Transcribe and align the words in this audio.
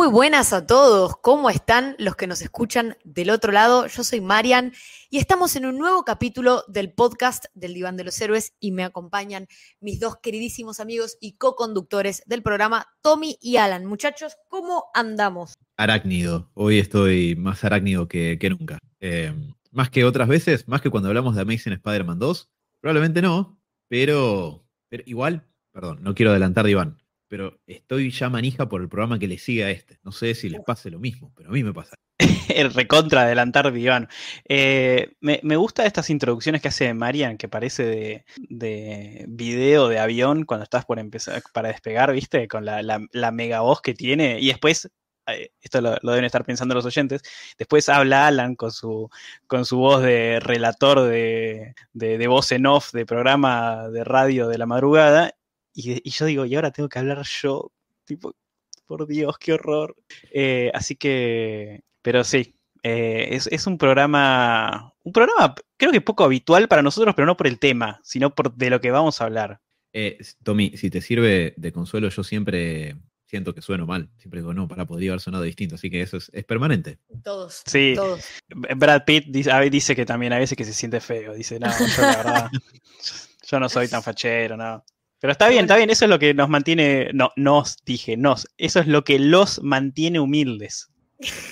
Muy 0.00 0.08
buenas 0.08 0.54
a 0.54 0.66
todos, 0.66 1.12
¿cómo 1.20 1.50
están 1.50 1.94
los 1.98 2.16
que 2.16 2.26
nos 2.26 2.40
escuchan 2.40 2.96
del 3.04 3.28
otro 3.28 3.52
lado? 3.52 3.86
Yo 3.86 4.02
soy 4.02 4.22
Marian 4.22 4.72
y 5.10 5.18
estamos 5.18 5.56
en 5.56 5.66
un 5.66 5.76
nuevo 5.76 6.04
capítulo 6.04 6.64
del 6.68 6.90
podcast 6.90 7.44
del 7.52 7.74
Diván 7.74 7.98
de 7.98 8.04
los 8.04 8.18
Héroes 8.18 8.54
y 8.60 8.72
me 8.72 8.82
acompañan 8.82 9.46
mis 9.78 10.00
dos 10.00 10.16
queridísimos 10.22 10.80
amigos 10.80 11.18
y 11.20 11.36
co-conductores 11.36 12.22
del 12.24 12.42
programa, 12.42 12.86
Tommy 13.02 13.36
y 13.42 13.58
Alan. 13.58 13.84
Muchachos, 13.84 14.38
¿cómo 14.48 14.86
andamos? 14.94 15.52
Arácnido, 15.76 16.50
hoy 16.54 16.78
estoy 16.78 17.36
más 17.36 17.62
arácnido 17.62 18.08
que, 18.08 18.38
nunca. 18.58 18.78
Eh, 19.00 19.34
más 19.70 19.90
que 19.90 20.06
otras 20.06 20.28
veces, 20.28 20.66
más 20.66 20.80
que 20.80 20.88
cuando 20.88 21.10
hablamos 21.10 21.34
de 21.34 21.42
Amazing 21.42 21.74
Spider-Man 21.74 22.18
2, 22.18 22.50
probablemente 22.80 23.20
no, 23.20 23.60
pero, 23.86 24.64
pero 24.88 25.02
igual, 25.04 25.46
perdón, 25.72 25.98
no 26.00 26.14
quiero 26.14 26.30
adelantar 26.30 26.64
de 26.64 26.70
Iván, 26.70 26.96
pero 27.30 27.60
estoy 27.64 28.10
ya 28.10 28.28
manija 28.28 28.68
por 28.68 28.82
el 28.82 28.88
programa 28.88 29.20
que 29.20 29.28
le 29.28 29.38
sigue 29.38 29.64
a 29.64 29.70
este. 29.70 30.00
No 30.02 30.10
sé 30.10 30.34
si 30.34 30.48
les 30.48 30.60
pase 30.62 30.90
lo 30.90 30.98
mismo, 30.98 31.32
pero 31.36 31.50
a 31.50 31.52
mí 31.52 31.62
me 31.62 31.72
pasa. 31.72 31.94
el 32.48 32.74
recontra 32.74 33.22
adelantar 33.22 33.72
diván. 33.72 34.08
Eh, 34.48 35.12
me, 35.20 35.38
me 35.44 35.54
gustan 35.54 35.86
estas 35.86 36.10
introducciones 36.10 36.60
que 36.60 36.66
hace 36.66 36.92
Marian, 36.92 37.38
que 37.38 37.48
parece 37.48 37.84
de, 37.84 38.24
de, 38.36 39.26
video 39.28 39.88
de 39.88 40.00
avión 40.00 40.44
cuando 40.44 40.64
estás 40.64 40.84
por 40.84 40.98
empezar, 40.98 41.40
para 41.54 41.68
despegar, 41.68 42.12
¿viste? 42.12 42.48
Con 42.48 42.64
la, 42.64 42.82
la, 42.82 43.30
mega 43.30 43.60
voz 43.60 43.80
que 43.80 43.94
tiene. 43.94 44.40
Y 44.40 44.48
después, 44.48 44.90
eh, 45.28 45.52
esto 45.60 45.80
lo, 45.80 45.98
deben 46.02 46.24
estar 46.24 46.44
pensando 46.44 46.74
los 46.74 46.84
oyentes, 46.84 47.22
después 47.56 47.88
habla 47.88 48.26
Alan 48.26 48.56
con 48.56 48.72
su, 48.72 49.08
con 49.46 49.64
su 49.64 49.78
voz 49.78 50.02
de 50.02 50.40
relator 50.40 51.02
de, 51.02 51.74
de, 51.92 52.18
de 52.18 52.26
voz 52.26 52.50
en 52.50 52.66
off 52.66 52.90
de 52.92 53.06
programa 53.06 53.88
de 53.88 54.02
radio 54.02 54.48
de 54.48 54.58
la 54.58 54.66
madrugada 54.66 55.36
y, 55.74 56.10
yo 56.10 56.26
digo, 56.26 56.44
y 56.44 56.54
ahora 56.54 56.70
tengo 56.72 56.88
que 56.88 56.98
hablar 56.98 57.22
yo, 57.42 57.72
tipo, 58.04 58.34
por 58.86 59.06
Dios, 59.06 59.38
qué 59.38 59.52
horror. 59.52 59.96
Eh, 60.32 60.70
así 60.74 60.96
que, 60.96 61.82
pero 62.02 62.24
sí, 62.24 62.56
eh, 62.82 63.28
es, 63.30 63.66
un 63.66 63.78
programa, 63.78 64.94
un 65.04 65.12
programa 65.12 65.54
creo 65.76 65.92
que 65.92 66.00
poco 66.00 66.24
habitual 66.24 66.68
para 66.68 66.82
nosotros, 66.82 67.14
pero 67.14 67.26
no 67.26 67.36
por 67.36 67.46
el 67.46 67.58
tema, 67.58 68.00
sino 68.02 68.34
por 68.34 68.54
de 68.54 68.70
lo 68.70 68.80
que 68.80 68.90
vamos 68.90 69.20
a 69.20 69.24
hablar. 69.24 69.60
Eh, 69.92 70.18
Tommy, 70.42 70.76
si 70.76 70.90
te 70.90 71.00
sirve 71.00 71.54
de 71.56 71.72
consuelo, 71.72 72.08
yo 72.08 72.22
siempre 72.24 72.96
siento 73.30 73.54
que 73.54 73.62
sueno 73.62 73.86
mal. 73.86 74.10
Siempre 74.18 74.40
digo, 74.40 74.52
no, 74.52 74.66
para 74.66 74.86
podría 74.86 75.12
haber 75.12 75.20
sonado 75.20 75.44
distinto. 75.44 75.76
Así 75.76 75.88
que 75.88 76.02
eso 76.02 76.16
es, 76.16 76.44
permanente. 76.44 76.98
Todos. 77.22 77.62
Sí. 77.64 77.92
Todos. 77.94 78.24
Brad 78.48 79.04
Pitt 79.04 79.26
dice, 79.28 79.70
dice, 79.70 79.94
que 79.94 80.04
también 80.04 80.32
a 80.32 80.38
veces 80.38 80.56
que 80.56 80.64
se 80.64 80.74
siente 80.74 81.00
feo. 81.00 81.34
Dice, 81.34 81.58
no, 81.60 81.68
yo 81.70 82.02
la 82.02 82.16
verdad, 82.16 82.50
yo 83.48 83.60
no 83.60 83.68
soy 83.68 83.88
tan 83.88 84.02
fachero, 84.02 84.56
no. 84.56 84.84
Pero 85.20 85.32
está 85.32 85.48
bien, 85.48 85.66
está 85.66 85.76
bien, 85.76 85.90
eso 85.90 86.06
es 86.06 86.08
lo 86.08 86.18
que 86.18 86.32
nos 86.32 86.48
mantiene, 86.48 87.10
no, 87.12 87.30
nos 87.36 87.76
dije, 87.84 88.16
nos, 88.16 88.48
eso 88.56 88.80
es 88.80 88.86
lo 88.86 89.04
que 89.04 89.18
los 89.18 89.62
mantiene 89.62 90.18
humildes. 90.18 90.90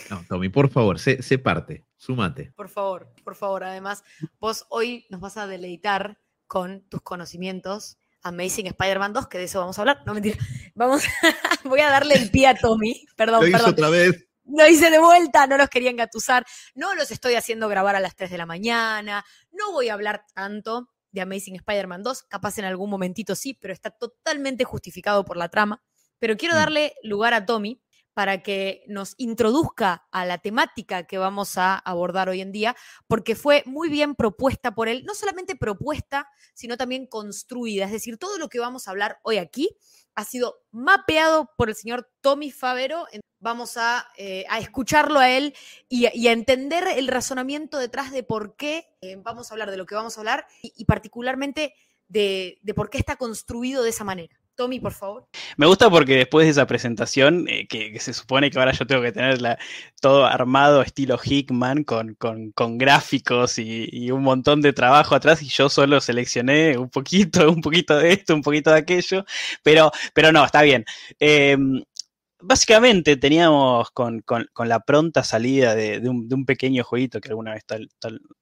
No, 0.08 0.24
Tommy, 0.26 0.48
por 0.48 0.70
favor, 0.70 0.98
sé, 0.98 1.38
parte, 1.38 1.84
súmate. 1.98 2.52
Por 2.56 2.70
favor, 2.70 3.12
por 3.22 3.34
favor, 3.34 3.64
además, 3.64 4.02
vos 4.40 4.64
hoy 4.70 5.06
nos 5.10 5.20
vas 5.20 5.36
a 5.36 5.46
deleitar 5.46 6.18
con 6.46 6.80
tus 6.88 7.02
conocimientos 7.02 7.98
Amazing 8.22 8.68
Spider-Man 8.68 9.12
2, 9.12 9.28
que 9.28 9.38
de 9.38 9.44
eso 9.44 9.60
vamos 9.60 9.78
a 9.78 9.82
hablar. 9.82 10.02
No, 10.06 10.14
mentira. 10.14 10.38
Vamos, 10.74 11.04
voy 11.64 11.80
a 11.80 11.90
darle 11.90 12.14
el 12.14 12.30
pie 12.30 12.46
a 12.46 12.54
Tommy. 12.54 13.06
Perdón, 13.16 13.42
Lo 13.42 13.48
hice 13.48 13.70
otra 13.70 13.90
vez. 13.90 14.26
Lo 14.44 14.66
hice 14.66 14.90
de 14.90 14.98
vuelta, 14.98 15.46
no 15.46 15.58
los 15.58 15.68
quería 15.68 15.90
engatusar. 15.90 16.44
No 16.74 16.94
los 16.94 17.10
estoy 17.10 17.34
haciendo 17.34 17.68
grabar 17.68 17.96
a 17.96 18.00
las 18.00 18.16
3 18.16 18.30
de 18.30 18.38
la 18.38 18.46
mañana. 18.46 19.24
No 19.52 19.72
voy 19.72 19.90
a 19.90 19.94
hablar 19.94 20.24
tanto 20.34 20.88
de 21.10 21.20
Amazing 21.20 21.56
Spider-Man 21.56 22.02
2, 22.02 22.22
capaz 22.24 22.58
en 22.58 22.64
algún 22.64 22.90
momentito 22.90 23.34
sí, 23.34 23.54
pero 23.54 23.72
está 23.72 23.90
totalmente 23.90 24.64
justificado 24.64 25.24
por 25.24 25.36
la 25.36 25.48
trama. 25.48 25.82
Pero 26.18 26.36
quiero 26.36 26.54
mm. 26.54 26.58
darle 26.58 26.94
lugar 27.02 27.34
a 27.34 27.46
Tommy 27.46 27.82
para 28.18 28.42
que 28.42 28.82
nos 28.88 29.14
introduzca 29.16 30.08
a 30.10 30.26
la 30.26 30.38
temática 30.38 31.06
que 31.06 31.18
vamos 31.18 31.56
a 31.56 31.76
abordar 31.76 32.28
hoy 32.28 32.40
en 32.40 32.50
día, 32.50 32.74
porque 33.06 33.36
fue 33.36 33.62
muy 33.64 33.88
bien 33.88 34.16
propuesta 34.16 34.74
por 34.74 34.88
él, 34.88 35.04
no 35.04 35.14
solamente 35.14 35.54
propuesta, 35.54 36.28
sino 36.52 36.76
también 36.76 37.06
construida. 37.06 37.84
Es 37.84 37.92
decir, 37.92 38.18
todo 38.18 38.36
lo 38.38 38.48
que 38.48 38.58
vamos 38.58 38.88
a 38.88 38.90
hablar 38.90 39.20
hoy 39.22 39.38
aquí 39.38 39.76
ha 40.18 40.24
sido 40.24 40.56
mapeado 40.72 41.48
por 41.56 41.68
el 41.68 41.76
señor 41.76 42.10
Tommy 42.20 42.50
Favero. 42.50 43.06
Vamos 43.38 43.76
a, 43.76 44.04
eh, 44.16 44.46
escucharlo 44.58 45.20
a 45.20 45.30
él 45.30 45.54
y, 45.88 46.06
a 46.06 46.32
entender 46.32 46.88
el 46.88 47.06
razonamiento 47.06 47.78
detrás 47.78 48.10
de 48.10 48.24
por 48.24 48.56
qué 48.56 48.88
eh, 49.00 49.14
vamos 49.22 49.48
a 49.48 49.54
hablar 49.54 49.70
de 49.70 49.76
lo 49.76 49.86
que 49.86 49.94
vamos 49.94 50.18
a 50.18 50.20
hablar 50.20 50.44
y, 50.60 50.84
particularmente 50.86 51.72
de 52.08 52.58
por 52.74 52.90
qué 52.90 52.98
está 52.98 53.14
construido 53.14 53.84
de 53.84 53.90
esa 53.90 54.02
manera. 54.02 54.37
Tommy, 54.58 54.80
por 54.80 54.92
favor. 54.92 55.24
Me 55.56 55.66
gusta 55.66 55.88
porque 55.88 56.16
después 56.16 56.44
de 56.44 56.50
esa 56.50 56.66
presentación, 56.66 57.46
eh, 57.48 57.68
que, 57.68 57.96
se 58.00 58.12
supone 58.12 58.50
que 58.50 58.58
ahora 58.58 58.72
yo 58.72 58.88
tengo 58.88 59.02
que 59.02 59.12
tener 59.12 59.38
todo 60.00 60.26
armado 60.26 60.82
estilo 60.82 61.16
Hickman, 61.22 61.84
con, 61.84 62.16
con, 62.16 62.76
gráficos 62.76 63.60
y, 63.60 64.10
un 64.10 64.22
montón 64.24 64.60
de 64.60 64.72
trabajo 64.72 65.14
atrás, 65.14 65.42
y 65.42 65.48
yo 65.48 65.68
solo 65.68 66.00
seleccioné 66.00 66.76
un 66.76 66.90
poquito, 66.90 67.48
un 67.52 67.60
poquito 67.60 67.96
de 67.98 68.12
esto, 68.12 68.34
un 68.34 68.42
poquito 68.42 68.70
de 68.72 68.78
aquello, 68.78 69.24
pero, 69.62 69.92
pero 70.12 70.32
no, 70.32 70.44
está 70.44 70.62
bien. 70.62 70.84
Em, 71.20 71.84
básicamente 72.40 73.16
teníamos 73.16 73.90
con, 73.90 74.24
la 74.64 74.80
pronta 74.80 75.24
salida 75.24 75.74
de, 75.74 76.08
un, 76.08 76.44
pequeño 76.44 76.84
jueguito 76.84 77.20
que 77.20 77.28
alguna 77.28 77.52
vez 77.54 77.64
tal, 77.64 77.88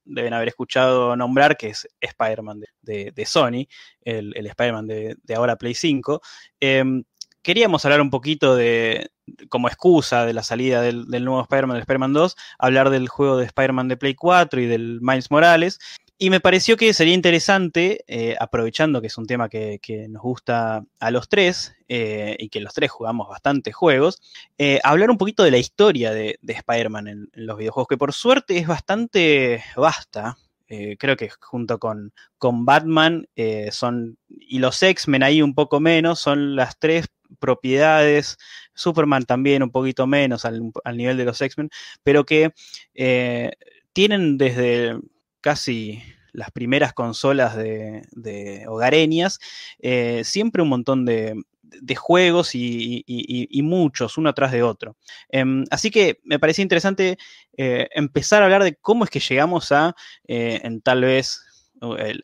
deben 0.05 0.33
haber 0.33 0.49
escuchado 0.49 1.15
nombrar, 1.15 1.57
que 1.57 1.69
es 1.69 1.87
Spider-Man 1.99 2.61
de, 2.81 3.25
Sony, 3.25 3.67
el, 4.01 4.33
Spider-Man 4.35 4.87
de, 4.87 5.17
ahora 5.35 5.55
Play 5.55 5.73
5. 5.73 6.21
Em, 6.59 7.03
queríamos 7.41 7.85
hablar 7.85 8.01
un 8.01 8.09
poquito 8.09 8.55
de, 8.55 9.09
como 9.49 9.67
excusa 9.67 10.25
de 10.25 10.33
la 10.33 10.43
salida 10.43 10.81
del, 10.81 11.05
del 11.07 11.25
nuevo 11.25 11.41
Spider-Man, 11.41 11.75
del 11.75 11.81
Spider-Man 11.81 12.13
2, 12.13 12.35
hablar 12.59 12.89
del 12.89 13.07
juego 13.09 13.37
de 13.37 13.45
Spider-Man 13.45 13.87
de 13.87 13.97
Play 13.97 14.15
4 14.15 14.61
y 14.61 14.65
del 14.67 14.99
Miles 15.01 15.31
Morales. 15.31 15.79
Y 16.19 16.31
me 16.31 16.39
pareció 16.39 16.77
que 16.77 16.93
sería 16.93 17.13
interesante, 17.13 18.03
eh, 18.07 18.35
aprovechando 18.39 19.01
que 19.01 19.07
es 19.07 19.17
un 19.19 19.27
tema 19.27 19.49
que, 19.49 19.79
nos 20.09 20.23
gusta 20.23 20.83
a 20.99 21.11
los 21.11 21.29
tres 21.29 21.75
eh, 21.89 22.35
y 22.39 22.49
que 22.49 22.59
los 22.59 22.73
tres 22.73 22.89
jugamos 22.89 23.29
bastantes 23.29 23.75
juegos, 23.75 24.19
eh, 24.57 24.79
hablar 24.83 25.11
un 25.11 25.19
poquito 25.19 25.43
de 25.43 25.51
la 25.51 25.59
historia 25.59 26.11
de, 26.11 26.39
Spider-Man 26.43 27.07
en, 27.07 27.29
los 27.33 27.59
videojuegos, 27.59 27.87
que 27.87 27.97
por 27.97 28.13
suerte 28.13 28.57
es 28.57 28.65
bastante 28.65 29.63
vasta. 29.75 30.37
creo 30.67 31.15
que 31.15 31.29
junto 31.39 31.77
con, 31.79 32.11
con 32.39 32.65
Batman 32.65 33.27
son, 33.71 34.17
y 34.27 34.59
los 34.59 34.81
X-Men 34.81 35.23
ahí 35.23 35.41
un 35.43 35.53
poco 35.53 35.79
menos, 35.79 36.19
son 36.19 36.55
las 36.55 36.79
tres 36.79 37.07
propiedades, 37.39 38.37
Superman 38.73 39.25
también 39.25 39.61
un 39.61 39.71
poquito 39.71 40.07
menos 40.07 40.45
al, 40.45 40.71
al 40.83 40.97
nivel 40.97 41.17
de 41.17 41.25
los 41.25 41.39
X-Men, 41.39 41.69
pero 42.03 42.25
que 42.25 42.51
tienen 43.93 44.37
desde 44.37 44.97
casi 45.47 46.03
las 46.33 46.51
primeras 46.51 46.91
consolas 46.91 47.55
de, 47.55 48.65
hogareñas, 48.67 49.39
eh, 49.79 50.23
siempre 50.25 50.61
un 50.61 50.67
montón 50.67 51.05
de, 51.05 51.41
juegos 51.95 52.49
y, 52.53 53.61
muchos, 53.63 54.17
uno 54.17 54.27
atrás 54.27 54.51
de 54.51 54.61
otro. 54.61 54.97
Em, 55.29 55.63
así 55.71 55.89
que 55.89 56.19
me 56.25 56.37
parecía 56.37 56.63
interesante 56.63 57.17
eh, 57.55 57.87
empezar 57.91 58.41
a 58.41 58.45
hablar 58.47 58.65
de 58.65 58.75
cómo 58.75 59.05
es 59.05 59.09
que 59.09 59.21
llegamos 59.21 59.71
a, 59.71 59.95
eh, 60.27 60.59
en 60.63 60.81
tal 60.81 61.03
vez 61.03 61.41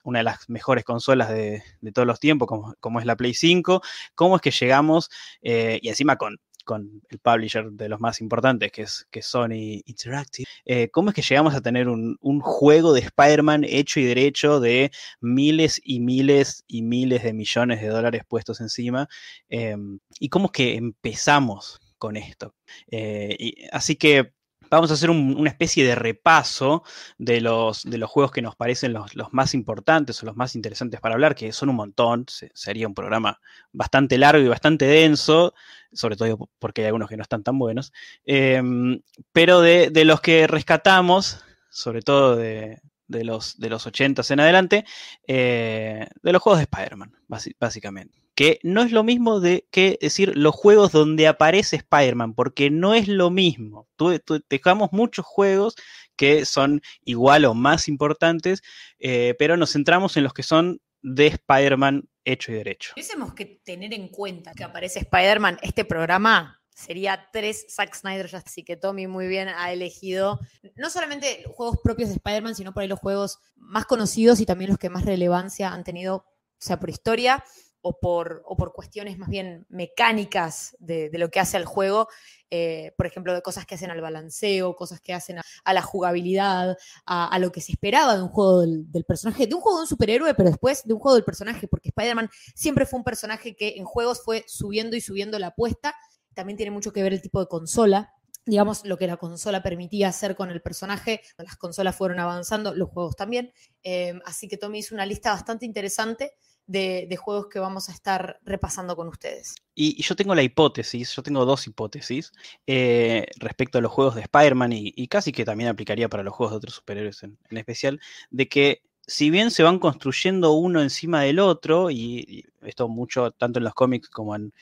una 0.03 0.19
de 0.19 0.23
las 0.23 0.49
mejores 0.49 0.83
consolas 0.83 1.29
de, 1.29 1.63
todos 1.93 2.05
los 2.05 2.19
tiempos, 2.19 2.49
como, 2.49 2.75
como, 2.81 2.99
es 2.99 3.05
la 3.05 3.15
Play 3.15 3.33
5, 3.33 3.81
cómo 4.15 4.35
es 4.35 4.41
que 4.41 4.51
llegamos, 4.51 5.09
y 5.41 5.87
encima 5.87 6.17
con 6.17 6.39
con 6.63 7.01
el 7.09 7.19
publisher 7.19 7.71
de 7.71 7.89
los 7.89 7.99
más 7.99 8.21
importantes, 8.21 8.71
que 8.71 8.83
es, 8.83 9.07
que 9.11 9.21
Sony 9.21 9.81
Interactive, 9.85 10.47
eh, 10.65 10.89
¿cómo 10.89 11.09
es 11.09 11.15
que 11.15 11.21
llegamos 11.21 11.53
a 11.55 11.61
tener 11.61 11.87
un, 11.87 12.17
juego 12.41 12.93
de 12.93 13.01
Spider-Man 13.01 13.63
hecho 13.63 13.99
y 13.99 14.05
derecho 14.05 14.59
de 14.59 14.91
miles 15.21 15.79
y 15.83 15.99
miles 15.99 16.63
y 16.67 16.81
miles 16.81 17.23
de 17.23 17.33
millones 17.33 17.81
de 17.81 17.87
dólares 17.87 18.23
puestos 18.27 18.59
encima? 18.61 19.07
Em, 19.49 19.99
¿Y 20.19 20.29
cómo 20.29 20.47
es 20.47 20.51
que 20.51 20.75
empezamos 20.75 21.79
con 21.97 22.17
esto? 22.17 22.55
Eh, 22.91 23.67
así 23.71 23.95
que 23.95 24.33
vamos 24.77 24.91
a 24.91 24.95
hacer 24.95 25.09
una 25.09 25.49
especie 25.49 25.85
de 25.85 25.95
repaso 25.95 26.83
de 27.17 27.41
los, 27.41 27.85
juegos 28.07 28.31
que 28.31 28.41
nos 28.41 28.55
parecen 28.55 28.93
los, 28.93 29.13
más 29.31 29.53
importantes 29.53 30.21
o 30.21 30.25
los 30.25 30.35
más 30.35 30.55
interesantes 30.55 30.99
para 30.99 31.15
hablar, 31.15 31.35
que 31.35 31.51
son 31.53 31.69
un 31.69 31.75
montón. 31.75 32.25
sería 32.53 32.87
un 32.87 32.95
programa 32.95 33.39
bastante 33.71 34.17
largo 34.17 34.43
y 34.43 34.47
bastante 34.47 34.85
denso, 34.85 35.53
sobre 35.91 36.15
todo 36.15 36.49
porque 36.59 36.81
hay 36.81 36.87
algunos 36.87 37.09
que 37.09 37.17
no 37.17 37.23
están 37.23 37.43
tan 37.43 37.59
buenos. 37.59 37.93
Em, 38.25 39.01
pero 39.31 39.61
de, 39.61 39.91
los 40.05 40.21
que 40.21 40.47
rescatamos, 40.47 41.43
sobre 41.69 42.01
todo 42.01 42.35
de, 42.35 42.79
los, 43.07 43.59
de 43.59 43.69
los 43.69 43.85
80 43.85 44.23
en 44.29 44.39
adelante, 44.39 44.85
eh, 45.27 46.07
de 46.21 46.31
los 46.31 46.41
juegos 46.41 46.59
de 46.59 46.63
Spider-Man, 46.63 47.15
básicamente 47.59 48.22
que 48.35 48.59
no 48.63 48.81
es 48.81 48.91
lo 48.91 49.03
mismo 49.03 49.39
de 49.39 49.67
que 49.71 49.97
decir 50.01 50.35
los 50.35 50.55
juegos 50.55 50.91
donde 50.91 51.27
aparece 51.27 51.75
Spider-Man, 51.77 52.33
porque 52.33 52.69
no 52.69 52.93
es 52.93 53.07
lo 53.07 53.29
mismo. 53.29 53.87
Tú, 53.95 54.19
dejamos 54.49 54.91
muchos 54.91 55.25
juegos 55.25 55.75
que 56.15 56.45
son 56.45 56.81
igual 57.03 57.45
o 57.45 57.53
más 57.53 57.87
importantes, 57.87 58.61
eh, 58.99 59.35
pero 59.37 59.57
nos 59.57 59.73
centramos 59.73 60.17
en 60.17 60.23
los 60.23 60.33
que 60.33 60.43
son 60.43 60.81
de 61.01 61.27
Spider-Man 61.27 62.09
hecho 62.25 62.51
y 62.51 62.55
derecho. 62.55 62.91
Tuviésemos 62.95 63.33
que 63.33 63.45
tener 63.45 63.93
en 63.93 64.07
cuenta 64.07 64.53
que 64.53 64.63
aparece 64.63 64.99
Spider-Man, 64.99 65.59
este 65.61 65.85
programa 65.85 66.59
sería 66.73 67.29
tres 67.31 67.67
Zack 67.69 67.93
Snyder, 67.93 68.35
así 68.35 68.63
que 68.63 68.77
Tommy 68.77 69.05
muy 69.05 69.27
bien 69.27 69.47
ha 69.47 69.71
elegido 69.71 70.39
no 70.75 70.89
solamente 70.89 71.43
juegos 71.47 71.77
propios 71.83 72.09
de 72.09 72.15
Spider-Man, 72.15 72.55
sino 72.55 72.73
por 72.73 72.81
ahí 72.81 72.89
los 72.89 72.99
juegos 72.99 73.39
más 73.55 73.85
conocidos 73.85 74.39
y 74.39 74.45
también 74.47 74.71
los 74.71 74.79
que 74.79 74.89
más 74.89 75.05
relevancia 75.05 75.71
han 75.71 75.83
tenido, 75.83 76.15
o 76.15 76.25
sea, 76.57 76.79
por 76.79 76.89
historia 76.89 77.43
o 77.85 77.99
por, 77.99 78.41
o 78.45 78.55
por 78.55 78.71
cuestiones 78.71 79.17
más 79.17 79.29
bien 79.29 79.65
mecánicas 79.67 80.75
de, 80.79 81.09
de 81.09 81.17
lo 81.17 81.29
que 81.29 81.41
hace 81.41 81.57
al 81.57 81.65
juego. 81.65 82.07
Eh, 82.49 82.93
por 82.95 83.05
ejemplo, 83.05 83.33
de 83.33 83.41
cosas 83.41 83.65
que 83.65 83.75
hacen 83.75 83.91
al 83.91 83.99
balanceo, 83.99 84.73
cosas 84.75 85.01
que 85.01 85.13
hacen 85.13 85.39
a, 85.39 85.73
la 85.73 85.81
jugabilidad, 85.81 86.77
a, 87.05 87.37
lo 87.39 87.51
que 87.51 87.59
se 87.59 87.73
esperaba 87.73 88.15
de 88.15 88.23
un 88.23 88.29
juego 88.29 88.61
del, 88.61 88.89
del, 88.89 89.03
personaje, 89.03 89.47
de 89.47 89.53
un 89.53 89.59
juego 89.59 89.79
de 89.79 89.81
un 89.81 89.87
superhéroe, 89.87 90.33
pero 90.33 90.49
después 90.49 90.85
de 90.85 90.93
un 90.93 90.99
juego 90.99 91.15
del 91.15 91.25
personaje, 91.25 91.67
porque 91.67 91.89
Spider-Man 91.89 92.29
siempre 92.55 92.85
fue 92.85 92.99
un 92.99 93.03
personaje 93.03 93.53
que 93.53 93.73
en 93.75 93.83
juegos 93.83 94.23
fue 94.23 94.45
subiendo 94.47 94.95
y 94.95 95.01
subiendo 95.01 95.37
la 95.37 95.47
apuesta. 95.47 95.93
También 96.33 96.55
tiene 96.55 96.71
mucho 96.71 96.93
que 96.93 97.03
ver 97.03 97.11
el 97.11 97.21
tipo 97.21 97.41
de 97.41 97.47
consola, 97.47 98.13
digamos, 98.45 98.85
lo 98.85 98.97
que 98.97 99.07
la 99.07 99.17
consola 99.17 99.61
permitía 99.61 100.07
hacer 100.07 100.37
con 100.37 100.51
el 100.51 100.61
personaje. 100.61 101.21
Las 101.37 101.57
consolas 101.57 101.97
fueron 101.97 102.21
avanzando, 102.21 102.73
los 102.73 102.89
juegos 102.89 103.17
también. 103.17 103.51
Eh, 103.83 104.13
así 104.25 104.47
que 104.47 104.55
Tommy 104.55 104.79
hizo 104.79 104.95
una 104.95 105.05
lista 105.05 105.31
bastante 105.31 105.65
interesante 105.65 106.33
de, 106.65 107.17
juegos 107.17 107.47
que 107.47 107.59
vamos 107.59 107.89
a 107.89 107.91
estar 107.91 108.39
repasando 108.43 108.95
con 108.95 109.07
ustedes. 109.07 109.55
Y, 109.75 110.01
yo 110.01 110.15
tengo 110.15 110.35
la 110.35 110.43
hipótesis, 110.43 111.15
yo 111.15 111.23
tengo 111.23 111.45
dos 111.45 111.67
hipótesis 111.67 112.31
eh, 112.67 113.25
respecto 113.37 113.77
a 113.77 113.81
los 113.81 113.91
juegos 113.91 114.15
de 114.15 114.21
Spider-Man 114.21 114.71
y, 114.73 115.07
casi 115.07 115.31
que 115.31 115.45
también 115.45 115.69
aplicaría 115.69 116.09
para 116.09 116.23
los 116.23 116.33
juegos 116.33 116.51
de 116.51 116.57
otros 116.57 116.75
superhéroes 116.75 117.23
en 117.23 117.37
especial, 117.57 117.99
de 118.29 118.47
que 118.47 118.81
si 119.05 119.29
bien 119.29 119.51
se 119.51 119.63
van 119.63 119.79
construyendo 119.79 120.53
uno 120.53 120.81
encima 120.81 121.21
del 121.21 121.39
otro, 121.39 121.91
y, 121.91 122.45
esto 122.61 122.87
mucho 122.87 123.31
tanto 123.31 123.59
en 123.59 123.65
los 123.65 123.73
cómics 123.73 124.09
como 124.09 124.35
en, 124.35 124.53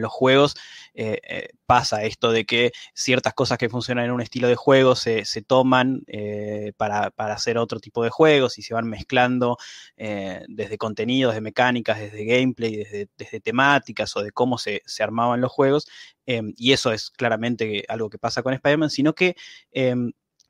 los 0.00 0.12
juegos, 0.12 0.54
eh, 0.94 1.20
eh, 1.26 1.48
pasa 1.64 2.04
esto 2.04 2.30
de 2.30 2.44
que 2.44 2.72
ciertas 2.94 3.34
cosas 3.34 3.56
que 3.56 3.68
funcionan 3.68 4.06
en 4.06 4.10
un 4.10 4.20
estilo 4.20 4.48
de 4.48 4.56
juego 4.56 4.94
se, 4.96 5.24
se 5.24 5.42
toman 5.42 6.02
eh, 6.08 6.72
para, 6.76 7.10
para, 7.10 7.34
hacer 7.34 7.56
otro 7.56 7.80
tipo 7.80 8.04
de 8.04 8.10
juegos 8.10 8.58
y 8.58 8.62
se 8.62 8.74
van 8.74 8.88
mezclando 8.88 9.56
desde 9.96 10.78
contenidos, 10.78 11.34
de 11.34 11.40
mecánicas, 11.40 11.98
desde 11.98 12.24
gameplay, 12.24 12.76
desde, 12.76 13.08
desde 13.16 13.40
temáticas 13.40 14.14
o 14.16 14.22
de 14.22 14.30
cómo 14.32 14.58
se, 14.58 14.82
se 14.84 15.02
armaban 15.02 15.40
los 15.40 15.52
juegos. 15.52 15.86
Y 16.26 16.72
eso 16.72 16.92
es 16.92 17.10
claramente 17.10 17.84
algo 17.88 18.10
que 18.10 18.18
pasa 18.18 18.42
con 18.42 18.52
Spider-Man, 18.54 18.90
sino 18.90 19.14
que 19.14 19.36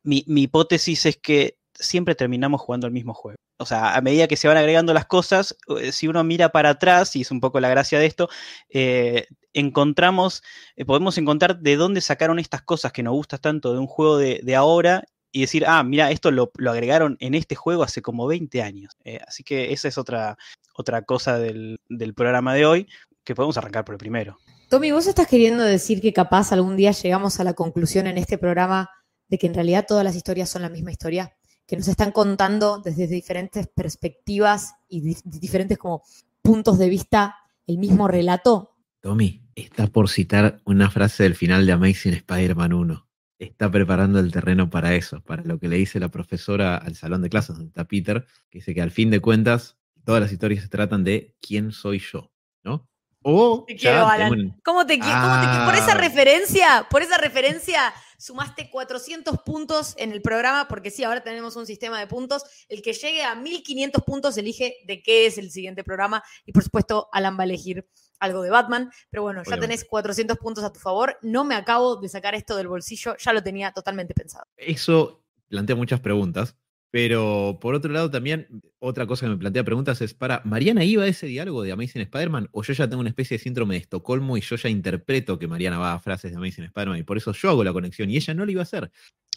mi, 0.03 0.25
mi 0.27 0.43
hipótesis 0.43 1.07
es 1.07 1.17
que 1.17 1.59
siempre 1.79 2.15
terminamos 2.15 2.61
jugando 2.61 2.87
el 2.87 2.93
mismo 2.93 3.15
juego. 3.15 3.37
O 3.59 3.65
sea, 3.65 3.95
a 3.95 4.01
medida 4.01 4.29
que 4.29 4.37
se 4.37 4.49
van 4.49 4.57
agregando 4.57 4.93
las 4.93 5.07
cosas, 5.07 5.57
eh, 5.81 5.93
si 5.93 6.09
uno 6.09 6.23
mira 6.25 6.51
para 6.51 6.71
atrás, 6.71 7.17
y 7.17 7.23
es 7.23 7.31
un 7.31 7.41
poco 7.41 7.59
la 7.61 7.69
gracia 7.69 7.99
de 7.99 8.07
esto, 8.07 8.29
eh, 8.69 9.27
encontramos, 9.55 10.43
eh, 10.77 10.85
podemos 10.85 11.17
encontrar 11.17 11.59
de 11.61 11.77
dónde 11.77 12.03
sacaron 12.03 12.39
estas 12.39 12.63
cosas 12.63 12.93
que 12.93 13.03
nos 13.03 13.15
gustan 13.15 13.41
tanto 13.41 13.73
de 13.73 13.79
un 13.79 13.87
juego 13.87 14.19
de, 14.19 14.57
ahora 14.57 15.05
y 15.33 15.41
decir, 15.43 15.65
ah, 15.67 15.83
mira, 15.83 16.11
esto 16.11 16.31
lo, 16.31 16.51
agregaron 16.67 17.17
en 17.21 17.35
este 17.35 17.55
juego 17.55 17.83
hace 17.83 18.03
como 18.03 18.27
20 18.27 18.63
años. 18.63 18.93
Así 19.27 19.43
que 19.43 19.73
esa 19.73 19.89
es 19.89 19.97
otra, 19.97 20.37
otra 20.75 21.03
cosa 21.03 21.39
del, 21.39 21.81
del 21.89 22.15
programa 22.15 22.55
de 22.55 22.67
hoy, 22.67 22.89
que 23.25 23.35
podemos 23.35 23.57
arrancar 23.57 23.85
por 23.85 23.95
el 23.95 23.99
primero. 23.99 24.39
Tommy, 24.69 24.93
¿vos 24.93 25.07
estás 25.07 25.29
queriendo 25.29 25.63
decir 25.63 26.01
que 26.01 26.13
capaz 26.13 26.53
algún 26.53 26.77
día 26.77 26.91
llegamos 26.91 27.39
a 27.39 27.45
la 27.45 27.55
conclusión 27.55 28.07
en 28.07 28.19
este 28.19 28.37
programa 28.37 28.91
de 29.29 29.39
que 29.39 29.47
en 29.47 29.55
realidad 29.55 29.85
todas 29.87 30.05
las 30.05 30.17
historias 30.17 30.51
son 30.51 30.63
la 30.63 30.69
misma 30.69 30.91
historia? 30.91 31.36
Que 31.67 31.77
nos 31.77 31.89
están 31.89 32.13
contando 32.13 32.79
desde 32.79 33.07
diferentes 33.07 33.67
perspectivas 33.67 34.75
y 34.89 35.01
di 35.01 35.17
diferentes 35.25 35.79
como 35.79 36.03
puntos 36.43 36.79
de 36.79 36.89
vista 36.89 37.37
el 37.67 37.79
mismo 37.79 38.07
relato. 38.07 38.77
Tommy, 39.01 39.43
está 39.55 39.89
por 39.89 40.09
citar 40.09 40.61
una 40.65 40.91
frase 40.91 41.25
del 41.25 41.35
final 41.35 41.67
de 41.67 41.73
Amazing 41.73 42.15
Spider-Man 42.15 42.73
1. 42.73 43.09
Está 43.39 43.71
preparando 43.71 44.19
el 44.19 44.33
terreno 44.33 44.71
para 44.71 44.95
eso, 44.95 45.21
para 45.21 45.43
lo 45.43 45.59
que 45.59 45.69
le 45.69 45.77
dice 45.77 46.01
la 46.01 46.09
profesora 46.09 46.77
al 46.77 46.95
salón 46.95 47.23
de 47.23 47.29
clases 47.29 47.57
donde 47.57 47.69
está 47.69 47.85
Peter, 47.85 48.25
que 48.49 48.59
dice 48.59 48.75
que 48.75 48.81
al 48.81 48.91
fin 48.91 49.11
de 49.11 49.21
cuentas 49.21 49.77
todas 50.05 50.23
las 50.23 50.33
historias 50.33 50.63
se 50.63 50.69
tratan 50.69 51.05
de 51.05 51.35
quién 51.41 51.73
soy 51.73 51.99
yo, 51.99 52.31
¿no? 52.65 52.89
O 53.23 53.65
te 53.67 53.75
quiero, 53.75 54.07
Alan. 54.07 54.31
Un... 54.31 54.61
¿Cómo 54.65 54.87
te 54.87 54.99
quiero? 54.99 55.13
Ah. 55.13 55.65
Por 55.67 55.75
esa 55.75 55.95
referencia, 55.95 56.87
por 56.89 57.03
esa 57.03 57.19
referencia, 57.19 57.93
sumaste 58.19 58.71
400 58.71 59.39
puntos 59.43 59.95
en 59.99 60.13
el 60.13 60.23
programa, 60.23 60.69
porque 60.69 60.91
sí, 60.91 61.05
ahora 61.05 61.23
tenemos 61.23 61.57
un 61.57 61.67
sistema 61.67 61.99
de 61.99 62.07
puntos. 62.07 62.43
El 62.69 62.83
que 62.83 62.93
llegue 62.93 63.23
a 63.23 63.35
1500 63.35 64.03
puntos 64.05 64.37
elige 64.37 64.77
de 64.87 65.03
qué 65.03 65.27
es 65.27 65.39
el 65.39 65.51
siguiente 65.51 65.85
programa. 65.85 66.23
Y 66.45 66.53
por 66.53 66.63
supuesto, 66.63 67.09
Alan 67.13 67.37
va 67.37 67.43
a 67.43 67.45
elegir 67.45 67.89
algo 68.19 68.43
de 68.43 68.51
Batman. 68.51 68.91
Pero 69.11 69.23
bueno, 69.23 69.43
ya 69.49 69.59
tenés 69.59 69.85
400 69.85 70.39
puntos 70.39 70.65
a 70.65 70.73
tu 70.73 70.81
favor. 70.81 71.19
No 71.23 71.45
me 71.45 71.55
acabo 71.55 71.97
de 71.97 72.09
sacar 72.09 72.35
esto 72.35 72.57
del 72.57 72.69
bolsillo, 72.69 73.17
ya 73.19 73.33
lo 73.33 73.43
tenía 73.43 73.73
totalmente 73.73 74.15
pensado. 74.15 74.47
Eso 74.57 75.23
plantea 75.49 75.77
muchas 75.77 76.01
preguntas. 76.01 76.57
Pero 76.97 77.59
por 77.61 77.75
otro 77.75 77.93
lado, 77.93 78.11
también 78.11 78.49
otra 78.79 79.07
cosa 79.07 79.27
que 79.27 79.31
me 79.31 79.37
plantea 79.37 79.63
preguntas 79.63 80.01
es: 80.01 80.15
¿para 80.15 80.41
Mariana 80.47 80.83
iba 80.83 81.05
a 81.05 81.07
ese 81.07 81.27
diálogo 81.27 81.63
de 81.63 81.71
Amazing 81.71 82.01
Spider-Man? 82.01 82.49
¿O 82.53 82.63
yo 82.63 82.73
ya 82.73 82.89
tengo 82.89 83.03
una 83.03 83.11
especie 83.11 83.37
de 83.37 83.45
síndrome 83.45 83.75
de 83.75 83.81
Estocolmo 83.81 84.39
y 84.39 84.41
yo 84.41 84.57
ya 84.57 84.71
interpreto 84.71 85.39
que 85.39 85.47
Mariana 85.47 85.77
va 85.77 85.93
a 85.93 85.99
frases 85.99 86.31
de 86.31 86.39
Amazing 86.39 86.65
Spider-Man 86.65 87.01
y 87.01 87.03
por 87.03 87.19
eso 87.19 87.33
yo 87.33 87.51
hago 87.51 87.65
la 87.65 87.75
conexión 87.75 88.09
y 88.09 88.17
ella 88.17 88.33
no 88.33 88.47
lo 88.47 88.51
iba 88.51 88.63
a 88.63 88.63
hacer? 88.63 88.91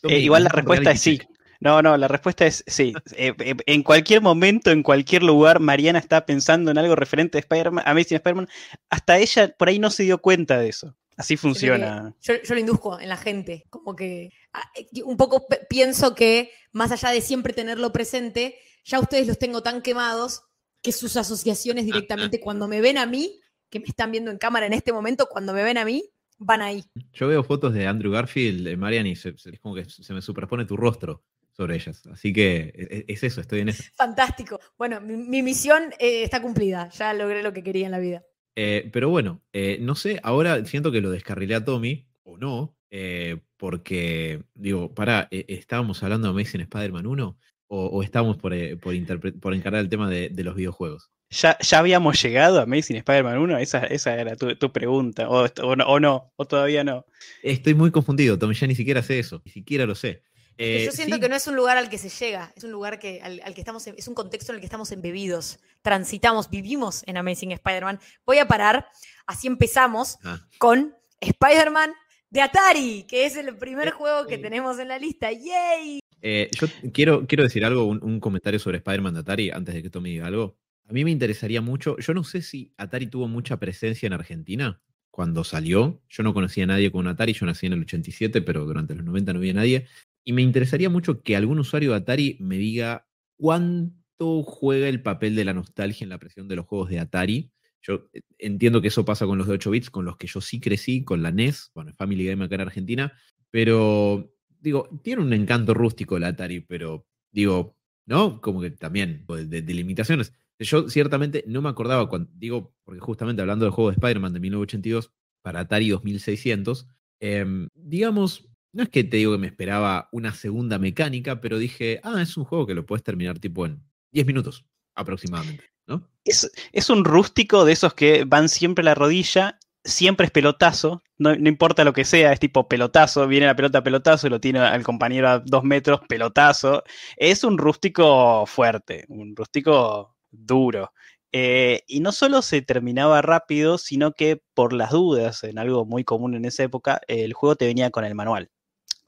Eh, 0.03 0.19
igual 0.19 0.45
la 0.45 0.51
respuesta 0.51 0.91
es 0.91 1.01
sí. 1.01 1.19
No, 1.59 1.81
no, 1.81 1.97
la 1.97 2.07
respuesta 2.07 2.45
es 2.45 2.63
sí. 2.65 2.93
Eh, 3.17 3.33
eh, 3.39 3.55
en 3.65 3.83
cualquier 3.83 4.21
momento, 4.21 4.71
en 4.71 4.81
cualquier 4.81 5.23
lugar, 5.23 5.59
Mariana 5.59 5.99
está 5.99 6.25
pensando 6.25 6.71
en 6.71 6.77
algo 6.77 6.95
referente 6.95 7.39
a 7.39 7.41
Spider-Man, 7.41 7.83
Amazing 7.85 8.15
Spider-Man. 8.15 8.47
Hasta 8.89 9.17
ella 9.17 9.53
por 9.57 9.67
ahí 9.67 9.79
no 9.79 9.89
se 9.89 10.03
dio 10.03 10.19
cuenta 10.19 10.57
de 10.57 10.69
eso. 10.69 10.95
Así 11.19 11.35
funciona. 11.35 12.15
Yo, 12.21 12.35
yo, 12.41 12.53
lo 12.55 12.61
induzco 12.61 12.97
en 12.97 13.09
la 13.09 13.17
gente, 13.17 13.65
como 13.69 13.93
que 13.93 14.31
ah, 14.53 14.63
un 15.03 15.17
poco 15.17 15.45
pienso 15.69 16.15
que 16.15 16.49
más 16.71 16.93
allá 16.93 17.09
de 17.09 17.19
siempre 17.19 17.51
tenerlo 17.51 17.91
presente, 17.91 18.55
ya 18.85 19.01
ustedes 19.01 19.27
los 19.27 19.37
tengo 19.37 19.61
tan 19.61 19.81
quemados 19.81 20.43
que 20.81 20.93
sus 20.93 21.17
asociaciones 21.17 21.85
directamente 21.85 22.39
cuando 22.41 22.69
me 22.69 22.79
ven 22.79 22.97
a 22.97 23.05
mí, 23.05 23.37
que 23.69 23.81
me 23.81 23.87
están 23.87 24.11
viendo 24.11 24.31
en 24.31 24.37
cámara 24.37 24.65
en 24.65 24.71
este 24.71 24.93
momento, 24.93 25.27
cuando 25.29 25.51
me 25.51 25.61
ven 25.61 25.77
a 25.77 25.83
mí, 25.83 26.09
van 26.37 26.61
ahí. 26.61 26.85
Yo 27.11 27.27
veo 27.27 27.43
fotos 27.43 27.73
de 27.73 27.85
Andrew 27.85 28.13
Garfield, 28.13 28.65
de 28.65 28.77
Marian, 28.77 29.05
y 29.05 29.17
se, 29.17 29.29
es 29.29 29.59
como 29.59 29.75
que 29.75 29.89
se 29.89 30.13
me 30.13 30.21
superpone 30.21 30.63
tu 30.63 30.77
rostro 30.77 31.25
sobre 31.51 31.75
ellas. 31.75 32.01
Así 32.09 32.31
que 32.31 32.71
e, 32.73 33.05
es 33.09 33.21
eso, 33.23 33.41
estoy 33.41 33.59
en 33.59 33.69
eso. 33.69 33.83
Fantástico. 33.97 34.57
Bueno, 34.77 35.01
mi, 35.01 35.17
mi 35.17 35.43
misión 35.43 35.91
eh, 35.99 36.23
está 36.23 36.41
cumplida. 36.41 36.87
Ya 36.91 37.13
logré 37.13 37.43
lo 37.43 37.51
que 37.51 37.61
quería 37.61 37.87
en 37.87 37.91
la 37.91 37.99
vida. 37.99 38.23
Eh, 38.61 38.89
pero 38.91 39.07
bueno, 39.07 39.41
eh, 39.53 39.77
no 39.79 39.95
sé, 39.95 40.19
ahora 40.21 40.65
siento 40.65 40.91
que 40.91 40.99
lo 40.99 41.11
descarrilé 41.11 41.55
a 41.55 41.63
Tommy, 41.63 42.09
o 42.23 42.37
no, 42.37 42.75
eh, 42.89 43.37
porque, 43.55 44.43
digo, 44.53 44.93
para, 44.93 45.29
¿estábamos 45.31 46.03
hablando 46.03 46.27
de 46.27 46.33
Amazing 46.33 46.61
Spider-Man 46.61 47.07
1? 47.07 47.37
¿O, 47.67 47.85
o 47.85 48.03
estábamos 48.03 48.35
por, 48.35 48.51
por, 48.79 49.39
por, 49.39 49.53
encarar 49.53 49.79
el 49.79 49.87
tema 49.87 50.09
de, 50.09 50.27
de 50.27 50.43
los 50.43 50.55
videojuegos? 50.55 51.09
¿Ya, 51.29 51.57
¿Ya, 51.61 51.79
habíamos 51.79 52.21
llegado 52.21 52.59
a 52.59 52.63
Amazing 52.63 52.97
Spider-Man 52.97 53.37
1? 53.37 53.59
Esa, 53.59 53.85
esa 53.85 54.19
era 54.19 54.35
tu, 54.35 54.53
tu 54.57 54.73
pregunta, 54.73 55.29
o, 55.29 55.47
o, 55.63 55.75
no, 55.77 55.85
o 55.85 55.99
no, 56.01 56.33
o 56.35 56.45
todavía 56.45 56.83
no. 56.83 57.05
Estoy 57.41 57.75
muy 57.75 57.91
confundido, 57.91 58.37
Tommy, 58.37 58.55
ya 58.55 58.67
ni 58.67 58.75
siquiera 58.75 59.01
sé 59.01 59.19
eso, 59.19 59.41
ni 59.45 59.53
siquiera 59.53 59.85
lo 59.85 59.95
sé. 59.95 60.21
Eh, 60.61 60.83
yo 60.85 60.91
siento 60.91 61.15
sí. 61.15 61.21
que 61.21 61.29
no 61.29 61.37
es 61.37 61.47
un 61.47 61.55
lugar 61.55 61.77
al 61.77 61.89
que 61.89 61.97
se 61.97 62.09
llega, 62.09 62.51
es 62.53 62.65
un 62.65 62.71
lugar 62.71 62.99
que, 62.99 63.21
al, 63.21 63.41
al, 63.45 63.53
que 63.53 63.61
estamos, 63.61 63.87
es 63.87 64.07
un 64.09 64.13
contexto 64.13 64.51
en 64.51 64.57
el 64.57 64.59
que 64.59 64.65
estamos 64.65 64.91
embebidos, 64.91 65.57
transitamos, 65.81 66.49
vivimos 66.49 67.01
en 67.07 67.15
Amazing 67.15 67.53
Spider-Man. 67.53 67.97
Voy 68.25 68.39
a 68.39 68.47
parar, 68.49 68.85
así 69.25 69.47
empezamos 69.47 70.17
ah. 70.25 70.45
con 70.57 70.93
Spider-Man 71.21 71.93
de 72.29 72.41
Atari, 72.41 73.05
que 73.07 73.25
es 73.25 73.37
el 73.37 73.55
primer 73.55 73.87
eh, 73.87 73.91
juego 73.91 74.27
que 74.27 74.35
eh. 74.35 74.39
tenemos 74.39 74.77
en 74.79 74.89
la 74.89 74.99
lista. 74.99 75.31
¡Yay! 75.31 76.01
Eh, 76.21 76.49
yo 76.51 76.67
quiero, 76.91 77.25
quiero 77.25 77.45
decir 77.45 77.63
algo, 77.63 77.85
un, 77.85 78.03
un 78.03 78.19
comentario 78.19 78.59
sobre 78.59 78.79
Spider-Man 78.79 79.13
de 79.13 79.19
Atari, 79.21 79.51
antes 79.51 79.73
de 79.73 79.81
que 79.81 79.89
Tommy 79.89 80.11
diga 80.11 80.27
algo. 80.27 80.57
A 80.89 80.91
mí 80.91 81.05
me 81.05 81.11
interesaría 81.11 81.61
mucho, 81.61 81.97
yo 81.99 82.13
no 82.13 82.25
sé 82.25 82.41
si 82.41 82.73
Atari 82.75 83.07
tuvo 83.07 83.29
mucha 83.29 83.57
presencia 83.57 84.07
en 84.07 84.13
Argentina 84.13 84.81
cuando 85.19 85.43
salió. 85.43 86.01
Yo 86.09 86.23
no 86.23 86.33
conocía 86.33 86.63
a 86.63 86.67
nadie 86.67 86.91
con 86.91 87.01
un 87.01 87.07
Atari, 87.07 87.33
yo 87.33 87.45
nací 87.45 87.67
en 87.67 87.73
el 87.73 87.81
87, 87.81 88.41
pero 88.41 88.65
durante 88.65 88.95
los 88.95 89.05
90 89.05 89.33
no 89.33 89.39
había 89.39 89.53
nadie. 89.53 89.87
Y 90.23 90.33
me 90.33 90.41
interesaría 90.41 90.89
mucho 90.89 91.21
que 91.21 91.35
algún 91.35 91.59
usuario 91.59 91.91
de 91.91 91.97
Atari 91.97 92.37
me 92.39 92.57
diga 92.57 93.07
cuánto 93.37 94.43
juega 94.43 94.87
el 94.89 95.01
papel 95.01 95.35
de 95.35 95.45
la 95.45 95.53
nostalgia 95.53 96.03
en 96.03 96.09
la 96.09 96.19
presión 96.19 96.47
de 96.47 96.55
los 96.55 96.65
juegos 96.65 96.89
de 96.89 96.99
Atari. 96.99 97.51
Yo 97.81 98.09
eh, 98.13 98.21
entiendo 98.37 98.81
que 98.81 98.89
eso 98.89 99.05
pasa 99.05 99.25
con 99.25 99.37
los 99.37 99.47
de 99.47 99.53
8 99.53 99.71
bits, 99.71 99.89
con 99.89 100.05
los 100.05 100.17
que 100.17 100.27
yo 100.27 100.41
sí 100.41 100.59
crecí, 100.59 101.03
con 101.03 101.21
la 101.21 101.31
NES, 101.31 101.71
bueno, 101.73 101.93
Family 101.93 102.25
Game 102.25 102.43
acá 102.43 102.55
en 102.55 102.61
Argentina, 102.61 103.13
pero 103.49 104.33
digo, 104.59 104.89
tiene 105.03 105.21
un 105.21 105.33
encanto 105.33 105.73
rústico 105.73 106.17
el 106.17 106.25
Atari, 106.25 106.61
pero 106.61 107.05
digo, 107.31 107.77
¿no? 108.05 108.41
Como 108.41 108.61
que 108.61 108.71
también 108.71 109.25
de, 109.27 109.61
limitaciones. 109.61 110.33
Yo 110.59 110.89
ciertamente 110.89 111.45
no 111.47 111.61
me 111.61 111.69
acordaba, 111.69 112.09
cuando, 112.09 112.29
digo, 112.33 112.75
porque 112.83 112.99
justamente 112.99 113.41
hablando 113.41 113.65
del 113.65 113.71
juego 113.71 113.91
de 113.91 113.95
Spider-Man 113.95 114.33
de 114.33 114.39
1982 114.41 115.13
para 115.41 115.61
Atari 115.61 115.89
2600, 115.89 116.87
eh, 117.21 117.67
digamos, 117.75 118.49
no 118.71 118.83
es 118.83 118.89
que 118.89 119.03
te 119.03 119.17
digo 119.17 119.31
que 119.31 119.37
me 119.37 119.47
esperaba 119.47 120.09
una 120.11 120.33
segunda 120.33 120.77
mecánica, 120.77 121.41
pero 121.41 121.57
dije, 121.57 121.99
ah, 122.03 122.21
es 122.21 122.37
un 122.37 122.45
juego 122.45 122.67
que 122.67 122.75
lo 122.75 122.85
puedes 122.85 123.03
terminar 123.03 123.39
tipo 123.39 123.65
en 123.65 123.83
10 124.11 124.27
minutos 124.27 124.65
aproximadamente, 124.95 125.63
¿no? 125.87 126.07
Es, 126.23 126.89
un 126.89 127.05
rústico 127.05 127.65
de 127.65 127.73
esos 127.73 127.93
que 127.93 128.25
van 128.25 128.49
siempre 128.49 128.83
a 128.83 128.85
la 128.85 128.95
rodilla, 128.95 129.57
siempre 129.83 130.25
es 130.25 130.31
pelotazo, 130.31 131.01
no, 131.17 131.33
importa 131.33 131.83
lo 131.83 131.93
que 131.93 132.05
sea, 132.05 132.31
es 132.31 132.39
tipo 132.39 132.67
pelotazo, 132.67 133.27
viene 133.27 133.47
la 133.47 133.55
pelota 133.55 133.83
pelotazo, 133.83 134.29
lo 134.29 134.39
tiene 134.39 134.59
al 134.59 134.83
compañero 134.83 135.29
a 135.29 135.39
dos 135.39 135.63
metros, 135.63 136.01
pelotazo. 136.07 136.83
Es 137.17 137.43
un 137.43 137.57
rústico 137.57 138.45
fuerte, 138.45 139.05
un 139.09 139.35
rústico 139.35 140.15
duro. 140.31 140.93
Eh, 141.31 141.83
y 141.87 141.99
no 141.99 142.11
solo 142.11 142.41
se 142.41 142.61
terminaba 142.61 143.21
rápido, 143.21 143.77
sino 143.77 144.13
que 144.13 144.41
por 144.53 144.73
las 144.73 144.91
dudas, 144.91 145.43
en 145.43 145.59
algo 145.59 145.85
muy 145.85 146.03
común 146.03 146.35
en 146.35 146.45
esa 146.45 146.63
época, 146.63 147.01
el 147.07 147.33
juego 147.33 147.55
te 147.55 147.67
venía 147.67 147.91
con 147.91 148.05
el 148.05 148.15
manual. 148.15 148.49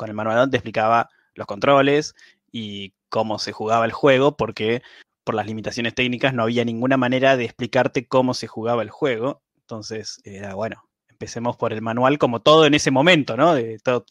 Con 0.01 0.09
el 0.09 0.15
manual 0.15 0.35
donde 0.35 0.53
te 0.53 0.57
explicaba 0.57 1.11
los 1.35 1.45
controles 1.45 2.15
y 2.51 2.95
cómo 3.09 3.37
se 3.37 3.51
jugaba 3.51 3.85
el 3.85 3.91
juego, 3.91 4.35
porque 4.35 4.81
por 5.23 5.35
las 5.35 5.45
limitaciones 5.45 5.93
técnicas 5.93 6.33
no 6.33 6.41
había 6.41 6.65
ninguna 6.65 6.97
manera 6.97 7.37
de 7.37 7.45
explicarte 7.45 8.07
cómo 8.07 8.33
se 8.33 8.47
jugaba 8.47 8.81
el 8.81 8.89
juego. 8.89 9.43
Entonces 9.59 10.19
era 10.23 10.55
bueno, 10.55 10.89
empecemos 11.07 11.55
por 11.55 11.71
el 11.71 11.83
manual 11.83 12.17
como 12.17 12.41
todo 12.41 12.65
en 12.65 12.73
ese 12.73 12.89
momento, 12.89 13.37
¿no? 13.37 13.53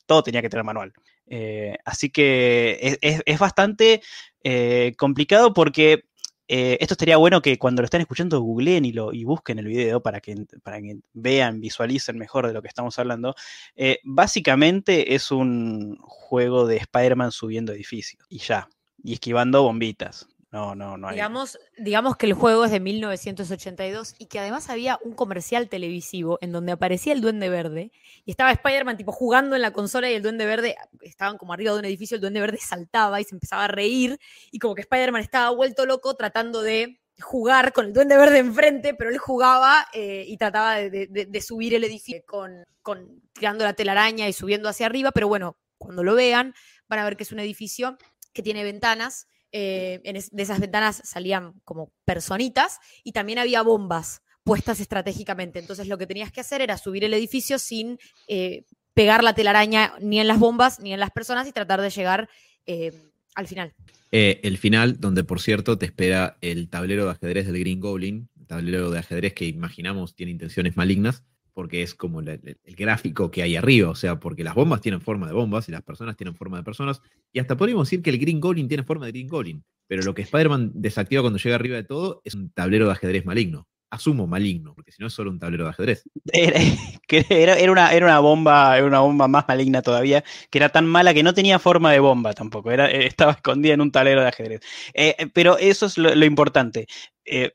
todo, 0.06 0.22
tenía 0.22 0.42
que 0.42 0.48
tener 0.48 0.62
manual. 0.62 0.92
Eh, 1.26 1.76
así 1.84 2.10
que 2.10 2.96
es, 3.02 3.38
bastante 3.40 4.00
eh, 4.44 4.94
complicado 4.96 5.52
porque 5.52 6.04
eh, 6.52 6.78
esto 6.80 6.94
estaría 6.94 7.16
bueno 7.16 7.40
que 7.40 7.58
cuando 7.60 7.80
lo 7.80 7.84
estén 7.84 8.00
escuchando 8.00 8.40
googleen 8.40 8.84
y, 8.84 8.90
lo, 8.90 9.12
y 9.12 9.22
busquen 9.22 9.60
el 9.60 9.66
video 9.66 10.02
para 10.02 10.20
que, 10.20 10.34
para 10.64 10.80
que 10.80 10.96
vean, 11.12 11.60
visualicen 11.60 12.18
mejor 12.18 12.48
de 12.48 12.52
lo 12.52 12.60
que 12.60 12.66
estamos 12.66 12.98
hablando. 12.98 13.36
Eh, 13.76 14.00
básicamente 14.02 15.14
es 15.14 15.30
un 15.30 15.96
juego 16.00 16.66
de 16.66 16.78
Spider-Man 16.78 17.30
subiendo 17.30 17.72
edificios 17.72 18.26
y 18.28 18.38
ya, 18.38 18.68
y 19.04 19.12
esquivando 19.12 19.62
bombitas. 19.62 20.29
No, 20.52 20.74
no, 20.74 20.96
no 20.96 21.08
hay. 21.08 21.14
Digamos, 21.14 21.58
digamos 21.78 22.16
que 22.16 22.26
el 22.26 22.32
juego 22.32 22.64
es 22.64 22.72
de 22.72 22.80
1982 22.80 24.16
y 24.18 24.26
que 24.26 24.40
además 24.40 24.68
había 24.68 24.98
un 25.04 25.12
comercial 25.12 25.68
televisivo 25.68 26.38
en 26.40 26.50
donde 26.50 26.72
aparecía 26.72 27.12
el 27.12 27.20
Duende 27.20 27.48
Verde 27.48 27.92
y 28.24 28.32
estaba 28.32 28.50
Spider-Man 28.50 28.96
tipo 28.96 29.12
jugando 29.12 29.54
en 29.54 29.62
la 29.62 29.72
consola 29.72 30.10
y 30.10 30.14
el 30.14 30.22
Duende 30.22 30.46
Verde 30.46 30.76
estaban 31.02 31.38
como 31.38 31.52
arriba 31.52 31.72
de 31.72 31.78
un 31.78 31.84
edificio, 31.84 32.16
el 32.16 32.20
Duende 32.20 32.40
Verde 32.40 32.58
saltaba 32.58 33.20
y 33.20 33.24
se 33.24 33.36
empezaba 33.36 33.64
a 33.64 33.68
reír 33.68 34.18
y 34.50 34.58
como 34.58 34.74
que 34.74 34.80
Spider-Man 34.80 35.22
estaba 35.22 35.50
vuelto 35.50 35.86
loco 35.86 36.14
tratando 36.14 36.62
de 36.62 37.00
jugar 37.20 37.72
con 37.72 37.86
el 37.86 37.92
Duende 37.92 38.16
Verde 38.16 38.38
enfrente, 38.38 38.94
pero 38.94 39.10
él 39.10 39.18
jugaba 39.18 39.86
eh, 39.92 40.24
y 40.26 40.36
trataba 40.36 40.76
de, 40.76 41.40
subir 41.40 41.74
el 41.74 41.84
edificio 41.84 42.24
con, 42.26 42.64
con 42.82 43.22
tirando 43.34 43.64
la 43.64 43.74
telaraña 43.74 44.28
y 44.28 44.32
subiendo 44.32 44.68
hacia 44.68 44.86
arriba, 44.86 45.12
pero 45.12 45.28
bueno, 45.28 45.56
cuando 45.78 46.02
lo 46.02 46.16
vean 46.16 46.54
van 46.88 46.98
a 46.98 47.04
ver 47.04 47.16
que 47.16 47.22
es 47.22 47.30
un 47.30 47.38
edificio 47.38 47.96
que 48.32 48.42
tiene 48.42 48.64
ventanas 48.64 49.28
eh, 49.52 50.00
de 50.04 50.42
esas 50.42 50.60
ventanas 50.60 51.00
salían 51.04 51.54
como 51.64 51.92
personitas 52.04 52.78
y 53.02 53.12
también 53.12 53.38
había 53.38 53.62
bombas 53.62 54.22
puestas 54.44 54.80
estratégicamente. 54.80 55.58
Entonces 55.58 55.88
lo 55.88 55.98
que 55.98 56.06
tenías 56.06 56.32
que 56.32 56.40
hacer 56.40 56.62
era 56.62 56.78
subir 56.78 57.04
el 57.04 57.14
edificio 57.14 57.58
sin 57.58 57.98
eh, 58.28 58.64
pegar 58.94 59.24
la 59.24 59.34
telaraña 59.34 59.94
ni 60.00 60.20
en 60.20 60.28
las 60.28 60.38
bombas 60.38 60.80
ni 60.80 60.92
en 60.92 61.00
las 61.00 61.10
personas 61.10 61.48
y 61.48 61.52
tratar 61.52 61.80
de 61.80 61.90
llegar 61.90 62.28
eh, 62.66 62.92
al 63.34 63.46
final. 63.46 63.74
el 64.10 64.58
final, 64.58 64.98
donde 65.00 65.24
por 65.24 65.40
cierto 65.40 65.78
te 65.78 65.86
espera 65.86 66.36
el 66.40 66.68
tablero 66.68 67.04
de 67.04 67.12
ajedrez 67.12 67.46
del 67.46 67.58
Green 67.60 67.80
Goblin, 67.80 68.28
tablero 68.46 68.90
de 68.90 68.98
ajedrez 68.98 69.32
que 69.32 69.46
imaginamos 69.46 70.14
tiene 70.14 70.32
intenciones 70.32 70.76
malignas, 70.76 71.22
porque 71.52 71.82
es 71.82 71.94
como 71.94 72.20
el, 72.20 72.58
gráfico 72.64 73.30
que 73.30 73.42
hay 73.42 73.56
arriba, 73.56 73.90
o 73.90 73.94
sea, 73.94 74.20
porque 74.20 74.44
las 74.44 74.54
bombas 74.54 74.80
tienen 74.80 75.00
forma 75.00 75.26
de 75.26 75.32
bombas 75.32 75.68
y 75.68 75.72
las 75.72 75.82
personas 75.82 76.16
tienen 76.16 76.34
forma 76.34 76.58
de 76.58 76.64
personas, 76.64 77.00
y 77.32 77.38
hasta 77.38 77.56
podríamos 77.56 77.88
decir 77.88 78.02
que 78.02 78.10
el 78.10 78.18
Green 78.18 78.40
Goblin 78.40 78.68
tiene 78.68 78.82
forma 78.82 79.06
de 79.06 79.12
Green 79.12 79.28
Goblin, 79.28 79.64
pero 79.90 80.02
lo 80.02 80.14
que 80.14 80.22
Spider-Man 80.22 80.70
desactiva 80.74 81.20
cuando 81.20 81.40
llega 81.40 81.56
arriba 81.56 81.74
de 81.74 81.82
todo 81.82 82.22
es 82.24 82.36
un 82.36 82.52
tablero 82.52 82.86
de 82.86 82.92
ajedrez 82.92 83.26
maligno. 83.26 83.66
Asumo 83.90 84.28
maligno, 84.28 84.72
porque 84.72 84.92
si 84.92 85.02
no 85.02 85.08
es 85.08 85.12
solo 85.12 85.32
un 85.32 85.40
tablero 85.40 85.64
de 85.64 85.70
ajedrez. 85.70 86.04
Era, 86.32 86.60
era, 87.28 87.72
una, 87.72 87.92
era, 87.92 88.06
una, 88.06 88.20
bomba, 88.20 88.78
era 88.78 88.86
una 88.86 89.00
bomba 89.00 89.26
más 89.26 89.48
maligna 89.48 89.82
todavía, 89.82 90.22
que 90.48 90.58
era 90.58 90.68
tan 90.68 90.86
mala 90.86 91.12
que 91.12 91.24
no 91.24 91.34
tenía 91.34 91.58
forma 91.58 91.90
de 91.90 91.98
bomba 91.98 92.34
tampoco, 92.34 92.70
era, 92.70 92.88
eh, 92.88 93.04
estaba 93.04 93.32
escondida 93.32 93.74
en 93.74 93.80
un 93.80 93.90
tablero 93.90 94.20
de 94.20 94.28
ajedrez. 94.28 94.60
Eh, 94.94 95.16
eh, 95.18 95.26
pero 95.26 95.58
eso 95.58 95.86
es 95.86 95.98
lo, 95.98 96.24
importante. 96.24 96.86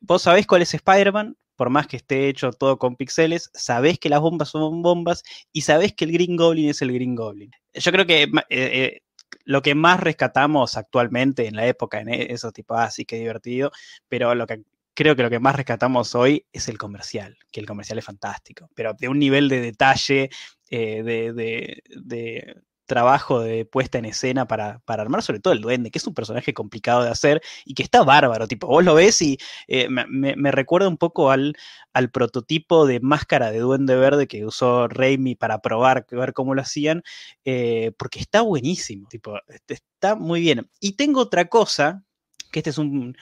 Vos 0.01 0.23
sabés 0.23 0.45
cuál 0.45 0.61
es 0.61 0.73
Spider-Man, 0.73 1.37
por 1.55 1.69
más 1.69 1.87
que 1.87 1.97
esté 1.97 2.27
hecho 2.29 2.51
todo 2.51 2.77
con 2.77 2.95
píxeles, 2.95 3.49
sabés 3.53 3.99
que 3.99 4.09
las 4.09 4.21
bombas 4.21 4.49
son 4.49 4.81
bombas 4.81 5.23
y 5.51 5.61
sabés 5.61 5.93
que 5.93 6.05
el 6.05 6.11
Green 6.11 6.35
Goblin 6.35 6.69
es 6.69 6.81
el 6.81 6.93
Green 6.93 7.15
Goblin. 7.15 7.51
Yo 7.73 7.91
creo 7.91 8.05
que 8.05 8.23
eh, 8.23 8.29
eh, 8.49 9.01
lo 9.43 9.61
que 9.61 9.75
más 9.75 9.99
rescatamos 9.99 10.77
actualmente 10.77 11.47
en 11.47 11.55
la 11.55 11.67
época, 11.67 11.99
en 11.99 12.09
e, 12.09 12.33
esos 12.33 12.53
tipos, 12.53 12.77
así 12.79 13.03
ah, 13.03 13.05
que 13.07 13.17
divertido, 13.17 13.71
pero 14.07 14.35
lo 14.35 14.47
que 14.47 14.63
creo 14.93 15.15
que 15.15 15.23
lo 15.23 15.29
que 15.29 15.39
más 15.39 15.55
rescatamos 15.55 16.15
hoy 16.15 16.45
es 16.51 16.67
el 16.69 16.77
comercial, 16.77 17.37
que 17.51 17.59
el 17.59 17.65
comercial 17.65 17.99
es 17.99 18.05
fantástico, 18.05 18.69
pero 18.73 18.93
de 18.93 19.09
un 19.09 19.19
nivel 19.19 19.49
de 19.49 19.61
detalle, 19.61 20.29
eh, 20.69 21.03
de, 21.03 22.55
trabajo 22.85 23.41
de 23.41 23.65
puesta 23.65 23.97
en 23.97 24.05
escena 24.05 24.47
para, 24.47 24.81
armar 24.85 25.23
sobre 25.23 25.39
todo 25.39 25.53
el 25.53 25.61
duende, 25.61 25.91
que 25.91 25.97
es 25.97 26.07
un 26.07 26.13
personaje 26.13 26.53
complicado 26.53 27.03
de 27.03 27.09
hacer 27.09 27.41
y 27.65 27.73
que 27.73 27.83
está 27.83 28.03
bárbaro, 28.03 28.47
tipo, 28.47 28.67
vos 28.67 28.83
lo 28.83 28.95
ves 28.95 29.21
y 29.21 29.37
eh, 29.67 29.87
me, 29.89 30.51
recuerda 30.51 30.87
un 30.87 30.97
poco 30.97 31.31
al, 31.31 31.55
al, 31.93 32.11
prototipo 32.11 32.85
de 32.85 32.99
máscara 32.99 33.51
de 33.51 33.59
duende 33.59 33.95
verde 33.95 34.27
que 34.27 34.45
usó 34.45 34.87
Raimi 34.87 35.35
para 35.35 35.61
probar, 35.61 36.05
ver 36.09 36.33
cómo 36.33 36.55
lo 36.55 36.61
hacían, 36.61 37.03
eh, 37.43 37.91
porque 37.97 38.19
está 38.19 38.41
buenísimo, 38.41 39.07
tipo, 39.07 39.37
este, 39.47 39.75
está 39.75 40.15
muy 40.15 40.41
bien. 40.41 40.69
Y 40.79 40.93
tengo 40.93 41.21
otra 41.21 41.45
cosa, 41.45 42.03
que 42.51 42.59
este 42.59 42.69
es 42.69 42.77
un, 42.77 43.15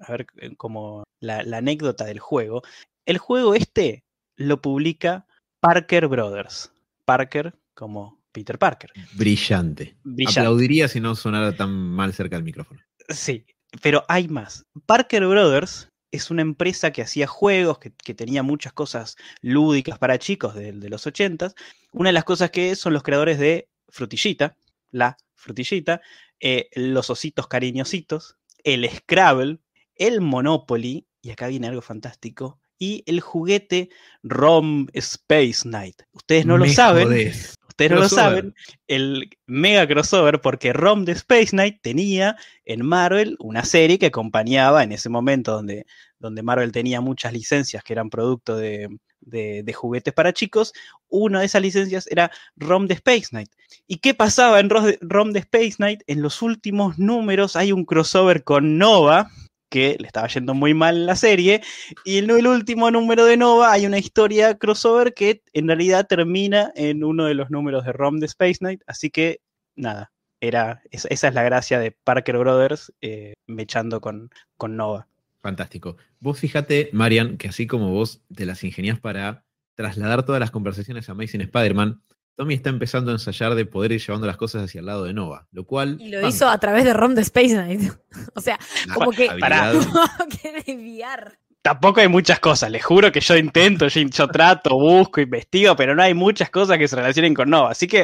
a 0.00 0.12
ver, 0.12 0.26
eh, 0.38 0.56
como 0.56 1.04
la 1.20 1.38
anécdota 1.56 2.04
del 2.04 2.18
juego. 2.18 2.62
El 3.06 3.18
juego 3.18 3.54
este 3.54 4.04
lo 4.36 4.60
publica 4.60 5.26
Parker 5.60 6.08
Brothers. 6.08 6.72
Parker 7.04 7.54
como 7.74 8.23
Peter 8.34 8.58
Parker. 8.58 8.90
Brillante. 9.14 9.96
Aplaudiría 10.26 10.88
si 10.88 11.00
no 11.00 11.14
sonara 11.14 11.56
tan 11.56 11.70
mal 11.70 12.12
cerca 12.12 12.36
del 12.36 12.44
micrófono. 12.44 12.80
Sí, 13.08 13.46
pero 13.80 14.04
hay 14.08 14.26
más. 14.26 14.66
Parker 14.86 15.24
Brothers 15.26 15.88
es 16.10 16.30
una 16.30 16.42
empresa 16.42 16.90
que 16.90 17.02
hacía 17.02 17.28
juegos, 17.28 17.78
que, 17.78 18.14
tenía 18.14 18.42
muchas 18.42 18.72
cosas 18.72 19.16
lúdicas 19.40 19.98
para 19.98 20.18
chicos 20.18 20.54
de, 20.56 20.72
los 20.72 21.06
ochentas. 21.06 21.54
Una 21.92 22.08
de 22.08 22.14
las 22.14 22.24
cosas 22.24 22.50
que 22.50 22.74
son 22.74 22.92
los 22.92 23.04
creadores 23.04 23.38
de 23.38 23.68
Frutillita, 23.88 24.56
la 24.90 25.16
Frutillita, 25.36 26.00
eh, 26.40 26.68
los 26.74 27.10
ositos 27.10 27.46
cariñositos, 27.46 28.36
el 28.64 28.88
Scrabble, 28.90 29.60
el 29.94 30.20
Monopoly, 30.20 31.06
y 31.22 31.30
acá 31.30 31.46
viene 31.46 31.68
algo 31.68 31.82
fantástico, 31.82 32.58
y 32.78 33.04
el 33.06 33.20
juguete 33.20 33.90
ROM 34.24 34.88
Space 34.92 35.62
Knight. 35.62 36.02
Ustedes 36.12 36.46
no 36.46 36.58
lo 36.58 36.66
saben. 36.66 37.32
Ustedes 37.74 37.90
no 37.90 37.98
lo 37.98 38.08
saben, 38.08 38.54
el 38.86 39.30
mega 39.46 39.84
crossover, 39.88 40.40
porque 40.40 40.72
ROM 40.72 41.04
de 41.04 41.10
Space 41.10 41.48
Knight 41.48 41.80
tenía 41.82 42.36
en 42.64 42.86
Marvel 42.86 43.36
una 43.40 43.64
serie 43.64 43.98
que 43.98 44.06
acompañaba 44.06 44.84
en 44.84 44.92
ese 44.92 45.08
momento 45.08 45.50
donde, 45.50 45.84
donde 46.20 46.44
Marvel 46.44 46.70
tenía 46.70 47.00
muchas 47.00 47.32
licencias 47.32 47.82
que 47.82 47.92
eran 47.92 48.10
producto 48.10 48.56
de, 48.56 48.96
juguetes 49.74 50.14
para 50.14 50.32
chicos. 50.32 50.72
Una 51.08 51.40
de 51.40 51.46
esas 51.46 51.62
licencias 51.62 52.06
era 52.08 52.30
ROM 52.54 52.86
de 52.86 52.94
Space 52.94 53.30
Knight. 53.30 53.50
¿Y 53.88 53.96
qué 53.96 54.14
pasaba 54.14 54.60
en 54.60 54.70
ROM 54.70 55.32
de 55.32 55.40
Space 55.40 55.74
Knight? 55.78 56.02
En 56.06 56.22
los 56.22 56.42
últimos 56.42 56.96
números 57.00 57.56
hay 57.56 57.72
un 57.72 57.84
crossover 57.84 58.44
con 58.44 58.78
Nova, 58.78 59.32
que 59.74 59.96
le 59.98 60.06
estaba 60.06 60.28
yendo 60.28 60.54
muy 60.54 60.72
mal 60.72 61.04
la 61.04 61.16
serie. 61.16 61.60
Y 62.04 62.18
en 62.18 62.30
el 62.30 62.46
último 62.46 62.92
número 62.92 63.24
de 63.24 63.36
Nova 63.36 63.72
hay 63.72 63.86
una 63.86 63.98
historia 63.98 64.56
crossover 64.56 65.14
que 65.14 65.42
en 65.52 65.66
realidad 65.66 66.06
termina 66.06 66.70
en 66.76 67.02
uno 67.02 67.24
de 67.24 67.34
los 67.34 67.50
números 67.50 67.84
de 67.84 67.90
ROM 67.90 68.20
de 68.20 68.26
Space 68.26 68.58
Knight. 68.58 68.82
Así 68.86 69.10
que, 69.10 69.40
nada, 69.74 70.12
era, 70.40 70.80
esa, 70.92 71.08
es 71.08 71.34
la 71.34 71.42
gracia 71.42 71.80
de 71.80 71.90
Parker 71.90 72.38
Brothers 72.38 72.92
eh, 73.00 73.34
mechando 73.48 74.00
con, 74.00 74.30
con 74.56 74.76
Nova. 74.76 75.08
Fantástico. 75.42 75.96
Vos 76.20 76.38
fíjate, 76.38 76.90
Marian, 76.92 77.36
que 77.36 77.48
así 77.48 77.66
como 77.66 77.90
vos 77.90 78.22
te 78.32 78.46
las 78.46 78.62
ingenias 78.62 79.00
para 79.00 79.44
trasladar 79.74 80.24
todas 80.24 80.38
las 80.38 80.52
conversaciones 80.52 81.08
a 81.08 81.12
Amazing 81.12 81.40
Spider-Man, 81.40 82.00
Tommy 82.36 82.54
está 82.54 82.70
empezando 82.70 83.10
a 83.10 83.14
ensayar 83.14 83.54
de 83.54 83.64
poder 83.64 83.92
ir 83.92 84.00
llevando 84.00 84.26
las 84.26 84.36
cosas 84.36 84.64
hacia 84.64 84.80
el 84.80 84.86
lado 84.86 85.04
de 85.04 85.14
Nova, 85.14 85.46
lo 85.52 85.64
cual... 85.64 85.98
Y 86.00 86.08
lo 86.08 86.26
hizo 86.26 86.48
a 86.48 86.58
través 86.58 86.84
de 86.84 86.92
ROM 86.92 87.14
de 87.14 87.22
Space 87.22 87.50
Knight. 87.50 87.92
o 88.34 88.40
sea, 88.40 88.58
como 88.92 89.12
que... 89.12 89.28
Para... 89.38 89.72
Tampoco 91.62 92.00
hay 92.00 92.08
muchas 92.08 92.40
cosas, 92.40 92.70
les 92.70 92.84
juro 92.84 93.10
que 93.10 93.20
yo 93.20 93.36
intento, 93.38 93.88
yo, 93.88 94.28
trato, 94.28 94.78
busco, 94.78 95.22
investigo, 95.22 95.74
pero 95.74 95.94
no 95.94 96.02
hay 96.02 96.12
muchas 96.12 96.50
cosas 96.50 96.76
que 96.76 96.86
se 96.86 96.96
relacionen 96.96 97.32
con 97.32 97.48
Nova. 97.48 97.70
Así 97.70 97.86
que 97.86 98.00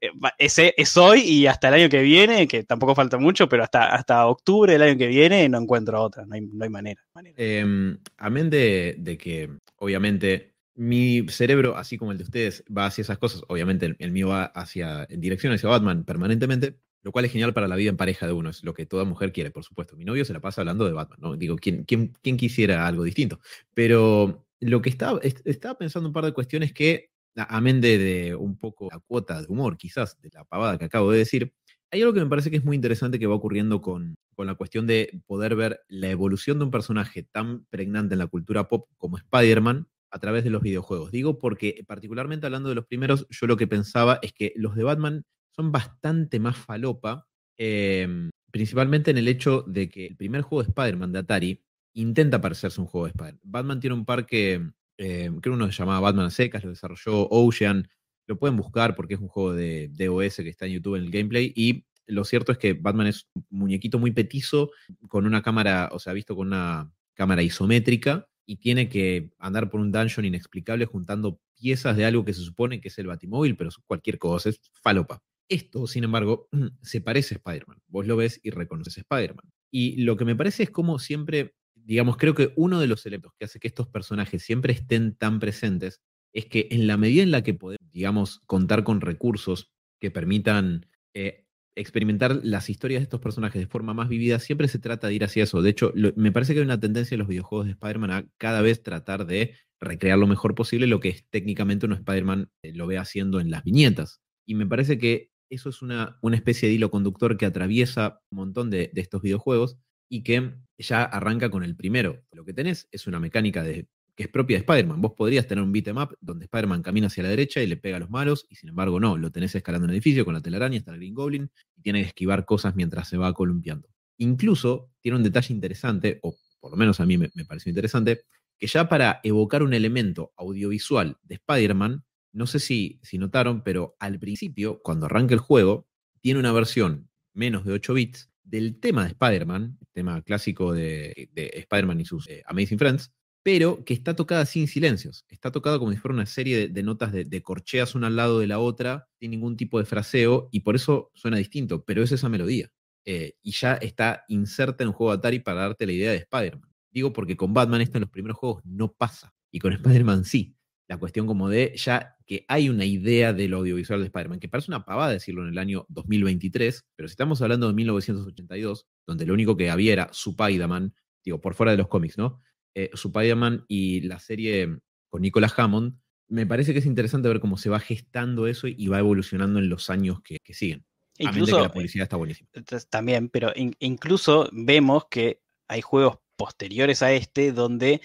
eh, 0.00 0.10
ese 0.36 0.74
es 0.76 0.96
hoy 0.96 1.20
y 1.20 1.46
hasta 1.46 1.68
el 1.68 1.74
año 1.74 1.88
que 1.88 2.02
viene, 2.02 2.48
que 2.48 2.64
tampoco 2.64 2.96
falta 2.96 3.16
mucho, 3.16 3.48
pero 3.48 3.62
hasta, 3.62 3.94
hasta 3.94 4.26
octubre 4.26 4.72
del 4.72 4.82
año 4.82 4.98
que 4.98 5.06
viene 5.06 5.48
no 5.48 5.58
encuentro 5.58 6.02
otra, 6.02 6.26
no 6.26 6.34
hay, 6.34 6.70
manera. 6.70 7.00
Em, 7.36 7.96
amén 8.16 8.50
de 8.50 9.16
que, 9.16 9.48
obviamente, 9.76 10.53
mi 10.74 11.26
cerebro, 11.28 11.76
así 11.76 11.98
como 11.98 12.12
el 12.12 12.18
de 12.18 12.24
ustedes, 12.24 12.64
va 12.76 12.86
hacia 12.86 13.02
esas 13.02 13.18
cosas. 13.18 13.42
Obviamente 13.48 13.96
el, 13.98 14.10
mío 14.10 14.28
va 14.28 14.44
hacia, 14.44 15.06
en 15.08 15.20
dirección 15.20 15.52
hacia 15.52 15.68
Batman 15.68 16.04
permanentemente, 16.04 16.78
lo 17.02 17.12
cual 17.12 17.24
es 17.24 17.32
genial 17.32 17.54
para 17.54 17.68
la 17.68 17.76
vida 17.76 17.90
en 17.90 17.96
pareja 17.96 18.26
de 18.26 18.32
uno. 18.32 18.50
Es 18.50 18.64
lo 18.64 18.74
que 18.74 18.86
toda 18.86 19.04
mujer 19.04 19.32
quiere, 19.32 19.50
por 19.50 19.64
supuesto. 19.64 19.96
Mi 19.96 20.04
novio 20.04 20.24
se 20.24 20.32
la 20.32 20.40
pasa 20.40 20.62
hablando 20.62 20.84
de 20.84 20.92
Batman, 20.92 21.18
¿no? 21.20 21.36
Digo, 21.36 21.56
¿quién, 21.56 21.84
quién, 21.84 22.12
quién 22.22 22.36
quisiera 22.36 22.86
algo 22.86 23.04
distinto? 23.04 23.40
Pero 23.74 24.46
lo 24.60 24.82
que 24.82 24.90
estaba, 24.90 25.20
estaba 25.22 25.78
pensando 25.78 26.08
un 26.08 26.12
par 26.12 26.24
de 26.24 26.32
cuestiones 26.32 26.72
que 26.72 27.10
amén 27.36 27.80
de, 27.80 27.98
de 27.98 28.34
un 28.34 28.56
poco 28.56 28.88
la 28.90 29.00
cuota 29.00 29.42
de 29.42 29.46
humor, 29.48 29.76
quizás, 29.76 30.20
de 30.20 30.30
la 30.32 30.44
pavada 30.44 30.78
que 30.78 30.84
acabo 30.84 31.10
de 31.10 31.18
decir, 31.18 31.52
hay 31.90 32.00
algo 32.00 32.14
que 32.14 32.20
me 32.20 32.26
parece 32.26 32.50
que 32.50 32.56
es 32.56 32.64
muy 32.64 32.76
interesante 32.76 33.18
que 33.18 33.26
va 33.26 33.34
ocurriendo 33.34 33.80
con, 33.80 34.16
con, 34.34 34.46
la 34.46 34.54
cuestión 34.54 34.86
de 34.86 35.20
poder 35.26 35.54
ver 35.54 35.80
la 35.88 36.10
evolución 36.10 36.58
de 36.58 36.64
un 36.64 36.70
personaje 36.70 37.22
tan 37.22 37.64
pregnante 37.66 38.14
en 38.14 38.18
la 38.18 38.26
cultura 38.26 38.68
pop 38.68 38.88
como 38.98 39.16
Spider-Man 39.18 39.88
a 40.14 40.18
través 40.20 40.44
de 40.44 40.50
los 40.50 40.62
videojuegos. 40.62 41.10
Digo 41.10 41.40
porque, 41.40 41.82
particularmente 41.88 42.46
hablando 42.46 42.68
de 42.68 42.76
los 42.76 42.86
primeros, 42.86 43.26
yo 43.30 43.48
lo 43.48 43.56
que 43.56 43.66
pensaba 43.66 44.20
es 44.22 44.32
que 44.32 44.52
los 44.54 44.76
de 44.76 44.84
Batman 44.84 45.24
son 45.50 45.72
bastante 45.72 46.38
más 46.38 46.56
falopa, 46.56 47.26
em, 47.58 48.30
principalmente 48.52 49.10
en 49.10 49.18
el 49.18 49.26
hecho 49.26 49.62
de 49.66 49.88
que 49.88 50.06
el 50.06 50.16
primer 50.16 50.42
juego 50.42 50.62
de 50.62 50.68
Spider-Man 50.68 51.10
de 51.10 51.18
Atari 51.18 51.64
intenta 51.94 52.40
parecerse 52.40 52.80
un 52.80 52.86
juego 52.86 53.06
de 53.06 53.10
Spider-Man. 53.10 53.40
Batman 53.42 53.80
tiene 53.80 53.94
un 53.94 54.04
par 54.04 54.24
que, 54.24 54.70
em, 54.98 55.40
creo 55.40 55.54
uno 55.56 55.66
se 55.66 55.72
llamaba 55.72 55.98
Batman 55.98 56.30
secas, 56.30 56.62
lo 56.62 56.70
desarrolló 56.70 57.28
Ocean, 57.30 57.88
lo 58.28 58.38
pueden 58.38 58.56
buscar 58.56 58.94
porque 58.94 59.14
es 59.14 59.20
un 59.20 59.28
juego 59.28 59.52
de 59.52 59.88
DOS 59.88 60.36
que 60.36 60.48
está 60.48 60.66
en 60.66 60.74
YouTube 60.74 60.94
en 60.94 61.02
el 61.02 61.10
gameplay. 61.10 61.52
Y 61.56 61.86
lo 62.06 62.24
cierto 62.24 62.52
es 62.52 62.58
que 62.58 62.74
Batman 62.74 63.08
es 63.08 63.26
un 63.34 63.44
muñequito 63.50 63.98
muy 63.98 64.12
petizo, 64.12 64.70
con 65.08 65.26
una 65.26 65.42
cámara, 65.42 65.88
o 65.92 65.98
sea, 65.98 66.12
visto 66.12 66.36
con 66.36 66.46
una 66.46 66.92
cámara 67.14 67.42
isométrica, 67.42 68.28
y 68.46 68.56
tiene 68.56 68.88
que 68.88 69.32
andar 69.38 69.70
por 69.70 69.80
un 69.80 69.92
dungeon 69.92 70.26
inexplicable 70.26 70.86
juntando 70.86 71.40
piezas 71.54 71.96
de 71.96 72.04
algo 72.04 72.24
que 72.24 72.34
se 72.34 72.42
supone 72.42 72.80
que 72.80 72.88
es 72.88 72.98
el 72.98 73.06
Batimóvil, 73.06 73.56
pero 73.56 73.70
cualquier 73.86 74.18
cosa, 74.18 74.50
es 74.50 74.60
falopa. 74.82 75.22
Esto, 75.48 75.86
sin 75.86 76.04
embargo, 76.04 76.48
se 76.82 77.00
parece 77.00 77.34
a 77.34 77.38
Spider-Man. 77.38 77.82
Vos 77.88 78.06
lo 78.06 78.16
ves 78.16 78.40
y 78.42 78.50
reconoces 78.50 78.98
a 78.98 79.00
Spider-Man. 79.00 79.50
Y 79.70 80.02
lo 80.02 80.16
que 80.16 80.24
me 80.24 80.36
parece 80.36 80.64
es 80.64 80.70
como 80.70 80.98
siempre, 80.98 81.54
digamos, 81.74 82.16
creo 82.16 82.34
que 82.34 82.52
uno 82.56 82.80
de 82.80 82.86
los 82.86 83.04
elementos 83.06 83.32
que 83.38 83.46
hace 83.46 83.58
que 83.58 83.68
estos 83.68 83.88
personajes 83.88 84.42
siempre 84.42 84.72
estén 84.72 85.14
tan 85.16 85.40
presentes 85.40 86.00
es 86.32 86.46
que 86.46 86.68
en 86.70 86.86
la 86.86 86.96
medida 86.96 87.22
en 87.22 87.30
la 87.30 87.42
que 87.42 87.54
podemos, 87.54 87.80
digamos, 87.92 88.40
contar 88.46 88.84
con 88.84 89.00
recursos 89.00 89.72
que 90.00 90.10
permitan 90.10 90.86
eh, 91.14 91.43
experimentar 91.76 92.40
las 92.42 92.70
historias 92.70 93.00
de 93.00 93.04
estos 93.04 93.20
personajes 93.20 93.60
de 93.60 93.66
forma 93.66 93.94
más 93.94 94.08
vivida, 94.08 94.38
siempre 94.38 94.68
se 94.68 94.78
trata 94.78 95.08
de 95.08 95.14
ir 95.14 95.24
hacia 95.24 95.44
eso. 95.44 95.62
De 95.62 95.70
hecho, 95.70 95.92
me 96.16 96.32
parece 96.32 96.54
que 96.54 96.60
hay 96.60 96.64
una 96.64 96.80
tendencia 96.80 97.14
en 97.14 97.20
los 97.20 97.28
videojuegos 97.28 97.66
de 97.66 97.72
Spider-Man 97.72 98.10
a 98.10 98.26
cada 98.38 98.62
vez 98.62 98.82
tratar 98.82 99.26
de 99.26 99.54
recrear 99.80 100.18
lo 100.18 100.26
mejor 100.26 100.54
posible 100.54 100.86
lo 100.86 101.00
que 101.00 101.10
es 101.10 101.26
técnicamente 101.30 101.86
un 101.86 101.92
Spider-Man 101.92 102.50
eh, 102.62 102.72
lo 102.72 102.86
ve 102.86 102.98
haciendo 102.98 103.40
en 103.40 103.50
las 103.50 103.64
viñetas. 103.64 104.20
Y 104.46 104.54
me 104.54 104.66
parece 104.66 104.98
que 104.98 105.30
eso 105.50 105.68
es 105.68 105.82
una, 105.82 106.18
una 106.22 106.36
especie 106.36 106.68
de 106.68 106.74
hilo 106.74 106.90
conductor 106.90 107.36
que 107.36 107.46
atraviesa 107.46 108.20
un 108.30 108.36
montón 108.36 108.70
de, 108.70 108.90
de 108.92 109.00
estos 109.00 109.22
videojuegos 109.22 109.78
y 110.08 110.22
que 110.22 110.54
ya 110.78 111.02
arranca 111.02 111.50
con 111.50 111.64
el 111.64 111.76
primero. 111.76 112.24
Lo 112.32 112.44
que 112.44 112.52
tenés 112.52 112.88
es 112.92 113.06
una 113.06 113.20
mecánica 113.20 113.62
de 113.62 113.88
que 114.16 114.24
es 114.24 114.28
propia 114.28 114.56
de 114.56 114.60
Spider-Man. 114.60 115.00
Vos 115.00 115.12
podrías 115.16 115.46
tener 115.46 115.62
un 115.64 115.72
beat'em 115.72 115.96
up 115.96 116.16
donde 116.20 116.44
Spider-Man 116.44 116.82
camina 116.82 117.08
hacia 117.08 117.22
la 117.22 117.28
derecha 117.28 117.60
y 117.60 117.66
le 117.66 117.76
pega 117.76 117.96
a 117.96 118.00
los 118.00 118.10
malos, 118.10 118.46
y 118.48 118.54
sin 118.54 118.68
embargo 118.68 119.00
no, 119.00 119.16
lo 119.16 119.30
tenés 119.32 119.54
escalando 119.54 119.86
en 119.86 119.90
el 119.90 119.96
edificio 119.96 120.24
con 120.24 120.34
la 120.34 120.40
telaraña, 120.40 120.78
está 120.78 120.92
el 120.92 120.98
Green 120.98 121.14
Goblin, 121.14 121.50
y 121.76 121.82
tiene 121.82 122.02
que 122.02 122.08
esquivar 122.08 122.44
cosas 122.44 122.76
mientras 122.76 123.08
se 123.08 123.16
va 123.16 123.32
columpiando. 123.32 123.88
Incluso 124.18 124.90
tiene 125.00 125.16
un 125.16 125.24
detalle 125.24 125.52
interesante, 125.52 126.20
o 126.22 126.36
por 126.60 126.70
lo 126.70 126.76
menos 126.76 127.00
a 127.00 127.06
mí 127.06 127.18
me, 127.18 127.28
pareció 127.46 127.70
interesante, 127.70 128.22
que 128.58 128.66
ya 128.66 128.88
para 128.88 129.20
evocar 129.24 129.62
un 129.62 129.74
elemento 129.74 130.32
audiovisual 130.36 131.18
de 131.22 131.34
Spider-Man, 131.34 132.04
no 132.32 132.46
sé 132.46 132.60
si, 132.60 133.00
si 133.02 133.18
notaron, 133.18 133.62
pero 133.62 133.96
al 133.98 134.18
principio, 134.18 134.80
cuando 134.82 135.06
arranca 135.06 135.34
el 135.34 135.40
juego, 135.40 135.88
tiene 136.20 136.40
una 136.40 136.52
versión 136.52 137.08
menos 137.32 137.64
de 137.64 137.72
8 137.72 137.94
bits 137.94 138.30
del 138.44 138.78
tema 138.78 139.02
de 139.02 139.08
Spider-Man, 139.08 139.78
tema 139.92 140.22
clásico 140.22 140.72
de, 140.72 141.28
de 141.32 141.50
Spider-Man 141.54 142.00
y 142.00 142.04
sus 142.04 142.28
eh, 142.28 142.42
Amazing 142.46 142.78
Friends, 142.78 143.12
pero 143.44 143.84
que 143.84 143.92
está 143.92 144.16
tocada 144.16 144.46
sin 144.46 144.66
silencios. 144.66 145.26
Está 145.28 145.52
tocada 145.52 145.78
como 145.78 145.92
si 145.92 145.98
fuera 145.98 146.14
una 146.14 146.24
serie 146.24 146.66
de, 146.68 146.82
notas 146.82 147.12
de, 147.12 147.42
corcheas 147.42 147.94
una 147.94 148.06
al 148.06 148.16
lado 148.16 148.40
de 148.40 148.46
la 148.46 148.58
otra, 148.58 149.06
sin 149.20 149.30
ningún 149.30 149.58
tipo 149.58 149.78
de 149.78 149.84
fraseo, 149.84 150.48
y 150.50 150.60
por 150.60 150.74
eso 150.76 151.12
suena 151.14 151.36
distinto, 151.36 151.84
pero 151.84 152.02
es 152.02 152.10
esa 152.10 152.30
melodía. 152.30 152.72
Eh, 153.04 153.34
y 153.42 153.52
ya 153.52 153.74
está 153.74 154.24
inserta 154.28 154.82
en 154.82 154.88
un 154.88 154.94
juego 154.94 155.12
de 155.12 155.18
Atari 155.18 155.40
para 155.40 155.60
darte 155.60 155.84
la 155.84 155.92
idea 155.92 156.10
de 156.10 156.16
Spider-Man. 156.16 156.70
Digo 156.90 157.12
porque 157.12 157.36
con 157.36 157.52
Batman 157.52 157.82
esto 157.82 157.98
en 157.98 158.02
los 158.02 158.10
primeros 158.10 158.38
juegos 158.38 158.64
no 158.64 158.90
pasa, 158.90 159.34
y 159.50 159.60
con 159.60 159.74
Spider-Man 159.74 160.24
sí. 160.24 160.56
La 160.88 160.96
cuestión 160.96 161.26
como 161.26 161.50
de 161.50 161.74
ya 161.76 162.16
que 162.26 162.46
hay 162.48 162.70
una 162.70 162.86
idea 162.86 163.34
del 163.34 163.52
audiovisual 163.52 164.00
de 164.00 164.06
Spider-Man, 164.06 164.40
que 164.40 164.48
parece 164.48 164.70
una 164.70 164.86
pavada 164.86 165.12
decirlo 165.12 165.42
en 165.42 165.50
el 165.50 165.58
año 165.58 165.84
2023, 165.90 166.86
pero 166.96 167.08
si 167.08 167.12
estamos 167.12 167.42
hablando 167.42 167.68
de 167.68 167.74
1982, 167.74 168.86
donde 169.06 169.26
lo 169.26 169.34
único 169.34 169.54
que 169.54 169.68
había 169.68 169.92
era 169.92 170.10
Spider-Man, 170.12 170.94
digo, 171.22 171.42
por 171.42 171.54
fuera 171.54 171.72
de 171.72 171.78
los 171.78 171.88
cómics, 171.88 172.16
¿no? 172.16 172.40
Eh, 172.74 172.90
Spider-Man 172.92 173.64
y 173.68 174.00
la 174.02 174.18
serie 174.18 174.78
con 175.08 175.22
Nicolas 175.22 175.54
Hammond, 175.56 175.96
me 176.28 176.46
parece 176.46 176.72
que 176.72 176.80
es 176.80 176.86
interesante 176.86 177.28
ver 177.28 177.40
cómo 177.40 177.56
se 177.56 177.70
va 177.70 177.78
gestando 177.80 178.46
eso 178.46 178.66
y 178.66 178.86
va 178.88 178.98
evolucionando 178.98 179.58
en 179.58 179.68
los 179.68 179.90
años 179.90 180.20
que, 180.22 180.38
siguen. 180.52 180.84
Incluso, 181.18 181.56
que 181.56 181.62
la 181.62 181.72
publicidad 181.72 182.04
está 182.04 182.16
buenísima. 182.16 182.48
También, 182.90 183.28
pero 183.28 183.52
incluso 183.78 184.48
vemos 184.52 185.06
que 185.08 185.40
hay 185.68 185.80
juegos 185.80 186.18
posteriores 186.36 187.02
a 187.02 187.12
este 187.12 187.52
donde 187.52 188.00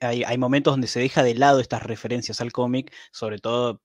hay, 0.00 0.24
hay, 0.24 0.38
momentos 0.38 0.74
donde 0.74 0.88
se 0.88 1.00
deja 1.00 1.22
de 1.22 1.34
lado 1.34 1.60
estas 1.60 1.82
referencias 1.82 2.40
al 2.40 2.52
cómic, 2.52 2.92
sobre 3.12 3.38
todo 3.38 3.82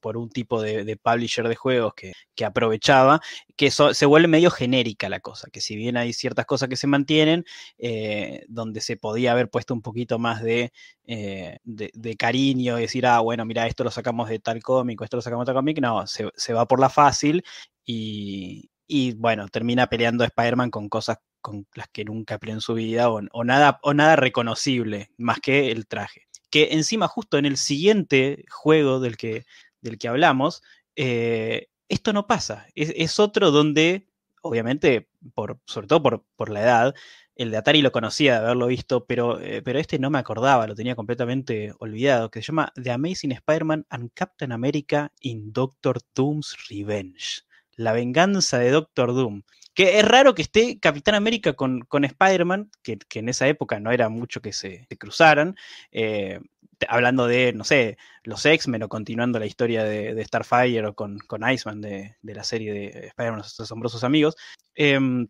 por 0.00 0.16
un 0.16 0.28
tipo 0.30 0.60
de, 0.62 0.96
publisher 0.96 1.48
de 1.48 1.56
juegos 1.56 1.94
que, 1.94 2.44
aprovechaba, 2.44 3.20
que 3.56 3.70
se 3.70 4.06
vuelve 4.06 4.28
medio 4.28 4.50
genérica 4.50 5.08
la 5.08 5.20
cosa, 5.20 5.48
que 5.50 5.60
si 5.60 5.76
bien 5.76 5.96
hay 5.96 6.12
ciertas 6.12 6.46
cosas 6.46 6.68
que 6.68 6.76
se 6.76 6.86
mantienen, 6.86 7.44
eh, 7.78 8.44
donde 8.48 8.80
se 8.80 8.96
podía 8.96 9.32
haber 9.32 9.50
puesto 9.50 9.74
un 9.74 9.82
poquito 9.82 10.18
más 10.18 10.42
de, 10.42 10.72
eh, 11.06 11.58
de, 11.64 12.16
cariño 12.16 12.78
y 12.78 12.82
decir, 12.82 13.06
ah, 13.06 13.20
bueno, 13.20 13.44
mira, 13.44 13.66
esto 13.66 13.84
lo 13.84 13.90
sacamos 13.90 14.28
de 14.28 14.38
tal 14.38 14.62
cómic, 14.62 15.00
esto 15.02 15.16
lo 15.16 15.22
sacamos 15.22 15.44
de 15.44 15.52
tal 15.52 15.58
cómic, 15.58 15.80
no, 15.80 16.04
se, 16.06 16.52
va 16.52 16.66
por 16.66 16.80
la 16.80 16.88
fácil 16.90 17.44
y, 17.84 18.68
bueno, 19.16 19.48
termina 19.48 19.86
peleando 19.86 20.24
Spider-Man 20.24 20.70
con 20.70 20.88
cosas 20.88 21.18
con 21.40 21.66
las 21.74 21.88
que 21.88 22.04
nunca 22.04 22.38
peleó 22.38 22.56
en 22.56 22.60
su 22.60 22.74
vida 22.74 23.08
o, 23.08 23.44
nada, 23.44 23.78
o 23.82 23.94
nada 23.94 24.16
reconocible 24.16 25.10
más 25.16 25.38
que 25.40 25.70
el 25.70 25.86
traje 25.86 26.25
que 26.56 26.72
encima 26.72 27.06
justo 27.06 27.36
en 27.36 27.44
el 27.44 27.58
siguiente 27.58 28.46
juego 28.48 28.98
del 28.98 29.18
que, 29.18 29.44
del 29.82 29.98
que 29.98 30.08
hablamos, 30.08 30.62
eh, 30.96 31.68
esto 31.90 32.14
no 32.14 32.26
pasa. 32.26 32.66
Es, 32.74 33.20
otro 33.20 33.50
donde, 33.50 34.08
obviamente, 34.40 35.10
por, 35.34 35.60
sobre 35.66 35.86
todo 35.86 36.02
por, 36.02 36.24
por, 36.34 36.48
la 36.48 36.62
edad, 36.62 36.94
el 37.34 37.50
de 37.50 37.58
Atari 37.58 37.82
lo 37.82 37.92
conocía 37.92 38.40
de 38.40 38.46
haberlo 38.46 38.68
visto, 38.68 39.04
pero, 39.04 39.38
eh, 39.38 39.60
pero 39.60 39.78
este 39.78 39.98
no 39.98 40.08
me 40.08 40.18
acordaba, 40.18 40.66
lo 40.66 40.74
tenía 40.74 40.96
completamente 40.96 41.74
olvidado, 41.78 42.30
que 42.30 42.40
se 42.40 42.46
llama 42.46 42.72
The 42.82 42.90
Amazing 42.90 43.32
Spider-Man 43.32 43.84
and 43.90 44.10
Captain 44.14 44.50
America 44.50 45.12
in 45.20 45.52
Doctor 45.52 45.98
Doom's 46.14 46.56
Revenge. 46.70 47.42
La 47.74 47.92
venganza 47.92 48.58
de 48.58 48.70
Doctor 48.70 49.12
Doom. 49.12 49.42
Que 49.76 49.98
es 49.98 50.08
raro 50.08 50.34
que 50.34 50.40
esté 50.40 50.78
Capitán 50.80 51.14
América 51.14 51.52
con, 51.52 51.80
con 51.82 52.04
Spider-Man, 52.04 52.70
que, 52.82 52.98
en 53.12 53.28
esa 53.28 53.46
época 53.46 53.78
no 53.78 53.92
era 53.92 54.08
mucho 54.08 54.40
que 54.40 54.54
se, 54.54 54.86
cruzaran. 54.98 55.54
Eh, 55.92 56.40
hablando 56.88 57.26
de, 57.26 57.52
no 57.52 57.62
sé, 57.62 57.98
los 58.22 58.44
X-Men 58.44 58.84
o 58.84 58.88
continuando 58.88 59.38
la 59.38 59.44
historia 59.44 59.84
de, 59.84 60.24
Starfire 60.24 60.86
o 60.86 60.94
con, 60.94 61.18
con 61.18 61.48
Iceman 61.48 61.82
de, 61.82 62.16
la 62.22 62.42
serie 62.42 62.72
de 62.72 63.06
Spider-Man, 63.08 63.38
los 63.40 63.60
asombrosos 63.60 64.02
amigos. 64.02 64.34
Em, 64.74 65.28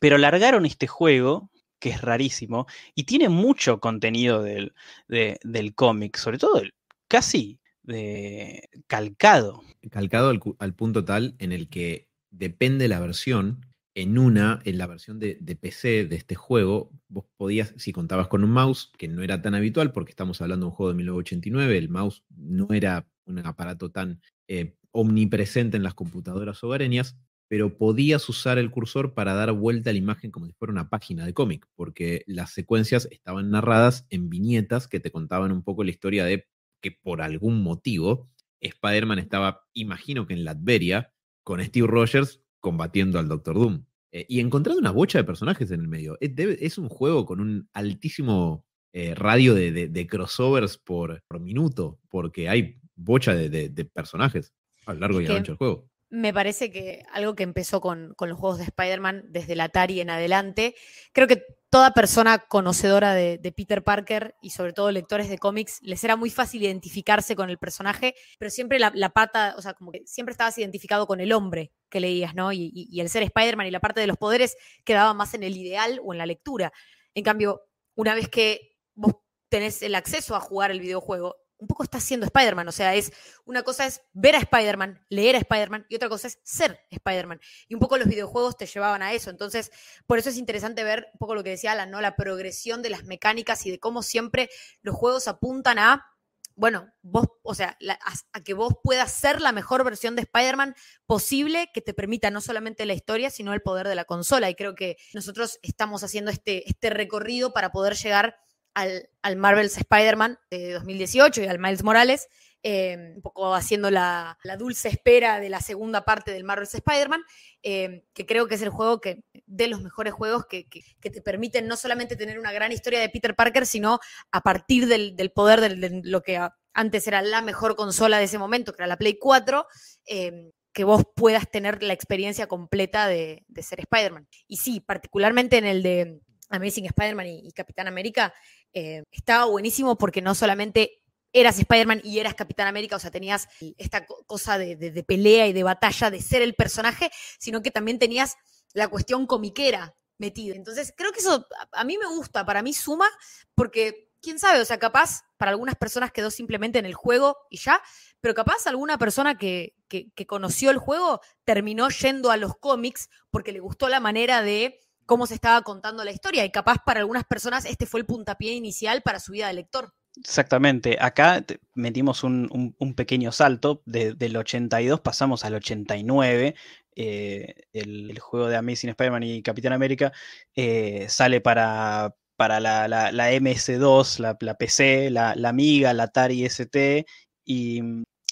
pero 0.00 0.18
largaron 0.18 0.66
este 0.66 0.86
juego, 0.86 1.50
que 1.78 1.88
es 1.88 2.02
rarísimo, 2.02 2.66
y 2.94 3.04
tiene 3.04 3.30
mucho 3.30 3.80
contenido 3.80 4.42
del, 4.42 4.74
del 5.08 5.74
cómic, 5.74 6.18
sobre 6.18 6.36
todo 6.36 6.62
casi 7.08 7.58
de 7.82 8.68
calcado. 8.86 9.62
Calcado 9.90 10.28
al, 10.28 10.40
al, 10.58 10.74
punto 10.74 11.06
tal 11.06 11.36
en 11.38 11.52
el 11.52 11.70
que 11.70 12.08
depende 12.30 12.86
la 12.88 13.00
versión, 13.00 13.67
en 13.98 14.16
una, 14.16 14.60
en 14.64 14.78
la 14.78 14.86
versión 14.86 15.18
de, 15.18 15.34
PC 15.60 16.06
de 16.06 16.14
este 16.14 16.36
juego, 16.36 16.92
vos 17.08 17.24
podías, 17.36 17.74
si 17.78 17.92
contabas 17.92 18.28
con 18.28 18.44
un 18.44 18.50
mouse, 18.50 18.92
que 18.96 19.08
no 19.08 19.24
era 19.24 19.42
tan 19.42 19.56
habitual 19.56 19.90
porque 19.90 20.10
estamos 20.10 20.40
hablando 20.40 20.66
de 20.66 20.70
un 20.70 20.76
juego 20.76 20.90
de 20.90 20.98
1989, 20.98 21.76
el 21.76 21.88
mouse 21.88 22.22
no 22.28 22.68
era 22.70 23.08
un 23.24 23.44
aparato 23.44 23.90
tan 23.90 24.20
eh, 24.46 24.76
omnipresente 24.92 25.76
en 25.76 25.82
las 25.82 25.94
computadoras 25.94 26.62
hogareñas, 26.62 27.18
pero 27.48 27.76
podías 27.76 28.28
usar 28.28 28.58
el 28.58 28.70
cursor 28.70 29.14
para 29.14 29.34
dar 29.34 29.50
vuelta 29.50 29.90
a 29.90 29.92
la 29.92 29.98
imagen 29.98 30.30
como 30.30 30.46
si 30.46 30.52
fuera 30.52 30.70
una 30.70 30.90
página 30.90 31.26
de 31.26 31.34
cómic, 31.34 31.66
porque 31.74 32.22
las 32.28 32.52
secuencias 32.52 33.08
estaban 33.10 33.50
narradas 33.50 34.06
en 34.10 34.30
viñetas 34.30 34.86
que 34.86 35.00
te 35.00 35.10
contaban 35.10 35.50
un 35.50 35.64
poco 35.64 35.82
la 35.82 35.90
historia 35.90 36.24
de 36.24 36.46
que 36.80 36.92
por 36.92 37.20
algún 37.20 37.64
motivo 37.64 38.30
Spider-Man 38.60 39.18
estaba, 39.18 39.66
imagino 39.72 40.28
que 40.28 40.34
en 40.34 40.44
Latveria, 40.44 41.12
con 41.42 41.60
Steve 41.64 41.88
Rogers 41.88 42.42
combatiendo 42.60 43.18
al 43.18 43.26
Doctor 43.26 43.56
Doom. 43.56 43.87
Eh, 44.12 44.24
y 44.28 44.40
encontrando 44.40 44.80
una 44.80 44.90
bocha 44.90 45.18
de 45.18 45.24
personajes 45.24 45.70
en 45.70 45.80
el 45.80 45.88
medio. 45.88 46.16
Es, 46.20 46.78
un 46.78 46.88
juego 46.88 47.26
con 47.26 47.40
un 47.40 47.68
altísimo 47.72 48.64
eh, 48.92 49.14
radio 49.14 49.54
de, 49.54 50.06
crossovers 50.08 50.78
por, 50.78 51.22
minuto, 51.40 51.98
porque 52.08 52.48
hay 52.48 52.78
bocha 52.94 53.34
de, 53.34 53.90
personajes 53.92 54.52
a 54.86 54.94
lo 54.94 55.00
largo 55.00 55.20
y 55.20 55.26
ancho 55.26 55.52
del 55.52 55.58
juego. 55.58 55.87
Me 56.10 56.32
parece 56.32 56.70
que 56.70 57.04
algo 57.12 57.34
que 57.34 57.42
empezó 57.42 57.80
con, 57.80 58.14
los 58.18 58.38
juegos 58.38 58.58
de 58.58 58.64
Spider-Man 58.64 59.26
desde 59.28 59.56
la 59.56 59.64
Atari 59.64 60.00
en 60.00 60.10
adelante, 60.10 60.74
creo 61.12 61.26
que 61.26 61.44
toda 61.70 61.92
persona 61.92 62.38
conocedora 62.38 63.12
de, 63.14 63.52
Peter 63.54 63.84
Parker 63.84 64.34
y 64.40 64.50
sobre 64.50 64.72
todo 64.72 64.90
lectores 64.90 65.28
de 65.28 65.38
cómics, 65.38 65.80
les 65.82 66.02
era 66.04 66.16
muy 66.16 66.30
fácil 66.30 66.62
identificarse 66.62 67.36
con 67.36 67.50
el 67.50 67.58
personaje, 67.58 68.14
pero 68.38 68.50
siempre 68.50 68.78
la, 68.78 69.10
pata, 69.10 69.54
o 69.58 69.62
sea, 69.62 69.74
como 69.74 69.92
que 69.92 70.02
siempre 70.06 70.32
estabas 70.32 70.56
identificado 70.56 71.06
con 71.06 71.20
el 71.20 71.32
hombre 71.32 71.72
que 71.90 72.00
leías, 72.00 72.34
¿no? 72.34 72.52
Y, 72.52 72.70
y, 72.74 72.88
y 72.90 73.00
el 73.00 73.10
ser 73.10 73.22
Spider-Man 73.22 73.66
y 73.66 73.70
la 73.70 73.80
parte 73.80 74.00
de 74.00 74.06
los 74.06 74.16
poderes 74.16 74.56
quedaba 74.84 75.12
más 75.12 75.34
en 75.34 75.42
el 75.42 75.56
ideal 75.56 76.00
o 76.02 76.14
en 76.14 76.18
la 76.18 76.26
lectura. 76.26 76.72
En 77.14 77.24
cambio, 77.24 77.62
una 77.94 78.14
vez 78.14 78.28
que 78.28 78.76
vos 78.94 79.16
tenés 79.48 79.82
el 79.82 79.94
acceso 79.94 80.36
a 80.36 80.40
jugar 80.40 80.70
el 80.70 80.80
videojuego, 80.80 81.36
un 81.58 81.66
poco 81.66 81.82
está 81.82 82.00
siendo 82.00 82.26
Spider-Man. 82.26 82.68
O 82.68 82.72
sea, 82.72 82.94
es 82.94 83.12
una 83.44 83.62
cosa 83.62 83.86
es 83.86 84.02
ver 84.12 84.36
a 84.36 84.38
Spider-Man, 84.38 85.04
leer 85.08 85.36
a 85.36 85.38
Spider-Man, 85.38 85.86
y 85.88 85.96
otra 85.96 86.08
cosa 86.08 86.28
es 86.28 86.38
ser 86.44 86.80
Spider-Man. 86.90 87.40
Y 87.68 87.74
un 87.74 87.80
poco 87.80 87.98
los 87.98 88.08
videojuegos 88.08 88.56
te 88.56 88.66
llevaban 88.66 89.02
a 89.02 89.12
eso. 89.12 89.30
Entonces, 89.30 89.70
por 90.06 90.18
eso 90.18 90.30
es 90.30 90.36
interesante 90.36 90.84
ver 90.84 91.08
un 91.12 91.18
poco 91.18 91.34
lo 91.34 91.44
que 91.44 91.50
decía 91.50 91.72
Alan, 91.72 91.90
¿no? 91.90 92.00
La 92.00 92.16
progresión 92.16 92.82
de 92.82 92.90
las 92.90 93.04
mecánicas 93.04 93.66
y 93.66 93.70
de 93.70 93.80
cómo 93.80 94.02
siempre 94.02 94.48
los 94.82 94.94
juegos 94.94 95.28
apuntan 95.28 95.78
a. 95.78 96.06
Bueno, 96.54 96.92
vos, 97.02 97.26
o 97.42 97.54
sea, 97.54 97.76
la, 97.78 97.92
a, 97.94 98.12
a, 98.32 98.42
que 98.42 98.52
vos 98.52 98.74
puedas 98.82 99.12
ser 99.12 99.40
la 99.40 99.52
mejor 99.52 99.84
versión 99.84 100.16
de 100.16 100.22
Spider-Man 100.22 100.74
posible 101.06 101.70
que 101.72 101.80
te 101.80 101.94
permita 101.94 102.32
no 102.32 102.40
solamente 102.40 102.84
la 102.84 102.94
historia, 102.94 103.30
sino 103.30 103.54
el 103.54 103.62
poder 103.62 103.86
de 103.86 103.94
la 103.94 104.04
consola. 104.04 104.50
Y 104.50 104.56
creo 104.56 104.74
que 104.74 104.96
nosotros 105.14 105.60
estamos 105.62 106.02
haciendo 106.02 106.32
este, 106.32 106.68
este 106.68 106.90
recorrido 106.90 107.52
para 107.52 107.70
poder 107.70 107.94
llegar 107.94 108.36
al, 108.74 109.08
al 109.22 109.36
Marvel's 109.36 109.76
Spider-Man 109.76 110.38
de 110.50 110.72
2018 110.74 111.42
y 111.42 111.46
al 111.46 111.58
Miles 111.58 111.82
Morales, 111.82 112.28
eh, 112.64 113.12
un 113.14 113.22
poco 113.22 113.54
haciendo 113.54 113.88
la, 113.90 114.36
la, 114.42 114.56
dulce 114.56 114.88
espera 114.88 115.38
de 115.38 115.48
la 115.48 115.60
segunda 115.60 116.04
parte 116.04 116.32
del 116.32 116.42
Marvel's 116.42 116.74
Spider-Man, 116.74 117.22
eh, 117.62 118.04
que 118.12 118.26
creo 118.26 118.48
que 118.48 118.56
es 118.56 118.62
el 118.62 118.70
juego 118.70 119.00
que, 119.00 119.22
de 119.46 119.68
los 119.68 119.80
mejores 119.80 120.12
juegos 120.12 120.44
que, 120.46 120.68
que, 120.68 120.82
que, 121.00 121.10
te 121.10 121.22
permiten 121.22 121.68
no 121.68 121.76
solamente 121.76 122.16
tener 122.16 122.36
una 122.36 122.50
gran 122.50 122.72
historia 122.72 122.98
de 122.98 123.08
Peter 123.10 123.36
Parker, 123.36 123.64
sino 123.64 124.00
a 124.32 124.40
partir 124.40 124.88
del, 124.88 125.14
del 125.14 125.30
poder 125.30 125.60
de, 125.60 126.00
lo 126.02 126.22
que 126.22 126.40
antes 126.72 127.06
era 127.06 127.22
la 127.22 127.42
mejor 127.42 127.76
consola 127.76 128.18
de 128.18 128.24
ese 128.24 128.38
momento, 128.38 128.72
que 128.72 128.82
era 128.82 128.88
la 128.88 128.98
Play 128.98 129.18
4, 129.18 129.66
eh, 130.06 130.50
que 130.72 130.84
vos 130.84 131.04
puedas 131.14 131.48
tener 131.50 131.82
la 131.82 131.92
experiencia 131.92 132.48
completa 132.48 133.06
de, 133.06 133.44
de 133.46 133.62
ser 133.62 133.80
Spider-Man. 133.80 134.28
Y 134.48 134.56
sí, 134.56 134.80
particularmente 134.80 135.58
en 135.58 135.64
el 135.64 135.82
de 135.82 136.20
Amazing 136.50 136.86
Spider-Man 136.86 137.26
y, 137.26 137.48
y, 137.48 137.52
Capitán 137.52 137.88
América, 137.88 138.34
eh, 138.72 139.04
estaba 139.10 139.46
buenísimo 139.46 139.96
porque 139.96 140.22
no 140.22 140.34
solamente 140.34 141.02
eras 141.32 141.58
Spider-Man 141.58 142.00
y 142.04 142.18
eras 142.18 142.34
Capitán 142.34 142.68
América, 142.68 142.96
o 142.96 142.98
sea, 142.98 143.10
tenías 143.10 143.48
esta 143.76 144.06
cosa 144.06 144.58
de, 144.58 144.76
de, 144.76 145.02
pelea 145.02 145.46
y 145.46 145.52
de 145.52 145.62
batalla 145.62 146.10
de 146.10 146.22
ser 146.22 146.42
el 146.42 146.54
personaje, 146.54 147.10
sino 147.38 147.62
que 147.62 147.70
también 147.70 147.98
tenías 147.98 148.36
la 148.72 148.88
cuestión 148.88 149.26
comiquera 149.26 149.94
metida. 150.18 150.54
Entonces, 150.56 150.92
creo 150.96 151.12
que 151.12 151.20
eso 151.20 151.46
a, 151.72 151.84
mí 151.84 151.98
me 151.98 152.06
gusta, 152.06 152.44
para 152.44 152.62
mí 152.62 152.72
suma, 152.72 153.08
porque 153.54 154.10
quién 154.20 154.38
sabe, 154.38 154.60
o 154.60 154.64
sea, 154.64 154.78
capaz 154.78 155.22
para 155.36 155.50
algunas 155.50 155.76
personas 155.76 156.12
quedó 156.12 156.30
simplemente 156.30 156.78
en 156.78 156.86
el 156.86 156.94
juego 156.94 157.36
y 157.50 157.58
ya, 157.58 157.80
pero 158.20 158.34
capaz 158.34 158.66
alguna 158.66 158.98
persona 158.98 159.38
que, 159.38 159.76
que 159.88 160.26
conoció 160.26 160.70
el 160.70 160.78
juego 160.78 161.20
terminó 161.44 161.88
yendo 161.88 162.30
a 162.30 162.36
los 162.36 162.56
cómics 162.58 163.08
porque 163.30 163.52
le 163.52 163.60
gustó 163.60 163.88
la 163.88 164.00
manera 164.00 164.42
de 164.42 164.80
cómo 165.08 165.26
se 165.26 165.34
estaba 165.34 165.62
contando 165.62 166.04
la 166.04 166.12
historia 166.12 166.44
y 166.44 166.50
capaz 166.50 166.84
para 166.84 167.00
algunas 167.00 167.24
personas 167.24 167.64
este 167.64 167.86
fue 167.86 168.00
el 168.00 168.06
puntapié 168.06 168.52
inicial 168.52 169.00
para 169.02 169.18
su 169.18 169.32
vida 169.32 169.48
de 169.48 169.54
lector. 169.54 169.94
Exactamente, 170.16 170.98
acá 171.00 171.44
metimos 171.74 172.24
un, 172.24 172.94
pequeño 172.94 173.32
salto, 173.32 173.82
de, 173.86 174.12
del 174.14 174.36
82 174.36 175.00
pasamos 175.00 175.44
al 175.44 175.54
89, 175.54 176.54
eh, 176.96 177.54
el, 177.72 178.18
juego 178.18 178.48
de 178.48 178.56
Amazing 178.56 178.90
Spider-Man 178.90 179.22
y 179.22 179.42
Capitán 179.42 179.72
América 179.72 180.12
eh, 180.54 181.06
sale 181.08 181.40
para, 181.40 182.14
para 182.36 182.60
la, 182.60 182.86
la, 182.86 183.10
la 183.10 183.32
MS2, 183.32 184.18
la, 184.18 184.36
la 184.40 184.54
PC, 184.54 185.10
la, 185.10 185.32
Amiga, 185.48 185.94
la 185.94 186.04
Atari 186.04 186.44
ST, 186.44 187.06
y, 187.46 187.80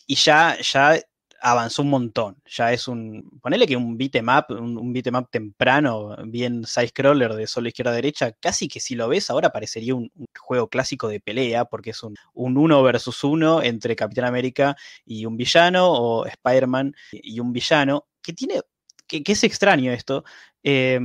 y 0.07 0.15
ya, 0.17 0.59
ya 0.61 1.01
avanzó 1.41 1.83
un 1.83 1.91
montón. 1.91 2.37
Ya 2.47 2.73
es 2.73 2.89
un. 2.89 3.39
Ponele 3.43 3.67
que 3.67 3.77
un 3.77 3.97
beatmap, 3.97 4.51
un, 4.51 4.77
un 4.79 4.93
beatmap 4.93 5.31
temprano, 5.31 6.17
bien 6.27 6.65
side-scroller 6.65 7.35
de 7.35 7.47
solo 7.47 7.69
izquierda 7.69 7.93
derecha, 7.93 8.33
casi 8.33 8.69
que 8.69 8.81
si 8.81 8.95
lo 8.95 9.09
ves 9.09 9.31
ahora 9.31 9.51
parecería 9.51 9.95
un, 9.95 10.11
juego 10.39 10.69
clásico 10.69 11.09
de 11.09 11.21
pelea, 11.21 11.65
porque 11.67 11.91
es 11.91 12.03
un, 12.03 12.15
un, 12.35 12.57
uno 12.57 12.83
versus 12.83 13.25
uno 13.25 13.63
entre 13.63 13.97
Capitán 13.97 14.27
América 14.27 14.77
y 15.05 15.27
un 15.27 15.37
villano, 15.37 15.91
o 15.93 16.27
Spider-Man 16.27 16.95
y 17.13 17.41
un 17.41 17.53
villano, 17.53 18.07
que 18.23 18.33
tiene. 18.33 18.61
que, 19.07 19.23
que 19.23 19.33
es 19.33 19.45
extraño 19.45 19.93
esto. 19.93 20.25
Eh, 20.63 21.01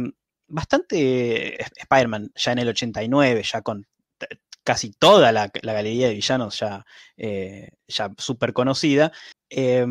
bastante 0.48 1.62
Spider-Man 1.62 2.32
ya 2.36 2.52
en 2.52 2.60
el 2.60 2.70
89, 2.70 3.44
ya 3.44 3.62
con 3.62 3.88
casi 4.64 4.92
toda 4.92 5.32
la, 5.32 5.52
la, 5.62 5.74
galería 5.74 6.08
de 6.08 6.16
villanos 6.16 6.60
ya, 6.60 6.86
eh, 7.18 7.72
ya 7.88 8.12
súper 8.18 8.54
conocida, 8.54 9.12
eh, 9.50 9.86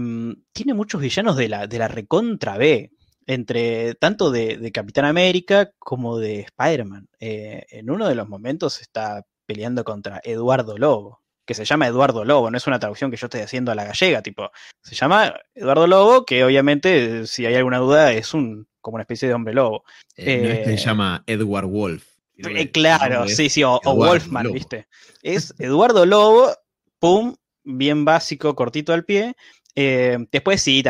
tiene 0.53 0.75
muchos 0.75 1.01
villanos 1.01 1.37
de 1.37 1.49
la, 1.49 1.67
de 1.67 1.79
la 1.79 1.89
recontra 1.89 2.57
B, 2.57 2.93
entre 3.27 3.95
tanto 3.95 4.31
de, 4.31 4.57
de 4.57 4.73
Capitán 4.73 5.05
América 5.05 5.71
como 5.79 6.19
de 6.19 6.41
Spider-Man. 6.41 7.09
Eh, 7.19 7.65
en 7.71 7.91
uno 7.91 8.09
de 8.09 8.15
los 8.15 8.29
momentos 8.29 8.81
está 8.81 9.25
peleando 9.47 9.85
contra 9.85 10.21
Eduardo 10.25 10.79
Lobo, 10.79 11.21
que 11.45 11.55
se 11.55 11.65
llama 11.65 11.87
Eduardo 11.87 12.25
Lobo, 12.25 12.51
no 12.51 12.57
es 12.57 12.67
una 12.67 12.79
traducción 12.79 13.11
que 13.11 13.17
yo 13.17 13.27
estoy 13.27 13.41
haciendo 13.41 13.73
a 13.73 13.75
la 13.75 13.85
gallega, 13.85 14.23
tipo, 14.23 14.51
se 14.83 14.95
llama 14.95 15.35
Eduardo 15.55 15.87
Lobo, 15.87 16.25
que 16.25 16.45
obviamente, 16.45 17.27
si 17.27 17.45
hay 17.45 17.55
alguna 17.57 17.79
duda, 17.79 18.13
es 18.13 18.35
un 18.35 18.69
como 18.81 18.97
una 18.97 19.03
especie 19.03 19.29
de 19.29 19.35
hombre 19.35 19.55
lobo. 19.55 19.85
Eh, 20.17 20.41
no 20.43 20.49
es 20.49 20.59
que 20.61 20.79
se 20.79 20.85
llama 20.85 21.23
Edward 21.27 21.67
Wolf. 21.67 22.10
Eh, 22.49 22.71
claro, 22.71 23.29
sí, 23.29 23.49
sí, 23.49 23.63
o, 23.63 23.81
o 23.85 23.95
Wolfman, 23.95 24.45
Lobo. 24.45 24.55
¿viste? 24.55 24.87
Es 25.23 25.55
Eduardo 25.59 26.07
Lobo, 26.07 26.55
pum, 26.99 27.35
bien 27.65 28.05
básico, 28.05 28.55
cortito 28.55 28.93
al 28.93 29.05
pie. 29.05 29.35
Eh, 29.75 30.19
después 30.31 30.61
sí, 30.61 30.83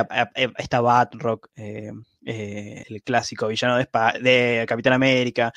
está 0.59 0.81
Batrock, 0.81 1.49
eh, 1.57 1.93
eh, 2.25 2.85
el 2.89 3.03
clásico 3.03 3.49
villano 3.49 3.77
de, 3.77 3.83
Spa 3.83 4.15
de 4.21 4.65
Capitán 4.67 4.95
América, 4.95 5.53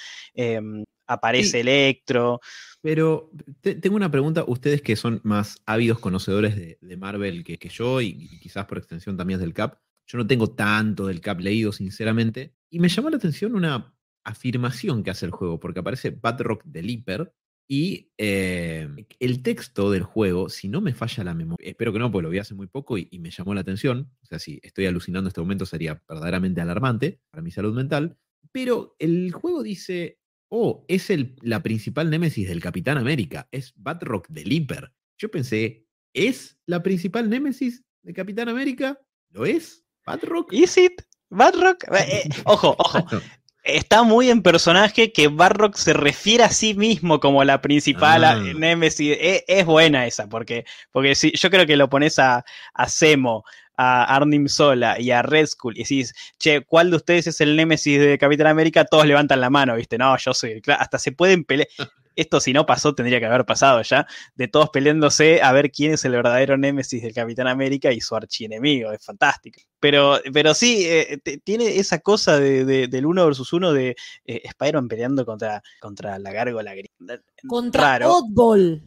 aparece 1.07 1.49
sí. 1.49 1.57
Electro. 1.59 2.39
Pero 2.81 3.31
te, 3.61 3.75
tengo 3.75 3.95
una 3.95 4.11
pregunta, 4.11 4.43
ustedes 4.45 4.81
que 4.81 4.95
son 4.95 5.21
más 5.23 5.61
ávidos 5.65 5.99
conocedores 5.99 6.55
de, 6.55 6.77
de 6.81 6.97
Marvel 6.97 7.43
que, 7.43 7.57
que 7.57 7.69
yo 7.69 8.01
y, 8.01 8.07
y, 8.07 8.39
quizás 8.39 8.65
por 8.65 8.77
extensión 8.77 9.15
también 9.15 9.39
del 9.39 9.53
Cap, 9.53 9.79
yo 10.05 10.17
no 10.17 10.27
tengo 10.27 10.49
tanto 10.51 11.07
del 11.07 11.21
Cap 11.21 11.39
leído, 11.39 11.71
sinceramente, 11.71 12.53
y 12.69 12.79
me 12.79 12.89
llamó 12.89 13.09
la 13.09 13.17
atención 13.17 13.55
una 13.55 13.92
afirmación 14.23 15.03
que 15.03 15.11
hace 15.11 15.25
el 15.25 15.31
juego, 15.31 15.59
porque 15.59 15.79
aparece 15.79 16.11
Batrock 16.11 16.63
de 16.65 16.81
Leaper, 16.81 17.33
y 17.67 18.11
eh, 18.17 18.87
el 19.19 19.41
texto 19.41 19.89
del 19.89 20.03
juego, 20.03 20.49
si 20.49 20.67
no 20.67 20.81
me 20.81 20.93
falla 20.93 21.23
la 21.23 21.33
memoria, 21.33 21.69
espero 21.69 21.93
que 21.93 21.99
no, 21.99 22.11
porque 22.11 22.23
lo 22.23 22.29
vi 22.29 22.39
hace 22.39 22.53
muy 22.53 22.67
poco 22.67 22.97
y, 22.97 23.07
y, 23.09 23.19
me 23.19 23.31
llamó 23.31 23.53
la 23.53 23.61
atención. 23.61 24.11
O 24.21 24.25
sea, 24.25 24.37
si 24.37 24.59
estoy 24.63 24.85
alucinando 24.85 25.27
en 25.27 25.29
este 25.29 25.41
momento 25.41 25.65
sería 25.65 26.01
verdaderamente 26.07 26.61
alarmante 26.61 27.21
para 27.31 27.41
mi 27.41 27.51
salud 27.51 27.73
mental. 27.73 28.17
Pero 28.51 28.95
el 28.99 29.31
juego 29.31 29.63
dice, 29.63 30.19
oh, 30.49 30.85
es 30.87 31.09
el, 31.09 31.35
la 31.41 31.63
principal 31.63 32.09
némesis 32.09 32.47
del 32.47 32.61
Capitán 32.61 32.97
América, 32.97 33.47
es 33.51 33.73
Batrock 33.77 34.27
de 34.27 34.45
Leaper. 34.45 34.93
Yo 35.17 35.31
pensé, 35.31 35.87
¿es 36.13 36.59
la 36.65 36.83
principal 36.83 37.29
némesis 37.29 37.83
de 38.03 38.13
Capitán 38.13 38.49
América? 38.49 38.99
¿Lo 39.29 39.45
es? 39.45 39.85
¿Batrock? 40.05 40.51
¿Is 40.51 40.77
it? 40.77 41.01
¿Batrock? 41.29 41.85
Eh, 41.93 42.29
ojo, 42.45 42.75
ojo 42.77 43.21
está 43.63 44.03
muy 44.03 44.29
en 44.29 44.41
personaje 44.41 45.11
que 45.11 45.27
Barrock 45.27 45.75
se 45.75 45.93
refiere 45.93 46.43
a 46.43 46.49
sí 46.49 46.73
mismo 46.73 47.19
como 47.19 47.43
la 47.43 47.61
principal 47.61 48.23
ah. 48.23 48.35
Nemesis. 48.35 49.17
Es, 49.19 49.43
es, 49.47 49.65
buena 49.65 50.05
esa, 50.05 50.27
porque, 50.27 50.65
porque 50.91 51.15
si, 51.15 51.31
yo 51.31 51.49
creo 51.49 51.65
que 51.65 51.77
lo 51.77 51.89
pones 51.89 52.19
a, 52.19 52.45
a 52.73 52.89
Semo, 52.89 53.45
a 53.77 54.15
Arnim 54.15 54.47
Sola 54.47 54.99
y 54.99 55.11
a 55.11 55.21
Red 55.21 55.47
Skull 55.47 55.77
y 55.77 55.83
decís, 55.83 56.13
che, 56.37 56.61
¿cuál 56.61 56.91
de 56.91 56.97
ustedes 56.97 57.27
es 57.27 57.41
el 57.41 57.55
Nemesis 57.55 57.99
de 57.99 58.17
Capitán 58.17 58.47
América? 58.47 58.85
Todos 58.85 59.05
levantan 59.05 59.41
la 59.41 59.49
mano, 59.49 59.75
¿viste? 59.75 59.97
No, 59.97 60.15
yo 60.17 60.33
soy. 60.33 60.61
Hasta 60.77 60.99
se 60.99 61.11
pueden 61.11 61.43
pelear. 61.43 61.67
esto 62.15 62.39
si 62.39 62.53
no 62.53 62.65
pasó 62.65 62.93
tendría 62.95 63.19
que 63.19 63.25
haber 63.25 63.45
pasado 63.45 63.81
ya, 63.81 64.07
de 64.35 64.47
todos 64.47 64.69
peleándose 64.69 65.41
a 65.41 65.51
ver 65.51 65.71
quién 65.71 65.93
es 65.93 66.05
el 66.05 66.13
verdadero 66.13 66.57
némesis 66.57 67.01
del 67.01 67.13
Capitán 67.13 67.47
América 67.47 67.91
y 67.91 68.01
su 68.01 68.15
archienemigo, 68.15 68.91
es 68.91 69.03
fantástico. 69.03 69.61
Pero, 69.79 70.19
pero 70.31 70.53
sí, 70.53 70.85
eh, 70.85 71.19
tiene 71.43 71.77
esa 71.77 71.99
cosa 71.99 72.39
de, 72.39 72.65
de, 72.65 72.87
del 72.87 73.05
uno 73.05 73.25
versus 73.25 73.53
uno 73.53 73.73
de 73.73 73.95
eh, 74.25 74.41
Spider-Man 74.43 74.87
peleando 74.87 75.25
contra, 75.25 75.61
contra 75.79 76.17
la 76.19 76.31
gárgola 76.31 76.73
gringa. 76.73 77.21
Contra. 77.47 77.99
Oddball. 78.09 78.81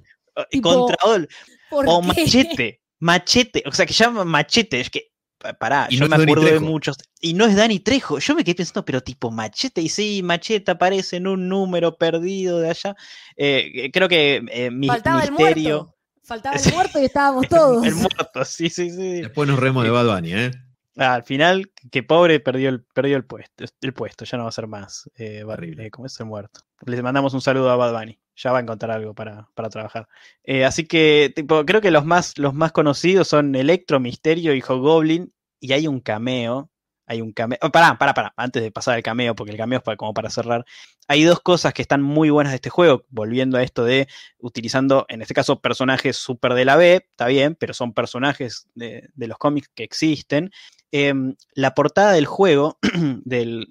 Contra 0.62 0.96
Oddball. 1.02 1.28
O? 1.70 2.02
Machete. 2.02 2.80
Machete, 2.98 3.62
o 3.66 3.72
sea 3.72 3.84
que 3.84 3.92
llama 3.92 4.24
Machete, 4.24 4.80
es 4.80 4.88
que 4.88 5.10
pará, 5.58 5.86
y 5.90 5.96
yo 5.96 6.08
no 6.08 6.16
me 6.16 6.22
acuerdo 6.22 6.44
de 6.44 6.60
muchos. 6.60 6.96
Y 7.20 7.34
no 7.34 7.46
es 7.46 7.56
Dani 7.56 7.80
Trejo. 7.80 8.18
Yo 8.18 8.34
me 8.34 8.44
quedé 8.44 8.56
pensando, 8.56 8.84
pero 8.84 9.02
tipo 9.02 9.30
Machete. 9.30 9.80
Y 9.80 9.88
sí, 9.88 10.22
Machete 10.22 10.70
aparece 10.70 11.16
en 11.16 11.26
un 11.26 11.48
número 11.48 11.96
perdido 11.96 12.58
de 12.60 12.70
allá. 12.70 12.96
Eh, 13.36 13.90
creo 13.92 14.08
que 14.08 14.42
eh, 14.50 14.70
mi, 14.70 14.86
Faltaba 14.86 15.20
misterio. 15.20 15.68
El 15.68 15.74
muerto. 15.76 15.96
Faltaba 16.22 16.56
el 16.64 16.72
muerto 16.72 17.00
y 17.00 17.04
estábamos 17.04 17.48
todos. 17.48 17.86
el 17.86 17.94
muerto, 17.94 18.44
sí, 18.44 18.68
sí, 18.70 18.90
sí. 18.90 19.20
Después 19.20 19.48
nos 19.48 19.58
remo 19.58 19.82
de 19.82 19.90
Bad 19.90 20.06
Bunny, 20.06 20.34
¿eh? 20.34 20.50
Ah, 20.98 21.14
al 21.14 21.24
final, 21.24 21.70
que 21.90 22.02
pobre 22.02 22.40
perdió 22.40 22.70
el, 22.70 22.82
perdió 22.82 23.16
el 23.16 23.24
puesto, 23.26 23.64
el 23.82 23.92
puesto, 23.92 24.24
ya 24.24 24.38
no 24.38 24.44
va 24.44 24.48
a 24.48 24.52
ser 24.52 24.66
más 24.66 25.10
eh, 25.16 25.42
barrible, 25.44 25.90
como 25.90 26.06
es 26.06 26.18
el 26.20 26.26
muerto. 26.26 26.60
Les 26.86 27.02
mandamos 27.02 27.34
un 27.34 27.42
saludo 27.42 27.70
a 27.70 27.76
Bad 27.76 27.92
Bunny, 27.92 28.18
ya 28.34 28.52
va 28.52 28.58
a 28.58 28.62
encontrar 28.62 28.92
algo 28.92 29.14
para, 29.14 29.50
para 29.54 29.68
trabajar. 29.68 30.08
Eh, 30.42 30.64
así 30.64 30.86
que, 30.86 31.32
tipo, 31.36 31.66
creo 31.66 31.82
que 31.82 31.90
los 31.90 32.06
más, 32.06 32.38
los 32.38 32.54
más 32.54 32.72
conocidos 32.72 33.28
son 33.28 33.54
Electro, 33.54 34.00
Misterio 34.00 34.54
y 34.54 34.60
Goblin, 34.60 35.34
y 35.60 35.72
hay 35.72 35.86
un 35.86 36.00
cameo 36.00 36.70
hay 37.06 37.20
un 37.20 37.32
cameo. 37.32 37.58
Oh, 37.62 37.70
pará, 37.70 37.96
pará, 37.98 38.14
pará. 38.14 38.34
Antes 38.36 38.62
de 38.62 38.72
pasar 38.72 38.96
al 38.96 39.02
cameo, 39.02 39.34
porque 39.34 39.52
el 39.52 39.56
cameo 39.58 39.78
es 39.78 39.82
para, 39.84 39.96
como 39.96 40.12
para 40.12 40.28
cerrar. 40.28 40.64
Hay 41.08 41.22
dos 41.22 41.40
cosas 41.40 41.72
que 41.72 41.82
están 41.82 42.02
muy 42.02 42.30
buenas 42.30 42.52
de 42.52 42.56
este 42.56 42.70
juego. 42.70 43.06
Volviendo 43.08 43.58
a 43.58 43.62
esto 43.62 43.84
de 43.84 44.08
utilizando, 44.38 45.06
en 45.08 45.22
este 45.22 45.34
caso, 45.34 45.60
personajes 45.60 46.16
super 46.16 46.54
de 46.54 46.64
la 46.64 46.76
B, 46.76 46.96
está 46.96 47.28
bien, 47.28 47.54
pero 47.54 47.74
son 47.74 47.94
personajes 47.94 48.68
de, 48.74 49.08
los 49.16 49.38
cómics 49.38 49.68
que 49.74 49.84
existen. 49.84 50.50
Em, 50.98 51.36
la 51.52 51.74
portada 51.74 52.12
del 52.12 52.24
juego, 52.24 52.78
de, 53.26 53.66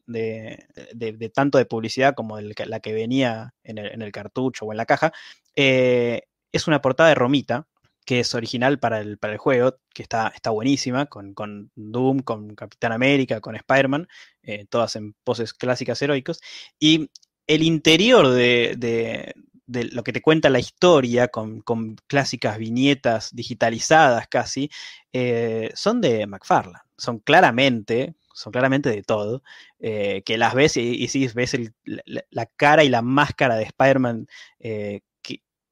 tanto 1.33 1.57
de 1.57 1.65
publicidad 1.65 2.13
como 2.13 2.39
la 2.39 2.79
que 2.79 2.93
venía 2.93 3.55
en 3.63 3.79
el, 3.79 4.11
cartucho 4.11 4.65
o 4.65 4.71
en 4.71 4.77
la 4.77 4.85
caja, 4.85 5.11
eh, 5.55 6.21
es 6.51 6.67
una 6.67 6.83
portada 6.83 7.09
de 7.09 7.15
Romita, 7.15 7.67
que 8.05 8.19
es 8.19 8.35
original 8.35 8.77
para 8.77 8.99
el, 8.99 9.17
para 9.17 9.33
el 9.33 9.39
juego, 9.39 9.75
que 9.91 10.03
está, 10.03 10.27
está 10.35 10.51
buenísima, 10.51 11.07
con, 11.07 11.33
con, 11.33 11.71
Doom, 11.73 12.19
con 12.19 12.53
Capitán 12.53 12.91
América, 12.91 13.41
con 13.41 13.55
Spider-Man, 13.55 14.07
eh, 14.43 14.67
todas 14.69 14.95
en 14.95 15.15
poses 15.23 15.55
clásicas 15.55 15.99
heroicos. 16.03 16.41
Y 16.79 17.09
el 17.47 17.63
interior 17.63 18.29
de, 18.29 19.33
lo 19.67 20.03
que 20.03 20.13
te 20.13 20.21
cuenta 20.21 20.49
la 20.49 20.59
historia, 20.59 21.27
con, 21.29 21.61
clásicas 22.07 22.57
viñetas 22.57 23.33
digitalizadas 23.33 24.27
casi, 24.27 24.69
eh, 25.13 25.71
son 25.75 26.01
de 26.01 26.27
McFarlane. 26.27 26.83
Son 26.97 27.19
claramente, 27.19 28.15
son 28.33 28.51
claramente 28.53 28.89
de 28.89 29.03
todo, 29.03 29.43
eh, 29.79 30.23
que 30.25 30.37
las 30.37 30.53
ves 30.53 30.77
y, 30.77 31.07
si 31.07 31.27
ves 31.27 31.57
la, 31.83 32.45
cara 32.55 32.83
y 32.83 32.89
la 32.89 33.01
máscara 33.01 33.55
de 33.55 33.63
Spider-Man 33.63 34.27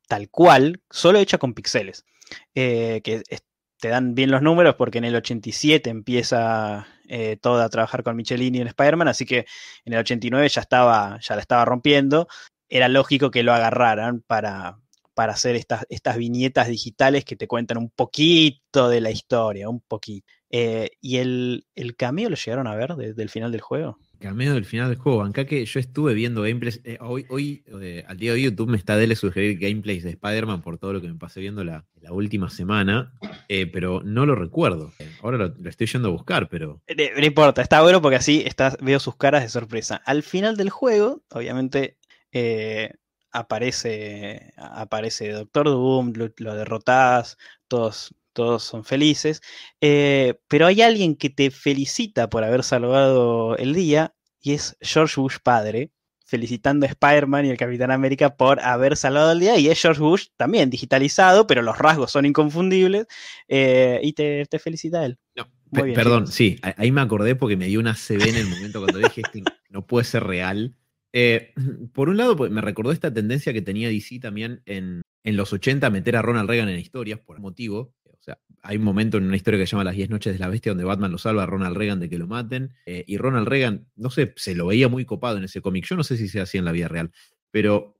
tal 0.07 0.29
cual, 0.29 0.79
solo 0.91 1.17
hecha 1.17 1.39
con 1.39 1.55
pixeles. 1.55 2.05
Eh, 2.55 3.01
que 3.03 3.23
te 3.79 3.89
dan 3.89 4.13
bien 4.15 4.29
los 4.29 4.43
números 4.43 4.75
porque 4.75 4.99
en 4.99 5.05
el 5.05 5.15
87 5.15 5.89
empieza 5.89 6.87
eh, 7.07 7.37
todo 7.41 7.61
a 7.61 7.69
trabajar 7.69 8.03
con 8.03 8.15
Michelini 8.15 8.59
en 8.59 8.67
Spider-Man, 8.67 9.07
así 9.07 9.25
que 9.25 9.45
en 9.85 9.93
el 9.93 9.99
89 9.99 10.47
ya 10.49 10.61
estaba, 10.61 11.19
ya 11.19 11.35
la 11.35 11.41
estaba 11.41 11.65
rompiendo. 11.65 12.27
Era 12.69 12.87
lógico 12.87 13.31
que 13.31 13.43
lo 13.43 13.53
agarraran 13.53 14.21
para, 14.21 14.79
para 15.13 15.33
hacer 15.33 15.55
estas, 15.55 15.85
estas 15.89 16.17
viñetas 16.17 16.67
digitales 16.67 17.25
que 17.25 17.35
te 17.35 17.47
cuentan 17.47 17.77
un 17.77 17.89
poquito 17.89 18.89
de 18.89 19.01
la 19.01 19.11
historia, 19.11 19.69
un 19.69 19.81
poquito. 19.81 20.25
Eh, 20.55 20.91
¿Y 21.01 21.17
el, 21.17 21.65
el, 21.73 21.95
cameo 21.95 22.29
lo 22.29 22.35
llegaron 22.35 22.67
a 22.67 22.75
ver 22.75 22.95
desde 22.95 23.23
el 23.23 23.29
final 23.29 23.51
del 23.51 23.61
juego? 23.61 23.97
Cameo 24.19 24.53
del 24.53 24.65
final 24.65 24.89
del 24.89 24.99
juego. 24.99 25.23
Acá 25.23 25.45
que 25.45 25.65
yo 25.65 25.79
estuve 25.79 26.13
viendo 26.13 26.43
gameplays. 26.43 26.79
Eh, 26.83 26.99
hoy, 27.01 27.25
hoy 27.29 27.63
eh, 27.81 28.05
al 28.07 28.17
día 28.17 28.31
de 28.31 28.35
hoy, 28.35 28.43
YouTube 28.43 28.69
me 28.69 28.77
está 28.77 28.95
de 28.95 29.15
sugerir 29.15 29.57
gameplays 29.57 30.03
de 30.03 30.11
Spider-Man 30.11 30.61
por 30.61 30.77
todo 30.77 30.93
lo 30.93 31.01
que 31.01 31.07
me 31.07 31.15
pasé 31.15 31.39
viendo 31.39 31.63
la, 31.63 31.85
última 32.11 32.51
semana, 32.51 33.13
pero 33.47 34.03
no 34.03 34.27
lo 34.27 34.35
recuerdo. 34.35 34.91
Ahora 35.23 35.37
lo, 35.37 35.69
estoy 35.69 35.87
yendo 35.87 36.09
a 36.09 36.11
buscar, 36.11 36.49
pero. 36.49 36.83
No, 36.87 37.25
importa, 37.25 37.63
está 37.63 37.81
bueno 37.81 38.01
porque 38.01 38.17
así 38.17 38.45
veo 38.81 38.99
sus 38.99 39.15
caras 39.15 39.41
de 39.41 39.49
sorpresa. 39.49 40.03
Al 40.05 40.21
final 40.21 40.55
del 40.55 40.69
juego, 40.69 41.23
obviamente, 41.31 41.97
aparece, 43.31 44.53
aparece 44.57 45.29
Doctor 45.31 45.65
Doom, 45.67 46.13
lo, 46.15 46.29
lo 46.37 46.55
derrotás, 46.55 47.37
todos 47.67 48.15
todos 48.33 48.63
son 48.63 48.83
felices, 48.83 49.41
eh, 49.79 50.35
pero 50.47 50.65
hay 50.65 50.81
alguien 50.81 51.15
que 51.15 51.29
te 51.29 51.51
felicita 51.51 52.29
por 52.29 52.43
haber 52.43 52.63
salvado 52.63 53.55
el 53.57 53.73
día 53.73 54.13
y 54.41 54.53
es 54.53 54.75
George 54.81 55.21
Bush 55.21 55.37
padre, 55.41 55.91
felicitando 56.25 56.85
a 56.85 56.89
Spider-Man 56.89 57.45
y 57.45 57.51
al 57.51 57.57
Capitán 57.57 57.91
América 57.91 58.35
por 58.35 58.59
haber 58.59 58.97
salvado 58.97 59.31
el 59.31 59.39
día 59.39 59.57
y 59.57 59.69
es 59.69 59.79
George 59.79 60.01
Bush 60.01 60.27
también 60.35 60.69
digitalizado, 60.69 61.47
pero 61.47 61.61
los 61.61 61.77
rasgos 61.77 62.11
son 62.11 62.25
inconfundibles 62.25 63.05
eh, 63.47 63.99
y 64.03 64.13
te, 64.13 64.45
felicita 64.59 65.05
él. 65.05 65.19
perdón, 65.71 66.27
sí, 66.27 66.59
ahí 66.61 66.91
me 66.91 67.01
acordé 67.01 67.35
porque 67.35 67.55
me 67.55 67.67
dio 67.67 67.79
una 67.79 67.93
CB 67.93 68.29
en 68.29 68.35
el 68.35 68.47
momento 68.47 68.81
cuando 68.81 68.99
dije, 68.99 69.21
este 69.23 69.43
no 69.69 69.85
puede 69.85 70.05
ser 70.05 70.23
real. 70.23 70.75
Eh, 71.13 71.53
por 71.93 72.09
un 72.09 72.17
lado, 72.17 72.35
pues, 72.35 72.51
me 72.51 72.61
recordó 72.61 72.91
esta 72.91 73.13
tendencia 73.13 73.53
que 73.53 73.61
tenía 73.61 73.87
DC 73.87 74.19
también 74.19 74.61
en, 74.65 75.03
en 75.23 75.37
los 75.37 75.53
80 75.53 75.89
meter 75.89 76.17
a 76.17 76.21
Ronald 76.21 76.49
Reagan 76.49 76.69
en 76.69 76.79
historias, 76.79 77.19
por 77.19 77.39
motivo, 77.39 77.93
o 78.05 78.25
sea, 78.25 78.39
hay 78.61 78.77
un 78.77 78.85
momento 78.85 79.17
en 79.17 79.25
una 79.25 79.35
historia 79.35 79.59
que 79.59 79.67
se 79.67 79.71
llama 79.71 79.83
Las 79.83 79.97
10 79.97 80.09
noches 80.09 80.31
de 80.31 80.39
la 80.39 80.47
bestia 80.47 80.71
donde 80.71 80.85
Batman 80.85 81.11
lo 81.11 81.17
salva 81.17 81.43
a 81.43 81.45
Ronald 81.45 81.75
Reagan 81.75 81.99
de 81.99 82.09
que 82.09 82.17
lo 82.17 82.25
maten. 82.25 82.73
Eh, 82.85 83.03
y 83.05 83.17
Ronald 83.17 83.49
Reagan, 83.49 83.85
no 83.97 84.09
sé, 84.09 84.33
se 84.37 84.55
lo 84.55 84.67
veía 84.67 84.87
muy 84.87 85.03
copado 85.03 85.37
en 85.37 85.43
ese 85.43 85.59
cómic. 85.59 85.85
Yo 85.85 85.97
no 85.97 86.05
sé 86.05 86.15
si 86.15 86.29
sea 86.29 86.43
así 86.43 86.57
en 86.57 86.63
la 86.63 86.71
vida 86.71 86.87
real, 86.87 87.11
pero 87.51 87.99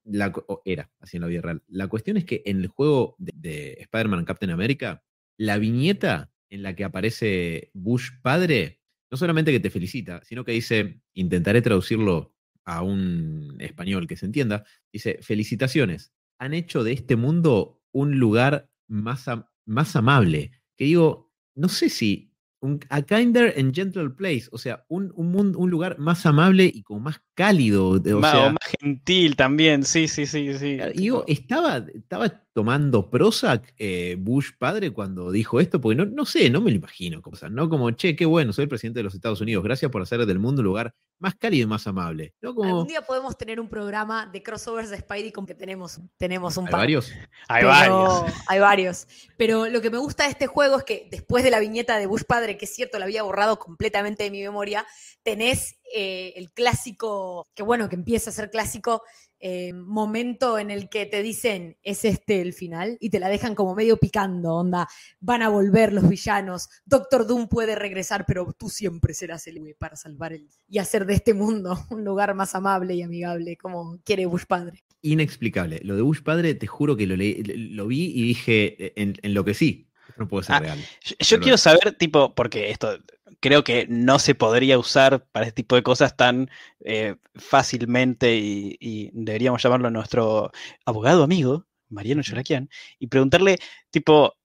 era 0.64 0.90
así 1.02 1.18
en 1.18 1.22
la 1.22 1.28
vida 1.28 1.42
real. 1.42 1.62
La 1.68 1.90
cuestión 1.90 2.16
es 2.16 2.24
que 2.24 2.42
en 2.46 2.62
el 2.62 2.68
juego 2.68 3.18
de, 3.20 3.74
Spider-Man 3.82 4.24
Captain 4.24 4.52
America, 4.52 5.04
la 5.36 5.58
viñeta 5.58 6.32
en 6.50 6.64
la 6.64 6.74
que 6.74 6.86
aparece 6.86 7.70
Bush 7.74 8.12
padre, 8.22 8.80
no 9.12 9.18
solamente 9.18 9.52
que 9.52 9.60
te 9.60 9.70
felicita, 9.70 10.22
sino 10.24 10.46
que 10.46 10.54
dice, 10.54 11.02
intentaré 11.16 11.62
traducirlo 11.62 12.34
a 12.66 12.82
un 12.82 13.58
español 13.60 14.08
que 14.08 14.18
se 14.18 14.26
entienda, 14.26 14.64
dice, 14.92 15.20
felicitaciones, 15.22 16.14
han 16.40 16.54
hecho 16.54 16.84
de 16.84 16.94
este 16.94 17.16
mundo 17.16 17.82
un 17.92 18.20
lugar 18.20 18.70
más, 18.88 19.26
más 19.66 19.96
amable. 19.96 20.52
Que 20.78 20.86
digo, 20.86 21.32
no 21.56 21.70
sé 21.70 21.90
si 21.90 22.32
un, 22.62 22.80
a 22.90 23.02
kinder 23.02 23.54
and 23.58 23.76
gentle 23.76 24.10
place, 24.10 24.48
o 24.52 24.58
sea, 24.58 24.86
un, 24.88 25.12
un, 25.16 25.56
un 25.56 25.70
lugar 25.70 26.00
más 26.00 26.26
amable 26.26 26.72
y 26.74 26.84
como 26.84 27.02
más 27.02 27.22
cálido. 27.34 27.92
O 27.92 28.20
más, 28.20 28.54
más 28.54 28.74
gentil 28.80 29.36
también, 29.36 29.84
sí, 29.84 30.08
sí, 30.08 30.26
sí. 30.26 30.58
sí. 30.58 30.80
Digo, 30.96 31.24
estaba, 31.28 31.78
estaba 31.94 32.30
tomando 32.54 33.10
Prozac 33.10 33.74
eh, 33.78 34.16
Bush 34.20 34.52
padre 34.58 34.92
cuando 34.92 35.32
dijo 35.32 35.60
esto, 35.60 35.82
porque 35.82 35.96
no, 35.96 36.06
no 36.06 36.26
sé, 36.26 36.50
no 36.50 36.62
me 36.62 36.70
lo 36.72 36.78
imagino, 36.78 37.22
cosa, 37.22 37.50
¿no? 37.50 37.68
Como, 37.70 37.92
che, 37.92 38.16
qué 38.16 38.26
bueno, 38.26 38.54
soy 38.54 38.64
el 38.64 38.70
presidente 38.70 39.00
de 39.00 39.04
los 39.04 39.16
Estados 39.16 39.42
Unidos, 39.42 39.64
gracias 39.64 39.92
por 39.92 40.02
hacer 40.02 40.26
del 40.26 40.40
mundo 40.40 40.62
un 40.62 40.66
lugar 40.66 40.94
más 41.20 41.36
cálido 41.36 41.64
y 41.64 41.68
más 41.68 41.88
amable. 41.88 42.34
¿no? 42.42 42.54
Como... 42.54 42.70
Algún 42.70 42.88
día 42.88 43.02
podemos 43.02 43.38
tener 43.38 43.60
un 43.60 43.70
programa 43.70 44.28
de 44.28 44.44
crossovers 44.44 44.90
de 44.90 44.98
Spidey 44.98 45.32
con 45.32 45.46
que 45.46 45.56
tenemos, 45.56 46.00
tenemos 46.18 46.58
un 46.58 46.66
par. 46.66 46.76
¿Hay 46.76 46.80
varios? 46.82 47.12
Hay 47.48 47.64
varios. 47.64 48.34
Hay 48.48 48.60
varios. 48.60 49.08
Pero 49.38 49.68
lo 49.68 49.82
que 49.82 49.90
me 49.90 49.98
gusta 49.98 50.26
de 50.26 50.32
este 50.32 50.48
juego 50.48 50.78
es 50.78 50.84
que 50.84 51.08
después 51.10 51.44
de 51.44 51.50
la 51.50 51.60
viñeta 51.60 51.98
de 51.98 52.06
Bush 52.06 52.24
padre, 52.28 52.58
que 52.58 52.66
es 52.66 52.76
cierto, 52.76 53.00
la 53.00 53.06
había 53.06 53.24
borrado 53.24 53.58
completamente 53.58 54.24
de 54.24 54.32
mi 54.32 54.42
memoria, 54.42 54.86
tenés 55.24 55.80
eh, 55.96 56.34
el 56.38 56.52
clásico, 56.52 57.48
que 57.54 57.62
bueno, 57.62 57.88
que 57.88 57.96
empieza 57.96 58.32
a 58.32 58.34
ser 58.34 58.50
clásico, 58.50 59.04
eh, 59.40 59.74
momento 59.74 60.58
en 60.58 60.72
el 60.72 60.90
que 60.90 61.06
te 61.06 61.22
dicen, 61.22 61.78
es 61.84 62.04
este 62.04 62.42
el 62.42 62.54
final, 62.54 62.98
y 63.00 63.12
te 63.12 63.20
la 63.20 63.30
dejan 63.30 63.54
como 63.54 63.76
medio 63.76 63.98
picando, 63.98 64.56
onda, 64.56 64.88
van 65.20 65.44
a 65.44 65.50
volver 65.50 65.94
los 65.94 66.10
villanos, 66.10 66.70
Doctor 66.86 67.28
Doom 67.28 67.48
puede 67.48 67.76
regresar, 67.76 68.26
pero 68.26 68.52
tú 68.58 68.70
siempre 68.70 69.14
serás 69.14 69.46
el 69.46 69.58
héroe 69.58 69.76
para 69.78 69.96
salvar 69.96 70.34
el 70.34 70.50
y 70.68 70.80
hacer 70.80 71.06
de 71.06 71.14
este 71.14 71.36
mundo 71.36 71.78
un 71.92 72.04
lugar 72.04 72.34
más 72.34 72.56
amable 72.56 72.96
y 72.96 73.04
amigable, 73.04 73.56
como 73.58 74.00
quiere 74.04 74.26
Bush 74.26 74.46
Padre. 74.48 74.84
Inexplicable. 75.04 75.80
Lo 75.84 75.96
de 75.96 76.02
Bush 76.02 76.24
Padre, 76.24 76.56
te 76.56 76.66
juro 76.66 76.96
que 76.96 77.06
lo, 77.06 77.16
lo 77.16 77.88
vi 77.88 78.14
y 78.16 78.24
dije, 78.24 79.00
en 79.00 79.34
lo 79.34 79.46
que 79.46 79.54
sí, 79.54 79.90
no 80.18 80.28
puede 80.28 80.46
ser 80.46 80.56
ah, 80.56 80.60
real. 80.60 80.80
Yo, 81.20 81.40
quiero 81.40 81.58
saber, 81.58 81.96
tipo, 81.98 82.34
porque 82.36 82.72
esto 82.72 83.00
creo 83.40 83.64
que 83.64 83.88
no 83.90 84.20
se 84.20 84.36
podría 84.36 84.80
usar 84.80 85.26
para 85.32 85.46
este 85.46 85.58
tipo 85.58 85.76
de 85.76 85.84
cosas 85.84 86.16
tan 86.16 86.50
eh, 86.80 87.18
fácilmente 87.36 88.36
y, 88.36 89.10
deberíamos 89.14 89.62
llamarlo 89.62 89.90
a 89.90 89.92
nuestro 89.92 90.52
abogado 90.86 91.24
amigo, 91.24 91.66
Mariano 91.90 92.24
Cholaquian, 92.24 92.70
y 93.00 93.08
preguntarle, 93.08 93.60
tipo, 93.92 94.38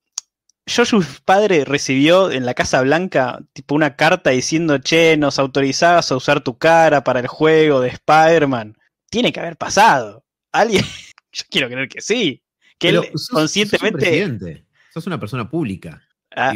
yo 0.67 0.85
su 0.85 1.05
padre 1.25 1.65
recibió 1.65 2.31
en 2.31 2.45
la 2.45 2.55
Casa 2.55 2.83
Blanca 2.83 3.41
tipo 3.53 3.75
una 3.75 3.97
carta 3.97 4.31
diciendo, 4.31 4.79
che, 4.79 5.17
nos 5.17 5.39
autorizás 5.39 6.11
a 6.11 6.17
usar 6.17 6.43
tu 6.43 6.59
cara 6.59 7.05
para 7.05 7.21
el 7.21 7.27
juego 7.27 7.81
de 7.81 7.89
Spider-Man. 7.89 8.77
Tiene 9.11 9.33
que 9.33 9.41
haber 9.41 9.57
pasado. 9.57 10.25
Alguien, 10.53 10.85
yo 11.33 11.45
quiero 11.51 11.69
creer 11.69 11.89
que 11.89 12.01
sí. 12.01 12.43
Que 12.79 12.91
él 12.91 13.01
conscientemente 13.33 14.27
sos 14.27 14.61
una 15.07 15.21
persona 15.21 15.49
pública. 15.49 16.03
Ah, 16.35 16.55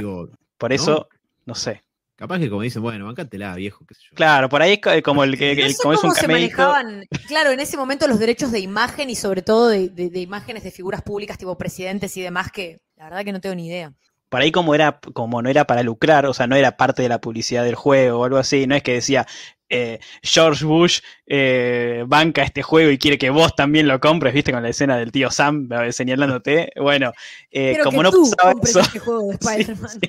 por 0.59 0.73
eso, 0.73 1.09
¿no? 1.47 1.55
sé. 1.55 1.83
Capaz 2.17 2.39
que 2.39 2.49
como 2.49 2.63
dicen, 2.63 2.83
bueno, 2.83 3.07
bancátela, 3.07 3.55
viejo, 3.57 3.85
qué 3.87 3.95
sé 3.95 4.03
yo. 4.11 4.15
Claro, 4.15 4.49
por 4.49 4.63
ahí 4.63 4.81
es 4.85 5.03
como 5.03 5.25
el 5.25 5.37
que 5.37 5.53
es 5.53 5.85
un 5.85 6.15
se 6.15 6.29
manejaban, 6.29 7.05
claro, 7.27 7.51
en 7.51 7.59
ese 7.59 7.77
momento 7.77 8.07
los 8.07 8.21
derechos 8.21 8.53
de 8.53 8.61
imagen 8.61 9.11
y 9.11 9.17
sobre 9.17 9.43
todo 9.43 9.69
de, 9.69 10.11
imágenes 10.15 10.63
de 10.63 10.71
figuras 10.71 11.03
públicas 11.03 11.37
tipo 11.37 11.57
presidentes 11.59 12.17
y 12.17 12.23
demás 12.23 12.53
que 12.53 12.81
la 12.97 13.05
verdad 13.05 13.25
que 13.25 13.33
no 13.33 13.41
tengo 13.41 13.57
ni 13.57 13.67
idea 13.67 13.93
por 14.29 14.41
ahí 14.41 14.51
como 14.51 14.75
era, 14.75 14.99
como 15.13 15.43
no 15.43 15.51
era 15.51 15.67
para 15.67 15.83
lucrar, 15.83 16.25
o 16.25 16.33
sea, 16.33 16.47
no 16.47 16.57
era 16.57 16.79
parte 16.79 17.03
de 17.03 17.11
la 17.11 17.21
publicidad 17.21 17.65
del 17.65 17.75
juego 17.75 18.21
o 18.21 18.25
algo 18.25 18.39
así, 18.39 18.67
no 18.67 18.75
es 18.75 18.83
que 18.83 18.95
decía 18.95 19.27
eh, 19.73 20.01
George 20.23 20.67
Bush 20.67 21.01
eh, 21.27 22.05
banca 22.07 22.43
este 22.43 22.63
juego 22.63 22.91
y 22.91 22.99
quiere 22.99 23.17
que 23.17 23.31
vos 23.31 23.57
también 23.57 23.89
lo 23.89 23.99
compres, 24.01 24.35
viste, 24.35 24.53
con 24.53 24.63
la 24.63 24.69
escena 24.69 24.99
del 24.99 25.11
tío 25.11 25.31
Sam 25.31 25.69
señalándote. 25.91 26.73
Bueno, 26.77 27.13
eh, 27.51 27.79
como 27.83 28.03
no 28.03 28.13
pasaba 28.13 28.55
eso. 28.63 28.81
Este 28.81 28.99
juego 28.99 29.29
de 29.29 29.35
Spider-Man. 29.41 30.01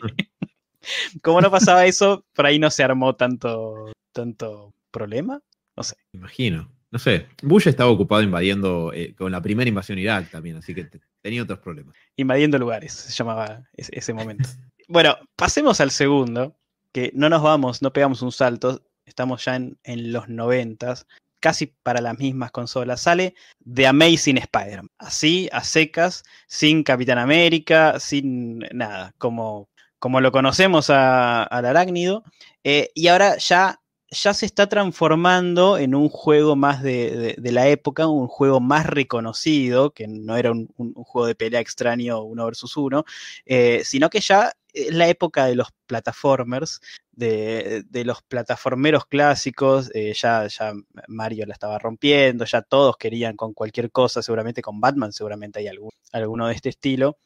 como 1.21 1.39
no 1.39 1.49
pasaba 1.49 1.85
eso, 1.85 2.25
por 2.33 2.45
ahí 2.45 2.59
no 2.59 2.69
se 2.69 2.83
armó 2.83 3.15
tanto, 3.15 3.91
tanto 4.11 4.73
problema. 4.91 5.41
No 5.77 5.83
sé. 5.83 5.95
Imagino. 6.11 6.69
No 6.91 6.99
sé. 6.99 7.27
Bush 7.41 7.67
estaba 7.69 7.89
ocupado 7.89 8.21
invadiendo 8.21 8.91
eh, 8.93 9.15
con 9.15 9.31
la 9.31 9.41
primera 9.41 9.69
invasión 9.69 9.97
Irak 9.97 10.29
también, 10.29 10.57
así 10.57 10.75
que 10.75 10.87
tenía 11.21 11.41
otros 11.41 11.59
problemas. 11.59 11.95
Invadiendo 12.17 12.59
lugares, 12.59 12.91
se 12.91 13.13
llamaba 13.13 13.63
ese, 13.73 14.13
momento. 14.13 14.49
bueno, 14.89 15.17
pasemos 15.37 15.79
al 15.79 15.89
segundo, 15.89 16.55
que 16.91 17.11
no 17.15 17.29
nos 17.29 17.41
vamos, 17.41 17.81
no 17.81 17.93
pegamos 17.93 18.21
un 18.21 18.31
salto, 18.31 18.83
estamos 19.05 19.43
ya 19.45 19.55
en, 19.55 19.77
en 19.83 20.11
los 20.11 20.29
noventas, 20.29 21.07
casi 21.43 21.67
para 21.67 21.99
las 21.99 22.17
mismas 22.17 22.51
consolas. 22.51 23.01
Sale 23.01 23.35
The 23.71 23.87
Amazing 23.87 24.37
Spider-Man. 24.37 24.89
Así, 24.97 25.49
a 25.51 25.63
secas, 25.63 26.23
sin 26.47 26.83
Capitán 26.83 27.17
América, 27.17 27.99
sin 27.99 28.59
nada, 28.71 29.13
como, 29.17 29.67
como 29.99 30.21
lo 30.21 30.31
conocemos 30.31 30.89
al 30.89 31.65
arácnido. 31.65 32.23
Eh, 32.63 32.91
y 32.95 33.07
ahora 33.07 33.37
ya 33.37 33.79
ya 34.13 34.33
se 34.33 34.45
está 34.45 34.67
transformando 34.67 35.77
en 35.77 35.95
un 35.95 36.07
juego 36.09 36.55
más 36.55 36.81
de, 36.83 37.35
la 37.39 37.67
época, 37.67 38.07
un 38.07 38.27
juego 38.27 38.59
más 38.59 38.85
reconocido, 38.85 39.91
que 39.91 40.07
no 40.07 40.37
era 40.37 40.51
un, 40.51 40.67
juego 40.93 41.27
de 41.27 41.35
pelea 41.35 41.59
extraño 41.59 42.21
uno 42.21 42.45
versus 42.45 42.77
uno, 42.77 43.05
eh, 43.45 43.81
sino 43.83 44.09
que 44.09 44.19
ya 44.21 44.53
la 44.73 45.07
época 45.07 45.45
de 45.45 45.55
los 45.55 45.69
plataformers, 45.85 46.81
de, 47.11 47.85
los 48.05 48.21
plataformeros 48.23 49.05
clásicos, 49.05 49.91
eh, 49.93 50.13
ya, 50.13 50.47
ya 50.47 50.73
Mario 51.07 51.45
la 51.45 51.53
estaba 51.53 51.77
rompiendo, 51.79 52.45
ya 52.45 52.61
todos 52.61 52.97
querían 52.97 53.35
con 53.35 53.53
cualquier 53.53 53.91
cosa, 53.91 54.21
seguramente 54.21 54.61
con 54.61 54.79
Batman 54.79 55.13
seguramente 55.13 55.59
hay 55.59 55.67
algún, 55.67 55.91
alguno 56.11 56.47
de 56.47 56.55
este 56.55 56.69
estilo. 56.69 57.17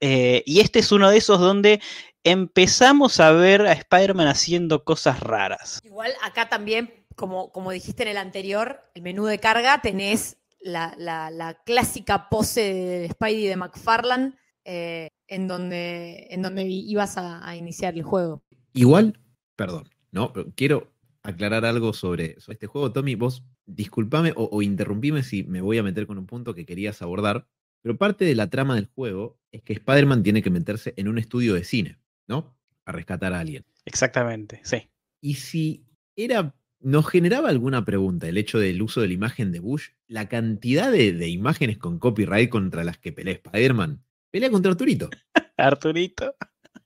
Eh, 0.00 0.42
y 0.46 0.60
este 0.60 0.80
es 0.80 0.90
uno 0.90 1.10
de 1.10 1.18
esos 1.18 1.38
donde 1.38 1.80
empezamos 2.24 3.20
a 3.20 3.30
ver 3.30 3.62
a 3.62 3.72
Spider-Man 3.72 4.26
haciendo 4.26 4.84
cosas 4.84 5.20
raras. 5.20 5.80
Igual 5.84 6.12
acá 6.22 6.48
también, 6.48 7.06
como, 7.14 7.52
como 7.52 7.70
dijiste 7.70 8.02
en 8.02 8.08
el 8.10 8.18
anterior, 8.18 8.82
el 8.94 9.02
menú 9.02 9.26
de 9.26 9.38
carga 9.38 9.80
tenés 9.80 10.38
la, 10.60 11.62
clásica 11.64 12.28
pose 12.28 12.60
de 12.74 13.08
Spidey 13.10 13.46
de 13.46 13.56
McFarlane 13.56 14.32
eh, 14.64 15.08
en, 15.30 15.48
donde, 15.48 16.26
en 16.30 16.42
donde 16.42 16.64
ibas 16.64 17.16
a, 17.16 17.56
iniciar 17.56 17.94
el 17.94 18.02
juego. 18.02 18.42
Igual, 18.74 19.18
perdón, 19.56 19.88
no, 20.12 20.32
quiero 20.54 20.92
aclarar 21.22 21.64
algo 21.64 21.94
sobre, 21.94 22.36
este 22.48 22.66
juego. 22.66 22.92
Tommy, 22.92 23.14
vos 23.14 23.44
disculpame 23.64 24.32
o, 24.36 24.48
o 24.52 24.60
interrumpime 24.60 25.22
si 25.22 25.44
me 25.44 25.62
voy 25.62 25.78
a 25.78 25.82
meter 25.82 26.06
con 26.06 26.18
un 26.18 26.26
punto 26.26 26.54
que 26.54 26.66
querías 26.66 27.00
abordar, 27.00 27.46
pero 27.80 27.96
parte 27.96 28.26
de 28.26 28.34
la 28.34 28.50
trama 28.50 28.74
del 28.74 28.86
juego 28.86 29.38
es 29.50 29.62
que 29.62 29.72
Spider-Man 29.72 30.22
tiene 30.22 30.42
que 30.42 30.50
meterse 30.50 30.92
en 30.98 31.08
un 31.08 31.16
estudio 31.16 31.54
de 31.54 31.64
cine. 31.64 31.98
¿no? 32.30 32.56
A 32.86 32.92
rescatar 32.92 33.34
a 33.34 33.40
alguien. 33.40 33.66
Exactamente, 33.84 34.60
sí. 34.62 34.88
Y 35.20 35.34
si 35.34 35.84
era, 36.16 36.54
nos 36.78 37.06
generaba 37.08 37.50
alguna 37.50 37.84
pregunta 37.84 38.28
el 38.28 38.38
hecho 38.38 38.58
del 38.58 38.80
uso 38.80 39.00
de 39.00 39.08
la 39.08 39.14
imagen 39.14 39.52
de 39.52 39.58
Bush, 39.58 39.88
la 40.06 40.28
cantidad 40.28 40.90
de, 40.90 41.28
imágenes 41.28 41.76
con 41.76 41.98
copyright 41.98 42.48
contra 42.48 42.84
las 42.84 42.98
que 42.98 43.12
pelea 43.12 43.34
Spider-Man. 43.34 44.02
Pelea 44.30 44.50
contra 44.50 44.72
Arturito. 44.72 45.10
Arturito. 45.56 46.34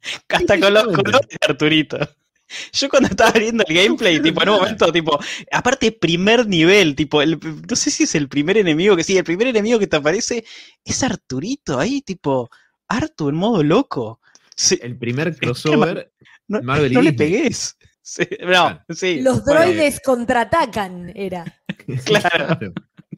Hasta 0.28 0.61
con 0.61 0.74
los 0.74 0.85
colores 0.85 1.28
de 1.28 1.38
Arturito. 1.48 1.98
Yo 2.72 2.88
cuando 2.88 3.09
estaba 3.09 3.33
viendo 3.33 3.64
el 3.66 3.74
gameplay, 3.74 4.20
tipo, 4.20 4.42
en 4.42 4.48
un 4.50 4.57
momento, 4.57 4.92
tipo, 4.92 5.18
aparte 5.50 5.92
primer 5.92 6.46
nivel, 6.46 6.94
tipo, 6.94 7.22
el, 7.22 7.38
no 7.40 7.74
sé 7.74 7.90
si 7.90 8.02
es 8.04 8.14
el 8.14 8.28
primer 8.28 8.59
enemigo 8.59 8.96
que 8.96 9.02
sí, 9.02 9.16
el 9.16 9.24
primer 9.24 9.48
enemigo 9.48 9.78
que 9.78 9.87
te 9.87 9.96
aparece 9.96 10.44
es 10.85 11.02
Arturito 11.02 11.78
ahí, 11.80 12.02
tipo, 12.02 12.50
Artur 12.87 13.33
en 13.33 13.38
modo 13.38 13.62
loco. 13.62 14.20
El 14.83 14.98
primer 14.98 15.37
crossover. 15.37 16.12
No, 16.46 16.61
no 16.61 16.76
le 16.76 17.12
pegues. 17.14 17.76
Los 19.22 19.44
droides 19.44 20.00
contraatacan, 20.00 21.11
era. 21.14 21.44
claro. 22.04 22.59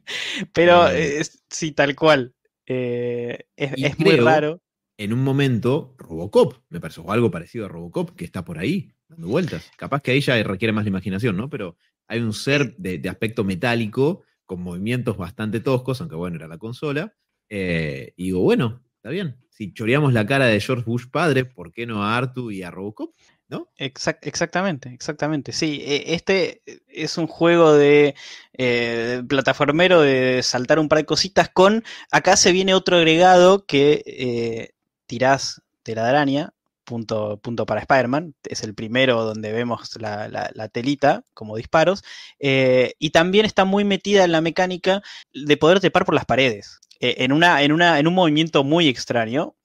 Pero 0.53 0.87
eh, 0.89 1.21
sí, 1.49 1.73
tal 1.73 1.95
cual. 1.95 2.33
Eh, 2.67 3.45
es, 3.55 3.99
muy 3.99 4.17
raro. 4.17 4.61
En 4.97 5.13
un 5.13 5.23
momento, 5.23 5.95
Robocop, 5.97 6.55
me 6.69 6.79
pareció 6.79 7.09
algo 7.11 7.31
parecido 7.31 7.65
a 7.65 7.69
Robocop, 7.69 8.15
que 8.15 8.25
está 8.25 8.43
por 8.43 8.59
ahí, 8.59 8.91
dando 9.07 9.27
vueltas. 9.27 9.71
Capaz 9.77 10.01
que 10.01 10.11
ahí 10.11 10.21
ya 10.21 10.41
requiere 10.43 10.73
más 10.73 10.83
la 10.85 10.89
imaginación, 10.89 11.37
¿no? 11.37 11.49
Pero 11.49 11.77
hay 12.07 12.19
un 12.19 12.33
ser 12.33 12.75
de, 12.77 13.01
aspecto 13.09 13.43
metálico, 13.43 14.23
con 14.45 14.61
movimientos 14.61 15.17
bastante 15.17 15.59
toscos, 15.59 16.01
aunque 16.01 16.15
bueno, 16.15 16.35
era 16.35 16.47
la 16.47 16.57
consola. 16.57 17.13
Eh, 17.49 18.13
y 18.15 18.25
digo, 18.25 18.41
bueno, 18.41 18.83
está 18.97 19.09
bien 19.09 19.37
si 19.57 19.73
choreamos 19.73 20.13
la 20.13 20.27
cara 20.27 20.45
de 20.45 20.59
George 20.59 20.83
Bush 20.85 21.07
padre, 21.09 21.43
¿por 21.43 21.73
qué 21.73 21.87
no 21.87 22.03
a 22.03 22.15
Artu 22.15 22.51
y 22.51 22.61
a 22.61 22.69
Robocop? 22.69 23.15
¿No? 23.49 23.69
exactamente, 23.77 24.89
exactamente. 24.89 25.53
Sí, 25.53 25.81
e, 25.85 26.13
este 26.15 26.61
es 26.87 27.17
un 27.17 27.27
juego 27.27 27.73
de 27.73 28.13
eh, 28.53 29.23
plataformero 29.27 30.01
de 30.01 30.41
saltar 30.43 30.79
un 30.79 30.89
par 30.89 30.99
de 30.99 31.05
cositas 31.05 31.47
con. 31.49 31.85
Acá 32.11 32.35
se 32.35 32.51
viene 32.51 32.73
otro 32.73 32.97
agregado 32.97 33.65
que 33.65 34.03
eh, 34.05 34.71
tirás 35.05 35.61
de 35.85 35.95
la 35.95 36.09
araña, 36.09 36.53
punto, 36.87 37.37
punto 37.41 37.65
para 37.65 37.81
Spider-Man. 37.81 38.35
Es 38.43 38.63
el 38.63 38.73
primero 38.73 39.23
donde 39.23 39.51
vemos 39.51 39.97
la, 39.99 40.69
telita 40.71 41.23
como 41.33 41.57
disparos. 41.57 42.03
Eh, 42.39 42.93
y 42.99 43.11
también 43.11 43.45
está 43.45 43.65
muy 43.65 43.83
metida 43.85 44.23
en 44.23 44.31
la 44.31 44.41
mecánica 44.41 45.01
de 45.33 45.57
poder 45.57 45.79
trepar 45.79 46.05
por 46.05 46.15
las 46.15 46.25
paredes. 46.25 46.79
Eh, 46.99 47.15
en, 47.19 47.31
una, 47.31 47.61
en, 47.61 47.71
una, 47.71 47.99
en 47.99 48.07
un 48.07 48.15
movimiento 48.15 48.63
muy 48.63 48.87
extraño, 48.87 49.55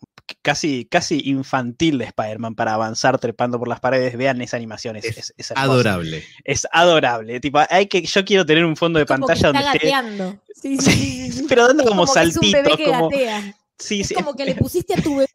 casi, 0.41 0.87
casi 0.87 1.21
infantil 1.25 1.99
de 1.99 2.07
Spider-Man 2.07 2.55
para 2.55 2.75
avanzar 2.75 3.19
trepando 3.19 3.59
por 3.59 3.69
las 3.69 3.81
paredes. 3.81 4.17
Vean 4.17 4.41
esa 4.41 4.57
animación, 4.57 4.97
es, 4.97 5.35
adorable. 5.55 6.25
Es 6.45 6.67
adorable. 6.73 7.41
Tipo, 7.41 7.61
hay 7.69 7.87
que, 7.87 8.03
yo 8.03 8.25
quiero 8.25 8.47
tener 8.47 8.65
un 8.65 8.77
fondo 8.77 8.99
de 8.99 9.07
pantalla 9.07 9.53
donde 9.53 9.63
gateando. 9.63 10.39
Sí, 10.63 10.79
sí, 10.79 11.45
pero 11.49 11.67
dando 11.67 11.85
como, 11.85 12.07
saltitos. 12.07 12.79
como, 12.85 13.11
Sí, 13.77 14.03
es 14.03 14.13
como 14.13 14.37
que 14.37 14.45
le 14.45 14.55
pusiste 14.55 14.95
a 14.95 15.03
tu 15.03 15.17
bebé 15.17 15.29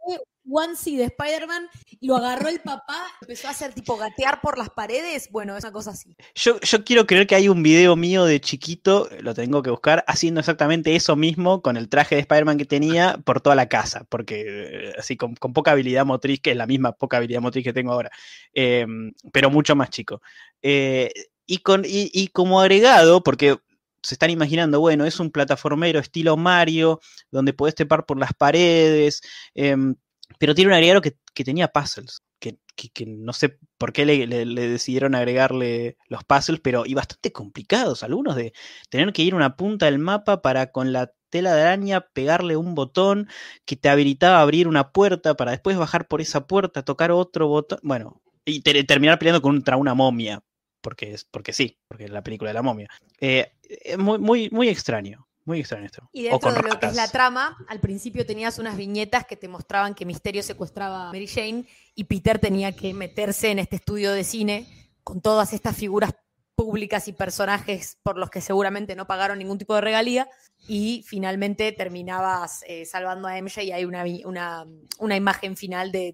onesie 0.50 0.98
de 0.98 1.06
Spider-Man 1.06 1.68
y 2.00 2.08
lo 2.08 2.18
agarró 2.18 2.50
el 2.50 2.60
papá, 2.60 3.06
empezó 3.22 3.48
a 3.48 3.52
hacer 3.52 3.74
tipo 3.74 3.98
gatear 3.98 4.42
por 4.42 4.58
las 4.58 4.70
paredes. 4.70 5.30
Bueno, 5.32 5.58
esa 5.58 5.72
cosa 5.72 5.92
así. 5.92 6.16
Yo, 6.36 6.60
yo 6.62 6.84
quiero 6.84 7.06
creer 7.06 7.28
que 7.28 7.36
hay 7.36 7.50
un 7.50 7.64
video 7.64 7.96
mío 7.96 8.26
de 8.26 8.40
chiquito, 8.40 9.10
lo 9.22 9.34
tengo 9.34 9.62
que 9.64 9.70
buscar, 9.70 10.04
haciendo 10.08 10.40
exactamente 10.40 10.96
eso 10.96 11.16
mismo 11.16 11.62
con 11.62 11.78
el 11.78 11.90
traje 11.90 12.16
de 12.16 12.22
Spider-Man 12.22 12.58
que 12.58 12.66
tenía 12.66 13.20
por 13.24 13.42
toda 13.42 13.56
la 13.56 13.68
casa, 13.68 14.06
porque 14.10 14.46
eh, 14.48 14.94
así 14.98 15.18
con, 15.18 15.36
poca 15.36 15.72
habilidad 15.72 16.06
motriz, 16.06 16.40
que 16.40 16.52
es 16.52 16.58
la 16.58 16.68
misma 16.68 16.94
poca 16.94 17.18
habilidad 17.18 17.42
motriz 17.42 17.64
que 17.64 17.74
tengo 17.74 17.92
ahora, 17.92 18.12
em, 18.54 19.14
pero 19.32 19.50
mucho 19.50 19.76
más 19.76 19.90
chico. 19.90 20.22
Eh, 20.62 21.12
y, 21.46 21.60
con, 21.60 21.84
y, 21.86 22.28
como 22.30 22.60
agregado, 22.60 23.24
porque 23.24 23.58
se 24.04 24.16
están 24.16 24.30
imaginando, 24.30 24.80
bueno, 24.80 25.06
es 25.06 25.20
un 25.20 25.32
plataformero 25.32 26.00
estilo 26.00 26.38
Mario, 26.38 27.00
donde 27.32 27.54
podés 27.54 27.76
trepar 27.76 28.06
por 28.06 28.20
las 28.20 28.34
paredes, 28.34 29.22
em, 29.56 29.96
pero 30.38 30.56
tiene 30.56 30.70
un 30.70 30.74
agregado 30.74 31.02
que, 31.02 31.18
tenía 31.44 31.68
puzzles, 31.70 32.20
que, 32.40 32.58
no 33.06 33.34
sé 33.34 33.58
por 33.78 33.92
qué 33.92 34.06
le, 34.06 34.28
decidieron 34.46 35.16
agregarle 35.16 35.98
los 36.08 36.24
puzzles, 36.24 36.60
pero 36.62 36.86
y 36.86 36.94
bastante 36.94 37.32
complicados, 37.32 38.04
algunos 38.04 38.36
de 38.36 38.54
tener 38.90 39.12
que 39.14 39.24
ir 39.24 39.34
a 39.34 39.38
una 39.38 39.56
punta 39.56 39.88
del 39.88 40.00
mapa 40.00 40.42
para 40.42 40.72
con 40.72 40.94
la 40.94 41.12
tela 41.30 41.54
de 41.54 41.62
araña 41.64 42.02
pegarle 42.14 42.56
un 42.56 42.76
botón 42.76 43.28
que 43.66 43.76
te 43.76 43.90
habilitaba 43.90 44.42
abrir 44.42 44.68
una 44.68 44.92
puerta 44.92 45.36
para 45.36 45.52
después 45.52 45.78
bajar 45.78 46.08
por 46.08 46.22
esa 46.22 46.48
puerta, 46.48 46.84
tocar 46.84 47.12
otro 47.12 47.48
botón, 47.48 47.80
bueno, 47.84 48.22
y 48.46 48.62
terminar 48.62 49.20
peleando 49.20 49.42
contra 49.42 49.76
una 49.76 49.94
momia, 49.94 50.42
porque, 50.82 51.14
es, 51.14 51.26
porque 51.26 51.52
sí, 51.52 51.78
porque 51.88 52.06
es 52.06 52.12
la 52.12 52.24
película 52.24 52.52
de 52.52 52.54
la 52.54 52.62
momia. 52.62 52.88
Eh, 53.20 53.52
muy, 53.98 54.20
muy, 54.20 54.50
muy 54.52 54.70
extraño. 54.70 55.27
Muy 55.48 55.62
extraño 55.62 55.86
esto. 55.86 56.10
Y 56.12 56.24
dentro 56.24 56.52
de 56.52 56.62
lo 56.62 56.78
que 56.78 56.88
es 56.88 56.96
la 56.96 57.08
trama, 57.08 57.58
al 57.70 57.80
principio 57.80 58.26
tenías 58.26 58.60
unas 58.60 58.76
viñetas 58.76 59.26
que 59.26 59.38
te 59.38 59.48
mostraban 59.48 59.96
que 59.96 60.06
Misterio 60.06 60.44
secuestraba 60.44 61.08
a 61.08 61.14
Mary 61.14 61.26
Jane 61.26 61.66
y 61.96 62.04
Peter 62.04 62.38
tenía 62.38 62.76
que 62.76 62.94
meterse 62.94 63.50
en 63.50 63.60
este 63.60 63.78
estudio 63.78 64.12
de 64.12 64.26
cine 64.26 64.68
con 65.06 65.22
todas 65.22 65.54
estas 65.54 65.78
figuras 65.78 66.14
públicas 66.54 67.08
y 67.08 67.14
personajes 67.14 67.98
por 68.04 68.18
los 68.18 68.30
que 68.30 68.42
seguramente 68.42 68.94
no 68.98 69.08
pagaron 69.08 69.40
ningún 69.40 69.58
tipo 69.58 69.74
de 69.74 69.80
regalía 69.80 70.28
y 70.68 71.06
finalmente 71.08 71.72
terminabas 71.72 72.66
eh, 72.68 72.84
salvando 72.86 73.30
a 73.30 73.42
MJ 73.42 73.64
y 73.64 73.72
hay 73.72 73.86
una, 73.86 74.66
una, 75.00 75.16
imagen 75.16 75.56
final 75.56 75.94
de, 75.94 76.14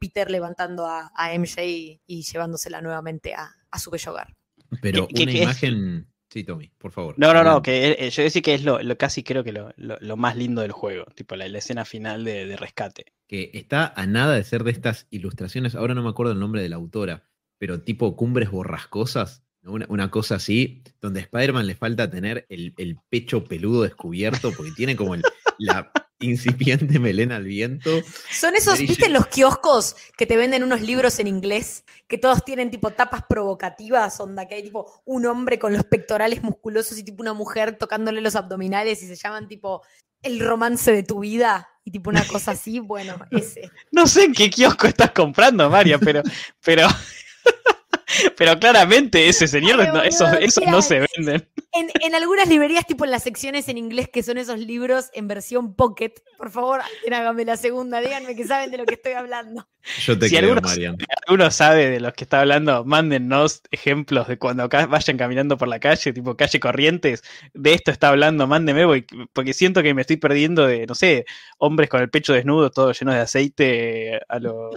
Peter 0.00 0.30
levantando 0.30 0.86
a, 0.86 1.10
MJ 1.36 1.62
y, 2.06 2.22
llevándosela 2.22 2.80
nuevamente 2.80 3.34
a, 3.34 3.52
su 3.78 3.90
bello 3.90 4.12
hogar. 4.12 4.34
Pero 4.80 5.08
una 5.12 5.30
imagen... 5.30 6.11
Sí, 6.32 6.44
Tommy, 6.44 6.70
por 6.78 6.92
favor. 6.92 7.14
No, 7.18 7.34
no, 7.34 7.44
no, 7.44 7.60
que 7.60 7.94
eh, 7.98 8.08
yo 8.08 8.22
decía 8.22 8.40
que 8.40 8.54
es 8.54 8.64
lo, 8.64 8.78
casi 8.96 9.22
creo 9.22 9.44
que 9.44 9.52
lo, 9.52 10.16
más 10.16 10.34
lindo 10.34 10.62
del 10.62 10.72
juego, 10.72 11.04
tipo 11.14 11.36
la, 11.36 11.44
escena 11.44 11.84
final 11.84 12.24
de, 12.24 12.56
rescate. 12.56 13.12
Que 13.28 13.50
está 13.52 13.92
a 13.94 14.06
nada 14.06 14.34
de 14.34 14.42
ser 14.42 14.64
de 14.64 14.70
estas 14.70 15.06
ilustraciones, 15.10 15.74
ahora 15.74 15.92
no 15.92 16.02
me 16.02 16.08
acuerdo 16.08 16.32
el 16.32 16.38
nombre 16.38 16.62
de 16.62 16.70
la 16.70 16.76
autora, 16.76 17.24
pero 17.58 17.82
tipo 17.82 18.16
cumbres 18.16 18.50
borrascosas, 18.50 19.44
una, 19.62 20.10
cosa 20.10 20.36
así, 20.36 20.82
donde 21.02 21.20
a 21.20 21.24
Spider-Man 21.24 21.66
le 21.66 21.74
falta 21.74 22.08
tener 22.08 22.46
el, 22.48 22.96
pecho 23.10 23.44
peludo 23.44 23.82
descubierto, 23.82 24.52
porque 24.56 24.72
tiene 24.72 24.96
como 24.96 25.16
la, 25.58 25.92
incipiente 26.22 26.98
melena 26.98 27.36
al 27.36 27.44
viento. 27.44 27.90
Son 28.30 28.54
esos, 28.56 28.74
Mary 28.74 28.86
¿viste 28.86 29.04
Jane. 29.04 29.14
los 29.14 29.26
kioscos 29.26 29.96
que 30.16 30.26
te 30.26 30.36
venden 30.36 30.62
unos 30.62 30.80
libros 30.80 31.18
en 31.18 31.26
inglés? 31.26 31.84
Que 32.08 32.18
todos 32.18 32.44
tienen 32.44 32.70
tipo 32.70 32.90
tapas 32.90 33.24
provocativas, 33.28 34.18
onda, 34.20 34.46
que 34.46 34.56
hay 34.56 34.62
tipo 34.62 35.02
un 35.04 35.26
hombre 35.26 35.58
con 35.58 35.72
los 35.72 35.84
pectorales 35.84 36.42
musculosos 36.42 36.98
y 36.98 37.04
tipo 37.04 37.22
una 37.22 37.32
mujer 37.34 37.76
tocándole 37.76 38.20
los 38.20 38.36
abdominales 38.36 39.02
y 39.02 39.06
se 39.06 39.16
llaman 39.16 39.48
tipo 39.48 39.82
el 40.22 40.40
romance 40.40 40.92
de 40.92 41.02
tu 41.02 41.20
vida 41.20 41.68
y 41.84 41.90
tipo 41.90 42.10
una 42.10 42.24
cosa 42.26 42.52
así, 42.52 42.78
bueno, 42.78 43.16
ese. 43.30 43.70
No 43.90 44.06
sé 44.06 44.24
en 44.24 44.32
qué 44.32 44.50
kiosco 44.50 44.86
estás 44.86 45.10
comprando, 45.10 45.68
María, 45.68 45.98
pero, 45.98 46.22
pero, 46.64 46.86
pero 48.36 48.58
claramente 48.58 49.28
ese 49.28 49.46
señor, 49.48 49.80
Ay, 49.80 49.88
no- 49.92 50.02
esos, 50.02 50.28
boludo, 50.30 50.38
esos 50.46 50.64
¿qué 50.64 50.70
no 50.70 50.82
se 50.82 51.06
venden. 51.16 51.48
En, 51.72 51.88
en 52.02 52.14
algunas 52.14 52.48
librerías, 52.48 52.86
tipo 52.86 53.04
en 53.04 53.10
las 53.10 53.22
secciones 53.22 53.68
en 53.68 53.78
inglés, 53.78 54.08
que 54.12 54.22
son 54.22 54.36
esos 54.38 54.58
libros 54.58 55.10
en 55.14 55.26
versión 55.28 55.74
pocket, 55.74 56.12
por 56.36 56.50
favor, 56.50 56.80
alguien 56.82 57.14
hágame 57.14 57.44
la 57.44 57.56
segunda, 57.56 58.00
díganme 58.00 58.36
que 58.36 58.44
saben 58.46 58.70
de 58.70 58.78
lo 58.78 58.84
que 58.84 58.94
estoy 58.94 59.12
hablando. 59.12 59.66
Yo 60.04 60.18
te 60.18 60.28
Si 60.28 60.36
creo, 60.36 60.50
algunos- 60.50 60.70
Marian. 60.70 60.96
Uno 61.28 61.50
sabe 61.50 61.88
de 61.88 62.00
los 62.00 62.12
que 62.12 62.24
está 62.24 62.40
hablando, 62.40 62.84
mándennos 62.84 63.62
ejemplos 63.70 64.28
de 64.28 64.38
cuando 64.38 64.68
ca- 64.68 64.86
vayan 64.86 65.16
caminando 65.16 65.56
por 65.56 65.68
la 65.68 65.80
calle, 65.80 66.12
tipo 66.12 66.36
calle 66.36 66.60
Corrientes, 66.60 67.22
de 67.54 67.72
esto 67.74 67.90
está 67.90 68.08
hablando, 68.08 68.46
mándenme, 68.46 68.84
voy- 68.84 69.06
porque 69.32 69.54
siento 69.54 69.82
que 69.82 69.94
me 69.94 70.02
estoy 70.02 70.18
perdiendo 70.18 70.66
de, 70.66 70.86
no 70.86 70.94
sé, 70.94 71.24
hombres 71.58 71.88
con 71.88 72.02
el 72.02 72.10
pecho 72.10 72.32
desnudo, 72.34 72.70
todo 72.70 72.92
lleno 72.92 73.12
de 73.12 73.20
aceite, 73.20 74.20
a 74.28 74.38
lo, 74.38 74.70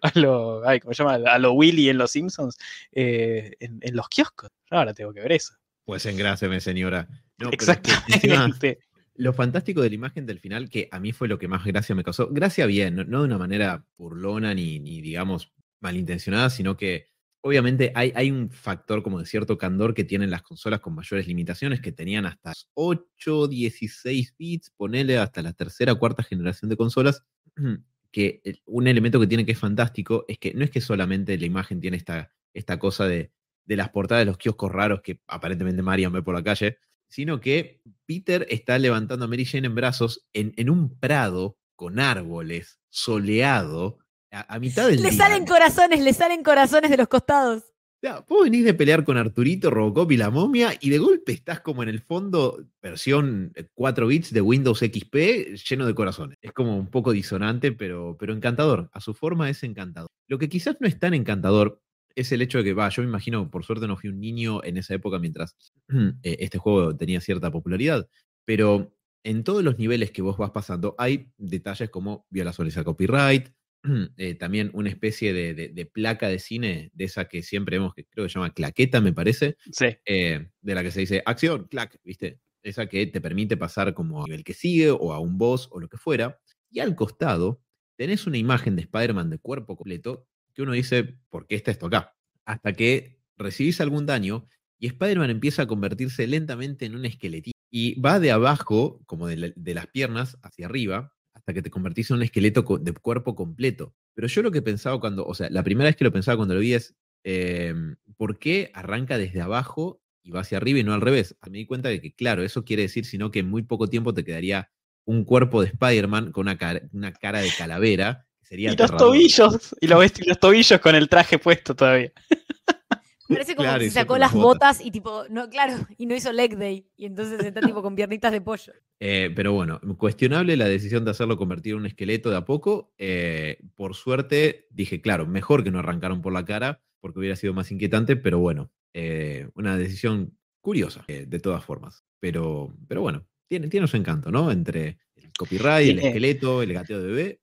a 0.14 0.18
lo, 0.18 0.66
ay, 0.66 0.80
¿cómo 0.80 0.94
se 0.94 1.02
llama? 1.02 1.14
A 1.30 1.38
lo 1.38 1.52
Willy 1.52 1.88
en 1.88 1.98
Los 1.98 2.12
Simpsons, 2.12 2.56
eh, 2.92 3.52
en, 3.60 3.78
en 3.82 3.96
los 3.96 4.08
kioscos. 4.08 4.50
Ahora 4.70 4.94
tengo 4.94 5.12
que 5.12 5.20
ver 5.20 5.32
eso. 5.32 5.54
Pues 5.84 6.06
engráseme, 6.06 6.60
señora. 6.60 7.08
No, 7.38 7.50
Exactamente. 7.50 8.78
lo 9.14 9.32
fantástico 9.32 9.82
de 9.82 9.88
la 9.88 9.94
imagen 9.94 10.26
del 10.26 10.38
final, 10.38 10.68
que 10.68 10.88
a 10.92 11.00
mí 11.00 11.12
fue 11.12 11.28
lo 11.28 11.38
que 11.38 11.48
más 11.48 11.64
gracia 11.64 11.94
me 11.94 12.04
causó. 12.04 12.28
Gracia 12.30 12.66
bien, 12.66 12.96
no, 12.96 13.04
no 13.04 13.20
de 13.20 13.24
una 13.24 13.38
manera 13.38 13.84
burlona 13.96 14.54
ni, 14.54 14.78
ni, 14.78 15.00
digamos, 15.00 15.52
malintencionada, 15.80 16.50
sino 16.50 16.76
que 16.76 17.08
obviamente 17.42 17.92
hay, 17.94 18.12
hay 18.14 18.30
un 18.30 18.50
factor 18.50 19.02
como 19.02 19.18
de 19.18 19.26
cierto 19.26 19.58
candor 19.58 19.94
que 19.94 20.04
tienen 20.04 20.30
las 20.30 20.42
consolas 20.42 20.80
con 20.80 20.94
mayores 20.94 21.26
limitaciones, 21.26 21.80
que 21.80 21.92
tenían 21.92 22.26
hasta 22.26 22.52
8, 22.74 23.48
16 23.48 24.34
bits, 24.38 24.70
ponele 24.70 25.18
hasta 25.18 25.42
la 25.42 25.52
tercera 25.52 25.94
cuarta 25.94 26.22
generación 26.22 26.68
de 26.68 26.76
consolas, 26.76 27.24
que 28.12 28.40
el- 28.44 28.60
un 28.66 28.86
elemento 28.88 29.20
que 29.20 29.26
tiene 29.26 29.44
que 29.46 29.52
es 29.52 29.58
fantástico 29.58 30.24
es 30.28 30.38
que 30.38 30.52
no 30.54 30.64
es 30.64 30.70
que 30.70 30.80
solamente 30.80 31.38
la 31.38 31.46
imagen 31.46 31.80
tiene 31.80 31.96
esta, 31.96 32.32
esta 32.54 32.78
cosa 32.78 33.06
de, 33.06 33.30
de 33.64 33.76
las 33.76 33.90
portadas 33.90 34.22
de 34.22 34.26
los 34.26 34.38
kioscos 34.38 34.72
raros 34.72 35.00
que 35.02 35.20
aparentemente 35.28 35.82
Marian 35.82 36.12
ve 36.12 36.22
por 36.22 36.34
la 36.34 36.42
calle, 36.42 36.78
sino 37.08 37.40
que 37.40 37.80
Peter 38.06 38.46
está 38.50 38.78
levantando 38.78 39.24
a 39.24 39.28
Mary 39.28 39.44
Jane 39.44 39.66
en 39.66 39.74
brazos 39.74 40.26
en, 40.32 40.52
en 40.56 40.70
un 40.70 40.98
prado 40.98 41.56
con 41.76 41.98
árboles, 42.00 42.80
soleado, 42.88 43.98
a, 44.32 44.54
a 44.54 44.58
mitad 44.58 44.86
del 44.88 45.02
Le 45.02 45.10
día. 45.10 45.18
salen 45.18 45.44
corazones, 45.46 46.00
le 46.00 46.12
salen 46.12 46.42
corazones 46.42 46.90
de 46.90 46.96
los 46.96 47.08
costados. 47.08 47.64
Vos 48.02 48.44
venís 48.44 48.64
de 48.64 48.72
pelear 48.72 49.04
con 49.04 49.18
Arturito, 49.18 49.68
Robocop 49.68 50.10
y 50.12 50.16
la 50.16 50.30
momia 50.30 50.72
y 50.80 50.88
de 50.88 50.96
golpe 50.96 51.32
estás 51.32 51.60
como 51.60 51.82
en 51.82 51.90
el 51.90 52.00
fondo, 52.00 52.64
versión 52.80 53.52
eh, 53.54 53.66
4 53.74 54.06
bits 54.06 54.32
de 54.32 54.40
Windows 54.40 54.78
XP 54.78 55.54
lleno 55.68 55.86
de 55.86 55.94
corazones. 55.94 56.38
Es 56.40 56.52
como 56.52 56.78
un 56.78 56.86
poco 56.86 57.12
disonante, 57.12 57.72
pero, 57.72 58.16
pero 58.18 58.32
encantador. 58.32 58.88
A 58.94 59.00
su 59.00 59.12
forma 59.12 59.50
es 59.50 59.62
encantador. 59.64 60.08
Lo 60.28 60.38
que 60.38 60.48
quizás 60.48 60.78
no 60.80 60.86
es 60.86 60.98
tan 60.98 61.12
encantador 61.12 61.82
es 62.14 62.32
el 62.32 62.40
hecho 62.40 62.58
de 62.58 62.64
que, 62.64 62.72
va, 62.72 62.88
yo 62.88 63.02
me 63.02 63.08
imagino, 63.08 63.50
por 63.50 63.64
suerte 63.64 63.86
no 63.86 63.98
fui 63.98 64.08
un 64.08 64.18
niño 64.18 64.64
en 64.64 64.78
esa 64.78 64.94
época 64.94 65.18
mientras 65.18 65.56
eh, 66.22 66.36
este 66.40 66.56
juego 66.56 66.96
tenía 66.96 67.20
cierta 67.20 67.50
popularidad, 67.50 68.08
pero 68.46 68.96
en 69.24 69.44
todos 69.44 69.62
los 69.62 69.78
niveles 69.78 70.10
que 70.10 70.22
vos 70.22 70.38
vas 70.38 70.52
pasando 70.52 70.94
hay 70.96 71.30
detalles 71.36 71.90
como 71.90 72.26
violaciones 72.30 72.78
al 72.78 72.84
copyright, 72.84 73.50
eh, 74.16 74.34
también 74.34 74.70
una 74.74 74.88
especie 74.90 75.32
de, 75.32 75.54
de- 75.54 75.68
de 75.68 75.86
placa 75.86 76.28
de 76.28 76.38
cine, 76.38 76.90
de 76.94 77.04
esa 77.04 77.26
que 77.26 77.42
siempre 77.42 77.78
vemos, 77.78 77.94
que 77.94 78.04
creo 78.06 78.24
que 78.26 78.30
se 78.30 78.34
llama 78.38 78.52
claqueta, 78.54 79.00
me 79.00 79.12
parece, 79.12 79.56
Sí. 79.72 79.86
eh, 80.06 80.48
de 80.60 80.74
la 80.74 80.82
que 80.82 80.90
se 80.90 81.00
dice 81.00 81.22
acción, 81.26 81.66
clac, 81.68 81.98
¿viste? 82.04 82.40
Esa 82.62 82.86
que 82.86 83.06
te 83.06 83.20
permite 83.20 83.56
pasar 83.56 83.94
como 83.94 84.22
a 84.22 84.26
nivel 84.26 84.44
que 84.44 84.54
sigue 84.54 84.90
o 84.90 85.12
a 85.12 85.18
un 85.20 85.38
boss 85.38 85.68
o 85.72 85.80
lo 85.80 85.88
que 85.88 85.96
fuera. 85.96 86.38
Y 86.70 86.80
al 86.80 86.94
costado 86.94 87.62
tenés 87.96 88.26
una 88.26 88.36
imagen 88.38 88.76
de 88.76 88.82
Spider-Man 88.82 89.30
de 89.30 89.38
cuerpo 89.38 89.76
completo 89.76 90.26
que 90.54 90.62
uno 90.62 90.72
dice, 90.72 91.18
¿por 91.30 91.46
qué 91.46 91.54
está 91.56 91.70
esto 91.70 91.86
acá? 91.86 92.14
Hasta 92.44 92.72
que 92.74 93.18
recibís 93.38 93.80
algún 93.80 94.04
daño 94.06 94.46
y 94.78 94.86
Spider-Man 94.88 95.30
empieza 95.30 95.62
a 95.62 95.66
convertirse 95.66 96.26
lentamente 96.26 96.84
en 96.86 96.94
un 96.96 97.04
esqueletito. 97.06 97.56
Y 97.70 97.98
va 98.00 98.18
de 98.20 98.30
abajo, 98.32 99.00
como 99.06 99.26
de, 99.28 99.36
la- 99.36 99.52
de 99.56 99.74
las 99.74 99.86
piernas, 99.86 100.36
hacia 100.42 100.66
arriba, 100.66 101.14
hasta 101.40 101.52
que 101.54 101.62
te 101.62 101.70
convertís 101.70 102.10
en 102.10 102.16
un 102.18 102.22
esqueleto 102.22 102.62
de 102.80 102.92
cuerpo 102.92 103.34
completo. 103.34 103.94
Pero 104.14 104.28
yo 104.28 104.42
lo 104.42 104.50
que 104.50 104.62
pensaba 104.62 105.00
cuando, 105.00 105.26
o 105.26 105.34
sea, 105.34 105.48
la 105.50 105.62
primera 105.62 105.88
vez 105.88 105.96
que 105.96 106.04
lo 106.04 106.12
pensaba 106.12 106.36
cuando 106.36 106.54
lo 106.54 106.60
vi 106.60 106.74
es, 106.74 106.94
eh, 107.24 107.74
¿por 108.16 108.38
qué 108.38 108.70
arranca 108.74 109.18
desde 109.18 109.40
abajo 109.40 110.00
y 110.22 110.30
va 110.30 110.40
hacia 110.40 110.58
arriba 110.58 110.78
y 110.78 110.84
no 110.84 110.92
al 110.94 111.00
revés? 111.00 111.36
Me 111.50 111.58
di 111.58 111.66
cuenta 111.66 111.88
de 111.88 112.00
que, 112.00 112.14
claro, 112.14 112.42
eso 112.42 112.64
quiere 112.64 112.82
decir, 112.82 113.04
sino 113.06 113.30
que 113.30 113.38
en 113.40 113.48
muy 113.50 113.62
poco 113.62 113.88
tiempo 113.88 114.12
te 114.14 114.22
quedaría 114.24 114.70
un 115.06 115.24
cuerpo 115.24 115.62
de 115.62 115.68
Spider-Man 115.68 116.30
con 116.30 116.42
una 116.42 116.58
cara, 116.58 116.82
una 116.92 117.12
cara 117.12 117.40
de 117.40 117.50
calavera. 117.56 118.26
que 118.40 118.46
Sería 118.46 118.72
Y 118.72 118.76
los 118.76 118.94
tobillos, 118.96 119.74
y 119.80 119.86
los, 119.86 119.98
vesti- 120.04 120.26
los 120.26 120.38
tobillos 120.38 120.78
con 120.80 120.94
el 120.94 121.08
traje 121.08 121.38
puesto 121.38 121.74
todavía. 121.74 122.12
Parece 123.28 123.54
como 123.54 123.64
Claro, 123.68 123.78
que 123.80 123.86
y 123.86 123.90
se 123.90 123.94
sacó 123.94 124.08
con 124.08 124.20
las 124.20 124.32
las 124.32 124.42
botas. 124.42 124.76
botas. 124.78 124.86
y 124.86 124.90
tipo, 124.90 125.24
no, 125.30 125.48
claro, 125.48 125.86
y 125.96 126.06
no 126.06 126.14
hizo 126.16 126.32
leg 126.32 126.56
day. 126.58 126.86
Y 126.96 127.06
entonces 127.06 127.40
está 127.40 127.60
tipo 127.60 127.80
con 127.82 127.94
piernitas 127.94 128.32
de 128.32 128.40
pollo. 128.40 128.72
Eh, 129.02 129.32
pero 129.34 129.54
bueno, 129.54 129.80
cuestionable 129.96 130.58
la 130.58 130.66
decisión 130.68 131.06
de 131.06 131.12
hacerlo 131.12 131.38
convertir 131.38 131.72
en 131.72 131.80
un 131.80 131.86
esqueleto 131.86 132.28
de 132.30 132.36
a 132.36 132.44
poco. 132.44 132.92
Eh, 132.98 133.58
por 133.74 133.94
suerte, 133.94 134.66
dije, 134.70 135.00
claro, 135.00 135.26
mejor 135.26 135.64
que 135.64 135.70
no 135.70 135.78
arrancaron 135.78 136.20
por 136.20 136.34
la 136.34 136.44
cara, 136.44 136.82
porque 137.00 137.18
hubiera 137.18 137.34
sido 137.36 137.54
más 137.54 137.72
inquietante, 137.72 138.16
pero 138.16 138.38
bueno, 138.38 138.70
eh, 138.92 139.48
una 139.54 139.78
decisión 139.78 140.36
curiosa, 140.60 141.02
de 141.08 141.40
todas 141.40 141.64
formas. 141.64 142.04
Pero, 142.20 142.76
pero 142.88 143.00
bueno, 143.00 143.26
tiene, 143.48 143.68
tiene 143.68 143.86
su 143.86 143.96
encanto, 143.96 144.30
¿no? 144.30 144.52
Entre 144.52 144.98
el 145.16 145.32
copyright, 145.32 145.88
el 145.92 145.98
esqueleto, 146.00 146.62
el 146.62 146.74
gateo 146.74 147.00
de 147.00 147.06
bebé. 147.06 147.40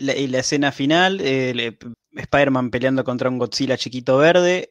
La- 0.00 0.16
y 0.16 0.26
la 0.26 0.40
escena 0.40 0.72
final, 0.72 1.20
Spider-Man 1.20 2.70
peleando 2.70 3.04
contra 3.04 3.28
un 3.30 3.38
Godzilla 3.38 3.76
chiquito 3.76 4.16
verde, 4.16 4.70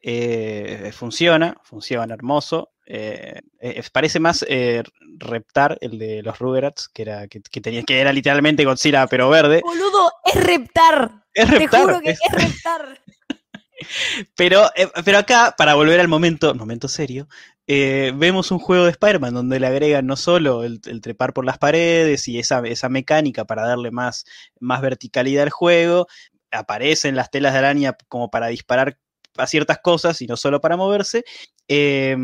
funciona, 0.91 1.55
funciona 1.63 2.13
hermoso. 2.13 2.74
Eh, 2.85 3.39
eh, 3.59 3.83
parece 3.91 4.19
más 4.19 4.45
eh, 4.47 4.83
Reptar, 5.17 5.77
el 5.81 5.97
de 5.97 6.21
los 6.23 6.37
Rugrats, 6.39 6.87
que 6.89 7.01
era, 7.03 7.27
que, 7.27 7.41
que 7.41 7.61
tenía, 7.61 7.83
que 7.83 7.99
era 7.99 8.11
literalmente 8.13 8.65
Godzilla 8.65 9.07
pero 9.07 9.29
verde. 9.29 9.61
Boludo, 9.63 10.11
es 10.25 10.43
reptar. 10.43 11.23
Es 11.33 11.47
Te 11.49 11.57
Reptar, 11.59 11.81
juro 11.81 12.01
que 12.01 12.09
es- 12.11 12.19
es 12.21 12.31
reptar. 12.31 12.99
pero, 14.35 14.65
eh, 14.75 14.87
pero 15.03 15.17
acá, 15.17 15.53
para 15.57 15.75
volver 15.75 15.99
al 15.99 16.07
momento, 16.07 16.53
momento 16.55 16.87
serio, 16.87 17.27
vemos 17.67 18.51
un 18.51 18.59
juego 18.59 18.85
de 18.85 18.91
Spider-Man 18.91 19.33
donde 19.33 19.59
le 19.59 19.67
agregan 19.67 20.05
no 20.05 20.15
solo 20.15 20.63
el, 20.63 20.79
el 20.85 21.01
trepar 21.01 21.33
por 21.33 21.45
las 21.45 21.57
paredes 21.57 22.27
y 22.27 22.37
esa, 22.39 22.61
esa 22.65 22.89
mecánica 22.89 23.45
para 23.45 23.65
darle 23.67 23.91
más, 23.91 24.25
más 24.59 24.81
verticalidad 24.81 25.43
al 25.43 25.49
juego, 25.49 26.07
aparecen 26.51 27.15
las 27.15 27.31
telas 27.31 27.53
de 27.53 27.59
araña 27.59 27.97
como 28.07 28.29
para 28.29 28.47
disparar 28.47 28.97
a 29.37 29.47
ciertas 29.47 29.79
cosas 29.79 30.21
y 30.21 30.27
no 30.27 30.37
solo 30.37 30.61
para 30.61 30.77
moverse. 30.77 31.25
eh, 31.67 32.15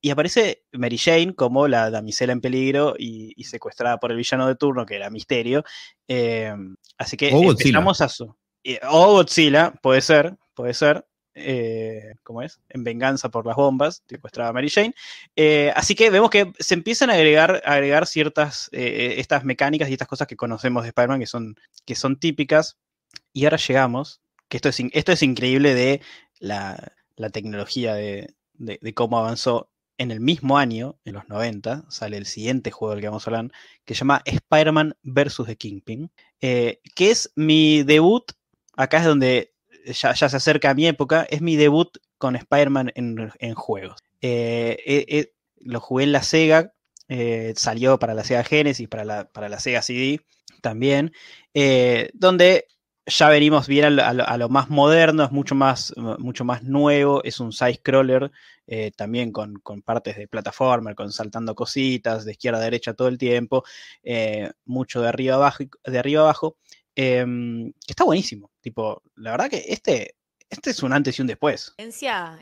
y 0.00 0.10
aparece 0.10 0.64
Mary 0.72 0.98
Jane 0.98 1.34
como 1.34 1.68
la 1.68 1.90
damisela 1.90 2.32
en 2.32 2.40
peligro 2.40 2.94
y, 2.98 3.32
y 3.36 3.44
secuestrada 3.44 3.98
por 3.98 4.10
el 4.10 4.16
villano 4.16 4.46
de 4.46 4.56
turno, 4.56 4.86
que 4.86 4.96
era 4.96 5.10
Misterio. 5.10 5.64
eh, 6.08 6.54
así 6.98 7.16
que 7.16 7.30
O 7.32 7.50
empezamos 7.50 8.00
a 8.00 8.08
su- 8.08 8.34
eh, 8.64 8.80
O 8.88 9.12
Godzilla, 9.12 9.72
puede 9.82 10.00
ser, 10.00 10.36
puede 10.54 10.74
ser. 10.74 11.06
eh, 11.34 12.14
¿Cómo 12.22 12.42
es? 12.42 12.60
En 12.68 12.82
venganza 12.84 13.28
por 13.30 13.46
las 13.46 13.56
bombas, 13.56 14.02
secuestrada 14.08 14.50
a 14.50 14.52
Mary 14.52 14.68
Jane. 14.68 14.94
Eh, 15.36 15.72
así 15.76 15.94
que 15.94 16.10
vemos 16.10 16.28
que 16.28 16.52
se 16.58 16.74
empiezan 16.74 17.08
a 17.10 17.14
agregar, 17.14 17.62
a 17.64 17.74
agregar 17.74 18.06
ciertas, 18.06 18.68
estas 18.72 19.44
mecánicas 19.44 19.88
y 19.88 19.92
estas 19.92 20.08
cosas 20.08 20.26
que 20.26 20.36
conocemos 20.36 20.82
de 20.82 20.88
Spider-Man 20.88 21.20
que 21.20 21.26
son, 21.26 21.54
que 21.86 21.94
son 21.94 22.18
típicas. 22.18 22.78
Y 23.32 23.44
ahora 23.44 23.56
llegamos, 23.58 24.20
que 24.48 24.56
esto 24.56 24.68
es, 24.68 24.80
esto 24.92 25.12
es 25.12 25.22
increíble 25.22 25.72
de 25.74 26.00
la, 26.40 26.92
la 27.16 27.30
tecnología 27.30 27.94
de, 27.94 28.34
de- 28.54 28.78
de 28.82 28.94
cómo 28.94 29.18
avanzó. 29.18 29.70
En 30.00 30.10
el 30.10 30.20
mismo 30.20 30.56
año, 30.56 30.98
en 31.04 31.12
los 31.12 31.28
90, 31.28 31.84
sale 31.90 32.16
el 32.16 32.24
siguiente 32.24 32.70
juego 32.70 32.94
del 32.94 33.02
que 33.02 33.08
vamos 33.08 33.26
a 33.26 33.30
hablar, 33.30 33.52
que 33.84 33.94
se 33.94 33.98
llama 33.98 34.22
Spider-Man 34.24 34.96
vs. 35.02 35.42
The 35.44 35.56
Kingpin, 35.56 36.10
eh, 36.40 36.80
que 36.94 37.10
es 37.10 37.30
mi 37.36 37.82
debut, 37.82 38.32
acá 38.78 39.00
es 39.00 39.04
donde 39.04 39.52
ya, 39.84 40.14
se 40.14 40.24
acerca 40.24 40.70
a 40.70 40.74
mi 40.74 40.86
época, 40.86 41.26
es 41.28 41.42
mi 41.42 41.56
debut 41.56 41.98
con 42.16 42.34
Spider-Man 42.34 42.92
en, 42.94 43.54
juegos. 43.54 44.00
Eh, 44.22 44.78
eh, 44.86 45.34
lo 45.58 45.80
jugué 45.80 46.04
en 46.04 46.12
la 46.12 46.22
Sega, 46.22 46.72
salió 47.54 47.98
para 47.98 48.14
la 48.14 48.24
Sega 48.24 48.42
Genesis, 48.42 48.88
para 48.88 49.04
la, 49.04 49.30
para 49.30 49.50
la 49.50 49.60
Sega 49.60 49.82
CD 49.82 50.22
también, 50.62 51.12
donde 52.14 52.68
ya 53.10 53.28
venimos 53.28 53.66
bien 53.66 54.00
a 54.00 54.36
lo, 54.38 54.48
más 54.48 54.70
moderno, 54.70 55.24
es 55.24 55.30
mucho 55.30 55.54
más, 55.54 55.92
mucho 56.18 56.44
más 56.44 56.62
nuevo, 56.62 57.22
es 57.24 57.40
un 57.40 57.52
side-scroller, 57.52 58.30
eh, 58.66 58.92
también 58.96 59.32
con, 59.32 59.60
partes 59.84 60.16
de 60.16 60.28
plataforma, 60.28 60.94
con 60.94 61.12
saltando 61.12 61.54
cositas 61.54 62.24
de 62.24 62.32
izquierda 62.32 62.58
a 62.58 62.62
derecha 62.62 62.94
todo 62.94 63.08
el 63.08 63.18
tiempo, 63.18 63.64
eh, 64.02 64.50
mucho 64.64 65.02
de 65.02 65.08
arriba 65.08 65.34
abajo, 65.34 65.64
de 65.84 65.98
arriba 65.98 66.22
abajo, 66.22 66.56
em, 66.94 67.72
está 67.86 68.04
buenísimo. 68.04 68.50
Tipo, 68.60 69.02
la 69.16 69.32
verdad 69.32 69.50
que 69.50 69.64
este, 69.68 70.14
este 70.48 70.70
es 70.70 70.82
un 70.82 70.92
antes 70.92 71.18
y 71.18 71.22
un 71.22 71.28
después. 71.28 71.74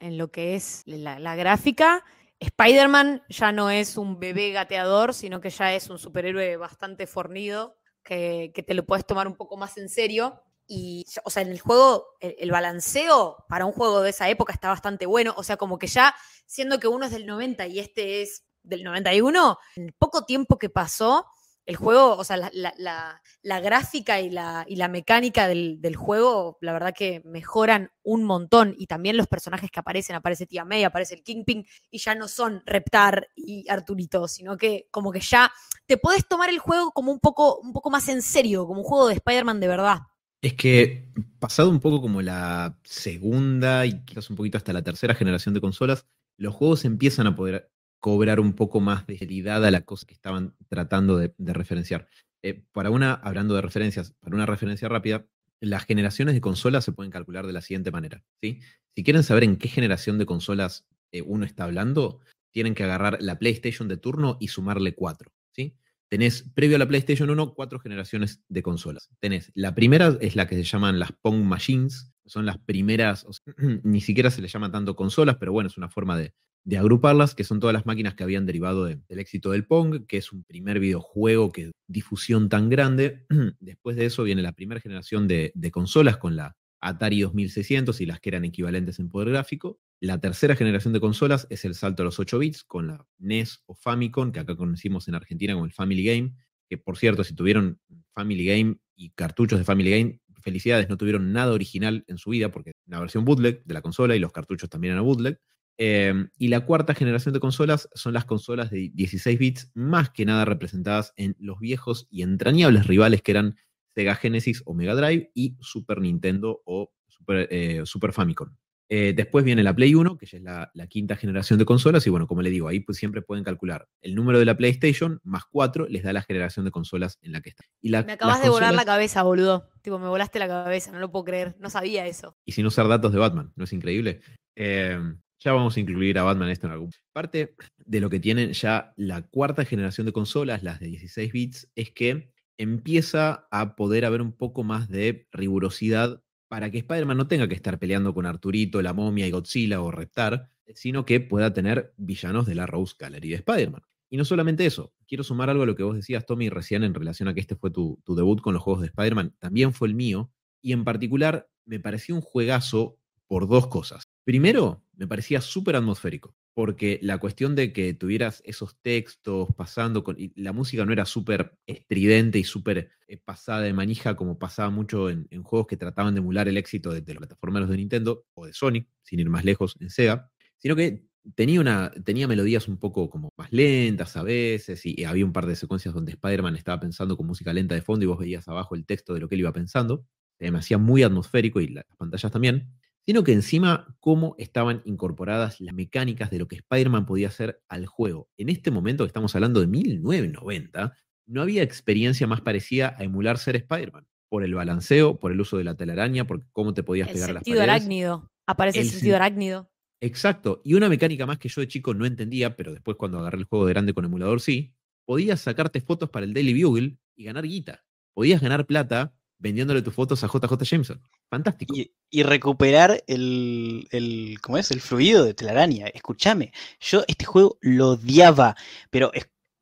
En 0.01 0.19
lo 0.19 0.31
que 0.31 0.55
es 0.55 0.83
la, 0.87 1.37
gráfica, 1.37 2.05
Spider-Man 2.41 3.23
ya 3.29 3.53
no 3.53 3.71
es 3.71 3.97
un 3.97 4.21
bebé 4.21 4.53
gateador, 4.53 5.15
sino 5.15 5.41
que 5.41 5.51
ya 5.51 5.75
es 5.75 5.91
un 5.91 5.99
superhéroe 5.99 6.57
bastante 6.57 7.07
fornido, 7.07 7.77
que, 8.05 8.53
que, 8.55 8.63
te 8.63 8.75
lo 8.75 8.87
puedes 8.87 9.05
tomar 9.07 9.27
un 9.27 9.35
poco 9.35 9.57
más 9.57 9.77
en 9.77 9.89
serio. 9.89 10.43
Y, 10.71 11.07
o 11.25 11.31
sea, 11.31 11.43
en 11.43 11.49
el 11.49 11.61
juego, 11.61 12.07
el, 12.21 12.51
balanceo 12.51 13.45
para 13.49 13.65
un 13.65 13.73
juego 13.73 14.03
de 14.03 14.11
esa 14.11 14.29
época 14.29 14.53
está 14.53 14.69
bastante 14.69 15.07
bueno. 15.07 15.35
O 15.39 15.43
sea, 15.43 15.57
como 15.57 15.79
que 15.79 15.87
ya, 15.87 16.15
siendo 16.47 16.79
que 16.79 16.89
uno 16.89 17.07
es 17.07 17.11
del 17.11 17.27
90 17.27 17.67
y 17.69 17.79
este 17.79 18.21
es 18.21 18.45
del 18.63 18.85
91, 18.85 19.59
en 19.77 19.95
poco 19.99 20.27
tiempo 20.27 20.59
que 20.59 20.69
pasó, 20.69 21.27
el 21.69 21.77
juego, 21.77 22.17
o 22.17 22.25
sea, 22.25 22.51
la, 22.53 23.61
gráfica 23.61 24.21
y 24.21 24.31
la, 24.31 24.65
y 24.67 24.77
la 24.77 24.89
mecánica 24.89 25.47
del, 25.49 25.97
juego, 25.97 26.57
la 26.63 26.73
verdad 26.73 26.95
que 26.95 27.21
mejoran 27.27 27.91
un 28.03 28.25
montón. 28.25 28.75
Y 28.79 28.87
también 28.87 29.19
los 29.19 29.27
personajes 29.27 29.71
que 29.71 29.79
aparecen, 29.79 30.17
aparece 30.17 30.47
Tia 30.47 30.65
May, 30.65 30.85
aparece 30.85 31.15
el 31.15 31.23
Kingpin, 31.23 31.67
y 31.91 31.99
ya 31.99 32.15
no 32.15 32.27
son 32.27 32.63
Reptar 32.65 33.29
y 33.37 33.69
Arturito, 33.69 34.29
sino 34.29 34.57
que 34.57 34.89
como 34.91 35.13
que 35.13 35.21
ya 35.21 35.53
te 35.85 35.99
puedes 35.99 36.27
tomar 36.27 36.49
el 36.49 36.59
juego 36.59 36.91
como 36.93 37.13
un 37.13 37.21
poco, 37.21 37.59
un 37.59 37.75
poco 37.75 37.91
más 37.91 38.09
en 38.09 38.23
serio, 38.23 38.67
como 38.67 38.81
un 38.81 38.87
juego 38.87 39.09
de 39.09 39.15
Spider-Man 39.15 39.61
de 39.61 39.69
verdad. 39.69 39.99
Es 40.41 40.55
que 40.55 41.09
pasado 41.41 41.69
un 41.69 41.81
poco 41.81 42.01
como 42.01 42.23
la 42.23 42.79
segunda 42.85 43.87
y 43.87 44.05
quizás 44.05 44.31
un 44.31 44.37
poquito 44.37 44.57
hasta 44.57 44.73
la 44.73 44.83
tercera 44.83 45.15
generación 45.15 45.53
de 45.53 45.61
consolas, 45.61 46.07
los 46.37 46.55
juegos 46.55 46.85
empiezan 46.85 47.27
a 47.27 47.35
poder 47.35 47.73
cobrar 47.99 48.39
un 48.39 48.53
poco 48.53 48.81
más 48.81 49.07
de 49.07 49.19
seriedad 49.19 49.65
a 49.65 49.71
la 49.73 49.81
cosa 49.81 50.07
que 50.07 50.15
estaban 50.15 50.55
tratando 50.69 51.19
de, 51.19 51.35
referenciar. 51.39 52.09
Eh, 52.43 52.63
para 52.73 52.91
una, 52.91 53.15
hablando 53.15 53.55
de 53.55 53.63
referencias, 53.63 54.13
para 54.21 54.37
una 54.37 54.47
referencia 54.47 54.89
rápida, 54.89 55.27
las 55.61 55.85
generaciones 55.85 56.35
de 56.35 56.41
consolas 56.41 56.85
se 56.85 56.93
pueden 56.93 57.11
calcular 57.11 57.45
de 57.45 57.53
la 57.53 57.61
siguiente 57.61 57.91
manera. 57.91 58.23
¿sí? 58.41 58.61
Si 58.95 59.03
quieren 59.03 59.25
saber 59.25 59.43
en 59.43 59.57
qué 59.57 59.69
generación 59.69 60.19
de 60.19 60.27
consolas 60.27 60.87
eh, 61.11 61.23
uno 61.23 61.45
está 61.45 61.65
hablando, 61.65 62.21
tienen 62.53 62.77
que 62.77 62.85
agarrar 62.85 63.19
la 63.21 63.41
PlayStation 63.41 63.89
de 63.89 63.97
turno 63.97 64.37
y 64.39 64.49
sumarle 64.49 64.95
cuatro. 64.95 65.33
¿sí? 65.51 65.77
Tenés, 66.09 66.51
previo 66.55 66.77
a 66.77 66.79
la 66.79 66.89
PlayStation 66.89 67.31
1, 67.31 67.55
cuatro 67.55 67.79
generaciones 67.79 68.43
de 68.49 68.63
consolas. 68.63 69.11
Tenés, 69.21 69.53
la 69.55 69.75
primera 69.75 70.17
es 70.21 70.37
la 70.37 70.47
que 70.47 70.57
se 70.57 70.65
llaman 70.65 70.99
las 70.99 71.13
Pong 71.13 71.43
Machines, 71.43 72.13
son 72.27 72.47
las 72.47 72.59
primeras, 72.59 73.27
ni 73.83 74.01
siquiera 74.01 74.31
se 74.31 74.43
les 74.43 74.53
llama 74.53 74.71
tanto 74.71 74.97
consolas, 74.97 75.37
pero 75.39 75.53
bueno, 75.53 75.69
es 75.69 75.79
una 75.79 75.89
forma 75.89 76.17
de, 76.17 76.33
agruparlas, 76.77 77.35
que 77.35 77.45
son 77.45 77.61
todas 77.61 77.73
las 77.73 77.87
máquinas 77.87 78.15
que 78.15 78.25
habían 78.25 78.45
derivado 78.45 78.85
del 78.85 79.03
éxito 79.09 79.53
del 79.53 79.67
Pong, 79.67 80.05
que 80.07 80.19
es 80.19 80.33
un 80.33 80.45
primer 80.45 80.81
videojuego 80.81 81.51
que 81.51 81.73
difusión 81.87 82.51
tan 82.51 82.69
grande. 82.69 83.25
Después 83.61 83.97
de 83.97 84.05
eso 84.05 84.23
viene 84.25 84.43
la 84.43 84.53
primera 84.53 84.81
generación 84.81 85.27
de, 85.29 85.51
de 85.55 85.71
consolas 85.71 86.19
con 86.19 86.37
la 86.37 86.57
Atari 86.81 87.21
2600 87.21 88.01
y 88.01 88.07
las 88.07 88.21
que 88.21 88.31
eran 88.31 88.45
equivalentes 88.45 88.99
en 88.99 89.09
poder 89.09 89.31
gráfico. 89.31 89.81
La 90.01 90.21
tercera 90.21 90.55
generación 90.55 90.93
de 90.93 91.01
consolas 91.01 91.47
es 91.51 91.65
el 91.65 91.75
salto 91.75 92.03
a 92.03 92.05
los 92.05 92.19
8 92.19 92.39
bits 92.39 92.65
con 92.65 92.89
la 92.89 93.07
NES 93.19 93.63
o 93.67 93.75
Famicom, 93.75 94.31
que 94.33 94.41
acá 94.41 94.57
conocimos 94.57 95.09
en 95.09 95.15
Argentina 95.15 95.55
como 95.55 95.65
el 95.65 95.73
Family 95.73 96.05
Game, 96.05 96.35
que 96.69 96.79
por 96.79 96.97
cierto, 96.97 97.25
si 97.25 97.35
tuvieron 97.35 97.81
Family 98.15 98.45
Game 98.45 98.77
y 98.95 99.11
cartuchos 99.11 99.59
de 99.59 99.65
Family 99.65 99.91
Game, 99.91 100.21
felicidades, 100.43 100.89
no 100.89 100.97
tuvieron 100.97 101.33
nada 101.33 101.53
original 101.53 102.05
en 102.07 102.19
su 102.19 102.31
vida, 102.31 102.51
porque 102.51 102.73
la 102.87 103.01
versión 103.01 103.25
bootleg 103.25 103.65
de 103.65 103.75
la 103.75 103.83
consola 103.83 104.17
y 104.17 104.19
los 104.19 104.33
cartuchos 104.33 104.69
también 104.69 104.93
eran 104.93 105.05
bootleg. 105.05 105.41
Eh, 105.81 106.13
y 106.39 106.49
la 106.49 106.65
cuarta 106.67 106.95
generación 106.95 107.33
de 107.33 107.41
consolas 107.41 107.89
son 107.95 108.13
las 108.13 108.25
consolas 108.25 108.71
de 108.71 108.91
16 108.95 109.39
bits, 109.39 109.71
más 109.75 110.11
que 110.11 110.25
nada 110.25 110.45
representadas 110.45 111.13
en 111.17 111.37
los 111.39 111.61
viejos 111.61 112.09
y 112.11 112.23
entrañables 112.23 112.87
rivales 112.87 113.23
que 113.23 113.31
eran 113.31 113.57
Sega 113.99 114.15
Genesis 114.15 114.63
o 114.65 114.75
Mega 114.75 114.95
Drive 114.95 115.33
y 115.35 115.57
Super 115.61 116.01
Nintendo 116.01 116.63
o 116.65 116.93
Super, 117.09 117.49
eh, 117.51 117.83
Super 117.85 118.13
Famicom. 118.13 118.55
Eh, 118.89 119.13
después 119.15 119.45
viene 119.45 119.65
la 119.65 119.75
Play 119.75 119.97
1, 119.97 120.17
que 120.17 120.25
ya 120.25 120.39
es 120.39 120.45
la, 120.45 120.87
quinta 120.87 121.17
generación 121.17 121.59
de 121.59 121.65
consolas, 121.65 122.07
y 122.07 122.11
bueno, 122.11 122.29
como 122.29 122.41
le 122.41 122.51
digo, 122.51 122.69
ahí 122.69 122.79
pues 122.79 122.97
siempre 122.97 123.23
pueden 123.23 123.43
calcular 123.43 123.89
el 124.01 124.15
número 124.15 124.39
de 124.39 124.45
la 124.45 124.57
PlayStation 124.57 125.21
más 125.25 125.43
4 125.51 125.89
les 125.89 126.05
da 126.05 126.13
la 126.13 126.23
generación 126.23 126.65
de 126.65 126.71
consolas 126.71 127.19
en 127.23 127.33
la 127.33 127.41
que 127.41 127.51
está. 127.51 127.65
me 127.83 128.13
acabas 128.13 128.41
de 128.41 128.51
volar 128.51 128.73
la 128.73 128.85
cabeza, 128.85 129.25
boludo. 129.25 129.69
Tipo, 129.83 129.99
me 129.99 130.07
volaste 130.07 130.39
la 130.39 130.47
cabeza, 130.47 130.93
no 130.93 131.01
lo 131.01 131.11
puedo 131.11 131.25
creer, 131.25 131.57
no 131.59 131.69
sabía 131.69 132.07
eso. 132.07 132.37
Y 132.47 132.53
sin 132.53 132.67
usar 132.67 132.87
datos 132.87 133.13
de 133.13 133.19
Batman, 133.19 133.53
¿no 133.57 133.65
es 133.65 133.73
increíble? 133.73 134.21
Em, 134.55 135.19
ya 135.41 135.53
vamos 135.53 135.77
a 135.77 135.81
incluir 135.81 136.21
a 136.21 136.23
Batman 136.23 136.51
esto 136.51 136.69
en 136.69 136.73
algún. 136.73 136.93
Parte 137.13 137.57
de 137.79 138.01
lo 138.01 138.09
que 138.09 138.21
tienen 138.21 138.53
ya 138.53 138.95
la 138.97 139.23
cuarta 139.23 139.65
generación 139.65 140.07
de 140.07 140.13
consolas, 140.13 140.63
las 140.63 140.79
de 140.79 140.87
16 140.87 141.33
bits, 141.33 141.69
es 141.75 141.91
que 141.91 142.31
empieza 142.59 143.47
a 143.51 143.77
poder 143.77 144.05
haber 144.05 144.21
un 144.21 144.33
poco 144.33 144.65
más 144.65 144.89
de 144.89 145.29
rigurosidad 145.33 146.23
para 146.49 146.71
que 146.71 146.79
Spider-Man 146.79 147.17
no 147.17 147.29
tenga 147.29 147.49
que 147.49 147.55
estar 147.55 147.79
peleando 147.79 148.13
con 148.13 148.27
Arturito, 148.27 148.83
la 148.83 148.93
momia 148.93 149.27
y 149.27 149.31
Godzilla 149.31 149.81
o 149.81 149.91
Reptar, 149.91 150.51
sino 150.75 151.05
que 151.05 151.21
pueda 151.21 151.53
tener 151.53 151.95
villanos 151.97 152.47
de 152.47 152.55
la 152.55 152.67
Rose 152.67 152.95
Gallery 152.99 153.31
de 153.31 153.37
Spider-Man. 153.37 153.83
Y 154.11 154.17
no 154.17 154.25
solamente 154.25 154.67
eso, 154.67 154.95
quiero 155.07 155.23
sumar 155.23 155.51
algo 155.51 155.63
a 155.63 155.67
lo 155.67 155.77
que 155.77 155.83
vos 155.83 155.95
decías, 155.95 156.27
Tommy, 156.27 156.49
recién 156.49 156.83
en 156.83 156.95
relación 156.95 157.29
a 157.29 157.35
que 157.35 157.41
este 157.41 157.57
fue 157.57 157.71
tu, 157.71 158.01
tu 158.05 158.15
debut 158.15 158.41
con 158.41 158.55
los 158.55 158.63
juegos 158.63 158.81
de 158.81 158.89
Spider-Man, 158.89 159.37
también 159.39 159.73
fue 159.73 159.89
el 159.89 159.95
mío, 159.95 160.33
y 160.63 160.73
en 160.73 160.85
particular 160.85 161.49
me 161.65 161.79
pareció 161.79 162.15
un 162.15 162.23
juegazo 162.23 162.99
por 163.27 163.47
dos 163.47 163.67
cosas. 163.67 164.09
Primero, 164.25 164.83
me 164.95 165.07
parecía 165.07 165.43
súper 165.43 165.77
atmosférico 165.77 166.35
porque 166.59 166.99
la 167.03 167.19
cuestión 167.19 167.55
de 167.55 167.73
que 167.73 167.95
tuvieras 167.95 168.43
esos 168.45 168.77
textos 168.83 169.47
pasando, 169.57 170.03
con, 170.03 170.17
y 170.19 170.33
la 170.35 170.53
música 170.53 170.85
no 170.85 170.93
era 170.93 171.05
súper 171.05 171.57
estridente 171.69 172.41
y 172.41 172.43
súper 172.43 172.91
eh, 173.07 173.17
pasada 173.17 173.61
de 173.61 173.73
manija 173.73 174.17
como 174.17 174.41
pasaba 174.41 174.69
mucho 174.69 175.09
en, 175.09 175.29
juegos 175.45 175.69
que 175.69 175.77
trataban 175.77 176.15
de 176.15 176.19
emular 176.19 176.49
el 176.49 176.57
éxito 176.57 176.91
de, 176.91 176.99
los 177.15 177.19
plataformeros 177.19 177.69
de 177.69 177.77
Nintendo 177.77 178.27
o 178.35 178.47
de 178.47 178.55
Sonic, 178.55 178.89
sin 179.05 179.21
ir 179.21 179.31
más 179.31 179.45
lejos 179.45 179.77
en 179.79 179.89
Sega, 179.89 180.33
sino 180.57 180.75
que 180.75 181.07
tenía, 181.37 181.61
una, 181.61 181.93
tenía 182.05 182.27
melodías 182.27 182.67
un 182.67 182.79
poco 182.79 183.09
como 183.09 183.31
más 183.37 183.53
lentas 183.53 184.17
a 184.17 184.25
veces 184.25 184.85
y, 184.85 185.05
había 185.05 185.25
un 185.25 185.33
par 185.33 185.47
de 185.47 185.55
secuencias 185.55 185.95
donde 185.95 186.11
Spider-Man 186.11 186.57
estaba 186.57 186.81
pensando 186.81 187.17
con 187.17 187.29
música 187.29 187.53
lenta 187.53 187.77
de 187.77 187.83
fondo 187.83 188.03
y 188.03 188.09
vos 188.09 188.19
veías 188.19 188.49
abajo 188.49 188.75
el 188.75 188.85
texto 188.85 189.15
de 189.15 189.21
lo 189.21 189.29
que 189.29 189.37
él 189.37 189.43
iba 189.43 189.53
pensando. 189.53 190.09
me 190.41 190.59
hacía 190.59 190.79
muy 190.79 191.05
atmosférico 191.05 191.61
y 191.61 191.69
las 191.69 191.85
pantallas 191.97 192.33
también 192.33 192.73
sino 193.09 193.25
que 193.25 193.33
encima 193.33 193.97
cómo 194.01 194.35
estaban 194.37 194.83
incorporadas 194.85 195.63
las 195.63 195.75
mecánicas 195.75 196.31
de 196.31 196.41
lo 196.41 196.47
que 196.47 196.57
Spider-Man 196.57 197.07
podía 197.07 197.29
hacer 197.29 197.63
al 197.67 197.87
juego. 197.87 198.29
En 198.37 198.51
este 198.51 198.71
momento 198.71 199.03
que 199.03 199.07
estamos 199.07 199.35
hablando 199.35 199.61
de 199.61 199.67
1990, 199.67 200.95
no 201.25 201.41
había 201.41 201.63
experiencia 201.63 202.27
más 202.27 202.43
parecida 202.43 202.95
a 202.99 203.05
emular 203.05 203.39
ser 203.39 203.57
Spider-Man. 203.57 204.07
Por 204.29 204.45
el 204.45 204.55
balanceo, 204.55 205.19
por 205.19 205.33
el 205.33 205.41
uso 205.41 205.57
de 205.57 205.65
la 205.65 205.75
telaraña, 205.75 206.27
por 206.27 206.45
cómo 206.53 206.75
te 206.75 206.83
podías 206.83 207.09
pegar 207.09 207.33
las 207.33 207.45
paredes. 207.45 207.47
El 207.47 207.55
sentido 207.55 207.63
arácnido. 207.63 208.31
Aparece 208.47 208.81
el, 208.81 208.91
sentido 208.91 209.17
arácnido. 209.17 209.71
Exacto. 210.03 210.61
Y 210.63 210.75
una 210.75 210.91
mecánica 210.91 211.25
más 211.25 211.39
que 211.39 211.49
yo 211.49 211.63
de 211.63 211.69
chico 211.69 211.95
no 211.95 212.05
entendía, 212.05 212.57
pero 212.57 212.73
después 212.75 212.99
cuando 212.99 213.21
agarré 213.21 213.39
el 213.39 213.45
juego 213.45 213.65
de 213.65 213.73
grande 213.73 213.95
con 213.95 214.05
emulador 214.05 214.43
sí, 214.43 214.75
podías 215.07 215.41
sacarte 215.41 215.81
fotos 215.81 216.11
para 216.11 216.27
el 216.27 216.35
Daily 216.35 216.63
Bugle 216.63 216.99
y 217.17 217.25
ganar 217.25 217.47
guita. 217.47 217.87
Podías 218.13 218.43
ganar 218.43 218.67
plata 218.67 219.15
vendiéndole 219.39 219.81
tus 219.81 219.95
fotos 219.95 220.23
a 220.25 220.27
JJ 220.27 220.63
Jameson. 220.63 221.01
Fantástico. 221.31 221.75
Y, 222.11 222.23
recuperar 222.23 223.05
el, 223.07 223.87
el, 223.91 224.39
¿cómo 224.41 224.57
es? 224.57 224.71
El 224.71 224.81
fluido 224.81 225.25
de 225.25 225.35
telaraña. 225.35 225.89
Escúchame, 225.89 226.53
yo 226.81 227.05
este 227.07 227.27
juego 227.27 227.59
lo 227.61 227.91
odiaba, 227.91 228.57
pero 228.91 229.13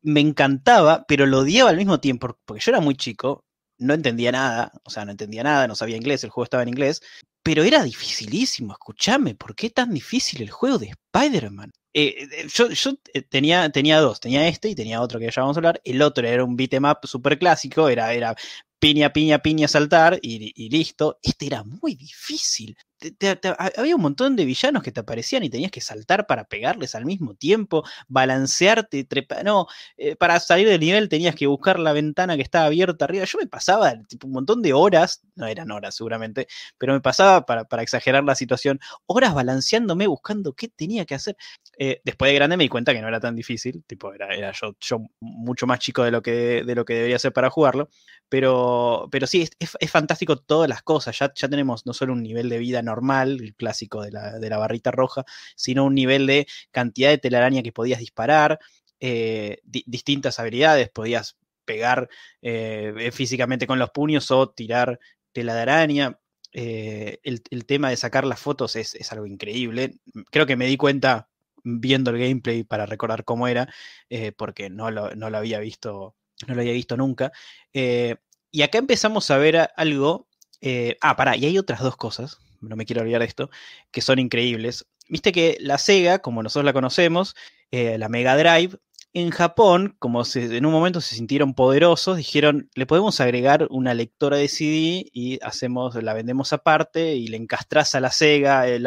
me 0.02 0.20
encantaba, 0.20 1.04
pero 1.08 1.26
lo 1.26 1.40
odiaba 1.40 1.70
al 1.70 1.76
mismo 1.76 1.98
tiempo, 1.98 2.38
porque 2.44 2.62
yo 2.62 2.70
era 2.70 2.80
muy 2.80 2.94
chico, 2.94 3.44
no 3.78 3.94
entendía 3.94 4.30
nada, 4.30 4.72
o 4.84 4.90
sea, 4.90 5.04
no 5.04 5.10
entendía 5.10 5.42
nada, 5.42 5.66
no 5.66 5.74
sabía 5.74 5.96
inglés, 5.96 6.22
el 6.22 6.30
juego 6.30 6.44
estaba 6.44 6.62
en 6.62 6.68
inglés, 6.68 7.02
pero 7.42 7.64
era 7.64 7.82
dificilísimo, 7.82 8.72
escúchame, 8.72 9.34
¿por 9.34 9.56
qué 9.56 9.70
tan 9.70 9.92
difícil 9.92 10.42
el 10.42 10.50
juego 10.50 10.78
de 10.78 10.92
Spider-Man? 11.12 11.72
Eh, 11.92 12.28
eh, 12.30 12.46
yo, 12.52 12.68
eh, 13.14 13.22
tenía, 13.22 13.70
tenía 13.70 14.00
dos, 14.00 14.20
tenía 14.20 14.46
este 14.48 14.68
y 14.68 14.74
tenía 14.74 15.00
otro 15.00 15.18
que 15.18 15.30
ya 15.30 15.40
vamos 15.42 15.56
a 15.56 15.60
hablar. 15.60 15.80
El 15.82 16.02
otro 16.02 16.26
era 16.26 16.44
un 16.44 16.54
beat'em 16.54 16.84
up 16.84 16.98
súper 17.04 17.38
clásico, 17.38 17.88
era, 17.88 18.12
era 18.12 18.36
piña, 18.78 19.12
piña, 19.12 19.38
piña, 19.40 19.68
saltar 19.68 20.18
y, 20.22 20.68
listo. 20.70 21.18
Este 21.22 21.46
era 21.46 21.62
muy 21.64 21.94
difícil. 21.94 22.76
Había 23.76 23.96
un 23.96 24.02
montón 24.02 24.36
de 24.36 24.44
villanos 24.44 24.82
que 24.82 24.92
te 24.92 25.00
aparecían 25.00 25.42
y 25.44 25.50
tenías 25.50 25.70
que 25.70 25.80
saltar 25.80 26.26
para 26.26 26.44
pegarles 26.44 26.94
al 26.94 27.04
mismo 27.04 27.34
tiempo, 27.34 27.84
balancearte, 28.08 29.04
trepar. 29.04 29.44
No, 29.44 29.66
eh, 29.96 30.16
para 30.16 30.40
salir 30.40 30.68
del 30.68 30.80
nivel 30.80 31.08
tenías 31.08 31.34
que 31.34 31.46
buscar 31.46 31.78
la 31.78 31.92
ventana 31.92 32.36
que 32.36 32.42
estaba 32.42 32.66
abierta 32.66 33.04
arriba. 33.04 33.24
Yo 33.24 33.38
me 33.38 33.46
pasaba 33.46 33.92
un 34.24 34.32
montón 34.32 34.62
de 34.62 34.72
horas, 34.72 35.22
no 35.34 35.46
eran 35.46 35.70
horas 35.70 35.94
seguramente, 35.96 36.46
pero 36.78 36.94
me 36.94 37.00
pasaba, 37.00 37.44
para, 37.44 37.66
exagerar 37.82 38.24
la 38.24 38.34
situación, 38.34 38.80
horas 39.06 39.34
balanceándome 39.34 40.06
buscando 40.06 40.54
qué 40.54 40.68
tenía 40.68 41.04
que 41.04 41.14
hacer. 41.14 41.36
Eh, 41.78 42.00
después 42.04 42.30
de 42.30 42.34
grande 42.34 42.56
me 42.56 42.64
di 42.64 42.68
cuenta 42.68 42.92
que 42.94 43.02
no 43.02 43.08
era 43.08 43.20
tan 43.20 43.36
difícil, 43.36 43.84
tipo, 43.86 44.12
era, 44.12 44.34
era 44.34 44.52
yo, 44.52 44.74
yo 44.80 45.00
mucho 45.20 45.66
más 45.66 45.78
chico 45.78 46.02
de 46.02 46.10
lo 46.10 46.22
que, 46.22 46.64
de 46.64 46.74
lo 46.74 46.84
que 46.84 46.94
debería 46.94 47.18
ser 47.18 47.32
para 47.32 47.50
jugarlo. 47.50 47.90
Pero, 48.28 49.08
pero 49.12 49.26
sí, 49.26 49.48
es, 49.60 49.90
fantástico 49.90 50.36
todas 50.36 50.68
las 50.68 50.82
cosas. 50.82 51.16
Ya, 51.18 51.32
ya 51.34 51.48
tenemos 51.48 51.86
no 51.86 51.92
solo 51.92 52.12
un 52.12 52.22
nivel 52.22 52.48
de 52.48 52.58
vida 52.58 52.82
normal, 52.86 53.38
el 53.40 53.54
clásico 53.54 54.02
de 54.02 54.10
la, 54.10 54.58
barrita 54.58 54.90
roja, 54.90 55.24
sino 55.54 55.84
un 55.84 55.94
nivel 55.94 56.26
de 56.26 56.46
cantidad 56.70 57.10
de 57.10 57.18
telaraña 57.18 57.62
que 57.62 57.72
podías 57.72 58.00
disparar, 58.00 58.58
eh, 59.00 59.58
distintas 59.64 60.40
habilidades, 60.40 60.88
podías 60.88 61.36
pegar 61.66 62.08
eh, 62.40 63.10
físicamente 63.12 63.66
con 63.66 63.78
los 63.78 63.90
puños 63.90 64.30
o 64.30 64.48
tirar 64.48 64.98
tela 65.32 65.54
de 65.54 65.60
araña. 65.60 66.18
Eh, 66.52 67.18
el, 67.22 67.66
tema 67.66 67.90
de 67.90 67.96
sacar 67.98 68.24
las 68.24 68.40
fotos 68.40 68.76
es, 68.76 69.12
algo 69.12 69.26
increíble. 69.26 69.98
Creo 70.30 70.46
que 70.46 70.56
me 70.56 70.66
di 70.66 70.78
cuenta 70.78 71.28
viendo 71.62 72.10
el 72.10 72.18
gameplay 72.18 72.64
para 72.64 72.86
recordar 72.86 73.24
cómo 73.24 73.46
era, 73.48 73.68
porque 74.38 74.70
no 74.70 74.90
lo, 74.90 75.14
no 75.14 75.28
lo 75.28 75.36
había 75.36 75.58
visto 75.58 76.16
no 76.46 76.54
lo 76.54 76.60
había 76.60 76.72
visto 76.72 76.96
nunca. 76.96 77.32
Eh, 77.72 78.16
y 78.50 78.62
acá 78.62 78.78
empezamos 78.78 79.30
a 79.30 79.38
ver 79.38 79.70
algo. 79.76 80.28
Eh, 80.60 80.96
ah, 81.00 81.16
pará, 81.16 81.36
y 81.36 81.44
hay 81.44 81.58
otras 81.58 81.80
dos 81.80 81.96
cosas, 81.96 82.38
no 82.60 82.76
me 82.76 82.86
quiero 82.86 83.02
olvidar 83.02 83.20
de 83.20 83.26
esto, 83.26 83.50
que 83.90 84.00
son 84.00 84.18
increíbles. 84.18 84.86
Viste 85.08 85.32
que 85.32 85.56
la 85.60 85.78
Sega, 85.78 86.20
como 86.20 86.42
nosotros 86.42 86.64
la 86.64 86.72
conocemos, 86.72 87.34
eh, 87.70 87.98
la 87.98 88.08
Mega 88.08 88.36
Drive, 88.36 88.78
en 89.18 89.30
Japón, 89.30 89.96
como 89.98 90.24
en 90.34 90.66
un 90.66 90.72
momento 90.72 91.00
se 91.00 91.14
sintieron 91.14 91.54
poderosos, 91.54 92.18
dijeron, 92.18 92.68
le 92.74 92.84
podemos 92.84 93.18
agregar 93.20 93.66
una 93.70 93.94
lectora 93.94 94.36
de 94.36 94.46
CD 94.46 95.08
y 95.10 95.38
hacemos, 95.42 95.94
la 96.02 96.12
vendemos 96.12 96.52
aparte 96.52 97.14
y 97.14 97.28
le 97.28 97.38
encastras 97.38 97.94
a 97.94 98.00
la 98.00 98.10
Sega 98.10 98.68
el, 98.68 98.84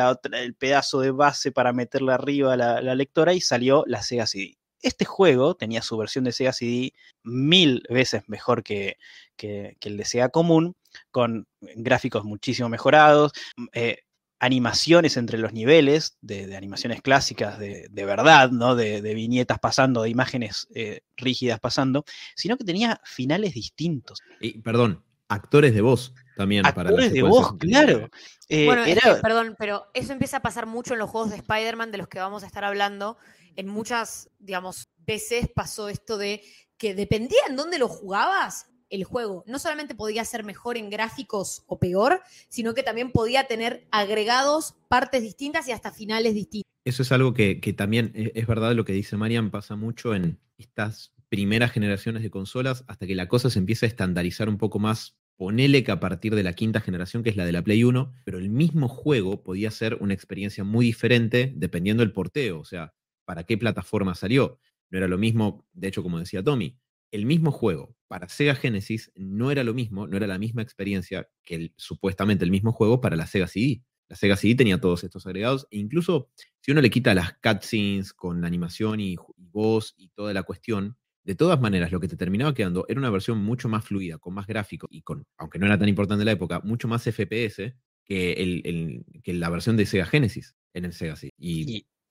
pedazo 0.54 1.00
de 1.00 1.10
base 1.10 1.52
para 1.52 1.74
meterle 1.74 2.14
arriba 2.14 2.56
la, 2.56 2.80
la 2.80 2.94
lectora 2.94 3.34
y 3.34 3.42
salió 3.42 3.84
la 3.88 4.04
Sega 4.04 4.28
CD. 4.28 4.60
Este 4.84 5.04
juego 5.04 5.56
tenía 5.56 5.82
su 5.82 5.98
versión 5.98 6.26
de 6.26 6.32
Sega 6.32 6.54
CD 6.54 6.94
mil 7.24 7.84
veces 7.90 8.22
mejor 8.28 8.64
que, 8.64 8.98
el 9.40 9.98
de 9.98 10.06
Sega 10.06 10.30
común, 10.30 10.76
con 11.12 11.48
gráficos 11.62 12.24
muchísimo 12.24 12.70
mejorados, 12.70 13.32
mm, 13.58 13.66
eh, 13.74 14.00
animaciones 14.40 15.18
entre 15.18 15.38
los 15.38 15.54
niveles, 15.54 16.18
de, 16.22 16.56
animaciones 16.56 17.02
clásicas 17.02 17.60
de, 17.60 17.90
verdad, 17.92 18.52
¿no? 18.52 18.76
De, 18.76 19.02
viñetas 19.14 19.60
pasando, 19.60 20.04
de 20.04 20.10
imágenes 20.10 20.68
eh, 20.74 21.02
rígidas 21.18 21.60
pasando, 21.60 22.06
sino 22.36 22.58
que 22.58 22.64
tenía 22.64 23.02
finales 23.04 23.54
distintos. 23.54 24.20
Y, 24.40 24.60
perdón, 24.60 25.04
actores 25.28 25.74
de 25.74 25.82
voz 25.82 26.14
también. 26.38 26.66
Actores 26.66 27.12
de 27.12 27.22
voz, 27.22 27.54
claro. 27.58 28.10
Eh, 28.48 28.66
bueno, 28.66 28.84
perdón, 29.22 29.56
pero 29.60 29.88
eso 29.94 30.14
empieza 30.14 30.38
a 30.38 30.42
pasar 30.42 30.66
mucho 30.66 30.94
en 30.94 31.00
los 31.00 31.10
juegos 31.10 31.32
de 31.32 31.38
Spider-Man 31.38 31.92
de 31.92 31.98
los 31.98 32.08
que 32.08 32.20
vamos 32.20 32.44
a 32.44 32.48
estar 32.48 32.64
hablando, 32.64 33.18
en 33.56 33.68
muchas, 33.68 34.30
digamos, 34.40 34.90
veces 35.00 35.50
pasó 35.54 35.90
esto 35.90 36.18
de 36.18 36.42
que 36.78 36.96
dependía 36.96 37.42
en 37.50 37.58
dónde 37.58 37.78
lo 37.78 37.90
jugabas, 37.90 38.69
el 38.90 39.04
juego 39.04 39.44
no 39.48 39.60
solamente 39.60 39.96
podía 39.96 40.26
ser 40.26 40.44
mejor 40.44 40.78
en 40.78 40.90
gráficos 40.90 41.64
o 41.68 41.80
peor, 41.80 42.22
sino 42.48 42.74
que 42.74 42.84
también 42.84 43.12
podía 43.12 43.48
tener 43.48 43.88
agregados 43.92 44.76
partes 44.88 45.22
distintas 45.22 45.68
y 45.68 45.72
hasta 45.72 45.92
finales 45.92 46.34
distintos. 46.34 46.70
Eso 46.86 47.04
es 47.04 47.12
algo 47.12 47.34
que, 47.34 47.56
también 47.78 48.12
e, 48.16 48.32
es 48.36 48.48
verdad 48.48 48.74
lo 48.74 48.86
que 48.86 48.94
dice 48.94 49.18
Marian, 49.18 49.52
pasa 49.52 49.76
mucho 49.76 50.16
en 50.16 50.40
estas 50.58 51.14
primeras 51.30 51.72
generaciones 51.72 52.24
de 52.24 52.32
consolas, 52.32 52.84
hasta 52.88 53.06
que 53.06 53.16
la 53.16 53.28
cosa 53.28 53.50
se 53.50 53.60
empieza 53.60 53.86
a 53.86 53.90
estandarizar 53.90 54.50
un 54.50 54.58
poco 54.58 54.80
más. 54.80 55.16
Ponele 55.38 55.84
que 55.84 55.92
a 55.92 56.00
partir 56.00 56.36
de 56.36 56.44
la 56.44 56.54
quinta 56.54 56.82
generación, 56.82 57.24
que 57.24 57.30
es 57.30 57.38
la 57.38 57.46
de 57.46 57.54
la 57.54 57.64
Play 57.64 57.84
1, 57.84 58.14
pero 58.26 58.40
el 58.40 58.50
mismo 58.50 58.90
juego 58.90 59.42
podía 59.42 59.72
ser 59.72 59.96
una 60.02 60.14
experiencia 60.14 60.64
muy 60.64 60.86
diferente 60.86 61.54
dependiendo 61.56 62.02
del 62.02 62.12
porteo. 62.12 62.60
O 62.60 62.66
sea, 62.66 62.94
para 63.24 63.44
qué 63.44 63.58
plataforma 63.58 64.16
salió. 64.16 64.60
No 64.90 64.98
era 64.98 65.08
lo 65.08 65.18
mismo, 65.18 65.66
de 65.72 65.88
hecho, 65.88 66.04
como 66.04 66.20
decía 66.20 66.44
Tommy, 66.44 66.78
el 67.12 67.26
mismo 67.26 67.52
juego 67.52 67.96
para 68.08 68.28
Sega 68.28 68.56
Genesis 68.56 69.12
no 69.16 69.52
era 69.52 69.64
lo 69.64 69.74
mismo, 69.74 70.08
no 70.08 70.18
era 70.18 70.28
la 70.28 70.38
misma 70.38 70.62
experiencia 70.62 71.30
que 71.44 71.74
supuestamente 71.78 72.46
el 72.46 72.52
mismo 72.52 72.72
juego 72.72 73.02
para 73.02 73.16
la 73.16 73.28
Sega 73.28 73.48
CD. 73.48 73.84
La 74.08 74.16
Sega 74.16 74.36
CD 74.36 74.56
tenía 74.56 74.82
todos 74.82 75.04
estos 75.04 75.26
agregados, 75.28 75.68
e 75.70 75.78
incluso 75.78 76.30
si 76.62 76.72
uno 76.72 76.82
le 76.82 76.90
quita 76.90 77.14
las 77.14 77.34
cutscenes 77.34 78.14
con 78.14 78.42
la 78.42 78.48
animación 78.48 79.00
y, 79.00 79.16
voz 79.38 79.94
y 79.98 80.10
toda 80.10 80.34
la 80.34 80.44
cuestión, 80.44 80.98
de 81.24 81.36
todas 81.36 81.62
maneras, 81.62 81.92
lo 81.92 82.00
que 82.00 82.08
te 82.08 82.18
terminaba 82.18 82.54
quedando 82.54 82.86
era 82.88 83.00
una 83.00 83.12
versión 83.12 83.38
mucho 83.44 83.70
más 83.70 83.86
fluida, 83.86 84.18
con 84.18 84.34
más 84.34 84.48
gráfico 84.48 84.88
y 84.90 85.04
con, 85.04 85.28
aunque 85.38 85.60
no 85.60 85.68
era 85.68 85.78
tan 85.78 85.90
importante 85.90 86.24
en 86.24 86.26
la 86.26 86.32
época, 86.32 86.62
mucho 86.64 86.88
más 86.88 87.04
FPS 87.04 87.76
que, 88.04 89.04
la 89.26 89.50
versión 89.50 89.78
de 89.78 89.86
Sega 89.86 90.06
Genesis 90.06 90.56
en 90.74 90.86
el 90.86 90.94
Sega 90.94 91.16
CD. 91.16 91.32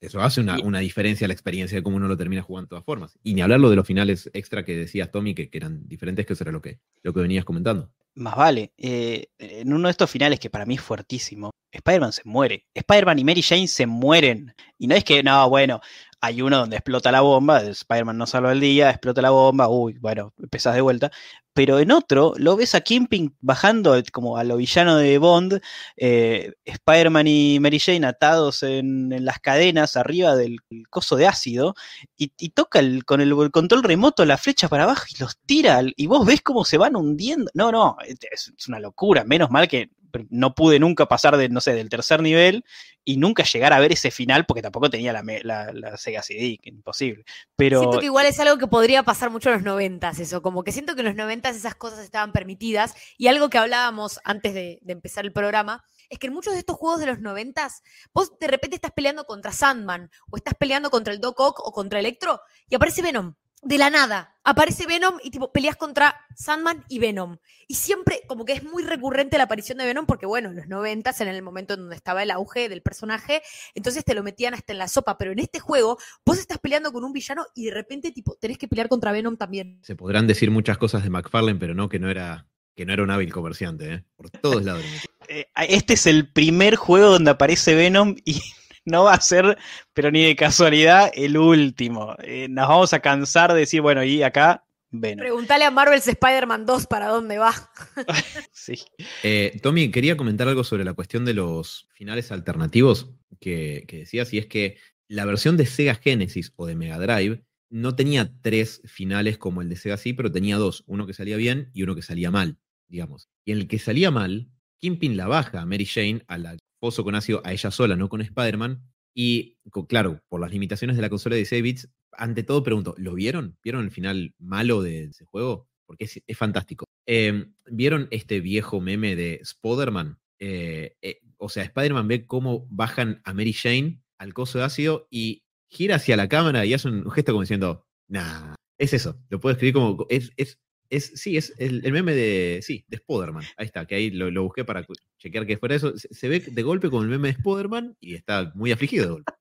Eso 0.01 0.21
hace 0.21 0.41
una, 0.41 0.79
diferencia 0.79 1.25
a 1.25 1.29
la 1.29 1.35
experiencia 1.35 1.77
de 1.77 1.83
cómo 1.83 1.97
uno 1.97 2.07
lo 2.07 2.17
termina 2.17 2.43
jugando 2.43 2.67
de 2.67 2.71
todas 2.71 2.85
formas. 2.85 3.19
Y 3.23 3.35
ni 3.35 3.43
hablarlo 3.43 3.71
de 3.71 3.77
los 3.77 3.87
finales 3.87 4.31
extra 4.33 4.65
que 4.65 4.77
decías, 4.77 5.11
Tommy, 5.11 5.35
que, 5.35 5.49
eran 5.53 5.89
diferentes, 5.89 6.25
que 6.25 6.35
eso 6.35 6.45
era 6.45 6.53
lo 6.53 6.63
que, 6.63 6.79
lo 7.03 7.13
que 7.13 7.21
venías 7.21 7.45
comentando. 7.45 7.91
Más 8.15 8.37
vale. 8.37 8.73
Eh, 8.77 9.29
en 9.39 9.73
uno 9.73 9.89
de 9.89 9.93
estos 9.93 10.11
finales 10.11 10.41
que 10.41 10.51
para 10.51 10.67
mí 10.67 10.75
es 10.75 10.81
fuertísimo, 10.81 11.51
Spider-Man 11.71 12.13
se 12.13 12.23
muere. 12.25 12.67
Spider-Man 12.75 13.19
y 13.19 13.25
Mary 13.25 13.43
Jane 13.43 13.69
se 13.69 13.87
mueren. 13.87 14.55
Y 14.79 14.87
no 14.87 14.95
es 14.95 15.05
que, 15.05 15.23
no, 15.23 15.49
bueno, 15.49 15.81
hay 16.21 16.43
uno 16.43 16.59
donde 16.59 16.77
explota 16.77 17.13
la 17.13 17.21
bomba, 17.21 17.63
Spider-Man 17.63 18.19
no 18.19 18.27
salva 18.27 18.53
el 18.53 18.61
día, 18.61 18.91
explota 18.91 19.23
la 19.23 19.31
bomba, 19.31 19.69
uy, 19.69 19.99
bueno, 20.01 20.33
empezás 20.39 20.75
de 20.75 20.81
vuelta. 20.81 21.11
Pero 21.53 21.81
en 21.81 21.91
otro, 21.91 22.35
lo 22.37 22.57
ves 22.57 22.75
a 22.75 22.81
Kimping 22.83 23.37
bajando 23.41 24.01
como 24.13 24.37
a 24.37 24.45
lo 24.45 24.57
villano 24.59 24.97
de 24.97 25.19
Bond, 25.19 25.61
eh, 25.97 26.53
Spider-Man 26.65 27.27
y 27.27 27.59
Mary 27.61 27.81
Jane 27.81 28.07
atados 28.07 28.63
en, 28.63 29.25
las 29.25 29.41
cadenas 29.41 29.97
arriba 29.97 30.37
del 30.37 30.59
coso 30.89 31.17
de 31.17 31.27
ácido, 31.27 31.75
y, 32.17 32.29
toca 32.51 32.81
con 33.05 33.21
el, 33.21 33.35
control 33.51 33.83
remoto 33.83 34.25
la 34.25 34.39
flecha 34.39 34.69
para 34.69 34.85
abajo 34.85 35.07
y 35.11 35.21
los 35.21 35.39
tira, 35.47 35.81
y 35.97 36.07
vos 36.07 36.25
ves 36.27 36.43
cómo 36.43 36.65
se 36.65 36.79
van 36.79 36.97
hundiendo. 36.97 37.51
No, 37.55 37.73
no, 37.73 37.97
es 38.07 38.53
una 38.69 38.79
locura, 38.81 39.25
menos 39.25 39.51
mal 39.51 39.69
que 39.69 39.91
no 40.31 40.55
pude 40.55 40.79
nunca 40.79 41.07
pasar 41.07 41.37
de, 41.37 41.49
no 41.49 41.61
sé, 41.61 41.75
del 41.75 41.89
tercer 41.89 42.23
nivel 42.23 42.65
y 43.05 43.17
nunca 43.17 43.43
llegar 43.43 43.73
a 43.73 43.79
ver 43.79 43.93
ese 43.93 44.11
final 44.11 44.47
porque 44.47 44.63
tampoco 44.63 44.91
tenía 44.91 45.13
la, 45.13 45.97
Sega 45.97 46.23
CD, 46.23 46.59
que 46.63 46.71
imposible. 46.71 47.25
Pero... 47.57 47.81
Siento 47.81 48.01
que 48.01 48.07
igual 48.07 48.27
es 48.27 48.39
algo 48.41 48.59
que 48.59 48.67
podría 48.67 49.03
pasar 49.03 49.31
mucho 49.31 49.49
en 49.49 49.57
los 49.57 49.65
noventas, 49.65 50.19
eso, 50.19 50.43
como 50.43 50.65
que 50.65 50.73
siento 50.73 50.95
que 50.95 51.01
en 51.01 51.07
los 51.07 51.17
noventas 51.17 51.57
esas 51.57 51.75
cosas 51.75 52.01
estaban 52.01 52.33
permitidas 52.33 52.95
y 53.17 53.29
algo 53.29 53.51
que 53.51 53.59
hablábamos 53.59 54.21
antes 54.25 54.55
de, 54.55 54.79
de 54.83 54.93
empezar 54.93 55.25
el 55.25 55.33
programa 55.33 55.85
es 56.09 56.19
que 56.19 56.27
en 56.27 56.33
muchos 56.33 56.55
de 56.55 56.61
estos 56.61 56.77
juegos 56.77 57.01
de 57.01 57.07
los 57.07 57.21
noventas, 57.21 57.83
vos 58.13 58.39
de 58.39 58.47
repente 58.47 58.77
estás 58.77 58.93
peleando 58.93 59.25
contra 59.25 59.53
Sandman 59.53 60.11
o 60.31 60.37
estás 60.37 60.55
peleando 60.55 60.91
contra 60.91 61.13
el 61.13 61.21
Doc 61.21 61.39
Ock 61.41 61.61
o 61.67 61.73
contra 61.73 61.99
Electro 61.99 62.41
y 62.69 62.75
aparece 62.75 63.03
Venom 63.03 63.35
de 63.63 63.79
la 63.79 63.91
nada 63.91 64.37
aparece 64.45 64.87
Venom 64.87 65.19
y 65.23 65.31
tipo 65.31 65.53
peleas 65.53 65.77
contra 65.77 66.15
Sandman 66.35 66.85
y 66.89 66.99
Venom. 66.99 67.39
Y 67.67 67.75
siempre 67.75 68.23
como 68.27 68.45
que 68.45 68.53
es 68.53 68.65
muy 68.65 68.83
recurrente 68.83 69.37
la 69.37 69.45
aparición 69.45 69.79
de 69.79 69.87
Venom 69.87 70.07
porque 70.07 70.27
bueno, 70.27 70.51
en 70.51 70.57
los 70.57 70.69
noventas, 70.69 71.21
en 71.21 71.29
el 71.29 71.43
momento 71.43 71.75
en 71.75 71.81
donde 71.81 71.97
estaba 71.97 72.23
el 72.23 72.31
auge 72.31 72.69
del 72.69 72.83
personaje, 72.83 73.43
entonces 73.75 74.05
te 74.05 74.15
lo 74.15 74.23
metían 74.23 74.55
hasta 74.55 74.73
en 74.73 74.79
la 74.79 74.89
sopa, 74.89 75.19
pero 75.19 75.33
en 75.33 75.39
este 75.39 75.61
juego 75.61 75.99
vos 76.25 76.39
estás 76.39 76.59
peleando 76.59 76.93
con 76.93 77.05
un 77.05 77.13
villano 77.13 77.47
y 77.55 77.67
de 77.67 77.73
repente 77.73 78.11
tipo 78.13 78.37
tenés 78.37 78.59
que 78.59 78.69
pelear 78.69 78.89
contra 78.89 79.13
Venom 79.13 79.37
también. 79.37 79.81
Se 79.83 79.97
podrán 79.97 80.27
decir 80.27 80.51
muchas 80.51 80.79
cosas 80.79 81.03
de 81.03 81.11
McFarlane, 81.11 81.59
pero 81.59 81.75
no 81.75 81.89
que 81.89 81.99
no 81.99 82.11
era 82.11 82.47
que 82.75 82.87
no 82.87 82.93
era 82.93 83.03
un 83.03 83.11
hábil 83.11 83.33
comerciante, 83.33 83.93
¿eh? 83.93 84.05
por 84.17 84.31
todos 84.31 84.65
lados. 84.65 84.85
Eh, 85.31 85.47
este 85.69 85.93
es 85.93 86.07
el 86.07 86.33
primer 86.33 86.77
juego 86.77 87.11
donde 87.11 87.33
aparece 87.33 87.75
Venom 87.75 88.17
y 88.25 88.41
no 88.89 89.05
va 89.05 89.15
a 89.15 89.21
ser, 89.21 89.57
pero 89.93 90.11
ni 90.11 90.25
de 90.25 90.37
casualidad, 90.37 91.11
el 91.15 91.37
último. 91.37 92.17
Eh, 92.23 92.49
nos 92.49 92.69
vamos 92.69 92.93
a 92.93 93.01
cansar 93.01 93.53
de 93.53 93.61
decir, 93.61 93.81
bueno, 93.81 94.03
y 94.03 94.23
acá, 94.23 94.65
ven. 94.91 95.19
Pregúntale 95.19 95.65
a 95.65 95.71
Marvel's 95.71 96.09
Spider-Man 96.09 96.67
2 96.67 96.87
para 96.87 97.09
dónde 97.09 97.39
va. 97.39 97.55
sí. 98.53 98.75
Eh, 99.23 99.59
Tommy, 99.63 99.91
quería 99.91 100.17
comentar 100.17 100.49
algo 100.49 100.65
sobre 100.65 100.85
la 100.85 100.95
cuestión 100.95 101.25
de 101.25 101.35
los 101.35 101.89
finales 101.93 102.33
alternativos 102.33 103.11
que, 103.41 103.85
que 103.87 103.99
decías, 103.99 104.33
y 104.33 104.39
es 104.39 104.47
que 104.47 104.79
la 105.09 105.25
versión 105.25 105.57
de 105.57 105.67
Sega 105.67 105.95
Genesis 105.95 106.53
o 106.57 106.67
de 106.67 106.77
Mega 106.77 106.99
Drive 106.99 107.43
no 107.71 107.95
tenía 107.95 108.33
tres 108.41 108.83
finales 108.85 109.39
como 109.39 109.63
el 109.63 109.69
de 109.69 109.77
Sega 109.77 109.97
sí, 109.97 110.13
pero 110.13 110.33
tenía 110.33 110.57
dos, 110.57 110.85
uno 110.87 111.07
que 111.07 111.15
salía 111.15 111.37
bien 111.37 111.71
y 111.73 111.83
uno 111.83 111.95
que 111.95 112.03
salía 112.03 112.31
mal, 112.31 112.59
digamos. 112.89 113.29
Y 113.45 113.53
en 113.53 113.59
el 113.59 113.69
que 113.69 113.79
salía 113.79 114.11
mal, 114.11 114.49
Kimpin 114.79 115.17
la 115.17 115.27
baja 115.27 115.61
a 115.61 115.67
Mary 115.67 115.87
Jane 115.87 116.23
a 116.29 116.39
la 116.39 116.57
pozo 116.79 117.05
con 117.05 117.15
ácido 117.15 117.43
a 117.45 117.53
ella 117.53 117.71
sola, 117.71 117.97
no 117.97 118.09
con 118.09 118.21
Spider-Man. 118.21 118.83
Y 119.15 119.59
claro, 119.89 120.23
por 120.29 120.41
las 120.41 120.51
limitaciones 120.51 120.97
de 120.97 121.03
la 121.03 121.09
consola 121.09 121.35
de 121.35 121.41
16 121.41 121.63
bits, 121.63 121.89
ante 122.13 122.43
todo 122.43 122.63
pregunto, 122.63 122.95
¿lo 122.99 123.15
vieron? 123.15 123.59
¿Vieron 123.63 123.85
el 123.85 123.91
final 123.91 124.35
malo 124.39 124.83
de 124.83 125.05
ese 125.05 125.25
juego? 125.25 125.69
Porque 125.87 126.05
es, 126.05 126.39
fantástico. 126.39 126.85
Em, 127.07 127.55
¿Vieron 127.67 128.09
este 128.11 128.41
viejo 128.41 128.81
meme 128.81 129.17
de 129.17 129.41
Spider-Man? 129.43 130.19
Eh, 130.39 130.97
eh, 131.03 131.21
o 131.39 131.49
sea, 131.49 131.65
Spider-Man 131.65 132.09
ve 132.09 132.27
cómo 132.27 132.67
bajan 132.71 133.21
a 133.25 133.33
Mary 133.33 133.53
Jane 133.53 134.03
al 134.19 134.35
coso 134.35 134.59
de 134.59 134.65
ácido 134.65 135.07
y 135.11 135.45
gira 135.71 135.97
hacia 135.97 136.17
la 136.17 136.29
cámara 136.29 136.67
y 136.67 136.75
hace 136.75 136.89
un 136.89 137.11
gesto 137.11 137.33
como 137.33 137.43
diciendo, 137.43 137.87
nah, 138.09 138.55
es 138.79 138.93
eso, 138.93 139.21
lo 139.29 139.41
puedo 139.41 139.53
escribir 139.53 139.75
como, 139.75 140.07
es, 140.09 140.33
es, 140.37 140.59
es 140.91 141.13
sí, 141.15 141.37
es 141.37 141.55
el, 141.59 141.85
el 141.85 141.93
meme 141.93 142.15
de, 142.15 142.61
sí, 142.63 142.85
de 142.89 142.97
Spider-Man, 142.97 143.45
ahí 143.57 143.67
está, 143.67 143.87
que 143.87 143.95
ahí 143.97 144.11
lo, 144.11 144.31
lo 144.31 144.45
busqué 144.45 144.65
para 144.65 144.85
chequear 145.19 145.47
que 145.47 145.59
fuera 145.59 145.75
eso, 145.77 145.97
se, 145.99 146.13
se 146.15 146.29
ve 146.29 146.41
de 146.41 146.63
golpe 146.63 146.91
como 146.91 147.03
el 147.03 147.09
meme 147.09 147.29
de 147.29 147.35
Spider-Man 147.35 147.97
y 148.01 148.15
está 148.15 148.53
muy 148.55 148.73
afligido 148.73 149.05
de 149.07 149.13
golpe. 149.13 149.33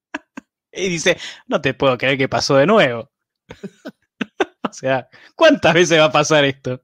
Y 0.74 0.89
dice, 0.89 1.18
no 1.48 1.62
te 1.62 1.74
puedo 1.74 1.98
creer 1.98 2.18
que 2.18 2.30
pasó 2.30 2.56
de 2.58 2.68
nuevo. 2.68 3.12
o 4.70 4.74
sea, 4.74 5.08
¿cuántas 5.36 5.74
veces 5.74 6.00
va 6.00 6.06
a 6.06 6.12
pasar 6.12 6.45
esto? 6.45 6.82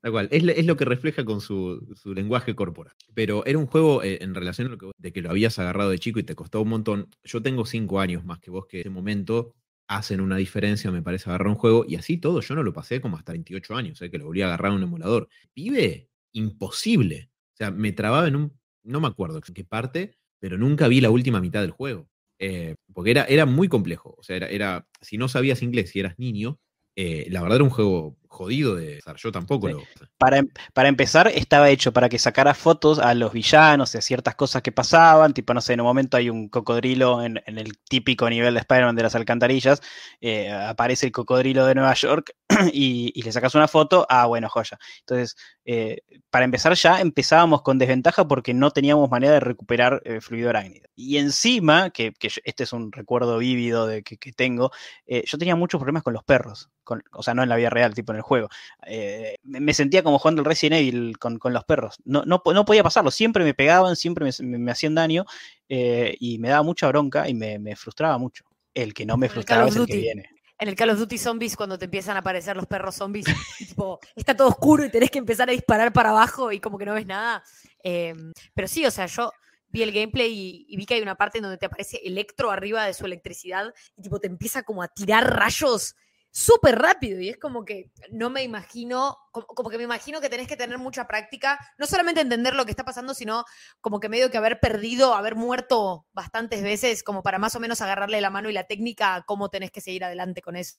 Tal 0.00 0.12
cual, 0.12 0.28
es, 0.30 0.42
lo- 0.44 0.52
es 0.52 0.66
lo 0.66 0.76
que 0.76 0.84
refleja 0.84 1.24
con 1.24 1.40
su, 1.40 1.94
su 1.96 2.14
lenguaje 2.14 2.54
corporal. 2.54 2.94
Pero 3.14 3.44
era 3.46 3.58
un 3.58 3.66
juego 3.66 4.02
eh, 4.02 4.18
en 4.22 4.34
relación 4.34 4.68
a 4.68 4.70
lo 4.70 4.78
que, 4.78 4.90
de 4.98 5.12
que 5.12 5.22
lo 5.22 5.30
habías 5.30 5.58
agarrado 5.58 5.90
de 5.90 5.98
chico 5.98 6.18
y 6.20 6.22
te 6.24 6.34
costó 6.34 6.60
un 6.62 6.68
montón. 6.68 7.08
Yo 7.24 7.42
tengo 7.42 7.64
cinco 7.66 8.00
años 8.00 8.24
más 8.24 8.38
que 8.38 8.50
vos, 8.50 8.66
que 8.66 8.78
en 8.78 8.80
ese 8.82 8.90
momento 8.90 9.54
hacen 9.88 10.20
una 10.20 10.36
diferencia, 10.36 10.90
me 10.90 11.02
parece, 11.02 11.28
agarrar 11.30 11.48
un 11.48 11.54
juego. 11.54 11.84
Y 11.86 11.96
así 11.96 12.18
todo, 12.18 12.40
yo 12.40 12.54
no 12.54 12.62
lo 12.62 12.72
pasé 12.72 13.00
como 13.00 13.16
hasta 13.16 13.32
28 13.32 13.76
años, 13.76 14.02
eh, 14.02 14.10
que 14.10 14.18
lo 14.18 14.26
volví 14.26 14.42
a 14.42 14.46
agarrar 14.46 14.72
un 14.72 14.82
emulador. 14.82 15.28
Pibe, 15.52 16.08
imposible. 16.32 17.30
O 17.54 17.56
sea, 17.56 17.70
me 17.70 17.92
trababa 17.92 18.28
en 18.28 18.36
un. 18.36 18.60
No 18.84 19.00
me 19.00 19.08
acuerdo 19.08 19.40
en 19.46 19.54
qué 19.54 19.64
parte, 19.64 20.16
pero 20.38 20.58
nunca 20.58 20.88
vi 20.88 21.00
la 21.00 21.10
última 21.10 21.40
mitad 21.40 21.60
del 21.62 21.70
juego. 21.70 22.08
Eh, 22.38 22.76
porque 22.92 23.10
era, 23.12 23.24
era 23.24 23.46
muy 23.46 23.68
complejo. 23.68 24.14
O 24.18 24.22
sea, 24.22 24.36
era, 24.36 24.48
era, 24.48 24.88
si 25.00 25.18
no 25.18 25.28
sabías 25.28 25.62
inglés 25.62 25.94
y 25.96 26.00
eras 26.00 26.18
niño, 26.18 26.60
eh, 26.96 27.26
la 27.30 27.42
verdad 27.42 27.56
era 27.56 27.64
un 27.64 27.70
juego 27.70 28.16
jodido 28.36 28.76
de 28.76 28.98
usar. 28.98 29.16
Yo 29.16 29.32
tampoco 29.32 29.66
Sí. 29.68 29.72
lo. 29.74 29.82
Para, 30.18 30.38
em- 30.38 30.48
para 30.74 30.88
empezar, 30.88 31.28
estaba 31.28 31.70
hecho 31.70 31.92
para 31.92 32.08
que 32.08 32.18
sacara 32.18 32.54
fotos 32.54 32.98
a 32.98 33.14
los 33.14 33.32
villanos 33.32 33.94
y 33.94 33.98
a 33.98 34.00
ciertas 34.02 34.34
cosas 34.34 34.62
que 34.62 34.72
pasaban. 34.72 35.34
Tipo, 35.34 35.54
no 35.54 35.60
sé, 35.60 35.72
en 35.74 35.80
un 35.80 35.86
momento 35.86 36.16
hay 36.16 36.30
un 36.30 36.48
cocodrilo 36.48 37.22
en, 37.22 37.42
en 37.46 37.58
el 37.58 37.78
típico 37.88 38.28
nivel 38.30 38.54
de 38.54 38.60
Spider-Man 38.60 38.96
de 38.96 39.02
las 39.02 39.14
alcantarillas. 39.14 39.80
eh, 40.20 40.50
aparece 40.50 41.06
el 41.06 41.12
cocodrilo 41.12 41.66
de 41.66 41.74
Nueva 41.74 41.94
York 41.94 42.32
y, 42.72 43.12
y 43.14 43.22
le 43.22 43.32
sacas 43.32 43.54
una 43.54 43.68
foto. 43.68 44.06
Ah, 44.08 44.26
bueno, 44.26 44.48
joya. 44.48 44.78
Entonces, 45.00 45.36
eh, 45.64 46.02
para 46.30 46.44
empezar 46.44 46.74
ya 46.74 47.00
empezábamos 47.00 47.62
con 47.62 47.78
desventaja 47.78 48.26
porque 48.28 48.54
no 48.54 48.70
teníamos 48.70 49.10
manera 49.10 49.32
de 49.34 49.40
recuperar 49.40 50.00
eh, 50.04 50.20
fluido 50.20 50.50
arácnido. 50.50 50.88
Y 50.94 51.16
encima, 51.18 51.90
que, 51.90 52.12
que 52.12 52.30
este 52.44 52.62
es 52.64 52.72
un 52.72 52.92
recuerdo 52.92 53.38
vívido 53.38 53.86
de 53.86 54.02
que, 54.02 54.16
que 54.16 54.32
tengo, 54.32 54.70
eh, 55.06 55.24
yo 55.26 55.38
tenía 55.38 55.56
muchos 55.56 55.78
problemas 55.78 56.02
con 56.02 56.12
los 56.14 56.24
perros. 56.24 56.70
con- 56.84 57.02
o 57.12 57.22
sea, 57.22 57.34
no 57.34 57.42
en 57.42 57.48
la 57.48 57.56
vida 57.56 57.68
real, 57.70 57.94
tipo 57.94 58.12
en 58.12 58.16
el 58.18 58.22
juego. 58.26 58.48
Eh, 58.86 59.36
me, 59.44 59.72
sentía 59.72 60.02
como 60.02 60.18
jugando 60.18 60.42
el 60.42 60.46
Resident 60.46 60.80
Evil 60.80 61.18
con, 61.18 61.38
con 61.38 61.52
los 61.52 61.64
perros. 61.64 61.96
No, 62.04 62.24
no, 62.24 62.42
no 62.44 62.64
podía 62.64 62.82
pasarlo. 62.82 63.10
Siempre 63.10 63.44
me 63.44 63.54
pegaban, 63.54 63.96
siempre 63.96 64.24
me, 64.24 64.58
me- 64.58 64.72
hacían 64.72 64.94
daño 64.94 65.24
eh, 65.68 66.16
y 66.20 66.38
me 66.38 66.48
daba 66.48 66.62
mucha 66.62 66.88
bronca 66.88 67.28
y 67.28 67.34
me, 67.34 67.58
me 67.58 67.76
frustraba 67.76 68.18
mucho. 68.18 68.44
El 68.74 68.92
que 68.92 69.06
no 69.06 69.16
me 69.16 69.28
frustraba 69.28 69.68
es 69.68 69.76
el 69.76 69.86
que 69.86 69.96
viene. 69.96 70.28
En 70.58 70.68
el 70.68 70.74
Call 70.74 70.90
of 70.90 70.98
Duty 70.98 71.18
Zombies, 71.18 71.54
cuando 71.54 71.78
te 71.78 71.84
empiezan 71.84 72.16
a 72.16 72.20
aparecer 72.20 72.56
los 72.56 72.66
perros 72.66 72.94
zombies, 72.94 73.26
tipo, 73.58 74.00
está 74.14 74.34
todo 74.34 74.48
oscuro 74.48 74.84
y 74.84 74.90
tenés 74.90 75.10
que 75.10 75.18
empezar 75.18 75.48
a 75.48 75.52
disparar 75.52 75.92
para 75.92 76.10
abajo 76.10 76.50
y 76.50 76.60
como 76.60 76.78
que 76.78 76.86
no 76.86 76.94
ves 76.94 77.06
nada. 77.06 77.42
Eh, 77.84 78.14
pero 78.54 78.66
sí, 78.66 78.84
o 78.86 78.90
sea, 78.90 79.06
yo 79.06 79.32
vi 79.68 79.82
el 79.82 79.92
gameplay 79.92 80.32
y, 80.32 80.66
y 80.68 80.76
vi 80.76 80.86
que 80.86 80.94
hay 80.94 81.02
una 81.02 81.16
parte 81.16 81.38
en 81.38 81.42
donde 81.42 81.58
te 81.58 81.66
aparece 81.66 82.00
Electro 82.04 82.50
arriba 82.50 82.86
de 82.86 82.94
su 82.94 83.04
electricidad 83.04 83.72
y 83.96 84.02
tipo 84.02 84.18
te 84.18 84.28
empieza 84.28 84.62
como 84.62 84.82
a 84.82 84.88
tirar 84.88 85.36
rayos 85.36 85.94
súper 86.36 86.78
rápido 86.78 87.18
y 87.18 87.30
es 87.30 87.38
como 87.38 87.64
que 87.64 87.90
no 88.10 88.28
me 88.28 88.42
imagino, 88.42 89.16
como, 89.32 89.70
que 89.70 89.78
me 89.78 89.84
imagino 89.84 90.20
que 90.20 90.28
tenés 90.28 90.46
que 90.46 90.56
tener 90.56 90.76
mucha 90.76 91.06
práctica, 91.06 91.58
no 91.78 91.86
solamente 91.86 92.20
entender 92.20 92.54
lo 92.54 92.66
que 92.66 92.72
está 92.72 92.84
pasando, 92.84 93.14
sino 93.14 93.46
como 93.80 94.00
que 94.00 94.10
medio 94.10 94.30
que 94.30 94.36
haber 94.36 94.60
perdido, 94.60 95.14
haber 95.14 95.34
muerto 95.34 96.04
bastantes 96.12 96.62
veces, 96.62 97.02
como 97.02 97.22
para 97.22 97.38
más 97.38 97.56
o 97.56 97.60
menos 97.60 97.80
agarrarle 97.80 98.20
la 98.20 98.28
mano 98.28 98.50
y 98.50 98.52
la 98.52 98.64
técnica 98.64 99.24
cómo 99.26 99.48
tenés 99.48 99.70
que 99.70 99.80
seguir 99.80 100.04
adelante 100.04 100.42
con 100.42 100.56
eso. 100.56 100.76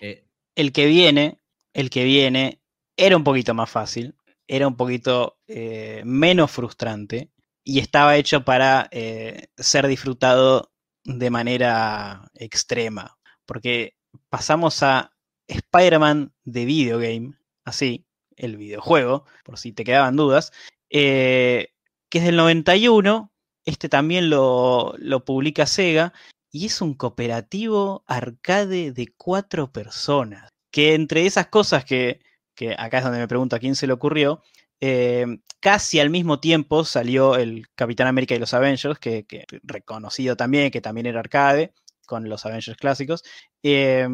Eh, 0.00 0.26
El 0.56 0.72
que 0.72 0.86
viene, 0.86 1.40
el 1.74 1.90
que 1.90 2.02
viene, 2.02 2.60
era 2.96 3.16
un 3.16 3.22
poquito 3.22 3.54
más 3.54 3.70
fácil, 3.70 4.16
era 4.48 4.66
un 4.66 4.76
poquito 4.76 5.38
eh, 5.46 6.02
menos 6.04 6.50
frustrante 6.50 7.30
y 7.62 7.78
estaba 7.78 8.16
hecho 8.16 8.44
para 8.44 8.88
eh, 8.90 9.46
ser 9.56 9.86
disfrutado 9.86 10.72
de 11.04 11.30
manera 11.30 12.28
extrema. 12.34 13.16
Porque 13.46 13.97
pasamos 14.28 14.82
a 14.82 15.12
Spider-Man 15.46 16.32
de 16.44 16.64
videogame, 16.64 17.34
así, 17.64 18.06
el 18.36 18.56
videojuego, 18.56 19.24
por 19.44 19.58
si 19.58 19.72
te 19.72 19.84
quedaban 19.84 20.16
dudas, 20.16 20.52
eh, 20.90 21.74
que 22.08 22.18
es 22.18 22.24
del 22.24 22.36
91, 22.36 23.32
este 23.64 23.88
también 23.88 24.30
lo, 24.30 24.94
lo 24.98 25.24
publica 25.24 25.66
Sega, 25.66 26.12
y 26.50 26.66
es 26.66 26.80
un 26.80 26.94
cooperativo 26.94 28.04
arcade 28.06 28.92
de 28.92 29.08
cuatro 29.16 29.70
personas. 29.72 30.50
Que 30.70 30.94
entre 30.94 31.26
esas 31.26 31.48
cosas 31.48 31.84
que, 31.84 32.20
que 32.54 32.74
acá 32.78 32.98
es 32.98 33.04
donde 33.04 33.18
me 33.18 33.28
pregunto 33.28 33.56
a 33.56 33.58
quién 33.58 33.74
se 33.74 33.86
le 33.86 33.92
ocurrió, 33.92 34.42
eh, 34.80 35.26
casi 35.60 36.00
al 36.00 36.10
mismo 36.10 36.40
tiempo 36.40 36.84
salió 36.84 37.36
el 37.36 37.66
Capitán 37.74 38.06
América 38.06 38.34
y 38.34 38.38
los 38.38 38.54
Avengers, 38.54 38.98
que, 38.98 39.24
que 39.26 39.44
reconocido 39.62 40.36
también, 40.36 40.70
que 40.70 40.80
también 40.80 41.06
era 41.06 41.20
arcade, 41.20 41.72
con 42.08 42.28
los 42.28 42.44
Avengers 42.44 42.78
clásicos. 42.78 43.22
Eh, 43.62 44.08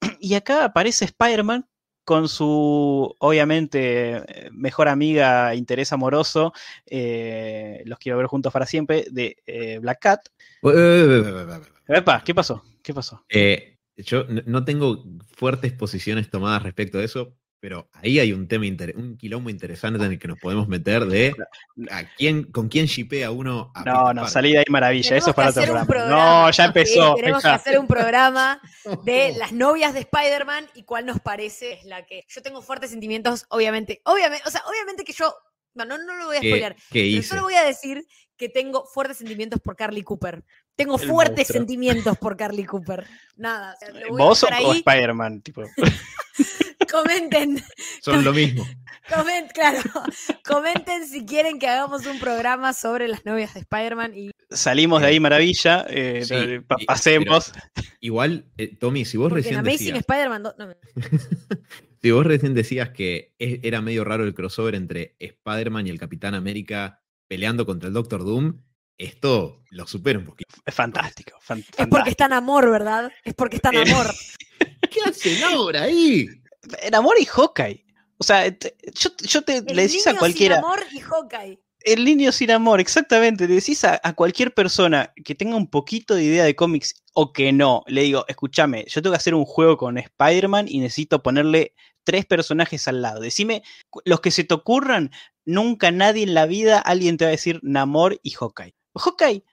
y 0.20 0.34
acá 0.34 0.64
aparece 0.64 1.06
Spider-Man 1.06 1.66
con 2.04 2.28
su, 2.28 3.14
obviamente, 3.20 4.16
eh, 4.16 4.50
mejor 4.50 4.88
amiga, 4.88 5.54
interés 5.54 5.92
amoroso, 5.92 6.52
eh, 6.86 7.82
los 7.86 7.98
quiero 7.98 8.18
ver 8.18 8.26
juntos 8.26 8.52
para 8.52 8.66
siempre, 8.66 9.06
de 9.10 9.36
eh, 9.46 9.78
Black 9.78 10.00
Cat. 10.00 10.20
Epa, 11.86 12.22
¿qué 12.24 12.34
pasó? 12.34 12.64
¿Qué 12.82 12.92
pasó? 12.94 13.24
Yo 13.96 14.24
no 14.46 14.64
tengo 14.64 15.04
fuertes 15.36 15.72
posiciones 15.72 16.30
tomadas 16.30 16.62
respecto 16.62 16.98
a 16.98 17.04
eso, 17.04 17.36
pero 17.60 17.88
ahí 17.92 18.18
hay 18.18 18.32
un 18.32 18.48
tema, 18.48 18.64
inter- 18.66 18.94
un 18.96 19.16
quilombo 19.18 19.50
interesante 19.50 20.02
en 20.04 20.12
el 20.12 20.18
que 20.18 20.26
nos 20.28 20.38
podemos 20.40 20.66
meter 20.66 21.04
de 21.04 21.34
a 21.90 22.04
quién, 22.16 22.44
con 22.44 22.68
quién 22.68 22.86
shipea 22.86 23.30
uno 23.30 23.70
a 23.74 23.84
No, 23.84 24.14
no, 24.14 24.26
salí 24.28 24.52
de 24.52 24.58
ahí 24.60 24.64
maravilla, 24.70 25.16
eso 25.16 25.30
es 25.30 25.36
para 25.36 25.50
otro 25.50 25.60
hacer 25.62 25.74
un 25.74 25.86
programa. 25.86 26.06
programa, 26.08 26.40
No, 26.46 26.50
ya 26.50 26.64
sí, 26.64 26.68
empezó. 26.68 27.14
tenemos 27.16 27.42
que 27.42 27.48
hacer 27.48 27.78
un 27.78 27.86
programa 27.86 28.60
de 29.04 29.34
las 29.38 29.52
novias 29.52 29.92
de 29.94 30.00
Spider-Man 30.00 30.66
y 30.74 30.84
cuál 30.84 31.04
nos 31.06 31.20
parece 31.20 31.74
es 31.74 31.84
la 31.84 32.06
que. 32.06 32.24
Yo 32.28 32.40
tengo 32.42 32.62
fuertes 32.62 32.90
sentimientos, 32.90 33.44
obviamente. 33.50 34.00
Obviamente, 34.04 34.42
o 34.48 34.50
sea, 34.50 34.62
obviamente 34.66 35.04
que 35.04 35.12
yo. 35.12 35.34
No, 35.74 35.84
no, 35.84 35.98
no 35.98 36.16
lo 36.16 36.26
voy 36.26 36.36
a 36.38 36.40
¿Qué, 36.40 36.48
spoilear. 36.48 36.76
qué 36.90 37.10
Pero 37.14 37.22
solo 37.22 37.42
voy 37.42 37.54
a 37.54 37.62
decir 37.62 38.04
que 38.36 38.48
tengo 38.48 38.86
fuertes 38.86 39.18
sentimientos 39.18 39.60
por 39.60 39.76
Carly 39.76 40.02
Cooper. 40.02 40.42
Tengo 40.74 40.98
El 40.98 41.06
fuertes 41.08 41.36
monstruo. 41.38 41.58
sentimientos 41.58 42.18
por 42.18 42.36
Carly 42.36 42.64
Cooper. 42.64 43.06
Nada. 43.36 43.74
o 43.74 43.78
sea, 43.78 43.90
lo 44.00 44.08
voy 44.08 44.22
a 44.22 44.24
¿Vos 44.24 44.42
o, 44.42 44.48
o. 44.64 44.72
Spider-Man? 44.74 45.42
Tipo. 45.42 45.62
Comenten, 46.90 47.62
Son 48.02 48.24
lo 48.24 48.32
mismo. 48.32 48.66
comenten, 49.08 49.48
claro. 49.54 49.82
Comenten 50.44 51.06
si 51.06 51.24
quieren 51.24 51.58
que 51.58 51.68
hagamos 51.68 52.06
un 52.06 52.18
programa 52.18 52.72
sobre 52.72 53.06
las 53.08 53.24
novias 53.24 53.54
de 53.54 53.60
Spider-Man 53.60 54.12
y 54.16 54.30
Salimos 54.50 55.00
de 55.00 55.06
ahí 55.08 55.20
maravilla, 55.20 55.86
eh, 55.88 56.24
Sí, 56.24 56.34
eh, 56.34 56.60
pa- 56.66 56.76
pasemos. 56.86 57.52
Igual, 58.00 58.46
eh, 58.58 58.74
Tommy, 58.76 59.04
si 59.04 59.16
vos 59.16 59.28
porque 59.28 59.40
en 59.40 59.44
recién 59.44 59.60
Amazing 59.60 59.78
decías, 59.94 59.98
Spider-Man 60.00 60.42
2 60.42 60.54
no 60.58 60.66
me- 60.66 60.76
si 62.02 62.10
vos 62.10 62.26
recién 62.26 62.54
decías 62.54 62.88
que 62.90 63.34
es- 63.38 63.60
era 63.62 63.80
medio 63.80 64.02
raro 64.04 64.24
el 64.24 64.34
crossover 64.34 64.74
entre 64.74 65.14
Spider-Man 65.20 65.86
y 65.86 65.90
el 65.90 65.98
Capitán 66.00 66.34
América 66.34 67.00
peleando 67.28 67.64
contra 67.66 67.86
el 67.88 67.94
Doctor 67.94 68.24
Doom, 68.24 68.60
esto 68.98 69.62
lo 69.70 69.86
supera 69.86 70.18
un 70.18 70.24
poquito. 70.24 70.52
Es 70.66 70.74
fantástico. 70.74 71.38
fan- 71.40 71.64
Es 71.76 71.86
porque 71.86 72.10
está 72.10 72.26
en 72.26 72.32
amor, 72.32 72.68
¿verdad? 72.70 73.10
Es 73.24 73.34
porque 73.34 73.56
está 73.56 73.70
en 73.70 73.88
amor. 73.88 74.06
¿Qué 74.90 75.00
hacen 75.08 75.42
ahora 75.44 75.82
ahí? 75.82 76.26
En 76.82 76.94
amor 76.94 77.16
y 77.18 77.24
Hawkeye. 77.24 77.84
O 78.18 78.24
sea, 78.24 78.46
yo, 78.48 79.10
yo 79.22 79.42
te 79.42 79.58
El 79.58 79.76
le 79.76 79.82
decís 79.82 80.06
a 80.06 80.10
niño 80.10 80.18
cualquiera. 80.18 80.56
Sin 80.56 80.64
amor 80.64 80.80
y 80.92 81.00
Hawkeye. 81.00 81.60
El 81.82 82.04
niño 82.04 82.30
sin 82.32 82.50
amor, 82.50 82.80
exactamente. 82.80 83.48
Le 83.48 83.54
decís 83.54 83.82
a, 83.84 83.98
a 84.02 84.12
cualquier 84.12 84.52
persona 84.52 85.12
que 85.24 85.34
tenga 85.34 85.56
un 85.56 85.68
poquito 85.68 86.14
de 86.14 86.24
idea 86.24 86.44
de 86.44 86.54
cómics 86.54 87.02
o 87.14 87.32
que 87.32 87.52
no, 87.52 87.82
le 87.86 88.02
digo, 88.02 88.24
escúchame, 88.28 88.84
yo 88.86 89.00
tengo 89.00 89.12
que 89.12 89.18
hacer 89.18 89.34
un 89.34 89.46
juego 89.46 89.76
con 89.76 89.96
Spider-Man 89.96 90.66
y 90.68 90.80
necesito 90.80 91.22
ponerle 91.22 91.74
tres 92.04 92.26
personajes 92.26 92.86
al 92.88 93.02
lado. 93.02 93.20
Decime, 93.20 93.62
los 94.04 94.20
que 94.20 94.30
se 94.30 94.44
te 94.44 94.54
ocurran, 94.54 95.10
nunca 95.44 95.90
nadie 95.90 96.22
en 96.22 96.34
la 96.34 96.46
vida 96.46 96.78
alguien 96.78 97.16
te 97.16 97.24
va 97.24 97.28
a 97.30 97.32
decir 97.32 97.60
Namor 97.62 98.20
y 98.22 98.30
Hawkeye. 98.30 98.74
Hawkeye, 98.94 99.44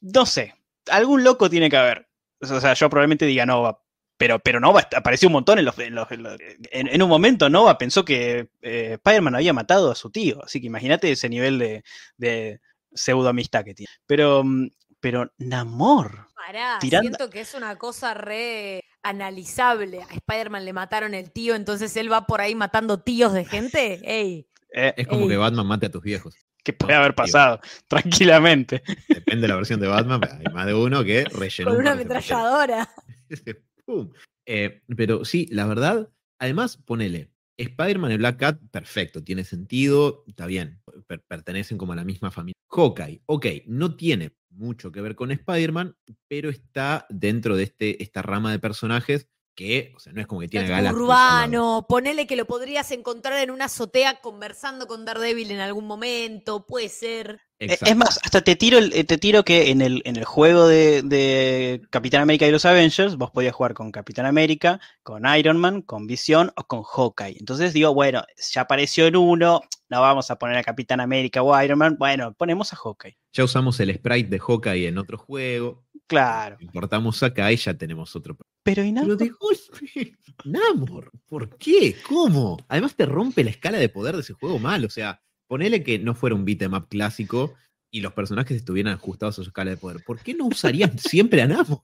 no 0.00 0.26
sé, 0.26 0.54
algún 0.90 1.24
loco 1.24 1.48
tiene 1.50 1.70
que 1.70 1.76
haber. 1.76 2.08
O 2.40 2.60
sea, 2.60 2.74
yo 2.74 2.88
probablemente 2.88 3.26
diga 3.26 3.46
Nova. 3.46 3.82
Pero, 4.20 4.38
pero 4.38 4.60
Nova 4.60 4.86
apareció 4.94 5.28
un 5.28 5.32
montón 5.32 5.58
en, 5.58 5.64
los, 5.64 5.78
en, 5.78 5.94
los- 5.94 6.10
en 6.12 6.22
los- 6.22 6.36
en- 6.70 6.88
en 6.88 7.02
un 7.02 7.08
momento 7.08 7.48
Nova 7.48 7.78
pensó 7.78 8.04
que 8.04 8.50
eh, 8.60 8.92
Spider-Man 9.02 9.34
había 9.36 9.54
matado 9.54 9.90
a 9.90 9.94
su 9.94 10.10
tío. 10.10 10.44
Así 10.44 10.60
que 10.60 10.66
imagínate 10.66 11.10
ese 11.10 11.30
nivel 11.30 11.58
de, 11.58 11.82
de 12.18 12.60
pseudo 12.92 13.30
amistad 13.30 13.64
que 13.64 13.72
tiene. 13.72 13.90
Pero, 14.06 14.44
mm, 14.44 14.68
pero 15.00 15.32
Namor. 15.38 16.26
Pará, 16.36 16.76
Tirando- 16.80 17.08
siento 17.08 17.30
que 17.30 17.40
es 17.40 17.54
una 17.54 17.76
cosa 17.76 18.12
re 18.12 18.84
analizable. 19.02 20.02
A 20.02 20.12
Spider-Man 20.14 20.66
le 20.66 20.74
mataron 20.74 21.14
el 21.14 21.30
tío, 21.32 21.54
entonces 21.54 21.96
él 21.96 22.12
va 22.12 22.26
por 22.26 22.42
ahí 22.42 22.54
matando 22.54 23.00
tíos 23.00 23.32
de 23.32 23.46
gente. 23.46 24.00
Ey, 24.04 24.46
eh, 24.74 24.92
Es 24.98 25.06
como 25.08 25.22
Ey. 25.22 25.28
que 25.30 25.36
Batman 25.38 25.66
mate 25.66 25.86
a 25.86 25.90
tus 25.90 26.02
viejos. 26.02 26.34
que 26.62 26.74
puede 26.74 26.92
haber 26.94 27.14
pasado 27.14 27.58
tranquilamente. 27.88 28.82
Depende 29.08 29.42
de 29.42 29.48
la 29.48 29.56
versión 29.56 29.80
de 29.80 29.88
Batman, 29.88 30.20
hay 30.24 30.52
más 30.52 30.66
de 30.66 30.74
uno 30.74 31.02
que 31.04 31.24
rellenó. 31.24 31.70
Con 31.70 31.76
un 31.78 31.82
una 31.84 31.92
ametralladora. 31.92 32.86
Pum. 33.90 34.12
Eh, 34.46 34.82
pero 34.96 35.24
sí, 35.24 35.48
la 35.50 35.66
verdad, 35.66 36.10
además, 36.38 36.76
ponele, 36.76 37.30
Spider-Man 37.56 38.12
y 38.12 38.16
Black 38.16 38.38
Cat, 38.38 38.60
perfecto, 38.70 39.22
tiene 39.22 39.44
sentido, 39.44 40.24
está 40.26 40.46
bien, 40.46 40.80
per- 41.06 41.22
pertenecen 41.22 41.76
como 41.76 41.92
a 41.92 41.96
la 41.96 42.04
misma 42.04 42.30
familia. 42.30 42.54
Hawkeye, 42.70 43.22
ok, 43.26 43.46
no 43.66 43.96
tiene 43.96 44.32
mucho 44.50 44.92
que 44.92 45.00
ver 45.00 45.14
con 45.14 45.30
Spider-Man, 45.30 45.96
pero 46.28 46.50
está 46.50 47.06
dentro 47.10 47.56
de 47.56 47.64
este, 47.64 48.02
esta 48.02 48.22
rama 48.22 48.52
de 48.52 48.58
personajes 48.60 49.28
que, 49.56 49.92
o 49.96 49.98
sea, 49.98 50.12
no 50.12 50.20
es 50.20 50.26
como 50.26 50.40
que 50.40 50.48
tiene 50.48 50.68
galas. 50.68 50.94
Urbano, 50.94 51.86
ponele 51.88 52.26
que 52.26 52.36
lo 52.36 52.46
podrías 52.46 52.90
encontrar 52.92 53.38
en 53.40 53.50
una 53.50 53.66
azotea 53.66 54.20
conversando 54.20 54.86
con 54.86 55.04
Daredevil 55.04 55.50
en 55.50 55.60
algún 55.60 55.86
momento, 55.86 56.64
puede 56.64 56.88
ser. 56.88 57.40
Eh, 57.60 57.76
Es 57.80 57.96
más, 57.96 58.18
hasta 58.24 58.40
te 58.40 58.56
tiro, 58.56 58.78
el- 58.78 58.92
eh, 58.94 59.04
te 59.04 59.18
tiro 59.18 59.44
que 59.44 59.70
en 59.70 59.82
el, 59.82 60.00
en 60.06 60.16
el 60.16 60.24
juego 60.24 60.66
de, 60.66 61.02
de 61.02 61.82
Capitán 61.90 62.22
América 62.22 62.46
y 62.46 62.50
los 62.50 62.64
Avengers, 62.64 63.16
vos 63.16 63.30
podías 63.30 63.54
jugar 63.54 63.74
con 63.74 63.92
Capitán 63.92 64.24
América, 64.24 64.80
con 65.02 65.24
Iron 65.36 65.58
Man, 65.58 65.82
con 65.82 66.06
Visión 66.06 66.52
o 66.56 66.64
con 66.64 66.82
Hawkeye. 66.82 67.36
Entonces 67.38 67.74
digo, 67.74 67.92
bueno, 67.92 68.24
ya 68.50 68.62
apareció 68.62 69.06
en 69.06 69.16
uno, 69.16 69.60
no 69.90 70.00
vamos 70.00 70.30
a 70.30 70.36
poner 70.38 70.56
a 70.56 70.64
Capitán 70.64 71.00
América 71.00 71.42
o 71.42 71.62
Iron 71.62 71.78
Man, 71.78 71.96
bueno, 71.98 72.32
ponemos 72.32 72.72
a 72.72 72.76
Hawkeye. 72.76 73.18
Ya 73.34 73.44
usamos 73.44 73.78
el 73.80 73.94
sprite 73.94 74.30
de 74.30 74.38
Hawkeye 74.38 74.88
en 74.88 74.96
otro 74.98 75.18
juego. 75.18 75.84
Claro. 76.06 76.56
Importamos 76.60 77.22
acá 77.22 77.52
y 77.52 77.56
ya 77.56 77.74
tenemos 77.74 78.16
otro. 78.16 78.36
Pero 78.64 78.82
y 78.82 78.92
Pero 78.92 79.16
de 79.16 79.28
golpe, 79.28 80.16
Namor, 80.44 81.12
¿por 81.28 81.56
qué? 81.56 81.94
¿Cómo? 82.08 82.56
Además 82.68 82.96
te 82.96 83.06
rompe 83.06 83.44
la 83.44 83.50
escala 83.50 83.78
de 83.78 83.88
poder 83.88 84.16
de 84.16 84.22
ese 84.22 84.32
juego 84.32 84.58
mal. 84.58 84.84
O 84.84 84.90
sea, 84.90 85.20
ponele 85.50 85.82
que 85.82 85.98
no 85.98 86.14
fuera 86.14 86.36
un 86.36 86.44
beat'em 86.44 86.74
up 86.74 86.86
clásico 86.88 87.54
y 87.90 88.02
los 88.02 88.12
personajes 88.12 88.56
estuvieran 88.56 88.94
ajustados 88.94 89.34
a 89.40 89.42
su 89.42 89.48
escala 89.48 89.72
de 89.72 89.76
poder. 89.76 90.00
¿Por 90.06 90.20
qué 90.22 90.32
no 90.32 90.46
usarían 90.46 90.96
siempre 90.98 91.42
a 91.42 91.48
Namor? 91.48 91.82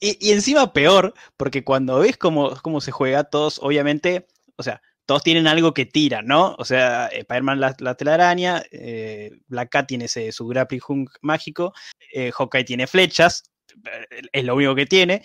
Y, 0.00 0.16
y 0.28 0.32
encima 0.32 0.72
peor, 0.72 1.12
porque 1.36 1.64
cuando 1.64 1.98
ves 1.98 2.16
cómo, 2.16 2.56
cómo 2.62 2.80
se 2.80 2.92
juega, 2.92 3.24
todos, 3.24 3.58
obviamente, 3.62 4.26
o 4.56 4.62
sea, 4.62 4.80
todos 5.06 5.22
tienen 5.22 5.46
algo 5.46 5.74
que 5.74 5.84
tiran, 5.84 6.26
¿no? 6.26 6.54
O 6.58 6.64
sea, 6.64 7.08
Spider-Man 7.08 7.60
la, 7.60 7.76
la 7.78 7.94
telaraña, 7.94 8.62
eh, 8.70 9.30
Black 9.48 9.68
Cat 9.70 9.86
tiene 9.88 10.06
ese, 10.06 10.32
su 10.32 10.46
grappling 10.46 10.80
hook 10.80 11.10
mágico, 11.20 11.74
eh, 12.14 12.32
Hawkeye 12.32 12.64
tiene 12.64 12.86
flechas, 12.86 13.50
eh, 13.84 14.22
es 14.32 14.44
lo 14.44 14.54
único 14.56 14.74
que 14.74 14.86
tiene. 14.86 15.22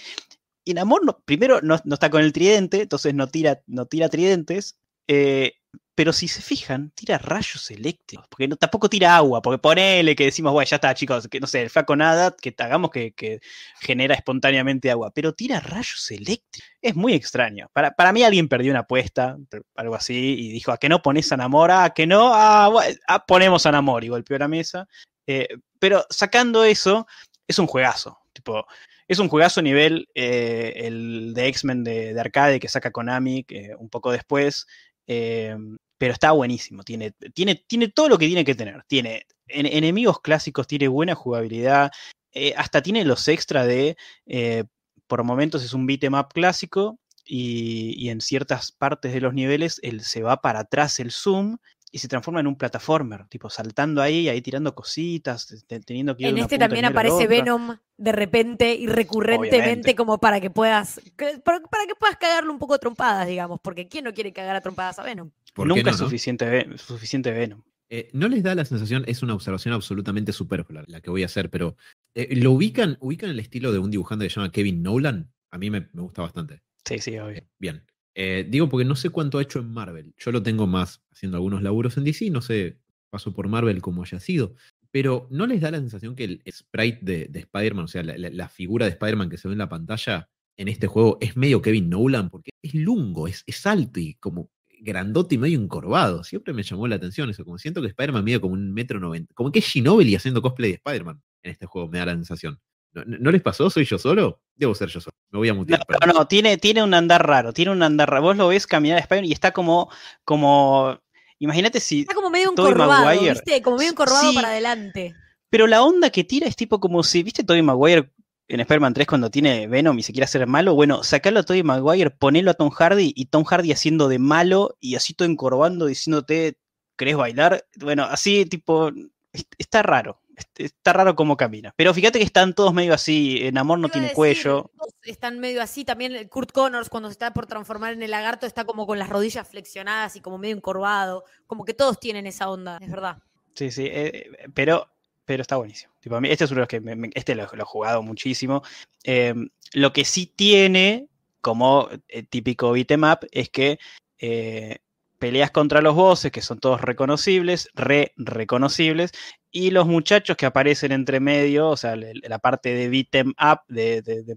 Y 0.65 0.73
Namor, 0.73 1.05
no- 1.05 1.19
primero, 1.25 1.61
no, 1.61 1.79
no 1.85 1.93
está 1.93 2.09
con 2.09 2.21
el 2.23 2.33
tridente, 2.33 2.81
entonces 2.81 3.13
no 3.13 3.27
tira, 3.27 3.61
no 3.67 3.85
tira 3.85 4.09
tridentes. 4.09 4.77
eh, 5.07 5.53
pero 5.99 6.13
si 6.13 6.29
se 6.29 6.41
fijan, 6.41 6.91
tira 6.91 7.17
rayos 7.17 7.69
eléctricos, 7.71 8.25
porque 8.29 8.47
no, 8.47 8.55
tampoco 8.55 8.89
tira 8.89 9.17
agua, 9.17 9.41
porque 9.41 9.57
ponele 9.57 10.15
que 10.15 10.23
decimos, 10.23 10.53
bueno, 10.53 10.65
ya 10.65 10.77
está, 10.77 10.93
chicos, 10.93 11.27
que 11.27 11.41
no 11.41 11.45
sé, 11.45 11.61
el 11.61 11.69
flaco 11.69 11.93
nada, 11.93 12.33
que 12.41 12.55
hagamos 12.57 12.89
que, 12.89 13.11
que 13.11 13.41
genera 13.81 14.15
espontáneamente 14.15 14.89
agua, 14.89 15.11
pero 15.13 15.33
tira 15.33 15.59
rayos 15.59 16.09
eléctricos. 16.09 16.69
Es 16.81 16.95
muy 16.95 17.15
extraño. 17.15 17.67
Para, 17.73 17.91
para 17.91 18.13
mí 18.13 18.23
alguien 18.23 18.47
perdió 18.47 18.71
una 18.71 18.79
apuesta, 18.79 19.35
algo 19.75 19.93
así, 19.93 20.35
y 20.39 20.49
dijo, 20.53 20.71
¿a 20.71 20.77
qué 20.77 20.87
no 20.87 21.01
pones 21.01 21.33
a 21.33 21.35
Namor? 21.35 21.69
¿A 21.69 21.89
que 21.89 22.07
no? 22.07 22.31
Ah, 22.33 22.69
bueno, 22.69 22.97
ah, 23.05 23.25
ponemos 23.25 23.65
a 23.65 23.73
Namor, 23.73 24.05
y 24.05 24.07
golpeó 24.07 24.37
la 24.37 24.47
mesa. 24.47 24.87
Eh, 25.27 25.49
pero 25.79 26.05
sacando 26.09 26.63
eso, 26.63 27.07
es 27.45 27.59
un 27.59 27.67
juegazo. 27.67 28.19
Tipo, 28.31 28.65
es 29.05 29.19
un 29.19 29.27
juegazo 29.27 29.61
nivel 29.61 30.07
eh, 30.15 30.71
el 30.77 31.33
de 31.33 31.47
X-Men 31.47 31.83
de, 31.83 32.13
de 32.13 32.21
arcade 32.21 32.61
que 32.61 32.69
saca 32.69 32.91
Konami 32.91 33.43
que 33.43 33.75
un 33.77 33.89
poco 33.89 34.13
después. 34.13 34.65
eh, 35.05 35.57
pero 35.99 36.13
está 36.13 36.31
buenísimo. 36.31 36.81
Tiene, 36.83 37.11
tiene, 37.35 37.63
tiene 37.67 37.89
todo 37.89 38.09
lo 38.09 38.17
que 38.17 38.25
tiene 38.25 38.43
que 38.43 38.55
tener. 38.55 38.83
Tiene 38.87 39.27
en- 39.47 39.67
enemigos 39.67 40.19
clásicos, 40.21 40.65
tiene 40.65 40.87
buena 40.87 41.13
jugabilidad. 41.13 41.91
eh, 42.31 42.53
hasta 42.57 42.81
tiene 42.81 43.05
los 43.05 43.27
extra 43.27 43.65
de. 43.65 43.95
eh, 44.25 44.63
por 45.07 45.23
momentos 45.23 45.63
es 45.63 45.73
un 45.73 45.85
beat'em 45.85 46.13
up 46.15 46.29
clásico. 46.33 46.99
Y, 47.31 47.93
y 47.97 48.09
en 48.09 48.21
ciertas 48.21 48.71
partes 48.71 49.13
de 49.13 49.21
los 49.21 49.35
niveles 49.35 49.79
él 49.83 50.01
se 50.01 50.23
va 50.23 50.41
para 50.41 50.61
atrás 50.61 50.99
el 50.99 51.11
zoom 51.11 51.57
y 51.91 51.99
se 51.99 52.07
transforma 52.07 52.39
en 52.39 52.47
un 52.47 52.55
plataformer, 52.55 53.27
tipo 53.27 53.49
saltando 53.51 54.01
ahí, 54.01 54.29
ahí 54.29 54.41
tirando 54.41 54.73
cositas, 54.73 55.45
te- 55.67 55.79
teniendo 55.81 56.15
que 56.17 56.23
ir 56.23 56.27
de 56.27 56.29
En 56.29 56.35
una 56.35 56.41
este 56.43 56.55
punta 56.55 56.65
también 56.65 56.85
aparece. 56.85 57.27
Venom 57.27 57.77
de 57.99 58.11
repente 58.11 58.73
y 58.75 58.87
recurrentemente 58.87 59.57
Obviamente. 59.59 59.95
como 59.95 60.17
para 60.19 60.39
que 60.41 60.49
puedas 60.49 60.99
para, 61.43 61.61
para 61.61 61.85
que 61.85 61.95
puedas 61.99 62.17
cagarle 62.17 62.49
un 62.49 62.59
poco 62.59 62.77
trompadas, 62.79 63.27
digamos, 63.27 63.59
porque 63.61 63.87
quién 63.87 64.05
no 64.05 64.13
quiere 64.13 64.31
cagar 64.33 64.55
a 64.55 64.61
trompadas 64.61 64.97
a 64.99 65.03
Venom. 65.03 65.31
¿Por 65.53 65.67
Nunca 65.67 65.83
no, 65.83 65.89
es 65.91 65.99
no? 65.99 66.05
suficiente, 66.05 66.45
Ve- 66.45 66.77
suficiente 66.77 67.31
Venom. 67.31 67.61
Eh, 67.91 68.09
no 68.13 68.27
les 68.27 68.43
da 68.43 68.53
la 68.55 68.65
sensación, 68.65 69.03
es 69.07 69.23
una 69.23 69.33
observación 69.33 69.73
absolutamente 69.73 70.31
superflua 70.31 70.83
la 70.87 71.01
que 71.01 71.09
voy 71.09 71.23
a 71.23 71.25
hacer, 71.25 71.49
pero 71.49 71.75
eh, 72.15 72.35
¿lo 72.35 72.51
ubican, 72.51 72.97
ubican 73.01 73.31
el 73.31 73.39
estilo 73.39 73.71
de 73.71 73.79
un 73.79 73.89
dibujante 73.91 74.25
que 74.25 74.29
se 74.29 74.35
llama 74.39 74.51
Kevin 74.51 74.83
Nolan? 74.83 75.31
A 75.51 75.57
mí 75.57 75.69
me, 75.69 75.89
me 75.93 76.01
gusta 76.03 76.21
bastante. 76.21 76.61
Sí, 76.85 76.99
sí, 76.99 77.17
obvio. 77.17 77.43
Bien. 77.57 77.83
Eh, 78.15 78.45
digo 78.47 78.69
porque 78.69 78.85
no 78.85 78.95
sé 78.95 79.09
cuánto 79.09 79.37
ha 79.39 79.41
hecho 79.41 79.59
en 79.59 79.71
Marvel. 79.71 80.13
Yo 80.17 80.31
lo 80.31 80.43
tengo 80.43 80.67
más 80.67 81.01
haciendo 81.11 81.37
algunos 81.37 81.61
laburos 81.63 81.97
en 81.97 82.03
DC, 82.03 82.29
no 82.29 82.41
sé, 82.41 82.77
paso 83.09 83.33
por 83.33 83.47
Marvel 83.47 83.81
como 83.81 84.03
haya 84.03 84.19
sido. 84.19 84.53
Pero 84.91 85.27
¿no 85.29 85.45
les 85.47 85.61
da 85.61 85.71
la 85.71 85.77
sensación 85.79 86.15
que 86.15 86.23
el 86.23 86.43
sprite 86.51 86.99
de, 87.01 87.25
de 87.27 87.39
Spider-Man, 87.39 87.85
o 87.85 87.87
sea, 87.87 88.03
la, 88.03 88.17
la- 88.17 88.29
la 88.29 88.49
figura 88.49 88.85
de 88.85 88.91
Spider-Man 88.93 89.29
que 89.29 89.37
se 89.37 89.47
ve 89.47 89.53
en 89.53 89.59
la 89.59 89.69
pantalla 89.69 90.29
en 90.57 90.67
este 90.67 90.87
juego 90.87 91.17
es 91.21 91.37
medio 91.37 91.61
Kevin 91.61 91.89
Nolan? 91.89 92.29
Porque 92.29 92.51
es 92.61 92.73
lungo, 92.73 93.27
es, 93.27 93.43
es 93.47 93.65
alto 93.67 93.99
y 93.99 94.15
como 94.15 94.49
grandote 94.81 95.35
y 95.35 95.37
medio 95.37 95.59
encorvado. 95.59 96.23
Siempre 96.23 96.53
me 96.53 96.63
llamó 96.63 96.87
la 96.87 96.95
atención 96.95 97.29
eso. 97.29 97.43
Como 97.45 97.57
siento 97.57 97.81
que 97.81 97.87
Spider-Man 97.87 98.23
mide 98.23 98.39
como 98.41 98.53
un 98.53 98.73
metro 98.73 98.99
noventa. 98.99 99.33
Como 99.35 99.51
que 99.51 99.59
es 99.59 99.65
Ginobili 99.65 100.15
haciendo 100.15 100.41
cosplay 100.41 100.71
de 100.71 100.75
Spider-Man 100.77 101.21
en 101.43 101.51
este 101.51 101.65
juego, 101.65 101.87
me 101.87 101.99
da 101.99 102.05
la 102.07 102.13
sensación. 102.13 102.59
¿No, 102.93 103.05
no- 103.05 103.17
no 103.19 103.31
les 103.31 103.41
pasó? 103.43 103.69
¿Soy 103.69 103.85
yo 103.85 103.99
solo? 103.99 104.41
Debo 104.55 104.73
ser 104.73 104.89
yo 104.89 104.99
solo. 104.99 105.11
Me 105.31 105.37
voy 105.37 105.49
a 105.49 105.53
No, 105.53 105.59
mutear. 105.59 105.79
no, 105.81 105.85
perdón. 105.85 106.15
no, 106.15 106.27
tiene, 106.27 106.57
tiene 106.57 106.81
un 106.83 106.93
andar 106.95 107.25
raro, 107.27 107.53
tiene 107.53 107.71
un 107.71 107.83
andar 107.83 108.09
raro. 108.09 108.23
Vos 108.23 108.37
lo 108.37 108.47
ves 108.47 108.65
caminar 108.65 108.97
a 108.97 109.01
Spider-Man 109.01 109.29
y 109.29 109.33
está 109.33 109.51
como, 109.51 109.91
como, 110.25 110.99
imagínate 111.39 111.79
si, 111.79 112.01
Está 112.01 112.13
como 112.13 112.29
medio 112.29 112.51
encorvado, 112.51 113.03
Maguire. 113.05 113.33
¿viste? 113.33 113.61
Como 113.61 113.77
medio 113.77 113.91
encorvado 113.91 114.29
Sí. 114.29 114.35
para 114.35 114.49
adelante. 114.49 115.15
pero 115.49 115.65
la 115.67 115.81
onda 115.83 116.09
que 116.11 116.23
tira 116.23 116.47
es 116.47 116.55
tipo 116.55 116.79
como 116.79 117.01
si, 117.03 117.23
¿viste 117.23 117.43
Tobey 117.43 117.61
Maguire 117.63 118.11
en 118.47 118.59
Spider-Man 118.59 118.93
3 118.93 119.07
cuando 119.07 119.29
tiene 119.31 119.67
Venom 119.67 119.97
y 119.97 120.03
se 120.03 120.11
quiere 120.13 120.25
hacer 120.25 120.45
malo? 120.47 120.75
Bueno, 120.75 121.03
sacalo 121.03 121.39
a 121.39 121.43
Tobey 121.43 121.63
Maguire, 121.63 122.11
ponelo 122.11 122.51
a 122.51 122.53
Tom 122.53 122.69
Hardy 122.69 123.13
y 123.15 123.25
Tom 123.25 123.43
Hardy 123.43 123.71
haciendo 123.71 124.07
de 124.09 124.19
malo 124.19 124.75
y 124.79 124.95
así 124.95 125.13
todo 125.13 125.27
encorvando 125.27 125.85
diciéndote, 125.87 126.57
¿querés 126.97 127.15
bailar? 127.17 127.65
Bueno, 127.77 128.03
así 128.03 128.45
tipo, 128.45 128.89
est- 129.33 129.51
está 129.57 129.81
raro. 129.81 130.18
Est- 130.39 130.59
Está 130.59 130.93
raro 130.93 131.15
cómo 131.15 131.37
camina. 131.37 131.73
Pero 131.75 131.93
fíjate 131.93 132.19
que 132.19 132.25
están 132.25 132.53
todos 132.53 132.73
medio 132.73 132.93
así. 132.93 133.39
En 133.45 133.57
Amor 133.57 133.79
no 133.79 133.89
tiene 133.89 134.07
decir, 134.07 134.15
cuello. 134.15 134.71
Están 135.03 135.39
medio 135.39 135.61
así. 135.61 135.85
También 135.85 136.27
Kurt 136.29 136.51
Connors, 136.51 136.89
cuando 136.89 137.09
se 137.09 137.13
está 137.13 137.31
por 137.33 137.45
transformar 137.45 137.93
en 137.93 138.01
el 138.03 138.11
lagarto, 138.11 138.45
está 138.45 138.65
como 138.65 138.87
con 138.87 138.97
las 138.99 139.09
rodillas 139.09 139.47
flexionadas 139.47 140.15
y 140.15 140.21
como 140.21 140.37
medio 140.37 140.55
encorvado. 140.55 141.23
Como 141.47 141.65
que 141.65 141.73
todos 141.73 141.99
tienen 141.99 142.25
esa 142.27 142.49
onda, 142.49 142.77
es 142.81 142.89
verdad. 142.89 143.17
Sí, 143.55 143.71
sí, 143.71 143.87
eh, 143.91 144.29
pero, 144.53 144.87
pero 145.25 145.41
está 145.41 145.57
buenísimo. 145.57 145.93
Tipo, 145.99 146.15
a 146.15 146.21
mí, 146.21 146.29
este 146.29 146.45
es 146.45 146.51
uno 146.51 146.59
de 146.59 146.61
los 146.61 146.67
que 146.69 146.79
me- 146.81 146.95
me- 146.95 147.09
este 147.13 147.35
lo, 147.35 147.45
lo 147.53 147.61
he 147.63 147.65
jugado 147.65 148.01
muchísimo. 148.01 148.63
Eh, 149.03 149.33
lo 149.73 149.93
que 149.93 150.05
sí 150.05 150.25
tiene, 150.33 151.07
como 151.41 151.89
eh, 152.07 152.23
típico 152.23 152.71
beat'em 152.71 153.03
up, 153.03 153.27
es 153.31 153.49
que 153.49 153.79
eh, 154.19 154.77
peleas 155.17 155.51
contra 155.51 155.81
los 155.81 155.95
bosses, 155.95 156.31
que 156.31 156.41
son 156.41 156.59
todos 156.59 156.79
reconocibles, 156.81 157.69
re 157.73 158.13
reconocibles, 158.15 159.11
y 159.51 159.71
los 159.71 159.87
muchachos 159.87 160.37
que 160.37 160.45
aparecen 160.45 160.91
entre 160.91 161.19
medio, 161.19 161.69
o 161.69 161.77
sea, 161.77 161.95
la 161.95 162.39
parte 162.39 162.73
de 162.73 162.87
beat'em 162.89 163.29
up, 163.41 163.61
de, 163.67 164.01
de, 164.01 164.23
de 164.23 164.35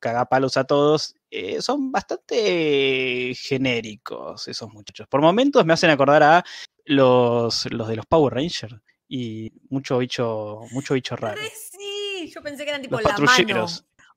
cagapalos 0.00 0.56
a 0.56 0.64
todos, 0.64 1.14
eh, 1.30 1.60
son 1.60 1.92
bastante 1.92 3.34
genéricos 3.34 4.48
esos 4.48 4.72
muchachos. 4.72 5.06
Por 5.08 5.20
momentos 5.20 5.64
me 5.66 5.72
hacen 5.72 5.90
acordar 5.90 6.22
a 6.22 6.44
los, 6.84 7.66
los 7.70 7.88
de 7.88 7.96
los 7.96 8.06
Power 8.06 8.34
Rangers 8.34 8.74
y 9.08 9.52
mucho 9.68 9.98
bicho, 9.98 10.60
mucho 10.70 10.94
bicho 10.94 11.16
raro. 11.16 11.40
Sí, 11.72 12.30
yo 12.34 12.42
pensé 12.42 12.64
que 12.64 12.70
eran 12.70 12.82
tipo 12.82 12.96
Los 12.96 13.04
la 13.04 13.18
mano. 13.18 13.66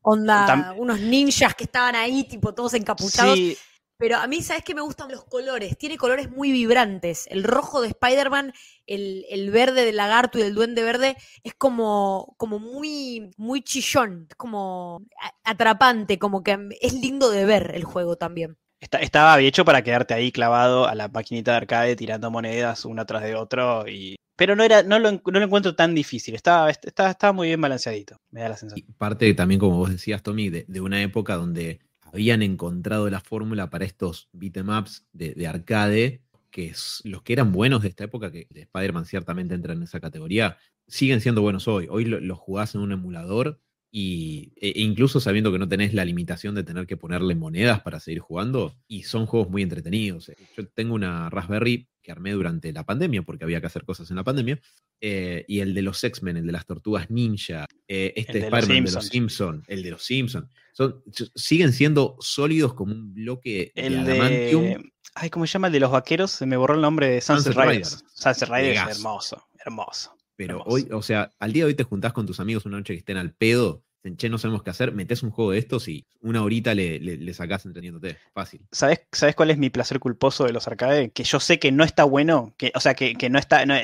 Onda, 0.02 0.48
Tam- 0.48 0.76
unos 0.78 1.00
ninjas 1.02 1.54
que 1.56 1.66
estaban 1.66 1.94
ahí, 1.96 2.24
tipo 2.24 2.54
todos 2.54 2.74
encapuchados. 2.74 3.38
Sí, 3.38 3.58
Pero 4.00 4.16
a 4.18 4.28
mí, 4.28 4.42
¿sabes 4.42 4.64
qué 4.64 4.74
me 4.74 4.82
gustan 4.82 5.12
los 5.12 5.26
colores? 5.26 5.78
Tiene 5.78 5.98
colores 5.98 6.32
muy 6.32 6.52
vibrantes. 6.54 7.28
El 7.28 7.44
rojo 7.44 7.82
de 7.82 7.90
Spider-Man, 7.90 8.54
el, 8.88 9.26
el 9.30 9.52
verde 9.52 9.84
del 9.86 9.98
lagarto 9.98 10.40
y 10.40 10.42
del 10.44 10.56
duende 10.56 10.84
verde 10.84 11.18
es 11.44 11.54
como, 11.56 12.34
como 12.38 12.60
muy, 12.60 13.30
muy 13.38 13.62
chillón, 13.62 14.28
es 14.30 14.36
como 14.38 15.06
atrapante, 15.44 16.18
como 16.18 16.44
que 16.44 16.58
es 16.80 16.94
lindo 16.94 17.30
de 17.30 17.44
ver 17.46 17.72
el 17.76 17.84
juego 17.84 18.16
también. 18.16 18.58
está- 18.82 19.00
estaba 19.00 19.40
hecho 19.42 19.66
para 19.66 19.84
quedarte 19.84 20.14
ahí 20.14 20.32
clavado 20.32 20.88
a 20.88 20.96
la 20.96 21.08
maquinita 21.10 21.52
de 21.52 21.58
arcade 21.58 21.96
tirando 21.96 22.32
monedas 22.32 22.86
una 22.86 23.06
tras 23.06 23.24
de 23.24 23.36
otro. 23.36 23.88
Y... 23.88 24.16
Pero 24.38 24.56
no, 24.56 24.64
era, 24.64 24.84
no, 24.84 25.00
lo, 25.00 25.12
no 25.12 25.22
lo 25.40 25.44
encuentro 25.44 25.76
tan 25.76 25.94
difícil. 25.96 26.36
Estaba, 26.36 26.70
estaba, 26.70 27.10
estaba 27.12 27.34
muy 27.34 27.48
bien 27.50 27.62
balanceadito. 27.62 28.18
Me 28.32 28.42
da 28.42 28.50
la 28.50 28.56
Y 28.56 28.58
sensación. 28.58 28.96
parte 28.98 29.34
también, 29.34 29.60
como 29.60 29.78
vos 29.78 29.90
decías, 29.92 30.24
Tommy, 30.24 30.50
de, 30.50 30.66
de 30.68 30.82
una 30.82 31.02
época 31.02 31.36
donde 31.36 31.80
habían 32.12 32.42
encontrado 32.42 33.10
la 33.10 33.22
fórmula 33.22 33.70
para 33.70 33.86
estos 33.86 34.30
beat'em 34.34 34.70
ups 34.70 35.08
de, 35.14 35.34
de 35.34 35.48
arcade 35.48 36.22
que 36.52 36.74
los 37.04 37.22
que 37.22 37.34
eran 37.34 37.52
buenos 37.52 37.82
de 37.82 37.90
esta 37.90 38.06
época, 38.06 38.32
que 38.32 38.48
Spider-Man 38.50 39.06
ciertamente 39.06 39.54
entra 39.54 39.74
en 39.74 39.84
esa 39.84 40.00
categoría, 40.00 40.58
siguen 40.88 41.22
siendo 41.22 41.42
buenos 41.42 41.68
hoy. 41.68 41.88
Hoy 41.90 42.06
los 42.06 42.40
jugás 42.40 42.76
en 42.76 42.82
un 42.82 42.92
emulador 42.92 43.62
y, 43.92 44.52
e, 44.56 44.70
e 44.70 44.82
incluso 44.82 45.20
sabiendo 45.20 45.52
que 45.52 45.60
no 45.60 45.68
tenés 45.68 45.94
la 45.94 46.06
limitación 46.06 46.56
de 46.56 46.64
tener 46.64 46.86
que 46.88 46.98
ponerle 46.98 47.36
monedas 47.36 47.82
para 47.82 48.00
seguir 48.00 48.20
jugando, 48.20 48.76
y 48.88 49.04
son 49.04 49.26
juegos 49.26 49.50
muy 49.50 49.62
entretenidos. 49.62 50.32
Yo 50.56 50.68
tengo 50.68 50.96
una 50.96 51.30
Raspberry 51.30 51.88
que 52.02 52.12
armé 52.12 52.32
durante 52.32 52.72
la 52.72 52.86
pandemia, 52.86 53.24
porque 53.24 53.44
había 53.44 53.62
que 53.62 53.68
hacer 53.68 53.84
cosas 53.84 54.10
en 54.10 54.16
la 54.16 54.24
pandemia, 54.24 54.60
eh, 55.02 55.46
y 55.48 55.60
el 55.60 55.74
de 55.74 55.82
los 55.82 56.04
X-Men, 56.04 56.38
el 56.38 56.46
de 56.46 56.52
las 56.52 56.66
tortugas 56.66 57.10
ninja, 57.10 57.66
eh, 57.88 58.14
este 58.16 58.40
Spider-Man 58.40 58.86
de 58.86 58.92
los 58.92 59.08
Simpsons, 59.08 59.66
el 59.68 59.84
de 59.84 59.92
los 59.92 60.04
Simpsons, 60.04 60.50
son, 60.74 61.04
siguen 61.36 61.74
siendo 61.74 62.16
sólidos 62.20 62.74
como 62.74 62.94
un 62.94 63.14
bloque 63.14 63.72
el 63.76 64.06
de, 64.06 64.80
Ay, 65.16 65.30
¿cómo 65.30 65.46
se 65.46 65.54
llama 65.54 65.68
el 65.68 65.74
de 65.74 65.80
los 65.80 65.92
vaqueros? 65.92 66.32
Se 66.32 66.46
me 66.46 66.56
borró 66.56 66.76
el 66.76 66.82
nombre 66.82 67.10
de 67.10 67.22
Sunset, 67.22 67.54
Riders. 67.54 68.06
Sunset 68.14 68.48
Riders, 68.50 68.98
hermoso, 68.98 69.48
hermoso. 69.66 70.16
Pero 70.40 70.64
hoy, 70.66 70.88
o 70.94 71.02
sea, 71.02 71.32
al 71.38 71.52
día 71.52 71.66
de 71.66 71.68
hoy 71.68 71.74
te 71.74 71.84
juntás 71.84 72.14
con 72.14 72.26
tus 72.26 72.40
amigos 72.40 72.66
una 72.66 72.78
noche 72.78 72.94
que 72.94 73.00
estén 73.00 73.18
al 73.18 73.34
pedo, 73.34 73.84
che, 74.16 74.30
no 74.30 74.38
sabemos 74.38 74.64
qué 74.64 74.70
hacer, 74.70 74.94
metes 74.94 75.22
un 75.22 75.32
juego 75.32 75.52
de 75.52 75.58
estos 75.58 75.90
y 75.90 76.08
una 76.22 76.42
horita 76.42 76.74
le, 76.74 76.98
le, 76.98 77.34
sacás 77.34 77.66
entendiéndote. 77.66 78.16
Fácil. 78.34 78.66
¿Sabes, 78.72 79.02
¿Sabes 79.12 79.36
cuál 79.36 79.52
es 79.52 79.58
mi 79.58 79.70
placer 79.70 80.00
culposo 80.00 80.46
de 80.46 80.54
los 80.54 80.66
arcades? 80.66 81.12
Que 81.14 81.26
yo 81.26 81.42
sé 81.42 81.60
que 81.60 81.74
no 81.74 81.84
está 81.84 82.06
bueno, 82.06 82.54
que, 82.58 82.72
o 82.74 82.80
sea, 82.80 82.94
que, 82.94 83.30
no 83.30 83.38
está, 83.38 83.66
no, 83.66 83.76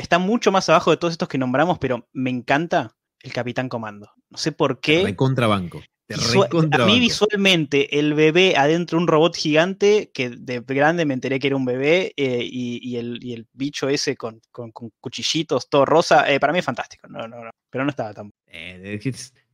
está 0.00 0.18
mucho 0.18 0.50
más 0.50 0.68
abajo 0.68 0.90
de 0.90 0.96
todos 0.96 1.12
estos 1.12 1.28
que 1.28 1.38
nombramos, 1.38 1.78
pero 1.78 2.08
me 2.12 2.30
encanta 2.30 2.96
el 3.20 3.32
Capitán 3.32 3.68
Comando. 3.68 4.10
No 4.30 4.38
sé 4.38 4.50
por 4.50 4.80
qué. 4.80 5.04
A 6.72 6.86
mí 6.86 7.00
visualmente 7.00 7.98
el 7.98 8.14
bebé 8.14 8.54
adentro 8.56 8.98
de 8.98 9.02
un 9.02 9.08
robot 9.08 9.36
gigante, 9.36 10.10
que 10.12 10.30
de 10.30 10.60
grande 10.60 11.04
me 11.04 11.14
enteré 11.14 11.38
que 11.38 11.48
era 11.48 11.56
un 11.56 11.64
bebé, 11.64 12.12
eh, 12.16 12.40
y, 12.42 12.96
el, 12.96 13.46
bicho 13.52 13.88
ese 13.88 14.16
con, 14.16 14.40
cuchillitos, 15.00 15.68
todo 15.68 15.84
rosa, 15.84 16.30
eh, 16.30 16.40
para 16.40 16.52
mí 16.52 16.58
es 16.58 16.64
fantástico, 16.64 17.08
no, 17.08 17.26
no, 17.28 17.44
no, 17.44 17.50
pero 17.70 17.84
no 17.84 17.90
estaba 17.90 18.14
tan... 18.14 18.30
Eh, 18.46 19.00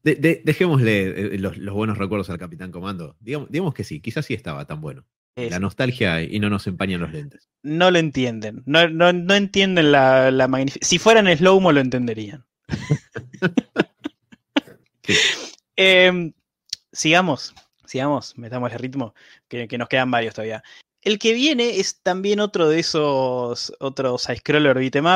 dejémosle 0.03 1.39
los, 1.39 1.59
buenos 1.73 1.99
recuerdos 1.99 2.31
al 2.31 2.39
Capitán 2.39 2.71
Comando. 2.71 3.17
Digamos, 3.21 3.75
que 3.75 3.85
sí, 3.85 4.01
quizás 4.01 4.25
sí 4.25 4.35
estaba 4.35 4.65
tan 4.65 4.81
bueno. 4.81 5.05
La 5.35 5.59
nostalgia 5.59 6.23
y 6.23 6.39
no 6.41 6.49
nos 6.49 6.67
empañan 6.67 7.01
los 7.01 7.13
lentes. 7.13 7.51
No 7.63 7.91
lo 7.91 7.99
entienden, 7.99 8.63
no, 8.65 8.89
no, 8.89 9.35
entienden 9.35 9.93
la, 9.93 10.31
la 10.31 10.49
magnificencia. 10.49 10.89
Si 10.89 10.99
fueran 10.99 11.27
slow-mo 11.37 11.73
lo 11.73 11.81
entenderían. 11.81 12.47
Em, 15.77 16.33
sigamos, 16.97 17.55
sigamos, 17.85 18.37
metamos 18.39 18.73
el 18.73 18.79
ritmo, 18.79 19.15
que, 19.49 19.69
nos 19.79 19.89
quedan 19.89 20.11
varios 20.11 20.35
todavía. 20.35 20.63
El 21.03 21.19
que 21.19 21.35
viene 21.35 21.79
es 21.79 22.03
también 22.03 22.41
otro 22.41 22.69
de 22.69 22.81
esos 22.81 23.73
otros 23.79 24.23
side-scroller 24.23 24.79
beat'em 24.79 25.07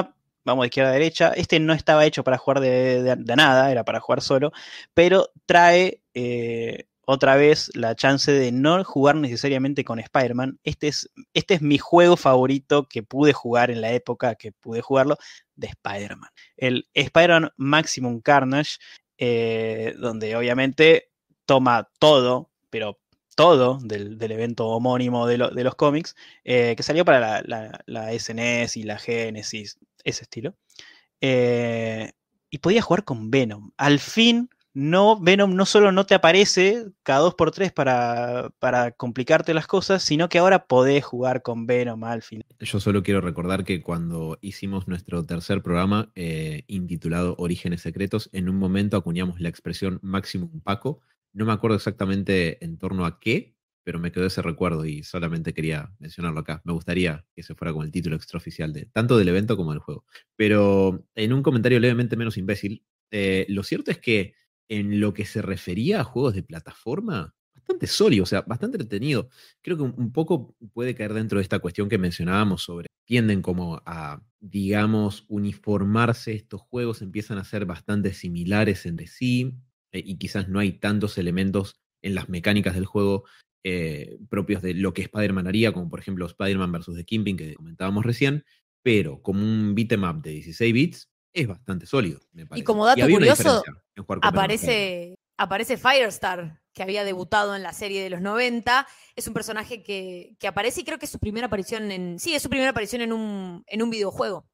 vamos 0.45 0.63
de 0.63 0.67
izquierda 0.69 0.91
a 0.91 0.95
derecha. 0.95 1.33
Este 1.37 1.59
no 1.59 1.73
estaba 1.73 2.05
hecho 2.05 2.25
para 2.25 2.39
jugar 2.39 2.61
de, 2.61 3.17
nada, 3.37 3.71
era 3.71 3.85
para 3.85 4.01
jugar 4.01 4.21
solo, 4.21 4.53
pero 4.95 5.31
trae 5.47 6.03
eh, 6.15 6.87
otra 7.07 7.35
vez 7.37 7.71
la 7.75 7.95
chance 7.97 8.31
de 8.31 8.53
no 8.53 8.85
jugar 8.85 9.17
necesariamente 9.17 9.85
con 9.85 9.99
Spider-Man. 9.99 10.61
Este 10.63 10.89
es, 10.89 11.11
este 11.35 11.55
es 11.55 11.63
mi 11.63 11.79
juego 11.79 12.17
favorito 12.17 12.89
que 12.89 13.03
pude 13.03 13.33
jugar 13.33 13.71
en 13.71 13.81
la 13.81 13.93
época 13.93 14.37
que 14.37 14.53
pude 14.53 14.81
jugarlo 14.81 15.17
de 15.57 15.69
Spider-Man. 15.69 16.31
El 16.57 16.89
Spider-Man 16.95 17.51
Maximum 17.57 18.21
Carnage, 18.21 18.79
eh, 19.19 19.95
donde 19.99 20.37
obviamente 20.37 21.10
toma 21.51 21.91
todo, 21.99 22.49
pero 22.71 23.01
todo 23.35 23.81
del, 23.83 24.23
evento 24.23 24.69
homónimo 24.69 25.27
de, 25.27 25.37
los 25.37 25.75
cómics, 25.75 26.15
eh, 26.45 26.75
que 26.77 26.85
salió 26.85 27.05
para 27.05 27.43
la, 27.43 28.13
SNES 28.17 28.77
y 28.77 28.85
la 28.85 28.99
Genesis, 28.99 29.77
ese 30.05 30.23
estilo. 30.23 30.55
Eh, 31.21 32.13
y 32.51 32.59
podía 32.59 32.83
jugar 32.83 33.03
con 33.03 33.33
Venom. 33.33 33.73
Al 33.79 33.99
fin, 33.99 34.49
no, 34.75 35.19
Venom 35.19 35.57
no 35.57 35.67
solo 35.67 35.91
no 35.91 36.07
te 36.07 36.15
aparece 36.15 36.87
cada 37.03 37.19
dos 37.19 37.35
por 37.35 37.51
tres 37.51 37.73
para, 37.73 38.53
para 38.61 38.93
complicarte 38.93 39.53
las 39.53 39.67
cosas, 39.67 40.05
sino 40.05 40.29
que 40.29 40.39
ahora 40.39 40.67
podés 40.67 41.05
jugar 41.05 41.43
con 41.43 41.67
Venom 41.67 42.05
al 42.05 42.23
final. 42.23 42.47
Yo 42.61 42.79
solo 42.79 43.03
quiero 43.03 43.21
recordar 43.21 43.65
que 43.65 43.83
cuando 43.83 44.39
hicimos 44.41 44.87
nuestro 44.87 45.27
tercer 45.27 45.63
programa, 45.63 46.13
eh, 46.15 46.63
intitulado 46.69 47.35
Orígenes 47.39 47.81
Secretos, 47.81 48.31
en 48.33 48.49
un 48.49 48.57
momento 48.57 48.97
acuñamos 48.97 49.41
la 49.41 49.49
expresión 49.49 49.99
Maximum 50.01 50.61
Paco 50.61 51.01
no 51.33 51.45
me 51.47 51.53
acuerdo 51.53 51.77
exactamente 51.77 52.65
en 52.65 52.79
torno 52.79 53.05
a 53.07 53.21
qué, 53.21 53.57
pero 53.83 53.99
me 53.99 54.13
quedó 54.13 54.27
ese 54.27 54.43
recuerdo 54.43 54.85
y 54.85 55.03
solamente 55.03 55.55
quería 55.55 55.93
mencionarlo 55.99 56.41
acá. 56.41 56.61
Me 56.65 56.73
gustaría 56.73 57.27
que 57.35 57.43
se 57.43 57.55
fuera 57.55 57.73
con 57.73 57.85
el 57.85 57.91
título 57.93 58.17
extraoficial 58.17 58.73
de 58.73 58.87
tanto 58.87 59.17
del 59.17 59.29
evento 59.29 59.57
como 59.57 59.73
del 59.73 59.81
juego. 59.81 60.05
Pero 60.37 61.07
en 61.15 61.33
un 61.33 61.43
comentario 61.43 61.81
levemente 61.81 62.17
menos 62.17 62.37
imbécil, 62.37 62.85
eh, 63.11 63.47
lo 63.49 63.63
cierto 63.63 63.91
es 63.91 63.99
que 63.99 64.35
en 64.69 65.01
lo 65.01 65.15
que 65.15 65.25
se 65.25 65.43
refería 65.43 66.01
a 66.01 66.05
juegos 66.05 66.35
de 66.35 66.43
plataforma, 66.43 67.35
bastante 67.55 67.87
sólido, 67.87 68.23
o 68.25 68.27
sea, 68.27 68.43
bastante 68.43 68.77
entretenido. 68.77 69.29
Creo 69.63 69.77
que 69.77 69.83
un 69.83 70.13
poco 70.13 70.55
puede 70.73 70.95
caer 70.95 71.15
dentro 71.15 71.39
de 71.39 71.43
esta 71.43 71.59
cuestión 71.59 71.89
que 71.89 71.99
mencionábamos 71.99 72.63
sobre 72.63 72.87
tienden 73.11 73.43
como 73.43 73.83
a, 73.87 74.23
digamos, 74.39 75.25
uniformarse 75.29 76.33
estos 76.33 76.61
juegos, 76.61 77.03
empiezan 77.03 77.39
a 77.39 77.45
ser 77.45 77.67
bastante 77.67 78.13
similares 78.15 78.87
entre 78.87 79.09
sí, 79.09 79.57
eh, 79.93 80.03
y 80.05 80.19
quizás 80.19 80.49
no 80.49 80.59
hay 80.59 80.73
tantos 80.73 81.19
elementos 81.19 81.81
en 82.03 82.15
las 82.15 82.29
mecánicas 82.29 82.75
del 82.75 82.87
juego 82.87 83.25
eh, 83.63 84.19
propios 84.31 84.63
de 84.63 84.75
lo 84.75 84.95
que 84.95 85.03
Spider-Man 85.03 85.47
haría, 85.47 85.73
como 85.73 85.91
por 85.91 86.01
ejemplo 86.01 86.27
Spider-Man 86.27 86.73
vs. 86.73 86.95
The 86.97 87.05
Kingpin 87.05 87.37
que 87.37 87.55
comentábamos 87.55 88.07
recién, 88.07 88.45
pero 88.83 89.21
como 89.23 89.43
un 89.43 89.75
beat'em 89.75 90.05
up 90.05 90.23
de 90.23 90.31
16 90.31 90.73
bits 90.73 91.11
es 91.33 91.47
bastante 91.47 91.87
sólido, 91.87 92.21
me 92.33 92.47
parece. 92.47 92.63
Y 92.63 92.65
como 92.65 92.87
dato 92.87 93.07
curioso, 93.07 93.63
aparece, 94.23 95.15
aparece 95.37 95.77
Firestar, 95.77 96.61
que 96.73 96.83
había 96.83 97.05
debutado 97.05 97.55
en 97.55 97.63
la 97.63 97.73
serie 97.73 98.03
de 98.03 98.11
los 98.11 98.21
90. 98.21 98.87
Es 99.15 99.29
un 99.29 99.35
personaje 99.35 99.83
que, 99.83 100.37
aparece 100.47 100.81
y 100.81 100.85
creo 100.85 100.99
que 100.99 101.05
es 101.05 101.13
su 101.13 101.19
primera 101.19 101.47
aparición 101.47 101.91
en. 101.91 102.19
Sí, 102.19 102.35
es 102.35 102.43
su 102.43 102.49
primera 102.49 102.71
aparición 102.71 103.03
en 103.03 103.13
un, 103.13 103.63
en 103.67 103.83
un 103.83 103.91
videojuego. 103.91 104.50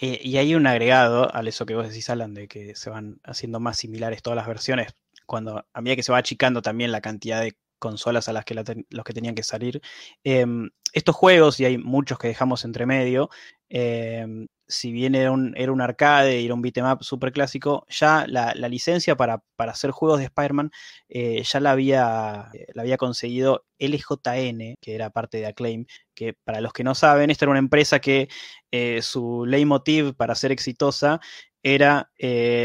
Eh, 0.00 0.18
y 0.22 0.38
hay 0.38 0.54
un 0.54 0.66
agregado 0.66 1.34
a 1.34 1.40
eso 1.42 1.66
que 1.66 1.74
vos 1.74 1.86
decís, 1.88 2.08
Alan, 2.10 2.32
de 2.34 2.48
que 2.48 2.74
se 2.74 2.90
van 2.90 3.20
haciendo 3.24 3.60
más 3.60 3.76
similares 3.78 4.22
todas 4.22 4.36
las 4.36 4.46
versiones, 4.46 4.94
cuando 5.26 5.66
a 5.72 5.80
medida 5.82 5.96
que 5.96 6.02
se 6.02 6.12
va 6.12 6.18
achicando 6.18 6.62
también 6.62 6.90
la 6.90 7.02
cantidad 7.02 7.40
de 7.42 7.56
consolas 7.78 8.28
a 8.28 8.32
las 8.32 8.44
que 8.44 8.54
los 8.54 9.04
que 9.04 9.12
tenían 9.12 9.34
que 9.34 9.42
salir. 9.42 9.80
Em, 10.24 10.70
estos 10.92 11.14
juegos, 11.16 11.60
y 11.60 11.66
hay 11.66 11.78
muchos 11.78 12.18
que 12.18 12.28
dejamos 12.28 12.64
entre 12.64 12.86
medio, 12.86 13.28
em, 13.68 14.48
si 14.70 14.92
bien 14.92 15.14
era 15.14 15.30
un, 15.32 15.54
era 15.56 15.72
un 15.72 15.80
arcade 15.80 16.40
y 16.40 16.46
era 16.46 16.54
un 16.54 16.62
beat'em 16.62 16.86
up 16.86 17.02
super 17.02 17.32
clásico, 17.32 17.84
ya 17.88 18.24
la, 18.26 18.54
licencia 18.54 19.16
para, 19.16 19.42
hacer 19.58 19.90
juegos 19.90 20.18
de 20.18 20.26
Spider-Man 20.26 20.70
eh, 21.08 21.42
ya 21.42 21.60
la 21.60 21.72
había, 21.72 22.50
eh, 22.54 22.96
conseguido 22.96 23.66
LJN, 23.78 24.76
que 24.80 24.94
era 24.94 25.10
parte 25.10 25.38
de 25.38 25.46
Acclaim, 25.46 25.86
que 26.14 26.34
para 26.44 26.60
los 26.60 26.72
que 26.72 26.84
no 26.84 26.94
saben, 26.94 27.30
esta 27.30 27.44
era 27.44 27.50
una 27.50 27.58
empresa 27.58 27.98
que 27.98 28.28
eh, 28.70 29.02
su 29.02 29.44
leitmotiv 29.46 30.14
para 30.14 30.34
ser 30.34 30.52
exitosa 30.52 31.20
era 31.62 32.10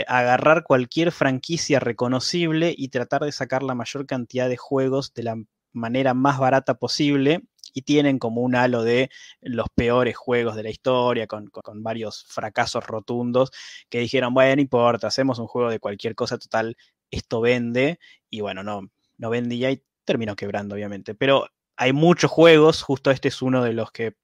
agarrar 0.07 0.63
cualquier 0.63 1.11
franquicia 1.11 1.81
reconocible 1.81 2.73
y 2.77 2.87
tratar 2.89 3.23
de 3.23 3.33
sacar 3.33 3.61
la 3.61 3.75
mayor 3.75 4.05
cantidad 4.05 4.47
de 4.47 4.55
juegos 4.55 5.13
de 5.13 5.23
la 5.23 5.35
manera 5.73 6.13
más 6.13 6.39
barata 6.39 6.75
posible 6.75 7.43
y 7.75 7.81
tienen 7.81 8.17
como 8.19 8.41
un 8.41 8.55
halo 8.55 8.83
de 8.83 9.11
los 9.41 9.67
peores 9.75 10.15
juegos 10.15 10.55
de 10.55 10.63
la 10.63 10.69
historia, 10.69 11.27
con, 11.27 11.51
varios 11.83 12.23
fracasos 12.23 12.87
rotundos, 12.87 13.51
que 13.89 13.99
dijeron, 13.99 14.33
bueno, 14.33 14.55
no 14.55 14.61
importa, 14.61 15.07
hacemos 15.07 15.37
un 15.39 15.47
juego 15.47 15.69
de 15.69 15.79
cualquier 15.79 16.15
cosa 16.15 16.37
total, 16.37 16.77
esto 17.11 17.41
vende, 17.41 17.99
y 18.29 18.39
bueno, 18.39 18.63
no, 18.63 18.89
no 19.17 19.29
vendía 19.29 19.71
y 19.71 19.83
terminó 20.05 20.37
quebrando, 20.37 20.75
obviamente. 20.75 21.15
Pero 21.15 21.47
hay 21.75 21.91
muchos 21.91 22.31
juegos, 22.31 22.81
justo 22.81 23.11
este 23.11 23.27
es 23.27 23.41
uno 23.41 23.61
de 23.61 23.73
los 23.73 23.91
que 23.91 24.15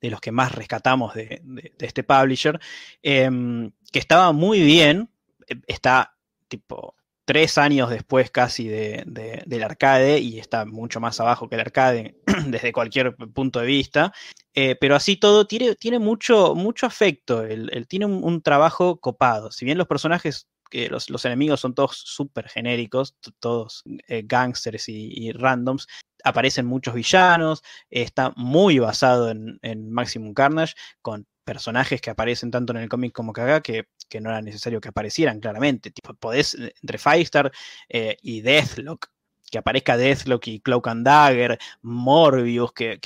de 0.00 0.10
los 0.10 0.20
que 0.20 0.32
más 0.32 0.52
rescatamos 0.52 1.14
de, 1.14 1.42
este 1.78 2.02
publisher, 2.02 2.58
em, 3.02 3.70
que 3.92 4.00
estaba 4.00 4.32
muy 4.32 4.60
bien, 4.60 5.10
eh, 5.48 5.60
está 5.68 6.16
tipo 6.48 6.96
tres 7.24 7.58
años 7.58 7.90
después 7.90 8.30
casi 8.30 8.68
de, 8.68 9.04
del 9.46 9.62
arcade 9.62 10.18
y 10.18 10.38
está 10.38 10.64
mucho 10.64 11.00
más 11.00 11.20
abajo 11.20 11.48
que 11.48 11.54
el 11.54 11.60
arcade 11.60 12.16
desde 12.46 12.72
cualquier 12.72 13.14
punto 13.16 13.60
de 13.60 13.66
vista. 13.66 14.12
Eh, 14.54 14.76
pero 14.80 14.96
así 14.96 15.16
todo 15.16 15.46
tiene, 15.46 15.74
tiene 15.76 15.98
mucho, 15.98 16.54
mucho 16.54 16.86
afecto, 16.86 17.44
tiene 17.88 18.06
un, 18.06 18.42
trabajo 18.42 19.00
copado. 19.00 19.50
Si 19.50 19.64
bien 19.64 19.78
los 19.78 19.86
personajes, 19.86 20.48
los, 20.70 21.24
enemigos 21.24 21.60
son 21.60 21.74
todos 21.74 21.96
súper 21.96 22.48
genéricos, 22.48 23.16
todos 23.38 23.82
eh, 24.08 24.22
gangsters 24.24 24.88
y, 24.88 25.32
randoms, 25.32 25.86
aparecen 26.24 26.66
muchos 26.66 26.94
villanos, 26.94 27.62
está 27.88 28.32
muy 28.36 28.78
basado 28.78 29.30
en, 29.30 29.58
en 29.62 29.90
Maximum 29.90 30.34
Carnage, 30.34 30.74
con 31.00 31.26
personajes 31.44 32.00
que 32.00 32.10
aparecen 32.10 32.50
tanto 32.50 32.72
en 32.72 32.78
el 32.80 32.88
cómic 32.88 33.12
como 33.12 33.32
que 33.32 33.40
acá, 33.40 33.60
que, 33.62 33.86
no 34.20 34.30
era 34.30 34.42
necesario 34.42 34.80
que 34.80 34.88
aparecieran 34.88 35.40
claramente. 35.40 35.90
Tipo, 35.90 36.14
podés, 36.14 36.54
eh, 36.54 36.74
entre 36.82 36.98
Firestar 36.98 37.52
eh, 37.88 38.16
y 38.22 38.40
Deathlock, 38.42 39.08
que 39.50 39.58
aparezca 39.58 39.96
Deathlock 39.96 40.46
y 40.48 40.60
Cloak 40.60 40.88
and 40.88 41.06
Dagger, 41.06 41.58
Morbius, 41.82 42.72
que, 42.72 42.98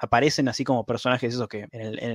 aparecen 0.00 0.48
así 0.48 0.64
como 0.64 0.84
personajes 0.84 1.34
esos 1.34 1.46
que 1.48 1.68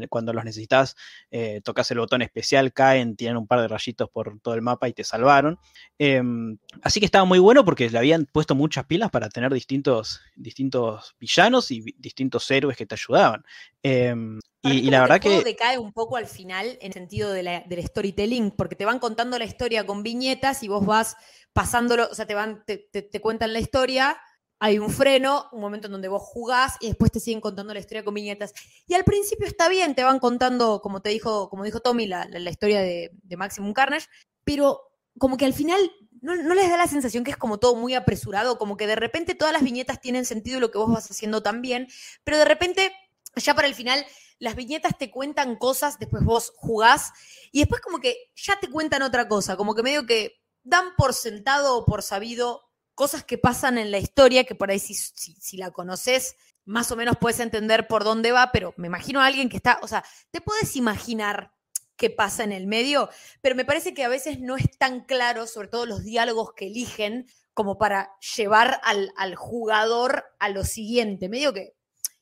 cuando 0.09 0.33
los 0.33 0.43
necesitas 0.43 0.95
eh, 1.29 1.61
tocas 1.63 1.89
el 1.91 1.99
botón 1.99 2.21
especial, 2.21 2.73
caen, 2.73 3.15
tienen 3.15 3.37
un 3.37 3.47
par 3.47 3.61
de 3.61 3.67
rayitos 3.67 4.09
por 4.09 4.39
todo 4.41 4.55
el 4.55 4.61
mapa 4.61 4.89
y 4.89 4.93
te 4.93 5.03
salvaron. 5.03 5.59
Em, 5.99 6.57
así 6.81 6.99
que 6.99 7.05
estaba 7.05 7.25
muy 7.25 7.39
bueno 7.39 7.63
porque 7.63 7.89
le 7.89 7.97
habían 7.97 8.25
puesto 8.25 8.55
muchas 8.55 8.85
pilas 8.85 9.11
para 9.11 9.29
tener 9.29 9.53
distintos, 9.53 10.21
distintos 10.35 11.15
villanos 11.19 11.71
y 11.71 11.81
distintos 11.97 12.49
héroes 12.49 12.75
que 12.75 12.85
te 12.85 12.95
ayudaban. 12.95 13.43
Em, 13.83 14.39
y, 14.63 14.89
la 14.89 15.01
verdad 15.01 15.19
que. 15.19 15.43
decae 15.43 15.77
un 15.77 15.93
poco 15.93 16.17
al 16.17 16.25
final 16.25 16.79
en 16.81 16.87
el 16.87 16.93
sentido 16.93 17.31
de 17.31 17.43
la, 17.43 17.59
del 17.61 17.85
storytelling, 17.85 18.51
porque 18.51 18.75
te 18.75 18.85
van 18.85 18.97
contando 18.97 19.37
la 19.37 19.45
historia 19.45 19.85
con 19.85 20.01
viñetas 20.01 20.63
y 20.63 20.67
vos 20.67 20.83
vas 20.85 21.17
pasándolo, 21.53 22.07
o 22.11 22.15
sea, 22.15 22.25
te 22.25 22.33
van, 22.33 22.63
te, 22.65 23.21
cuentan 23.21 23.53
la 23.53 23.59
historia, 23.59 24.17
hay 24.59 24.79
un 24.79 24.89
freno, 24.89 25.47
un 25.51 25.61
momento 25.61 25.87
en 25.87 25.91
donde 25.91 26.07
vos 26.07 26.21
jugás 26.21 26.77
y 26.79 26.87
después 26.87 27.11
te 27.11 27.19
siguen 27.19 27.41
contando 27.41 27.73
la 27.73 27.79
historia 27.79 28.03
con 28.03 28.13
viñetas. 28.13 28.53
Y 28.87 28.93
al 28.93 29.03
principio 29.03 29.45
está 29.45 29.67
bien, 29.67 29.95
te 29.95 30.03
van 30.03 30.19
contando, 30.19 30.81
como 30.81 31.01
te 31.01 31.09
dijo, 31.09 31.49
como 31.49 31.63
dijo 31.63 31.81
Tommy, 31.81 32.07
la, 32.07 32.27
historia 32.49 32.81
de, 32.81 33.11
Maximum 33.37 33.73
Carnage, 33.73 34.07
pero 34.43 34.81
como 35.17 35.37
que 35.37 35.45
al 35.45 35.53
final 35.53 35.79
no, 36.21 36.35
no, 36.35 36.55
les 36.55 36.69
da 36.69 36.77
la 36.77 36.87
sensación 36.87 37.23
que 37.23 37.31
es 37.31 37.37
como 37.37 37.59
todo 37.59 37.75
muy 37.75 37.93
apresurado, 37.93 38.57
como 38.57 38.77
que 38.77 38.87
de 38.87 38.95
repente 38.95 39.35
todas 39.35 39.53
las 39.53 39.63
viñetas 39.63 40.01
tienen 40.01 40.25
sentido 40.25 40.59
lo 40.59 40.71
que 40.71 40.77
vos 40.77 40.91
vas 40.91 41.11
haciendo 41.11 41.43
también, 41.43 41.87
pero 42.23 42.37
de 42.37 42.45
repente, 42.45 42.93
ya 43.35 43.53
para 43.53 43.67
el 43.67 43.75
final, 43.75 44.05
las 44.39 44.55
viñetas 44.55 44.97
te 44.97 45.11
cuentan 45.11 45.57
cosas, 45.57 45.99
después 45.99 46.23
vos 46.23 46.53
jugás 46.55 47.11
y 47.51 47.59
después 47.59 47.81
como 47.81 47.99
que 47.99 48.31
ya 48.35 48.59
te 48.59 48.69
cuentan 48.69 49.01
otra 49.01 49.27
cosa, 49.27 49.55
como 49.57 49.75
que 49.75 49.83
medio 49.83 50.05
que 50.05 50.41
dan 50.63 50.95
por 50.97 51.13
sentado 51.13 51.77
o 51.77 51.85
por 51.85 52.01
sabido 52.01 52.61
cosas 52.95 53.23
que 53.23 53.37
pasan 53.37 53.77
en 53.77 53.91
la 53.91 53.99
historia, 53.99 54.45
que 54.45 54.55
por 54.55 54.71
ahí 54.71 54.79
si, 54.79 54.95
si, 54.95 55.57
la 55.57 55.71
conoces, 55.71 56.35
más 56.65 56.91
o 56.91 56.95
menos 56.95 57.17
puedes 57.19 57.39
entender 57.39 57.87
por 57.87 58.03
dónde 58.03 58.31
va, 58.31 58.51
pero 58.51 58.73
me 58.77 58.87
imagino 58.87 59.21
a 59.21 59.25
alguien 59.25 59.49
que 59.49 59.57
está, 59.57 59.79
o 59.83 59.87
sea, 59.87 60.03
te 60.31 60.41
puedes 60.41 60.75
imaginar 60.75 61.51
qué 61.97 62.09
pasa 62.09 62.43
en 62.43 62.51
el 62.51 62.67
medio, 62.67 63.09
pero 63.41 63.55
me 63.55 63.65
parece 63.65 63.93
que 63.93 64.03
a 64.03 64.09
veces 64.09 64.39
no 64.39 64.57
es 64.57 64.65
tan 64.77 65.01
claro, 65.01 65.45
sobre 65.45 65.67
todo 65.67 65.85
los 65.85 66.03
diálogos 66.03 66.53
que 66.55 66.67
eligen, 66.67 67.27
como 67.53 67.77
para 67.77 68.11
llevar 68.35 68.81
al, 68.83 69.13
al 69.15 69.35
jugador 69.35 70.25
a 70.39 70.49
lo 70.49 70.63
siguiente. 70.65 71.29
Medio 71.29 71.53
que 71.53 71.75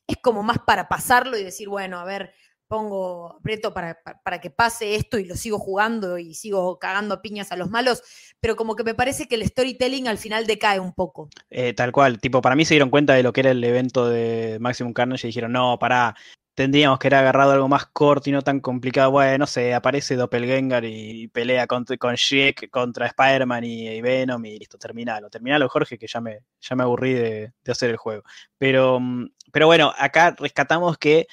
es 0.06 0.16
como 0.18 0.42
más 0.42 0.58
para 0.64 0.88
pasarlo 0.88 1.36
y 1.36 1.42
decir, 1.42 1.68
bueno, 1.68 1.98
a 1.98 2.04
ver, 2.04 2.34
pongo, 2.68 3.36
aprieto 3.38 3.72
para, 3.72 3.98
para, 4.22 4.40
que 4.40 4.50
pase 4.50 4.94
esto 4.94 5.18
y 5.18 5.24
lo 5.24 5.36
sigo 5.36 5.58
jugando 5.58 6.18
y 6.18 6.34
sigo 6.34 6.78
cagando 6.78 7.22
piñas 7.22 7.52
a 7.52 7.56
los 7.56 7.70
malos, 7.70 8.02
pero 8.40 8.56
como 8.56 8.76
que 8.76 8.84
me 8.84 8.94
parece 8.94 9.26
que 9.26 9.34
el 9.34 9.46
storytelling 9.46 10.08
al 10.08 10.18
final 10.18 10.46
decae 10.46 10.80
un 10.80 10.92
poco. 10.92 11.28
Eh, 11.50 11.72
tal 11.74 11.92
cual, 11.92 12.20
tipo, 12.20 12.40
para 12.40 12.56
mí 12.56 12.64
se 12.64 12.74
dieron 12.74 12.90
cuenta 12.90 13.14
de 13.14 13.22
lo 13.22 13.32
que 13.32 13.40
era 13.40 13.50
el 13.50 13.62
evento 13.62 14.08
de 14.08 14.58
Maximum 14.60 14.92
Carnage 14.92 15.26
y 15.26 15.30
dijeron, 15.30 15.52
no, 15.52 15.78
pará, 15.78 16.14
tendríamos 16.54 16.98
que 16.98 17.08
haber 17.08 17.18
agarrado 17.18 17.52
algo 17.52 17.68
más 17.68 17.86
corto 17.86 18.30
y 18.30 18.32
no 18.32 18.42
tan 18.42 18.60
complicado. 18.60 19.10
Bueno, 19.10 19.38
no 19.38 19.46
sé, 19.46 19.74
aparece 19.74 20.16
Doppelganger 20.16 20.84
y 20.84 21.28
pelea 21.28 21.66
con, 21.66 21.84
con 21.98 22.14
contra 22.70 23.06
Spider-Man 23.06 23.64
y, 23.64 24.00
Venom 24.00 24.44
y 24.44 24.58
listo, 24.58 24.78
terminalo. 24.78 25.28
Terminalo, 25.30 25.68
Jorge, 25.68 25.98
que 25.98 26.06
ya 26.06 26.20
me, 26.20 26.40
ya 26.60 26.76
me 26.76 26.84
aburrí 26.84 27.14
de, 27.14 27.52
hacer 27.66 27.90
el 27.90 27.96
juego. 27.96 28.22
Pero, 28.58 29.00
mm, 29.00 29.28
pero 29.52 29.66
bueno, 29.66 29.92
acá 29.98 30.34
rescatamos 30.38 30.96
que 30.98 31.26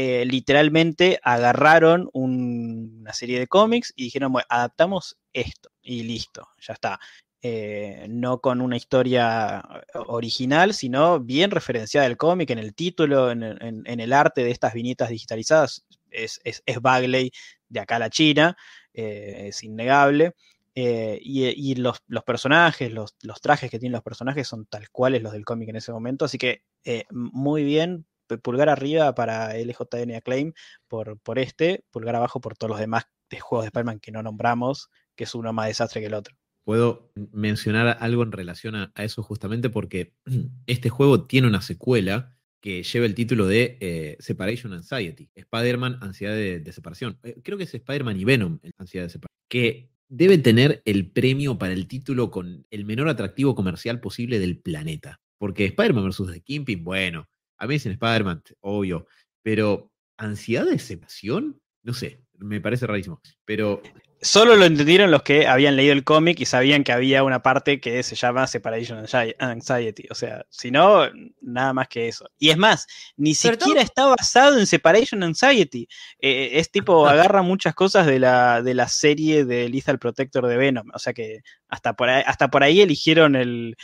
eh, 0.00 0.24
literalmente 0.26 1.18
agarraron 1.24 2.08
una 2.12 3.12
serie 3.12 3.40
de 3.40 3.48
cómics 3.48 3.92
y 3.96 4.04
dijeron, 4.04 4.30
bueno, 4.30 4.46
adaptamos 4.48 5.18
esto 5.32 5.70
y 5.82 6.04
listo, 6.04 6.46
ya 6.60 6.74
está. 6.74 7.00
Eh, 7.42 8.06
no 8.08 8.40
con 8.40 8.60
una 8.60 8.76
historia 8.76 9.60
original, 9.94 10.72
sino 10.72 11.18
bien 11.18 11.50
referenciada 11.50 12.06
el 12.06 12.16
cómic, 12.16 12.50
en 12.50 12.60
el 12.60 12.76
título, 12.76 13.32
en, 13.32 13.42
el 13.84 14.12
arte 14.12 14.44
de 14.44 14.52
estas 14.52 14.72
viñetas 14.72 15.08
digitalizadas. 15.08 15.84
Es, 16.12 16.40
Bagley 16.80 17.32
de 17.68 17.80
acá 17.80 17.96
a 17.96 17.98
la 17.98 18.10
China, 18.10 18.56
eh, 18.94 19.46
es 19.48 19.64
innegable. 19.64 20.36
Eh, 20.76 21.18
y, 21.20 21.74
los, 21.74 21.98
personajes, 22.24 22.92
los, 22.92 23.16
trajes 23.42 23.68
que 23.68 23.80
tienen 23.80 23.94
los 23.94 24.04
personajes 24.04 24.46
son 24.46 24.64
tal 24.66 24.90
cuales 24.90 25.24
los 25.24 25.32
del 25.32 25.44
cómic 25.44 25.70
en 25.70 25.76
ese 25.76 25.90
momento. 25.90 26.24
Así 26.24 26.38
que 26.38 26.62
muy 27.10 27.64
bien, 27.64 28.06
pulgar 28.42 28.68
arriba 28.68 29.14
para 29.14 29.56
LJN 29.56 30.14
Acclaim 30.16 30.52
por, 30.88 31.38
este, 31.38 31.84
pulgar 31.90 32.16
abajo 32.16 32.40
por 32.40 32.56
todos 32.56 32.70
los 32.70 32.80
demás 32.80 33.04
de 33.30 33.40
juegos 33.40 33.64
de 33.64 33.68
Spider-Man 33.68 34.00
que 34.00 34.12
no 34.12 34.22
nombramos, 34.22 34.90
que 35.16 35.24
es 35.24 35.34
uno 35.34 35.52
más 35.52 35.68
desastre 35.68 36.00
que 36.00 36.06
el 36.06 36.14
otro 36.14 36.36
puedo 36.68 37.10
mencionar 37.32 37.96
algo 37.98 38.22
en 38.22 38.30
relación 38.30 38.74
a, 38.74 38.92
eso 38.98 39.22
justamente 39.22 39.70
porque 39.70 40.12
este 40.66 40.90
juego 40.90 41.24
tiene 41.26 41.48
una 41.48 41.62
secuela 41.62 42.36
que 42.60 42.82
lleva 42.82 43.06
el 43.06 43.14
título 43.14 43.46
de 43.46 43.78
eh, 43.80 44.16
Separation 44.20 44.74
Anxiety, 44.74 45.30
Spider-Man, 45.34 45.96
ansiedad 46.02 46.34
de, 46.34 46.70
separación. 46.70 47.18
Eh, 47.22 47.40
creo 47.42 47.56
que 47.56 47.64
es 47.64 47.72
Spider-Man 47.72 48.20
y 48.20 48.24
Venom, 48.26 48.58
ansiedad 48.76 49.06
de 49.06 49.10
separación, 49.10 49.38
que 49.48 49.90
debe 50.08 50.36
tener 50.36 50.82
el 50.84 51.10
premio 51.10 51.56
para 51.56 51.72
el 51.72 51.88
título 51.88 52.30
con 52.30 52.66
el 52.70 52.84
menor 52.84 53.08
atractivo 53.08 53.54
comercial 53.54 54.00
posible 54.00 54.38
del 54.38 54.58
planeta. 54.58 55.22
Porque 55.38 55.64
Spider-Man 55.64 56.04
versus 56.04 56.30
The 56.30 56.42
Kingpin, 56.42 56.84
bueno, 56.84 57.30
a 57.58 57.66
mí 57.66 57.74
dicen 57.74 57.92
Spider-Man, 57.92 58.42
obvio, 58.60 59.06
pero 59.42 59.92
ansiedad 60.16 60.66
de 60.66 60.78
separación, 60.78 61.60
no 61.82 61.92
sé, 61.94 62.22
me 62.34 62.60
parece 62.60 62.86
rarísimo. 62.86 63.20
Pero 63.44 63.82
Solo 64.20 64.56
lo 64.56 64.64
entendieron 64.64 65.12
los 65.12 65.22
que 65.22 65.46
habían 65.46 65.76
leído 65.76 65.92
el 65.92 66.02
cómic 66.02 66.40
y 66.40 66.44
sabían 66.44 66.82
que 66.82 66.90
había 66.90 67.22
una 67.22 67.40
parte 67.40 67.80
que 67.80 68.02
se 68.02 68.16
llama 68.16 68.48
Separation 68.48 69.04
Anxiety. 69.38 70.08
O 70.10 70.14
sea, 70.16 70.44
si 70.50 70.72
no, 70.72 71.08
nada 71.40 71.72
más 71.72 71.86
que 71.86 72.08
eso. 72.08 72.28
Y 72.36 72.50
es 72.50 72.56
más, 72.56 72.88
ni 73.16 73.34
siquiera 73.34 73.80
está 73.80 74.06
basado 74.06 74.58
en 74.58 74.66
Separation 74.66 75.22
Anxiety. 75.22 75.88
Eh, 76.18 76.50
es 76.54 76.72
tipo, 76.72 77.06
agarra 77.08 77.42
muchas 77.42 77.74
cosas 77.74 78.06
de 78.06 78.18
la, 78.18 78.60
de 78.60 78.74
la 78.74 78.88
serie 78.88 79.44
de 79.44 79.68
Lethal 79.68 80.00
Protector 80.00 80.48
de 80.48 80.56
Venom. 80.56 80.88
O 80.92 80.98
sea 80.98 81.12
que 81.12 81.42
hasta 81.68 81.94
por 81.94 82.08
ahí, 82.08 82.24
hasta 82.26 82.48
por 82.48 82.64
ahí 82.64 82.80
eligieron 82.80 83.36
el, 83.36 83.76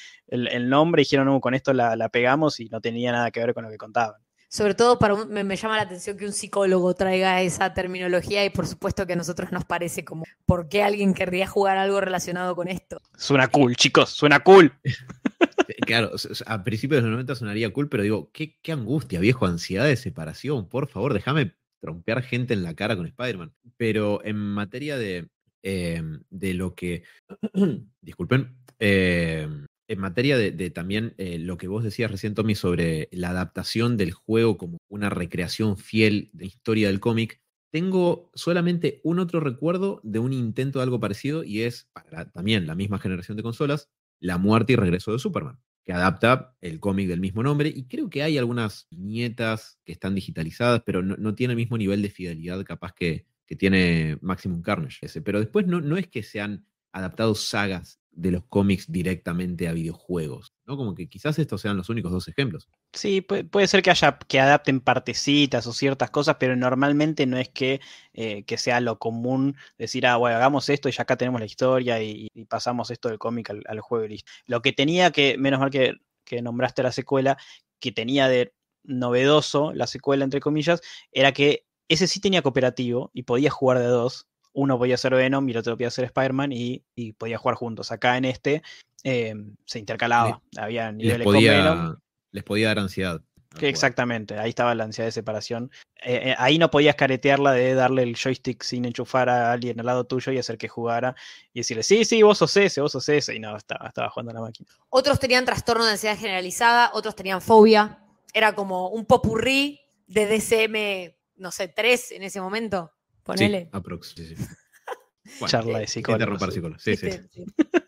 nombre, 0.68 1.02
dijeron, 1.02 1.26
no, 1.26 1.40
con 1.40 1.54
esto 1.54 1.72
la, 1.72 1.94
la 1.94 2.08
pegamos 2.08 2.58
y 2.58 2.68
no 2.70 2.80
tenía 2.80 3.12
nada 3.12 3.30
que 3.30 3.38
ver 3.38 3.54
con 3.54 3.62
lo 3.62 3.70
que 3.70 3.78
contaban 3.78 4.23
sobre 4.48 4.74
todo 4.74 4.98
para 4.98 5.24
me, 5.24 5.56
llama 5.56 5.76
la 5.76 5.82
atención 5.82 6.16
que 6.16 6.26
un 6.26 6.32
psicólogo 6.32 6.94
traiga 6.94 7.42
esa 7.42 7.74
terminología 7.74 8.44
y 8.44 8.50
por 8.50 8.66
supuesto 8.66 9.06
que 9.06 9.14
a 9.14 9.16
nosotros 9.16 9.52
nos 9.52 9.64
parece 9.64 10.04
como, 10.04 10.24
¿por 10.46 10.68
qué 10.68 10.82
alguien 10.82 11.14
querría 11.14 11.46
jugar 11.46 11.76
algo 11.76 12.00
relacionado 12.00 12.54
con 12.54 12.68
esto? 12.68 13.00
Suena 13.16 13.48
cool, 13.48 13.76
chicos, 13.76 14.10
suena 14.10 14.40
cool. 14.40 14.72
claro, 15.86 16.12
a 16.46 16.64
principios 16.64 17.02
de 17.02 17.08
los 17.08 17.12
90 17.12 17.34
sonaría 17.34 17.72
cool, 17.72 17.88
pero 17.88 18.02
digo, 18.02 18.30
qué, 18.32 18.56
angustia, 18.72 19.20
viejo, 19.20 19.46
ansiedad 19.46 19.86
de 19.86 19.96
separación, 19.96 20.68
por 20.68 20.88
favor, 20.88 21.14
déjame 21.14 21.54
trompear 21.80 22.22
gente 22.22 22.54
en 22.54 22.62
la 22.62 22.74
cara 22.74 22.96
con 22.96 23.06
Spider-Man. 23.06 23.52
Pero 23.76 24.24
en 24.24 24.36
materia 24.36 24.96
de, 24.96 25.28
em, 25.62 26.22
de 26.30 26.54
lo 26.54 26.74
que, 26.74 27.02
disculpen, 28.00 28.56
eh, 28.78 29.48
en 29.88 29.98
materia 29.98 30.38
de, 30.38 30.70
también 30.70 31.14
eh, 31.18 31.38
lo 31.38 31.56
que 31.56 31.68
vos 31.68 31.84
decías 31.84 32.10
recién, 32.10 32.34
Tommy, 32.34 32.54
sobre 32.54 33.08
la 33.12 33.30
adaptación 33.30 33.96
del 33.96 34.12
juego 34.12 34.56
como 34.56 34.78
una 34.88 35.10
recreación 35.10 35.76
fiel 35.76 36.30
de 36.32 36.44
la 36.44 36.48
historia 36.48 36.88
del 36.88 37.00
cómic, 37.00 37.40
tengo 37.70 38.30
solamente 38.34 39.00
un 39.02 39.18
otro 39.18 39.40
recuerdo 39.40 40.00
de 40.04 40.20
un 40.20 40.32
intento 40.32 40.78
de 40.78 40.84
algo 40.84 41.00
parecido 41.00 41.42
y 41.42 41.62
es 41.62 41.88
para 41.92 42.30
también 42.30 42.66
la 42.66 42.76
misma 42.76 43.00
generación 43.00 43.36
de 43.36 43.42
consolas, 43.42 43.90
La 44.20 44.38
muerte 44.38 44.74
y 44.74 44.76
regreso 44.76 45.12
de 45.12 45.18
Superman, 45.18 45.58
que 45.84 45.92
adapta 45.92 46.56
el 46.60 46.78
cómic 46.78 47.08
del 47.08 47.20
mismo 47.20 47.42
nombre 47.42 47.68
y 47.74 47.88
creo 47.88 48.08
que 48.08 48.22
hay 48.22 48.38
algunas 48.38 48.86
viñetas 48.90 49.80
que 49.84 49.92
están 49.92 50.14
digitalizadas, 50.14 50.82
pero 50.86 51.02
no, 51.02 51.34
tiene 51.34 51.52
el 51.52 51.56
mismo 51.56 51.76
nivel 51.76 52.00
de 52.00 52.10
fidelidad 52.10 52.62
capaz 52.64 52.92
que, 52.92 53.26
tiene 53.58 54.18
Maximum 54.20 54.62
Carnage. 54.62 55.20
Pero 55.20 55.38
después 55.38 55.66
no, 55.68 55.80
no 55.80 55.96
es 55.96 56.08
que 56.08 56.24
sean 56.24 56.66
adaptado 56.92 57.36
sagas 57.36 58.00
de 58.16 58.30
los 58.30 58.44
cómics 58.44 58.90
directamente 58.90 59.68
a 59.68 59.72
videojuegos, 59.72 60.52
¿no? 60.66 60.76
Como 60.76 60.94
que 60.94 61.08
quizás 61.08 61.38
estos 61.38 61.60
sean 61.60 61.76
los 61.76 61.88
únicos 61.88 62.12
dos 62.12 62.28
ejemplos. 62.28 62.68
Sí, 62.92 63.20
puede, 63.20 63.66
ser 63.66 63.82
que 63.82 63.90
haya 63.90 64.18
que 64.18 64.40
adapten 64.40 64.80
partecitas 64.80 65.66
o 65.66 65.72
ciertas 65.72 66.10
cosas, 66.10 66.36
pero 66.38 66.56
normalmente 66.56 67.26
no 67.26 67.36
es 67.38 67.48
que, 67.48 67.80
eh, 68.12 68.44
que 68.44 68.56
sea 68.58 68.80
lo 68.80 68.98
común 68.98 69.56
decir, 69.78 70.06
ah, 70.06 70.16
bueno, 70.16 70.36
hagamos 70.36 70.68
esto 70.68 70.88
y 70.88 70.92
ya 70.92 71.02
acá 71.02 71.16
tenemos 71.16 71.40
la 71.40 71.46
historia 71.46 72.02
y, 72.02 72.28
pasamos 72.48 72.90
esto 72.90 73.08
del 73.08 73.18
cómic 73.18 73.50
al, 73.50 73.80
juego 73.80 74.04
y 74.04 74.08
listo. 74.08 74.30
Lo 74.46 74.62
que 74.62 74.72
tenía 74.72 75.10
que, 75.10 75.36
menos 75.38 75.60
mal 75.60 75.70
que, 75.70 75.94
que 76.24 76.42
nombraste 76.42 76.82
la 76.82 76.92
secuela, 76.92 77.36
que 77.80 77.92
tenía 77.92 78.28
de 78.28 78.52
novedoso 78.84 79.72
la 79.72 79.86
secuela, 79.86 80.24
entre 80.24 80.40
comillas, 80.40 80.80
era 81.10 81.32
que 81.32 81.66
ese 81.88 82.06
sí 82.06 82.20
tenía 82.20 82.42
cooperativo 82.42 83.10
y 83.12 83.24
podía 83.24 83.50
jugar 83.50 83.78
de 83.78 83.86
dos, 83.86 84.26
uno 84.54 84.78
podía 84.78 84.96
ser 84.96 85.14
Venom 85.14 85.46
y 85.48 85.52
el 85.52 85.58
otro 85.58 85.76
podía 85.76 85.90
ser 85.90 86.06
Spider-Man 86.06 86.52
y, 86.52 86.82
podía 87.18 87.38
jugar 87.38 87.56
juntos. 87.56 87.92
Acá 87.92 88.16
en 88.16 88.24
este 88.24 88.62
em, 89.02 89.56
se 89.66 89.78
intercalaba, 89.78 90.40
había 90.56 90.90
niveles 90.90 91.18
les 91.18 91.24
podía, 91.24 91.52
con 91.52 91.62
Venom. 91.62 91.96
Les 92.30 92.44
podía 92.44 92.68
dar 92.68 92.78
ansiedad. 92.78 93.20
Que 93.58 93.68
exactamente, 93.68 94.36
ahí 94.36 94.48
estaba 94.48 94.74
la 94.74 94.84
ansiedad 94.84 95.06
de 95.06 95.12
separación. 95.12 95.70
Eh, 96.02 96.30
eh, 96.30 96.34
ahí 96.38 96.58
no 96.58 96.70
podías 96.70 96.96
caretearla 96.96 97.52
de 97.52 97.74
darle 97.74 98.02
el 98.02 98.16
joystick 98.16 98.62
sin 98.64 98.84
enchufar 98.84 99.28
a 99.28 99.52
alguien 99.52 99.78
al 99.78 99.86
lado 99.86 100.04
tuyo 100.04 100.32
y 100.32 100.38
hacer 100.38 100.58
que 100.58 100.68
jugara 100.68 101.14
y 101.52 101.60
decirle, 101.60 101.84
sí, 101.84 102.04
sí, 102.04 102.22
vos 102.22 102.38
sos 102.38 102.56
ese, 102.56 102.80
vos 102.80 102.90
sos 102.90 103.08
ese. 103.08 103.34
Y 103.34 103.38
no, 103.38 103.56
estaba, 103.56 103.86
estaba 103.86 104.10
jugando 104.10 104.32
a 104.32 104.34
la 104.34 104.40
máquina. 104.40 104.68
Otros 104.90 105.20
tenían 105.20 105.44
trastorno 105.44 105.84
de 105.84 105.92
ansiedad 105.92 106.18
generalizada, 106.18 106.90
otros 106.94 107.14
tenían 107.14 107.40
fobia. 107.40 108.00
Era 108.32 108.56
como 108.56 108.88
un 108.88 109.06
popurrí 109.06 109.80
de 110.08 110.26
DCM, 110.26 111.14
no 111.36 111.52
sé, 111.52 111.68
tres 111.68 112.10
en 112.10 112.24
ese 112.24 112.40
momento. 112.40 112.92
Ponele. 113.24 113.62
Sí, 113.64 113.68
aprox, 113.72 114.14
sí, 114.16 114.26
sí. 114.36 114.36
Charla 115.46 115.78
de 115.80 115.86
psicólogos. 115.86 116.20
interrumpir 116.20 116.52
psicólogos. 116.52 116.82
Sí, 116.82 116.96
sí. 116.96 117.08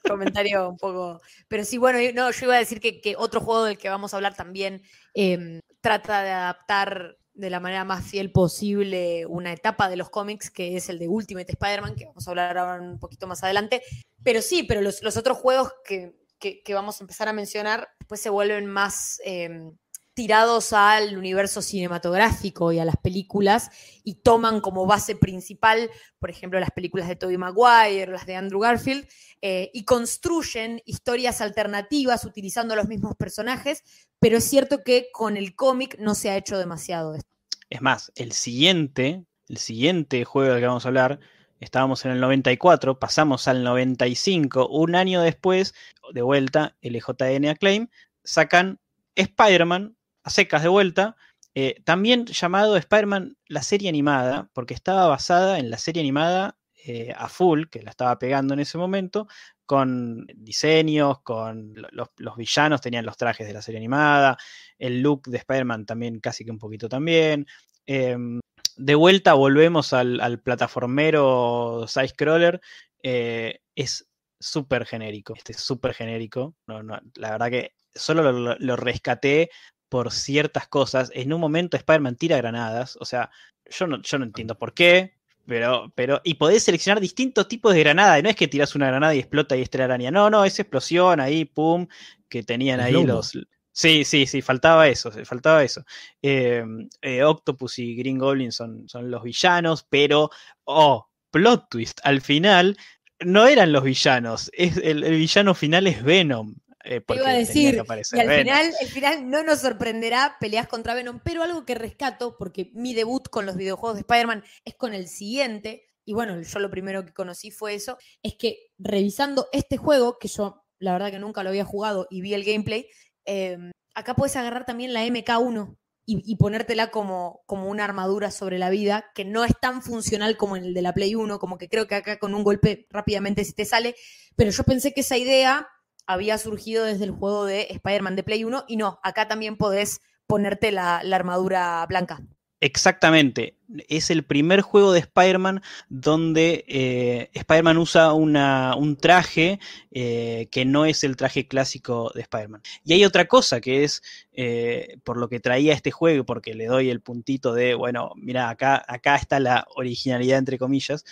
Comentario 0.08 0.68
un 0.70 0.76
poco. 0.78 1.20
Pero 1.48 1.64
sí, 1.64 1.78
bueno, 1.78 2.00
yo- 2.00 2.12
no, 2.12 2.30
yo 2.30 2.46
iba 2.46 2.54
a 2.54 2.58
decir 2.58 2.80
que, 2.80 3.00
que 3.00 3.14
otro 3.16 3.40
juego 3.40 3.64
del 3.64 3.78
que 3.78 3.88
vamos 3.88 4.12
a 4.12 4.16
hablar 4.16 4.34
también 4.34 4.82
em, 5.14 5.60
trata 5.80 6.22
de 6.22 6.30
adaptar 6.30 7.16
de 7.34 7.50
la 7.50 7.60
manera 7.60 7.84
más 7.84 8.06
fiel 8.06 8.32
posible 8.32 9.26
una 9.26 9.52
etapa 9.52 9.90
de 9.90 9.96
los 9.96 10.08
cómics, 10.08 10.50
que 10.50 10.76
es 10.76 10.88
el 10.88 10.98
de 10.98 11.08
Ultimate 11.08 11.52
Spider-Man, 11.52 11.94
que 11.94 12.06
vamos 12.06 12.26
a 12.26 12.30
hablar 12.30 12.56
ahora 12.56 12.80
un 12.82 12.98
poquito 12.98 13.26
más 13.26 13.44
adelante. 13.44 13.82
Pero 14.22 14.40
sí, 14.40 14.62
pero 14.62 14.80
los, 14.80 15.02
los 15.02 15.18
otros 15.18 15.36
juegos 15.36 15.70
que, 15.84 16.14
que- 16.38 16.62
que 16.62 16.74
vamos 16.74 16.98
a 17.00 17.04
empezar 17.04 17.28
a 17.28 17.34
mencionar, 17.34 17.88
pues 18.08 18.22
se 18.22 18.30
vuelven 18.30 18.66
más 18.66 19.20
em, 19.24 19.76
tirados 20.16 20.72
al 20.72 21.18
universo 21.18 21.60
cinematográfico 21.60 22.72
y 22.72 22.78
a 22.78 22.86
las 22.86 22.96
películas 22.96 23.68
y 24.02 24.14
toman 24.14 24.62
como 24.62 24.86
base 24.86 25.14
principal, 25.14 25.90
por 26.18 26.30
ejemplo, 26.30 26.58
las 26.58 26.70
películas 26.70 27.06
de 27.06 27.16
Tobey 27.16 27.36
Maguire, 27.36 28.10
las 28.10 28.24
de 28.24 28.34
Andrew 28.34 28.60
Garfield, 28.60 29.06
eh, 29.42 29.70
y 29.74 29.84
construyen 29.84 30.80
historias 30.86 31.42
alternativas 31.42 32.24
utilizando 32.24 32.74
los 32.74 32.88
mismos 32.88 33.14
personajes, 33.14 33.84
pero 34.18 34.38
es 34.38 34.44
cierto 34.44 34.82
que 34.82 35.08
con 35.12 35.36
el 35.36 35.54
cómic 35.54 35.98
no 35.98 36.14
se 36.14 36.30
ha 36.30 36.36
hecho 36.38 36.56
demasiado 36.56 37.14
esto. 37.14 37.30
Es 37.68 37.82
más, 37.82 38.10
el 38.14 38.32
siguiente, 38.32 39.22
el 39.50 39.58
siguiente 39.58 40.24
juego 40.24 40.52
del 40.52 40.62
que 40.62 40.66
vamos 40.66 40.86
a 40.86 40.88
hablar, 40.88 41.20
estábamos 41.60 42.06
en 42.06 42.12
el 42.12 42.20
94, 42.20 42.98
pasamos 42.98 43.48
al 43.48 43.62
95, 43.62 44.66
un 44.66 44.94
año 44.94 45.20
después, 45.20 45.74
de 46.14 46.22
vuelta, 46.22 46.74
LJN 46.80 47.48
Acclaim, 47.48 47.88
sacan 48.24 48.80
Spider-Man 49.14 49.95
a 50.26 50.30
secas 50.30 50.62
de 50.62 50.68
vuelta, 50.68 51.16
eh, 51.54 51.80
también 51.84 52.26
llamado 52.26 52.76
Spider-Man 52.76 53.36
la 53.48 53.62
serie 53.62 53.88
animada, 53.88 54.50
porque 54.52 54.74
estaba 54.74 55.06
basada 55.06 55.58
en 55.58 55.70
la 55.70 55.78
serie 55.78 56.02
animada 56.02 56.58
eh, 56.88 57.12
a 57.16 57.28
full, 57.28 57.64
que 57.70 57.82
la 57.82 57.90
estaba 57.90 58.18
pegando 58.18 58.54
en 58.54 58.60
ese 58.60 58.78
momento, 58.78 59.26
con 59.64 60.26
diseños, 60.36 61.20
con 61.22 61.72
lo- 61.74 61.88
los, 61.92 62.08
los 62.18 62.36
villanos 62.36 62.80
tenían 62.80 63.04
los 63.06 63.16
trajes 63.16 63.46
de 63.46 63.52
la 63.54 63.62
serie 63.62 63.78
animada, 63.78 64.36
el 64.78 65.00
look 65.02 65.22
de 65.28 65.38
Spider-Man 65.38 65.86
también 65.86 66.20
casi 66.20 66.44
que 66.44 66.50
un 66.52 66.58
poquito 66.58 66.88
también. 66.88 67.46
Em, 67.86 68.40
de 68.76 68.94
vuelta 68.94 69.34
volvemos 69.34 69.92
al, 69.92 70.20
al 70.20 70.40
plataformero 70.40 71.86
side-scroller. 71.88 72.60
eh, 73.02 73.60
es 73.74 74.08
súper 74.40 74.86
genérico. 74.86 75.34
Este 75.36 75.52
es 75.52 75.58
súper 75.60 75.94
genérico. 75.94 76.54
La 76.66 77.30
verdad 77.30 77.50
que 77.50 77.72
solo 77.94 78.22
lo, 78.22 78.32
lo- 78.32 78.56
lo 78.58 78.76
rescaté 78.76 79.50
por 79.88 80.12
ciertas 80.12 80.68
cosas. 80.68 81.10
En 81.14 81.32
un 81.32 81.40
momento 81.40 81.76
Spider-Man 81.76 82.16
tira 82.16 82.36
granadas. 82.36 82.96
O 83.00 83.04
sea, 83.04 83.30
yo 83.64 83.86
no, 83.86 84.00
yo 84.02 84.18
no 84.18 84.24
entiendo 84.24 84.58
por 84.58 84.74
qué. 84.74 85.14
Pero, 85.46 85.92
pero, 85.94 86.20
y 86.24 86.34
podés 86.34 86.64
seleccionar 86.64 87.00
distintos 87.00 87.46
tipos 87.46 87.72
de 87.72 87.80
granada. 87.80 88.18
y 88.18 88.22
No 88.22 88.28
es 88.28 88.36
que 88.36 88.48
tiras 88.48 88.74
una 88.74 88.88
granada 88.88 89.14
y 89.14 89.20
explota 89.20 89.56
y 89.56 89.62
es 89.62 89.74
araña. 89.74 90.10
No, 90.10 90.28
no, 90.28 90.44
es 90.44 90.58
explosión 90.58 91.20
ahí, 91.20 91.44
pum, 91.44 91.86
que 92.28 92.42
tenían 92.42 92.80
ahí 92.80 93.04
los. 93.04 93.32
Sí, 93.70 94.06
sí, 94.06 94.26
sí, 94.26 94.40
faltaba 94.40 94.88
eso, 94.88 95.12
faltaba 95.26 95.62
eso. 95.62 95.84
Eh, 96.22 96.64
eh, 97.02 97.22
Octopus 97.22 97.78
y 97.78 97.94
Green 97.94 98.18
Goblin 98.18 98.50
son, 98.50 98.88
son 98.88 99.10
los 99.10 99.22
villanos, 99.22 99.86
pero, 99.90 100.30
oh, 100.64 101.06
plot 101.30 101.68
twist, 101.68 102.00
al 102.02 102.22
final 102.22 102.78
no 103.20 103.46
eran 103.46 103.72
los 103.72 103.84
villanos, 103.84 104.50
es, 104.54 104.78
el, 104.78 105.04
el 105.04 105.16
villano 105.16 105.54
final 105.54 105.86
es 105.86 106.02
Venom. 106.02 106.54
Eh, 106.86 107.00
porque 107.00 107.20
iba 107.22 107.30
a 107.30 107.34
decir, 107.34 107.82
que 107.82 108.16
Y 108.16 108.20
al 108.20 108.28
Venom. 108.28 108.44
final, 108.44 108.74
el 108.80 108.88
final 108.88 109.30
no 109.30 109.42
nos 109.42 109.60
sorprenderá 109.60 110.36
peleas 110.40 110.68
contra 110.68 110.94
Venom, 110.94 111.20
pero 111.22 111.42
algo 111.42 111.64
que 111.64 111.74
rescato, 111.74 112.36
porque 112.38 112.70
mi 112.74 112.94
debut 112.94 113.28
con 113.28 113.44
los 113.44 113.56
videojuegos 113.56 113.96
de 113.96 114.00
Spider-Man 114.00 114.44
es 114.64 114.74
con 114.76 114.94
el 114.94 115.08
siguiente, 115.08 115.84
y 116.04 116.14
bueno, 116.14 116.40
yo 116.40 116.58
lo 116.60 116.70
primero 116.70 117.04
que 117.04 117.12
conocí 117.12 117.50
fue 117.50 117.74
eso, 117.74 117.98
es 118.22 118.34
que 118.38 118.70
revisando 118.78 119.48
este 119.52 119.76
juego, 119.76 120.18
que 120.18 120.28
yo 120.28 120.64
la 120.78 120.92
verdad 120.92 121.10
que 121.10 121.18
nunca 121.18 121.42
lo 121.42 121.48
había 121.48 121.64
jugado 121.64 122.06
y 122.10 122.20
vi 122.20 122.34
el 122.34 122.44
gameplay, 122.44 122.86
eh, 123.24 123.58
acá 123.94 124.14
puedes 124.14 124.36
agarrar 124.36 124.64
también 124.64 124.92
la 124.92 125.04
MK1 125.04 125.76
y, 126.04 126.22
y 126.24 126.36
ponértela 126.36 126.92
como, 126.92 127.42
como 127.46 127.68
una 127.68 127.84
armadura 127.84 128.30
sobre 128.30 128.58
la 128.58 128.70
vida, 128.70 129.06
que 129.14 129.24
no 129.24 129.44
es 129.44 129.52
tan 129.60 129.82
funcional 129.82 130.36
como 130.36 130.56
en 130.56 130.64
el 130.64 130.74
de 130.74 130.82
la 130.82 130.94
Play 130.94 131.16
1, 131.16 131.40
como 131.40 131.58
que 131.58 131.68
creo 131.68 131.88
que 131.88 131.96
acá 131.96 132.18
con 132.20 132.34
un 132.34 132.44
golpe 132.44 132.86
rápidamente 132.90 133.44
si 133.44 133.54
te 133.54 133.64
sale, 133.64 133.96
pero 134.36 134.52
yo 134.52 134.62
pensé 134.62 134.92
que 134.92 135.00
esa 135.00 135.16
idea 135.16 135.68
había 136.06 136.38
surgido 136.38 136.84
desde 136.84 137.04
el 137.04 137.10
juego 137.10 137.44
de 137.44 137.66
Spider-Man 137.70 138.16
de 138.16 138.22
Play 138.22 138.44
1 138.44 138.64
y 138.68 138.76
no, 138.76 138.98
acá 139.02 139.28
también 139.28 139.56
podés 139.56 140.00
ponerte 140.26 140.72
la, 140.72 140.98
armadura 140.98 141.84
blanca. 141.88 142.20
Exactamente. 142.60 143.58
Es 143.88 144.10
el 144.10 144.24
primer 144.24 144.62
juego 144.62 144.92
de 144.92 145.00
Spider-Man 145.00 145.62
donde 145.90 146.64
eh, 146.66 147.30
Spider-Man 147.34 147.76
usa 147.76 148.14
una- 148.14 148.74
un 148.76 148.96
traje 148.96 149.60
eh, 149.90 150.48
que 150.50 150.64
no 150.64 150.86
es 150.86 151.04
el 151.04 151.16
traje 151.16 151.46
clásico 151.46 152.10
de 152.14 152.22
Spider-Man. 152.22 152.62
Y 152.82 152.94
hay 152.94 153.04
otra 153.04 153.26
cosa 153.26 153.60
que 153.60 153.84
es, 153.84 154.02
eh, 154.32 154.96
por 155.04 155.18
lo 155.18 155.28
que 155.28 155.38
traía 155.38 155.74
este 155.74 155.90
juego, 155.90 156.24
porque 156.24 156.54
le 156.54 156.66
doy 156.66 156.88
el 156.88 157.02
puntito 157.02 157.52
de, 157.52 157.74
bueno, 157.74 158.12
mira, 158.16 158.48
acá, 158.48 158.82
acá 158.88 159.16
está 159.16 159.38
la 159.38 159.66
originalidad, 159.76 160.38
entre 160.38 160.58
comillas. 160.58 161.04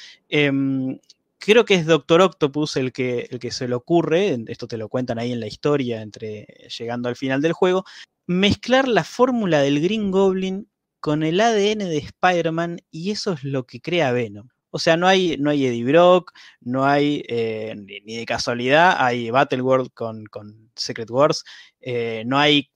Creo 1.45 1.65
que 1.65 1.75
es 1.75 1.87
Doctor 1.87 2.21
Octopus 2.23 2.77
el 2.77 2.93
que, 2.93 3.29
el 3.31 3.39
que 3.39 3.51
se 3.51 3.69
le 3.69 3.75
ocurre, 3.75 4.39
esto 4.49 4.67
te 4.67 4.77
lo 4.77 4.89
cuentan 4.89 5.19
ahí 5.19 5.33
en 5.33 5.41
la 5.41 5.47
historia, 5.47 6.03
entre 6.03 6.47
llegando 6.79 7.09
al 7.09 7.17
final 7.17 7.43
del 7.43 7.53
juego, 7.53 7.85
mezclar 8.27 8.89
la 8.89 9.05
fórmula 9.05 9.61
del 9.61 9.81
Green 9.81 10.11
Goblin 10.11 10.69
con 11.01 11.23
el 11.23 11.41
ADN 11.41 11.81
de 11.81 11.99
Spider-Man 11.99 12.81
y 12.91 13.11
eso 13.11 13.33
es 13.33 13.45
lo 13.45 13.67
que 13.67 13.81
crea 13.81 14.13
Venom. 14.13 14.49
O 14.71 14.79
sea, 14.79 14.97
no 14.97 15.07
hay, 15.07 15.37
no 15.39 15.51
hay 15.51 15.67
Eddie 15.67 15.85
Brock, 15.85 16.33
no 16.61 16.85
hay, 16.85 17.23
eh, 17.29 17.75
ni, 17.77 18.17
de 18.17 18.27
casualidad, 18.27 18.97
hay 18.99 19.31
Battleworld 19.31 19.93
con, 19.95 20.27
con 20.27 20.73
Secret 20.75 21.11
Wars, 21.11 21.45
eh, 21.81 22.25
no 22.27 22.39
hay 22.39 22.71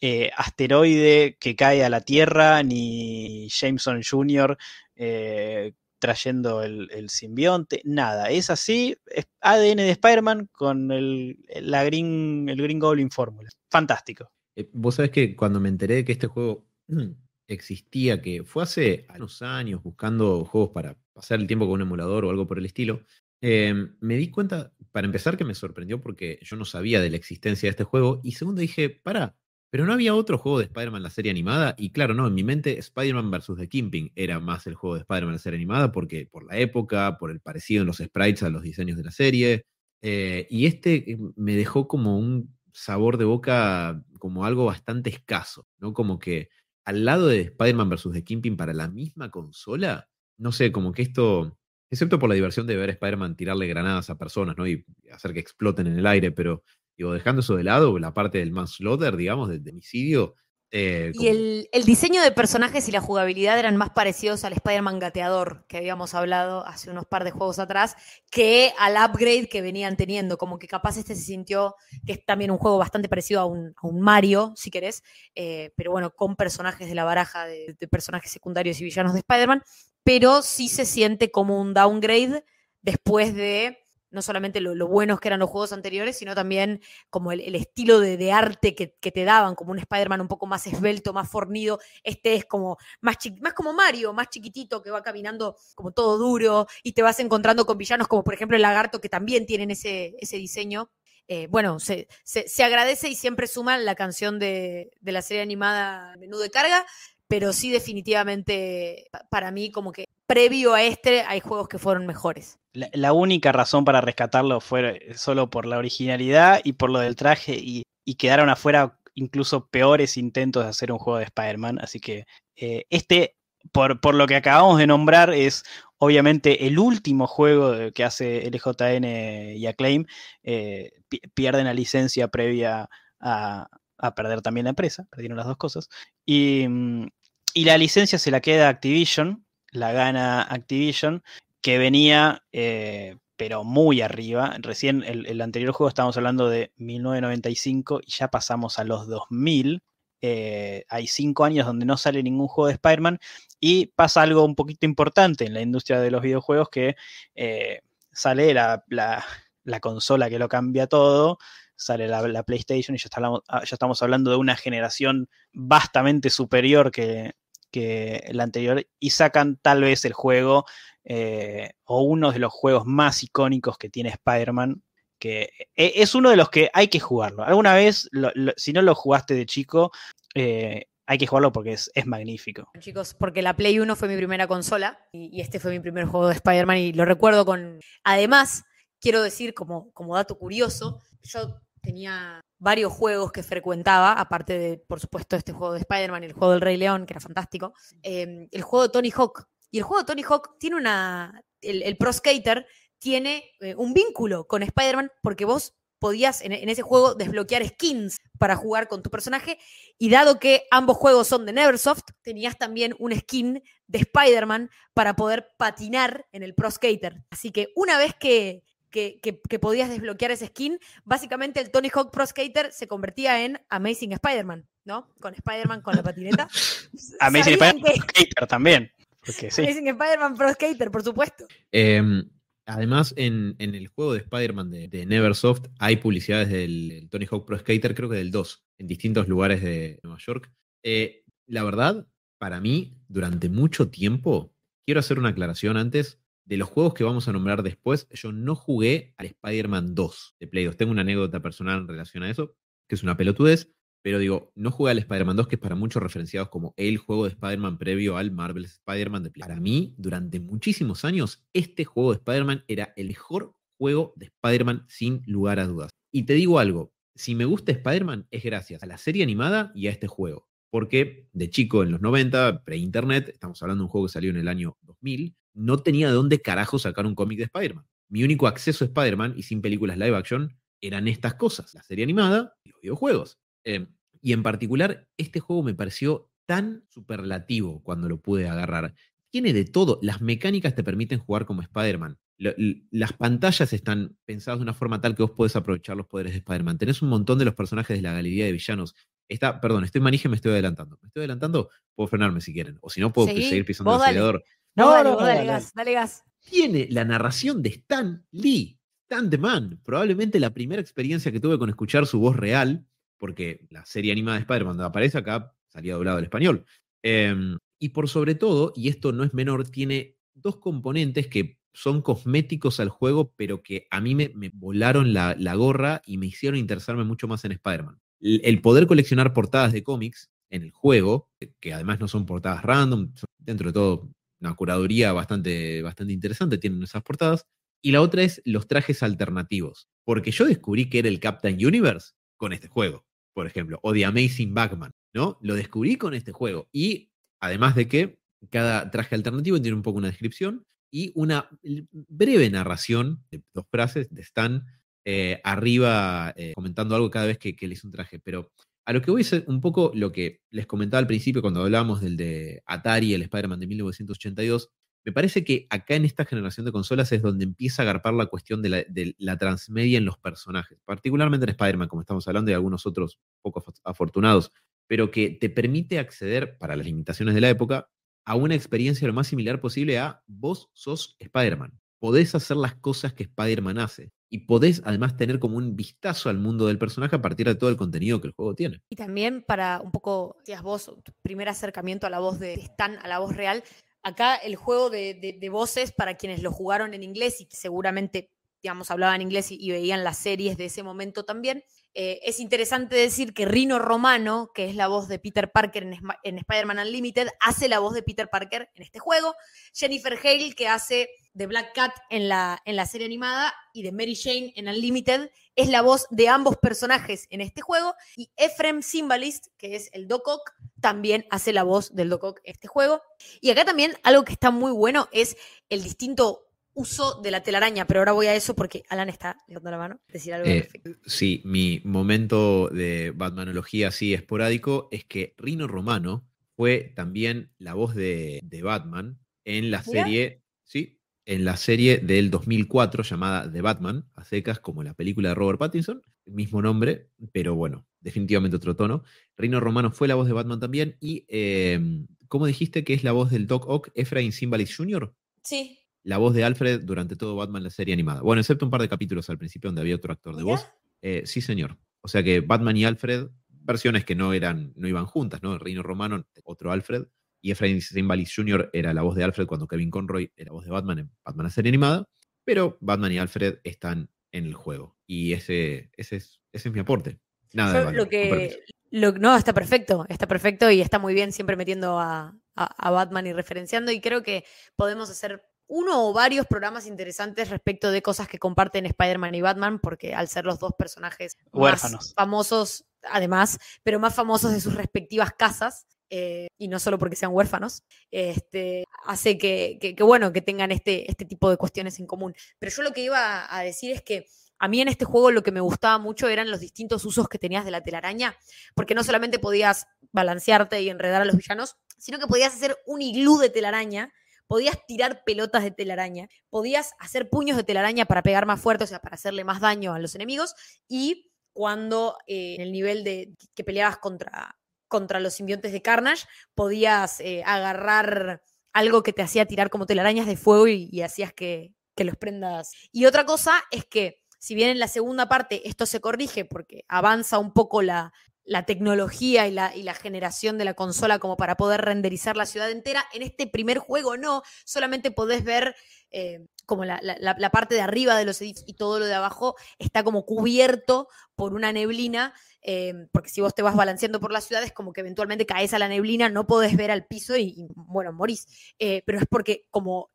eh, 0.00 0.30
asteroide 0.36 1.36
que 1.40 1.56
cae 1.56 1.84
a 1.84 1.90
la 1.90 2.02
Tierra, 2.02 2.62
ni 2.62 3.48
Jameson 3.48 4.02
Jr. 4.02 4.58
eh, 4.96 5.72
trayendo 5.98 6.62
el, 6.62 7.10
simbionte, 7.10 7.80
nada. 7.84 8.30
Es 8.30 8.50
así, 8.50 8.96
ADN 9.40 9.76
de 9.76 9.90
Spider-Man 9.90 10.48
con 10.52 10.90
el, 10.92 11.38
la 11.60 11.84
Green, 11.84 12.48
el 12.48 12.62
Green 12.62 12.78
Goblin 12.78 13.10
fórmula. 13.10 13.48
Fantástico. 13.70 14.30
Eh, 14.56 14.68
Vos 14.72 14.96
sabés 14.96 15.10
que 15.10 15.36
cuando 15.36 15.60
me 15.60 15.68
enteré 15.68 15.96
de 15.96 16.04
que 16.04 16.12
este 16.12 16.26
juego 16.26 16.66
existía, 17.48 18.20
que 18.22 18.44
fue 18.44 18.62
hace 18.62 19.06
unos 19.14 19.42
años 19.42 19.82
buscando 19.82 20.44
juegos 20.44 20.70
para 20.70 20.96
pasar 21.12 21.40
el 21.40 21.46
tiempo 21.46 21.66
con 21.66 21.74
un 21.74 21.82
emulador 21.82 22.24
o 22.24 22.30
algo 22.30 22.46
por 22.46 22.58
el 22.58 22.66
estilo, 22.66 23.02
eh, 23.40 23.74
me 24.00 24.16
di 24.16 24.30
cuenta, 24.30 24.72
para 24.90 25.06
empezar, 25.06 25.36
que 25.36 25.44
me 25.44 25.54
sorprendió 25.54 26.00
porque 26.00 26.38
yo 26.42 26.56
no 26.56 26.64
sabía 26.64 27.00
de 27.00 27.10
la 27.10 27.16
existencia 27.16 27.68
de 27.68 27.70
este 27.70 27.84
juego. 27.84 28.20
Y 28.22 28.32
segundo, 28.32 28.60
dije, 28.60 28.90
para, 28.90 29.36
pero 29.70 29.84
no 29.86 29.92
había 29.92 30.14
otro 30.14 30.38
juego 30.38 30.58
de 30.58 30.64
Spider-Man 30.64 31.02
la 31.02 31.10
serie 31.10 31.30
animada. 31.30 31.74
Y 31.78 31.90
claro, 31.90 32.14
no, 32.14 32.26
en 32.26 32.34
mi 32.34 32.44
mente 32.44 32.78
Spider-Man 32.78 33.30
vs. 33.30 33.56
The 33.58 33.68
Kingpin 33.68 34.12
era 34.14 34.40
más 34.40 34.66
el 34.66 34.74
juego 34.74 34.94
de 34.94 35.00
Spider-Man 35.02 35.34
la 35.34 35.38
serie 35.38 35.56
animada 35.56 35.92
porque 35.92 36.26
por 36.30 36.46
la 36.46 36.58
época, 36.58 37.18
por 37.18 37.30
el 37.30 37.40
parecido 37.40 37.82
en 37.82 37.86
los 37.88 37.98
sprites 37.98 38.42
a 38.42 38.50
los 38.50 38.62
diseños 38.62 38.96
de 38.96 39.04
la 39.04 39.10
serie. 39.10 39.64
Eh, 40.02 40.46
y 40.50 40.66
este 40.66 41.12
eh, 41.12 41.18
me 41.36 41.54
dejó 41.56 41.88
como 41.88 42.18
un 42.18 42.56
sabor 42.72 43.18
de 43.18 43.24
boca 43.24 44.02
como 44.18 44.44
algo 44.44 44.64
bastante 44.64 45.10
escaso, 45.10 45.66
¿no? 45.78 45.92
Como 45.92 46.18
que 46.18 46.48
al 46.84 47.04
lado 47.04 47.26
de 47.26 47.42
Spider-Man 47.42 47.90
vs. 47.90 48.12
The 48.12 48.24
Kingpin 48.24 48.56
para 48.56 48.72
la 48.72 48.88
misma 48.88 49.30
consola, 49.30 50.08
no 50.38 50.52
sé, 50.52 50.72
como 50.72 50.92
que 50.92 51.02
esto, 51.02 51.58
excepto 51.90 52.18
por 52.18 52.28
la 52.28 52.34
diversión 52.34 52.66
de 52.66 52.76
ver 52.76 52.88
a 52.88 52.92
Spider-Man 52.92 53.36
tirarle 53.36 53.66
granadas 53.66 54.08
a 54.10 54.16
personas, 54.16 54.56
¿no? 54.56 54.66
Y 54.66 54.84
hacer 55.12 55.34
que 55.34 55.40
exploten 55.40 55.86
en 55.88 55.98
el 55.98 56.06
aire, 56.06 56.30
pero 56.32 56.62
digo, 56.98 57.12
dejando 57.12 57.40
eso 57.40 57.56
de 57.56 57.64
lado, 57.64 57.98
la 57.98 58.12
parte 58.12 58.38
del 58.38 58.52
manslaughter, 58.52 59.16
digamos, 59.16 59.48
del 59.48 59.62
homicidio. 59.70 60.34
eh, 60.70 61.12
Y 61.14 61.28
el, 61.28 61.68
el 61.72 61.84
diseño 61.84 62.20
de 62.22 62.30
personajes 62.30 62.88
y 62.88 62.92
la 62.92 63.00
jugabilidad 63.00 63.58
eran 63.58 63.76
más 63.76 63.90
parecidos 63.90 64.44
al 64.44 64.52
Spider-Man 64.52 64.98
gateador 64.98 65.64
que 65.66 65.78
habíamos 65.78 66.12
hablado 66.14 66.66
hace 66.66 66.90
unos 66.90 67.06
par 67.06 67.24
de 67.24 67.30
juegos 67.30 67.58
atrás, 67.58 67.94
que 68.30 68.72
al 68.78 68.96
upgrade 68.96 69.48
que 69.48 69.62
venían 69.62 69.96
teniendo. 69.96 70.36
Como 70.36 70.58
que 70.58 70.66
capaz 70.68 70.98
este 70.98 71.14
se 71.14 71.22
sintió 71.22 71.74
que 72.04 72.12
es 72.12 72.26
también 72.26 72.50
un 72.50 72.58
juego 72.58 72.76
bastante 72.76 73.08
parecido 73.08 73.40
a 73.40 73.46
un, 73.46 73.72
a 73.76 73.86
un 73.86 74.00
Mario, 74.00 74.52
si 74.56 74.70
querés, 74.70 75.02
eh, 75.34 75.72
pero 75.76 75.92
bueno, 75.92 76.10
con 76.14 76.36
personajes 76.36 76.88
de 76.88 76.94
la 76.94 77.04
baraja 77.04 77.46
de, 77.46 77.74
de 77.78 77.88
personajes 77.88 78.30
secundarios 78.30 78.80
y 78.80 78.84
villanos 78.84 79.14
de 79.14 79.20
Spider-Man, 79.20 79.62
pero 80.02 80.42
sí 80.42 80.68
se 80.68 80.84
siente 80.84 81.30
como 81.30 81.60
un 81.60 81.72
downgrade 81.72 82.44
después 82.82 83.34
de 83.34 83.78
no 84.10 84.22
solamente 84.22 84.60
lo, 84.60 84.74
lo 84.74 84.88
buenos 84.88 85.20
que 85.20 85.28
eran 85.28 85.40
los 85.40 85.50
juegos 85.50 85.72
anteriores, 85.72 86.16
sino 86.16 86.34
también 86.34 86.80
como 87.10 87.32
el, 87.32 87.54
estilo 87.54 88.00
de, 88.00 88.32
arte 88.32 88.74
que, 88.74 88.88
te 88.88 89.24
daban, 89.24 89.54
como 89.54 89.72
un 89.72 89.78
Spider-Man 89.78 90.20
un 90.20 90.28
poco 90.28 90.46
más 90.46 90.66
esbelto, 90.66 91.12
más 91.12 91.30
fornido. 91.30 91.78
Este 92.02 92.34
es 92.34 92.44
como 92.44 92.78
más, 93.00 93.16
más 93.40 93.52
como 93.54 93.72
Mario, 93.72 94.12
más 94.12 94.28
chiquitito, 94.28 94.82
que 94.82 94.90
va 94.90 95.02
caminando 95.02 95.56
como 95.74 95.92
todo 95.92 96.18
duro 96.18 96.66
y 96.82 96.92
te 96.92 97.02
vas 97.02 97.20
encontrando 97.20 97.66
con 97.66 97.78
villanos 97.78 98.08
como 98.08 98.24
por 98.24 98.34
ejemplo 98.34 98.56
el 98.56 98.62
lagarto, 98.62 99.00
que 99.00 99.08
también 99.08 99.46
tienen 99.46 99.70
ese, 99.70 100.14
ese 100.20 100.36
diseño. 100.36 100.90
Eh, 101.30 101.46
bueno, 101.50 101.78
se, 101.78 102.08
se- 102.24 102.64
agradece 102.64 103.10
y 103.10 103.14
siempre 103.14 103.46
suman 103.46 103.84
la 103.84 103.94
canción 103.94 104.38
de, 104.38 104.90
de 105.00 105.12
la 105.12 105.20
serie 105.20 105.42
animada 105.42 106.16
Menú 106.16 106.38
de 106.38 106.50
Carga, 106.50 106.86
pero 107.26 107.52
sí 107.52 107.70
definitivamente 107.70 109.10
para 109.28 109.50
mí 109.50 109.70
como 109.70 109.92
que 109.92 110.06
previo 110.28 110.74
a 110.74 110.82
este 110.82 111.22
hay 111.22 111.40
juegos 111.40 111.68
que 111.68 111.78
fueron 111.78 112.06
mejores. 112.06 112.60
La, 112.72 113.12
única 113.12 113.50
razón 113.50 113.84
para 113.84 114.00
rescatarlo 114.00 114.60
fue 114.60 115.08
solo 115.16 115.50
por 115.50 115.66
la 115.66 115.78
originalidad 115.78 116.60
y 116.62 116.74
por 116.74 116.90
lo 116.90 117.00
del 117.00 117.16
traje 117.16 117.56
y, 117.58 117.84
quedaron 118.16 118.48
afuera 118.48 118.98
incluso 119.14 119.68
peores 119.68 120.16
intentos 120.16 120.64
de 120.64 120.70
hacer 120.70 120.92
un 120.92 120.98
juego 120.98 121.18
de 121.18 121.24
Spider-Man, 121.26 121.78
así 121.80 122.00
que 122.00 122.24
eh, 122.56 122.86
este, 122.88 123.36
por, 123.70 124.00
por, 124.00 124.14
lo 124.14 124.26
que 124.26 124.36
acabamos 124.36 124.78
de 124.78 124.86
nombrar, 124.86 125.34
es 125.34 125.64
obviamente 125.98 126.66
el 126.66 126.78
último 126.78 127.26
juego 127.26 127.92
que 127.92 128.04
hace 128.04 128.48
LJN 128.50 129.56
y 129.56 129.66
Acclaim, 129.66 130.06
eh, 130.42 130.92
pierden 131.34 131.66
la 131.66 131.74
licencia 131.74 132.28
previa 132.28 132.88
a, 133.20 133.68
a 133.98 134.14
perder 134.14 134.40
también 134.40 134.64
la 134.64 134.70
empresa, 134.70 135.06
perdieron 135.10 135.36
las 135.36 135.46
dos 135.46 135.56
cosas. 135.56 135.88
Y, 136.24 136.66
mm, 136.68 137.08
y, 137.54 137.64
la 137.64 137.76
licencia 137.76 138.18
se 138.18 138.30
la 138.30 138.40
queda 138.40 138.68
Activision, 138.68 139.44
la 139.70 139.92
gana 139.92 140.42
Activision, 140.42 141.22
que 141.60 141.78
venía, 141.78 142.44
eh, 142.52 143.16
pero 143.36 143.64
muy 143.64 144.00
arriba. 144.00 144.56
Recién 144.58 145.02
el, 145.04 145.26
el, 145.26 145.40
anterior 145.40 145.72
juego 145.72 145.88
estábamos 145.88 146.16
hablando 146.16 146.48
de 146.48 146.72
1995 146.76 148.00
y 148.04 148.10
ya 148.10 148.28
pasamos 148.28 148.78
a 148.78 148.84
los 148.84 149.06
2000. 149.06 149.82
Eh, 150.20 150.84
hay 150.88 151.06
cinco 151.06 151.44
años 151.44 151.66
donde 151.66 151.86
no 151.86 151.96
sale 151.96 152.22
ningún 152.22 152.48
juego 152.48 152.66
de 152.66 152.74
Spider-Man 152.74 153.20
y 153.60 153.86
pasa 153.86 154.22
algo 154.22 154.44
un 154.44 154.56
poquito 154.56 154.84
importante 154.86 155.44
en 155.46 155.54
la 155.54 155.60
industria 155.60 156.00
de 156.00 156.10
los 156.10 156.22
videojuegos 156.22 156.70
que 156.70 156.96
eh, 157.36 157.82
sale 158.10 158.52
la, 158.52 158.84
la, 158.88 159.24
la 159.64 159.80
consola 159.80 160.28
que 160.28 160.38
lo 160.38 160.48
cambia 160.48 160.86
todo, 160.88 161.38
sale 161.76 162.08
la, 162.08 162.42
PlayStation 162.42 162.96
y 162.96 162.98
ya 162.98 163.08
ah, 163.48 163.62
ya 163.64 163.74
estamos, 163.74 164.02
hablando 164.02 164.30
de 164.32 164.36
una 164.36 164.56
generación 164.56 165.28
vastamente 165.52 166.30
superior 166.30 166.90
que, 166.90 167.34
la 167.72 168.44
anterior 168.44 168.86
y 168.98 169.10
sacan 169.10 169.56
tal 169.60 169.82
vez 169.82 170.04
el 170.04 170.12
juego 170.12 170.64
eh, 171.04 171.70
o 171.84 172.02
uno 172.02 172.32
de 172.32 172.38
los 172.38 172.52
juegos 172.52 172.84
más 172.84 173.22
icónicos 173.22 173.78
que 173.78 173.88
tiene 173.88 174.10
Spider-Man, 174.10 174.82
que 175.18 175.50
e, 175.74 175.92
es 175.96 176.14
uno 176.14 176.30
de 176.30 176.36
los 176.36 176.50
que 176.50 176.70
hay 176.74 176.88
que 176.88 177.00
jugarlo. 177.00 177.44
Alguna 177.44 177.74
vez, 177.74 178.10
si 178.56 178.72
no 178.72 178.82
lo 178.82 178.94
jugaste 178.94 179.34
de 179.34 179.46
chico, 179.46 179.90
eh, 180.34 180.86
hay 181.06 181.18
que 181.18 181.26
jugarlo 181.26 181.50
porque 181.50 181.72
es, 181.72 182.06
magnífico. 182.06 182.70
Chicos, 182.78 183.14
porque 183.14 183.40
la 183.40 183.56
Play 183.56 183.78
1 183.80 183.96
fue 183.96 184.08
mi 184.08 184.16
primera 184.16 184.46
consola 184.46 184.98
y, 185.10 185.34
y 185.34 185.40
este 185.40 185.58
fue 185.58 185.70
mi 185.70 185.80
primer 185.80 186.04
juego 186.04 186.28
de 186.28 186.34
Spider-Man 186.34 186.76
y 186.76 186.92
lo 186.92 187.06
recuerdo 187.06 187.46
con... 187.46 187.80
Además, 188.04 188.64
quiero 189.00 189.22
decir 189.22 189.54
como, 189.54 189.90
como 189.92 190.14
dato 190.14 190.36
curioso, 190.36 191.00
yo 191.22 191.60
tenía 191.80 192.40
varios 192.58 192.92
juegos 192.92 193.32
que 193.32 193.42
frecuentaba, 193.42 194.12
aparte 194.12 194.58
de, 194.58 194.78
por 194.78 195.00
supuesto, 195.00 195.36
este 195.36 195.52
juego 195.52 195.74
de 195.74 195.80
Spider-Man 195.80 196.24
el 196.24 196.32
juego 196.32 196.52
del 196.52 196.60
Rey 196.60 196.76
León, 196.76 197.06
que 197.06 197.14
era 197.14 197.20
fantástico, 197.20 197.72
em, 198.02 198.48
el 198.50 198.62
juego 198.62 198.84
de 198.84 198.92
Tony 198.92 199.10
Hawk. 199.10 199.46
Y 199.70 199.78
el 199.78 199.84
juego 199.84 200.02
de 200.02 200.06
Tony 200.06 200.22
Hawk 200.22 200.58
tiene 200.58 200.76
una. 200.76 201.42
El, 201.60 201.96
Pro 201.96 202.12
Skater 202.12 202.66
tiene 202.98 203.50
eh, 203.60 203.74
un 203.76 203.92
vínculo 203.92 204.46
con 204.46 204.62
Spider-Man 204.62 205.10
porque 205.22 205.44
vos 205.44 205.78
podías 205.98 206.42
en, 206.42 206.52
ese 206.52 206.82
juego 206.82 207.14
desbloquear 207.14 207.66
skins 207.66 208.18
para 208.38 208.56
jugar 208.56 208.88
con 208.88 209.02
tu 209.02 209.10
personaje 209.10 209.58
y 209.98 210.10
dado 210.10 210.38
que 210.38 210.64
ambos 210.70 210.96
juegos 210.96 211.26
son 211.26 211.46
de 211.46 211.52
Neversoft, 211.52 212.04
tenías 212.22 212.56
también 212.56 212.94
un 212.98 213.14
skin 213.14 213.62
de 213.86 213.98
Spider-Man 213.98 214.70
para 214.94 215.16
poder 215.16 215.48
patinar 215.58 216.26
en 216.32 216.42
el 216.42 216.54
Pro 216.54 216.70
Skater. 216.70 217.24
Así 217.30 217.50
que 217.50 217.68
una 217.74 217.98
vez 217.98 218.14
que, 218.18 218.62
que, 218.90 219.58
podías 219.60 219.90
desbloquear 219.90 220.30
ese 220.30 220.46
skin, 220.46 220.78
básicamente 221.04 221.60
el 221.60 221.70
Tony 221.70 221.90
Hawk 221.92 222.10
Pro 222.10 222.26
Skater 222.26 222.72
se 222.72 222.88
convertía 222.88 223.44
en 223.44 223.60
Amazing 223.68 224.12
Spider-Man, 224.12 224.66
¿no? 224.84 225.08
Con 225.20 225.34
Spider-Man 225.34 225.82
con 225.82 225.94
la 225.96 226.02
patineta. 226.02 226.48
Amazing 227.20 227.54
Spider-Man 227.54 227.82
Pro 227.82 227.94
Skater 228.02 228.46
también. 228.46 228.92
Amazing 229.26 229.88
Spider-Man 229.88 230.34
Pro 230.34 230.52
Skater, 230.52 230.90
por 230.90 231.02
supuesto. 231.02 231.46
Em, 231.72 232.28
además, 232.66 233.12
en, 233.16 233.56
el 233.58 233.88
juego 233.88 234.14
de 234.14 234.20
Spider-Man 234.20 234.70
de, 234.70 235.06
Neversoft 235.06 235.66
hay 235.78 235.96
publicidades 235.96 236.48
del 236.48 237.08
Tony 237.10 237.26
Hawk 237.30 237.46
Pro 237.46 237.58
Skater, 237.58 237.94
creo 237.94 238.08
que 238.08 238.16
del 238.16 238.30
2, 238.30 238.64
en 238.78 238.86
distintos 238.86 239.28
lugares 239.28 239.62
de 239.62 240.00
Nueva 240.02 240.18
York. 240.18 240.50
Eh, 240.82 241.24
la 241.46 241.64
verdad, 241.64 242.06
para 242.38 242.60
mí, 242.60 242.96
durante 243.08 243.48
mucho 243.48 243.90
tiempo, 243.90 244.54
quiero 244.86 245.00
hacer 245.00 245.18
una 245.18 245.30
aclaración 245.30 245.76
antes, 245.76 246.18
de 246.48 246.56
los 246.56 246.68
juegos 246.70 246.94
que 246.94 247.04
vamos 247.04 247.28
a 247.28 247.32
nombrar 247.32 247.62
después, 247.62 248.08
yo 248.10 248.32
no 248.32 248.54
jugué 248.54 249.14
al 249.18 249.26
Spider-Man 249.26 249.94
2 249.94 250.36
de 250.40 250.46
Play 250.46 250.64
2. 250.64 250.78
Tengo 250.78 250.92
una 250.92 251.02
anécdota 251.02 251.42
personal 251.42 251.80
en 251.80 251.88
relación 251.88 252.22
a 252.22 252.30
eso, 252.30 252.56
que 252.88 252.94
es 252.94 253.02
una 253.02 253.18
pelotudez, 253.18 253.70
pero 254.02 254.18
digo, 254.18 254.50
no 254.54 254.70
jugué 254.70 254.92
al 254.92 254.98
Spider-Man 254.98 255.36
2, 255.36 255.46
que 255.46 255.56
es 255.56 255.60
para 255.60 255.74
muchos 255.74 256.02
referenciados 256.02 256.48
como 256.48 256.72
el 256.78 256.96
juego 256.96 257.24
de 257.24 257.32
Spider-Man 257.32 257.76
previo 257.76 258.16
al 258.16 258.30
Marvel 258.30 258.64
Spider-Man 258.64 259.24
de 259.24 259.30
Play. 259.30 259.42
Para 259.46 259.60
mí, 259.60 259.94
durante 259.98 260.40
muchísimos 260.40 261.04
años, 261.04 261.44
este 261.52 261.84
juego 261.84 262.12
de 262.12 262.16
Spider-Man 262.16 262.64
era 262.66 262.94
el 262.96 263.08
mejor 263.08 263.54
juego 263.76 264.14
de 264.16 264.26
Spider-Man 264.26 264.86
sin 264.88 265.22
lugar 265.26 265.60
a 265.60 265.66
dudas. 265.66 265.90
Y 266.10 266.22
te 266.22 266.32
digo 266.32 266.58
algo, 266.58 266.94
si 267.14 267.34
me 267.34 267.44
gusta 267.44 267.72
Spider-Man 267.72 268.26
es 268.30 268.42
gracias 268.42 268.82
a 268.82 268.86
la 268.86 268.96
serie 268.96 269.22
animada 269.22 269.70
y 269.74 269.88
a 269.88 269.90
este 269.90 270.06
juego. 270.06 270.48
Porque 270.70 271.28
de 271.32 271.50
chico 271.50 271.82
en 271.82 271.90
los 271.90 272.00
90, 272.00 272.64
pre-internet, 272.64 273.28
estamos 273.28 273.62
hablando 273.62 273.82
de 273.82 273.86
un 273.86 273.90
juego 273.90 274.06
que 274.06 274.12
salió 274.12 274.30
en 274.30 274.36
el 274.36 274.48
año 274.48 274.78
2000, 274.82 275.34
no 275.58 275.78
tenía 275.78 276.08
de 276.08 276.14
dónde 276.14 276.40
carajo 276.40 276.78
sacar 276.78 277.04
un 277.04 277.14
cómic 277.14 277.38
de 277.38 277.44
Spider-Man. 277.44 277.84
Mi 278.08 278.22
único 278.22 278.46
acceso 278.46 278.84
a 278.84 278.88
Spider-Man 278.88 279.34
y 279.36 279.42
sin 279.42 279.60
películas 279.60 279.98
live 279.98 280.16
action 280.16 280.56
eran 280.80 281.08
estas 281.08 281.34
cosas, 281.34 281.74
la 281.74 281.82
serie 281.82 282.04
animada 282.04 282.56
y 282.62 282.70
los 282.70 282.80
videojuegos. 282.80 283.38
Em, 283.64 283.88
y 284.22 284.32
en 284.32 284.42
particular, 284.42 285.08
este 285.16 285.40
juego 285.40 285.62
me 285.64 285.74
pareció 285.74 286.30
tan 286.46 286.84
superlativo 286.88 287.82
cuando 287.82 288.08
lo 288.08 288.20
pude 288.20 288.48
agarrar. 288.48 288.94
Tiene 289.30 289.52
de 289.52 289.64
todo, 289.64 289.98
las 290.00 290.22
mecánicas 290.22 290.74
te 290.74 290.84
permiten 290.84 291.18
jugar 291.18 291.44
como 291.44 291.60
Spider-Man. 291.62 292.18
Las 292.38 293.12
pantallas 293.14 293.72
están 293.72 294.16
pensadas 294.24 294.60
de 294.60 294.62
una 294.62 294.74
forma 294.74 295.00
tal 295.00 295.16
que 295.16 295.22
vos 295.22 295.32
podés 295.32 295.56
aprovechar 295.56 295.96
los 295.96 296.06
poderes 296.06 296.32
de 296.32 296.38
Spider-Man. 296.38 296.78
Tenés 296.78 297.02
un 297.02 297.08
montón 297.08 297.38
de 297.38 297.44
los 297.44 297.54
personajes 297.54 297.96
de 297.96 298.02
la 298.02 298.12
galería 298.12 298.46
de 298.46 298.52
villanos. 298.52 298.94
Está, 299.28 299.60
perdón, 299.60 299.84
estoy 299.84 300.00
manija 300.00 300.28
y 300.28 300.30
me 300.30 300.36
estoy 300.36 300.52
adelantando. 300.52 300.98
Me 301.02 301.08
estoy 301.08 301.22
adelantando, 301.22 301.68
puedo 301.94 302.08
frenarme 302.08 302.40
si 302.40 302.54
quieren. 302.54 302.78
O 302.80 302.88
si 302.88 303.00
no, 303.00 303.12
puedo 303.12 303.26
seguir 303.26 303.66
pisando 303.66 303.94
el 303.96 304.00
acelerador. 304.00 304.44
No, 304.76 304.90
dale, 304.90 305.10
dale, 305.10 305.44
gas, 305.44 305.72
dale 305.74 305.92
gas. 305.92 306.24
Tiene 306.40 306.86
la 306.90 307.04
narración 307.04 307.62
de 307.62 307.70
Stan 307.70 308.24
Lee, 308.30 308.78
Stan 309.02 309.28
The 309.28 309.38
Man. 309.38 309.80
Probablemente 309.84 310.40
la 310.40 310.54
primera 310.54 310.80
experiencia 310.80 311.32
que 311.32 311.40
tuve 311.40 311.58
con 311.58 311.68
escuchar 311.68 312.06
su 312.06 312.20
voz 312.20 312.36
real, 312.36 312.86
porque 313.18 313.66
la 313.70 313.84
serie 313.84 314.12
animada 314.12 314.36
de 314.38 314.42
Spider-Man 314.42 314.76
cuando 314.76 314.84
aparece 314.84 315.18
acá 315.18 315.54
salía 315.68 315.94
doblado 315.94 316.18
al 316.18 316.24
español. 316.24 316.64
Em, 317.02 317.58
y 317.78 317.90
por 317.90 318.08
sobre 318.08 318.34
todo, 318.34 318.72
y 318.74 318.88
esto 318.88 319.12
no 319.12 319.24
es 319.24 319.34
menor, 319.34 319.68
tiene 319.68 320.16
dos 320.34 320.56
componentes 320.56 321.26
que 321.26 321.58
son 321.72 322.02
cosméticos 322.02 322.80
al 322.80 322.88
juego, 322.88 323.32
pero 323.36 323.62
que 323.62 323.86
a 323.90 324.00
mí 324.00 324.14
me, 324.14 324.32
volaron 324.54 325.12
la, 325.12 325.54
gorra 325.54 326.02
y 326.04 326.18
me 326.18 326.26
hicieron 326.26 326.58
interesarme 326.58 327.04
mucho 327.04 327.28
más 327.28 327.44
en 327.44 327.52
Spider-Man. 327.52 328.00
el 328.20 328.60
poder 328.60 328.86
coleccionar 328.86 329.32
portadas 329.32 329.72
de 329.72 329.82
cómics 329.82 330.30
en 330.50 330.62
el 330.62 330.70
juego, 330.70 331.28
que 331.60 331.72
además 331.72 332.00
no 332.00 332.08
son 332.08 332.26
portadas 332.26 332.62
random, 332.62 333.12
dentro 333.38 333.68
de 333.68 333.72
todo 333.72 334.10
una 334.40 334.54
curaduría 334.54 335.12
bastante, 335.12 335.82
bastante 335.82 336.12
interesante, 336.12 336.58
tienen 336.58 336.82
esas 336.82 337.02
portadas. 337.02 337.46
Y 337.82 337.92
la 337.92 338.00
otra 338.02 338.22
es 338.22 338.42
los 338.44 338.66
trajes 338.66 339.02
alternativos, 339.02 339.88
porque 340.04 340.30
yo 340.30 340.46
descubrí 340.46 340.88
que 340.90 340.98
era 340.98 341.08
el 341.08 341.20
Captain 341.20 341.54
Universe 341.64 342.12
con 342.36 342.52
este 342.52 342.68
juego, 342.68 343.04
por 343.34 343.46
ejemplo, 343.46 343.78
o 343.82 343.92
The 343.92 344.04
Amazing 344.04 344.54
Batman, 344.54 344.92
¿no? 345.14 345.38
Lo 345.42 345.54
descubrí 345.54 345.96
con 345.96 346.14
este 346.14 346.32
juego. 346.32 346.68
Y 346.72 347.10
además 347.40 347.74
de 347.76 347.88
que 347.88 348.18
cada 348.50 348.90
traje 348.90 349.14
alternativo 349.14 349.60
tiene 349.60 349.76
un 349.76 349.82
poco 349.82 349.98
una 349.98 350.08
descripción 350.08 350.64
y 350.90 351.12
una 351.14 351.48
breve 351.92 352.50
narración 352.50 353.24
de 353.30 353.42
dos 353.52 353.66
frases 353.70 354.08
de 354.10 354.22
Stan 354.22 354.64
eh, 355.04 355.40
arriba 355.44 356.32
eh, 356.36 356.52
comentando 356.54 356.94
algo 356.94 357.10
cada 357.10 357.26
vez 357.26 357.38
que, 357.38 357.54
que 357.56 357.66
le 357.66 357.74
hizo 357.74 357.86
un 357.86 357.92
traje. 357.92 358.18
Pero 358.18 358.50
a 358.88 358.94
lo 358.94 359.02
que 359.02 359.10
voy 359.10 359.20
a 359.20 359.24
ser 359.24 359.44
un 359.48 359.60
poco 359.60 359.92
lo 359.94 360.12
que 360.12 360.40
les 360.50 360.66
comentaba 360.66 360.98
al 360.98 361.06
principio 361.06 361.42
cuando 361.42 361.60
hablábamos 361.60 362.00
del 362.00 362.16
de 362.16 362.62
Atari, 362.64 363.12
el 363.12 363.20
Spider-Man 363.20 363.60
de 363.60 363.66
1982. 363.66 364.70
Me 365.04 365.12
parece 365.12 365.44
que 365.44 365.66
acá 365.68 365.94
en 365.94 366.06
esta 366.06 366.24
generación 366.24 366.64
de 366.64 366.72
consolas 366.72 367.12
es 367.12 367.20
donde 367.20 367.44
empieza 367.44 367.82
a 367.82 367.84
agarpar 367.84 368.14
la 368.14 368.24
cuestión 368.24 368.62
de 368.62 369.14
la, 369.18 369.36
transmedia 369.36 369.98
en 369.98 370.06
los 370.06 370.16
personajes, 370.16 370.80
particularmente 370.86 371.44
en 371.44 371.50
Spider-Man, 371.50 371.88
como 371.88 372.00
estamos 372.00 372.26
hablando, 372.28 372.50
y 372.50 372.54
algunos 372.54 372.86
otros 372.86 373.20
poco 373.42 373.62
afortunados, 373.84 374.52
pero 374.86 375.10
que 375.10 375.32
te 375.32 375.50
permite 375.50 375.98
acceder, 375.98 376.56
para 376.56 376.74
las 376.74 376.86
limitaciones 376.86 377.34
de 377.34 377.42
la 377.42 377.50
época, 377.50 377.90
a 378.24 378.36
una 378.36 378.54
experiencia 378.54 379.06
lo 379.06 379.12
más 379.12 379.26
similar 379.26 379.60
posible 379.60 379.98
a 379.98 380.22
vos 380.26 380.70
sos 380.72 381.14
Spider-Man. 381.18 381.78
Podés 381.98 382.34
hacer 382.34 382.56
las 382.56 382.74
cosas 382.76 383.12
que 383.12 383.24
Spider-Man 383.24 383.78
hace 383.78 384.12
y 384.30 384.40
podés 384.40 384.82
además 384.84 385.16
tener 385.16 385.38
como 385.38 385.56
un 385.56 385.74
vistazo 385.74 386.28
al 386.28 386.38
mundo 386.38 386.66
del 386.66 386.78
personaje 386.78 387.16
a 387.16 387.22
partir 387.22 387.46
de 387.46 387.54
todo 387.54 387.70
el 387.70 387.76
contenido 387.76 388.20
que 388.20 388.28
el 388.28 388.34
juego 388.34 388.54
tiene. 388.54 388.82
Y 388.88 388.96
también 388.96 389.42
para 389.42 389.80
un 389.80 389.90
poco, 389.90 390.36
decías 390.40 390.62
vos, 390.62 390.92
tu 391.02 391.12
primer 391.22 391.48
acercamiento 391.48 392.06
a 392.06 392.10
la 392.10 392.18
voz 392.18 392.38
de 392.38 392.54
Stan, 392.54 392.98
a 392.98 393.08
la 393.08 393.18
voz 393.18 393.34
real, 393.34 393.64
acá 394.02 394.36
el 394.36 394.56
juego 394.56 394.90
de, 394.90 395.48
voces, 395.50 395.92
para 395.92 396.16
quienes 396.16 396.42
lo 396.42 396.52
jugaron 396.52 396.94
en 396.94 397.02
inglés 397.02 397.40
y 397.40 397.48
seguramente 397.50 398.30
digamos, 398.60 398.90
hablaban 398.90 399.22
inglés 399.22 399.52
y, 399.52 399.70
veían 399.70 400.02
las 400.02 400.18
series 400.18 400.56
de 400.56 400.64
ese 400.64 400.82
momento 400.82 401.24
también. 401.24 401.62
Eh, 401.94 402.18
es 402.24 402.40
interesante 402.40 402.96
decir 402.96 403.32
que 403.32 403.46
Rino 403.46 403.78
Romano, 403.78 404.50
que 404.52 404.68
es 404.68 404.74
la 404.74 404.88
voz 404.88 405.06
de 405.06 405.20
Peter 405.20 405.52
Parker 405.52 405.84
en 405.84 406.38
Spider-Man 406.38 406.80
Unlimited, 406.80 407.28
hace 407.38 407.68
la 407.68 407.78
voz 407.78 407.94
de 407.94 408.02
Peter 408.02 408.28
Parker 408.28 408.68
en 408.74 408.82
este 408.82 408.98
juego. 408.98 409.32
Jennifer 409.72 410.18
Hale, 410.20 410.54
que 410.54 410.66
hace 410.66 411.08
de 411.38 411.46
Black 411.46 411.72
Cat 411.72 411.92
en 412.10 412.28
la, 412.28 412.60
en 412.64 412.74
la 412.74 412.84
serie 412.84 413.06
animada, 413.06 413.54
y 413.72 413.84
de 413.84 413.92
Mary 413.92 414.16
Jane 414.16 414.52
en 414.56 414.68
Unlimited, 414.68 415.30
es 415.54 415.68
la 415.68 415.82
voz 415.82 416.06
de 416.10 416.28
ambos 416.28 416.56
personajes 416.56 417.28
en 417.30 417.40
este 417.40 417.62
juego. 417.62 417.94
Y 418.16 418.30
Ephraim 418.36 418.82
Symbalist, 418.82 419.46
que 419.56 419.76
es 419.76 419.88
el 419.92 420.08
Doc 420.08 420.26
Ock, 420.26 420.52
también 420.80 421.26
hace 421.30 421.52
la 421.52 421.62
voz 421.62 421.94
del 421.94 422.08
Doc 422.08 422.24
Ock 422.24 422.40
en 422.42 422.54
este 422.54 422.66
juego. 422.66 423.00
Y 423.40 423.50
acá 423.50 423.64
también 423.64 423.92
algo 424.02 424.24
que 424.24 424.32
está 424.32 424.50
muy 424.50 424.72
bueno 424.72 425.08
es 425.12 425.36
el 425.70 425.84
distinto 425.84 426.44
uso 426.74 427.20
de 427.22 427.30
la 427.30 427.42
telaraña, 427.42 427.86
pero 427.86 428.00
ahora 428.00 428.12
voy 428.12 428.26
a 428.26 428.34
eso 428.34 428.54
porque 428.54 428.82
Alan 428.88 429.08
está 429.08 429.36
levantando 429.46 429.70
la 429.70 429.78
mano, 429.78 430.00
decir 430.08 430.34
algo 430.34 430.46
al 430.46 430.52
Eh, 430.52 430.68
sí, 431.06 431.42
mi 431.44 431.80
momento 431.84 432.68
de 432.68 433.12
Batmanología 433.14 433.88
así 433.88 434.12
esporádico 434.12 434.88
es 434.90 435.04
que 435.04 435.34
Rino 435.38 435.66
Romano 435.66 436.28
fue 436.56 436.92
también 436.96 437.52
la 437.58 437.74
voz 437.74 437.94
de, 437.94 438.40
de 438.42 438.62
Batman 438.62 439.18
en 439.44 439.70
la 439.70 439.82
serie, 439.82 440.42
sí, 440.64 440.97
en 441.28 441.44
la 441.44 441.58
serie 441.58 441.98
del 441.98 442.30
2004 442.30 443.02
llamada 443.02 443.52
The 443.52 443.60
Batman, 443.60 444.06
a 444.14 444.24
secas 444.24 444.60
como 444.60 444.82
la 444.82 444.94
película 444.94 445.28
de 445.28 445.34
Robert 445.34 445.58
Pattinson, 445.58 446.02
mismo 446.24 446.62
nombre, 446.62 447.10
pero 447.32 447.54
bueno, 447.54 447.86
definitivamente 448.00 448.56
otro 448.56 448.74
tono. 448.74 449.04
Rino 449.36 449.60
Romano 449.60 449.90
fue 449.90 450.08
la 450.08 450.14
voz 450.14 450.26
de 450.26 450.32
Batman 450.32 450.58
también 450.58 450.96
y, 451.00 451.26
eh, 451.28 452.06
¿cómo 452.28 452.46
dijiste 452.46 452.82
que 452.82 452.94
es 452.94 453.04
la 453.04 453.12
voz 453.12 453.30
del 453.30 453.46
Doc 453.46 453.68
Ock, 453.68 453.90
Ephraim 453.94 454.32
Symbalis 454.32 454.74
Jr.? 454.74 455.14
Sí. 455.42 455.78
La 456.02 456.16
voz 456.16 456.32
de 456.32 456.44
Alfred 456.44 456.80
durante 456.84 457.14
todo 457.14 457.36
Batman, 457.36 457.62
la 457.62 457.70
serie 457.70 457.92
animada. 457.92 458.22
Bueno, 458.22 458.40
excepto 458.40 458.64
un 458.64 458.70
par 458.70 458.80
de 458.80 458.88
capítulos 458.88 459.28
al 459.28 459.36
principio 459.36 459.68
donde 459.68 459.82
había 459.82 459.96
otro 459.96 460.14
actor 460.14 460.34
de 460.34 460.44
voz. 460.44 460.66
Eh, 461.02 461.24
sí, 461.26 461.42
señor. 461.42 461.76
O 462.00 462.08
sea 462.08 462.22
que 462.22 462.40
Batman 462.40 462.78
y 462.78 462.86
Alfred, 462.86 463.28
versiones 463.50 464.06
que 464.06 464.14
no 464.14 464.32
eran, 464.32 464.72
no 464.76 464.88
iban 464.88 465.04
juntas, 465.04 465.42
¿no? 465.42 465.58
Reino 465.58 465.82
Romano, 465.82 466.24
otro 466.44 466.72
Alfred, 466.72 467.04
y 467.40 467.50
Efraín 467.52 467.80
Zimbalist 467.80 468.34
Jr. 468.36 468.70
era 468.72 468.92
la 468.94 469.02
voz 469.02 469.14
de 469.16 469.24
Alfred 469.24 469.46
cuando 469.46 469.66
Kevin 469.68 469.90
Conroy 469.90 470.32
era 470.36 470.52
voz 470.52 470.64
de 470.64 470.70
Batman 470.70 470.98
en 470.98 471.10
Batman 471.24 471.44
la 471.46 471.50
serie 471.50 471.68
animada, 471.70 472.04
pero 472.44 472.76
Batman 472.80 473.12
y 473.12 473.18
Alfred 473.18 473.58
están 473.64 474.10
en 474.32 474.46
el 474.46 474.54
juego. 474.54 474.96
Y 475.06 475.32
ese, 475.32 475.90
ese, 475.96 476.16
es, 476.16 476.40
ese 476.52 476.68
es 476.68 476.74
mi 476.74 476.80
aporte. 476.80 477.18
Nada 477.52 477.74
Batman, 477.74 477.96
lo 477.96 478.08
que. 478.08 478.62
lo- 478.90 479.12
no, 479.12 479.36
está 479.36 479.52
perfecto, 479.52 480.04
está 480.08 480.26
perfecto 480.26 480.70
y 480.70 480.80
está 480.80 480.98
muy 480.98 481.14
bien 481.14 481.32
siempre 481.32 481.56
metiendo 481.56 481.98
a, 481.98 482.34
a- 482.56 482.88
a 482.88 482.90
Batman 482.90 483.26
y 483.26 483.32
referenciando. 483.32 483.90
Y 483.92 484.00
creo 484.00 484.22
que 484.22 484.44
podemos 484.76 485.08
hacer 485.10 485.42
uno 485.70 486.08
o 486.08 486.12
varios 486.14 486.46
programas 486.46 486.86
interesantes 486.86 487.50
respecto 487.50 487.90
de 487.90 488.00
cosas 488.02 488.26
que 488.28 488.38
comparten 488.38 488.86
Spider-Man 488.86 489.34
y 489.34 489.42
Batman, 489.42 489.78
porque 489.78 490.14
al 490.14 490.26
ser 490.28 490.44
los 490.46 490.58
dos 490.58 490.72
personajes 490.78 491.36
Huérfanos. 491.52 491.94
más 492.06 492.14
famosos, 492.14 492.84
además, 493.02 493.58
pero 493.82 493.98
más 494.00 494.14
famosos 494.14 494.52
de 494.52 494.60
sus 494.62 494.74
respectivas 494.74 495.32
casas, 495.38 495.86
eh, 496.10 496.48
y 496.58 496.68
no 496.68 496.78
solo 496.78 496.98
porque 496.98 497.16
sean 497.16 497.32
huérfanos, 497.32 497.82
este, 498.10 498.84
hace 499.06 499.38
que, 499.38 499.94
bueno, 500.00 500.32
que 500.32 500.42
tengan 500.42 500.72
este, 500.72 501.10
este 501.10 501.24
tipo 501.24 501.50
de 501.50 501.56
cuestiones 501.56 501.98
en 501.98 502.06
común. 502.06 502.34
Pero 502.58 502.72
yo 502.72 502.82
lo 502.82 502.92
que 502.92 503.02
iba 503.02 503.54
a 503.54 503.62
decir 503.62 503.92
es 503.92 504.02
que 504.02 504.26
a 504.58 504.68
mí 504.68 504.80
en 504.80 504.88
este 504.88 505.04
juego 505.04 505.30
lo 505.30 505.42
que 505.42 505.52
me 505.52 505.60
gustaba 505.60 505.98
mucho 505.98 506.28
eran 506.28 506.50
los 506.50 506.60
distintos 506.60 507.04
usos 507.04 507.28
que 507.28 507.38
tenías 507.38 507.64
de 507.64 507.70
la 507.70 507.82
telaraña, 507.82 508.36
porque 508.74 508.94
no 508.94 509.04
solamente 509.04 509.38
podías 509.38 509.86
balancearte 510.12 510.82
y 510.82 510.90
enredar 510.90 511.22
a 511.22 511.24
los 511.24 511.36
villanos, 511.36 511.76
sino 511.96 512.18
que 512.18 512.26
podías 512.26 512.54
hacer 512.54 512.76
un 512.86 513.02
iglú 513.02 513.38
de 513.38 513.50
telaraña, 513.50 514.12
podías 514.46 514.84
tirar 514.86 515.22
pelotas 515.24 515.62
de 515.62 515.70
telaraña, 515.70 516.28
podías 516.50 516.92
hacer 516.98 517.28
puños 517.28 517.56
de 517.56 517.64
telaraña 517.64 518.06
para 518.06 518.22
pegar 518.22 518.46
más 518.46 518.60
fuerte, 518.60 518.84
o 518.84 518.86
sea, 518.86 519.00
para 519.00 519.14
hacerle 519.14 519.44
más 519.44 519.60
daño 519.60 519.94
a 519.94 519.98
los 519.98 520.14
enemigos, 520.14 520.54
y 520.88 521.30
cuando 521.52 522.16
eh, 522.26 522.54
en 522.54 522.62
el 522.62 522.72
nivel 522.72 523.04
de 523.04 523.34
que 523.54 523.64
peleabas 523.64 523.98
contra, 523.98 524.57
contra 524.88 525.20
los 525.20 525.34
simbiontes 525.34 525.72
de 525.72 525.82
Carnage, 525.82 526.26
podías 526.54 527.20
eh, 527.20 527.42
agarrar 527.46 528.42
algo 528.72 529.02
que 529.02 529.12
te 529.12 529.22
hacía 529.22 529.46
tirar 529.46 529.70
como 529.70 529.86
telarañas 529.86 530.26
de 530.26 530.36
fuego 530.36 530.66
y, 530.68 531.02
hacías 531.02 531.32
que, 531.32 531.72
que 531.96 532.04
los 532.04 532.16
prendas. 532.16 532.72
Y 532.92 533.06
otra 533.06 533.24
cosa 533.26 533.62
es 533.70 533.84
que, 533.84 534.20
si 534.38 534.54
bien 534.54 534.70
en 534.70 534.78
la 534.78 534.88
segunda 534.88 535.28
parte 535.28 535.68
esto 535.68 535.84
se 535.86 536.00
corrige 536.00 536.44
porque 536.44 536.84
avanza 536.88 537.38
un 537.38 537.52
poco 537.52 537.82
la, 537.82 538.12
la 538.44 538.64
tecnología 538.66 539.46
y 539.46 539.50
la, 539.52 539.74
y 539.74 539.82
la 539.82 539.94
generación 539.94 540.58
de 540.58 540.64
la 540.64 540.74
consola 540.74 541.18
como 541.18 541.36
para 541.36 541.56
poder 541.56 541.80
renderizar 541.82 542.36
la 542.36 542.46
ciudad 542.46 542.70
entera, 542.70 543.04
en 543.12 543.22
este 543.22 543.46
primer 543.46 543.78
juego 543.78 544.16
no, 544.16 544.42
solamente 544.64 545.10
podés 545.10 545.42
ver 545.44 545.74
eh, 546.10 546.46
como 546.66 546.84
la, 546.84 546.98
la- 547.02 547.16
la- 547.18 547.36
la 547.38 547.50
parte 547.50 547.74
de 547.74 547.80
arriba 547.82 548.16
de 548.16 548.24
los 548.24 548.40
edificios 548.40 548.68
y 548.68 548.74
todo 548.74 548.98
lo 549.00 549.06
de 549.06 549.14
abajo 549.14 549.56
está 549.78 550.04
como 550.04 550.24
cubierto 550.24 551.08
por 551.34 551.52
una 551.52 551.72
neblina, 551.72 552.32
eh, 552.62 552.94
porque 553.12 553.30
si 553.30 553.40
vos 553.40 553.54
te 553.54 553.62
vas 553.62 553.76
balanceando 553.76 554.20
por 554.20 554.32
la 554.32 554.40
ciudad 554.40 554.62
es 554.62 554.72
como 554.72 554.92
que 554.92 555.00
eventualmente 555.00 555.46
caes 555.46 555.74
a 555.74 555.78
la 555.78 555.88
neblina, 555.88 556.28
no 556.28 556.46
podés 556.46 556.76
ver 556.76 556.90
al 556.90 557.06
piso 557.06 557.36
y, 557.36 557.68
bueno, 557.74 558.12
morís. 558.12 558.46
Eh, 558.78 559.02
pero 559.06 559.18
es 559.18 559.26
porque 559.28 559.66
como 559.70 560.10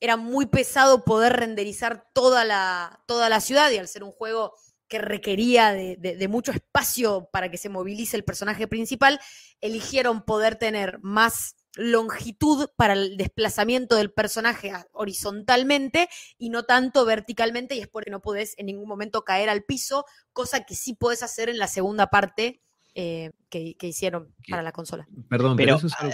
era 0.00 0.16
muy 0.16 0.46
pesado 0.46 1.04
poder 1.04 1.34
renderizar 1.34 2.04
toda 2.14 2.44
la, 2.44 3.02
toda 3.06 3.28
la 3.28 3.40
ciudad 3.40 3.70
y 3.70 3.78
al 3.78 3.88
ser 3.88 4.04
un 4.04 4.12
juego 4.12 4.54
que 4.86 4.98
requería 4.98 5.72
de 5.74 6.28
mucho 6.28 6.50
espacio 6.50 7.28
para 7.30 7.50
que 7.50 7.58
se 7.58 7.68
movilice 7.68 8.16
el 8.16 8.24
personaje 8.24 8.66
principal, 8.66 9.20
eligieron 9.60 10.22
poder 10.22 10.56
tener 10.56 10.98
más 11.02 11.56
longitud 11.80 12.68
para 12.76 12.92
el 12.94 13.16
desplazamiento 13.16 13.94
del 13.94 14.10
personaje 14.12 14.72
horizontalmente 14.92 16.08
y 16.36 16.50
no 16.50 16.64
tanto 16.64 17.04
verticalmente 17.04 17.76
y 17.76 17.80
es 17.80 17.86
porque 17.88 18.10
no 18.10 18.20
podés 18.20 18.54
en 18.58 18.66
ningún 18.66 18.88
momento 18.88 19.22
caer 19.22 19.48
al 19.48 19.62
piso, 19.62 20.04
cosa 20.32 20.64
que 20.64 20.74
sí 20.74 20.94
podés 20.94 21.22
hacer 21.22 21.48
en 21.48 21.58
la 21.58 21.68
segunda 21.68 22.08
parte 22.08 22.60
eh, 22.94 23.30
que, 23.48 23.76
que 23.76 23.86
hicieron 23.86 24.34
para 24.50 24.62
la 24.62 24.72
consola. 24.72 25.06
Perdón, 25.28 25.56
pero, 25.56 25.76
Pero, 25.76 25.76
eso 25.76 25.86
es 25.86 25.94
algo 26.00 26.12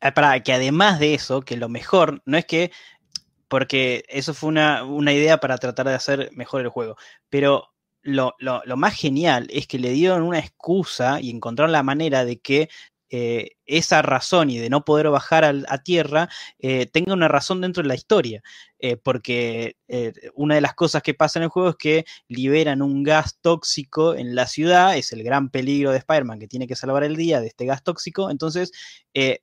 que- 0.00 0.10
Para 0.12 0.42
que 0.42 0.52
además 0.52 1.00
de 1.00 1.14
eso, 1.14 1.40
que 1.40 1.56
lo 1.56 1.68
mejor 1.70 2.22
no 2.26 2.36
es 2.36 2.44
que, 2.44 2.70
porque 3.48 4.04
eso 4.08 4.34
fue 4.34 4.50
una, 4.50 4.84
una 4.84 5.12
idea 5.14 5.38
para 5.40 5.56
tratar 5.56 5.88
de 5.88 5.94
hacer 5.94 6.30
mejor 6.34 6.60
el 6.60 6.68
juego, 6.68 6.96
pero 7.30 7.68
lo, 8.02 8.34
lo- 8.38 8.62
lo 8.66 8.76
más 8.76 8.94
genial 8.94 9.48
es 9.50 9.66
que 9.66 9.78
le 9.78 9.90
dieron 9.90 10.22
una 10.22 10.38
excusa 10.38 11.18
y 11.20 11.30
encontraron 11.30 11.72
la 11.72 11.82
manera 11.82 12.24
de 12.26 12.38
que 12.40 12.68
eh, 13.10 13.52
esa 13.64 14.02
razón 14.02 14.50
y 14.50 14.58
de 14.58 14.68
no 14.68 14.84
poder 14.84 15.08
bajar 15.08 15.44
a 15.44 15.78
tierra 15.82 16.28
eh, 16.58 16.86
tenga 16.86 17.14
una 17.14 17.28
razón 17.28 17.60
dentro 17.60 17.82
de 17.82 17.88
la 17.88 17.94
historia. 17.94 18.42
Eh, 18.80 18.96
porque 18.96 19.76
una 20.34 20.54
de 20.54 20.60
las 20.60 20.74
cosas 20.74 21.02
que 21.02 21.14
pasa 21.14 21.38
en 21.38 21.44
el 21.44 21.48
juego 21.48 21.70
es 21.70 21.76
que 21.76 22.04
liberan 22.28 22.80
un 22.82 23.02
gas 23.02 23.38
tóxico 23.40 24.14
en 24.14 24.34
la 24.34 24.46
ciudad, 24.46 24.96
es 24.96 25.12
el 25.12 25.24
gran 25.24 25.50
peligro 25.50 25.90
de 25.90 25.98
Spider-Man 25.98 26.38
que 26.38 26.48
tiene 26.48 26.68
que 26.68 26.76
salvar 26.76 27.02
el 27.02 27.16
día 27.16 27.40
de 27.40 27.48
este 27.48 27.66
gas 27.66 27.82
tóxico, 27.82 28.30
entonces 28.30 28.70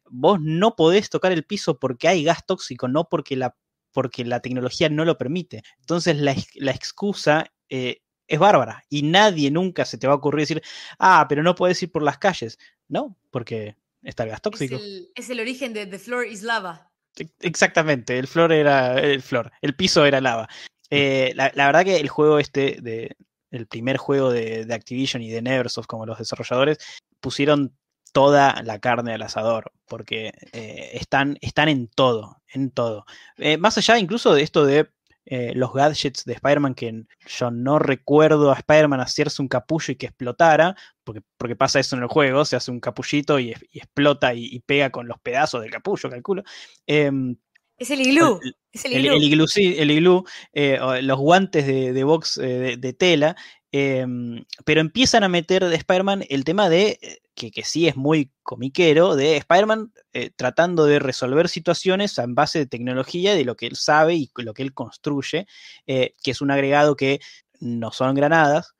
vos 0.09 0.39
no 0.41 0.75
podés 0.75 1.09
tocar 1.09 1.33
el 1.33 1.43
piso 1.43 1.79
porque 1.79 2.07
hay 2.07 2.23
gas 2.23 2.45
tóxico, 2.45 2.87
no 2.87 3.09
porque 3.09 3.35
la, 3.35 3.55
porque 3.91 4.23
la 4.23 4.39
tecnología 4.39 4.87
no 4.89 5.03
lo 5.03 5.17
permite. 5.17 5.63
Entonces 5.79 6.15
la, 6.17 6.35
la 6.55 6.71
excusa 6.71 7.51
es 8.27 8.39
bárbara 8.39 8.83
y 8.89 9.03
nadie 9.03 9.51
nunca 9.51 9.85
se 9.85 9.97
te 9.97 10.07
va 10.07 10.13
a 10.13 10.17
ocurrir 10.17 10.41
decir, 10.41 10.61
ah, 10.99 11.25
pero 11.27 11.43
no 11.43 11.55
podés 11.55 11.81
ir 11.83 11.91
por 11.91 12.03
las 12.03 12.17
calles. 12.17 12.57
No, 12.87 13.17
porque 13.31 13.75
está 14.01 14.23
el 14.23 14.29
gas 14.29 14.37
Es 14.37 14.41
tóxico. 14.41 14.75
el, 14.75 15.09
es 15.15 15.29
el 15.29 15.39
origen 15.39 15.73
de 15.73 15.85
The 15.85 15.99
Floor 15.99 16.27
is 16.27 16.43
Lava. 16.43 16.91
Exactamente, 17.39 18.19
el 18.19 18.27
flor 18.27 18.51
era 18.51 18.99
el 18.99 19.21
flor, 19.21 19.51
el 19.61 19.73
piso 19.75 20.05
era 20.05 20.19
lava. 20.19 20.49
Eh, 20.89 21.31
la, 21.35 21.49
la 21.55 21.67
verdad 21.67 21.85
que 21.85 21.95
el 21.95 22.09
juego 22.09 22.39
este, 22.39 22.77
de, 22.81 23.15
el 23.51 23.67
primer 23.67 23.97
juego 23.97 24.31
de, 24.31 24.65
de 24.65 24.73
Activision 24.73 25.21
y 25.21 25.29
de 25.29 25.41
Neversoft 25.41 25.87
como 25.87 26.05
los 26.05 26.17
desarrolladores, 26.17 26.77
pusieron 27.21 27.75
toda 28.11 28.61
la 28.63 28.79
carne 28.79 29.13
al 29.13 29.21
asador, 29.21 29.71
porque 29.87 30.31
eh, 30.53 30.91
están, 30.93 31.37
están 31.41 31.69
en 31.69 31.87
todo, 31.87 32.41
en 32.53 32.71
todo. 32.71 33.05
Eh, 33.37 33.57
más 33.57 33.77
allá 33.77 33.97
incluso 33.97 34.33
de 34.33 34.41
esto 34.41 34.65
de 34.65 34.89
eh, 35.25 35.53
los 35.55 35.73
gadgets 35.73 36.23
de 36.25 36.33
Spider-Man, 36.33 36.75
que 36.75 37.03
yo 37.27 37.51
no 37.51 37.79
recuerdo 37.79 38.51
a 38.51 38.55
Spider-Man 38.55 38.99
hacerse 38.99 39.41
un 39.41 39.47
capullo 39.47 39.91
y 39.91 39.95
que 39.95 40.05
explotara, 40.07 40.75
porque, 41.03 41.21
porque 41.37 41.55
pasa 41.55 41.79
eso 41.79 41.95
en 41.95 42.03
el 42.03 42.07
juego, 42.09 42.45
se 42.45 42.55
hace 42.55 42.71
un 42.71 42.79
capullito 42.79 43.39
y, 43.39 43.53
y 43.71 43.79
explota 43.79 44.33
y, 44.33 44.45
y 44.45 44.59
pega 44.59 44.89
con 44.91 45.07
los 45.07 45.19
pedazos 45.19 45.61
del 45.61 45.71
capullo, 45.71 46.09
calculo. 46.09 46.43
Em, 46.87 47.35
Es 47.77 47.91
el 47.91 48.01
iglú. 48.01 48.39
el- 48.43 48.55
Es 48.71 48.85
el 48.85 48.93
el, 48.93 49.05
iglú. 49.05 49.15
el 49.17 49.23
iglú, 49.23 49.47
sí, 49.47 49.75
el 49.77 49.91
iglú, 49.91 50.23
eh, 50.53 50.77
los 51.01 51.17
guantes 51.17 51.65
de, 51.65 51.93
de 51.93 52.03
box 52.03 52.37
eh, 52.37 52.41
de, 52.43 52.77
de 52.77 52.93
tela, 52.93 53.35
em, 53.77 54.45
pero 54.63 54.79
empiezan 54.79 55.23
a 55.23 55.27
meter 55.27 55.65
de 55.65 55.75
Spider-Man 55.75 56.23
el 56.29 56.45
tema 56.45 56.69
de, 56.69 56.97
eh, 57.01 57.19
que, 57.33 57.51
sí 57.63 57.87
es 57.87 57.97
muy 57.97 58.31
comiquero, 58.41 59.15
de 59.15 59.35
Spider-Man 59.37 59.91
eh, 60.13 60.31
tratando 60.35 60.85
de 60.85 60.99
resolver 60.99 61.49
situaciones 61.49 62.17
en 62.17 62.35
base 62.35 62.59
de 62.59 62.67
tecnología, 62.67 63.35
de 63.35 63.43
lo 63.43 63.55
que 63.55 63.67
él 63.67 63.75
sabe 63.75 64.15
y 64.15 64.31
lo 64.37 64.53
que 64.53 64.63
él 64.63 64.73
construye, 64.73 65.45
eh, 65.87 66.13
que 66.23 66.31
es 66.31 66.41
un 66.41 66.51
agregado 66.51 66.95
que 66.95 67.19
no 67.59 67.91
son 67.91 68.15
granadas. 68.15 68.75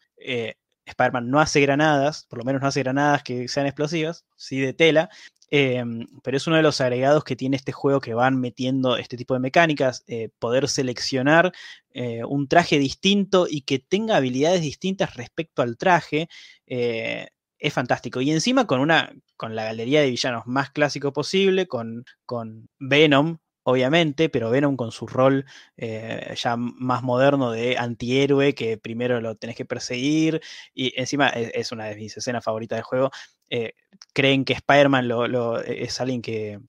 Spider-Man 0.86 1.30
no 1.30 1.40
hace 1.40 1.60
granadas, 1.62 2.26
por 2.30 2.40
lo 2.40 2.46
menos 2.46 2.62
no 2.62 2.68
hace 2.68 2.84
granadas 2.84 3.24
que 3.24 3.48
sean 3.48 3.66
explosivas, 3.66 4.24
sí 4.38 4.60
de 4.60 4.74
tela, 4.74 5.10
Em, 5.52 6.08
pero 6.24 6.38
es 6.38 6.48
uno 6.48 6.56
de 6.56 6.64
los 6.64 6.82
agregados 6.82 7.24
que 7.24 7.36
tiene 7.36 7.56
este 7.58 7.72
juego 7.72 8.00
que 8.02 8.14
van 8.14 8.40
metiendo 8.40 8.98
este 8.98 9.18
tipo 9.18 9.34
de 9.34 9.40
mecánicas, 9.40 10.04
eh, 10.08 10.30
poder 10.40 10.68
seleccionar 10.68 11.52
eh, 11.92 12.24
un 12.26 12.48
traje 12.48 12.80
distinto 12.80 13.48
y 13.50 13.62
que 13.62 13.80
tenga 13.80 14.18
habilidades 14.18 14.62
distintas 14.62 15.16
respecto 15.16 15.62
al 15.62 15.78
traje. 15.78 16.28
Eh, 16.66 17.28
es 17.60 17.74
fantástico. 17.74 18.22
Y 18.22 18.32
encima 18.32 18.68
con 18.68 18.80
una. 18.82 19.12
con 19.38 19.56
la 19.56 19.66
galería 19.66 20.02
de 20.02 20.10
villanos 20.10 20.44
más 20.46 20.72
clásico 20.72 21.14
posible, 21.14 21.68
con, 21.68 22.06
con 22.26 22.70
Venom, 22.80 23.38
obviamente, 23.66 24.30
pero 24.30 24.50
Venom 24.50 24.78
con 24.78 24.92
su 24.92 25.08
rol 25.08 25.46
ya 25.78 26.56
más 26.56 27.04
moderno 27.04 27.52
de 27.52 27.78
antihéroe, 27.78 28.56
que 28.56 28.78
primero 28.78 29.20
lo 29.22 29.36
tenés 29.36 29.56
que 29.56 29.66
perseguir, 29.66 30.42
y 30.74 30.94
encima 31.00 31.30
es, 31.30 31.52
es 31.54 31.72
una 31.72 31.86
de 31.86 31.96
mis 31.96 32.16
escenas 32.16 32.44
favoritas 32.44 32.78
del 32.78 32.84
juego, 32.84 33.12
eh, 33.50 33.74
creen 34.14 34.46
que 34.46 34.54
Spider-Man 34.54 35.08
lo, 35.08 35.62
es 35.62 36.00
alguien 36.02 36.22
que, 36.22 36.60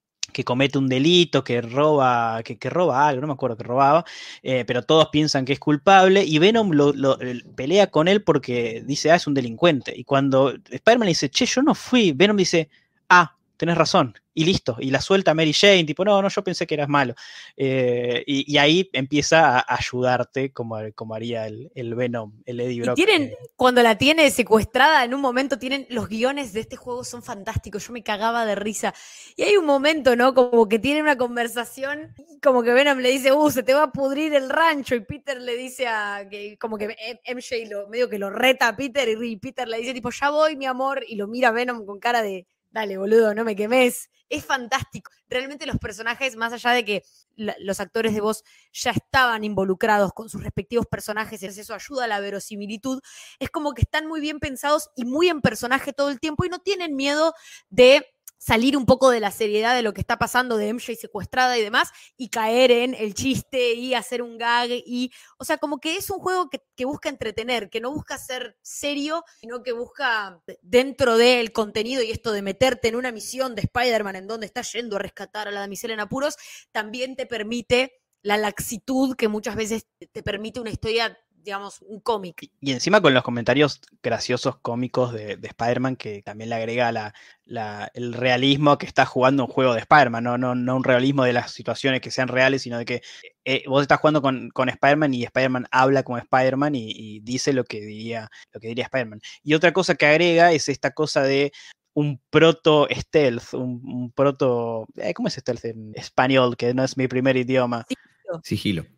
comete 0.44 0.76
un 0.76 0.88
delito, 0.88 1.42
que 1.42 1.62
roba, 1.62 2.42
que, 2.42 2.58
roba 2.68 3.08
algo, 3.08 3.22
no 3.22 3.26
me 3.28 3.32
acuerdo 3.32 3.56
que 3.56 3.64
robaba, 3.64 4.04
eh, 4.42 4.64
pero 4.66 4.82
todos 4.82 5.08
piensan 5.08 5.46
que 5.46 5.54
es 5.54 5.60
culpable 5.60 6.24
y 6.24 6.38
Venom 6.38 6.72
lo, 6.72 7.18
pelea 7.56 7.90
con 7.90 8.06
él 8.08 8.22
porque 8.22 8.82
dice, 8.84 9.10
ah, 9.10 9.16
es 9.16 9.26
un 9.26 9.34
delincuente. 9.34 9.94
Y 9.96 10.04
cuando 10.04 10.50
Spider-Man 10.50 11.08
dice, 11.08 11.30
che, 11.30 11.46
yo 11.46 11.62
no 11.62 11.74
fui, 11.74 12.12
Venom 12.12 12.36
dice, 12.36 12.68
ah, 13.08 13.36
tenés 13.56 13.76
razón, 13.76 14.14
y 14.38 14.44
listo, 14.44 14.76
y 14.78 14.90
la 14.90 15.00
suelta 15.00 15.32
Mary 15.32 15.54
Jane, 15.54 15.84
tipo, 15.84 16.04
no, 16.04 16.20
no, 16.20 16.28
yo 16.28 16.44
pensé 16.44 16.66
que 16.66 16.74
eras 16.74 16.90
malo. 16.90 17.14
Eh, 17.56 18.22
y, 18.26 18.58
ahí 18.58 18.90
empieza 18.92 19.60
a 19.60 19.74
ayudarte 19.74 20.52
como, 20.52 20.76
como 20.94 21.14
haría 21.14 21.46
el, 21.46 21.70
el 21.74 21.94
Venom, 21.94 22.32
el 22.44 22.60
Eddie 22.60 22.82
Brock. 22.82 22.96
tienen, 22.96 23.22
eh. 23.22 23.38
cuando 23.56 23.82
la 23.82 23.96
tiene 23.96 24.30
secuestrada, 24.30 25.04
en 25.04 25.14
un 25.14 25.22
momento 25.22 25.58
tienen, 25.58 25.86
los 25.88 26.08
guiones 26.08 26.52
de 26.52 26.60
este 26.60 26.76
juego 26.76 27.02
son 27.02 27.22
fantásticos, 27.22 27.86
yo 27.86 27.94
me 27.94 28.02
cagaba 28.02 28.44
de 28.44 28.56
risa. 28.56 28.92
Y 29.36 29.42
hay 29.42 29.56
un 29.56 29.64
momento, 29.64 30.16
¿no? 30.16 30.34
Como 30.34 30.68
que 30.68 30.78
tiene 30.78 31.00
una 31.00 31.16
conversación, 31.16 32.14
como 32.42 32.62
que 32.62 32.74
Venom 32.74 32.98
le 32.98 33.10
dice, 33.10 33.32
uh, 33.32 33.50
se 33.50 33.62
te 33.62 33.72
va 33.72 33.84
a 33.84 33.92
pudrir 33.92 34.34
el 34.34 34.50
rancho, 34.50 34.94
y 34.94 35.00
Peter 35.00 35.40
le 35.40 35.56
dice 35.56 35.86
a, 35.86 36.28
que, 36.28 36.58
como 36.58 36.76
que 36.76 36.88
MJ 37.26 37.70
lo, 37.70 37.88
medio 37.88 38.10
que 38.10 38.18
lo 38.18 38.28
reta 38.28 38.68
a 38.68 38.76
Peter, 38.76 39.08
y 39.08 39.36
Peter 39.36 39.66
le 39.66 39.78
dice, 39.78 39.94
tipo, 39.94 40.10
ya 40.10 40.28
voy, 40.28 40.56
mi 40.56 40.66
amor, 40.66 41.02
y 41.08 41.16
lo 41.16 41.26
mira 41.26 41.52
Venom 41.52 41.86
con 41.86 41.98
cara 41.98 42.20
de 42.20 42.46
dale, 42.76 42.98
boludo, 42.98 43.34
no 43.34 43.42
me 43.42 43.56
quemes. 43.56 44.10
Es 44.28 44.44
fantástico. 44.44 45.10
Realmente 45.30 45.64
los 45.64 45.78
personajes, 45.78 46.36
más 46.36 46.52
allá 46.52 46.72
de 46.72 46.84
que 46.84 47.02
los 47.36 47.80
actores 47.80 48.12
de 48.12 48.20
voz 48.20 48.44
ya 48.70 48.90
estaban 48.90 49.44
involucrados 49.44 50.12
con 50.12 50.28
sus 50.28 50.42
respectivos 50.42 50.84
personajes, 50.86 51.42
eso 51.42 51.72
ayuda 51.72 52.04
a 52.04 52.06
la 52.06 52.20
verosimilitud, 52.20 53.00
es 53.38 53.48
como 53.48 53.72
que 53.72 53.82
están 53.82 54.06
muy 54.06 54.20
bien 54.20 54.40
pensados 54.40 54.90
y 54.94 55.06
muy 55.06 55.28
en 55.28 55.40
personaje 55.40 55.94
todo 55.94 56.10
el 56.10 56.20
tiempo 56.20 56.44
y 56.44 56.50
no 56.50 56.58
tienen 56.58 56.96
miedo 56.96 57.32
de 57.70 58.04
salir 58.38 58.76
un 58.76 58.86
poco 58.86 59.10
de 59.10 59.20
la 59.20 59.30
seriedad 59.30 59.74
de 59.74 59.82
lo 59.82 59.92
que 59.92 60.00
está 60.00 60.18
pasando 60.18 60.56
de 60.56 60.72
MJ 60.72 60.94
secuestrada 60.96 61.58
y 61.58 61.62
demás 61.62 61.90
y 62.16 62.28
caer 62.28 62.70
en 62.70 62.94
el 62.94 63.14
chiste 63.14 63.74
y 63.74 63.94
hacer 63.94 64.22
un 64.22 64.38
gag 64.38 64.70
y, 64.70 65.12
o 65.38 65.44
sea, 65.44 65.58
como 65.58 65.80
que 65.80 65.96
es 65.96 66.10
un 66.10 66.18
juego 66.18 66.48
que, 66.50 66.60
busca 66.84 67.08
entretener, 67.08 67.68
que 67.70 67.80
no 67.80 67.92
busca 67.92 68.18
ser 68.18 68.56
serio, 68.62 69.24
sino 69.40 69.62
que 69.62 69.72
busca 69.72 70.40
dentro 70.62 71.16
del 71.16 71.52
contenido 71.52 72.02
y 72.02 72.10
esto 72.10 72.32
de 72.32 72.42
meterte 72.42 72.88
en 72.88 72.96
una 72.96 73.12
misión 73.12 73.54
de 73.54 73.62
Spider-Man 73.62 74.16
en 74.16 74.26
donde 74.26 74.46
está 74.46 74.62
yendo 74.62 74.96
a 74.96 75.00
rescatar 75.00 75.48
a 75.48 75.50
la 75.50 75.60
damisela 75.60 75.94
en 75.94 76.00
apuros, 76.00 76.36
también 76.72 77.16
te 77.16 77.26
permite 77.26 78.00
la 78.22 78.36
laxitud 78.36 79.14
que 79.16 79.28
muchas 79.28 79.56
veces 79.56 79.86
te 80.12 80.22
permite 80.22 80.60
una 80.60 80.70
historia 80.70 81.16
digamos, 81.46 81.80
un 81.82 82.00
cómic. 82.00 82.50
Y 82.60 82.72
encima 82.72 83.00
con 83.00 83.14
los 83.14 83.22
comentarios 83.22 83.80
graciosos 84.02 84.56
cómicos 84.56 85.12
de, 85.12 85.38
Spider-Man, 85.40 85.94
que 85.94 86.20
también 86.22 86.50
le 86.50 86.56
agrega 86.56 86.90
la, 86.90 87.90
el 87.94 88.12
realismo 88.14 88.76
que 88.76 88.86
está 88.86 89.06
jugando 89.06 89.44
un 89.44 89.50
juego 89.50 89.72
de 89.72 89.80
Spider-Man, 89.80 90.24
no, 90.24 90.36
no, 90.36 90.56
no 90.56 90.76
un 90.76 90.82
realismo 90.82 91.22
de 91.22 91.32
las 91.32 91.52
situaciones 91.52 92.00
que 92.00 92.10
sean 92.10 92.26
reales, 92.26 92.62
sino 92.62 92.78
de 92.78 92.84
que 92.84 93.02
eh, 93.44 93.62
vos 93.68 93.82
estás 93.82 94.00
jugando 94.00 94.20
con, 94.20 94.50
Spider-Man 94.68 95.14
y 95.14 95.22
Spider-Man 95.22 95.68
habla 95.70 96.02
como 96.02 96.18
Spider-Man 96.18 96.74
y, 96.74 97.20
dice 97.20 97.52
lo 97.52 97.62
que 97.62 97.80
diría, 97.80 98.28
lo 98.52 98.58
que 98.58 98.66
diría 98.66 98.84
Spider-Man. 98.84 99.20
Y 99.44 99.54
otra 99.54 99.72
cosa 99.72 99.94
que 99.94 100.06
agrega 100.06 100.50
es 100.50 100.68
esta 100.68 100.90
cosa 100.90 101.22
de 101.22 101.52
un 101.94 102.20
proto 102.28 102.88
stealth, 102.90 103.54
un, 103.54 104.12
proto. 104.14 104.88
Eh, 104.96 105.14
¿Cómo 105.14 105.28
es 105.28 105.34
stealth 105.34 105.64
en 105.64 105.92
español? 105.94 106.56
Que 106.56 106.74
no 106.74 106.82
es 106.82 106.96
mi 106.96 107.06
primer 107.06 107.36
idioma. 107.36 107.86
Sigilo. 107.88 108.40
Sigilo, 108.42 108.95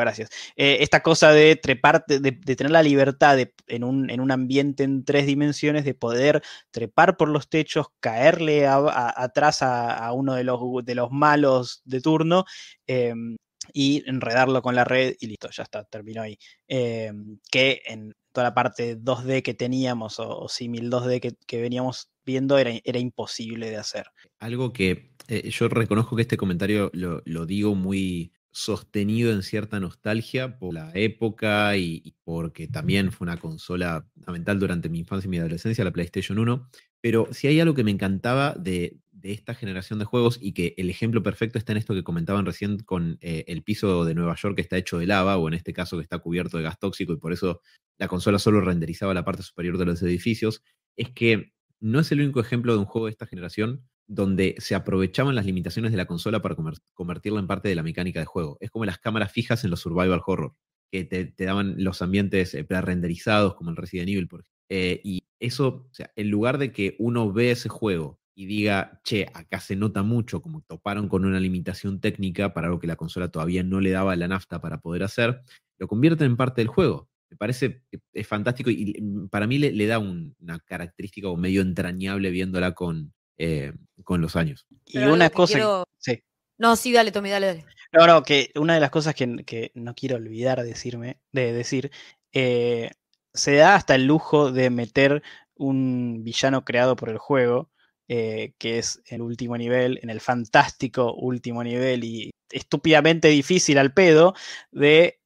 gracias. 0.00 0.30
Eh, 0.56 0.78
esta 0.80 1.02
cosa 1.02 1.32
de 1.32 1.56
trepar, 1.56 2.04
de, 2.06 2.32
tener 2.32 2.70
la 2.70 2.82
libertad 2.82 3.38
en, 3.66 3.84
un, 3.84 4.30
ambiente 4.30 4.82
en 4.82 5.04
tres 5.04 5.26
dimensiones, 5.26 5.84
de 5.84 5.94
poder 5.94 6.42
trepar 6.70 7.16
por 7.16 7.28
los 7.28 7.48
techos, 7.48 7.86
caerle 8.00 8.66
atrás 8.66 9.62
a, 9.62 10.12
uno 10.12 10.34
de 10.34 10.44
los, 10.44 10.60
de 10.84 10.94
los 10.94 11.10
malos 11.10 11.82
de 11.84 12.00
turno 12.00 12.44
em, 12.86 13.36
y 13.72 14.02
enredarlo 14.08 14.60
con 14.62 14.74
la 14.74 14.84
red 14.84 15.14
y 15.20 15.26
listo, 15.26 15.48
ya 15.50 15.62
está, 15.62 15.84
terminó 15.84 16.22
ahí. 16.22 16.38
Em, 16.68 17.38
que 17.50 17.82
en 17.86 18.14
toda 18.32 18.48
la 18.48 18.54
parte 18.54 18.98
2D 18.98 19.42
que 19.42 19.54
teníamos 19.54 20.18
o, 20.18 20.28
o 20.28 20.48
2D 20.48 21.36
que, 21.46 21.60
veníamos 21.60 22.10
viendo 22.26 22.58
era, 22.58 22.98
imposible 22.98 23.70
de 23.70 23.76
hacer. 23.76 24.06
Algo 24.40 24.72
que 24.72 25.12
eh, 25.28 25.48
yo 25.50 25.68
reconozco 25.68 26.16
que 26.16 26.22
este 26.22 26.36
comentario 26.36 26.90
lo 26.92 27.46
digo 27.46 27.74
muy 27.74 28.32
sostenido 28.54 29.32
en 29.32 29.42
cierta 29.42 29.80
nostalgia 29.80 30.58
por 30.60 30.74
la 30.74 30.92
época 30.94 31.76
y, 31.76 32.14
porque 32.22 32.68
también 32.68 33.10
fue 33.10 33.24
una 33.24 33.36
consola 33.36 34.06
fundamental 34.14 34.60
durante 34.60 34.88
mi 34.88 35.00
infancia 35.00 35.26
y 35.26 35.30
mi 35.30 35.38
adolescencia, 35.38 35.82
la 35.82 35.90
PlayStation 35.90 36.38
1. 36.38 36.68
Pero 37.00 37.26
si 37.32 37.48
hay 37.48 37.58
algo 37.58 37.74
que 37.74 37.82
me 37.82 37.90
encantaba 37.90 38.54
de, 38.54 39.00
esta 39.22 39.54
generación 39.54 39.98
de 39.98 40.04
juegos 40.04 40.38
y 40.40 40.52
que 40.52 40.74
el 40.76 40.88
ejemplo 40.88 41.22
perfecto 41.22 41.58
está 41.58 41.72
en 41.72 41.78
esto 41.78 41.94
que 41.94 42.04
comentaban 42.04 42.44
recién 42.44 42.78
con 42.78 43.16
eh, 43.22 43.44
el 43.48 43.62
piso 43.62 44.04
de 44.04 44.14
Nueva 44.14 44.36
York 44.36 44.54
que 44.54 44.62
está 44.62 44.76
hecho 44.76 44.98
de 44.98 45.06
lava, 45.06 45.38
o 45.38 45.48
en 45.48 45.54
este 45.54 45.72
caso 45.72 45.96
que 45.96 46.02
está 46.02 46.18
cubierto 46.18 46.58
de 46.58 46.62
gas 46.62 46.78
tóxico 46.78 47.14
y 47.14 47.16
por 47.16 47.32
eso 47.32 47.60
la 47.98 48.06
consola 48.06 48.38
solo 48.38 48.60
renderizaba 48.60 49.14
la 49.14 49.24
parte 49.24 49.42
superior 49.42 49.78
de 49.78 49.86
los 49.86 50.02
edificios, 50.02 50.62
es 50.94 51.10
que 51.10 51.54
no 51.80 52.00
es 52.00 52.12
el 52.12 52.20
único 52.20 52.40
ejemplo 52.40 52.74
de 52.74 52.80
un 52.80 52.84
juego 52.84 53.06
de 53.06 53.12
esta 53.12 53.26
generación 53.26 53.82
donde 54.06 54.54
se 54.58 54.74
aprovechaban 54.74 55.34
las 55.34 55.46
limitaciones 55.46 55.90
de 55.90 55.96
la 55.96 56.06
consola 56.06 56.42
para 56.42 56.56
convertirla 56.94 57.40
en 57.40 57.46
parte 57.46 57.68
de 57.68 57.74
la 57.74 57.82
mecánica 57.82 58.20
de 58.20 58.26
juego. 58.26 58.58
Es 58.60 58.70
como 58.70 58.84
las 58.84 58.98
cámaras 58.98 59.32
fijas 59.32 59.64
en 59.64 59.70
los 59.70 59.80
survival 59.80 60.20
horror, 60.26 60.54
que 60.90 61.04
te, 61.04 61.32
daban 61.44 61.76
los 61.78 62.02
ambientes 62.02 62.54
eh, 62.54 62.64
pre-renderizados, 62.64 63.54
como 63.54 63.70
el 63.70 63.76
Resident 63.76 64.10
Evil, 64.10 64.28
por 64.28 64.40
ejemplo. 64.40 64.54
Eh, 64.68 65.00
y 65.04 65.24
eso, 65.40 65.88
o 65.90 65.94
sea, 65.94 66.10
en 66.16 66.30
lugar 66.30 66.58
de 66.58 66.72
que 66.72 66.96
uno 66.98 67.32
ve 67.32 67.50
ese 67.50 67.68
juego 67.68 68.20
y 68.34 68.46
diga, 68.46 69.00
che, 69.04 69.26
acá 69.32 69.60
se 69.60 69.76
nota 69.76 70.02
mucho, 70.02 70.42
como 70.42 70.62
toparon 70.62 71.08
con 71.08 71.24
una 71.24 71.40
limitación 71.40 72.00
técnica 72.00 72.52
para 72.52 72.66
algo 72.66 72.80
que 72.80 72.86
la 72.86 72.96
consola 72.96 73.28
todavía 73.28 73.62
no 73.62 73.80
le 73.80 73.90
daba 73.90 74.16
la 74.16 74.28
nafta 74.28 74.60
para 74.60 74.80
poder 74.80 75.04
hacer, 75.04 75.40
lo 75.78 75.88
convierten 75.88 76.26
en 76.26 76.36
parte 76.36 76.60
del 76.60 76.68
juego. 76.68 77.08
Me 77.30 77.36
parece 77.36 77.82
es 78.12 78.26
fantástico 78.26 78.70
y 78.70 78.94
para 79.30 79.46
mí 79.46 79.58
le, 79.58 79.86
da 79.86 79.98
una 79.98 80.58
característica 80.60 81.28
o 81.28 81.36
medio 81.36 81.62
entrañable 81.62 82.30
viéndola 82.30 82.72
con, 82.72 83.12
eh, 83.38 83.72
con 84.04 84.20
los 84.20 84.36
años. 84.36 84.66
y 84.86 84.98
una 84.98 85.30
cosa. 85.30 85.84
Sí. 85.98 86.22
No, 86.58 86.76
sí, 86.76 86.92
dale, 86.92 87.10
Tommy, 87.10 87.30
dale, 87.30 87.46
dale. 87.46 87.66
No, 87.92 88.06
no, 88.06 88.22
que 88.22 88.50
una 88.56 88.74
de 88.74 88.80
las 88.80 88.90
cosas 88.90 89.14
que, 89.14 89.70
no 89.74 89.94
quiero 89.94 90.16
olvidar 90.16 90.62
decirme, 90.62 91.18
de 91.32 91.52
decir, 91.52 91.90
eh, 92.32 92.90
se 93.32 93.54
da 93.54 93.74
hasta 93.76 93.94
el 93.94 94.06
lujo 94.06 94.52
de 94.52 94.70
meter 94.70 95.22
un 95.56 96.22
villano 96.24 96.64
creado 96.64 96.96
por 96.96 97.08
el 97.08 97.18
juego, 97.18 97.70
eh, 98.08 98.54
que 98.58 98.78
es 98.78 99.02
el 99.06 99.22
último 99.22 99.56
nivel, 99.56 99.98
en 100.02 100.10
el 100.10 100.20
fantástico 100.20 101.14
último 101.14 101.62
nivel 101.62 102.04
y 102.04 102.30
estúpidamente 102.50 103.28
difícil 103.28 103.78
al 103.78 103.92
pedo, 103.92 104.34
de 104.70 105.20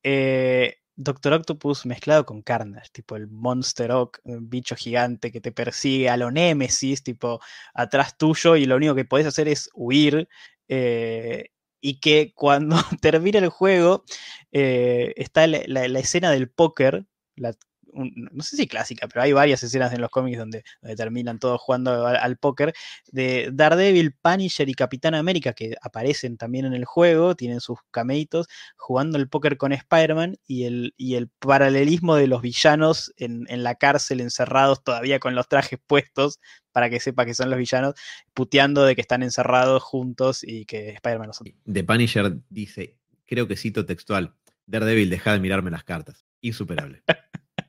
Doctor 1.01 1.33
Octopus 1.35 1.87
mezclado 1.87 2.27
con 2.27 2.43
Carnage, 2.43 2.91
tipo 2.91 3.15
el 3.15 3.29
Monster 3.29 3.93
Oak, 3.93 4.21
un 4.25 4.51
bicho 4.51 4.75
gigante 4.75 5.31
que 5.31 5.41
te 5.41 5.53
persigue 5.53 6.11
a 6.11 6.17
lo 6.17 6.33
Nemesis, 6.33 7.05
tipo 7.05 7.41
atrás 7.73 8.19
tuyo 8.19 8.57
y 8.57 8.65
lo 8.65 8.75
único 8.75 8.97
que 8.97 9.05
podés 9.05 9.27
hacer 9.27 9.47
es 9.47 9.71
huir. 9.75 10.29
Eh, 10.69 11.51
y 11.81 12.01
que 12.01 12.33
cuando 12.35 12.77
termina 13.01 13.39
el 13.39 13.49
juego 13.49 14.05
eh, 14.51 15.15
está 15.17 15.47
la, 15.47 15.85
escena 16.01 16.33
del 16.33 16.51
póker, 16.51 17.07
la 17.37 17.55
no 17.93 18.43
sé 18.43 18.57
si 18.57 18.67
clásica, 18.67 19.09
pero 19.09 19.23
hay 19.23 19.33
varias 19.33 19.63
escenas 19.63 19.93
en 19.93 20.01
los 20.01 20.11
cómics 20.11 20.39
donde, 20.39 20.63
terminan 20.97 21.39
todos 21.39 21.61
jugando 21.61 22.07
al, 22.07 22.37
póker, 22.37 22.75
de 23.11 23.51
Daredevil, 23.53 24.13
Punisher 24.13 24.69
y 24.69 24.75
Capitán 24.75 25.15
América, 25.15 25.53
que 25.53 25.75
aparecen 25.83 26.37
también 26.37 26.65
en 26.65 26.75
el 26.75 26.85
juego, 26.85 27.35
tienen 27.35 27.61
sus 27.61 27.79
cameitos, 27.91 28.49
jugando 28.77 29.19
el 29.19 29.29
póker 29.29 29.57
con 29.57 29.73
Spider-Man 29.73 30.37
y 30.47 30.65
el, 30.65 30.95
y 30.97 31.15
el 31.15 31.29
paralelismo 31.29 32.17
de 32.17 32.27
los 32.27 32.43
villanos 32.43 33.13
en, 33.17 33.47
la 33.63 33.75
cárcel, 33.75 34.21
encerrados 34.21 34.83
todavía 34.83 35.19
con 35.19 35.35
los 35.35 35.49
trajes 35.49 35.79
puestos, 35.87 36.41
para 36.73 36.91
que 36.91 37.01
sepa 37.01 37.25
que 37.25 37.35
son 37.35 37.51
los 37.51 37.59
villanos, 37.59 37.95
puteando 38.35 38.85
de 38.85 38.95
que 38.95 39.01
están 39.01 39.23
encerrados 39.23 39.83
juntos 39.83 40.45
y 40.45 40.65
que 40.65 40.91
Spider-Man 40.91 41.29
los... 41.29 41.43
De 41.65 41.85
Punisher 41.85 42.37
dice, 42.49 42.97
creo 43.27 43.49
que 43.49 43.57
cito 43.57 43.85
textual, 43.85 44.35
Daredevil, 44.67 45.11
deja 45.11 45.33
de 45.33 45.41
mirarme 45.41 45.71
las 45.71 45.83
cartas. 45.83 46.25
Insuperable. 46.41 47.03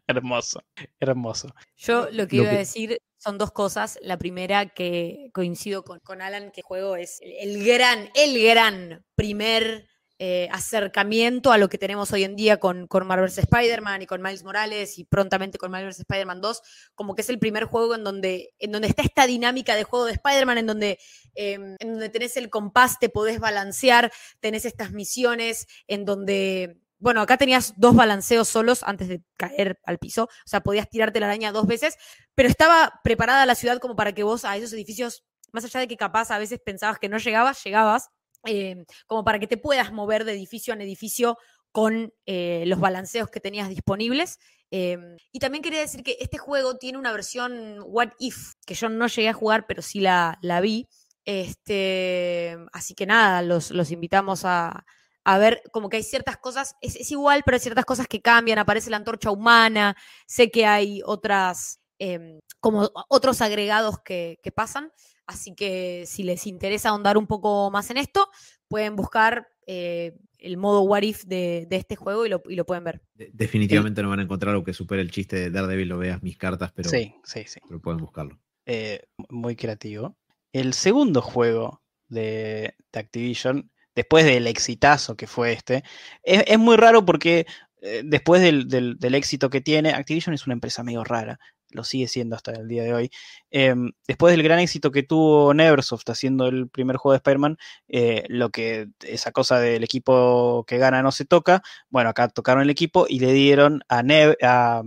hermoso, 0.10 0.64
hermoso. 1.00 1.54
Yo 1.78 2.10
lo 2.12 2.28
que 2.28 2.38
Lo 2.38 2.44
iba 2.44 2.52
a 2.52 2.58
decir 2.58 3.02
son 3.18 3.38
dos 3.38 3.52
cosas. 3.52 4.00
La 4.02 4.18
primera 4.18 4.68
que 4.68 5.30
coincido 5.34 5.84
con, 5.84 6.00
con 6.00 6.22
Alan, 6.22 6.52
que 6.52 6.62
el 6.62 6.66
juego 6.66 6.96
es 6.96 7.20
el 7.22 7.64
gran, 7.64 8.10
el 8.16 8.42
gran 8.44 9.06
primer 9.16 9.88
eh, 10.22 10.50
acercamiento 10.52 11.54
a 11.54 11.58
lo 11.58 11.70
que 11.70 11.78
tenemos 11.78 12.12
hoy 12.12 12.26
en 12.26 12.36
día 12.36 12.58
con, 12.60 12.88
con 12.88 13.08
Marvel's 13.08 13.38
Spider-Man 13.38 14.02
y 14.02 14.06
con 14.06 14.22
Miles 14.22 14.44
Morales 14.44 15.00
y 15.00 15.06
prontamente 15.06 15.58
con 15.58 15.72
Marvel's 15.72 16.00
Spider-Man 16.00 16.42
2, 16.42 16.62
como 16.94 17.16
que 17.16 17.22
es 17.22 17.30
el 17.30 17.40
primer 17.40 17.64
juego 17.64 17.96
en 17.96 18.04
donde, 18.04 18.54
en 18.60 18.74
donde 18.74 18.90
está 18.90 19.02
esta 19.02 19.26
dinámica 19.26 19.78
de 19.78 19.86
juego 19.86 20.06
de 20.06 20.12
Spider-Man, 20.12 20.58
en 20.58 20.68
donde, 20.68 21.00
eh, 21.36 21.54
en 21.54 21.92
donde 21.92 22.10
tenés 22.10 22.36
el 22.36 22.50
compás, 22.50 23.00
te 23.00 23.08
podés 23.08 23.40
balancear, 23.40 24.12
tenés 24.42 24.66
estas 24.66 24.92
misiones, 24.92 25.68
en 25.88 26.04
donde 26.04 26.82
bueno, 27.00 27.22
acá 27.22 27.38
tenías 27.38 27.74
dos 27.78 27.96
balanceos 27.96 28.48
solos 28.48 28.84
antes 28.84 29.08
de 29.08 29.24
caer 29.38 29.80
al 29.86 29.98
piso, 29.98 30.24
o 30.26 30.48
sea, 30.48 30.62
podías 30.62 30.90
tirarte 30.90 31.20
la 31.20 31.28
araña 31.28 31.52
dos 31.52 31.66
veces, 31.66 31.96
pero 32.36 32.50
estaba 32.50 33.00
preparada 33.04 33.46
la 33.46 33.56
ciudad 33.56 33.80
como 33.80 33.96
para 33.96 34.14
que 34.14 34.24
vos 34.24 34.46
a 34.46 34.58
esos 34.58 34.74
edificios, 34.74 35.24
más 35.52 35.64
allá 35.64 35.80
de 35.80 35.88
que 35.88 35.98
capaz 35.98 36.32
a 36.32 36.38
veces 36.38 36.60
pensabas 36.64 37.00
que 37.00 37.10
no 37.10 37.18
llegabas, 37.18 37.64
llegabas, 37.64 38.10
eh, 38.46 38.86
como 39.08 39.24
para 39.24 39.40
que 39.40 39.48
te 39.48 39.58
puedas 39.58 39.92
mover 39.92 40.26
de 40.26 40.34
edificio 40.34 40.74
en 40.74 40.82
edificio 40.82 41.38
con 41.72 42.14
eh, 42.26 42.64
los 42.68 42.80
balanceos 42.80 43.30
que 43.30 43.40
tenías 43.40 43.70
disponibles. 43.70 44.38
Eh, 44.72 44.98
y 45.32 45.40
también 45.40 45.64
quería 45.64 45.80
decir 45.80 46.04
que 46.04 46.18
este 46.20 46.38
juego 46.38 46.78
tiene 46.78 46.98
una 46.98 47.12
versión 47.12 47.80
What 47.86 48.12
If, 48.20 48.54
que 48.66 48.76
yo 48.76 48.90
no 48.90 49.08
llegué 49.08 49.30
a 49.30 49.34
jugar, 49.34 49.66
pero 49.68 49.82
sí 49.82 50.00
la, 50.00 50.38
la 50.42 50.62
vi. 50.62 50.88
Este, 51.26 52.58
así 52.72 52.96
que 52.96 53.06
nada, 53.06 53.42
los, 53.42 53.72
los 53.72 53.92
invitamos 53.92 54.46
a, 54.46 54.86
a 55.26 55.38
ver, 55.38 55.62
como 55.72 55.90
que 55.90 55.98
hay 55.98 56.04
ciertas 56.04 56.38
cosas, 56.38 56.76
es, 56.82 56.96
es 56.96 57.12
igual, 57.12 57.44
pero 57.46 57.56
hay 57.56 57.62
ciertas 57.62 57.86
cosas 57.86 58.08
que 58.08 58.22
cambian, 58.22 58.60
aparece 58.60 58.90
la 58.90 58.98
antorcha 58.98 59.32
humana, 59.32 59.96
sé 60.28 60.50
que 60.50 60.66
hay 60.66 61.02
otras, 61.06 61.80
em, 62.00 62.40
como 62.60 62.90
otros 63.10 63.42
agregados 63.42 64.00
que, 64.04 64.40
que 64.42 64.52
pasan, 64.52 64.92
así 65.28 65.54
que 65.56 66.06
si 66.08 66.24
les 66.24 66.48
interesa 66.48 66.90
ahondar 66.90 67.18
un 67.18 67.28
poco 67.28 67.70
más 67.72 67.90
en 67.92 67.98
esto, 67.98 68.28
pueden 68.68 68.96
buscar 68.96 69.48
eh, 69.68 70.16
el 70.40 70.58
modo 70.58 70.82
What 70.82 71.02
If 71.04 71.26
de, 71.26 71.66
de 71.70 71.76
este 71.76 71.96
juego 71.96 72.26
y 72.26 72.30
lo, 72.30 72.42
y 72.48 72.56
lo 72.56 72.66
pueden 72.66 72.84
ver. 72.84 73.02
De- 73.14 73.30
definitivamente 73.34 74.02
no 74.02 74.10
van 74.10 74.20
a 74.20 74.24
encontrar 74.24 74.52
algo 74.54 74.64
que 74.64 74.74
supere 74.74 75.02
el 75.02 75.12
chiste 75.12 75.36
de 75.36 75.52
Daredevil, 75.52 75.90
lo 75.90 75.98
veas 75.98 76.24
mis 76.24 76.38
cartas, 76.38 76.72
pero, 76.74 76.90
Sí, 76.90 77.14
sí, 77.24 77.44
sí. 77.46 77.60
pero 77.68 77.80
pueden 77.82 78.00
buscarlo. 78.00 78.40
eh, 78.66 79.04
muy 79.30 79.56
creativo. 79.56 80.16
El 80.54 80.74
segundo 80.74 81.22
juego 81.22 81.84
de, 82.08 82.76
de 82.92 83.00
Activision, 83.00 83.70
después 84.00 84.24
del 84.24 84.48
exitazo 84.48 85.18
que 85.18 85.28
fue 85.28 85.52
este, 85.52 85.84
es, 86.24 86.58
muy 86.58 86.78
raro 86.78 87.04
porque 87.04 87.46
eh, 87.82 88.02
después 88.06 88.42
del, 88.42 88.98
éxito 89.14 89.50
que 89.50 89.60
tiene, 89.60 89.90
Activision 89.92 90.34
es 90.34 90.46
una 90.46 90.54
empresa 90.54 90.84
medio 90.84 91.04
rara, 91.04 91.38
lo 91.72 91.84
sigue 91.84 92.08
siendo 92.08 92.38
hasta 92.38 92.54
el 92.54 92.70
día 92.70 92.84
de 92.84 92.94
hoy. 92.94 93.12
Em, 93.52 93.92
después 94.08 94.32
del 94.32 94.42
gran 94.42 94.60
éxito 94.60 94.92
que 94.92 95.04
tuvo 95.04 95.54
Neversoft 95.54 96.10
haciendo 96.10 96.48
el 96.48 96.70
primer 96.70 96.96
juego 96.96 97.12
de 97.12 97.18
Spider-Man, 97.18 97.58
eh, 97.90 98.24
lo 98.30 98.52
que 98.52 98.88
esa 99.02 99.34
cosa 99.34 99.60
del 99.60 99.84
equipo 99.84 100.64
que 100.66 100.78
gana 100.78 101.04
no 101.04 101.12
se 101.12 101.26
toca, 101.26 101.62
bueno, 101.90 102.10
acá 102.10 102.30
tocaron 102.30 102.64
el 102.64 102.70
equipo 102.70 103.06
y 103.10 103.20
le 103.20 103.34
dieron 103.34 103.82
a, 103.90 104.00
a, 104.00 104.84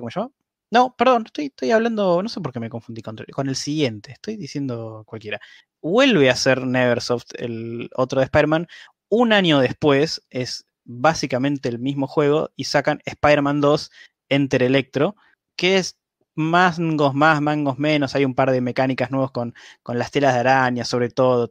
¿cómo 0.00 0.10
se 0.10 0.18
llama? 0.18 0.32
No, 0.70 0.96
perdón, 0.98 1.24
estoy, 1.26 1.46
estoy 1.46 1.70
hablando, 1.70 2.22
no 2.22 2.28
sé 2.28 2.40
por 2.40 2.52
qué 2.52 2.60
me 2.60 2.68
confundí 2.68 3.02
con, 3.02 3.16
con 3.32 3.48
el 3.48 3.56
siguiente, 3.56 4.12
estoy 4.12 4.36
diciendo 4.36 5.04
cualquiera. 5.06 5.40
Vuelve 5.80 6.30
a 6.30 6.36
ser 6.36 6.66
Neversoft 6.66 7.34
el 7.36 7.90
otro 7.94 8.20
de 8.20 8.24
Spider-Man. 8.24 8.66
Un 9.08 9.32
año 9.32 9.60
después 9.60 10.22
es 10.30 10.66
básicamente 10.84 11.68
el 11.68 11.78
mismo 11.78 12.06
juego 12.06 12.50
y 12.56 12.64
sacan 12.64 13.00
Spider-Man 13.04 13.60
2 13.60 13.90
Enter 14.28 14.62
Electro, 14.62 15.16
que 15.56 15.76
es 15.78 15.98
mangos 16.34 17.14
más, 17.14 17.40
mangos 17.40 17.78
menos. 17.78 18.14
Hay 18.14 18.24
un 18.24 18.34
par 18.34 18.50
de 18.50 18.60
mecánicas 18.60 19.10
nuevas 19.10 19.30
con, 19.30 19.54
con 19.82 19.98
las 19.98 20.10
telas 20.10 20.34
de 20.34 20.40
araña, 20.40 20.84
sobre 20.84 21.10
todo. 21.10 21.50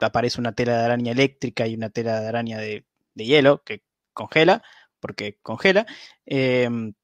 aparece 0.00 0.40
una 0.40 0.52
tela 0.54 0.78
de 0.78 0.84
araña 0.84 1.12
eléctrica 1.12 1.66
y 1.66 1.74
una 1.74 1.90
tela 1.90 2.20
de 2.20 2.28
araña 2.28 2.58
de, 2.58 2.84
de 3.14 3.24
hielo 3.24 3.62
que 3.64 3.82
congela, 4.12 4.62
porque 5.00 5.38
congela. 5.42 5.86
Em, 6.26 6.94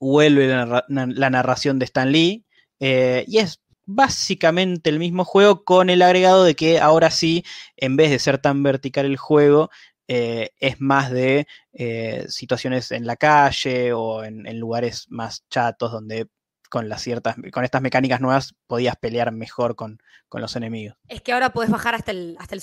vuelve 0.00 0.48
la, 0.48 0.84
la 0.88 1.30
narración 1.30 1.78
de 1.78 1.86
Stan 1.86 2.10
Lee 2.12 2.44
eh, 2.80 3.24
y 3.26 3.38
es 3.38 3.62
básicamente 3.86 4.90
el 4.90 4.98
mismo 4.98 5.24
juego 5.24 5.64
con 5.64 5.90
el 5.90 6.02
agregado 6.02 6.44
de 6.44 6.54
que 6.54 6.80
ahora 6.80 7.10
sí, 7.10 7.44
en 7.76 7.96
vez 7.96 8.10
de 8.10 8.18
ser 8.18 8.38
tan 8.38 8.62
vertical 8.62 9.06
el 9.06 9.16
juego, 9.16 9.70
eh, 10.08 10.50
es 10.60 10.80
más 10.80 11.10
de 11.10 11.46
eh, 11.72 12.24
situaciones 12.28 12.90
en 12.92 13.06
la 13.06 13.16
calle 13.16 13.92
o 13.92 14.22
en, 14.24 14.46
en 14.46 14.58
lugares 14.60 15.06
más 15.08 15.46
chatos 15.48 15.92
donde 15.92 16.28
con 16.70 16.88
las 16.88 17.02
ciertas, 17.02 17.36
con 17.52 17.64
estas 17.64 17.82
mecánicas 17.82 18.20
nuevas 18.20 18.54
podías 18.66 18.96
pelear 18.96 19.30
mejor 19.32 19.76
con, 19.76 19.98
con 20.28 20.40
los 20.40 20.56
enemigos. 20.56 20.96
Es 21.08 21.20
que 21.20 21.32
ahora 21.32 21.52
podés 21.52 21.70
bajar 21.70 21.94
hasta 21.94 22.10
el, 22.10 22.36
hasta 22.38 22.54
el 22.54 22.62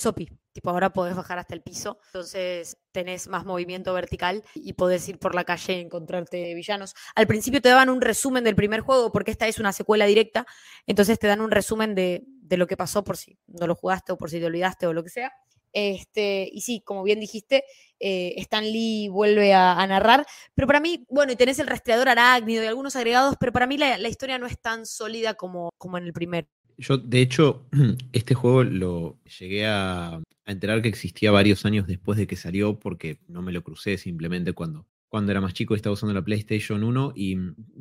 tipo 0.52 0.70
ahora 0.70 0.92
podés 0.92 1.16
bajar 1.16 1.38
hasta 1.38 1.54
el 1.54 1.62
piso, 1.62 1.98
entonces 2.06 2.76
tenés 2.92 3.28
más 3.28 3.44
movimiento 3.44 3.92
vertical 3.94 4.44
y 4.54 4.74
podés 4.74 5.08
ir 5.08 5.18
por 5.18 5.34
la 5.34 5.44
calle 5.44 5.78
y 5.78 5.80
encontrarte 5.80 6.54
villanos. 6.54 6.94
Al 7.14 7.26
principio 7.26 7.62
te 7.62 7.70
daban 7.70 7.88
un 7.88 8.00
resumen 8.00 8.44
del 8.44 8.54
primer 8.54 8.80
juego 8.80 9.10
porque 9.12 9.30
esta 9.30 9.48
es 9.48 9.58
una 9.58 9.72
secuela 9.72 10.04
directa, 10.06 10.46
entonces 10.86 11.18
te 11.18 11.26
dan 11.26 11.40
un 11.40 11.50
resumen 11.50 11.94
de, 11.94 12.24
de 12.26 12.56
lo 12.56 12.66
que 12.66 12.76
pasó 12.76 13.02
por 13.02 13.16
si 13.16 13.38
no 13.46 13.66
lo 13.66 13.74
jugaste 13.74 14.12
o 14.12 14.18
por 14.18 14.28
si 14.28 14.38
te 14.38 14.46
olvidaste 14.46 14.86
o 14.86 14.92
lo 14.92 15.02
que 15.02 15.10
sea. 15.10 15.32
Este, 15.72 16.48
y 16.52 16.60
sí, 16.60 16.82
como 16.84 17.02
bien 17.02 17.20
dijiste, 17.20 17.64
eh, 17.98 18.34
Stan 18.38 18.64
Lee 18.64 19.08
vuelve 19.08 19.54
a, 19.54 19.86
narrar, 19.86 20.26
pero 20.54 20.66
para 20.66 20.80
mí, 20.80 21.04
bueno, 21.08 21.32
y 21.32 21.36
tenés 21.36 21.58
el 21.58 21.66
rastreador 21.66 22.08
arácnido 22.08 22.62
y 22.62 22.66
algunos 22.66 22.96
agregados, 22.96 23.36
pero 23.38 23.52
para 23.52 23.66
mí 23.66 23.78
la, 23.78 24.08
historia 24.08 24.38
no 24.38 24.46
es 24.46 24.60
tan 24.60 24.86
sólida 24.86 25.34
como, 25.34 25.70
como 25.78 25.98
en 25.98 26.04
el 26.04 26.12
primero. 26.12 26.46
Yo, 26.78 26.98
de 26.98 27.20
hecho, 27.20 27.66
este 28.12 28.34
juego 28.34 28.64
lo 28.64 29.18
llegué 29.38 29.66
a 29.66 30.20
enterar 30.46 30.82
que 30.82 30.88
existía 30.88 31.30
varios 31.30 31.64
años 31.64 31.86
después 31.86 32.18
de 32.18 32.26
que 32.26 32.36
salió, 32.36 32.78
porque 32.78 33.18
no 33.28 33.42
me 33.42 33.52
lo 33.52 33.62
crucé 33.62 33.98
simplemente 33.98 34.52
cuando, 34.52 34.86
cuando 35.12 35.30
era 35.30 35.42
más 35.42 35.52
chico 35.54 35.74
estaba 35.74 35.92
usando 35.92 36.14
la 36.14 36.24
PlayStation 36.24 36.82
1. 36.82 37.12
Y 37.14 37.36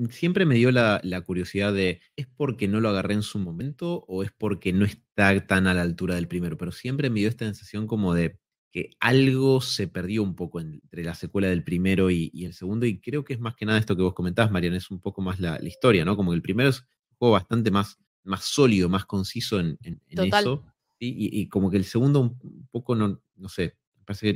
siempre 0.09 0.45
me 0.45 0.55
dio 0.55 0.71
la, 0.71 0.99
la 1.03 1.21
curiosidad 1.21 1.73
de, 1.73 2.01
¿es 2.17 2.27
porque 2.27 2.67
no 2.67 2.81
lo 2.81 2.89
agarré 2.89 3.13
en 3.13 3.23
su 3.23 3.39
momento 3.39 4.03
o 4.07 4.21
es 4.23 4.31
porque 4.37 4.73
no 4.73 4.83
está 4.85 5.47
tan 5.47 5.65
a 5.67 5.73
la 5.73 5.81
altura 5.81 6.15
del 6.15 6.27
primero? 6.27 6.57
Pero 6.57 6.71
siempre 6.71 7.09
me 7.09 7.21
dio 7.21 7.29
esta 7.29 7.45
sensación 7.45 7.87
como 7.87 8.13
de 8.13 8.37
que 8.71 8.91
algo 8.99 9.61
se 9.61 9.87
perdió 9.87 10.23
un 10.23 10.35
poco 10.35 10.59
entre 10.61 11.03
la 11.03 11.13
secuela 11.15 11.47
del 11.47 11.63
primero 11.63 12.09
y, 12.11 12.29
y 12.33 12.45
el 12.45 12.53
segundo. 12.53 12.85
Y 12.85 12.99
creo 12.99 13.23
que 13.23 13.33
es 13.33 13.39
más 13.39 13.55
que 13.55 13.65
nada 13.65 13.79
esto 13.79 13.95
que 13.95 14.01
vos 14.03 14.13
comentabas, 14.13 14.51
Marian, 14.51 14.73
es 14.73 14.91
un 14.91 14.99
poco 15.01 15.21
más 15.21 15.39
la, 15.39 15.57
la 15.59 15.67
historia, 15.67 16.05
¿no? 16.05 16.15
Como 16.17 16.31
que 16.31 16.35
el 16.35 16.41
primero 16.41 16.69
es 16.69 16.81
un 16.81 17.17
juego 17.17 17.33
bastante 17.33 17.71
más 17.71 17.97
más 18.23 18.43
sólido, 18.45 18.87
más 18.87 19.05
conciso 19.05 19.59
en, 19.59 19.79
en- 19.81 19.99
en 20.07 20.15
Total. 20.17 20.43
eso. 20.43 20.63
Y, 20.99 21.41
y 21.41 21.47
como 21.49 21.71
que 21.71 21.77
el 21.77 21.85
segundo 21.85 22.19
un 22.19 22.67
poco 22.69 22.95
no, 22.95 23.19
no 23.35 23.49
sé, 23.49 23.75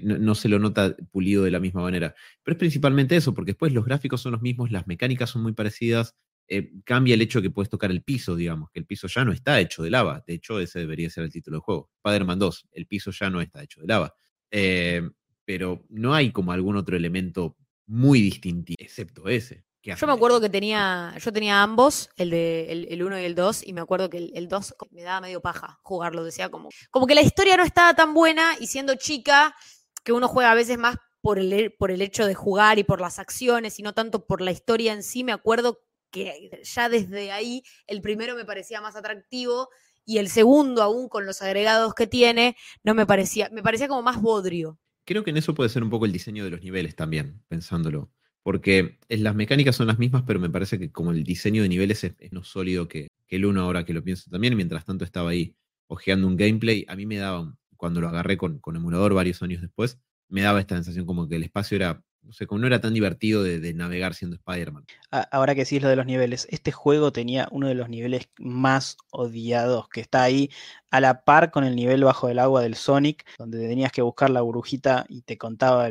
no, 0.04 0.36
se 0.36 0.50
lo 0.50 0.60
nota 0.60 0.96
pulido 1.12 1.44
de 1.44 1.52
la 1.52 1.60
misma 1.60 1.82
manera. 1.82 2.16
Pero 2.44 2.54
es 2.54 2.60
principalmente 2.60 3.16
eso, 3.16 3.34
porque 3.34 3.52
después 3.52 3.74
los 3.74 3.86
gráficos 3.86 4.22
son 4.22 4.34
los 4.34 4.42
mismos, 4.42 4.72
las 4.72 4.88
mecánicas 4.88 5.30
son 5.30 5.44
muy 5.44 5.54
parecidas. 5.54 6.16
eh, 6.48 6.72
cambia 6.84 7.16
el 7.16 7.22
hecho 7.22 7.42
que 7.42 7.50
puedes 7.50 7.70
tocar 7.70 7.90
el 7.92 8.04
piso, 8.04 8.36
digamos, 8.36 8.70
que 8.72 8.80
el 8.80 8.86
piso 8.86 9.08
ya 9.08 9.26
no 9.26 9.32
está 9.32 9.60
hecho 9.60 9.82
de 9.84 9.90
lava. 9.90 10.24
De 10.28 10.36
hecho, 10.36 10.60
ese 10.60 10.80
debería 10.80 11.10
ser 11.10 11.24
el 11.24 11.32
título 11.32 11.56
del 11.58 11.62
juego. 11.62 11.92
Spider-Man 12.04 12.40
2, 12.40 12.68
el 12.74 12.86
piso 12.88 13.12
ya 13.12 13.30
no 13.32 13.42
está 13.42 13.64
hecho 13.64 13.82
de 13.82 13.88
lava. 13.88 14.14
Eh, 14.52 15.10
pero 15.46 15.86
no 15.90 16.14
hay 16.14 16.32
como 16.32 16.52
algún 16.52 16.76
otro 16.76 16.96
elemento 16.98 17.58
muy 17.88 18.22
distintivo, 18.22 18.78
excepto 18.80 19.28
ese. 19.30 19.64
Yo 19.94 20.08
me 20.08 20.14
acuerdo 20.14 20.42
que 20.42 20.50
tenía, 20.50 21.14
yo 21.20 21.32
tenía 21.32 21.62
ambos, 21.62 22.10
el 22.18 22.32
de 22.32 22.72
el, 22.72 22.88
el 22.90 23.04
1 23.04 23.20
y 23.20 23.26
el 23.26 23.36
2, 23.36 23.68
y 23.68 23.74
me 23.74 23.82
acuerdo 23.82 24.10
que 24.10 24.18
el, 24.18 24.32
el 24.34 24.48
2 24.48 24.76
me 24.90 25.04
daba 25.04 25.22
medio 25.22 25.42
paja 25.42 25.80
jugarlo, 25.84 26.24
decía 26.24 26.50
como, 26.50 26.70
como 26.90 27.06
que 27.06 27.14
la 27.14 27.22
historia 27.22 27.56
no 27.56 27.64
estaba 27.64 27.94
tan 27.94 28.16
buena 28.16 28.56
y 28.60 28.68
siendo 28.68 28.96
chica, 28.96 29.56
que 30.04 30.12
uno 30.12 30.28
juega 30.28 30.52
a 30.52 30.56
veces 30.56 30.80
más 30.80 30.98
por 31.22 31.40
el, 31.40 31.74
por 31.74 31.92
el 31.92 32.02
hecho 32.02 32.26
de 32.26 32.34
jugar 32.34 32.80
y 32.80 32.84
por 32.84 33.00
las 33.00 33.20
acciones 33.20 33.80
y 33.80 33.84
no 33.84 33.94
tanto 33.94 34.26
por 34.26 34.42
la 34.42 34.52
historia 34.52 34.94
en 34.94 35.04
sí, 35.04 35.24
me 35.24 35.32
acuerdo 35.32 35.80
que 36.12 36.62
ya 36.64 36.90
desde 36.90 37.32
ahí 37.32 37.64
el 37.88 38.02
primero 38.02 38.36
me 38.36 38.46
parecía 38.46 38.82
más 38.82 38.96
atractivo 38.96 39.70
y 40.06 40.20
el 40.20 40.30
segundo 40.30 40.82
aún 40.84 41.10
con 41.10 41.26
los 41.26 41.42
agregados 41.42 41.94
que 41.94 42.08
tiene, 42.08 42.56
no 42.84 42.94
me 42.94 43.06
parecía, 43.06 43.50
me 43.52 43.64
parecía 43.64 43.88
como 43.88 44.02
más 44.02 44.22
bodrio. 44.22 44.80
Creo 45.04 45.24
que 45.24 45.32
en 45.32 45.38
eso 45.38 45.54
puede 45.54 45.70
ser 45.70 45.84
un 45.84 45.90
poco 45.90 46.06
el 46.06 46.12
diseño 46.12 46.44
de 46.44 46.52
los 46.52 46.62
niveles 46.62 46.96
también, 46.96 47.44
pensándolo. 47.48 48.12
Porque 48.46 49.00
las 49.10 49.34
mecánicas 49.34 49.76
son 49.76 49.88
las 49.88 49.98
mismas, 49.98 50.22
pero 50.22 50.40
me 50.40 50.52
parece 50.52 50.78
que 50.78 50.92
como 50.92 51.10
el 51.10 51.24
diseño 51.24 51.64
de 51.64 51.70
niveles 51.70 52.04
es, 52.04 52.14
es 52.20 52.32
no 52.32 52.44
sólido 52.44 52.88
que, 52.88 53.08
el 53.28 53.44
uno 53.44 53.62
ahora 53.62 53.86
que 53.86 53.94
lo 53.94 54.04
pienso 54.04 54.30
también. 54.30 54.56
Mientras 54.56 54.86
tanto 54.86 55.04
estaba 55.04 55.32
ahí 55.32 55.56
ojeando 55.88 56.28
un 56.28 56.38
gameplay, 56.38 56.86
a 56.88 56.96
mí 56.96 57.08
me 57.08 57.18
daba, 57.18 57.58
cuando 57.76 58.02
lo 58.02 58.08
agarré 58.08 58.38
con, 58.38 58.62
emulador 58.64 59.16
varios 59.16 59.42
años 59.42 59.64
después, 59.64 59.98
me 60.30 60.44
daba 60.44 60.60
esta 60.60 60.76
sensación 60.76 61.08
como 61.08 61.28
que 61.28 61.38
el 61.38 61.44
espacio 61.44 61.76
era, 61.76 62.04
no 62.22 62.34
sé, 62.34 62.46
como 62.46 62.62
no 62.62 62.68
era 62.68 62.80
tan 62.80 62.94
divertido 62.94 63.42
de, 63.42 63.74
navegar 63.74 64.14
siendo 64.14 64.36
Spider-Man. 64.36 64.86
Ahora 65.32 65.56
que 65.56 65.62
decís 65.62 65.82
lo 65.82 65.90
de 65.90 65.96
los 65.96 66.06
niveles, 66.06 66.48
este 66.52 66.72
juego 66.72 67.12
tenía 67.12 67.48
uno 67.50 67.68
de 67.68 67.74
los 67.74 67.90
niveles 67.90 68.30
más 68.38 68.96
odiados, 69.10 69.90
que 69.90 70.02
está 70.02 70.22
ahí 70.22 70.52
a 70.92 71.02
la 71.02 71.24
par 71.24 71.50
con 71.50 71.64
el 71.64 71.76
nivel 71.76 72.04
bajo 72.04 72.28
del 72.28 72.38
agua 72.38 72.62
del 72.62 72.76
Sonic, 72.76 73.26
donde 73.40 73.68
tenías 73.68 73.92
que 73.92 74.04
buscar 74.04 74.30
la 74.30 74.42
burbujita 74.42 75.08
y 75.10 75.24
te 75.24 75.40
contaba 75.40 75.90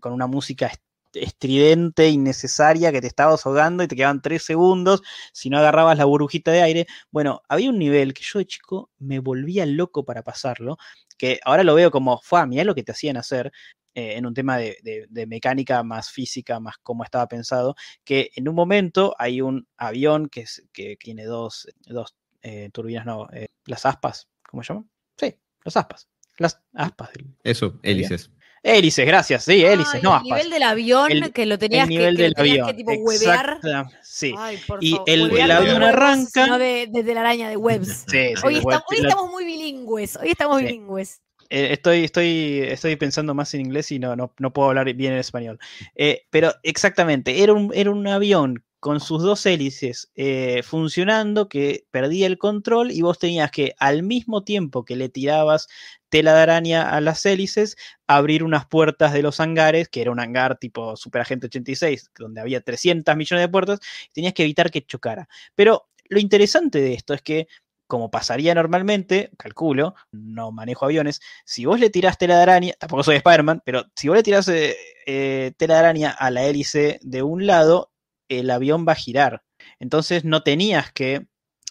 con 0.00 0.12
una 0.12 0.26
música 0.26 0.70
estridente, 1.14 2.08
innecesaria, 2.08 2.92
que 2.92 3.00
te 3.00 3.06
estabas 3.06 3.44
ahogando 3.46 3.82
y 3.82 3.88
te 3.88 3.96
quedaban 3.96 4.22
tres 4.22 4.44
segundos 4.44 5.02
si 5.32 5.50
no 5.50 5.58
agarrabas 5.58 5.98
la 5.98 6.04
burbujita 6.04 6.50
de 6.50 6.62
aire. 6.62 6.86
Bueno, 7.10 7.42
había 7.48 7.70
un 7.70 7.78
nivel 7.78 8.14
que 8.14 8.22
yo 8.24 8.38
de 8.38 8.46
chico 8.46 8.90
me 8.98 9.18
volvía 9.18 9.66
loco 9.66 10.04
para 10.04 10.22
pasarlo, 10.22 10.76
que 11.18 11.40
ahora 11.44 11.64
lo 11.64 11.74
veo 11.74 11.90
como, 11.90 12.20
fue, 12.22 12.46
mirá 12.46 12.64
lo 12.64 12.74
que 12.74 12.82
te 12.82 12.92
hacían 12.92 13.16
hacer, 13.16 13.52
eh, 13.94 14.16
en 14.16 14.24
un 14.24 14.32
tema 14.32 14.56
de, 14.56 15.08
mecánica 15.26 15.82
más 15.82 16.10
física, 16.10 16.58
más 16.60 16.76
como 16.82 17.04
estaba 17.04 17.28
pensado, 17.28 17.74
que 18.04 18.30
en 18.36 18.48
un 18.48 18.54
momento 18.54 19.14
hay 19.18 19.42
un 19.42 19.68
avión 19.76 20.30
que, 20.30 20.46
que 20.72 20.96
tiene 20.96 21.26
dos, 21.26 21.68
dos 21.86 22.14
eh, 22.40 22.70
turbinas, 22.72 23.04
no, 23.04 23.28
eh, 23.32 23.48
las 23.66 23.84
aspas, 23.84 24.30
¿cómo 24.48 24.62
se 24.62 24.68
llaman? 24.72 24.88
Sí, 25.18 25.36
las 25.62 25.76
aspas. 25.76 26.08
Las 26.38 26.58
aspas. 26.72 27.10
Eso, 27.44 27.78
hélices. 27.82 28.30
Hélices, 28.64 29.04
gracias, 29.04 29.44
sí, 29.44 29.64
hélices, 29.64 30.02
no 30.04 30.16
El 30.18 30.22
nivel 30.22 30.50
del 30.50 30.62
avión 30.62 31.32
que 31.34 31.46
lo 31.46 31.58
tenías 31.58 31.88
que, 31.88 31.96
que, 31.96 32.12
del 32.12 32.34
avión. 32.36 32.66
que 32.68 32.74
tipo 32.74 32.92
huevear. 32.92 33.58
Sí. 34.02 34.34
y 34.80 34.98
el, 35.06 35.50
avión 35.50 35.82
arranca. 35.82 36.46
No 36.46 36.58
de, 36.58 36.86
de, 36.88 37.14
la 37.14 37.20
araña 37.20 37.48
de 37.48 37.56
webs. 37.56 38.04
Sí, 38.06 38.34
hoy, 38.44 38.62
hoy 38.64 38.98
estamos 38.98 39.30
muy 39.30 39.44
bilingües. 39.44 40.16
Hoy 40.16 40.30
estamos 40.30 40.60
bilingües. 40.60 41.20
Eh, 41.50 41.72
estoy, 41.72 42.04
estoy, 42.04 42.60
estoy 42.66 42.96
pensando 42.96 43.34
más 43.34 43.52
en 43.52 43.60
inglés 43.60 43.92
y 43.92 43.98
no, 43.98 44.16
no, 44.16 44.52
puedo 44.52 44.68
hablar 44.68 44.92
bien 44.94 45.12
en 45.12 45.18
español. 45.18 45.58
Eh, 45.94 46.22
pero 46.30 46.54
exactamente, 46.62 47.42
era 47.42 47.52
un, 47.52 47.72
era 47.74 47.90
un 47.90 48.06
avión 48.06 48.64
con 48.82 48.98
sus 48.98 49.22
dos 49.22 49.46
hélices 49.46 50.10
eh, 50.16 50.64
funcionando 50.64 51.48
que 51.48 51.86
perdía 51.92 52.26
el 52.26 52.36
control 52.36 52.90
y 52.90 53.00
vos 53.02 53.16
tenías 53.16 53.52
que 53.52 53.76
al 53.78 54.02
mismo 54.02 54.42
tiempo 54.42 54.84
que 54.84 54.96
le 54.96 55.08
tirabas 55.08 55.68
tela 56.08 56.34
de 56.34 56.40
araña 56.40 56.90
a 56.90 57.00
las 57.00 57.24
hélices, 57.24 57.76
abrir 58.08 58.42
unas 58.42 58.66
puertas 58.66 59.12
de 59.12 59.22
los 59.22 59.38
hangares, 59.38 59.88
que 59.88 60.02
era 60.02 60.10
un 60.10 60.18
hangar 60.18 60.58
tipo 60.58 60.96
Super 60.96 61.22
Agente 61.22 61.46
86, 61.46 62.10
donde 62.18 62.40
había 62.40 62.60
300 62.60 63.14
millones 63.16 63.44
de 63.44 63.52
puertas, 63.52 63.78
tenías 64.12 64.34
que 64.34 64.42
evitar 64.42 64.72
que 64.72 64.84
chocara. 64.84 65.28
Pero 65.54 65.88
lo 66.08 66.18
interesante 66.18 66.80
de 66.80 66.94
esto 66.94 67.14
es 67.14 67.22
que 67.22 67.46
como 67.86 68.10
pasaría 68.10 68.52
normalmente, 68.52 69.30
calculo, 69.38 69.94
no 70.10 70.50
manejo 70.50 70.86
aviones, 70.86 71.20
si 71.44 71.66
vos 71.66 71.78
le 71.78 71.88
tirás 71.88 72.18
tela 72.18 72.34
de 72.34 72.42
araña, 72.42 72.74
tampoco 72.80 73.04
soy 73.04 73.16
Spider-Man, 73.16 73.62
pero 73.64 73.84
si 73.94 74.08
vos 74.08 74.16
le 74.16 74.24
tirás 74.24 74.48
eh, 74.48 74.74
eh, 75.06 75.52
tela 75.56 75.74
de 75.74 75.80
araña 75.80 76.10
a 76.10 76.32
la 76.32 76.42
hélice 76.44 76.98
de 77.02 77.22
un 77.22 77.46
lado, 77.46 77.91
el 78.38 78.50
avión 78.50 78.86
va 78.86 78.92
a 78.92 78.96
girar. 78.96 79.42
Entonces 79.78 80.24
no 80.24 80.42
tenías 80.42 80.92
que 80.92 81.26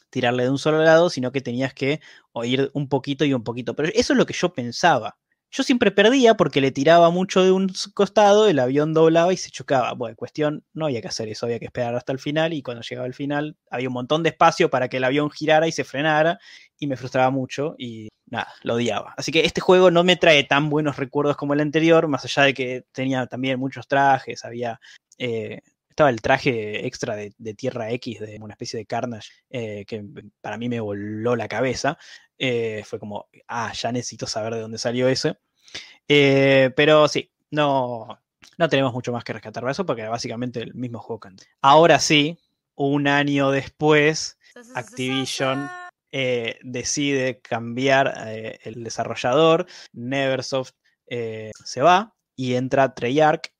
tirarle 0.09 0.43
de 0.43 0.49
un 0.49 0.59
solo 0.59 0.83
lado, 0.83 1.09
sino 1.09 1.31
que 1.31 1.41
tenías 1.41 1.73
que 1.73 2.01
oír 2.33 2.69
un 2.73 2.89
poquito 2.89 3.25
y 3.25 3.33
un 3.33 3.43
poquito. 3.43 3.75
Pero 3.75 3.89
eso 3.95 4.13
es 4.13 4.17
lo 4.17 4.25
que 4.25 4.33
yo 4.33 4.53
pensaba. 4.53 5.17
Yo 5.53 5.63
siempre 5.63 5.91
perdía 5.91 6.35
porque 6.35 6.61
le 6.61 6.71
tiraba 6.71 7.09
mucho 7.09 7.43
de 7.43 7.51
un 7.51 7.73
costado, 7.93 8.47
el 8.47 8.57
avión 8.57 8.93
doblaba 8.93 9.33
y 9.33 9.37
se 9.37 9.51
chocaba. 9.51 9.91
Bueno, 9.93 10.15
cuestión, 10.15 10.63
no 10.73 10.85
había 10.85 11.01
que 11.01 11.09
hacer 11.09 11.27
eso, 11.27 11.45
había 11.45 11.59
que 11.59 11.65
esperar 11.65 11.93
hasta 11.93 12.13
el 12.13 12.19
final 12.19 12.53
y 12.53 12.61
cuando 12.61 12.83
llegaba 12.83 13.05
el 13.05 13.13
final 13.13 13.57
había 13.69 13.89
un 13.89 13.93
montón 13.93 14.23
de 14.23 14.29
espacio 14.29 14.69
para 14.69 14.87
que 14.87 14.97
el 14.97 15.03
avión 15.03 15.29
girara 15.29 15.67
y 15.67 15.73
se 15.73 15.83
frenara 15.83 16.39
y 16.79 16.87
me 16.87 16.95
frustraba 16.95 17.31
mucho 17.31 17.75
y 17.77 18.07
nada, 18.27 18.47
lo 18.63 18.75
odiaba. 18.75 19.13
Así 19.17 19.33
que 19.33 19.45
este 19.45 19.59
juego 19.59 19.91
no 19.91 20.05
me 20.05 20.15
trae 20.15 20.45
tan 20.45 20.69
buenos 20.69 20.95
recuerdos 20.95 21.35
como 21.35 21.53
el 21.53 21.59
anterior, 21.59 22.07
más 22.07 22.23
allá 22.23 22.43
de 22.43 22.53
que 22.53 22.85
tenía 22.93 23.27
también 23.27 23.59
muchos 23.59 23.87
trajes, 23.87 24.45
había... 24.45 24.79
Eh, 25.17 25.59
estaba 25.91 26.09
el 26.09 26.21
traje 26.21 26.87
extra 26.87 27.15
de, 27.15 27.53
Tierra 27.53 27.91
X, 27.91 28.19
de 28.21 28.37
una 28.41 28.53
especie 28.53 28.79
de 28.79 28.85
Carnage, 28.85 29.29
eh, 29.49 29.85
que 29.85 30.03
para 30.39 30.57
mí 30.57 30.69
me 30.69 30.79
voló 30.79 31.35
la 31.35 31.47
cabeza. 31.47 31.97
Eh, 32.37 32.83
fue 32.85 32.97
como, 32.97 33.27
ah, 33.47 33.71
ya 33.73 33.91
necesito 33.91 34.25
saber 34.25 34.55
de 34.55 34.61
dónde 34.61 34.77
salió 34.77 35.07
ese. 35.09 35.37
Eh, 36.07 36.71
pero 36.75 37.07
sí, 37.07 37.29
no, 37.51 38.19
no 38.57 38.69
tenemos 38.69 38.93
mucho 38.93 39.11
más 39.11 39.23
que 39.23 39.33
rescatar 39.33 39.65
de 39.65 39.71
eso 39.71 39.85
porque 39.85 40.01
era 40.01 40.11
básicamente 40.11 40.61
el 40.61 40.73
mismo 40.73 40.99
juego 40.99 41.19
que 41.19 41.27
antes. 41.27 41.49
Ahora 41.61 41.99
sí, 41.99 42.39
un 42.75 43.07
año 43.07 43.51
después, 43.51 44.39
Activision 44.75 45.69
eh, 46.13 46.57
decide 46.63 47.41
cambiar 47.41 48.13
el 48.63 48.83
desarrollador, 48.83 49.67
Neversoft 49.91 50.71
se 51.07 51.81
va 51.81 52.15
y 52.37 52.55
entra 52.55 52.95
Treyarch, 52.95 53.51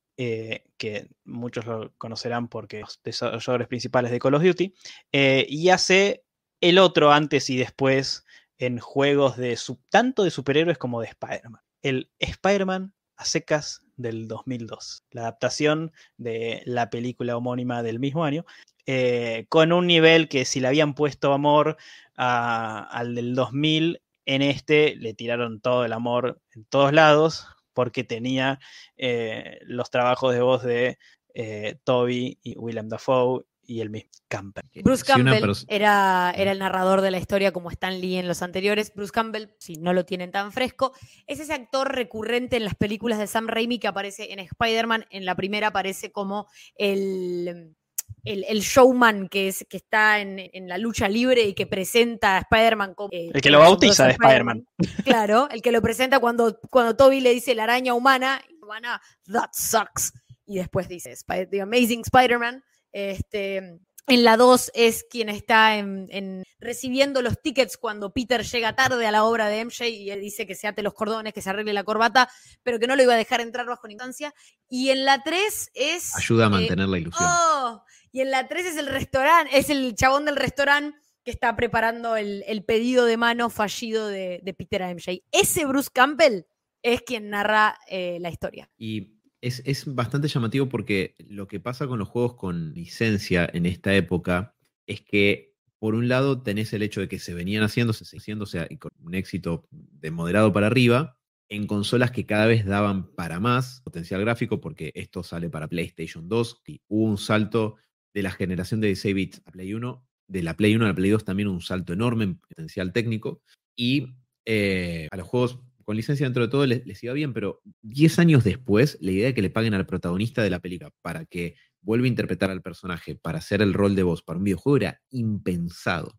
que 0.77 1.07
muchos 1.26 1.65
lo 1.65 1.93
conocerán 1.98 2.48
porque 2.48 2.81
los 2.81 3.02
desarrolladores 3.03 3.68
principales 3.68 4.11
de 4.11 4.19
Call 4.19 4.35
of 4.35 4.43
Duty, 4.43 4.73
y 5.11 5.69
hace 5.69 6.23
el 6.60 6.77
otro 6.77 7.11
antes 7.11 7.49
y 7.49 7.57
después 7.57 8.26
en 8.57 8.80
juegos 8.80 9.38
de 9.38 9.57
tanto 9.89 10.23
de 10.23 10.30
superhéroes 10.30 10.77
como 10.77 11.02
de 11.02 11.07
Spider-Man. 11.07 11.61
El 11.81 12.11
Spider-Man 12.19 12.93
a 13.22 13.26
secas 13.26 13.81
del 13.98 14.27
2002, 14.27 15.03
la 15.11 15.22
adaptación 15.22 15.91
de 16.18 16.64
la 16.65 16.89
película 16.89 17.38
homónima 17.38 17.84
del 17.84 17.99
mismo 17.99 18.23
año, 18.26 18.45
eh, 18.88 19.45
con 19.49 19.72
un 19.72 19.85
nivel 19.85 20.27
que 20.27 20.43
si 20.45 20.60
le 20.60 20.68
habían 20.68 20.95
puesto 20.95 21.31
amor 21.31 21.77
al 22.15 23.15
del 23.15 23.35
2000, 23.35 24.02
en 24.26 24.41
este 24.41 24.95
le 24.95 25.14
tiraron 25.14 25.61
todo 25.61 25.85
el 25.85 25.93
amor 25.93 26.41
en 26.56 26.65
todos 26.65 26.93
lados, 26.93 27.48
porque 27.73 28.03
tenía 28.03 28.60
eh, 28.98 29.60
los 29.64 29.89
trabajos 29.89 30.34
de 30.34 30.41
voz 30.41 30.64
de 30.64 30.98
eh, 31.34 31.77
Toby 31.84 32.39
y 32.41 32.57
Willem 32.57 32.89
Dafoe 32.89 33.45
y 33.64 33.80
el 33.81 33.89
mismo 33.89 34.10
Campbell. 34.27 34.65
Bruce 34.84 35.06
Campbell 35.06 35.53
era, 35.68 36.34
era 36.35 36.52
el 36.52 36.60
narrador 36.60 37.02
de 37.02 37.11
la 37.11 37.18
historia 37.18 37.52
como 37.52 37.69
Stan 37.69 37.99
Lee 37.99 38.18
en 38.18 38.27
los 38.27 38.41
anteriores. 38.41 38.93
Bruce 38.93 39.11
Campbell, 39.11 39.49
si 39.60 39.76
no 39.76 39.93
lo 39.93 40.06
tienen 40.06 40.31
tan 40.31 40.52
fresco, 40.52 40.93
es 41.27 41.39
ese 41.39 41.53
actor 41.53 41.93
recurrente 41.93 42.57
en 42.57 42.65
las 42.65 42.76
películas 42.76 43.19
de 43.19 43.27
Sam 43.27 43.48
Raimi 43.48 43.80
que 43.80 43.88
aparece 43.88 44.34
en 44.34 44.39
Spider-Man. 44.39 45.06
En 45.10 45.26
la 45.26 45.35
primera 45.35 45.68
aparece 45.68 46.11
como 46.11 46.48
el, 46.76 47.76
el, 48.23 48.60
showman 48.61 49.27
que, 49.30 49.48
es, 49.48 49.65
que 49.69 49.77
está 49.77 50.19
en, 50.19 50.68
la 50.68 50.77
lucha 50.77 51.07
libre 51.10 51.43
y 51.43 51.53
que 51.53 51.68
presenta 51.68 52.38
a 52.38 52.39
Spider-Man 52.39 52.93
como... 52.93 53.10
Eh, 53.11 53.31
el 53.34 53.41
que 53.41 53.49
lo 53.49 53.60
bautiza 53.60 54.06
de 54.06 54.11
Spider-Man. 54.11 54.68
claro, 55.03 55.49
el 55.49 55.61
que 55.61 55.72
lo 55.72 55.81
presenta 55.81 56.19
cuando, 56.19 56.60
cuando 56.69 56.95
Toby 56.95 57.22
le 57.22 57.34
dice 57.34 57.56
la 57.56 57.64
araña 57.64 57.93
humana, 57.93 58.41
humana, 58.61 59.02
that 59.31 59.49
sucks. 59.53 60.14
Y 60.45 60.57
después 60.57 60.88
dice, 60.88 61.14
The 61.49 61.61
Amazing 61.61 62.02
Spider-Man. 62.02 62.64
Este, 62.91 63.80
en 64.07 64.23
la 64.23 64.35
2 64.35 64.72
es 64.73 65.06
quien 65.10 65.30
está 65.30 65.77
en, 65.77 66.43
recibiendo 66.60 67.22
los 67.22 67.41
tickets 67.41 67.77
cuando 67.77 68.11
Peter 68.11 68.43
llega 68.43 68.76
tarde 68.76 69.06
a 69.07 69.11
la 69.11 69.23
obra 69.23 69.48
de 69.48 69.64
MJ 69.64 69.88
y 69.88 70.11
él 70.11 70.19
dice 70.19 70.45
que 70.45 70.56
se 70.56 70.68
ate 70.68 70.81
los 70.81 70.93
cordones, 70.93 71.34
que 71.34 71.41
se 71.41 71.49
arregle 71.49 71.72
la 71.72 71.84
corbata, 71.84 72.30
pero 72.64 72.80
que 72.80 72.88
no 72.88 72.95
lo 72.95 73.03
iba 73.03 73.14
a 73.14 73.18
dejar 73.18 73.41
entrar 73.41 73.65
bajo 73.65 73.88
ninguna 73.88 74.07
instancia. 74.07 74.34
Y 74.68 74.89
en 74.89 75.06
la 75.06 75.23
3 75.23 75.72
es... 75.73 76.15
Ayuda 76.18 76.45
a 76.45 76.48
eh, 76.48 76.52
mantener 76.52 76.89
la 76.89 76.98
ilusión. 76.98 77.30
Oh, 77.31 77.84
y 78.11 78.21
en 78.21 78.31
la 78.31 78.47
3 78.47 78.65
es 78.65 78.77
el 78.77 78.88
restaurante, 78.88 79.57
es 79.57 79.69
el 79.69 79.95
chabón 79.95 80.25
del 80.25 80.35
restaurante 80.35 80.97
que 81.23 81.31
está 81.31 81.55
preparando 81.55 82.15
el, 82.15 82.63
pedido 82.65 83.05
de 83.05 83.17
mano 83.17 83.49
fallido 83.49 84.07
de, 84.07 84.55
Peter 84.57 84.81
MJ. 84.81 85.23
Ese 85.31 85.65
Bruce 85.65 85.89
Campbell 85.93 86.43
es 86.81 87.01
quien 87.01 87.29
narra 87.29 87.77
eh, 87.88 88.17
la 88.19 88.29
historia. 88.29 88.69
Y 88.77 89.21
es, 89.41 89.85
bastante 89.93 90.27
llamativo 90.27 90.67
porque 90.67 91.15
lo 91.19 91.47
que 91.47 91.59
pasa 91.59 91.88
con 91.88 91.99
los 91.99 92.07
juegos 92.07 92.35
con 92.35 92.73
licencia 92.73 93.49
en 93.53 93.65
esta 93.65 93.93
época 93.95 94.55
es 94.88 95.01
que, 95.01 95.55
por 95.79 95.95
un 95.95 96.07
lado, 96.07 96.41
tenés 96.41 96.73
el 96.73 96.83
hecho 96.83 97.01
de 97.01 97.07
que 97.07 97.19
se 97.19 97.33
venían 97.33 97.63
haciéndose, 97.63 98.03
haciéndose 98.05 98.67
y 98.69 98.77
con 98.77 98.91
un 98.99 99.13
éxito 99.13 99.67
de 99.71 100.11
moderado 100.11 100.51
para 100.51 100.67
arriba, 100.67 101.17
en 101.49 101.67
consolas 101.67 102.11
que 102.11 102.25
cada 102.25 102.45
vez 102.45 102.65
daban 102.65 103.13
para 103.13 103.39
más 103.39 103.81
potencial 103.81 104.21
gráfico, 104.21 104.61
porque 104.61 104.91
esto 104.95 105.21
sale 105.21 105.49
para 105.49 105.67
PlayStation 105.67 106.29
2 106.29 106.61
y 106.65 106.81
hubo 106.88 107.05
un 107.05 107.17
salto 107.17 107.75
de 108.13 108.23
la 108.23 108.31
generación 108.31 108.81
de 108.81 108.88
16 108.88 109.15
bits 109.15 109.41
a 109.45 109.51
Play 109.51 109.73
1, 109.73 110.07
de 110.27 110.43
la 110.43 110.55
Play 110.55 110.75
1 110.75 110.85
a 110.85 110.89
la 110.89 110.95
Play 110.95 111.11
2 111.11 111.25
también 111.25 111.47
un 111.47 111.61
salto 111.61 111.93
enorme 111.93 112.23
en 112.25 112.39
potencial 112.39 112.93
técnico, 112.93 113.41
y 113.75 114.07
eh, 114.45 115.07
a 115.11 115.17
los 115.17 115.27
juegos 115.27 115.59
con 115.83 115.95
licencia 115.95 116.25
dentro 116.25 116.43
de 116.43 116.49
todo 116.49 116.65
les, 116.65 117.03
iba 117.03 117.13
bien, 117.13 117.33
pero 117.33 117.61
10 117.81 118.19
años 118.19 118.43
después, 118.43 118.97
la 119.01 119.11
idea 119.11 119.25
de 119.27 119.33
que 119.33 119.41
le 119.41 119.49
paguen 119.49 119.73
al 119.73 119.85
protagonista 119.85 120.43
de 120.43 120.49
la 120.49 120.59
película 120.59 120.91
para 121.01 121.25
que 121.25 121.55
vuelva 121.81 122.05
a 122.05 122.09
interpretar 122.09 122.51
al 122.51 122.61
personaje, 122.61 123.15
para 123.15 123.39
hacer 123.39 123.61
el 123.61 123.73
rol 123.73 123.95
de 123.95 124.03
voz 124.03 124.21
para 124.21 124.38
un 124.38 124.45
videojuego, 124.45 124.77
era 124.77 125.01
impensado. 125.09 126.17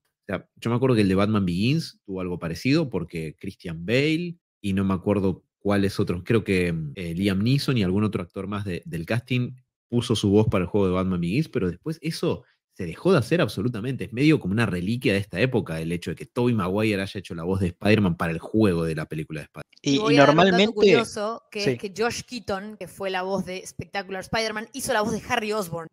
Yo 0.56 0.70
me 0.70 0.77
acuerdo 0.77 0.97
que 0.97 1.02
el 1.02 1.09
de 1.09 1.14
Batman 1.14 1.44
Begins 1.44 2.01
tuvo 2.05 2.20
algo 2.20 2.39
parecido 2.39 2.89
porque 2.89 3.36
Christian 3.39 3.85
Bale 3.85 4.36
y 4.62 4.73
no 4.73 4.85
me 4.85 4.94
acuerdo 4.94 5.44
cuáles 5.59 6.01
otros, 6.01 6.23
creo 6.24 6.43
que 6.43 6.74
eh, 6.94 7.14
Liam 7.14 7.43
Neeson 7.43 7.78
y 7.78 7.82
algún 7.82 8.05
otro 8.05 8.23
actor 8.23 8.47
más 8.47 8.64
del 8.64 9.06
casting 9.06 9.52
puso 9.93 10.16
su 10.16 10.31
voz 10.31 10.47
para 10.48 10.64
el 10.64 10.70
juego 10.70 10.86
de 10.86 10.94
Batman 10.94 11.20
Begins, 11.20 11.51
pero 11.51 11.70
después 11.70 11.98
eso 12.01 12.44
se 12.74 12.86
dejó 12.86 13.12
de 13.12 13.19
hacer 13.19 13.43
absolutamente. 13.43 14.05
Es 14.05 14.12
medio 14.14 14.40
como 14.40 14.52
una 14.55 14.64
reliquia 14.64 15.12
de 15.12 15.19
esta 15.19 15.39
época 15.39 15.78
el 15.82 15.93
hecho 15.93 16.12
de 16.12 16.16
que 16.16 16.24
Tobey 16.24 16.55
Maguire 16.55 17.02
haya 17.02 17.19
hecho 17.19 17.35
la 17.35 17.43
voz 17.43 17.60
de 17.60 17.66
Spider-Man 17.66 18.16
para 18.16 18.32
el 18.32 18.39
juego 18.39 18.85
de 18.85 18.94
la 18.94 19.05
película 19.05 19.40
de 19.40 19.44
Spider-Man. 19.44 20.12
Y, 20.12 20.16
normalmente. 20.16 20.73
curioso 20.73 21.43
que, 21.51 21.77
que 21.77 21.93
Josh 21.94 22.23
Keaton, 22.23 22.78
que 22.78 22.89
fue 22.89 23.10
la 23.10 23.20
voz 23.20 23.44
de 23.44 23.62
Spectacular 23.66 24.23
Spider-Man, 24.23 24.70
hizo 24.73 24.94
la 24.94 25.02
voz 25.02 25.12
de 25.12 25.23
Harry 25.28 25.52
Osborn. 25.52 25.89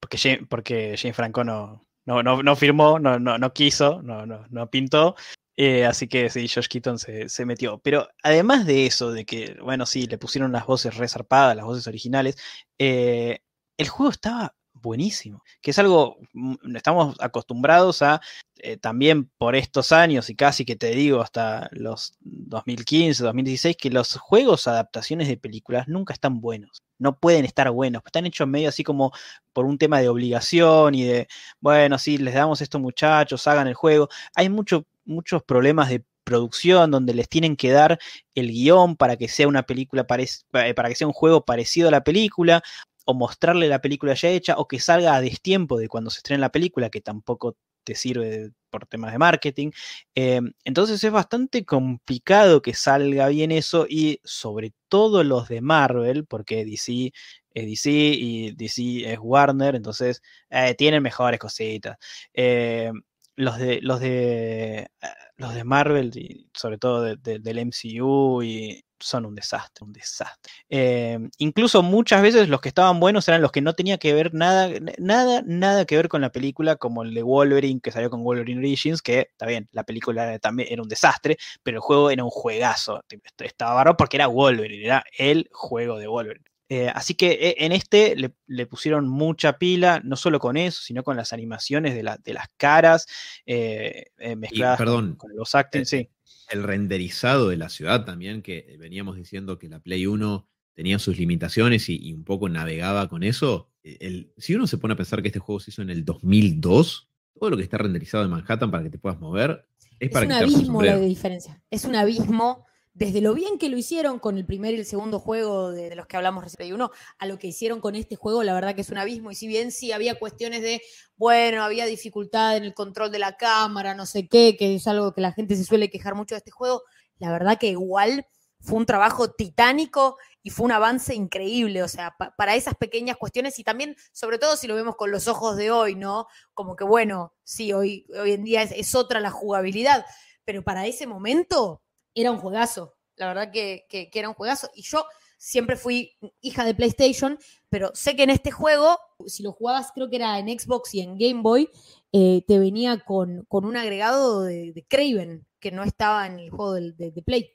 Porque 0.00 0.18
Jane, 0.18 0.44
porque 0.48 0.96
Franco 1.14 1.44
no, 1.44 1.86
no, 2.06 2.24
no, 2.24 2.42
no 2.42 2.56
firmó, 2.56 2.98
no, 2.98 3.20
no, 3.20 3.38
no 3.38 3.52
quiso, 3.52 4.02
no, 4.02 4.26
no, 4.26 4.44
no 4.50 4.68
pintó. 4.68 5.14
Eh, 5.56 5.84
así 5.84 6.08
que 6.08 6.30
sí, 6.30 6.48
Josh 6.48 6.68
Keaton 6.68 6.98
se, 6.98 7.44
metió. 7.44 7.78
Pero 7.78 8.08
además 8.22 8.66
de 8.66 8.86
eso, 8.86 9.12
de 9.12 9.24
que, 9.24 9.56
bueno, 9.62 9.86
sí, 9.86 10.06
le 10.06 10.18
pusieron 10.18 10.52
las 10.52 10.66
voces 10.66 10.96
resarpadas, 10.96 11.56
las 11.56 11.64
voces 11.66 11.86
originales, 11.86 12.36
eh, 12.78 13.40
el 13.76 13.88
juego 13.88 14.10
estaba 14.10 14.54
buenísimo, 14.82 15.42
que 15.60 15.70
es 15.72 15.78
algo, 15.78 16.18
mm, 16.32 16.76
estamos 16.76 17.16
acostumbrados 17.20 18.02
a, 18.02 18.20
eh, 18.58 18.76
también 18.76 19.30
por 19.38 19.56
estos 19.56 19.92
años 19.92 20.30
y 20.30 20.36
casi 20.36 20.64
que 20.64 20.76
te 20.76 20.90
digo 20.90 21.20
hasta 21.20 21.68
los 21.72 22.14
2015, 22.20 23.24
2016, 23.24 23.76
que 23.76 23.90
los 23.90 24.16
juegos 24.16 24.68
adaptaciones 24.68 25.28
de 25.28 25.36
películas 25.36 25.88
nunca 25.88 26.12
están 26.12 26.40
buenos, 26.40 26.82
no 26.98 27.18
pueden 27.18 27.44
estar 27.44 27.70
buenos, 27.70 28.02
están 28.04 28.26
hechos 28.26 28.48
medio 28.48 28.68
así 28.68 28.84
como 28.84 29.12
por 29.52 29.64
un 29.66 29.78
tema 29.78 30.00
de 30.00 30.08
obligación 30.08 30.94
y 30.94 31.04
de, 31.04 31.28
bueno, 31.60 31.98
sí, 31.98 32.18
les 32.18 32.34
damos 32.34 32.60
esto 32.60 32.78
muchachos, 32.78 33.46
hagan 33.46 33.66
el 33.68 33.74
juego, 33.74 34.08
hay 34.34 34.48
mucho, 34.48 34.86
muchos 35.04 35.42
problemas 35.42 35.88
de 35.88 36.04
producción 36.24 36.90
donde 36.90 37.14
les 37.14 37.28
tienen 37.28 37.56
que 37.56 37.70
dar 37.70 37.98
el 38.34 38.48
guion 38.52 38.96
para 38.96 39.16
que 39.16 39.28
sea 39.28 39.48
una 39.48 39.64
película 39.64 40.06
eh, 40.08 40.74
para 40.74 40.88
que 40.88 40.94
sea 40.94 41.06
un 41.06 41.12
juego 41.12 41.44
parecido 41.44 41.88
a 41.88 41.90
la 41.90 42.04
película 42.04 42.62
o 43.04 43.14
mostrarle 43.14 43.68
la 43.68 43.80
película 43.80 44.14
ya 44.14 44.28
hecha 44.28 44.56
o 44.56 44.68
que 44.68 44.80
salga 44.80 45.14
a 45.14 45.20
destiempo 45.20 45.78
de 45.78 45.88
cuando 45.88 46.10
se 46.10 46.18
estrena 46.18 46.42
la 46.42 46.52
película, 46.52 46.90
que 46.90 47.00
tampoco 47.00 47.56
te 47.84 47.94
sirve 47.94 48.50
por 48.70 48.86
temas 48.86 49.12
de 49.12 49.18
marketing. 49.18 49.70
Em, 50.14 50.52
entonces 50.64 51.02
es 51.02 51.12
bastante 51.12 51.64
complicado 51.64 52.62
que 52.62 52.74
salga 52.74 53.28
bien 53.28 53.50
eso 53.52 53.86
y 53.88 54.20
sobre 54.24 54.72
todo 54.88 55.24
los 55.24 55.48
de 55.48 55.60
Marvel, 55.60 56.26
porque 56.26 56.64
DC 56.64 57.12
es 57.52 57.66
DC 57.66 57.90
y 57.90 58.52
DC 58.52 59.12
es 59.12 59.18
Warner, 59.20 59.74
entonces 59.74 60.22
eh, 60.50 60.74
tienen 60.76 61.02
mejores 61.02 61.40
cositas. 61.40 61.96
Em, 62.32 63.02
los 63.40 63.58
de 63.58 63.80
los 63.82 64.00
de 64.00 64.88
los 65.36 65.54
de 65.54 65.64
Marvel 65.64 66.10
y 66.16 66.48
sobre 66.54 66.78
todo 66.78 67.02
del 67.16 67.58
MCU 67.66 68.42
y 68.42 68.84
son 69.00 69.24
un 69.24 69.34
desastre, 69.34 69.84
un 69.84 69.92
desastre. 69.92 70.52
Eh, 70.68 71.18
incluso 71.38 71.82
muchas 71.82 72.20
veces 72.20 72.48
los 72.50 72.60
que 72.60 72.68
estaban 72.68 73.00
buenos 73.00 73.26
eran 73.28 73.40
los 73.40 73.50
que 73.50 73.62
no 73.62 73.72
tenía 73.72 73.96
que 73.96 74.12
ver 74.12 74.34
nada, 74.34 74.68
nada, 74.98 75.42
nada 75.46 75.86
que 75.86 75.96
ver 75.96 76.08
con 76.08 76.20
la 76.20 76.30
película, 76.30 76.76
como 76.76 77.02
el 77.02 77.14
de 77.14 77.22
Wolverine 77.22 77.80
que 77.80 77.90
salió 77.92 78.10
con 78.10 78.22
Wolverine 78.22 78.58
Origins, 78.58 79.00
que 79.00 79.28
está 79.30 79.46
bien, 79.46 79.68
la 79.72 79.84
película 79.84 80.38
también 80.38 80.68
era 80.70 80.82
un 80.82 80.88
desastre, 80.88 81.38
pero 81.62 81.78
el 81.78 81.80
juego 81.80 82.10
era 82.10 82.22
un 82.22 82.30
juegazo. 82.30 83.02
Estaba 83.38 83.74
barro 83.74 83.96
porque 83.96 84.18
era 84.18 84.26
Wolverine, 84.26 84.84
era 84.84 85.04
el 85.16 85.48
juego 85.52 85.98
de 85.98 86.06
Wolverine. 86.06 86.49
Eh, 86.70 86.88
así 86.94 87.14
que 87.14 87.32
eh, 87.32 87.56
en 87.58 87.72
este 87.72 88.16
le, 88.16 88.66
pusieron 88.66 89.08
mucha 89.08 89.58
pila, 89.58 90.00
no 90.02 90.16
solo 90.16 90.38
con 90.38 90.56
eso, 90.56 90.80
sino 90.80 91.02
con 91.02 91.16
las 91.16 91.34
animaciones 91.34 91.94
de, 91.94 92.16
de 92.22 92.32
las 92.32 92.46
caras 92.56 93.06
mezcladas 93.44 94.78
perdón, 94.78 95.16
con, 95.16 95.36
los 95.36 95.54
acting, 95.54 95.84
sí 95.84 96.08
el 96.50 96.62
renderizado 96.64 97.48
de 97.48 97.56
la 97.56 97.68
ciudad 97.68 98.04
también, 98.04 98.42
que 98.42 98.76
veníamos 98.78 99.16
diciendo 99.16 99.58
que 99.58 99.68
la 99.68 99.78
Play 99.78 100.06
1 100.06 100.46
tenía 100.74 100.98
sus 100.98 101.18
limitaciones 101.18 101.88
y, 101.88 102.12
un 102.12 102.24
poco 102.24 102.48
navegaba 102.48 103.08
con 103.08 103.22
eso. 103.22 103.70
El, 103.82 104.32
si 104.36 104.54
uno 104.54 104.66
se 104.66 104.76
pone 104.76 104.94
a 104.94 104.96
pensar 104.96 105.22
que 105.22 105.28
este 105.28 105.38
juego 105.38 105.60
se 105.60 105.70
hizo 105.70 105.82
en 105.82 105.90
el 105.90 106.04
2002, 106.04 107.08
todo 107.38 107.50
lo 107.50 107.56
que 107.56 107.62
está 107.62 107.78
renderizado 107.78 108.24
en 108.24 108.30
Manhattan 108.30 108.70
para 108.70 108.82
que 108.82 108.90
te 108.90 108.98
puedas 108.98 109.20
mover 109.20 109.64
es, 109.98 110.10
para 110.10 110.26
un 110.26 110.32
que 110.32 110.38
abismo 110.38 110.82
la 110.82 110.98
diferencia. 110.98 111.62
Es 111.70 111.84
un 111.84 111.94
abismo 111.94 112.66
desde 112.92 113.20
lo 113.20 113.34
bien 113.34 113.58
que 113.58 113.68
lo 113.68 113.76
hicieron 113.76 114.18
con 114.18 114.36
el 114.36 114.44
primer 114.44 114.74
y 114.74 114.78
el 114.78 114.84
segundo 114.84 115.20
juego 115.20 115.70
de, 115.70 115.94
los 115.94 116.06
que 116.06 116.16
hablamos 116.16 116.44
recién 116.44 116.74
uno, 116.74 116.90
a 117.18 117.26
lo 117.26 117.38
que 117.38 117.46
hicieron 117.46 117.80
con 117.80 117.94
este 117.94 118.16
juego, 118.16 118.42
la 118.42 118.52
verdad 118.52 118.74
que 118.74 118.80
es 118.80 118.90
un 118.90 118.98
abismo. 118.98 119.30
Y 119.30 119.34
si 119.34 119.46
bien 119.46 119.70
sí 119.70 119.92
había 119.92 120.18
cuestiones 120.18 120.60
de, 120.62 120.82
bueno, 121.16 121.62
había 121.62 121.86
dificultad 121.86 122.56
en 122.56 122.64
el 122.64 122.74
control 122.74 123.12
de 123.12 123.20
la 123.20 123.36
cámara, 123.36 123.94
no 123.94 124.06
sé 124.06 124.28
qué, 124.28 124.56
que 124.56 124.74
es 124.74 124.86
algo 124.86 125.14
que 125.14 125.20
la 125.20 125.32
gente 125.32 125.56
se 125.56 125.64
suele 125.64 125.90
quejar 125.90 126.14
mucho 126.14 126.34
de 126.34 126.38
este 126.38 126.50
juego, 126.50 126.82
la 127.18 127.30
verdad 127.30 127.58
que 127.58 127.68
igual 127.68 128.26
fue 128.60 128.76
un 128.78 128.86
trabajo 128.86 129.30
titánico 129.30 130.18
y 130.42 130.50
fue 130.50 130.66
un 130.66 130.72
avance 130.72 131.14
increíble, 131.14 131.82
o 131.82 131.88
sea, 131.88 132.14
para 132.36 132.56
esas 132.56 132.74
pequeñas 132.74 133.16
cuestiones 133.16 133.58
y 133.58 133.64
también, 133.64 133.96
sobre 134.12 134.38
todo 134.38 134.56
si 134.56 134.66
lo 134.66 134.74
vemos 134.74 134.96
con 134.96 135.10
los 135.10 135.28
ojos 135.28 135.56
de 135.56 135.70
hoy, 135.70 135.94
¿no? 135.94 136.26
Como 136.52 136.76
que, 136.76 136.84
bueno, 136.84 137.34
sí, 137.44 137.72
hoy, 137.72 138.06
hoy 138.18 138.32
en 138.32 138.44
día 138.44 138.62
es 138.62 138.94
otra 138.94 139.20
la 139.20 139.30
jugabilidad, 139.30 140.04
pero 140.44 140.62
para 140.62 140.86
ese 140.86 141.06
momento 141.06 141.82
era 142.14 142.30
un 142.30 142.38
juegazo. 142.38 142.94
La 143.16 143.28
verdad 143.28 143.50
que, 143.52 143.86
era 144.12 144.28
un 144.28 144.34
juegazo. 144.34 144.70
Y 144.74 144.82
yo 144.82 145.04
siempre 145.36 145.76
fui 145.76 146.16
hija 146.40 146.64
de 146.64 146.74
PlayStation, 146.74 147.38
pero 147.68 147.90
sé 147.94 148.16
que 148.16 148.22
en 148.22 148.30
este 148.30 148.50
juego, 148.50 148.98
si 149.26 149.42
lo 149.42 149.52
jugabas, 149.52 149.92
creo 149.94 150.08
que 150.08 150.16
era 150.16 150.38
en 150.38 150.48
Xbox 150.58 150.94
y 150.94 151.00
en 151.00 151.18
Game 151.18 151.42
Boy, 151.42 151.68
eh, 152.12 152.42
te 152.46 152.58
venía 152.58 152.98
con, 153.00 153.44
con, 153.46 153.64
un 153.64 153.76
agregado 153.76 154.42
de, 154.42 154.72
de, 154.72 154.84
Craven, 154.84 155.46
que 155.60 155.70
no 155.70 155.84
estaba 155.84 156.26
en 156.26 156.40
el 156.40 156.50
juego 156.50 156.74
de, 156.74 157.22
Play. 157.24 157.52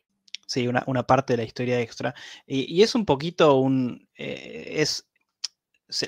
Sí, 0.48 0.68
una, 0.68 0.84
una, 0.88 1.04
parte 1.04 1.34
de 1.34 1.38
la 1.38 1.44
historia 1.44 1.82
extra. 1.82 2.14
Y, 2.46 2.82
es 2.82 2.96
un 2.96 3.06
poquito 3.06 3.56
un. 3.56 4.08
Eh, 4.16 4.76
es. 4.78 5.08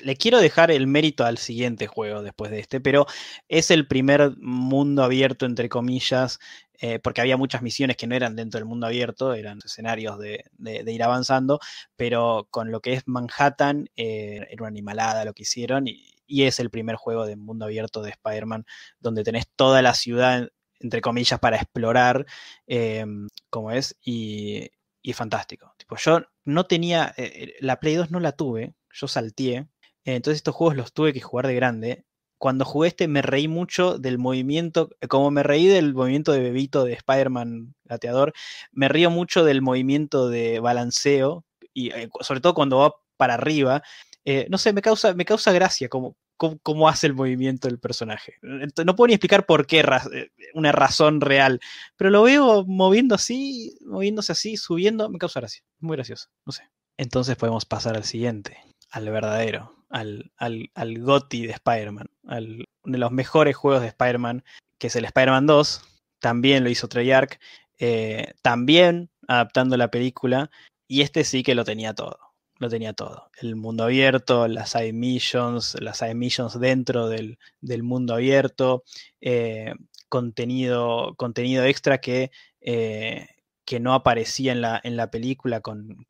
Le 0.02 0.16
quiero 0.16 0.40
dejar 0.40 0.70
el 0.70 0.86
mérito 0.88 1.24
al 1.24 1.38
siguiente 1.38 1.86
juego 1.86 2.22
después 2.22 2.50
de 2.50 2.58
este, 2.58 2.80
pero 2.80 3.06
es 3.48 3.70
el 3.70 3.86
primer 3.86 4.36
mundo 4.38 5.04
abierto, 5.04 5.46
entre 5.46 5.68
comillas, 5.68 6.40
eh, 6.80 6.98
porque 6.98 7.20
había 7.20 7.36
muchas 7.36 7.62
misiones 7.62 7.96
que 7.96 8.06
no 8.06 8.14
eran 8.14 8.36
dentro 8.36 8.58
del 8.58 8.66
mundo 8.68 8.86
abierto, 8.86 9.34
eran 9.34 9.58
escenarios 9.64 10.18
de, 10.18 10.44
ir 10.86 11.02
avanzando, 11.02 11.60
pero 11.96 12.48
con 12.50 12.70
lo 12.70 12.80
que 12.80 12.94
es 12.94 13.02
Manhattan 13.06 13.88
eh, 13.96 14.46
era 14.50 14.62
una 14.62 14.68
animalada 14.68 15.24
lo 15.24 15.32
que 15.32 15.42
hicieron 15.42 15.86
y, 15.88 16.14
es 16.30 16.60
el 16.60 16.68
primer 16.70 16.96
juego 16.96 17.24
de 17.24 17.36
mundo 17.36 17.64
abierto 17.64 18.02
de 18.02 18.10
Spider-Man 18.10 18.66
donde 19.00 19.24
tenés 19.24 19.48
toda 19.56 19.80
la 19.80 19.94
ciudad, 19.94 20.50
entre 20.78 21.00
comillas, 21.00 21.40
para 21.40 21.56
explorar, 21.56 22.26
eh, 22.66 23.06
como 23.48 23.72
es, 23.72 23.96
y, 24.04 24.68
y 25.00 25.14
fantástico. 25.14 25.74
Yo 25.96 26.20
no 26.44 26.66
tenía, 26.66 27.14
la 27.60 27.80
Play 27.80 27.94
2 27.94 28.10
no 28.10 28.20
la 28.20 28.32
tuve, 28.32 28.74
yo 29.00 29.08
salteé, 29.08 29.68
entonces 30.04 30.38
estos 30.38 30.54
juegos 30.54 30.76
los 30.76 30.92
tuve 30.92 31.12
que 31.12 31.20
jugar 31.20 31.46
de 31.46 31.54
grande 31.54 32.04
cuando 32.38 32.64
jugué 32.64 32.88
este 32.88 33.08
me 33.08 33.20
reí 33.20 33.48
mucho 33.48 33.98
del 33.98 34.18
movimiento, 34.18 34.90
como 35.08 35.30
me 35.30 35.42
reí 35.42 35.66
del 35.66 35.92
movimiento 35.92 36.32
de 36.32 36.40
bebito 36.40 36.84
de 36.84 36.92
Spider-Man 36.94 37.74
gateador, 37.84 38.32
me 38.72 38.88
río 38.88 39.10
mucho 39.10 39.44
del 39.44 39.60
movimiento 39.60 40.28
de 40.28 40.60
balanceo, 40.60 41.44
y 41.74 41.90
eh, 41.90 42.08
sobre 42.20 42.40
todo 42.40 42.54
cuando 42.54 42.78
va 42.78 42.94
para 43.16 43.34
arriba. 43.34 43.82
Eh, 44.24 44.46
no 44.50 44.58
sé, 44.58 44.72
me 44.72 44.82
causa, 44.82 45.14
me 45.14 45.24
causa 45.24 45.52
gracia 45.52 45.88
cómo, 45.88 46.16
cómo, 46.36 46.88
hace 46.88 47.06
el 47.06 47.14
movimiento 47.14 47.68
del 47.68 47.78
personaje. 47.78 48.34
No 48.42 48.94
puedo 48.94 49.08
ni 49.08 49.14
explicar 49.14 49.46
por 49.46 49.66
qué, 49.66 49.80
eh, 49.80 50.30
una 50.54 50.72
razón 50.72 51.20
real, 51.20 51.60
pero 51.96 52.10
lo 52.10 52.22
veo 52.22 52.64
moviendo 52.66 53.14
así, 53.14 53.76
moviéndose 53.84 54.32
así, 54.32 54.56
subiendo, 54.56 55.08
me 55.08 55.18
causa 55.18 55.40
gracia. 55.40 55.62
Muy 55.80 55.96
gracioso, 55.96 56.28
no 56.46 56.52
sé. 56.52 56.62
Entonces 56.96 57.36
podemos 57.36 57.64
pasar 57.64 57.96
al 57.96 58.04
siguiente, 58.04 58.58
al 58.90 59.10
verdadero 59.10 59.78
al, 59.90 60.30
al, 60.36 60.70
al 60.74 60.98
GOTI 60.98 61.46
de 61.46 61.52
Spider-Man, 61.52 62.08
uno 62.22 62.64
de 62.84 62.98
los 62.98 63.12
mejores 63.12 63.56
juegos 63.56 63.82
de 63.82 63.88
Spider-Man, 63.88 64.44
que 64.78 64.88
es 64.88 64.96
el 64.96 65.04
Spider-Man 65.04 65.46
2, 65.46 65.82
también 66.20 66.64
lo 66.64 66.70
hizo 66.70 66.88
Treyarch, 66.88 67.38
eh, 67.78 68.34
también 68.42 69.10
adaptando 69.26 69.76
la 69.76 69.90
película, 69.90 70.50
y 70.86 71.02
este 71.02 71.24
sí 71.24 71.42
que 71.42 71.54
lo 71.54 71.64
tenía 71.64 71.94
todo, 71.94 72.18
lo 72.58 72.68
tenía 72.68 72.92
todo. 72.92 73.30
El 73.40 73.56
mundo 73.56 73.84
abierto, 73.84 74.48
las 74.48 74.70
side 74.70 74.92
missions, 74.92 75.76
las 75.80 75.98
side 75.98 76.14
missions 76.14 76.58
dentro 76.58 77.08
del, 77.08 77.38
mundo 77.82 78.14
abierto, 78.14 78.84
eh, 79.20 79.74
contenido, 80.08 81.14
contenido 81.16 81.64
extra 81.64 81.98
que 81.98 82.30
eh, 82.60 83.28
que 83.68 83.80
no 83.80 83.92
aparecía 83.92 84.52
en 84.52 84.62
la, 84.62 84.80
en 84.82 84.96
la 84.96 85.10
película 85.10 85.60
con, 85.60 86.06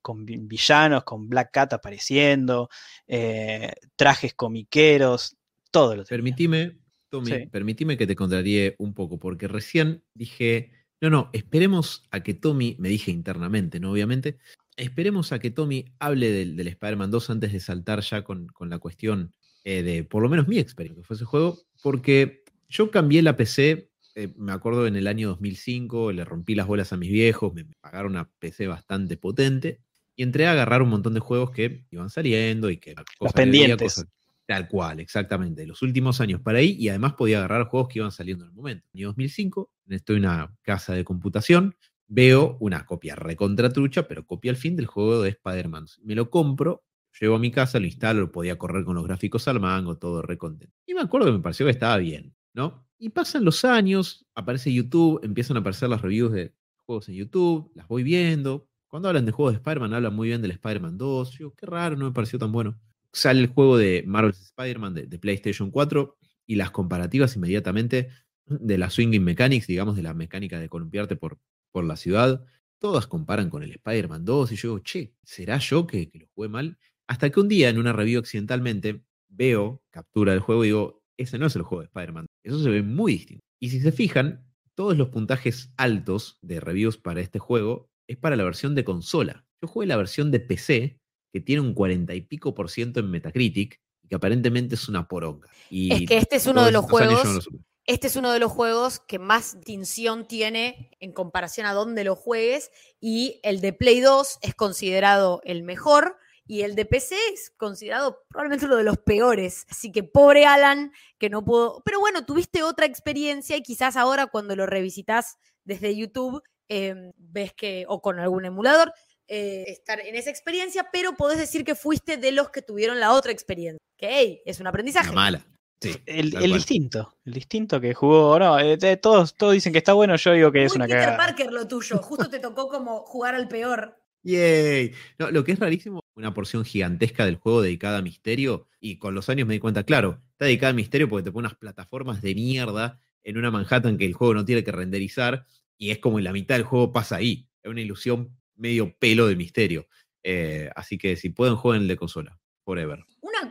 villanos, 0.46 1.02
con 1.02 1.28
Black 1.28 1.50
Cat 1.50 1.72
apareciendo, 1.72 2.70
eh, 3.08 3.72
trajes 3.96 4.32
comiqueros, 4.34 5.36
todo 5.72 5.96
lo 5.96 6.04
Permitime, 6.04 6.78
Tommy, 7.08 7.48
permitime 7.48 7.96
que 7.96 8.06
te 8.06 8.14
contraríe 8.14 8.76
un 8.78 8.94
poco, 8.94 9.18
porque 9.18 9.48
recién 9.48 10.04
dije, 10.14 10.70
no, 11.00 11.10
no, 11.10 11.30
esperemos 11.32 12.06
a 12.12 12.22
que 12.22 12.32
Tommy, 12.32 12.76
me 12.78 12.90
dije 12.90 13.10
internamente, 13.10 13.80
¿no? 13.80 13.90
Obviamente, 13.90 14.38
esperemos 14.76 15.32
a 15.32 15.40
que 15.40 15.50
Tommy 15.50 15.84
hable 15.98 16.30
del, 16.30 16.54
del 16.54 16.68
Spider-Man 16.68 17.10
2 17.10 17.30
antes 17.30 17.52
de 17.52 17.58
saltar 17.58 18.02
ya 18.02 18.22
con, 18.22 18.46
la 18.60 18.78
cuestión 18.78 19.32
eh, 19.64 19.82
de, 19.82 20.04
por 20.04 20.22
lo 20.22 20.28
menos 20.28 20.46
mi 20.46 20.60
experiencia 20.60 21.02
que 21.02 21.04
fue 21.04 21.16
ese 21.16 21.24
juego, 21.24 21.58
porque 21.82 22.44
yo 22.68 22.92
cambié 22.92 23.20
la 23.20 23.36
PC 23.36 23.87
eh, 24.18 24.34
me 24.36 24.50
acuerdo 24.50 24.88
en 24.88 24.96
el 24.96 25.06
año 25.06 25.28
2005, 25.28 26.10
le 26.10 26.24
rompí 26.24 26.56
las 26.56 26.66
bolas 26.66 26.92
a 26.92 26.96
mis 26.96 27.08
viejos, 27.08 27.54
me 27.54 27.64
pagaron 27.80 28.12
una 28.12 28.28
PC 28.28 28.66
bastante 28.66 29.16
potente 29.16 29.80
y 30.16 30.24
entré 30.24 30.48
a 30.48 30.50
agarrar 30.50 30.82
un 30.82 30.88
montón 30.88 31.14
de 31.14 31.20
juegos 31.20 31.52
que 31.52 31.86
iban 31.92 32.10
saliendo 32.10 32.68
y 32.68 32.78
que... 32.78 32.96
Los 33.20 33.32
pendientes. 33.32 34.04
tal 34.44 34.66
cual, 34.66 34.98
exactamente. 34.98 35.64
Los 35.64 35.82
últimos 35.82 36.20
años 36.20 36.40
para 36.40 36.58
ahí 36.58 36.72
y 36.72 36.88
además 36.88 37.14
podía 37.14 37.38
agarrar 37.38 37.68
juegos 37.68 37.90
que 37.90 38.00
iban 38.00 38.10
saliendo 38.10 38.42
en 38.42 38.50
el 38.50 38.56
momento. 38.56 38.86
En 38.86 38.98
el 38.98 39.04
año 39.04 39.08
2005, 39.10 39.70
estoy 39.90 40.16
en 40.16 40.24
una 40.24 40.52
casa 40.62 40.94
de 40.94 41.04
computación, 41.04 41.76
veo 42.08 42.56
una 42.58 42.86
copia 42.86 43.14
recontratrucha, 43.14 44.08
pero 44.08 44.26
copia 44.26 44.50
al 44.50 44.56
fin 44.56 44.74
del 44.74 44.86
juego 44.86 45.22
de 45.22 45.30
Spider-Man. 45.30 45.86
Me 46.02 46.16
lo 46.16 46.28
compro, 46.28 46.82
llevo 47.20 47.36
a 47.36 47.38
mi 47.38 47.52
casa, 47.52 47.78
lo 47.78 47.86
instalo, 47.86 48.22
lo 48.22 48.32
podía 48.32 48.58
correr 48.58 48.82
con 48.82 48.96
los 48.96 49.04
gráficos 49.04 49.46
al 49.46 49.60
mango, 49.60 49.96
todo 49.96 50.22
recontento. 50.22 50.74
Y 50.86 50.94
me 50.94 51.02
acuerdo 51.02 51.28
que 51.28 51.34
me 51.34 51.38
pareció 51.38 51.66
que 51.66 51.70
estaba 51.70 51.98
bien, 51.98 52.34
¿no? 52.52 52.87
Y 52.98 53.10
pasan 53.10 53.44
los 53.44 53.64
años, 53.64 54.26
aparece 54.34 54.72
YouTube, 54.72 55.20
empiezan 55.22 55.56
a 55.56 55.60
aparecer 55.60 55.88
las 55.88 56.02
reviews 56.02 56.32
de 56.32 56.52
juegos 56.84 57.08
en 57.08 57.14
YouTube, 57.14 57.70
las 57.74 57.86
voy 57.86 58.02
viendo. 58.02 58.68
Cuando 58.88 59.08
hablan 59.08 59.24
de 59.24 59.30
juegos 59.30 59.52
de 59.52 59.58
Spider-Man, 59.58 59.94
hablan 59.94 60.14
muy 60.16 60.28
bien 60.28 60.42
del 60.42 60.50
Spider-Man 60.50 60.98
2. 60.98 61.38
Yo, 61.38 61.54
qué 61.54 61.66
raro, 61.66 61.96
no 61.96 62.06
me 62.06 62.12
pareció 62.12 62.40
tan 62.40 62.50
bueno. 62.50 62.80
Sale 63.12 63.40
el 63.40 63.46
juego 63.48 63.76
de 63.76 64.02
Marvel's 64.06 64.40
Spider-Man 64.40 64.94
de, 64.94 65.18
PlayStation 65.18 65.70
4 65.70 66.16
y 66.46 66.56
las 66.56 66.72
comparativas 66.72 67.36
inmediatamente 67.36 68.08
de 68.46 68.78
la 68.78 68.90
swinging 68.90 69.22
mechanics, 69.22 69.66
digamos, 69.66 69.94
de 69.94 70.02
la 70.02 70.14
mecánica 70.14 70.58
de 70.58 70.68
columpiarte 70.68 71.14
por, 71.14 71.38
por 71.70 71.84
la 71.84 71.96
ciudad, 71.96 72.44
todas 72.78 73.06
comparan 73.06 73.50
con 73.50 73.62
el 73.62 73.70
Spider-Man 73.70 74.24
2 74.24 74.52
y 74.52 74.56
yo 74.56 74.68
digo, 74.70 74.78
che, 74.80 75.14
¿será 75.22 75.58
yo 75.58 75.86
que, 75.86 76.08
que, 76.10 76.18
lo 76.18 76.26
jugué 76.34 76.48
mal? 76.48 76.78
Hasta 77.06 77.30
que 77.30 77.40
un 77.40 77.48
día 77.48 77.68
en 77.68 77.78
una 77.78 77.92
review 77.92 78.20
accidentalmente 78.20 79.02
veo 79.28 79.82
captura 79.90 80.32
del 80.32 80.40
juego 80.40 80.64
y 80.64 80.68
digo, 80.68 80.97
ese 81.18 81.38
no 81.38 81.46
es 81.46 81.56
el 81.56 81.62
juego 81.62 81.82
de 81.82 81.86
Spider-Man, 81.86 82.26
eso 82.44 82.62
se 82.62 82.70
ve 82.70 82.82
muy 82.82 83.12
distinto. 83.12 83.42
Y 83.60 83.70
si 83.70 83.80
se 83.80 83.92
fijan, 83.92 84.46
todos 84.74 84.96
los 84.96 85.08
puntajes 85.08 85.72
altos 85.76 86.38
de 86.42 86.60
reviews 86.60 86.96
para 86.96 87.20
este 87.20 87.38
juego 87.38 87.90
es 88.08 88.16
para 88.16 88.36
la 88.36 88.44
versión 88.44 88.74
de 88.74 88.84
consola. 88.84 89.44
Yo 89.60 89.68
jugué 89.68 89.86
la 89.86 89.96
versión 89.96 90.30
de 90.30 90.40
PC, 90.40 90.98
que 91.32 91.40
tiene 91.40 91.60
un 91.60 91.74
40 91.74 92.14
y 92.14 92.20
pico 92.22 92.54
por 92.54 92.70
ciento 92.70 93.00
en 93.00 93.10
Metacritic, 93.10 93.80
y 94.04 94.08
que 94.08 94.14
aparentemente 94.14 94.76
es 94.76 94.88
una 94.88 95.08
poronga. 95.08 95.48
Y 95.68 95.92
es 95.92 96.08
que 96.08 96.18
este 96.18 96.36
es 96.36 96.46
uno 96.46 96.64
de 96.64 96.72
los 96.72 96.84
juegos 96.84 97.48
este 97.88 98.06
es 98.06 98.16
uno 98.16 98.32
de 98.32 98.38
los 98.38 98.52
juegos 98.52 99.00
que 99.00 99.18
más 99.18 99.54
distinción 99.54 100.28
tiene 100.28 100.90
en 101.00 101.10
comparación 101.10 101.66
a 101.66 101.72
dónde 101.72 102.04
lo 102.04 102.16
juegues 102.16 102.70
y 103.00 103.40
el 103.42 103.62
de 103.62 103.72
Play 103.72 104.00
2 104.00 104.40
es 104.42 104.54
considerado 104.54 105.40
el 105.44 105.62
mejor 105.62 106.18
y 106.48 106.62
el 106.62 106.74
de 106.74 106.84
PC 106.84 107.14
es 107.32 107.50
considerado 107.56 108.24
probablemente 108.28 108.66
uno 108.66 108.76
de 108.76 108.82
los 108.82 108.98
peores. 108.98 109.66
Así 109.70 109.92
que 109.92 110.02
pobre 110.02 110.46
Alan, 110.46 110.92
que 111.18 111.30
no 111.30 111.44
puedo... 111.44 111.82
Pero 111.84 112.00
bueno, 112.00 112.24
tuviste 112.24 112.64
otra 112.64 112.86
experiencia 112.86 113.56
y 113.56 113.62
quizás 113.62 113.96
ahora 113.96 114.26
cuando 114.26 114.56
lo 114.56 114.66
revisitas 114.66 115.36
desde 115.64 115.94
YouTube, 115.94 116.42
eh, 116.68 117.12
ves 117.16 117.52
que, 117.52 117.84
o 117.86 118.00
con 118.00 118.18
algún 118.18 118.44
emulador, 118.44 118.92
eh, 119.28 119.64
estar 119.68 120.00
en 120.00 120.16
esa 120.16 120.30
experiencia, 120.30 120.88
pero 120.90 121.14
podés 121.14 121.38
decir 121.38 121.64
que 121.64 121.74
fuiste 121.76 122.16
de 122.16 122.32
los 122.32 122.50
que 122.50 122.62
tuvieron 122.62 122.98
la 122.98 123.12
otra 123.12 123.30
experiencia. 123.30 123.78
Que 123.96 124.08
hey, 124.10 124.42
es 124.44 124.58
un 124.58 124.66
aprendizaje. 124.66 125.10
Una 125.10 125.20
mala 125.20 125.46
el, 125.80 126.36
el 126.36 126.52
distinto, 126.52 127.16
el 127.24 127.34
distinto 127.34 127.80
que 127.80 127.94
jugó, 127.94 128.38
no, 128.38 128.58
eh, 128.58 128.96
todos, 128.96 129.34
todos 129.34 129.52
dicen 129.52 129.72
que 129.72 129.78
está 129.78 129.92
bueno, 129.92 130.16
yo 130.16 130.32
digo 130.32 130.50
que 130.50 130.64
es 130.64 130.74
una 130.74 130.86
Peter 130.86 131.16
Parker 131.16 131.52
lo 131.52 131.68
tuyo, 131.68 131.98
justo 131.98 132.28
te 132.28 132.40
tocó 132.40 132.68
como 132.68 133.00
jugar 133.02 133.34
al 133.34 133.48
peor. 133.48 133.96
Yay. 134.24 134.92
No, 135.18 135.30
lo 135.30 135.44
que 135.44 135.52
es 135.52 135.58
rarísimo, 135.58 136.00
una 136.18 136.34
porción 136.34 136.64
gigantesca 136.64 137.24
del 137.24 137.36
juego 137.36 137.62
dedicada 137.62 137.98
a 137.98 138.02
misterio, 138.02 138.66
y 138.80 138.96
con 138.96 139.14
los 139.14 139.28
años 139.28 139.46
me 139.46 139.54
di 139.54 139.60
cuenta, 139.60 139.84
claro, 139.84 140.20
está 140.32 140.46
dedicada 140.46 140.70
a 140.70 140.74
misterio 140.74 141.08
porque 141.08 141.22
te 141.22 141.32
pone 141.32 141.46
unas 141.46 141.58
plataformas 141.58 142.20
de 142.20 142.34
mierda 142.34 143.00
en 143.22 143.38
una 143.38 143.52
Manhattan 143.52 143.96
que 143.96 144.04
el 144.04 144.14
juego 144.14 144.34
no 144.34 144.44
tiene 144.44 144.64
que 144.64 144.72
renderizar, 144.72 145.46
y 145.76 145.90
es 145.90 145.98
como 145.98 146.18
en 146.18 146.24
la 146.24 146.32
mitad 146.32 146.56
del 146.56 146.64
juego 146.64 146.92
pasa 146.92 147.16
ahí. 147.16 147.48
Es 147.62 147.70
una 147.70 147.80
ilusión 147.80 148.36
medio 148.56 148.96
pelo 148.98 149.28
de 149.28 149.36
misterio. 149.36 149.86
Eh, 150.24 150.68
así 150.74 150.98
que 150.98 151.14
si 151.16 151.30
pueden, 151.30 151.54
jueguen 151.54 151.82
el 151.82 151.88
de 151.88 151.96
consola. 151.96 152.38
Forever. 152.64 153.04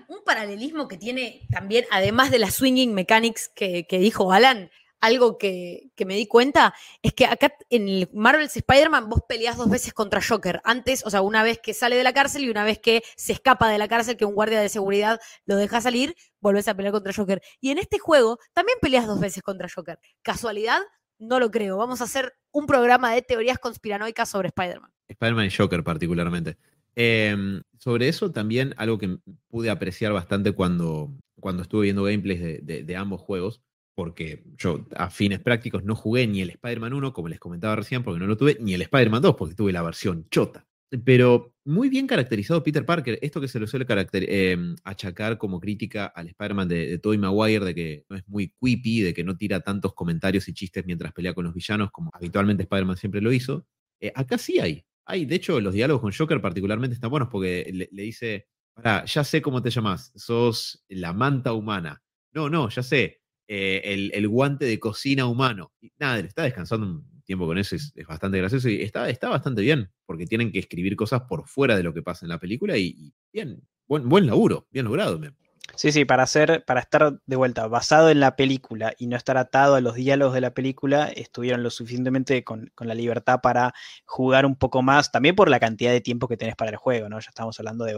Un 0.10 0.23
paralelismo 0.26 0.89
que 0.89 0.98
tiene 0.98 1.48
también, 1.49 1.85
además 1.89 2.31
de 2.31 2.39
la 2.39 2.52
swinging 2.52 2.94
mechanics 2.94 3.49
que, 3.56 3.88
que 3.88 3.98
dijo 3.98 4.34
Alan, 4.34 4.69
algo 5.01 5.37
que, 5.37 5.91
que, 5.95 6.05
me 6.05 6.15
di 6.15 6.27
cuenta 6.27 6.73
es 7.01 7.13
que 7.13 7.25
acá 7.25 7.53
en 7.69 7.87
el 7.87 8.09
Marvel's 8.13 8.55
Spider-Man 8.55 9.09
vos 9.09 9.21
peleás 9.27 9.57
dos 9.57 9.69
veces 9.69 9.93
contra 9.93 10.21
Joker. 10.21 10.61
Antes, 10.63 11.05
o 11.05 11.09
sea, 11.09 11.21
una 11.21 11.43
vez 11.43 11.59
que 11.61 11.73
sale 11.73 11.95
de 11.95 12.03
la 12.03 12.13
cárcel 12.13 12.43
y 12.43 12.49
una 12.49 12.63
vez 12.63 12.79
que 12.79 13.03
se 13.15 13.33
escapa 13.33 13.69
de 13.69 13.77
la 13.77 13.87
cárcel, 13.87 14.17
que 14.17 14.25
un 14.25 14.35
guardia 14.35 14.59
de 14.59 14.69
seguridad 14.69 15.19
lo 15.45 15.55
deja 15.55 15.81
salir, 15.81 16.15
volvés 16.39 16.67
a 16.67 16.75
pelear 16.75 16.93
contra 16.93 17.13
Joker. 17.13 17.41
Y 17.59 17.71
en 17.71 17.77
este 17.77 17.99
juego 17.99 18.39
también 18.53 18.77
peleas 18.81 19.07
dos 19.07 19.19
veces 19.19 19.43
contra 19.43 19.67
Joker. 19.73 19.99
¿Casualidad? 20.21 20.81
No 21.19 21.39
lo 21.39 21.51
creo. 21.51 21.77
Vamos 21.77 22.01
a 22.01 22.05
hacer 22.05 22.33
un 22.51 22.65
programa 22.65 23.13
de 23.13 23.21
teorías 23.21 23.59
conspiranoicas 23.59 24.29
sobre 24.29 24.49
Spider-Man. 24.49 24.91
Spider-Man 25.07 25.45
y 25.45 25.51
Joker 25.51 25.83
particularmente. 25.83 26.57
Eh, 26.95 27.61
sobre 27.77 28.07
eso 28.07 28.31
también 28.31 28.73
algo 28.77 28.97
que 28.97 29.19
pude 29.49 29.69
apreciar 29.69 30.13
bastante 30.13 30.51
cuando, 30.51 31.11
cuando 31.39 31.61
estuve 31.61 31.83
viendo 31.83 32.03
gameplays 32.03 32.65
de, 32.65 32.83
de, 32.83 32.95
ambos 32.95 33.21
juegos, 33.21 33.61
porque 33.97 34.43
yo 34.59 34.85
a 34.95 35.09
fines 35.09 35.39
prácticos 35.39 35.83
no 35.83 35.95
jugué 35.95 36.27
ni 36.27 36.41
el 36.41 36.51
Spider-Man 36.51 36.93
1, 36.93 37.13
como 37.13 37.29
les 37.29 37.39
comentaba 37.39 37.75
recién, 37.75 38.03
porque 38.03 38.19
no 38.19 38.27
lo 38.27 38.37
tuve, 38.37 38.55
ni 38.59 38.75
el 38.75 38.83
Spider-Man 38.83 39.23
2, 39.23 39.35
porque 39.35 39.55
tuve 39.55 39.71
la 39.71 39.81
versión 39.81 40.27
chota. 40.29 40.67
Pero 41.03 41.55
muy 41.65 41.89
bien 41.89 42.05
caracterizado 42.05 42.61
Peter 42.61 42.85
Parker, 42.85 43.17
esto 43.23 43.41
que 43.41 43.47
se 43.47 43.59
lo 43.59 43.65
suele 43.65 43.87
eh, 43.89 44.75
achacar 44.83 45.39
como 45.39 45.59
crítica 45.59 46.05
al 46.05 46.27
Spider-Man 46.27 46.67
de, 46.67 46.85
de 46.85 46.99
Tobey 46.99 47.17
Maguire, 47.17 47.65
de 47.65 47.73
que 47.73 48.05
no 48.07 48.17
es 48.17 48.27
muy 48.27 48.53
quippy, 48.61 49.01
de 49.01 49.15
que 49.15 49.23
no 49.23 49.35
tira 49.35 49.61
tantos 49.61 49.95
comentarios 49.95 50.47
y 50.47 50.53
chistes 50.53 50.85
mientras 50.85 51.11
pelea 51.11 51.33
con 51.33 51.45
los 51.45 51.55
villanos, 51.55 51.89
como 51.89 52.11
habitualmente 52.13 52.61
Spider-Man 52.63 52.97
siempre 52.97 53.19
lo 53.19 53.31
hizo. 53.31 53.65
Eh, 53.99 54.11
acá 54.13 54.37
sí 54.37 54.59
hay, 54.59 54.85
hay, 55.07 55.25
de 55.25 55.33
hecho, 55.37 55.59
los 55.59 55.73
diálogos 55.73 56.03
con 56.03 56.13
Joker 56.13 56.39
particularmente 56.39 56.93
están 56.93 57.09
buenos 57.09 57.29
porque 57.31 57.67
le, 57.73 57.89
le 57.91 58.03
dice, 58.03 58.45
ya 58.83 59.23
sé 59.23 59.41
cómo 59.41 59.63
te 59.63 59.71
llamas, 59.71 60.11
sos 60.15 60.85
la 60.87 61.13
manta 61.13 61.53
humana. 61.53 62.03
No, 62.31 62.47
no, 62.47 62.69
ya 62.69 62.83
sé, 62.83 63.21
eh, 63.47 63.81
el, 63.83 64.11
el, 64.13 64.27
guante 64.27 64.65
de 64.65 64.79
cocina 64.79 65.25
humano. 65.25 65.71
Y 65.81 65.91
nada, 65.99 66.19
está 66.19 66.43
descansando 66.43 66.85
un 66.85 67.21
tiempo 67.23 67.45
con 67.45 67.57
eso, 67.57 67.75
es, 67.75 67.93
bastante 68.07 68.37
gracioso 68.37 68.69
y 68.69 68.81
está, 68.81 69.09
está 69.09 69.29
bastante 69.29 69.61
bien, 69.61 69.91
porque 70.05 70.25
tienen 70.25 70.51
que 70.51 70.59
escribir 70.59 70.95
cosas 70.95 71.21
por 71.23 71.47
fuera 71.47 71.75
de 71.75 71.83
lo 71.83 71.93
que 71.93 72.01
pasa 72.01 72.25
en 72.25 72.29
la 72.29 72.39
película 72.39 72.77
y, 72.77 73.13
bien, 73.31 73.61
buen, 73.87 74.07
buen 74.07 74.25
laburo, 74.25 74.67
bien 74.71 74.85
logrado. 74.85 75.19
Me, 75.19 75.31
Sí, 75.75 75.91
sí, 75.91 76.05
para 76.05 76.23
hacer, 76.23 76.63
para 76.65 76.79
estar 76.79 77.19
de 77.25 77.35
vuelta 77.35 77.67
basado 77.67 78.09
en 78.09 78.19
la 78.19 78.35
película 78.35 78.93
y 78.97 79.07
no 79.07 79.17
estar 79.17 79.37
atado 79.37 79.75
a 79.75 79.81
los 79.81 79.95
diálogos 79.95 80.33
de 80.33 80.41
la 80.41 80.53
película, 80.53 81.07
estuvieron 81.07 81.61
lo 81.61 81.69
suficientemente 81.69 82.43
con, 82.43 82.71
con, 82.73 82.87
la 82.87 82.95
libertad 82.95 83.41
para 83.43 83.73
jugar 84.05 84.45
un 84.45 84.55
poco 84.55 84.81
más, 84.81 85.11
también 85.11 85.35
por 85.35 85.49
la 85.49 85.59
cantidad 85.59 85.91
de 85.91 86.01
tiempo 86.01 86.27
que 86.27 86.37
tenés 86.37 86.55
para 86.55 86.71
el 86.71 86.77
juego, 86.77 87.09
¿no? 87.09 87.19
Ya 87.19 87.29
estamos 87.29 87.59
hablando 87.59 87.85
de 87.85 87.95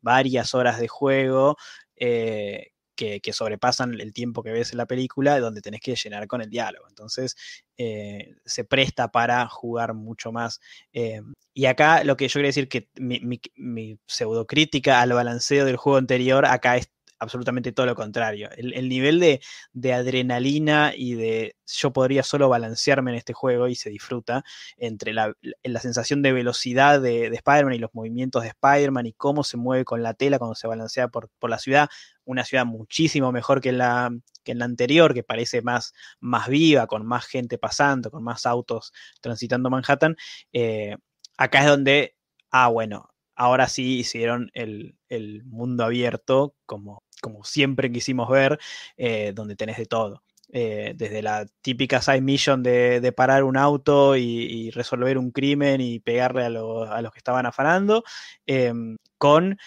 varias 0.00 0.54
horas 0.54 0.78
de 0.78 0.88
juego. 0.88 1.56
Eh, 1.96 2.68
que, 2.98 3.32
sobrepasan 3.32 4.00
el 4.00 4.12
tiempo 4.12 4.42
que 4.42 4.50
ves 4.50 4.72
en 4.72 4.78
la 4.78 4.86
película, 4.86 5.38
donde 5.38 5.60
tenés 5.60 5.80
que 5.80 5.94
llenar 5.94 6.26
con 6.26 6.42
el 6.42 6.50
diálogo. 6.50 6.86
Entonces, 6.88 7.36
eh, 7.76 8.34
se 8.44 8.64
presta 8.64 9.08
para 9.12 9.46
jugar 9.48 9.94
mucho 9.94 10.32
más. 10.32 10.60
Eh, 10.92 11.22
y 11.54 11.66
acá 11.66 12.02
lo 12.02 12.16
que 12.16 12.26
yo 12.28 12.34
quería 12.34 12.48
decir 12.48 12.68
que 12.68 12.88
mi, 12.96 13.20
mi, 13.20 13.40
mi 13.54 13.98
pseudocrítica 14.06 15.00
al 15.00 15.12
balanceo 15.12 15.64
del 15.64 15.76
juego 15.76 15.98
anterior, 15.98 16.44
acá 16.44 16.76
es 16.76 16.90
absolutamente 17.18 17.72
todo 17.72 17.86
lo 17.86 17.94
contrario. 17.94 18.48
El, 18.56 18.74
el 18.74 18.88
nivel 18.88 19.20
de, 19.20 19.40
de, 19.72 19.92
adrenalina 19.92 20.92
y 20.96 21.14
de 21.14 21.56
yo 21.66 21.92
podría 21.92 22.22
solo 22.22 22.48
balancearme 22.48 23.10
en 23.10 23.16
este 23.16 23.32
juego 23.32 23.68
y 23.68 23.74
se 23.74 23.90
disfruta 23.90 24.44
entre 24.76 25.12
la, 25.12 25.34
la 25.62 25.80
sensación 25.80 26.22
de 26.22 26.32
velocidad 26.32 27.00
de, 27.00 27.30
de 27.30 27.36
Spider-Man 27.36 27.74
y 27.74 27.78
los 27.78 27.94
movimientos 27.94 28.42
de 28.42 28.48
Spider-Man 28.48 29.06
y 29.06 29.12
cómo 29.12 29.44
se 29.44 29.56
mueve 29.56 29.84
con 29.84 30.02
la 30.02 30.14
tela 30.14 30.38
cuando 30.38 30.54
se 30.54 30.66
balancea 30.68 31.08
por, 31.08 31.30
por 31.38 31.50
la 31.50 31.58
ciudad. 31.58 31.88
Una 32.24 32.44
ciudad 32.44 32.66
muchísimo 32.66 33.32
mejor 33.32 33.60
que 33.60 33.70
en 33.70 33.78
la, 33.78 34.10
que 34.44 34.52
en 34.52 34.58
la 34.58 34.64
anterior, 34.66 35.14
que 35.14 35.22
parece 35.22 35.62
más, 35.62 35.92
más 36.20 36.48
viva, 36.48 36.86
con 36.86 37.06
más 37.06 37.26
gente 37.26 37.58
pasando, 37.58 38.10
con 38.10 38.22
más 38.22 38.46
autos 38.46 38.92
transitando 39.20 39.70
Manhattan. 39.70 40.16
Eh, 40.52 40.96
acá 41.36 41.60
es 41.60 41.66
donde, 41.66 42.16
ah, 42.50 42.68
bueno, 42.68 43.08
ahora 43.38 43.68
sí 43.68 43.98
hicieron 44.00 44.50
el, 44.54 44.96
el 45.08 45.44
mundo 45.44 45.84
abierto 45.84 46.54
como 46.66 47.02
como 47.20 47.44
siempre 47.44 47.90
quisimos 47.92 48.28
ver, 48.28 48.58
eh, 48.96 49.32
donde 49.34 49.56
tenés 49.56 49.76
de 49.76 49.86
todo. 49.86 50.22
Eh, 50.50 50.94
desde 50.96 51.20
la 51.20 51.46
típica 51.60 52.00
side 52.00 52.22
mission 52.22 52.62
de, 52.62 53.00
de 53.02 53.12
parar 53.12 53.44
un 53.44 53.58
auto 53.58 54.16
y, 54.16 54.70
resolver 54.70 55.18
un 55.18 55.30
crimen 55.30 55.82
y 55.82 56.00
pegarle 56.00 56.44
a, 56.44 56.46
a 56.46 57.02
los 57.02 57.12
que 57.12 57.18
estaban 57.18 57.44
afanando, 57.44 58.02
eh, 58.46 58.72
con, 59.18 59.58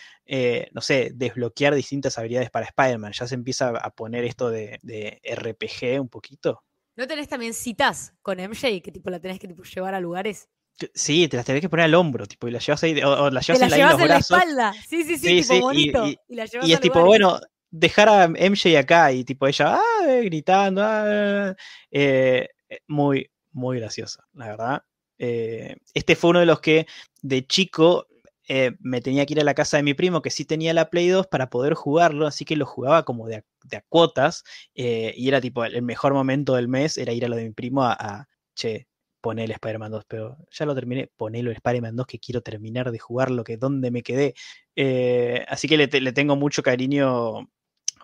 no 0.71 0.81
sé, 0.81 1.11
desbloquear 1.13 1.75
distintas 1.75 2.17
habilidades 2.17 2.49
para 2.49 2.65
Spider-Man. 2.65 3.11
Ya 3.13 3.27
se 3.27 3.35
empieza 3.35 3.69
a 3.69 3.89
poner 3.91 4.23
esto 4.23 4.49
de, 4.49 4.79
de, 4.81 5.19
RPG 5.23 6.01
un 6.01 6.09
poquito. 6.09 6.63
¿No 6.95 7.07
tenés 7.07 7.27
también 7.27 7.53
citas 7.53 8.13
con 8.21 8.39
MJ 8.39 8.81
que 8.81 8.91
tipo 8.91 9.09
la 9.09 9.19
tenés 9.19 9.39
que 9.39 9.47
llevar 9.47 9.93
a 9.93 9.99
lugares? 9.99 10.49
Sí, 10.93 11.27
te 11.27 11.37
las 11.37 11.45
tenés 11.45 11.61
que 11.61 11.69
poner 11.69 11.85
al 11.85 11.95
hombro, 11.95 12.25
tipo, 12.25 12.47
y 12.47 12.51
las 12.51 12.65
llevas 12.65 12.83
ahí, 12.83 13.01
o, 13.01 13.23
o 13.23 13.29
las 13.29 13.45
llevas 13.47 13.59
te 13.59 13.65
en, 13.65 13.71
la 13.71 13.91
en 13.91 14.07
la 14.07 14.17
espalda. 14.17 14.73
Sí, 14.87 15.03
sí, 15.03 15.17
sí, 15.17 15.17
sí 15.17 15.41
tipo 15.41 15.53
sí, 15.53 15.59
bonito. 15.61 16.07
Y, 16.07 16.19
y, 16.27 16.35
y, 16.35 16.69
y 16.69 16.73
es 16.73 16.79
tipo, 16.79 17.03
bueno, 17.03 17.39
dejar 17.71 18.09
a 18.09 18.27
MJ 18.27 18.77
acá 18.77 19.11
y 19.11 19.23
tipo 19.23 19.47
ella 19.47 19.75
ah, 19.75 20.05
gritando, 20.23 20.81
ah, 20.83 21.55
eh, 21.89 22.47
muy, 22.87 23.29
muy 23.51 23.79
graciosa, 23.79 24.23
la 24.33 24.47
verdad. 24.47 24.83
Eh, 25.17 25.77
este 25.93 26.15
fue 26.15 26.31
uno 26.31 26.39
de 26.39 26.45
los 26.45 26.59
que 26.59 26.87
de 27.21 27.45
chico 27.45 28.07
eh, 28.47 28.71
me 28.79 29.01
tenía 29.01 29.25
que 29.25 29.33
ir 29.33 29.39
a 29.39 29.43
la 29.43 29.53
casa 29.53 29.77
de 29.77 29.83
mi 29.83 29.93
primo 29.93 30.21
que 30.21 30.31
sí 30.31 30.45
tenía 30.45 30.73
la 30.73 30.89
Play 30.89 31.07
2 31.09 31.27
para 31.27 31.49
poder 31.49 31.73
jugarlo, 31.73 32.27
así 32.27 32.43
que 32.43 32.55
lo 32.55 32.65
jugaba 32.65 33.05
como 33.05 33.27
de 33.27 33.37
a, 33.37 33.43
de 33.63 33.77
a 33.77 33.83
cuotas 33.87 34.43
eh, 34.75 35.13
y 35.15 35.27
era 35.27 35.39
tipo 35.39 35.63
el 35.63 35.81
mejor 35.83 36.13
momento 36.13 36.55
del 36.55 36.67
mes 36.67 36.97
era 36.97 37.13
ir 37.13 37.23
a 37.23 37.29
lo 37.29 37.35
de 37.35 37.45
mi 37.45 37.51
primo 37.51 37.83
a, 37.83 37.93
a 37.93 38.27
che, 38.55 38.87
poné 39.21 39.45
el 39.45 39.51
Spider-Man 39.51 39.91
2, 39.91 40.05
pero 40.07 40.37
ya 40.51 40.65
lo 40.65 40.75
terminé, 40.75 41.09
ponelo 41.15 41.51
el 41.51 41.57
Spider-Man 41.57 41.95
2 41.95 42.05
que 42.07 42.19
quiero 42.19 42.41
terminar 42.41 42.91
de 42.91 42.99
jugarlo, 42.99 43.43
que 43.43 43.57
donde 43.57 43.91
me 43.91 44.03
quedé. 44.03 44.33
Eh, 44.75 45.45
así 45.47 45.67
que 45.67 45.77
le, 45.77 45.87
le, 45.87 46.11
tengo 46.11 46.35
mucho 46.35 46.63
cariño 46.63 47.49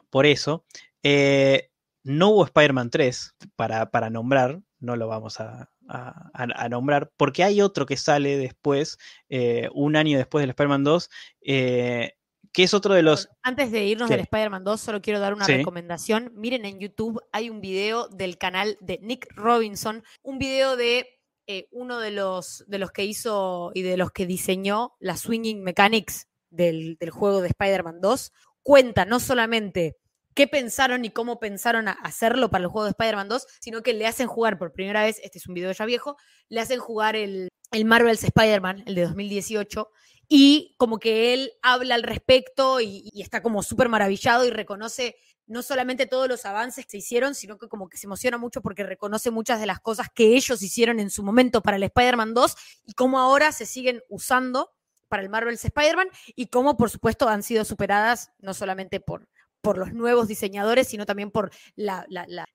por 0.10 0.26
eso. 0.26 0.66
Eh, 1.04 1.70
no 2.04 2.30
hubo 2.30 2.46
Spider-Man 2.46 2.90
3 2.90 3.36
para, 3.56 3.92
para 3.92 4.10
nombrar, 4.10 4.62
no 4.80 4.96
lo 4.96 5.08
vamos 5.08 5.40
a, 5.40 5.70
nombrar, 6.70 7.12
porque 7.18 7.44
hay 7.44 7.62
otro 7.62 7.86
que 7.86 7.98
sale 7.98 8.38
después, 8.38 8.98
eh, 9.30 9.70
un 9.74 9.96
año 9.96 10.18
después 10.18 10.44
del 10.44 10.52
Spider-Man 10.52 10.84
2, 10.84 11.10
eh, 11.42 12.14
que 12.54 12.64
es 12.64 12.74
otro 12.74 12.94
de 12.94 13.04
los... 13.04 13.30
Antes 13.44 13.72
de 13.72 13.86
irnos 13.86 14.10
del 14.10 14.22
Spider-Man 14.22 14.64
2, 14.64 14.82
solo 14.82 15.02
quiero 15.02 15.20
dar 15.20 15.34
una 15.34 15.46
recomendación. 15.46 16.32
Miren 16.36 16.66
en 16.66 16.80
YouTube, 16.80 17.22
hay 17.32 17.50
un 17.50 17.62
video 17.62 18.08
del 18.10 18.38
canal 18.38 18.78
de 18.82 19.00
Nick 19.02 19.28
Robinson, 19.36 20.04
un 20.24 20.38
video 20.38 20.76
de 20.76 21.08
eh, 21.48 21.68
uno 21.72 22.00
de 22.00 22.12
los, 22.12 22.66
de 22.68 22.78
los 22.78 22.92
que 22.92 23.06
hizo 23.06 23.72
y 23.74 23.82
de 23.82 23.98
los 23.98 24.12
que 24.12 24.26
diseñó 24.26 24.96
la 25.00 25.16
Swinging 25.16 25.64
Mechanics 25.64 26.28
del, 26.50 26.98
del 27.00 27.10
juego 27.10 27.42
de 27.42 27.48
Spider-Man 27.50 28.02
2. 28.02 28.32
Cuenta 28.64 29.06
no 29.06 29.20
solamente 29.20 29.98
qué 30.38 30.48
pensaron 30.48 31.04
y 31.04 31.10
cómo 31.10 31.40
pensaron 31.40 31.88
hacerlo 31.88 32.52
para 32.52 32.64
el 32.64 32.70
juego 32.70 32.86
de 32.86 32.92
Spider-Man 32.92 33.28
2, 33.28 33.48
sino 33.60 33.82
que 33.82 33.94
le 33.94 34.06
hacen 34.06 34.28
jugar 34.28 34.60
por 34.60 34.72
primera 34.72 35.02
vez, 35.02 35.20
este 35.24 35.40
es 35.40 35.48
un 35.48 35.56
video 35.56 35.72
ya 35.72 35.84
viejo, 35.86 36.16
le 36.48 36.62
hacen 36.62 36.80
jugar 36.80 37.16
el, 37.16 37.50
el 37.72 37.86
Marvel's 37.86 38.24
Spider-Man, 38.24 38.84
el 38.86 38.94
de 38.94 39.02
2018, 39.02 39.90
y 40.30 40.76
como 40.78 41.00
que 41.00 41.34
él 41.34 41.54
habla 41.64 41.96
al 41.96 42.04
respecto 42.04 42.80
y, 42.80 43.10
está 43.16 43.42
como 43.42 43.64
súper 43.64 43.90
maravillado 43.90 44.46
y 44.46 44.52
reconoce 44.52 45.16
no 45.48 45.64
solamente 45.64 46.06
todos 46.06 46.28
los 46.28 46.46
avances 46.46 46.86
que 46.86 46.92
se 46.92 46.98
hicieron, 46.98 47.34
sino 47.34 47.58
que 47.58 47.68
como 47.68 47.90
que 47.90 47.98
se 47.98 48.06
emociona 48.06 48.38
mucho 48.38 48.62
porque 48.62 48.84
reconoce 48.84 49.32
muchas 49.32 49.60
de 49.60 49.66
las 49.66 49.80
cosas 49.80 50.08
que 50.14 50.36
ellos 50.36 50.62
hicieron 50.62 51.00
en 51.00 51.10
su 51.10 51.24
momento 51.24 51.64
para 51.64 51.78
el 51.78 51.84
Spider-Man 51.84 52.36
2 52.36 52.56
y 52.86 52.94
cómo 52.94 53.18
ahora 53.18 53.52
se 53.52 53.66
siguen 53.66 54.04
usando 54.08 54.70
para 55.08 55.24
el 55.24 55.30
Marvel's 55.30 55.66
Spider-Man 55.66 56.10
y 56.36 56.48
cómo 56.48 56.78
por 56.78 56.92
supuesto 56.92 57.28
han 57.28 57.42
sido 57.42 57.66
superadas 57.66 58.34
no 58.38 58.54
solamente 58.54 59.00
por, 59.00 59.28
por 59.62 59.78
los 59.78 59.94
nuevos 59.94 60.28
diseñadores, 60.28 60.88
sino 60.88 61.06
también 61.06 61.32
por 61.32 61.52
la, 61.76 62.06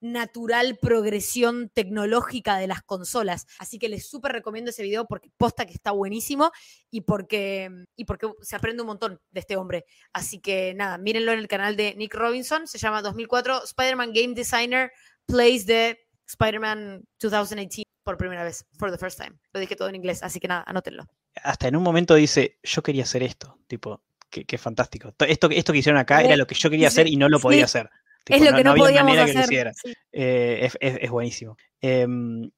natural 0.00 0.78
progresión 0.80 1.70
tecnológica 1.70 2.56
de 2.56 2.66
las 2.66 2.82
consolas. 2.82 3.46
Así 3.58 3.78
que 3.78 3.88
les 3.88 4.08
súper 4.08 4.32
recomiendo 4.32 4.70
ese 4.70 4.82
video 4.82 5.06
porque 5.06 5.30
posta 5.36 5.66
que 5.66 5.72
está 5.72 5.90
buenísimo 5.90 6.50
y 6.90 7.02
porque, 7.02 7.70
y 7.96 8.04
porque 8.04 8.28
se 8.40 8.56
aprende 8.56 8.82
un 8.82 8.88
montón 8.88 9.20
de 9.30 9.40
este 9.40 9.56
hombre. 9.56 9.84
Así 10.12 10.40
que 10.40 10.74
nada, 10.74 10.98
mírenlo 10.98 11.32
en 11.32 11.38
el 11.38 11.48
canal 11.48 11.76
de 11.76 11.94
Nick 11.96 12.14
Robinson, 12.14 12.66
se 12.66 12.78
llama 12.78 13.02
2004 13.02 13.64
Spider-Man 13.64 14.12
Game 14.12 14.34
Designer 14.34 14.92
Plays 15.26 15.66
the 15.66 15.98
Spider-Man 16.26 17.04
2018 17.20 17.82
por 18.02 18.16
primera 18.16 18.44
vez, 18.44 18.66
for 18.78 18.90
the 18.90 18.98
first 18.98 19.18
time. 19.18 19.38
Lo 19.52 19.60
dije 19.60 19.76
todo 19.76 19.88
en 19.88 19.94
inglés, 19.94 20.22
así 20.22 20.40
que 20.40 20.48
nada, 20.48 20.64
anótenlo. 20.66 21.06
Hasta 21.42 21.68
en 21.68 21.76
un 21.76 21.82
momento 21.82 22.14
dice, 22.14 22.58
yo 22.62 22.82
quería 22.82 23.04
hacer 23.04 23.22
esto, 23.22 23.58
tipo, 23.66 24.02
Qué, 24.32 24.58
fantástico. 24.58 25.14
Esto, 25.28 25.50
esto 25.50 25.72
que 25.72 25.78
hicieron 25.78 26.00
acá 26.00 26.22
era 26.22 26.36
lo 26.36 26.46
que 26.46 26.54
yo 26.54 26.70
quería 26.70 26.88
hacer 26.88 27.06
y 27.06 27.16
no 27.16 27.28
lo 27.28 27.38
podía 27.38 27.66
hacer. 27.66 27.90
es 28.26 28.40
lo 28.40 28.56
que 28.56 28.64
no, 28.64 28.74
podíamos 28.74 29.18
hacer. 29.18 29.72
Eh, 30.10 30.70
es, 30.80 31.10
buenísimo. 31.10 31.58
Em, 31.82 32.50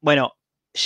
bueno, 0.00 0.34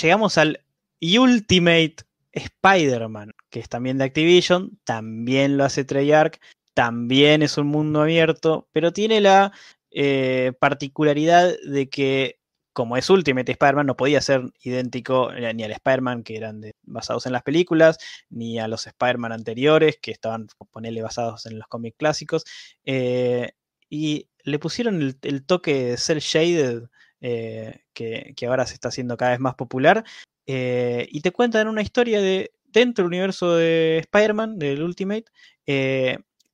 llegamos 0.01 0.39
al 0.39 0.65
Ultimate 0.99 1.97
Spider-Man, 2.31 3.33
que 3.51 3.59
es 3.59 3.69
también 3.69 3.99
de 3.99 4.05
Activision, 4.05 4.79
también 4.83 5.55
lo 5.55 5.65
hace 5.65 5.85
Treyarch, 5.85 6.39
también 6.73 7.43
es 7.43 7.59
un 7.59 7.67
mundo 7.67 8.01
abierto, 8.01 8.67
pero 8.71 8.91
tiene 8.91 9.21
la 9.21 9.51
eh, 9.91 10.53
particularidad 10.59 11.53
de 11.63 11.89
que 11.89 12.39
como 12.73 12.97
es 12.97 13.09
Ultimate 13.09 13.51
Spider-Man, 13.51 13.85
no 13.85 13.95
podía 13.95 14.19
ser 14.19 14.51
idéntico 14.61 15.31
eh, 15.31 15.53
ni 15.53 15.63
al 15.63 15.71
Spider-Man 15.71 16.23
que 16.23 16.35
eran 16.35 16.61
basados 16.81 17.25
en 17.25 17.33
las 17.33 17.43
películas, 17.43 17.97
ni 18.29 18.59
a 18.59 18.67
los 18.67 18.87
Spider-Man 18.87 19.31
anteriores 19.31 19.97
que 20.01 20.11
estaban, 20.11 20.47
ponerle, 20.71 21.01
basados 21.01 21.45
en 21.45 21.59
los 21.59 21.67
cómics 21.67 21.97
clásicos. 21.97 22.43
Eh, 22.83 23.51
y 23.89 24.27
le 24.43 24.59
pusieron 24.59 25.01
el, 25.21 25.45
toque 25.45 25.91
de 25.91 25.97
Cell 25.97 26.17
Shaded, 26.19 26.83
eh, 27.21 27.81
que, 27.93 28.35
ahora 28.47 28.65
se 28.65 28.73
está 28.73 28.89
haciendo 28.89 29.15
cada 29.17 29.31
vez 29.31 29.39
más 29.39 29.55
popular. 29.55 30.03
y 30.45 31.21
te 31.21 31.31
cuentan 31.31 31.67
una 31.67 31.81
historia 31.81 32.21
de 32.21 32.51
dentro 32.65 33.03
del 33.03 33.13
universo 33.13 33.55
de 33.55 33.99
Spider-Man, 33.99 34.57
del 34.57 34.81
Ultimate, 34.83 35.25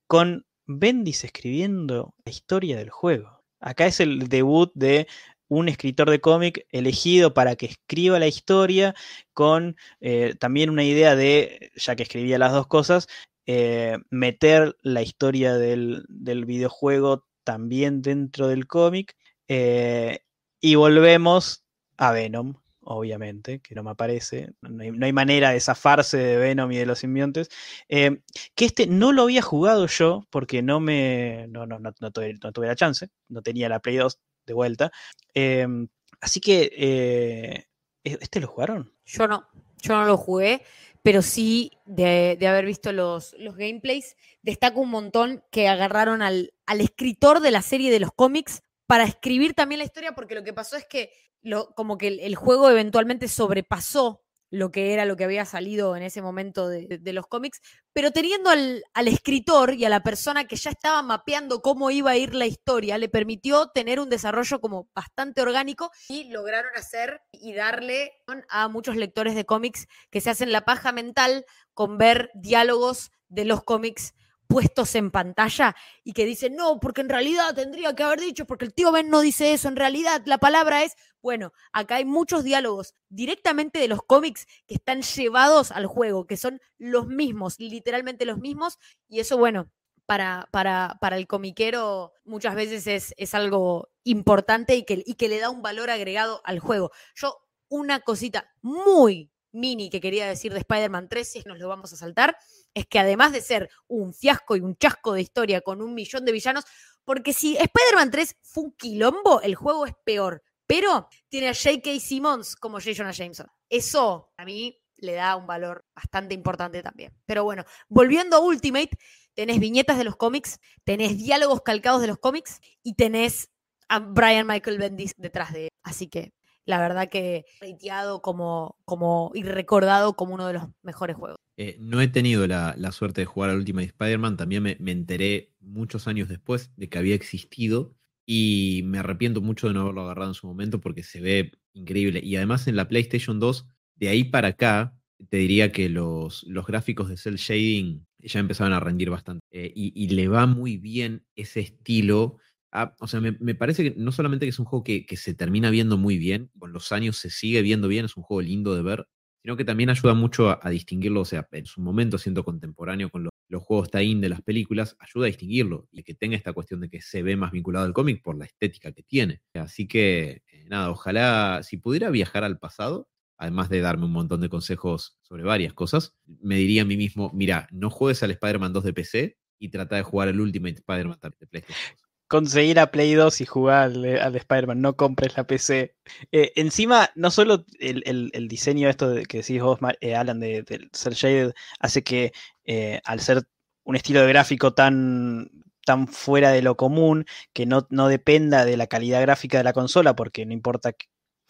con 0.05 0.45
Bendis 0.67 1.23
escribiendo 1.23 2.13
la 2.25 2.31
historia 2.31 2.77
del 2.77 2.89
juego. 2.89 3.43
Acá 3.59 3.87
es 3.87 3.99
el 3.99 4.29
debut 4.29 4.71
de 4.75 5.07
un 5.49 5.67
escritor 5.67 6.09
de 6.09 6.21
cómic 6.21 6.65
elegido 6.71 7.33
para 7.33 7.55
que 7.55 7.65
escriba 7.65 8.19
la 8.19 8.27
historia 8.27 8.95
con 9.33 9.75
eh, 9.99 10.35
también 10.39 10.69
una 10.69 10.83
idea 10.83 11.15
de, 11.15 11.71
ya 11.75 11.95
que 11.95 12.03
escribía 12.03 12.37
las 12.37 12.53
dos 12.53 12.67
cosas, 12.67 13.07
eh, 13.45 13.97
meter 14.11 14.77
la 14.81 15.01
historia 15.01 15.55
del, 15.55 16.05
videojuego 16.45 17.25
también 17.43 18.01
dentro 18.01 18.47
del 18.47 18.67
cómic. 18.67 19.15
Eh, 19.47 20.19
y 20.61 20.75
volvemos 20.75 21.65
a 21.97 22.11
Venom, 22.11 22.55
obviamente, 22.81 23.59
que 23.59 23.73
no 23.73 23.83
me 23.83 23.91
aparece. 23.91 24.51
No 24.61 25.05
hay, 25.05 25.13
manera 25.13 25.51
de 25.51 25.59
zafarse 25.59 26.17
de 26.17 26.37
Venom 26.37 26.71
y 26.71 26.77
de 26.77 26.85
los 26.85 26.99
simbiontes. 26.99 27.49
que 27.87 28.21
este 28.65 28.85
no 28.87 29.11
lo 29.13 29.23
había 29.23 29.41
jugado 29.41 29.87
yo 29.87 30.27
porque 30.29 30.61
no 30.61 30.79
me. 30.79 31.47
No, 31.49 31.65
no, 31.65 31.79
no, 31.79 31.91
no, 31.99 32.11
tuve, 32.11 32.67
la 32.67 32.75
chance. 32.75 33.09
No 33.29 33.41
tenía 33.41 33.67
la 33.69 33.79
Play 33.79 33.97
2 33.97 34.19
de 34.49 34.53
vuelta. 34.55 34.91
Em, 35.33 35.87
así 36.19 36.41
que, 36.41 36.71
eh, 36.75 37.67
¿e-, 38.03 38.17
¿este 38.19 38.41
lo 38.41 38.47
jugaron? 38.47 38.93
Yo 39.05 39.27
no, 39.27 39.47
yo 39.77 39.93
no 39.95 40.05
lo 40.05 40.17
jugué, 40.17 40.63
pero 41.01 41.21
sí 41.21 41.71
de, 41.85 42.37
haber 42.47 42.65
visto 42.65 42.91
los, 42.91 43.33
los, 43.39 43.55
gameplays, 43.55 44.17
destaco 44.41 44.81
un 44.81 44.89
montón 44.89 45.43
que 45.51 45.69
agarraron 45.69 46.21
al, 46.21 46.53
al, 46.65 46.81
escritor 46.81 47.39
de 47.39 47.51
la 47.51 47.61
serie 47.61 47.91
de 47.91 47.99
los 47.99 48.11
cómics 48.11 48.63
para 48.85 49.05
escribir 49.05 49.53
también 49.53 49.79
la 49.79 49.85
historia, 49.85 50.13
porque 50.13 50.35
lo 50.35 50.43
que 50.43 50.51
pasó 50.51 50.75
es 50.75 50.85
que 50.85 51.13
lo, 51.41 51.73
como 51.75 51.97
que 51.97 52.07
el 52.07 52.35
juego 52.35 52.69
eventualmente 52.69 53.27
sobrepasó 53.27 54.23
lo 54.51 54.71
que 54.71 54.93
era 54.93 55.05
lo 55.05 55.15
que 55.15 55.23
había 55.23 55.45
salido 55.45 55.95
en 55.95 56.03
ese 56.03 56.21
momento 56.21 56.67
de, 56.67 57.13
los 57.13 57.27
cómics, 57.27 57.61
pero 57.93 58.11
teniendo 58.11 58.49
al, 58.49 58.83
escritor 59.07 59.73
y 59.73 59.85
a 59.85 59.89
la 59.89 60.03
persona 60.03 60.45
que 60.45 60.55
ya 60.55 60.69
estaba 60.71 61.01
mapeando 61.01 61.61
cómo 61.61 61.91
iba 61.91 62.11
a 62.11 62.17
ir 62.17 62.35
la 62.35 62.45
historia, 62.45 62.97
le 62.97 63.09
permitió 63.09 63.67
tener 63.69 63.99
un 63.99 64.09
desarrollo 64.09 64.59
como 64.59 64.89
bastante 64.93 65.41
orgánico 65.41 65.91
y 66.09 66.25
lograron 66.29 66.71
hacer 66.75 67.21
y 67.31 67.53
darle 67.53 68.11
a 68.49 68.67
muchos 68.67 68.95
lectores 68.95 69.35
de 69.35 69.45
cómics 69.45 69.87
que 70.09 70.21
se 70.21 70.29
hacen 70.29 70.51
la 70.51 70.65
paja 70.65 70.91
mental 70.91 71.45
con 71.73 71.97
ver 71.97 72.29
diálogos 72.33 73.11
de 73.27 73.45
los 73.45 73.63
cómics 73.63 74.13
puestos 74.49 74.95
en 74.95 75.11
pantalla 75.11 75.75
y 76.03 76.13
que 76.13 76.25
dicen, 76.25 76.55
no, 76.55 76.79
porque 76.79 77.01
en 77.01 77.09
realidad 77.09 77.53
tendría 77.53 77.95
que 77.95 78.01
haber 78.01 78.19
dicho, 78.19 78.45
porque 78.45 78.65
el 78.65 78.73
tío 78.73 78.91
Ben 78.91 79.07
no 79.07 79.21
dice 79.21 79.53
eso, 79.53 79.67
en 79.67 79.75
realidad 79.75 80.23
la 80.25 80.39
palabra 80.39 80.83
es, 80.83 80.95
bueno, 81.21 81.53
acá 81.71 81.97
hay 81.97 82.05
muchos 82.05 82.43
diálogos 82.43 82.95
directamente 83.09 83.77
de 83.77 83.87
los 83.87 84.01
cómics 84.01 84.47
que 84.65 84.73
están 84.73 85.03
llevados 85.03 85.71
al 85.71 85.85
juego, 85.85 86.25
que 86.25 86.35
son 86.35 86.59
los 86.79 87.05
mismos, 87.05 87.59
literalmente 87.59 88.25
los 88.25 88.39
mismos, 88.39 88.79
y 89.07 89.19
eso, 89.19 89.37
bueno, 89.37 89.69
para, 90.07 90.49
para, 90.51 90.97
para 90.99 91.17
el 91.17 91.27
comiquero 91.27 92.13
muchas 92.25 92.55
veces 92.55 92.87
es, 92.87 93.13
es 93.17 93.35
algo 93.35 93.89
importante 94.03 94.75
y 94.75 94.83
que, 94.83 95.03
y 95.05 95.13
que 95.13 95.29
le 95.29 95.37
da 95.37 95.51
un 95.51 95.61
valor 95.61 95.91
agregado 95.91 96.41
al 96.43 96.57
juego. 96.57 96.89
Yo, 97.13 97.37
una 97.67 97.99
cosita 97.99 98.51
muy 98.63 99.31
mini 99.51 99.91
que 99.91 100.01
quería 100.01 100.27
decir 100.27 100.53
de 100.53 100.59
Spider-Man 100.59 101.07
3, 101.07 101.31
si 101.31 101.43
nos 101.45 101.59
lo 101.59 101.67
vamos 101.67 101.93
a 101.93 101.97
saltar, 101.97 102.35
es 102.73 102.85
que 102.87 102.99
además 102.99 103.31
de 103.31 103.41
ser 103.41 103.69
un 103.87 104.13
fiasco 104.13 104.55
y 104.55 104.61
un 104.61 104.75
chasco 104.75 105.13
de 105.13 105.21
historia 105.21 105.61
con 105.61 105.81
un 105.81 105.93
millón 105.93 106.25
de 106.25 106.31
villanos, 106.31 106.65
porque 107.03 107.33
si 107.33 107.57
Spider-Man 107.57 108.11
3 108.11 108.37
fue 108.41 108.65
un 108.65 108.71
quilombo, 108.73 109.41
el 109.41 109.55
juego 109.55 109.85
es 109.85 109.93
peor. 110.03 110.43
Pero 110.67 111.07
tiene 111.29 111.49
a 111.49 111.55
J.K. 111.55 111.99
Simmons 111.99 112.55
como 112.55 112.79
J. 112.79 112.91
Jonah 112.95 113.11
Jameson. 113.11 113.47
Eso 113.69 114.31
a 114.37 114.45
mí 114.45 114.79
le 114.97 115.13
da 115.13 115.35
un 115.35 115.47
valor 115.47 115.85
bastante 115.95 116.35
importante 116.35 116.83
también. 116.83 117.11
Pero 117.25 117.43
bueno, 117.43 117.63
volviendo 117.87 118.37
a 118.37 118.41
Ultimate, 118.41 118.91
tenés 119.33 119.59
viñetas 119.59 119.97
de 119.97 120.03
los 120.03 120.15
cómics, 120.15 120.59
tenés 120.83 121.17
diálogos 121.17 121.61
calcados 121.61 122.01
de 122.01 122.07
los 122.07 122.19
cómics 122.19 122.59
y 122.83 122.93
tenés 122.93 123.49
a 123.87 123.99
Brian 123.99 124.45
Michael 124.45 124.77
Bendis 124.77 125.15
detrás 125.17 125.53
de 125.53 125.63
él. 125.63 125.69
Así 125.81 126.07
que 126.07 126.33
la 126.65 126.79
verdad 126.79 127.09
que 127.09 127.45
reiteado 127.59 128.21
como, 128.21 128.77
como 128.85 129.31
y 129.33 129.41
recordado 129.43 130.13
como 130.13 130.35
uno 130.35 130.45
de 130.45 130.53
los 130.53 130.63
mejores 130.83 131.15
juegos. 131.15 131.39
Eh, 131.61 131.75
no 131.77 131.99
he 131.99 132.07
tenido 132.07 132.47
la, 132.47 132.73
suerte 132.93 133.19
de 133.19 133.25
jugar 133.25 133.49
al 133.49 133.57
Ultimate 133.57 133.87
Spider-Man, 133.87 134.37
también 134.37 134.63
me, 134.63 134.77
enteré 134.91 135.51
muchos 135.59 136.07
años 136.07 136.29
después 136.29 136.71
de 136.77 136.87
que 136.87 136.97
había 136.97 137.15
existido 137.15 137.93
y 138.25 138.83
me 138.85 138.97
arrepiento 138.99 139.41
mucho 139.41 139.67
de 139.67 139.73
no 139.73 139.81
haberlo 139.81 140.03
agarrado 140.03 140.31
en 140.31 140.35
su 140.35 140.47
momento 140.47 140.79
porque 140.79 141.03
se 141.03 141.19
ve 141.19 141.51
increíble. 141.73 142.21
Y 142.23 142.37
además 142.37 142.67
en 142.67 142.77
la 142.77 142.87
PlayStation 142.87 143.41
2, 143.41 143.67
de 143.97 144.07
ahí 144.07 144.23
para 144.23 144.47
acá, 144.49 144.97
te 145.29 145.35
diría 145.35 145.73
que 145.73 145.89
los, 145.89 146.43
los 146.43 146.65
gráficos 146.65 147.09
de 147.09 147.17
Cell 147.17 147.35
Shading 147.35 148.05
ya 148.19 148.39
empezaban 148.39 148.71
a 148.71 148.79
rendir 148.79 149.09
bastante. 149.09 149.43
Eh, 149.51 149.73
y, 149.75 150.07
le 150.11 150.29
va 150.29 150.45
muy 150.45 150.77
bien 150.77 151.25
ese 151.35 151.59
estilo 151.59 152.37
Ah, 152.71 152.95
o 152.99 153.07
sea, 153.07 153.19
me, 153.19 153.55
parece 153.55 153.83
que 153.83 153.99
no 153.99 154.11
solamente 154.11 154.45
que 154.45 154.51
es 154.51 154.59
un 154.59 154.65
juego 154.65 154.83
que, 154.83 155.05
se 155.17 155.33
termina 155.33 155.71
viendo 155.71 155.97
muy 155.97 156.19
bien, 156.19 156.51
con 156.59 156.71
los 156.71 156.91
años 156.91 157.17
se 157.17 157.31
sigue 157.31 157.63
viendo 157.63 157.87
bien, 157.87 158.05
es 158.05 158.15
un 158.15 158.21
juego 158.23 158.41
lindo 158.41 158.75
de 158.75 158.83
ver, 158.83 159.07
sino 159.41 159.57
que 159.57 159.65
también 159.65 159.89
ayuda 159.89 160.13
mucho 160.13 160.49
a, 160.49 160.69
distinguirlo, 160.69 161.21
o 161.21 161.25
sea, 161.25 161.47
en 161.51 161.65
su 161.65 161.81
momento 161.81 162.17
siento 162.17 162.43
contemporáneo 162.43 163.09
con 163.09 163.23
los 163.23 163.31
los 163.49 163.63
juegos 163.63 163.89
tie-in 163.89 164.21
de 164.21 164.29
las 164.29 164.41
películas, 164.41 164.95
ayuda 164.99 165.25
a 165.25 165.27
distinguirlo 165.27 165.87
y 165.91 166.03
que 166.03 166.13
tenga 166.13 166.37
esta 166.37 166.53
cuestión 166.53 166.79
de 166.81 166.89
que 166.89 167.01
se 167.01 167.23
ve 167.23 167.35
más 167.35 167.51
vinculado 167.51 167.85
al 167.85 167.93
cómic 167.93 168.21
por 168.21 168.37
la 168.37 168.45
estética 168.45 168.91
que 168.91 169.03
tiene. 169.03 169.41
Así 169.55 169.87
que, 169.87 170.43
eh, 170.47 170.65
nada, 170.69 170.91
ojalá 170.91 171.61
si 171.63 171.77
pudiera 171.77 172.11
viajar 172.11 172.43
al 172.43 172.59
pasado, 172.59 173.09
además 173.37 173.69
de 173.69 173.81
darme 173.81 174.05
un 174.05 174.11
montón 174.11 174.41
de 174.41 174.49
consejos 174.49 175.17
sobre 175.21 175.43
varias 175.43 175.73
cosas, 175.73 176.15
me 176.25 176.55
diría 176.55 176.83
a 176.83 176.85
mí 176.85 176.95
mismo, 176.95 177.31
mira, 177.33 177.67
no 177.71 177.89
juegues 177.89 178.21
al 178.21 178.31
Spider-Man 178.31 178.73
2 178.73 178.83
de 178.83 178.93
PC 178.93 179.37
y 179.59 179.69
trata 179.69 179.95
de 179.95 180.03
jugar 180.03 180.27
el 180.27 180.39
Ultimate 180.39 180.75
Spider-Man 180.75 181.19
de 181.39 181.47
PlayStation. 181.47 182.08
Conseguir 182.29 182.79
a 182.79 182.91
Play 182.91 183.15
2 183.15 183.41
y 183.41 183.45
jugar 183.45 183.85
al, 183.85 184.35
Spider-Man, 184.35 184.81
no 184.81 184.95
compres 184.95 185.35
la 185.35 185.45
PC. 185.45 185.95
Eh, 186.31 186.51
encima, 186.55 187.09
no 187.15 187.31
solo 187.31 187.65
el, 187.79 188.47
diseño 188.47 188.87
esto 188.87 189.15
que 189.27 189.39
decís 189.39 189.61
vos, 189.61 189.79
eh, 189.99 190.15
Alan, 190.15 190.39
de 190.39 190.63
Cell 190.93 191.13
Shaded, 191.13 191.53
hace 191.79 192.03
que 192.03 192.31
eh, 192.65 193.01
al 193.03 193.19
ser 193.19 193.47
un 193.83 193.95
estilo 193.95 194.21
de 194.21 194.27
gráfico 194.29 194.73
tan, 194.75 195.49
tan 195.85 196.07
fuera 196.07 196.51
de 196.51 196.61
lo 196.61 196.77
común, 196.77 197.25
que 197.51 197.65
no, 197.65 197.87
no 197.89 198.07
dependa 198.07 198.63
de 198.63 198.77
la 198.77 198.85
calidad 198.85 199.21
gráfica 199.21 199.57
de 199.57 199.63
la 199.63 199.73
consola, 199.73 200.15
porque 200.15 200.45
no 200.45 200.53
importa 200.53 200.93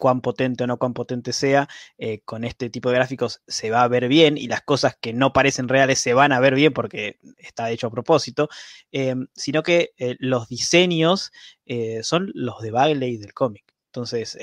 cuán 0.00 0.22
potente 0.22 0.64
o 0.64 0.66
no 0.66 0.78
cuán 0.78 0.94
potente 0.94 1.32
sea, 1.32 1.68
eh, 1.98 2.22
con 2.24 2.42
este 2.42 2.70
tipo 2.70 2.88
de 2.88 2.96
gráficos 2.96 3.42
se 3.46 3.70
va 3.70 3.82
a 3.82 3.88
ver 3.88 4.08
bien 4.08 4.38
y 4.38 4.48
las 4.48 4.62
cosas 4.62 4.96
que 4.98 5.12
no 5.12 5.32
parecen 5.32 5.68
reales 5.68 6.00
se 6.00 6.14
van 6.14 6.32
a 6.32 6.40
ver 6.40 6.54
bien 6.54 6.72
porque 6.72 7.18
está 7.36 7.70
hecho 7.70 7.86
a 7.86 7.90
propósito, 7.90 8.48
em, 8.90 9.28
sino 9.34 9.62
que 9.62 9.90
eh, 9.98 10.16
los 10.18 10.48
diseños 10.48 11.30
eh, 11.66 12.00
son 12.02 12.32
los 12.34 12.60
de 12.62 12.70
Bagley 12.70 13.18
del 13.18 13.34
cómic. 13.34 13.64
Entonces, 13.86 14.38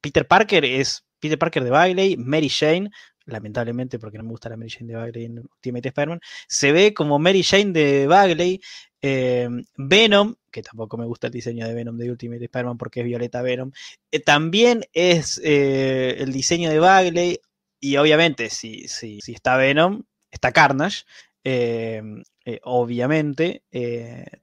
Peter 0.00 0.26
Parker 0.26 0.64
es 0.64 1.04
Peter 1.18 1.38
Parker 1.38 1.64
de 1.64 1.70
Bagley, 1.70 2.16
Mary 2.18 2.50
Jane, 2.50 2.90
lamentablemente 3.24 3.98
porque 3.98 4.18
no 4.18 4.24
me 4.24 4.30
gusta 4.30 4.50
la 4.50 4.56
Mary 4.56 4.68
Jane 4.68 4.92
de 4.92 4.98
Bagley 4.98 5.24
en 5.24 5.38
Ultimate 5.38 5.88
Spider-Man, 5.88 6.20
se 6.46 6.72
ve 6.72 6.92
como 6.92 7.18
Mary 7.18 7.42
Jane 7.42 7.72
de 7.72 8.06
Bagley, 8.06 8.60
Venom 9.00 10.34
que 10.54 10.62
tampoco 10.62 10.96
me 10.96 11.04
gusta 11.04 11.26
el 11.26 11.32
diseño 11.32 11.66
de 11.66 11.74
Venom 11.74 11.98
de 11.98 12.10
Ultimate 12.10 12.44
Spider-Man 12.44 12.78
porque 12.78 13.00
es 13.00 13.06
Violeta 13.06 13.42
Venom. 13.42 13.72
Eh, 14.12 14.20
también 14.20 14.84
es 14.92 15.40
eh, 15.44 16.14
el 16.18 16.32
diseño 16.32 16.70
de 16.70 16.78
Bagley, 16.78 17.40
y 17.80 17.96
obviamente 17.96 18.50
si, 18.50 18.86
si, 18.88 19.20
si 19.20 19.32
está 19.32 19.56
Venom, 19.56 20.04
está 20.30 20.52
Carnage. 20.52 21.04
Em, 21.42 22.22
eh, 22.46 22.60
obviamente, 22.62 23.64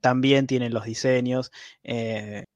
también 0.02 0.48
tienen 0.48 0.74
los 0.74 0.86
diseños. 0.86 1.52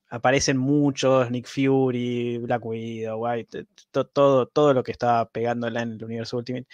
aparecen 0.09 0.57
muchos, 0.57 1.31
Nick 1.31 1.47
Fury, 1.47 2.37
Black 2.39 2.63
Widow, 2.65 3.17
White, 3.17 3.67
todo, 4.13 4.47
todo 4.47 4.73
lo 4.73 4.83
que 4.83 4.91
está 4.91 5.29
pegándola 5.29 5.81
en 5.81 5.93
el 5.93 6.03
universo 6.03 6.37
Ultimate. 6.37 6.67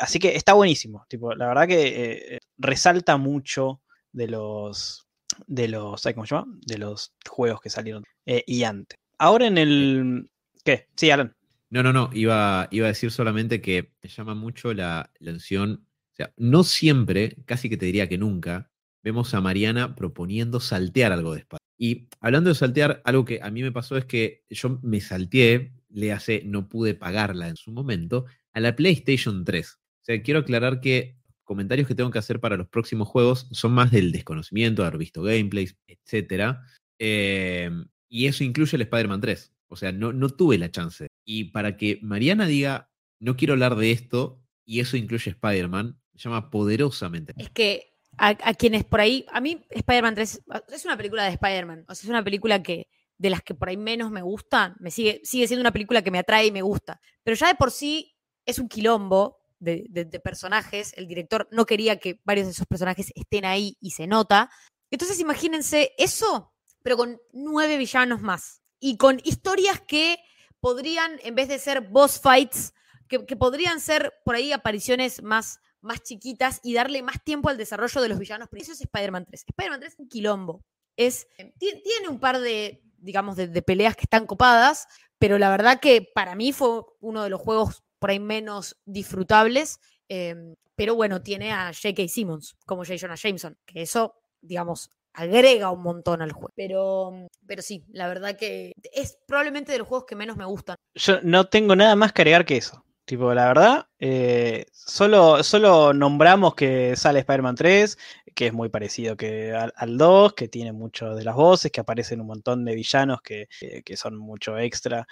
así 0.00 0.18
que 0.18 0.36
está 0.36 0.54
buenísimo. 0.54 1.04
Tipo, 1.08 1.34
la 1.34 1.48
verdad 1.48 1.68
que 1.68 2.38
resalta 2.58 3.16
mucho 3.16 3.82
de 4.12 4.28
los 4.28 5.04
de 5.46 5.68
los, 5.68 6.02
¿cómo 6.14 6.26
se 6.26 6.34
llama? 6.34 6.58
De 6.66 6.78
los 6.78 7.12
juegos 7.28 7.60
que 7.60 7.70
salieron 7.70 8.04
eh, 8.26 8.44
y 8.46 8.64
antes. 8.64 8.98
Ahora 9.18 9.46
en 9.46 9.58
el... 9.58 10.30
¿Qué? 10.64 10.88
Sí, 10.96 11.10
Alan. 11.10 11.34
No, 11.70 11.82
no, 11.82 11.92
no, 11.92 12.10
iba, 12.12 12.68
iba 12.70 12.86
a 12.86 12.88
decir 12.88 13.10
solamente 13.10 13.60
que 13.60 13.92
me 14.02 14.08
llama 14.08 14.34
mucho 14.34 14.72
la, 14.72 15.00
atención, 15.00 15.86
o 16.12 16.14
sea, 16.14 16.32
no 16.36 16.62
siempre, 16.62 17.36
casi 17.46 17.68
que 17.68 17.76
te 17.76 17.86
diría 17.86 18.08
que 18.08 18.18
nunca, 18.18 18.70
vemos 19.02 19.34
a 19.34 19.40
Mariana 19.40 19.94
proponiendo 19.96 20.60
saltear 20.60 21.12
algo 21.12 21.34
de 21.34 21.40
espada. 21.40 21.58
Y 21.76 22.08
hablando 22.20 22.50
de 22.50 22.54
saltear, 22.54 23.02
algo 23.04 23.24
que 23.24 23.40
a 23.42 23.50
mí 23.50 23.62
me 23.62 23.72
pasó 23.72 23.96
es 23.96 24.04
que 24.04 24.44
yo 24.50 24.78
me 24.82 25.00
salteé, 25.00 25.72
le 25.88 26.12
hace, 26.12 26.42
no 26.44 26.68
pude 26.68 26.94
pagarla 26.94 27.48
en 27.48 27.56
su 27.56 27.72
momento, 27.72 28.26
a 28.52 28.60
la 28.60 28.76
PlayStation 28.76 29.44
3. 29.44 29.72
O 29.72 30.04
sea, 30.04 30.22
quiero 30.22 30.40
aclarar 30.40 30.80
que 30.80 31.16
comentarios 31.44 31.86
que 31.86 31.94
tengo 31.94 32.10
que 32.10 32.18
hacer 32.18 32.40
para 32.40 32.56
los 32.56 32.68
próximos 32.68 33.08
juegos 33.08 33.48
son 33.52 33.72
más 33.72 33.90
del 33.90 34.12
desconocimiento, 34.12 34.82
de 34.82 34.88
haber 34.88 34.98
visto 34.98 35.22
gameplays, 35.22 35.76
etc. 35.86 36.56
Em, 36.98 37.86
y 38.08 38.26
eso 38.26 38.44
incluye 38.44 38.76
el 38.76 38.82
Spider-Man 38.82 39.20
3. 39.20 39.52
O 39.68 39.76
sea, 39.76 39.92
no, 39.92 40.12
no 40.12 40.28
tuve 40.28 40.58
la 40.58 40.70
chance. 40.70 41.08
Y 41.24 41.44
para 41.44 41.76
que 41.76 41.98
Mariana 42.02 42.46
diga, 42.46 42.90
no 43.20 43.36
quiero 43.36 43.54
hablar 43.54 43.76
de 43.76 43.90
esto, 43.90 44.42
y 44.64 44.80
eso 44.80 44.96
incluye 44.96 45.30
Spider-Man, 45.30 45.98
llama 46.14 46.50
poderosamente. 46.50 47.32
Es 47.36 47.50
que 47.50 47.94
a, 48.16 48.54
quienes 48.54 48.84
por 48.84 49.00
ahí, 49.00 49.26
a 49.32 49.40
mí 49.40 49.64
Spider-Man 49.70 50.14
3 50.14 50.42
es 50.72 50.84
una 50.84 50.96
película 50.96 51.24
de 51.24 51.30
Spider-Man, 51.30 51.84
o 51.88 51.94
sea, 51.94 52.06
es 52.06 52.10
una 52.10 52.24
película 52.24 52.62
que 52.62 52.88
de 53.18 53.30
las 53.30 53.42
que 53.42 53.54
por 53.54 53.68
ahí 53.68 53.76
menos 53.76 54.10
me 54.10 54.22
gustan, 54.22 54.74
me 54.80 54.90
sigue, 54.90 55.20
sigue 55.24 55.46
siendo 55.46 55.60
una 55.60 55.72
película 55.72 56.02
que 56.02 56.10
me 56.10 56.18
atrae 56.18 56.46
y 56.46 56.52
me 56.52 56.62
gusta, 56.62 57.00
pero 57.22 57.36
ya 57.36 57.48
de 57.48 57.54
por 57.54 57.70
sí 57.70 58.16
es 58.44 58.58
un 58.58 58.68
quilombo 58.68 59.38
de, 59.58 60.20
personajes, 60.22 60.92
el 60.96 61.06
director 61.06 61.48
no 61.50 61.66
quería 61.66 61.98
que 61.98 62.20
varios 62.24 62.46
de 62.46 62.52
esos 62.52 62.66
personajes 62.66 63.12
estén 63.14 63.44
ahí 63.44 63.76
y 63.80 63.92
se 63.92 64.06
nota. 64.06 64.50
Entonces 64.90 65.18
imagínense 65.20 65.92
eso, 65.98 66.52
pero 66.82 66.96
con 66.96 67.20
nueve 67.32 67.78
villanos 67.78 68.20
más 68.20 68.62
y 68.78 68.96
con 68.96 69.20
historias 69.24 69.80
que 69.80 70.18
podrían, 70.60 71.18
en 71.22 71.34
vez 71.34 71.48
de 71.48 71.58
ser 71.58 71.80
boss 71.82 72.20
fights, 72.20 72.74
que, 73.08 73.36
podrían 73.36 73.80
ser 73.80 74.12
por 74.24 74.34
ahí 74.34 74.52
apariciones 74.52 75.22
más, 75.22 75.60
más 75.80 76.02
chiquitas 76.02 76.60
y 76.62 76.74
darle 76.74 77.02
más 77.02 77.22
tiempo 77.22 77.48
al 77.48 77.56
desarrollo 77.56 78.00
de 78.00 78.08
los 78.08 78.18
villanos. 78.18 78.48
Pero 78.50 78.62
eso 78.62 78.72
es 78.72 78.80
Spider-Man 78.80 79.26
3. 79.26 79.44
Spider-Man 79.48 79.80
3 79.80 79.92
es 79.92 79.98
un 79.98 80.08
quilombo. 80.08 80.64
Es, 80.96 81.28
tiene 81.58 82.08
un 82.08 82.18
par 82.18 82.40
de, 82.40 82.82
digamos, 82.98 83.36
de, 83.36 83.48
de, 83.48 83.62
peleas 83.62 83.94
que 83.94 84.04
están 84.04 84.26
copadas, 84.26 84.86
pero 85.18 85.38
la 85.38 85.50
verdad 85.50 85.80
que 85.80 86.02
para 86.14 86.34
mí 86.34 86.52
fue 86.52 86.82
uno 87.00 87.22
de 87.22 87.30
los 87.30 87.40
juegos 87.40 87.83
por 88.04 88.10
ahí 88.10 88.20
menos 88.20 88.76
disfrutables. 88.84 89.80
Em, 90.10 90.56
pero 90.76 90.94
bueno, 90.94 91.22
tiene 91.22 91.52
a 91.52 91.72
J.K. 91.72 92.06
Simmons 92.06 92.54
como 92.66 92.84
J. 92.84 92.98
Jonah 93.00 93.14
Jameson, 93.14 93.56
que 93.64 93.80
eso, 93.80 94.16
digamos, 94.42 94.90
agrega 95.14 95.70
un 95.70 95.82
montón 95.82 96.20
al 96.20 96.32
juego. 96.32 96.52
Pero, 96.54 97.12
pero 97.46 97.62
sí, 97.62 97.82
la 97.88 98.06
verdad 98.06 98.36
que 98.36 98.72
es 98.92 99.16
probablemente 99.26 99.72
de 99.72 99.78
los 99.78 99.88
juegos 99.88 100.04
que 100.06 100.16
menos 100.16 100.36
me 100.36 100.44
gustan. 100.44 100.76
Yo 100.94 101.22
no 101.22 101.46
tengo 101.46 101.74
nada 101.74 101.96
más 101.96 102.12
que 102.12 102.20
agregar 102.20 102.44
que 102.44 102.58
eso. 102.58 102.84
Tipo, 103.04 103.34
la 103.34 103.48
verdad, 103.48 103.86
eh, 103.98 104.66
solo, 104.72 105.42
solo 105.42 105.92
nombramos 105.92 106.54
que 106.54 106.96
sale 106.96 107.18
Spider-Man 107.18 107.54
3, 107.54 107.98
que 108.34 108.46
es 108.46 108.52
muy 108.52 108.70
parecido 108.70 109.16
que 109.16 109.52
al, 109.52 109.98
2, 109.98 110.32
que 110.32 110.48
tiene 110.48 110.72
mucho 110.72 111.14
de 111.14 111.24
las 111.24 111.34
voces, 111.34 111.70
que 111.70 111.80
aparecen 111.80 112.20
un 112.20 112.28
montón 112.28 112.64
de 112.64 112.74
villanos 112.74 113.20
que, 113.20 113.48
que 113.84 113.96
son 113.96 114.16
mucho 114.16 114.58
extra 114.58 115.06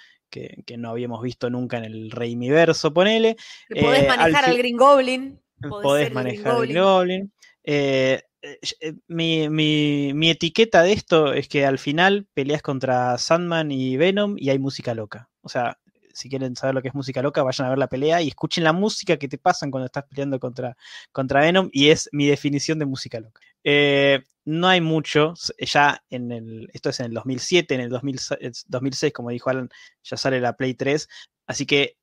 que, 0.65 0.77
no 0.77 0.89
habíamos 0.89 1.21
visto 1.21 1.49
nunca 1.49 1.77
en 1.77 1.85
el 1.85 2.11
Reimiverso, 2.11 2.93
ponele. 2.93 3.35
Podés 3.69 4.03
eh, 4.03 4.07
manejar 4.07 4.45
al, 4.45 4.57
Green 4.57 4.77
Goblin. 4.77 5.39
Podés, 5.69 6.11
manejar 6.13 6.53
al 6.55 6.67
Green 6.67 6.83
Goblin. 6.83 7.33
Eh, 7.63 8.21
eh, 8.41 8.93
mi, 9.07 10.29
etiqueta 10.29 10.83
de 10.83 10.93
esto 10.93 11.33
es 11.33 11.47
que 11.47 11.65
al 11.65 11.79
final 11.79 12.27
peleas 12.33 12.61
contra 12.61 13.17
Sandman 13.17 13.71
y 13.71 13.95
Venom 13.97 14.35
y 14.37 14.49
hay 14.49 14.59
música 14.59 14.93
loca. 14.93 15.29
O 15.41 15.49
sea, 15.49 15.77
si 16.13 16.29
quieren 16.29 16.55
saber 16.55 16.75
lo 16.75 16.81
que 16.81 16.87
es 16.89 16.93
música 16.93 17.21
loca, 17.21 17.43
vayan 17.43 17.67
a 17.67 17.69
ver 17.69 17.79
la 17.79 17.87
pelea 17.87 18.21
y 18.21 18.29
escuchen 18.29 18.63
la 18.63 18.73
música 18.73 19.17
que 19.17 19.27
te 19.27 19.37
pasan 19.37 19.71
cuando 19.71 19.87
estás 19.87 20.05
peleando 20.05 20.39
contra, 20.39 20.77
contra 21.11 21.41
Venom 21.41 21.69
y 21.71 21.89
es 21.89 22.09
mi 22.11 22.27
definición 22.27 22.79
de 22.79 22.85
música 22.85 23.19
loca. 23.19 23.41
Eh, 23.63 24.23
no 24.45 24.67
hay 24.67 24.81
mucho, 24.81 25.33
ya 25.57 26.03
en 26.09 26.31
el, 26.31 26.69
esto 26.73 26.89
es 26.89 26.99
en 26.99 27.07
el 27.07 27.13
2007, 27.13 27.75
en 27.75 27.81
el 27.81 27.89
2006, 27.89 29.13
como 29.13 29.29
dijo 29.29 29.49
Alan, 29.49 29.69
ya 30.03 30.17
sale 30.17 30.39
la 30.41 30.53
Play 30.53 30.73
3, 30.73 31.07
así 31.47 31.65
que 31.65 31.97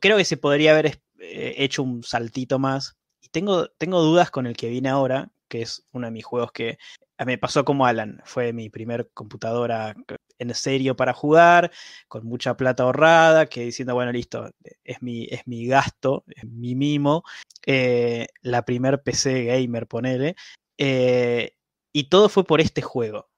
creo 0.00 0.16
que 0.16 0.24
se 0.24 0.36
podría 0.36 0.72
haber 0.72 1.00
eh, 1.18 1.54
hecho 1.58 1.82
un 1.82 2.02
saltito 2.02 2.58
más. 2.58 2.96
Y 3.20 3.28
tengo, 3.28 3.68
tengo 3.68 4.00
dudas 4.00 4.30
con 4.30 4.46
el 4.46 4.56
que 4.56 4.68
viene 4.68 4.88
ahora, 4.88 5.30
que 5.48 5.62
es 5.62 5.84
uno 5.92 6.06
de 6.06 6.12
mis 6.12 6.24
juegos 6.24 6.52
que 6.52 6.78
me 7.26 7.38
pasó 7.38 7.64
como 7.64 7.86
Alan, 7.86 8.22
fue 8.24 8.52
mi 8.52 8.70
primer 8.70 9.10
computadora 9.12 9.94
en 10.38 10.54
serio 10.54 10.96
para 10.96 11.12
jugar, 11.12 11.70
con 12.08 12.26
mucha 12.26 12.56
plata 12.56 12.84
ahorrada, 12.84 13.46
que 13.46 13.64
diciendo, 13.64 13.94
bueno, 13.94 14.12
listo, 14.12 14.50
es 14.84 15.02
mi, 15.02 15.26
es 15.30 15.46
mi 15.46 15.66
gasto, 15.66 16.24
es 16.28 16.44
mi 16.44 16.74
mimo, 16.74 17.24
eh, 17.66 18.28
la 18.42 18.64
primer 18.64 19.02
PC 19.02 19.44
gamer, 19.44 19.86
ponele, 19.86 20.36
eh, 20.78 21.54
y 21.92 22.04
todo 22.04 22.28
fue 22.28 22.44
por 22.44 22.60
este 22.60 22.82
juego. 22.82 23.28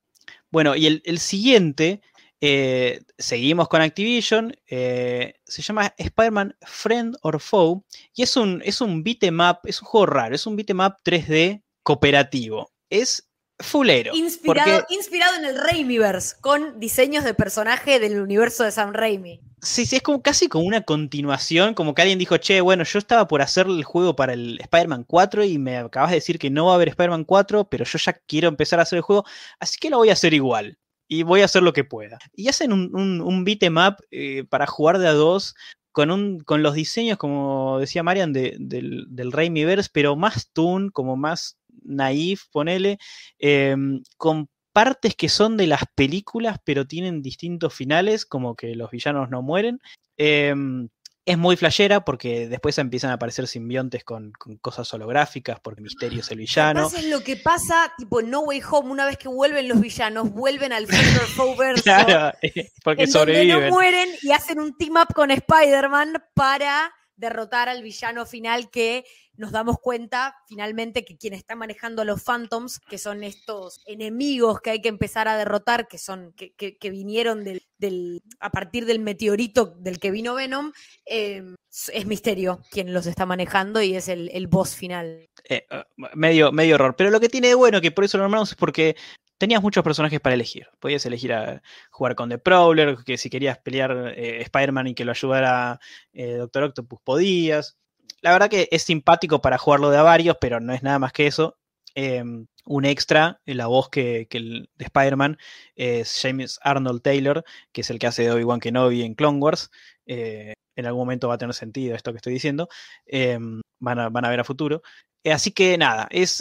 Bueno, 0.51 0.77
y 0.77 0.87
el, 1.05 1.19
siguiente, 1.19 2.03
eh, 2.41 3.01
seguimos 3.19 3.69
con 3.69 3.83
Activision, 3.83 4.55
se 4.67 5.63
llama 5.63 5.95
Spider-Man 5.97 6.57
Friend 6.63 7.17
or 7.23 7.41
Foe, 7.41 7.83
y 8.15 8.23
es 8.23 8.37
un, 8.37 8.61
es 8.65 8.81
un 8.81 9.05
es 9.07 9.83
un 9.83 9.89
juego 9.89 10.07
raro, 10.07 10.35
es 10.35 10.47
un 10.47 10.57
beat'em 10.57 10.81
up 10.81 10.97
3D 11.05 11.63
cooperativo. 11.83 12.73
Es 12.91 13.30
fulero. 13.61 14.15
Inspirado, 14.15 14.87
inspirado 14.89 15.37
en 15.37 15.45
el 15.45 15.59
Raimiverse, 15.59 16.37
con 16.41 16.79
diseños 16.81 17.25
de 17.25 17.35
personaje 17.35 17.99
del 17.99 18.21
universo 18.21 18.65
de 18.65 18.73
Sam 18.73 18.93
Raimi. 18.93 19.41
Sí, 19.63 19.85
sí, 19.85 19.97
es 19.97 20.03
como 20.03 20.23
casi 20.23 20.49
como 20.49 20.65
una 20.65 20.83
continuación, 20.83 21.75
como 21.75 21.95
que 21.95 22.01
alguien 22.01 22.19
dijo, 22.19 22.39
che, 22.39 22.63
bueno, 22.63 22.83
yo 22.85 22.99
estaba 22.99 23.29
por 23.29 23.43
hacer 23.43 23.67
el 23.67 23.85
juego 23.85 24.17
para 24.17 24.33
el 24.33 24.59
Spider-Man 24.61 25.05
4 25.05 25.45
y 25.45 25.59
me 25.59 25.77
acabas 25.77 26.11
de 26.11 26.17
decir 26.17 26.39
que 26.39 26.49
no 26.49 26.67
va 26.67 26.73
a 26.73 26.75
haber 26.77 26.89
Spider-Man 26.89 27.25
4, 27.25 27.69
pero 27.69 27.85
yo 27.85 27.99
ya 27.99 28.15
quiero 28.27 28.49
empezar 28.49 28.79
a 28.79 28.85
hacer 28.85 28.97
el 28.97 29.03
juego, 29.03 29.25
así 29.59 29.79
que 29.79 29.91
lo 29.91 29.99
voy 29.99 30.09
a 30.09 30.15
hacer 30.15 30.33
igual. 30.33 30.79
Y 31.13 31.25
voy 31.25 31.43
a 31.43 31.47
hacer 31.47 31.63
lo 31.63 31.73
que 31.73 31.83
pueda. 31.83 32.19
Y 32.35 32.49
hacen 32.49 32.73
un, 32.73 32.95
un, 32.95 33.45
beat 33.45 33.65
em 33.65 33.77
up 33.77 33.97
eh, 34.13 34.45
para 34.49 34.69
jugar 34.69 34.99
de 34.99 35.09
a 35.09 35.13
dos 35.13 35.57
con, 35.91 36.11
un, 36.13 36.39
con 36.39 36.63
los 36.63 36.75
diseños, 36.75 37.19
como 37.19 37.81
decía 37.81 38.05
Marian, 38.05 38.33
de, 38.33 38.57
del, 38.61 39.07
del 39.09 39.33
Raimiverse, 39.33 39.91
pero 39.93 40.15
más 40.15 40.51
toon, 40.53 40.91
como 40.91 41.17
más 41.17 41.60
naif, 41.85 42.45
ponele, 42.53 42.99
em, 43.39 44.03
con 44.17 44.49
partes 44.73 45.15
que 45.17 45.29
son 45.29 45.57
de 45.57 45.67
las 45.67 45.83
películas, 45.95 46.59
pero 46.65 46.87
tienen 46.87 47.23
distintos 47.23 47.75
finales, 47.75 48.25
como 48.25 48.55
que 48.55 48.75
los 48.75 48.91
villanos 48.91 49.31
no 49.31 49.43
mueren. 49.43 49.81
Em, 50.17 50.89
es 51.27 51.39
muy 51.39 51.57
flashera 51.57 52.05
porque 52.05 52.49
después 52.49 52.77
empiezan 52.79 53.11
a 53.11 53.15
aparecer 53.15 53.47
simbiontes 53.47 54.05
con, 54.05 54.33
cosas 54.61 54.93
holográficas, 54.93 55.61
porque 55.61 55.81
Misterio 55.81 56.21
es 56.21 56.31
el 56.31 56.39
villano. 56.39 56.87
es 56.87 57.05
lo 57.05 57.23
que 57.23 57.37
pasa, 57.37 57.93
tipo 57.99 58.23
No 58.23 58.41
Way 58.41 58.63
Home, 58.71 58.91
una 58.91 59.07
vez 59.07 59.17
que 59.17 59.29
vuelven 59.29 59.69
los 59.69 59.81
villanos, 59.81 60.31
vuelven 60.31 60.73
al 60.73 60.87
verso. 61.59 61.83
claro, 61.83 62.37
porque 62.85 63.05
en 63.05 63.13
sobreviven. 63.13 63.49
Donde 63.49 63.71
no 63.71 63.75
mueren 63.75 64.09
y 64.23 64.33
hacen 64.33 64.59
un 64.59 64.77
team 64.77 64.95
up 64.97 65.15
con 65.15 65.31
Spider-Man 65.31 66.15
para 66.35 66.93
derrotar 67.21 67.69
al 67.69 67.83
villano 67.83 68.27
final 68.27 68.71
que 68.71 69.05
nos 69.37 69.53
damos 69.53 69.79
cuenta 69.81 70.37
finalmente 70.49 71.05
que 71.05 71.17
quien 71.17 71.35
está 71.35 71.55
manejando 71.55 72.03
a 72.03 72.05
los 72.05 72.23
Phantoms, 72.23 72.81
que 72.81 72.99
son 72.99 73.23
estos 73.23 73.81
enemigos 73.87 74.61
que 74.61 74.71
hay 74.71 74.83
que 74.83 74.89
empezar 74.89 75.29
a 75.29 75.37
derrotar, 75.37 75.89
que 75.89 75.99
son, 75.99 76.33
que, 76.35 76.53
que, 76.55 76.91
vinieron 76.91 77.45
del, 77.45 77.63
del, 77.79 78.23
a 78.41 78.51
partir 78.51 78.85
del 78.85 78.99
meteorito 78.99 79.75
del 79.79 79.99
que 79.99 80.11
vino 80.11 80.35
Venom, 80.35 80.73
em, 81.05 81.55
es 81.93 82.07
Misterio 82.07 82.61
quien 82.71 82.93
los 82.93 83.07
está 83.07 83.25
manejando 83.25 83.81
y 83.81 83.95
es 83.95 84.09
el, 84.09 84.31
el 84.33 84.47
boss 84.47 84.75
final. 84.75 85.29
Eh, 85.49 85.67
ah, 85.71 85.87
medio, 86.15 86.53
medio 86.53 86.75
error. 86.75 86.95
Pero 86.97 87.11
lo 87.11 87.21
que 87.21 87.29
tiene 87.29 87.49
de 87.49 87.55
bueno, 87.55 87.81
que 87.81 87.93
por 87.93 88.05
eso 88.05 88.19
lo 88.19 88.25
nombramos, 88.25 88.51
es 88.51 88.57
porque 88.57 88.97
tenías 89.41 89.63
muchos 89.63 89.83
personajes 89.83 90.21
para 90.21 90.35
elegir. 90.35 90.69
Podías 90.81 91.07
elegir 91.07 91.33
a 91.33 91.63
jugar 91.91 92.15
con 92.15 92.29
The 92.29 92.37
Prowler, 92.37 92.99
que 93.07 93.17
si 93.17 93.31
querías 93.31 93.57
pelear 93.57 94.13
eh, 94.15 94.43
Spider-Man 94.43 94.89
y 94.89 94.95
que 94.95 95.07
lo 95.07 95.13
ayudara 95.13 95.81
eh, 96.13 96.35
Doctor 96.35 96.65
Octopus, 96.65 97.01
podías. 97.03 97.79
La 98.21 98.33
verdad 98.33 98.51
que 98.51 98.69
es 98.71 98.83
simpático 98.83 99.41
para 99.41 99.57
jugarlo 99.57 99.91
de 99.91 99.97
a 99.97 100.03
varios, 100.03 100.37
pero 100.39 100.61
no 100.61 100.75
es 100.75 100.83
nada 100.83 100.99
más 100.99 101.13
que 101.13 101.27
eso. 101.27 101.57
Em, 101.95 102.47
un 102.67 102.85
extra, 102.85 103.41
la 103.47 103.67
voz 103.67 103.89
que, 103.89 104.29
de 104.31 104.85
Spider-Man 104.85 105.39
es 105.75 106.21
James 106.21 106.61
Arnold 106.63 107.01
Taylor, 107.01 107.43
que 107.73 107.81
es 107.81 107.89
el 107.89 107.99
que 107.99 108.09
hace 108.09 108.25
de 108.25 108.33
Obi-Wan 108.33 108.61
Kenobi 108.61 109.03
en 109.03 109.15
Clone 109.15 109.39
Wars. 109.39 109.71
Eh, 110.05 110.53
en 110.77 110.87
algún 110.87 111.01
momento 111.01 111.29
va 111.29 111.35
a 111.35 111.39
tener 111.39 111.55
sentido 111.55 111.97
esto 111.97 112.13
que 112.13 112.19
estoy 112.19 112.35
diciendo. 112.35 112.69
Em, 113.07 113.63
van, 113.79 113.99
a, 114.01 114.09
van, 114.11 114.27
a, 114.27 114.29
ver 114.29 114.41
a 114.41 114.45
futuro. 114.45 114.83
Eh, 115.23 115.33
así 115.33 115.53
que 115.53 115.77
nada, 115.77 116.09
es, 116.11 116.41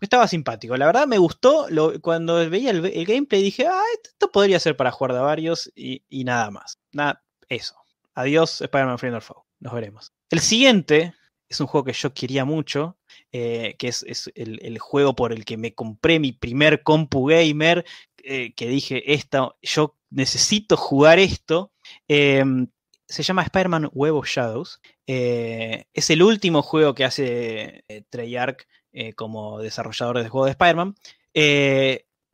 estaba 0.00 0.28
simpático. 0.28 0.76
La 0.76 0.86
verdad 0.86 1.06
me 1.06 1.18
gustó. 1.18 1.66
cuando 2.00 2.48
veía 2.48 2.70
el, 2.70 3.06
gameplay 3.06 3.42
dije, 3.42 3.66
ah, 3.66 3.82
esto 4.02 4.30
podría 4.30 4.58
ser 4.60 4.76
para 4.76 4.90
jugar 4.90 5.12
de 5.14 5.20
varios 5.20 5.70
y, 5.74 6.02
nada 6.24 6.50
más. 6.50 6.78
Nada, 6.92 7.22
eso. 7.48 7.74
Adiós, 8.14 8.60
Spider-Man 8.62 8.98
Friend 8.98 9.16
or 9.16 9.24
Nos 9.60 9.72
veremos. 9.72 10.12
El 10.30 10.40
siguiente 10.40 11.14
es 11.48 11.60
un 11.60 11.66
juego 11.66 11.84
que 11.84 11.92
yo 11.92 12.12
quería 12.12 12.44
mucho, 12.44 12.98
eh, 13.32 13.76
que 13.78 13.88
es, 13.88 14.30
el, 14.34 14.78
juego 14.78 15.14
por 15.14 15.32
el 15.32 15.44
que 15.44 15.56
me 15.56 15.74
compré 15.74 16.18
mi 16.18 16.32
primer 16.32 16.82
compu 16.82 17.26
gamer, 17.26 17.84
eh, 18.18 18.52
que 18.54 18.68
dije, 18.68 19.14
esta, 19.14 19.54
yo 19.62 19.96
necesito 20.10 20.76
jugar 20.76 21.18
esto. 21.18 21.72
Em, 22.06 22.68
se 23.08 23.22
llama 23.22 23.42
Spider-Man 23.42 23.90
Web 23.92 24.22
Shadows. 24.24 24.80
Eh, 25.06 25.86
es 25.94 26.10
el 26.10 26.22
último 26.22 26.62
juego 26.62 26.94
que 26.94 27.04
hace 27.04 27.84
eh, 27.88 28.04
Treyarch 28.10 28.66
eh, 28.92 29.14
como 29.14 29.58
desarrollador 29.60 30.22
de 30.22 30.28
juego 30.28 30.44
de 30.44 30.52
Spider-Man. 30.52 30.94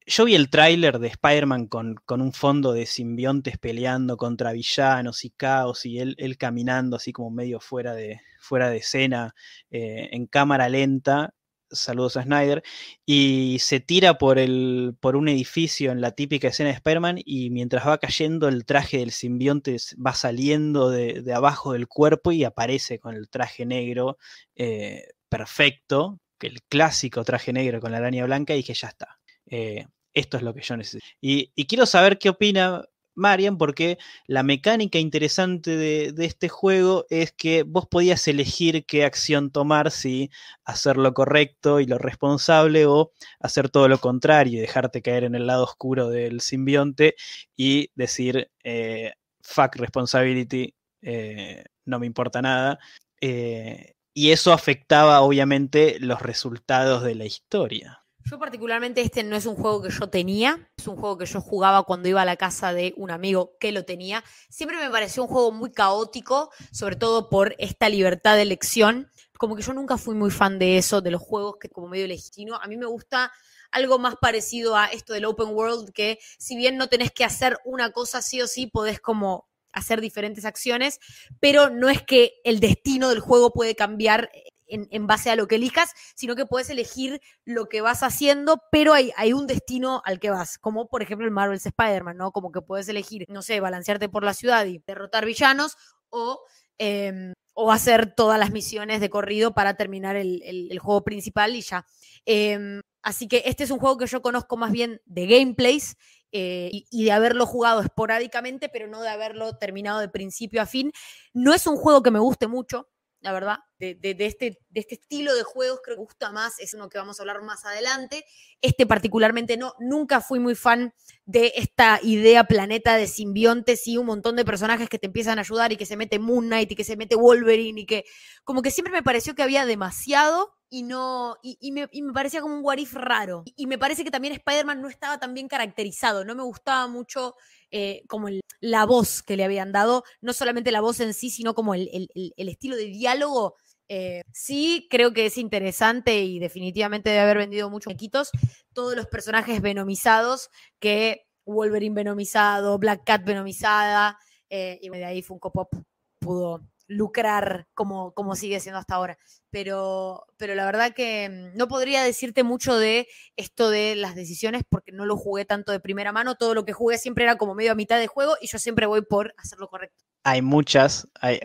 yo 0.07 0.25
vi 0.25 0.35
el 0.35 0.51
tráiler 0.51 0.99
de 0.99 1.09
Spider-Man 1.09 1.69
con, 1.69 1.97
un 2.09 2.33
fondo 2.33 2.73
de 2.73 2.87
simbiontes 2.87 3.57
peleando 3.59 4.17
contra 4.17 4.53
villanos 4.53 5.25
y 5.25 5.31
caos 5.31 5.87
y 5.87 6.01
él, 6.01 6.17
él 6.19 6.37
caminando 6.37 6.97
así 6.97 7.13
como 7.13 7.31
medio 7.31 7.61
fuera 7.61 7.95
de, 7.95 8.21
fuera 8.41 8.69
de 8.69 8.79
escena 8.79 9.35
en 9.71 10.27
cámara 10.27 10.69
lenta 10.69 11.35
saludos 11.75 12.17
a 12.17 12.23
Snyder, 12.23 12.63
y 13.07 13.59
se 13.61 13.81
tira 13.81 14.19
por, 14.19 14.39
el, 14.39 14.97
por 15.01 15.17
un 15.17 15.29
edificio 15.29 15.93
en 15.93 16.01
la 16.01 16.13
típica 16.13 16.49
escena 16.49 16.71
de 16.71 16.77
Spider-Man 16.77 17.19
y 17.25 17.51
mientras 17.51 17.87
va 17.87 17.99
cayendo 17.99 18.49
el 18.49 18.65
traje 18.65 18.99
del 18.99 19.11
simbionte 19.11 19.77
va 20.05 20.15
saliendo 20.15 20.91
de, 20.91 21.25
abajo 21.35 21.73
del 21.73 21.89
cuerpo 21.89 22.33
y 22.33 22.45
aparece 22.45 22.99
con 22.99 23.15
el 23.15 23.29
traje 23.29 23.67
negro 23.67 24.19
eh, 24.57 25.09
perfecto, 25.29 26.21
el 26.41 26.63
clásico 26.63 27.25
traje 27.25 27.53
negro 27.53 27.81
con 27.81 27.93
la 27.93 27.99
araña 27.99 28.25
blanca 28.25 28.55
y 28.55 28.63
que 28.63 28.75
ya 28.75 28.89
está. 28.89 29.19
Eh, 29.47 29.87
esto 30.13 30.37
es 30.37 30.43
lo 30.43 30.55
que 30.55 30.63
yo 30.63 30.77
necesito. 30.77 31.05
Y, 31.21 31.49
quiero 31.67 31.87
saber 31.87 32.19
qué 32.19 32.29
opina 32.29 32.85
Marian, 33.15 33.59
porque 33.59 33.99
la 34.27 34.43
mecánica 34.43 34.99
interesante 34.99 35.77
de, 35.77 36.15
este 36.24 36.49
juego 36.49 37.07
es 37.11 37.32
que 37.32 37.62
vos 37.62 37.86
podías 37.86 38.27
elegir 38.28 38.85
qué 38.86 39.05
acción 39.05 39.51
tomar, 39.51 39.91
si 39.91 40.31
hacer 40.65 40.97
lo 40.97 41.15
correcto 41.15 41.81
y 41.81 41.86
lo 41.86 41.99
responsable 41.99 42.86
o 42.86 43.12
hacer 43.41 43.69
todo 43.70 43.89
lo 43.89 43.99
contrario 43.99 44.59
y 44.59 44.62
dejarte 44.62 45.03
caer 45.03 45.24
en 45.24 45.35
el 45.35 45.47
lado 45.47 45.65
oscuro 45.65 46.09
del 46.09 46.41
simbionte 46.41 47.15
y 47.57 47.91
decir, 47.95 48.51
eh, 48.65 49.12
fuck 49.43 49.77
responsibility, 49.77 50.74
eh, 51.03 51.65
no 51.85 51.99
me 51.99 52.07
importa 52.07 52.43
nada. 52.43 52.78
Eh, 53.20 53.95
y 54.15 54.31
eso 54.31 54.53
afectaba 54.53 55.20
obviamente 55.20 55.99
los 56.01 56.23
resultados 56.23 57.03
de 57.03 57.15
la 57.16 57.24
historia. 57.24 58.03
Yo 58.27 58.39
particularmente 58.39 59.03
este 59.03 59.23
no 59.23 59.37
es 59.37 59.45
un 59.45 59.55
juego 59.55 59.83
que 59.83 59.91
yo 59.91 60.09
tenía, 60.09 60.71
es 60.79 60.89
un 60.89 60.97
juego 60.97 61.19
que 61.19 61.27
yo 61.27 61.43
jugaba 61.43 61.83
cuando 61.83 62.09
iba 62.09 62.23
a 62.23 62.25
la 62.25 62.37
casa 62.37 62.73
de 62.73 62.95
un 62.97 63.11
amigo 63.11 63.57
que 63.61 63.71
lo 63.71 63.85
tenía. 63.85 64.25
Siempre 64.49 64.79
me 64.79 64.89
pareció 64.89 65.23
un 65.25 65.29
juego 65.29 65.53
muy 65.53 65.71
caótico, 65.73 66.51
sobre 66.73 66.97
todo 66.97 67.29
por 67.29 67.55
esta 67.59 67.91
libertad 67.91 68.37
de 68.37 68.43
elección. 68.43 69.11
Como 69.37 69.57
que 69.57 69.63
yo 69.63 69.75
nunca 69.75 69.99
fui 69.99 70.15
muy 70.15 70.31
fan 70.31 70.59
de 70.59 70.79
eso, 70.79 71.03
de 71.03 71.11
los 71.11 71.21
juegos 71.21 71.57
que 71.61 71.69
como 71.69 71.89
medio 71.89 72.07
legítimo. 72.07 72.55
A 72.55 72.67
mí 72.67 72.79
me 72.79 72.87
gusta 72.87 73.31
algo 73.71 73.99
más 73.99 74.15
parecido 74.17 74.75
a 74.75 74.87
esto 74.87 75.13
del 75.13 75.27
open 75.27 75.49
world, 75.49 75.93
que 75.93 76.19
si 76.39 76.57
bien 76.57 76.79
no 76.79 76.89
tenés 76.89 77.11
que 77.11 77.25
hacer 77.25 77.59
una 77.67 77.91
cosa 77.91 78.23
sí 78.23 78.41
o 78.41 78.47
sí, 78.47 78.67
podés 78.67 79.01
como 79.01 79.51
hacer 79.73 80.01
diferentes 80.01 80.47
acciones, 80.47 80.99
pero 81.41 81.69
no 81.69 81.91
es 81.91 82.01
que 82.03 82.35
el 82.45 82.61
destino 82.61 83.11
del 83.11 83.21
juego 83.21 83.53
puede 83.53 83.75
cambiar 83.75 84.31
en, 84.66 85.07
base 85.07 85.31
a 85.31 85.36
lo 85.36 85.47
que 85.47 85.57
elijas, 85.57 85.93
sino 86.15 86.36
que 86.36 86.47
puedes 86.47 86.70
elegir 86.70 87.20
lo 87.45 87.69
que 87.69 87.81
vas 87.81 88.03
haciendo, 88.03 88.62
pero 88.70 88.93
hay, 88.95 89.12
hay 89.16 89.32
un 89.32 89.47
destino 89.47 90.03
al 90.05 90.20
que 90.20 90.31
vas, 90.31 90.59
como 90.59 90.89
por 90.89 91.03
ejemplo 91.03 91.27
el 91.27 91.32
Marvel's 91.32 91.66
Spider-Man, 91.66 92.16
¿no? 92.16 92.32
Como 92.32 92.53
que 92.53 92.62
puedes 92.62 92.89
elegir, 92.89 93.27
no 93.28 93.43
sé, 93.43 93.61
balancearte 93.61 94.09
por 94.09 94.24
la 94.24 94.35
ciudad 94.35 94.66
y 94.66 94.82
derrotar 94.86 95.24
villanos 95.24 95.77
o... 96.11 96.41
Em, 96.78 97.35
o 97.55 97.70
hacer 97.70 98.15
todas 98.15 98.39
las 98.39 98.51
misiones 98.51 99.01
de 99.01 99.09
corrido 99.09 99.55
para 99.55 99.77
terminar 99.77 100.16
el, 100.16 100.77
juego 100.81 101.05
principal 101.05 101.55
y 101.55 101.62
ya. 101.62 101.86
Em, 102.27 102.81
así 103.01 103.28
que 103.28 103.45
este 103.47 103.65
es 103.65 103.70
un 103.70 103.78
juego 103.78 103.97
que 103.97 104.07
yo 104.07 104.23
conozco 104.23 104.57
más 104.57 104.73
bien 104.73 105.01
de 105.07 105.27
gameplays 105.27 105.97
eh, 106.32 106.70
y, 106.91 107.05
de 107.05 107.12
haberlo 107.12 107.47
jugado 107.47 107.81
esporádicamente, 107.81 108.69
pero 108.69 108.89
no 108.89 109.01
de 109.03 109.09
haberlo 109.09 109.57
terminado 109.57 110.01
de 110.01 110.09
principio 110.09 110.61
a 110.61 110.66
fin. 110.66 110.91
No 111.32 111.55
es 111.55 111.69
un 111.69 111.77
juego 111.77 112.03
que 112.03 112.11
me 112.11 112.19
guste 112.19 112.49
mucho, 112.49 112.89
la 113.25 113.33
verdad, 113.33 113.57
de, 113.79 113.97
este, 114.19 114.59
de 114.69 114.81
este 114.81 114.97
estilo 114.97 115.35
de 115.35 115.45
juegos 115.45 115.81
que 115.83 115.93
me 115.93 115.97
gusta 115.97 116.31
más, 116.31 116.61
es 116.61 116.75
uno 116.75 116.91
que 116.91 116.99
vamos 116.99 117.19
a 117.19 117.23
hablar 117.23 117.41
más 117.41 117.65
adelante. 117.65 118.27
Este 118.61 118.85
particularmente 118.85 119.57
no, 119.57 119.73
nunca 119.81 120.21
fui 120.21 120.41
muy 120.41 120.55
fan 120.55 120.93
de 121.25 121.55
esta 121.57 122.01
idea 122.03 122.45
planeta 122.45 122.99
de 122.99 123.07
simbiontes 123.07 123.89
y 123.89 123.97
un 123.97 124.05
montón 124.05 124.37
de 124.37 124.45
personajes 124.45 124.91
que 124.91 124.99
te 124.99 125.07
empiezan 125.07 125.39
a 125.39 125.41
ayudar 125.41 125.73
y 125.73 125.79
que 125.79 125.87
se 125.87 125.97
mete 125.97 126.19
Moon 126.19 126.49
Knight 126.49 126.71
y 126.71 126.77
que 126.77 126.85
se 126.85 126.99
mete 126.99 127.17
Wolverine 127.17 127.81
y 127.81 127.87
que 127.87 128.05
como 128.45 128.61
que 128.61 128.71
siempre 128.71 128.93
me 128.93 129.03
pareció 129.03 129.35
que 129.35 129.43
había 129.43 129.65
demasiado 129.65 130.53
y 130.75 130.83
no 130.83 131.37
y, 131.41 131.71
me, 131.71 131.87
parecía 132.13 132.41
como 132.41 132.57
un 132.57 132.65
what 132.65 132.79
raro. 132.95 133.45
Y, 133.55 133.69
me 133.69 133.79
parece 133.79 134.03
que 134.03 134.11
también 134.11 134.35
Spider-Man 134.35 134.83
no 134.83 134.89
estaba 134.89 135.21
tan 135.21 135.33
bien 135.33 135.47
caracterizado, 135.47 136.25
no 136.25 136.35
me 136.35 136.43
gustaba 136.43 136.89
mucho 136.89 137.37
eh, 137.71 138.03
como 138.09 138.29
la 138.61 138.85
voz 138.85 139.23
que 139.23 139.37
le 139.37 139.45
habían 139.45 139.71
dado, 139.71 140.03
no 140.21 140.33
solamente 140.33 140.73
la 140.73 140.81
voz 140.81 140.99
en 140.99 141.15
sí, 141.15 141.31
sino 141.31 141.55
como 141.55 141.75
el, 141.75 142.11
estilo 142.37 142.75
de 142.75 142.87
diálogo. 142.87 143.55
Eh, 143.87 144.23
sí, 144.33 144.89
creo 144.91 145.13
que 145.13 145.27
es 145.27 145.39
interesante 145.39 146.25
y 146.25 146.41
definitivamente 146.41 147.11
debe 147.11 147.23
haber 147.23 147.39
vendido 147.39 147.71
muchos 147.71 147.93
equitos. 147.93 148.31
Todos 148.73 148.97
los 148.97 149.07
personajes 149.07 149.63
venomizados, 149.63 150.51
que 150.81 151.29
Wolverine 151.47 151.95
venomizado, 151.95 152.79
Black 152.79 153.05
Cat 153.05 153.25
venomizada, 153.25 154.19
eh, 154.51 154.81
y 154.83 154.89
de 154.89 155.05
ahí 155.05 155.23
Funko 155.23 155.53
Pop 155.53 155.73
pudo 156.19 156.63
lucrar 156.86 157.66
como, 157.74 158.12
como 158.12 158.36
sigue 158.36 158.61
siendo 158.61 158.78
hasta 158.78 158.94
ahora. 158.94 159.19
Pero, 159.51 160.27
pero 160.36 160.55
la 160.55 160.66
verdad 160.66 160.93
que 160.94 161.28
mm, 161.28 161.56
no 161.56 161.69
podría 161.69 162.02
decirte 162.02 162.43
mucho 162.43 162.77
de 162.78 163.09
esto 163.36 163.70
de 163.70 163.94
las 163.97 164.15
decisiones 164.15 164.62
porque 164.69 164.93
no 164.93 165.06
lo 165.06 165.16
jugué 165.16 165.44
tanto 165.44 165.73
de 165.73 165.81
primera 165.81 166.12
mano. 166.12 166.36
Todo 166.36 166.55
lo 166.55 166.65
que 166.65 166.73
jugué 166.73 166.98
siempre 166.98 167.24
era 167.24 167.36
como 167.36 167.55
medio 167.55 167.73
a 167.73 167.77
mitad 167.77 167.98
de 167.98 168.06
juego 168.06 168.36
y 168.40 168.48
yo 168.48 168.59
siempre 168.59 168.86
voy 168.86 169.02
por 169.02 169.35
hacer 169.39 169.59
lo 169.59 169.69
correcto. 169.69 170.05
Hay 170.24 170.40
muchas, 170.40 171.09
hay 171.20 171.40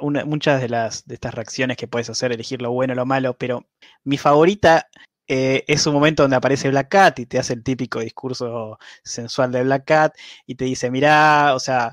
muchas 0.00 0.62
de, 0.62 0.68
las, 0.68 1.06
de 1.06 1.14
estas 1.14 1.34
reacciones 1.34 1.76
que 1.76 1.86
puedes 1.86 2.08
hacer, 2.08 2.32
elegir 2.32 2.62
lo 2.62 2.72
bueno 2.72 2.94
o 2.94 2.96
lo 2.96 3.04
malo, 3.04 3.36
pero 3.36 3.66
mi 4.02 4.16
favorita 4.16 4.88
eh, 5.30 5.64
es 5.68 5.86
un 5.86 5.92
momento 5.92 6.22
donde 6.22 6.36
aparece 6.36 6.70
Black 6.70 6.88
Cat 6.88 7.18
y 7.18 7.26
te 7.26 7.38
hace 7.38 7.52
el 7.52 7.62
típico 7.62 8.00
discurso 8.00 8.78
sensual 9.04 9.52
de 9.52 9.62
Black 9.62 9.84
Cat 9.84 10.14
y 10.46 10.54
te 10.54 10.64
dice, 10.64 10.90
mirá, 10.90 11.54
o 11.54 11.60
sea, 11.60 11.92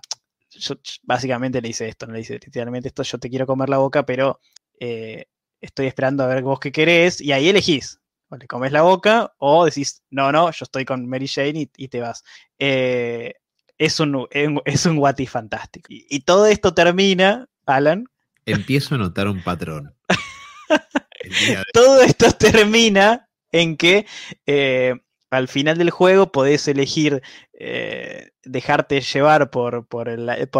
yo 0.60 0.76
básicamente 1.04 1.62
le 1.62 1.70
dice 1.70 1.88
esto, 1.88 2.08
no 2.08 2.14
le 2.14 2.20
dice 2.20 2.34
literalmente 2.34 2.88
esto, 2.88 3.04
yo 3.04 3.18
te 3.18 3.30
quiero 3.30 3.46
comer 3.46 3.70
la 3.70 3.78
boca, 3.78 4.06
pero 4.06 4.40
eh, 4.80 5.26
estoy 5.62 5.88
esperando 5.88 6.24
a 6.24 6.28
ver 6.28 6.44
vos 6.44 6.60
qué 6.60 6.72
querés, 6.72 7.22
y 7.22 7.32
ahí 7.32 7.50
elegís. 7.50 8.00
O 8.30 8.38
le 8.38 8.48
comes 8.48 8.72
la 8.72 8.82
boca 8.82 9.34
o 9.38 9.66
decís, 9.66 10.02
no, 10.10 10.32
no, 10.32 10.50
yo 10.52 10.64
estoy 10.64 10.84
con 10.84 11.08
Mary 11.08 11.28
Jane 11.28 11.70
y, 11.78 11.88
te 11.88 12.00
vas. 12.00 12.24
Eh, 12.58 13.34
es, 13.78 14.00
un, 14.00 14.28
es 14.32 14.86
un 14.86 14.98
What 14.98 15.18
fantástico. 15.28 15.88
Y, 15.90 16.22
todo 16.22 16.48
esto 16.48 16.74
termina, 16.74 17.48
Alan. 17.68 18.06
Empiezo 18.46 18.96
a 18.96 18.98
notar 18.98 19.28
un 19.28 19.44
patrón. 19.44 19.94
todo 21.74 22.02
esto 22.02 22.32
termina 22.32 23.30
en 23.52 23.78
que 23.78 24.08
eh, 24.48 24.96
al 25.30 25.48
final 25.48 25.78
del 25.78 25.92
juego 25.92 26.32
podés 26.32 26.68
elegir 26.68 27.22
eh, 27.58 28.32
dejarte 28.44 29.00
llevar 29.00 29.50
por, 29.50 29.88
por, 29.88 30.08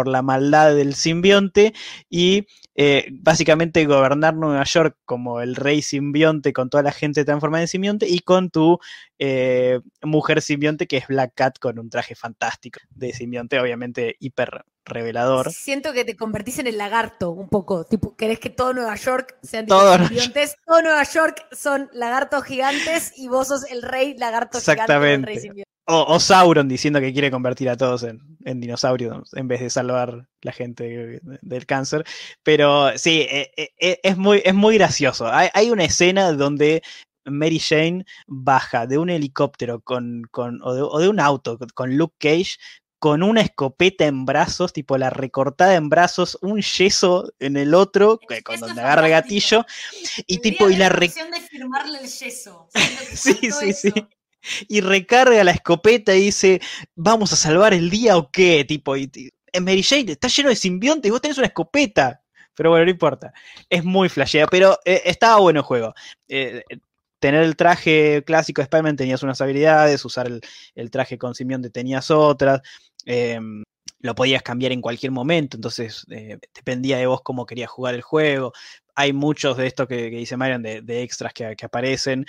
la 0.08 0.22
maldad 0.22 0.74
del 0.74 0.94
simbionte 0.94 1.74
y 2.08 2.46
eh, 2.74 3.08
básicamente 3.12 3.84
gobernar 3.84 4.34
Nueva 4.34 4.64
York 4.64 4.96
como 5.04 5.42
el 5.42 5.56
rey 5.56 5.82
simbionte 5.82 6.54
con 6.54 6.70
toda 6.70 6.82
la 6.82 6.92
gente 6.92 7.24
transformada 7.26 7.62
en 7.62 7.68
simbionte 7.68 8.08
y 8.08 8.20
con 8.20 8.48
tu 8.50 8.78
eh, 9.18 9.80
mujer 10.02 10.40
simbionte 10.40 10.86
que 10.86 10.96
es 10.96 11.06
Black 11.06 11.32
Cat 11.34 11.58
con 11.58 11.78
un 11.78 11.90
traje 11.90 12.14
fantástico 12.14 12.80
de 12.90 13.12
simbionte, 13.12 13.60
obviamente 13.60 14.16
hiper 14.18 14.64
revelador. 14.86 15.52
Siento 15.52 15.92
que 15.92 16.06
te 16.06 16.16
convertís 16.16 16.60
en 16.60 16.66
el 16.66 16.78
lagarto 16.78 17.30
un 17.30 17.50
poco, 17.50 17.84
tipo, 17.84 18.16
querés 18.16 18.40
que 18.40 18.50
todo 18.50 18.72
Nueva 18.72 18.94
York 18.94 19.36
sean 19.42 19.66
simbiontes, 19.68 20.56
todo 20.64 20.80
Nueva 20.80 21.02
York 21.02 21.46
son 21.52 21.90
lagartos 21.92 22.44
gigantes 22.44 23.12
y 23.16 23.28
vos 23.28 23.48
sos 23.48 23.70
el 23.70 23.82
rey 23.82 24.16
lagarto 24.16 24.56
Exactamente. 24.58 25.38
gigante. 25.38 25.66
O, 25.88 26.18
Sauron 26.18 26.66
diciendo 26.66 27.00
que 27.00 27.12
quiere 27.12 27.30
convertir 27.30 27.68
a 27.68 27.76
todos 27.76 28.02
en, 28.02 28.20
dinosaurios 28.60 29.32
en 29.34 29.46
vez 29.46 29.60
de 29.60 29.70
salvar 29.70 30.28
la 30.42 30.52
gente 30.52 31.20
del 31.22 31.66
cáncer. 31.66 32.04
Pero 32.42 32.96
sí, 32.98 33.20
e, 33.30 33.52
e, 33.56 33.72
e, 33.78 34.00
es, 34.02 34.16
muy, 34.16 34.42
es 34.44 34.54
muy 34.54 34.78
gracioso. 34.78 35.28
Hay, 35.30 35.70
una 35.70 35.84
escena 35.84 36.32
donde 36.32 36.82
Mary 37.24 37.60
Jane 37.60 38.04
baja 38.26 38.88
de 38.88 38.98
un 38.98 39.10
helicóptero 39.10 39.80
con, 39.80 40.28
o, 40.32 40.98
de, 40.98 41.08
un 41.08 41.20
auto 41.20 41.56
con 41.74 41.96
Luke 41.96 42.16
Cage 42.18 42.56
con 42.98 43.22
una 43.22 43.42
escopeta 43.42 44.06
en 44.06 44.24
brazos, 44.24 44.72
tipo 44.72 44.98
la 44.98 45.10
recortada 45.10 45.76
en 45.76 45.88
brazos, 45.88 46.38
un 46.40 46.60
yeso 46.62 47.30
en 47.38 47.56
el 47.56 47.74
otro, 47.74 48.18
con 48.42 48.58
donde 48.58 48.80
agarra 48.80 49.04
el 49.04 49.12
gatillo, 49.12 49.66
y 50.26 50.38
tipo, 50.38 50.70
y 50.70 50.76
la 50.76 50.88
de 50.88 51.10
firmarle 51.48 52.00
el 52.00 52.08
yeso. 52.08 52.68
sí, 53.14 53.34
sí, 53.52 53.72
sí 53.72 53.92
y 54.68 54.80
recarga 54.80 55.44
la 55.44 55.50
escopeta 55.52 56.14
y 56.14 56.22
dice, 56.22 56.60
¿vamos 56.94 57.32
a 57.32 57.36
salvar 57.36 57.74
el 57.74 57.90
día 57.90 58.16
o 58.16 58.30
qué? 58.30 58.64
Tipo, 58.64 58.96
y, 58.96 59.10
Mary 59.60 59.82
Jane 59.82 60.12
está 60.12 60.28
lleno 60.28 60.50
de 60.50 60.56
simbionte 60.56 61.08
y 61.08 61.10
vos 61.10 61.20
tenés 61.20 61.38
una 61.38 61.46
escopeta. 61.46 62.22
Pero 62.54 62.70
bueno, 62.70 62.84
no 62.86 62.90
importa. 62.90 63.32
Es 63.68 63.84
muy 63.84 64.08
flashea, 64.08 64.46
pero 64.46 64.78
eh, 64.84 65.02
estaba 65.04 65.40
bueno 65.40 65.60
el 65.60 65.64
juego. 65.66 65.94
Eh, 66.28 66.62
tener 67.18 67.42
el 67.42 67.56
traje 67.56 68.22
clásico 68.24 68.60
de 68.60 68.64
Spider-Man 68.64 68.96
tenías 68.96 69.22
unas 69.22 69.40
habilidades, 69.40 70.04
usar 70.04 70.26
el, 70.26 70.90
traje 70.90 71.18
con 71.18 71.34
simbionte 71.34 71.70
tenías 71.70 72.10
otras. 72.10 72.62
Lo 74.00 74.14
podías 74.14 74.42
cambiar 74.42 74.72
en 74.72 74.80
cualquier 74.80 75.10
momento, 75.10 75.56
entonces 75.56 76.06
eh, 76.10 76.38
dependía 76.54 76.98
de 76.98 77.06
vos 77.06 77.22
cómo 77.22 77.46
querías 77.46 77.70
jugar 77.70 77.94
el 77.94 78.02
juego. 78.02 78.52
Hay 78.94 79.12
muchos 79.12 79.56
de 79.56 79.66
estos 79.66 79.88
que, 79.88 80.08
dice 80.10 80.36
Marion 80.36 80.62
de, 80.62 81.02
extras 81.02 81.32
que 81.32 81.56
aparecen 81.62 82.24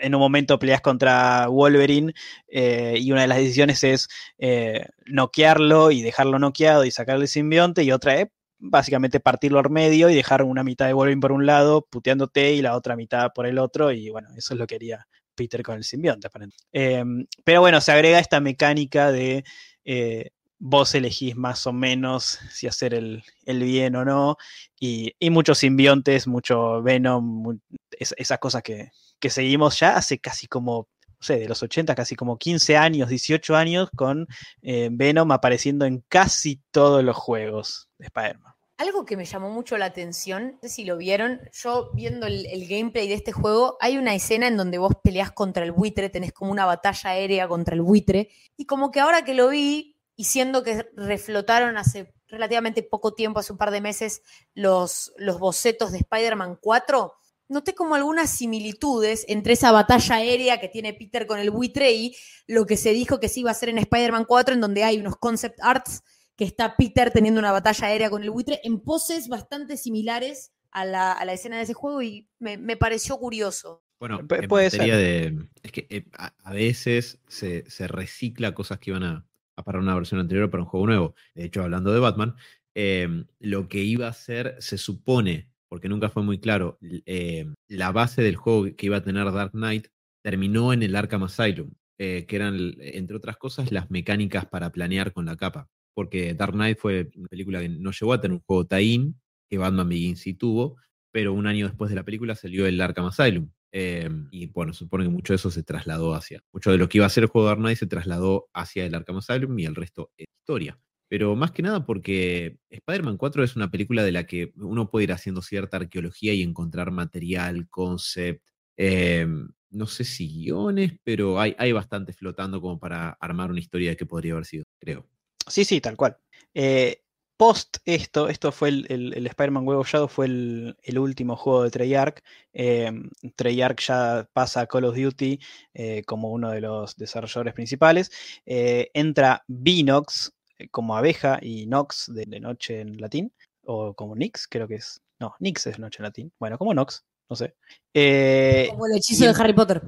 en 0.00 0.14
un 0.14 0.20
momento 0.20 0.58
peleas 0.58 0.80
contra 0.80 1.48
Wolverine 1.48 2.12
eh, 2.48 2.94
y 2.98 3.12
una 3.12 3.22
de 3.22 3.26
las 3.28 3.38
decisiones 3.38 3.84
es 3.84 4.08
eh, 4.38 4.86
noquearlo 5.06 5.90
y 5.90 6.02
dejarlo 6.02 6.38
noqueado 6.38 6.84
y 6.84 6.90
sacarle 6.90 7.24
el 7.24 7.28
simbionte 7.28 7.84
y 7.84 7.92
otra 7.92 8.20
es 8.20 8.28
básicamente 8.58 9.20
partirlo 9.20 9.58
al 9.58 9.70
medio 9.70 10.08
y 10.08 10.14
dejar 10.14 10.42
una 10.42 10.64
mitad 10.64 10.86
de 10.86 10.92
Wolverine 10.92 11.20
por 11.20 11.32
un 11.32 11.46
lado 11.46 11.86
puteándote 11.88 12.52
y 12.54 12.62
la 12.62 12.76
otra 12.76 12.96
mitad 12.96 13.30
por 13.34 13.46
el 13.46 13.58
otro 13.58 13.92
y 13.92 14.10
bueno, 14.10 14.28
eso 14.36 14.54
es 14.54 14.60
lo 14.60 14.66
que 14.66 14.76
haría 14.76 15.06
Peter 15.34 15.62
con 15.62 15.76
el 15.76 15.84
simbionte 15.84 16.28
em, 16.72 17.26
pero 17.44 17.60
bueno, 17.60 17.80
se 17.80 17.92
agrega 17.92 18.18
esta 18.18 18.40
mecánica 18.40 19.12
de 19.12 19.44
eh, 19.84 20.30
vos 20.58 20.94
elegís 20.94 21.36
más 21.36 21.66
o 21.66 21.72
menos 21.72 22.38
si 22.50 22.66
hacer 22.66 22.94
el, 22.94 23.22
bien 23.44 23.94
o 23.96 24.04
no 24.04 24.36
y, 24.80 25.14
muchos 25.30 25.58
simbiontes, 25.58 26.26
mucho 26.26 26.82
Venom, 26.82 27.58
esas 27.90 28.38
cosas 28.38 28.62
que, 28.62 28.90
que 29.18 29.30
seguimos 29.30 29.78
ya 29.78 29.96
hace 29.96 30.18
casi 30.18 30.46
como, 30.46 30.88
no 31.08 31.16
sé, 31.20 31.38
de 31.38 31.48
los 31.48 31.62
80, 31.62 31.94
casi 31.94 32.16
como 32.16 32.38
15 32.38 32.76
años, 32.76 33.08
18 33.08 33.56
años, 33.56 33.90
con 33.96 34.26
eh, 34.62 34.88
Venom 34.92 35.32
apareciendo 35.32 35.84
en 35.84 36.04
casi 36.08 36.62
todos 36.70 37.02
los 37.02 37.16
juegos 37.16 37.88
de 37.98 38.06
Spider-Man. 38.06 38.56
Algo 38.78 39.06
que 39.06 39.16
me 39.16 39.24
llamó 39.24 39.48
mucho 39.48 39.78
la 39.78 39.86
atención, 39.86 40.58
no 40.62 40.68
sé 40.68 40.68
si 40.68 40.84
lo 40.84 40.98
vieron, 40.98 41.40
yo 41.50 41.90
viendo 41.94 42.26
el, 42.26 42.68
gameplay 42.68 43.08
de 43.08 43.14
este 43.14 43.32
juego, 43.32 43.78
hay 43.80 43.96
una 43.96 44.14
escena 44.14 44.48
en 44.48 44.58
donde 44.58 44.76
vos 44.76 44.92
peleás 45.02 45.32
contra 45.32 45.64
el 45.64 45.72
buitre, 45.72 46.10
tenés 46.10 46.34
como 46.34 46.52
una 46.52 46.66
batalla 46.66 47.10
aérea 47.10 47.48
contra 47.48 47.74
el 47.74 47.80
buitre, 47.80 48.28
y 48.54 48.66
como 48.66 48.90
que 48.90 49.00
ahora 49.00 49.24
que 49.24 49.32
lo 49.32 49.48
vi, 49.48 49.96
y 50.14 50.24
siendo 50.24 50.62
que 50.62 50.90
reflotaron 50.94 51.78
hace 51.78 52.12
relativamente 52.28 52.82
poco 52.82 53.14
tiempo, 53.14 53.40
hace 53.40 53.52
un 53.52 53.58
par 53.58 53.70
de 53.70 53.80
meses, 53.80 54.20
los, 54.52 55.14
los 55.16 55.38
bocetos 55.38 55.92
de 55.92 55.98
Spider-Man 55.98 56.58
4, 56.60 57.14
noté 57.48 57.74
como 57.74 57.94
algunas 57.94 58.30
similitudes 58.30 59.24
entre 59.28 59.52
esa 59.52 59.72
batalla 59.72 60.16
aérea 60.16 60.60
que 60.60 60.68
tiene 60.68 60.94
Peter 60.94 61.26
con 61.26 61.38
el 61.38 61.50
buitre 61.50 61.92
y 61.92 62.16
lo 62.46 62.66
que 62.66 62.76
se 62.76 62.92
dijo 62.92 63.20
que 63.20 63.28
se 63.28 63.40
iba 63.40 63.50
a 63.50 63.52
hacer 63.52 63.68
en 63.68 63.78
Spider-Man 63.78 64.24
4, 64.24 64.54
en 64.54 64.60
donde 64.60 64.84
hay 64.84 64.98
unos 64.98 65.16
concept 65.16 65.58
arts 65.62 66.02
que 66.36 66.44
está 66.44 66.76
Peter 66.76 67.10
teniendo 67.10 67.40
una 67.40 67.52
batalla 67.52 67.86
aérea 67.86 68.10
con 68.10 68.22
el 68.22 68.30
buitre 68.30 68.60
en 68.62 68.80
poses 68.80 69.28
bastante 69.28 69.76
similares 69.76 70.52
a 70.70 70.84
la, 70.84 71.32
escena 71.32 71.56
de 71.56 71.62
ese 71.62 71.72
juego 71.72 72.02
y 72.02 72.28
me, 72.38 72.76
pareció 72.76 73.16
curioso. 73.16 73.82
Bueno, 73.98 74.20
puede 74.26 74.68
ser. 74.68 74.82
De, 74.82 75.48
es 75.62 75.72
que 75.72 75.86
eh, 75.88 76.04
a, 76.12 76.52
veces 76.52 77.18
se, 77.28 77.64
recicla 77.88 78.52
cosas 78.52 78.78
que 78.78 78.90
iban 78.90 79.02
a, 79.02 79.26
para 79.64 79.78
una 79.78 79.94
versión 79.94 80.20
anterior 80.20 80.50
para 80.50 80.64
un 80.64 80.68
juego 80.68 80.86
nuevo. 80.86 81.14
De 81.34 81.46
hecho, 81.46 81.62
hablando 81.62 81.94
de 81.94 82.00
Batman, 82.00 82.36
eh, 82.74 83.08
lo 83.38 83.68
que 83.68 83.78
iba 83.78 84.06
a 84.06 84.12
ser, 84.12 84.56
se 84.58 84.76
supone, 84.76 85.48
porque 85.68 85.88
nunca 85.88 86.08
fue 86.08 86.22
muy 86.22 86.38
claro, 86.38 86.78
eh, 86.80 87.46
la 87.68 87.92
base 87.92 88.22
del 88.22 88.36
juego 88.36 88.64
que 88.76 88.86
iba 88.86 88.98
a 88.98 89.02
tener 89.02 89.30
Dark 89.32 89.52
Knight 89.52 89.88
terminó 90.22 90.72
en 90.72 90.82
el 90.82 90.96
Arkham 90.96 91.24
Asylum, 91.24 91.70
eh, 91.98 92.26
que 92.26 92.36
eran, 92.36 92.74
entre 92.80 93.16
otras 93.16 93.36
cosas, 93.36 93.72
las 93.72 93.90
mecánicas 93.90 94.46
para 94.46 94.70
planear 94.70 95.12
con 95.12 95.26
la 95.26 95.36
capa. 95.36 95.68
Porque 95.94 96.34
Dark 96.34 96.52
Knight 96.52 96.78
fue 96.78 97.10
una 97.16 97.28
película 97.28 97.60
que 97.60 97.68
no 97.68 97.90
llegó 97.90 98.12
a 98.12 98.20
tener 98.20 98.34
un 98.34 98.42
juego 98.46 98.66
tie 98.66 99.12
que 99.48 99.58
Batman 99.58 99.88
Begins 99.88 100.20
sí 100.20 100.34
tuvo, 100.34 100.76
pero 101.12 101.32
un 101.32 101.46
año 101.46 101.66
después 101.66 101.88
de 101.88 101.96
la 101.96 102.04
película 102.04 102.34
salió 102.34 102.66
el 102.66 102.80
Arkham 102.80 103.06
Asylum. 103.06 103.50
Eh, 103.72 104.08
y 104.30 104.46
bueno, 104.46 104.72
supone 104.72 105.04
que 105.04 105.10
mucho 105.10 105.32
de 105.32 105.36
eso 105.36 105.50
se 105.50 105.62
trasladó 105.62 106.14
hacia. 106.14 106.42
Mucho 106.52 106.70
de 106.70 106.78
lo 106.78 106.88
que 106.88 106.98
iba 106.98 107.06
a 107.06 107.10
ser 107.10 107.24
el 107.24 107.30
juego 107.30 107.46
de 107.46 107.50
Dark 107.50 107.60
Knight 107.60 107.78
se 107.78 107.86
trasladó 107.86 108.48
hacia 108.52 108.84
el 108.84 108.94
Arkham 108.94 109.18
Asylum 109.18 109.58
y 109.58 109.64
el 109.64 109.74
resto 109.74 110.10
es 110.16 110.26
historia 110.40 110.78
pero 111.08 111.36
más 111.36 111.52
que 111.52 111.62
nada 111.62 111.86
porque 111.86 112.58
Spider-Man 112.70 113.16
4 113.16 113.44
es 113.44 113.56
una 113.56 113.70
película 113.70 114.02
de 114.04 114.12
la 114.12 114.26
que 114.26 114.52
uno 114.56 114.90
puede 114.90 115.04
ir 115.04 115.12
haciendo 115.12 115.42
cierta 115.42 115.76
arqueología 115.76 116.34
y 116.34 116.42
encontrar 116.42 116.90
material, 116.90 117.68
concept, 117.68 118.44
em, 118.76 119.48
no 119.70 119.86
sé 119.86 120.04
si 120.04 120.28
guiones, 120.28 120.92
pero 121.04 121.40
hay, 121.40 121.54
hay 121.58 121.72
bastante 121.72 122.12
flotando 122.12 122.60
como 122.60 122.78
para 122.78 123.10
armar 123.20 123.50
una 123.50 123.60
historia 123.60 123.90
de 123.90 123.96
qué 123.96 124.06
podría 124.06 124.32
haber 124.32 124.46
sido, 124.46 124.64
creo. 124.78 125.06
Sí, 125.46 125.64
sí, 125.64 125.80
tal 125.80 125.96
cual. 125.96 126.16
Eh, 126.54 127.02
post 127.36 127.78
esto, 127.84 128.28
esto 128.28 128.50
fue 128.50 128.70
el, 128.70 129.26
Spider-Man 129.26 129.66
Web 129.66 129.78
of 129.78 129.88
Shadow, 129.88 130.08
fue 130.08 130.26
el, 130.26 130.98
último 130.98 131.36
juego 131.36 131.64
de 131.64 131.70
Treyarch. 131.70 132.22
Eh, 132.52 132.90
Treyarch 133.36 133.86
ya 133.86 134.28
pasa 134.32 134.62
a 134.62 134.66
Call 134.66 134.84
of 134.84 134.96
Duty 134.96 135.38
eh, 135.74 136.02
como 136.06 136.30
uno 136.30 136.50
de 136.50 136.62
los 136.62 136.96
desarrolladores 136.96 137.54
principales. 137.54 138.10
entra 138.46 139.44
Vinox, 139.46 140.28
eh, 140.28 140.35
como 140.70 140.96
abeja 140.96 141.38
y 141.40 141.66
nox 141.66 142.10
de, 142.12 142.26
noche 142.40 142.80
en 142.80 143.00
latín, 143.00 143.32
o 143.64 143.94
como 143.94 144.14
nix, 144.14 144.46
creo 144.48 144.68
que 144.68 144.76
es. 144.76 145.00
No, 145.18 145.34
nix 145.38 145.66
es 145.66 145.78
noche 145.78 145.98
en 146.00 146.04
latín. 146.04 146.32
Bueno, 146.38 146.58
como 146.58 146.74
nox, 146.74 147.04
no 147.28 147.36
sé. 147.36 147.54
Eh, 147.94 148.68
como 148.70 148.86
el 148.86 148.96
hechizo 148.96 149.24
de 149.24 149.42
Harry 149.42 149.52
Potter. 149.52 149.82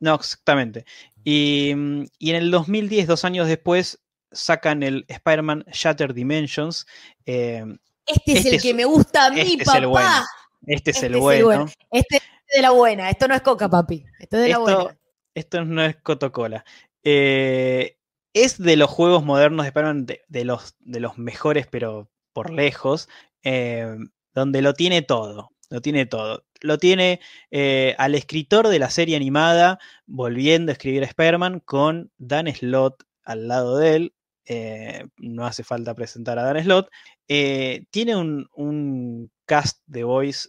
no, 0.00 0.14
exactamente. 0.14 0.84
Y, 1.22 1.70
en 1.70 2.08
el 2.20 2.50
2010, 2.50 3.06
dos 3.06 3.24
años 3.24 3.48
después, 3.48 4.00
sacan 4.32 4.82
el 4.82 5.04
Spider-Man 5.08 5.64
Shattered 5.72 6.14
Dimensions. 6.14 6.86
Eh, 7.24 7.64
este 8.06 8.32
es 8.32 8.46
el 8.46 8.54
este 8.54 8.68
que 8.68 8.74
me 8.74 8.84
gusta 8.84 9.26
a 9.26 9.30
mí, 9.30 9.40
este 9.40 9.64
papá. 9.64 9.76
Es 9.76 9.82
el 9.82 9.86
bueno. 9.86 10.24
Este 10.66 10.90
es 10.90 11.02
el 11.02 11.16
bueno. 11.16 11.66
Este 11.90 12.16
es 12.16 12.22
de 12.56 12.62
la 12.62 12.70
buena. 12.70 13.10
Esto 13.10 13.28
no 13.28 13.34
es 13.34 13.42
coca, 13.42 13.68
papi. 13.68 14.04
Esto 14.18 14.36
es 14.36 14.42
de 14.42 14.48
la 14.50 14.58
buena. 14.58 14.98
Esto 15.34 15.64
no 15.64 15.84
es 15.84 15.96
Coca-Cola. 15.96 16.64
Eh, 17.02 17.98
es 18.34 18.58
de 18.58 18.76
los 18.76 18.90
juegos 18.90 19.24
modernos 19.24 19.64
de 19.64 19.68
Spider-Man 19.68 20.06
de, 20.06 20.44
los, 20.44 20.74
de 20.80 21.00
los 21.00 21.16
mejores, 21.16 21.66
pero 21.68 22.10
por 22.32 22.50
lejos, 22.50 23.08
eh, 23.44 23.96
donde 24.34 24.60
lo 24.60 24.74
tiene 24.74 25.02
todo. 25.02 25.50
Lo 25.70 25.80
tiene 25.80 26.04
todo. 26.04 26.44
Lo 26.60 26.78
tiene 26.78 27.20
eh, 27.50 27.94
al 27.98 28.14
escritor 28.14 28.68
de 28.68 28.78
la 28.78 28.90
serie 28.90 29.16
animada 29.16 29.78
volviendo 30.06 30.70
a 30.70 30.74
escribir 30.74 31.02
a 31.02 31.06
Spider-Man 31.06 31.60
con 31.60 32.10
Dan 32.18 32.52
Slott 32.54 33.04
al 33.24 33.48
lado 33.48 33.78
de 33.78 33.96
él. 33.96 34.14
eh, 34.46 35.06
no 35.16 35.46
hace 35.46 35.64
falta 35.64 35.94
presentar 35.94 36.38
a 36.38 36.42
Dan 36.42 36.62
Slott, 36.62 36.90
eh, 37.28 37.86
tiene 37.90 38.14
un, 38.16 38.48
un, 38.54 39.30
cast 39.46 39.80
de 39.86 40.04
voice 40.04 40.48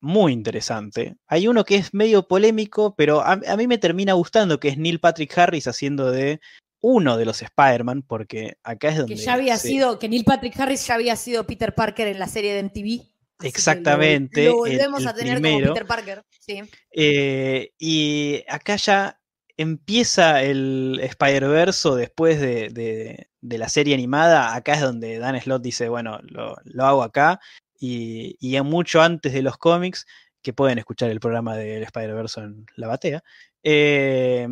muy 0.00 0.32
interesante. 0.32 1.16
Hay 1.26 1.48
uno 1.48 1.64
que 1.64 1.76
es 1.76 1.94
medio 1.94 2.28
polémico, 2.28 2.94
pero 2.96 3.20
a, 3.20 3.32
a, 3.32 3.56
mí 3.56 3.66
me 3.66 3.78
termina 3.78 4.12
gustando, 4.12 4.60
que 4.60 4.68
es 4.68 4.78
Neil 4.78 5.00
Patrick 5.00 5.36
Harris 5.36 5.66
haciendo 5.66 6.10
de 6.10 6.40
uno 6.80 7.16
de 7.16 7.24
los 7.24 7.42
Spider-Man, 7.42 8.02
porque 8.02 8.56
acá 8.62 8.88
es 8.90 8.98
donde... 8.98 9.14
Que 9.14 9.20
ya 9.20 9.34
había 9.34 9.56
se... 9.56 9.68
sido, 9.68 9.98
que 9.98 10.08
Neil 10.08 10.24
Patrick 10.24 10.58
Harris 10.58 10.86
ya 10.86 10.94
había 10.94 11.16
sido 11.16 11.46
Peter 11.46 11.74
Parker 11.74 12.08
en 12.08 12.18
la 12.18 12.28
serie 12.28 12.54
de 12.54 12.62
MTV. 12.62 13.02
Exactamente. 13.42 14.44
Lo, 14.44 14.50
lo, 14.50 14.56
volvemos 14.58 15.00
el, 15.00 15.04
el 15.04 15.08
a 15.08 15.14
tener 15.14 15.34
primero. 15.34 15.58
como 15.58 15.74
Peter 15.74 15.86
Parker. 15.86 16.24
Sí. 16.40 16.62
Eh, 16.92 17.72
y 17.78 18.44
acá 18.48 18.76
ya 18.76 19.20
empieza 19.56 20.42
el 20.42 21.00
Spider-Verse 21.02 21.90
después 21.90 22.40
de, 22.40 22.68
de, 22.70 23.28
de, 23.40 23.58
la 23.58 23.68
serie 23.68 23.94
animada. 23.94 24.54
Acá 24.54 24.74
es 24.74 24.80
donde 24.80 25.18
Dan 25.18 25.40
Slott 25.40 25.62
dice, 25.62 25.88
bueno, 25.88 26.18
lo, 26.22 26.56
lo 26.64 26.86
hago 26.86 27.02
acá. 27.02 27.40
Y, 27.78 28.36
y, 28.40 28.60
mucho 28.62 29.02
antes 29.02 29.32
de 29.32 29.42
los 29.42 29.56
cómics, 29.56 30.06
que 30.42 30.52
pueden 30.52 30.78
escuchar 30.78 31.10
el 31.10 31.20
programa 31.20 31.56
del 31.56 31.82
Spider-Verse 31.82 32.40
en 32.40 32.66
la 32.76 32.88
batea. 32.88 33.22
Eh, 33.62 34.48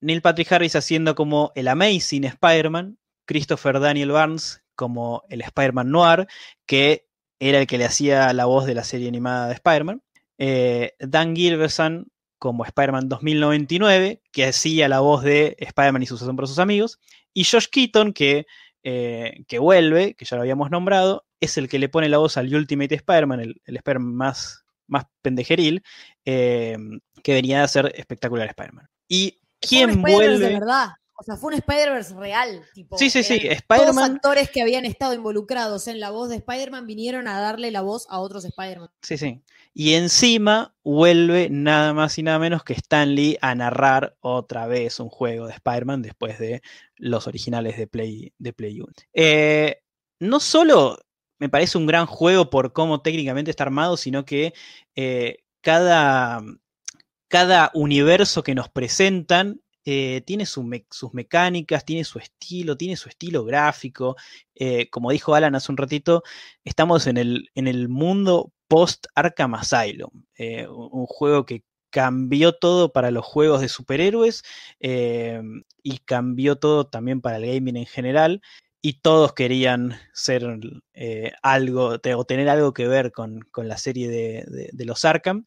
Neil 0.00 0.22
Patrick 0.22 0.50
Harris 0.52 0.76
haciendo 0.76 1.14
como 1.14 1.52
el 1.54 1.68
Amazing 1.68 2.24
Spider-Man, 2.24 2.98
Christopher 3.26 3.80
Daniel 3.80 4.12
Barnes 4.12 4.62
como 4.74 5.24
el 5.28 5.42
Spider-Man 5.42 5.90
Noir, 5.90 6.26
que 6.66 7.06
era 7.38 7.58
el 7.58 7.66
que 7.66 7.78
le 7.78 7.84
hacía 7.84 8.32
la 8.32 8.46
voz 8.46 8.66
de 8.66 8.74
la 8.74 8.84
serie 8.84 9.08
animada 9.08 9.48
de 9.48 9.54
Spider-Man. 9.54 10.02
Eh, 10.38 10.94
Dan 10.98 11.36
Gilbertson 11.36 12.08
como 12.38 12.64
Spider-Man 12.64 13.08
2099, 13.08 14.22
que 14.32 14.46
hacía 14.46 14.88
la 14.88 15.00
voz 15.00 15.22
de 15.22 15.56
Spider-Man 15.58 16.02
y 16.02 16.06
sus 16.06 16.22
asombrosos 16.22 16.58
amigos. 16.58 16.98
Y 17.34 17.44
Josh 17.44 17.66
Keaton, 17.70 18.14
que, 18.14 18.46
eh, 18.82 19.44
que 19.46 19.58
vuelve, 19.58 20.14
que 20.14 20.24
ya 20.24 20.36
lo 20.36 20.42
habíamos 20.42 20.70
nombrado, 20.70 21.26
es 21.40 21.58
el 21.58 21.68
que 21.68 21.78
le 21.78 21.90
pone 21.90 22.08
la 22.08 22.18
voz 22.18 22.38
al 22.38 22.52
Ultimate 22.54 22.94
Spider-Man, 22.94 23.40
el, 23.40 23.60
Spider-Man 23.66 24.14
más, 24.14 24.64
más 24.86 25.04
pendejeril, 25.20 25.82
eh, 26.24 26.78
que 27.22 27.34
venía 27.34 27.62
a 27.62 27.68
ser 27.68 27.92
espectacular 27.94 28.48
Spider-Man. 28.48 28.88
Quién 29.60 30.02
vuelve. 30.02 30.38
De 30.38 30.54
verdad. 30.54 30.88
O 31.20 31.22
sea, 31.22 31.36
fue 31.36 31.52
un 31.52 31.58
Spider-Verse 31.58 32.14
real. 32.14 32.62
Tipo, 32.72 32.96
sí, 32.96 33.10
sí, 33.10 33.22
sí. 33.22 33.34
Spider-Man. 33.34 33.94
Los 33.94 34.16
actores 34.16 34.50
que 34.50 34.62
habían 34.62 34.86
estado 34.86 35.12
involucrados 35.12 35.86
en 35.86 36.00
la 36.00 36.10
voz 36.10 36.30
de 36.30 36.36
Spider-Man 36.36 36.86
vinieron 36.86 37.28
a 37.28 37.38
darle 37.38 37.70
la 37.70 37.82
voz 37.82 38.06
a 38.08 38.20
otros 38.20 38.46
Spider-Man. 38.46 38.88
Sí, 39.02 39.18
sí. 39.18 39.42
Y 39.74 39.94
encima 39.94 40.74
vuelve 40.82 41.48
nada 41.50 41.92
más 41.92 42.16
y 42.16 42.22
nada 42.22 42.38
menos 42.38 42.64
que 42.64 42.72
Stan 42.72 43.14
Lee 43.14 43.36
a 43.42 43.54
narrar 43.54 44.16
otra 44.20 44.66
vez 44.66 44.98
un 44.98 45.10
juego 45.10 45.46
de 45.46 45.52
Spider-Man 45.52 46.00
después 46.00 46.38
de 46.38 46.62
los 46.96 47.26
originales 47.26 47.76
de 47.76 47.86
Play, 47.86 48.32
de 48.38 48.52
Play 48.54 48.80
1. 48.80 48.92
Eh, 49.12 49.82
no 50.20 50.40
solo 50.40 50.98
me 51.38 51.48
parece 51.48 51.78
un 51.78 51.86
gran 51.86 52.06
juego 52.06 52.50
por 52.50 52.72
cómo 52.72 53.00
técnicamente 53.02 53.50
está 53.50 53.64
armado, 53.64 53.96
sino 53.96 54.24
que 54.24 54.54
eh, 54.94 55.44
cada, 55.60 56.42
cada 57.30 57.70
universo 57.74 58.42
que 58.42 58.56
nos 58.56 58.68
presentan 58.68 59.60
eh, 59.84 60.22
tiene 60.26 60.46
sus 60.46 61.14
mecánicas, 61.14 61.84
tiene 61.84 62.02
su 62.04 62.18
estilo, 62.18 62.76
tiene 62.76 62.96
su 62.96 63.08
estilo 63.08 63.44
gráfico. 63.44 64.16
Eh, 64.54 64.90
como 64.90 65.12
dijo 65.12 65.34
Alan 65.34 65.54
hace 65.54 65.70
un 65.70 65.78
ratito, 65.78 66.24
estamos 66.64 67.06
en 67.06 67.16
el, 67.16 67.48
en 67.54 67.68
el 67.68 67.88
mundo 67.88 68.52
post 68.66 69.06
Arkham 69.14 69.54
Asylum, 69.54 70.10
eh, 70.36 70.66
un 70.68 71.06
juego 71.06 71.46
que 71.46 71.62
cambió 71.90 72.52
todo 72.52 72.92
para 72.92 73.12
los 73.12 73.24
juegos 73.24 73.60
de 73.60 73.68
superhéroes 73.68 74.42
y 74.80 75.98
cambió 76.04 76.56
todo 76.56 76.86
también 76.88 77.20
para 77.20 77.36
el 77.36 77.46
gaming 77.46 77.76
en 77.76 77.86
general. 77.86 78.42
Y 78.82 78.94
todos 79.00 79.34
querían 79.34 79.98
ser 80.14 80.58
algo, 81.42 81.98
o 82.16 82.24
tener 82.24 82.48
algo 82.48 82.72
que 82.72 82.88
ver 82.88 83.12
con, 83.12 83.40
con 83.50 83.68
la 83.68 83.76
serie 83.76 84.08
de, 84.08 84.70
de 84.72 84.84
los 84.84 85.04
Arkham. 85.04 85.44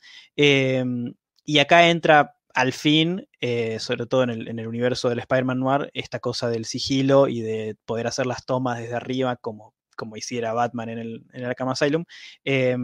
Y 1.44 1.60
acá 1.60 1.90
entra 1.90 2.36
al 2.54 2.74
fin, 2.74 3.28
eh, 3.42 3.80
sobre 3.80 4.06
todo 4.06 4.24
en 4.24 4.30
el, 4.30 4.48
en 4.48 4.60
el, 4.60 4.68
universo 4.68 5.10
del 5.10 5.20
Spider-Man 5.20 5.60
Noir, 5.60 5.90
esta 5.94 6.20
cosa 6.20 6.50
del 6.50 6.66
sigilo 6.66 7.28
y 7.28 7.42
de 7.42 7.76
poder 7.86 8.08
hacer 8.08 8.28
las 8.28 8.46
tomas 8.46 8.80
desde 8.80 8.96
arriba 8.96 9.36
como, 9.38 9.74
como 9.96 10.18
hiciera 10.18 10.54
Batman 10.54 10.90
en 10.90 11.00
el, 11.00 11.26
en 11.34 11.42
el 11.42 11.46
Arkham 11.46 11.70
Asylum. 11.70 12.06
Eh, 12.46 12.78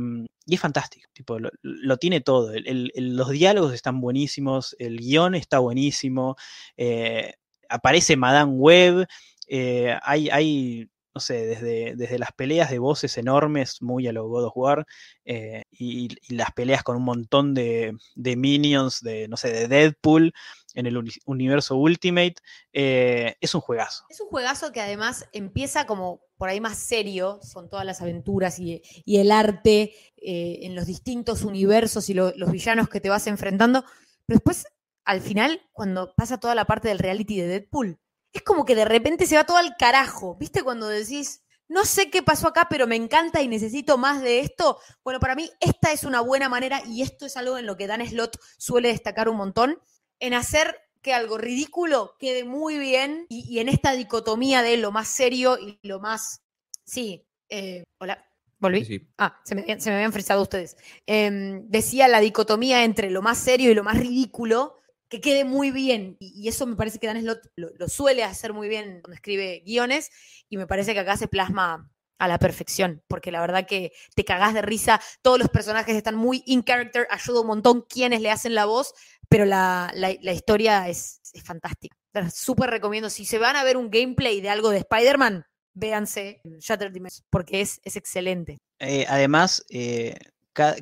y 0.45 0.56
es 0.56 0.60
fantástico, 0.60 1.07
tipo, 1.14 1.38
lo, 1.61 1.98
tiene 1.98 2.22
todo. 2.22 2.52
Los 2.95 3.30
diálogos 3.30 3.73
están 3.73 4.02
buenísimos, 4.02 4.76
el 4.80 4.98
guion 4.98 5.36
está 5.36 5.60
buenísimo, 5.60 6.38
eh, 6.76 7.36
aparece 7.69 8.18
Madame 8.18 8.53
Web, 8.53 9.07
eh, 9.48 9.95
hay, 10.02 10.30
hay 10.30 10.90
no 11.14 11.22
sé, 11.22 11.45
desde, 11.45 11.95
desde, 11.95 12.19
las 12.19 12.31
peleas 12.31 12.69
de 12.69 12.80
voces 12.80 13.18
enormes, 13.18 13.81
muy 13.81 14.07
a 14.07 14.14
lo 14.14 14.27
God 14.27 14.45
of 14.45 14.53
War, 14.56 14.86
eh, 15.26 15.64
y, 15.72 16.10
las 16.34 16.52
peleas 16.52 16.84
con 16.84 16.98
un 16.98 17.03
montón 17.03 17.53
de, 17.53 17.95
de, 18.15 18.36
minions, 18.36 19.02
de, 19.02 19.27
no 19.27 19.38
sé, 19.38 19.52
de 19.52 19.68
Deadpool 19.68 20.34
en 20.76 20.86
el 20.86 20.98
uni 20.98 21.11
universo 21.26 21.76
Ultimate, 21.76 22.36
eh, 22.73 23.36
es 23.41 23.56
un 23.56 23.61
juegazo. 23.61 24.06
Es 24.10 24.22
un 24.22 24.27
juegazo 24.27 24.72
que 24.72 24.81
además 24.81 25.27
empieza 25.34 25.86
como 25.86 26.22
por 26.38 26.49
ahí 26.49 26.61
más 26.61 26.77
serio, 26.77 27.40
son 27.44 27.69
todas 27.69 27.86
las 27.86 28.02
aventuras 28.02 28.60
y, 28.60 28.81
y 29.03 29.18
el 29.18 29.31
arte 29.31 29.94
eh, 30.18 30.60
en 30.61 30.76
los 30.76 30.86
distintos 30.86 31.44
universos 31.44 32.10
y 32.10 32.14
lo, 32.14 32.31
los 32.36 32.52
villanos 32.52 32.88
que 32.88 33.02
te 33.02 33.10
vas 33.10 33.27
enfrentando, 33.27 33.84
pero 34.26 34.38
después, 34.38 34.68
al 35.06 35.22
final, 35.22 35.61
cuando 35.73 36.14
pasa 36.15 36.40
toda 36.40 36.56
la 36.56 36.65
parte 36.65 36.88
del 36.88 36.99
reality 36.99 37.41
de 37.41 37.48
Deadpool, 37.48 37.99
es 38.34 38.42
como 38.44 38.66
que 38.66 38.76
de 38.76 38.86
repente 38.86 39.26
se 39.26 39.36
va 39.36 39.46
todo 39.46 39.58
al 39.58 39.76
carajo. 39.78 40.36
¿Viste 40.36 40.64
cuando 40.64 40.88
decís, 40.88 41.44
no 41.68 41.86
sé 41.86 42.10
qué 42.10 42.24
pasó 42.24 42.48
acá, 42.48 42.68
pero 42.70 42.88
me 42.88 42.96
encanta 42.96 43.42
y 43.42 43.48
necesito 43.48 43.98
más 43.98 44.22
de 44.22 44.40
esto? 44.40 44.80
Bueno, 45.04 45.20
para 45.20 45.36
mí 45.36 45.50
esta 45.60 45.92
es 45.92 46.04
una 46.04 46.22
buena 46.22 46.50
manera 46.50 46.82
y 46.86 47.02
esto 47.02 47.26
es 47.26 47.38
algo 47.38 47.58
en 47.58 47.66
lo 47.66 47.78
que 47.78 47.88
Dan 47.88 48.06
Slott 48.08 48.38
suele 48.58 48.90
destacar 48.90 49.30
un 49.30 49.38
montón, 49.38 49.80
en 50.20 50.34
hacer 50.34 50.76
que 51.02 51.14
algo 51.14 51.38
ridículo 51.38 52.16
quede 52.20 52.44
muy 52.44 52.78
bien 52.78 53.26
y, 53.30 53.46
y 53.50 53.60
en 53.60 53.70
esta 53.70 53.94
dicotomía 53.94 54.62
de 54.62 54.78
lo 54.78 54.92
más 54.92 55.08
serio 55.08 55.58
y 55.58 55.80
lo 55.82 56.00
más... 56.00 56.42
Sí, 56.84 57.26
eh, 57.50 57.84
hola. 58.00 58.26
¿Volví? 58.60 58.84
Sí, 58.84 59.00
sí. 59.00 59.08
Ah, 59.18 59.40
se 59.46 59.56
me, 59.56 59.80
se 59.80 59.90
me, 59.90 59.96
habían 59.96 60.12
frisado 60.12 60.42
ustedes. 60.42 60.76
Eh, 61.08 61.62
decía 61.64 62.08
la 62.08 62.20
dicotomía 62.20 62.84
entre 62.84 63.10
lo 63.10 63.22
más 63.22 63.38
serio 63.38 63.72
y 63.72 63.74
lo 63.74 63.84
más 63.84 63.98
ridículo, 63.98 64.79
que 65.10 65.22
quede 65.22 65.44
muy 65.44 65.72
bien. 65.72 66.15
Y, 66.19 66.48
eso 66.48 66.65
me 66.65 66.76
parece 66.76 66.99
que 66.99 67.07
Dan 67.07 67.22
Slott 67.22 67.41
lo, 67.56 67.90
suele 67.90 68.23
hacer 68.23 68.53
muy 68.53 68.69
bien 68.69 69.02
cuando 69.02 69.15
escribe 69.15 69.64
guiones. 69.65 70.11
Y 70.48 70.57
me 70.57 70.68
parece 70.68 70.94
que 70.94 70.99
acá 70.99 71.18
se 71.18 71.27
plasma 71.27 71.91
a 72.19 72.27
la 72.27 72.38
perfección. 72.38 73.03
Porque 73.07 73.31
la 73.31 73.41
verdad 73.41 73.65
que 73.68 73.91
te 74.15 74.23
cagás 74.23 74.53
de 74.53 74.61
risa. 74.61 75.02
Todos 75.22 75.40
los 75.40 75.49
personajes 75.49 75.95
están 75.95 76.15
muy 76.15 76.44
in 76.45 76.64
character. 76.64 77.07
Ayuda 77.10 77.41
un 77.41 77.48
montón 77.48 77.86
quienes 77.90 78.22
le 78.22 78.31
hacen 78.31 78.56
la 78.56 78.65
voz. 78.65 78.94
Pero 79.27 79.45
la, 79.45 79.91
la, 79.94 80.34
historia 80.34 80.88
es, 80.88 81.22
es 81.34 81.44
fantástica. 81.44 81.95
Súper 82.34 82.69
recomiendo. 82.69 83.10
Si 83.10 83.26
se 83.26 83.40
van 83.40 83.56
a 83.56 83.64
ver 83.64 83.77
un 83.77 83.90
gameplay 83.90 84.41
de 84.41 84.49
algo 84.49 84.69
de 84.69 84.80
Spider-Man, 84.80 85.45
véanse 85.73 86.41
Shattered 86.60 86.94
Dimensions. 86.94 87.26
Porque 87.30 87.61
es, 87.61 87.81
es 87.84 87.95
excelente. 87.95 88.60
Eh, 88.80 89.06
además, 89.10 89.65
eh, 89.69 90.15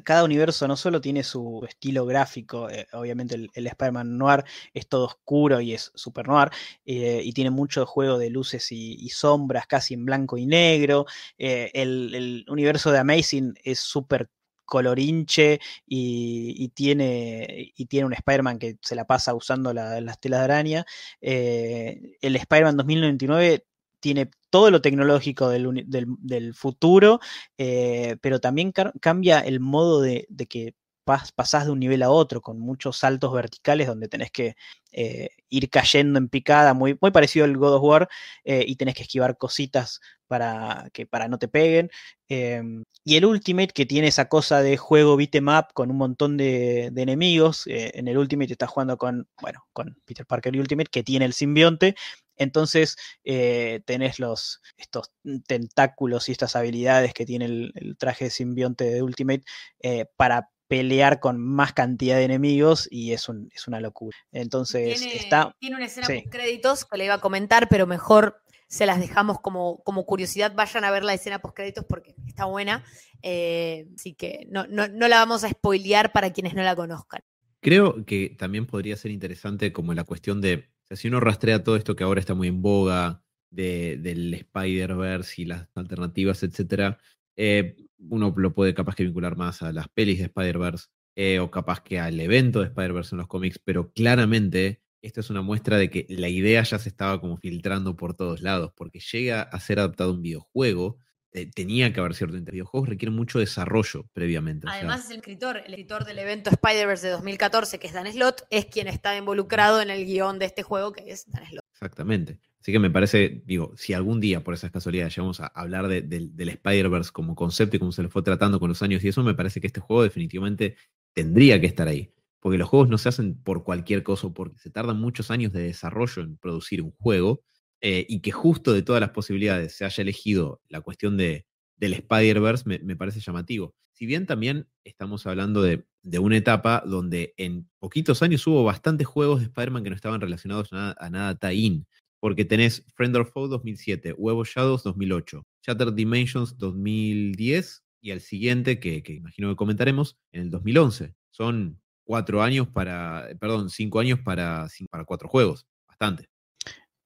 cada, 0.04 0.24
universo 0.24 0.68
no 0.68 0.76
solo 0.76 1.00
tiene 1.02 1.24
su 1.24 1.64
estilo 1.68 2.06
gráfico, 2.06 2.70
eh, 2.70 2.88
obviamente 2.94 3.36
el, 3.36 3.68
Spider-Man 3.68 4.18
Noir 4.18 4.44
es 4.74 4.88
todo 4.88 5.06
oscuro 5.06 5.62
y 5.62 5.74
es 5.74 5.92
super 5.94 6.28
noir, 6.28 6.50
eh, 6.86 7.22
y 7.24 7.32
tiene 7.34 7.52
mucho 7.52 7.86
juego 7.86 8.18
de 8.18 8.32
luces 8.32 8.72
y, 8.72 9.10
sombras, 9.10 9.68
casi 9.68 9.94
en 9.94 10.06
blanco 10.06 10.38
y 10.38 10.46
negro. 10.48 11.06
Eh, 11.38 11.70
el, 11.74 12.46
universo 12.50 12.92
de 12.92 13.00
Amazing 13.00 13.54
es 13.64 13.80
súper 13.80 14.30
colorinche 14.66 15.60
y, 15.86 16.70
tiene, 16.70 17.72
y 17.76 17.86
tiene 17.86 18.06
un 18.08 18.14
Spider-Man 18.14 18.60
que 18.60 18.78
se 18.82 18.96
la 18.96 19.06
pasa 19.06 19.34
usando 19.34 19.74
la, 19.74 20.02
las 20.02 20.20
telas 20.20 20.40
de 20.40 20.44
araña. 20.44 20.86
El 21.22 22.36
Spider-Man 22.36 22.78
2099 22.78 23.66
tiene 24.08 24.30
todo 24.50 24.72
lo 24.72 24.82
tecnológico 24.82 25.50
del, 25.50 26.54
futuro, 26.54 27.20
eh, 27.58 28.16
pero 28.22 28.40
también 28.40 28.72
cambia 29.02 29.42
el 29.42 29.60
modo 29.60 30.00
de, 30.00 30.26
que 30.48 30.76
pas 31.04 31.34
pasás 31.34 31.66
de 31.66 31.72
un 31.72 31.80
nivel 31.80 32.04
a 32.04 32.10
otro, 32.10 32.40
con 32.40 32.58
muchos 32.58 33.00
saltos 33.00 33.34
verticales 33.34 33.86
donde 33.88 34.08
tenés 34.08 34.32
que 34.32 34.56
eh, 34.94 35.30
ir 35.50 35.70
cayendo 35.70 36.20
en 36.20 36.30
picada, 36.30 36.74
muy, 36.74 36.94
parecido 36.96 37.44
al 37.44 37.58
God 37.58 37.76
of 37.76 37.84
War, 37.84 38.10
eh, 38.46 38.64
y 38.66 38.78
tenés 38.78 38.96
que 38.96 39.04
esquivar 39.04 39.38
cositas 39.38 40.00
para 40.28 40.90
que 40.94 41.06
para 41.06 41.28
no 41.28 41.38
te 41.38 41.50
peguen. 41.50 41.90
Eh, 42.30 42.62
y 43.04 43.18
el 43.18 43.26
Ultimate, 43.26 43.74
que 43.74 43.86
tiene 43.86 44.08
esa 44.08 44.30
cosa 44.30 44.62
de 44.62 44.78
juego 44.78 45.18
beat'em 45.18 45.50
up 45.50 45.74
con 45.74 45.92
un 45.92 45.98
montón 45.98 46.38
de, 46.38 46.92
de 46.94 47.02
enemigos. 47.02 47.64
En 47.68 48.08
el 48.08 48.18
Ultimate 48.18 48.54
estás 48.54 48.70
jugando 48.70 48.98
con, 48.98 49.28
bueno, 49.42 49.68
con 49.74 49.98
Peter 50.06 50.26
Parker 50.26 50.56
y 50.56 50.60
Ultimate, 50.60 50.90
que 50.90 51.04
tiene 51.04 51.26
el 51.26 51.34
simbionte. 51.34 51.96
Entonces 52.38 52.96
eh, 53.24 53.82
tenés 53.86 54.20
los, 54.20 54.62
estos 54.78 55.12
tentáculos 55.48 56.30
y 56.30 56.32
estas 56.32 56.56
habilidades 56.56 57.14
que 57.14 57.26
tiene 57.26 57.46
el, 57.46 57.72
el 57.76 57.98
traje 57.98 58.26
de 58.26 58.32
simbionte 58.32 58.86
de 58.86 59.02
Ultimate 59.02 59.44
eh, 59.82 60.06
para 60.16 60.50
pelear 60.68 61.20
con 61.20 61.40
más 61.40 61.74
cantidad 61.74 62.18
de 62.18 62.24
enemigos 62.24 62.88
y 62.92 63.14
es, 63.14 63.30
un, 63.30 63.50
es 63.54 63.68
una 63.68 63.80
locura. 63.80 64.18
Entonces 64.32 65.00
tiene, 65.00 65.16
está. 65.16 65.56
Tiene 65.60 65.76
una 65.78 65.86
escena 65.86 66.08
sí. 66.08 66.22
con 66.22 66.32
créditos 66.32 66.86
que 66.86 66.98
le 66.98 67.06
iba 67.06 67.16
a 67.16 67.22
comentar, 67.22 67.70
pero 67.70 67.88
mejor 67.88 68.42
se 68.68 68.86
las 68.86 69.00
dejamos 69.00 69.40
como, 69.40 69.82
como 69.84 70.06
curiosidad. 70.06 70.54
Vayan 70.54 70.84
a 70.84 70.92
ver 70.92 71.04
la 71.04 71.14
escena 71.14 71.40
post 71.40 71.56
créditos 71.56 71.86
porque 71.86 72.16
está 72.28 72.46
buena. 72.46 72.84
Eh, 73.22 73.88
así 73.96 74.14
que 74.14 74.46
no, 74.50 74.68
no, 74.68 74.88
no 74.88 75.08
la 75.08 75.18
vamos 75.18 75.44
a 75.44 75.50
spoilear 75.50 76.12
para 76.12 76.32
quienes 76.32 76.54
no 76.54 76.64
la 76.64 76.76
conozcan. 76.76 77.22
Creo 77.62 78.06
que 78.06 78.36
también 78.38 78.66
podría 78.66 78.96
ser 78.98 79.12
interesante 79.12 79.74
como 79.74 79.94
la 79.94 80.04
cuestión 80.04 80.42
de, 80.42 80.70
sea, 80.88 80.98
si 80.98 81.08
uno 81.08 81.20
rastrea 81.20 81.64
todo 81.64 81.76
esto 81.76 81.96
que 81.96 82.04
ahora 82.04 82.20
está 82.20 82.34
muy 82.34 82.48
en 82.48 82.62
boga, 82.62 83.24
de, 83.50 83.98
del 83.98 84.34
Spider-Verse 84.34 85.42
y 85.42 85.46
las 85.46 85.68
alternativas, 85.76 86.44
etcétera, 86.44 86.98
eh, 87.36 87.76
uno 87.98 88.34
lo 88.36 88.54
puede 88.54 88.74
capaz 88.74 88.96
que 88.96 89.04
vincular 89.04 89.38
más 89.38 89.62
a 89.62 89.72
las 89.72 89.88
pelis 89.90 90.20
de 90.20 90.26
Spider-Verse 90.26 90.88
eh, 91.16 91.40
o 91.40 91.50
capaz 91.50 91.82
que 91.82 92.00
al 92.00 92.20
evento 92.20 92.60
de 92.60 92.68
Spider-Verse 92.68 93.16
en 93.16 93.20
los 93.20 93.28
cómics, 93.28 93.60
pero 93.64 93.92
claramente 93.92 94.82
esto 95.02 95.22
es 95.22 95.30
una 95.30 95.42
muestra 95.42 95.78
de 95.78 95.90
que 95.90 96.06
la 96.10 96.30
idea 96.30 96.64
ya 96.64 96.80
se 96.80 96.90
estaba 96.90 97.22
como 97.22 97.38
filtrando 97.38 97.96
por 97.96 98.16
todos 98.16 98.42
lados, 98.42 98.74
porque 98.76 99.00
llega 99.00 99.42
a 99.44 99.60
ser 99.60 99.80
adaptado 99.80 100.12
a 100.12 100.14
un 100.14 100.22
videojuego, 100.22 101.00
tenía 101.46 101.94
que 101.94 102.00
haber 102.00 102.16
cierto 102.16 102.36
interés. 102.36 102.56
Videojuegos 102.56 102.90
requieren 102.90 103.16
mucho 103.16 103.40
desarrollo 103.40 104.10
previamente. 104.14 104.68
Además, 104.70 105.06
es 105.06 105.12
el 105.12 105.18
escritor, 105.18 105.58
el 105.58 105.74
escritor 105.74 106.06
del 106.06 106.20
evento 106.20 106.50
Spider-Verse 106.50 107.08
de 107.08 107.14
2014, 107.14 107.80
que 107.80 107.88
es 107.88 107.94
Dan 107.94 108.12
Slott, 108.12 108.42
es 108.50 108.66
quien 108.66 108.88
está 108.88 109.16
involucrado 109.16 109.82
en 109.82 109.90
el 109.90 110.06
guion 110.06 110.40
de 110.40 110.46
este 110.46 110.64
juego, 110.64 110.92
que 110.92 111.12
es 111.12 111.30
Dan 111.30 111.46
Slott. 111.46 111.64
Exactamente. 111.74 112.40
Así 112.60 112.72
que 112.72 112.80
me 112.80 112.90
parece, 112.90 113.44
digo, 113.46 113.74
si 113.78 113.94
algún 113.94 114.20
día 114.20 114.44
por 114.44 114.54
esas 114.54 114.72
casualidades 114.72 115.16
llegamos 115.16 115.40
a 115.40 115.48
hablar 115.48 115.88
del 115.88 116.50
Spider-Verse 116.50 117.12
como 117.12 117.36
concepto 117.36 117.78
y 117.78 117.80
cómo 117.80 117.92
se 117.92 118.04
le 118.04 118.10
fue 118.10 118.24
tratando 118.24 118.60
con 118.60 118.70
los 118.70 118.82
años 118.82 119.04
y 119.04 119.08
eso, 119.08 119.24
me 119.24 119.36
parece 119.36 119.62
que 119.62 119.68
este 119.68 119.80
juego 119.80 120.04
definitivamente 120.04 120.76
tendría 121.14 121.62
que 121.62 121.68
estar 121.68 121.88
ahí. 121.88 122.12
Porque 122.40 122.58
los 122.58 122.68
juegos 122.68 122.90
no 122.90 122.98
se 122.98 123.10
hacen 123.10 123.42
por 123.42 123.64
cualquier 123.64 124.04
cosa, 124.04 124.30
porque 124.30 124.60
se 124.60 124.70
tardan 124.70 125.00
muchos 125.00 125.32
años 125.32 125.52
de 125.54 125.62
desarrollo 125.62 126.22
en 126.22 126.38
producir 126.38 126.82
un 126.82 126.92
juego 126.92 127.42
eh, 127.82 128.06
y 128.08 128.22
que 128.22 128.32
justo 128.32 128.74
de 128.74 128.82
todas 128.82 129.02
las 129.02 129.12
posibilidades 129.12 129.76
se 129.76 129.86
haya 129.86 130.02
elegido 130.02 130.62
la 130.68 130.82
cuestión 130.82 131.18
de, 131.18 131.46
del 131.78 131.94
Spider-Verse 131.94 132.64
me, 132.66 132.96
parece 132.96 133.20
llamativo. 133.20 133.76
Si 133.94 134.06
bien 134.06 134.26
también 134.26 134.68
estamos 134.84 135.26
hablando 135.26 135.62
de, 135.62 135.86
una 136.20 136.38
etapa 136.38 136.84
donde 136.86 137.34
en 137.38 137.70
poquitos 137.80 138.24
años 138.24 138.46
hubo 138.48 138.64
bastantes 138.64 139.06
juegos 139.06 139.40
de 139.40 139.46
Spider-Man 139.48 139.84
que 139.84 139.90
no 139.90 139.96
estaban 139.96 140.22
relacionados 140.22 140.70
a 140.72 141.10
nada, 141.10 141.36
tie-in 141.36 141.86
porque 142.20 142.46
tenés 142.46 142.84
Friend 142.96 143.16
or 143.16 143.26
Foe 143.26 143.48
2007, 143.48 144.14
Huevo 144.18 144.44
Shadows 144.44 144.84
2008, 144.84 145.46
Shattered 145.62 145.94
Dimensions 145.94 146.58
2010 146.58 147.84
y 148.02 148.12
el 148.12 148.22
siguiente, 148.22 148.80
que, 148.80 149.04
imagino 149.08 149.50
que 149.50 149.56
comentaremos, 149.56 150.18
en 150.32 150.44
el 150.44 150.50
2011. 150.50 151.14
Son 151.32 151.80
cuatro 152.04 152.42
años 152.42 152.68
para, 152.68 153.28
perdón, 153.40 153.70
cinco 153.70 154.00
años 154.00 154.20
para, 154.20 154.68
para 154.90 155.06
cuatro 155.06 155.28
juegos, 155.28 155.68
bastante. 155.88 156.28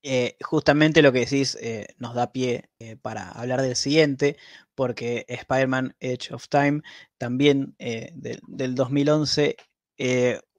Eh, 0.04 0.36
justamente 0.42 1.04
lo 1.04 1.12
que 1.12 1.20
decís 1.20 1.56
eh, 1.62 1.86
nos 1.98 2.16
da 2.16 2.32
pie 2.32 2.70
eh, 2.80 2.96
para 2.96 3.30
hablar 3.30 3.62
del 3.62 3.76
siguiente, 3.76 4.36
porque 4.74 5.26
Spider-Man 5.28 5.96
Edge 6.00 6.34
of 6.34 6.48
Time, 6.50 6.82
también 7.20 7.76
del 7.78 8.76
2011, 8.76 9.58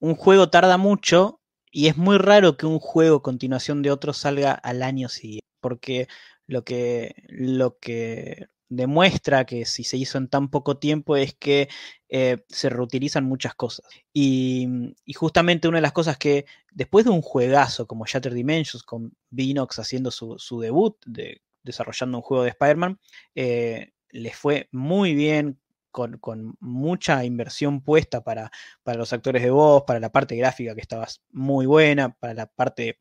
un 0.00 0.14
juego 0.14 0.50
tarda 0.50 0.78
mucho 0.78 1.40
y 1.72 1.88
es 1.88 1.96
muy 1.96 2.18
raro 2.18 2.56
que 2.56 2.66
un 2.66 2.78
juego 2.78 3.22
continuación 3.22 3.82
de 3.82 3.90
otro 3.90 4.12
salga 4.12 4.52
al 4.52 4.82
año 4.82 5.08
siguiente, 5.08 5.46
porque 5.60 6.06
lo 6.46 6.64
que, 6.64 7.14
lo 7.28 7.78
que 7.78 8.48
demuestra 8.76 9.44
que 9.44 9.66
si 9.66 9.84
se 9.84 9.96
hizo 9.96 10.18
en 10.18 10.28
tan 10.28 10.48
poco 10.48 10.78
tiempo 10.78 11.16
es 11.16 11.34
que 11.34 11.68
eh, 12.08 12.44
se 12.48 12.70
reutilizan 12.70 13.24
muchas 13.24 13.54
cosas. 13.54 13.86
Y, 14.12 14.68
justamente 15.14 15.68
una 15.68 15.78
de 15.78 15.82
las 15.82 15.92
cosas 15.92 16.16
que 16.16 16.46
después 16.70 17.04
de 17.04 17.10
un 17.10 17.22
juegazo 17.22 17.86
como 17.86 18.06
Shattered 18.06 18.34
Dimensions, 18.34 18.82
con 18.82 19.12
Vinox 19.30 19.78
haciendo 19.78 20.10
su, 20.10 20.60
debut, 20.60 20.96
de, 21.06 21.42
desarrollando 21.62 22.18
un 22.18 22.22
juego 22.22 22.44
de 22.44 22.50
Spider-Man, 22.50 22.98
eh, 23.34 23.92
les 24.10 24.34
fue 24.36 24.68
muy 24.72 25.14
bien, 25.14 25.60
con, 25.90 26.56
mucha 26.60 27.24
inversión 27.24 27.82
puesta 27.82 28.24
para, 28.24 28.50
para, 28.82 28.98
los 28.98 29.12
actores 29.12 29.42
de 29.42 29.50
voz, 29.50 29.84
para 29.86 30.00
la 30.00 30.10
parte 30.10 30.34
gráfica 30.36 30.74
que 30.74 30.80
estaba 30.80 31.06
muy 31.30 31.66
buena, 31.66 32.14
para 32.14 32.34
la 32.34 32.46
parte 32.46 32.98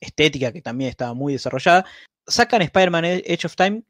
estética 0.00 0.52
que 0.52 0.60
también 0.60 0.90
estaba 0.90 1.14
muy 1.14 1.32
desarrollada. 1.32 1.86
Sacan 2.26 2.62
Spider-Man 2.62 3.04
Edge 3.04 3.46
of 3.46 3.56
Time, 3.56 3.82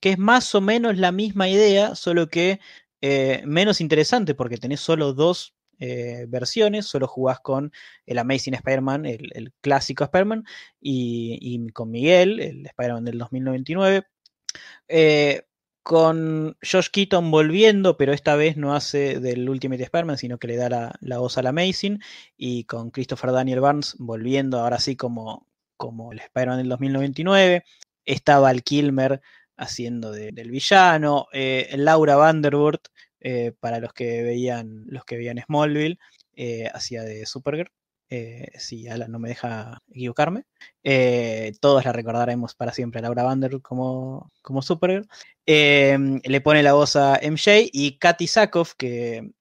que 0.00 0.10
es 0.10 0.18
más 0.18 0.54
o 0.54 0.60
menos 0.60 0.98
la 0.98 1.12
misma 1.12 1.48
idea, 1.48 1.94
solo 1.94 2.28
que 2.28 2.60
eh, 3.00 3.42
menos 3.46 3.80
interesante 3.80 4.34
porque 4.34 4.56
tenés 4.56 4.80
solo 4.80 5.12
dos 5.12 5.54
eh, 5.78 6.26
versiones, 6.28 6.86
solo 6.86 7.06
jugás 7.06 7.40
con 7.40 7.72
el 8.06 8.18
Amazing 8.18 8.54
Spider-Man, 8.54 9.06
el, 9.06 9.52
clásico 9.60 10.04
Spider-Man, 10.04 10.44
y, 10.80 11.68
con 11.72 11.90
Miguel, 11.90 12.40
el 12.40 12.66
Spider-Man 12.66 13.04
del 13.04 13.18
2099. 13.18 14.06
Eh, 14.88 15.42
con 15.82 16.56
Josh 16.62 16.88
Keaton 16.90 17.30
volviendo, 17.30 17.98
pero 17.98 18.14
esta 18.14 18.36
vez 18.36 18.56
no 18.56 18.74
hace 18.74 19.20
del 19.20 19.46
Ultimate 19.48 19.82
Spider-Man, 19.82 20.16
sino 20.16 20.38
que 20.38 20.48
le 20.48 20.56
da 20.56 20.96
la, 21.00 21.18
voz 21.18 21.36
al 21.36 21.46
Amazing, 21.46 22.00
y 22.38 22.64
con 22.64 22.90
Christopher 22.90 23.32
Daniel 23.32 23.60
Barnes 23.60 23.96
volviendo 23.98 24.60
ahora 24.60 24.78
sí 24.78 24.96
como, 24.96 25.46
como 25.76 26.12
el 26.12 26.20
Spider-Man 26.20 26.58
del 26.58 26.68
2099. 26.70 27.64
Estaba 28.06 28.40
Val 28.40 28.62
Kilmer 28.62 29.20
haciendo 29.56 30.12
del 30.12 30.50
villano, 30.50 31.26
eh, 31.32 31.72
Laura 31.76 32.16
Vanderwood, 32.16 32.80
eh, 33.20 33.52
para 33.58 33.78
los 33.78 33.92
que 33.92 34.22
veían, 34.22 34.84
los 34.86 35.04
que 35.04 35.16
veían 35.16 35.38
Smallville, 35.38 35.98
eh, 36.34 36.68
hacía 36.72 37.02
de 37.02 37.26
Supergirl. 37.26 37.70
Si 38.56 38.86
Alan 38.86 39.10
no 39.10 39.18
me 39.18 39.28
deja 39.28 39.82
equivocarme. 39.90 40.44
Todos 41.60 41.84
la 41.84 41.92
recordaremos 41.92 42.54
para 42.54 42.72
siempre 42.72 43.00
a 43.00 43.02
Laura 43.02 43.24
Vander 43.24 43.60
como, 43.60 44.30
como 44.40 44.62
Supergirl. 44.62 45.08
Le 45.44 46.40
pone 46.40 46.62
la 46.62 46.74
voz 46.74 46.94
a 46.94 47.18
MJ 47.20 47.70
y 47.72 47.98
Katy 47.98 48.28
Sackhoff, 48.28 48.74
que 48.74 49.32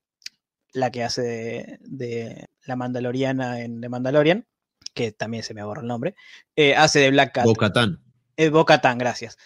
la 0.71 0.89
que 0.89 1.03
hace 1.03 1.77
de, 1.81 2.47
la 2.65 2.75
Mandaloriana 2.75 3.61
en 3.61 3.79
The 3.79 3.89
Mandalorian, 3.89 4.47
que 4.95 5.11
también 5.11 5.43
se 5.43 5.53
me 5.53 5.61
aborra 5.61 5.81
el 5.81 5.87
nombre, 5.87 6.15
hace 6.75 6.97
de 6.97 7.11
Black 7.11 7.35
Cat. 7.35 7.45
Bocatan. 7.45 8.01
Bocatan, 8.51 8.97
gracias. 8.97 9.37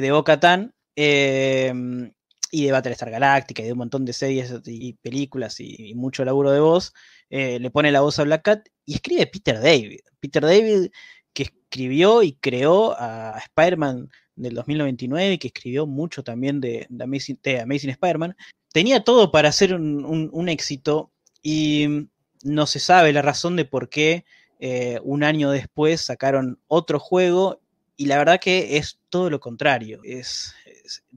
De 0.00 0.12
Bocatan 0.12 0.72
em, 0.94 2.12
y 2.50 2.66
de 2.66 2.72
Battlestar 2.72 3.10
Galactica 3.10 3.62
y 3.62 3.66
de 3.66 3.72
un 3.72 3.78
montón 3.78 4.04
de 4.04 4.12
series 4.12 4.52
y 4.66 4.92
películas 4.94 5.58
y 5.58 5.94
mucho 5.94 6.24
laburo 6.24 6.52
de 6.52 6.60
voz. 6.60 6.92
Eh, 7.30 7.58
le 7.58 7.70
pone 7.72 7.90
la 7.90 8.00
voz 8.00 8.18
a 8.20 8.22
Black 8.22 8.42
Cat 8.42 8.68
y 8.86 8.94
escribe 8.94 9.26
Peter 9.26 9.60
David. 9.60 9.98
Peter 10.20 10.40
David 10.40 10.90
que 11.32 11.42
escribió 11.42 12.22
y 12.22 12.34
creó 12.34 12.94
a 12.96 13.36
Spider-Man 13.38 14.08
del 14.36 14.54
2099 14.54 15.32
y 15.32 15.38
que 15.38 15.48
escribió 15.48 15.86
mucho 15.86 16.22
también 16.22 16.60
de, 16.60 16.86
Amazing, 17.00 17.40
Spider-Man, 17.42 18.36
tenía 18.72 19.02
todo 19.02 19.32
para 19.32 19.48
hacer 19.48 19.74
un, 19.74 20.48
éxito 20.48 21.10
y 21.42 22.08
no 22.44 22.66
se 22.66 22.78
sabe 22.78 23.12
la 23.12 23.22
razón 23.22 23.56
de 23.56 23.64
por 23.64 23.88
qué 23.88 24.24
eh, 24.60 25.00
un 25.02 25.24
año 25.24 25.50
después 25.50 26.02
sacaron 26.02 26.60
otro 26.68 27.00
juego 27.00 27.60
y 27.96 28.06
la 28.06 28.18
verdad 28.18 28.40
que 28.40 28.76
es 28.76 28.98
todo 29.08 29.30
lo 29.30 29.40
contrario. 29.40 30.00
Es, 30.04 30.54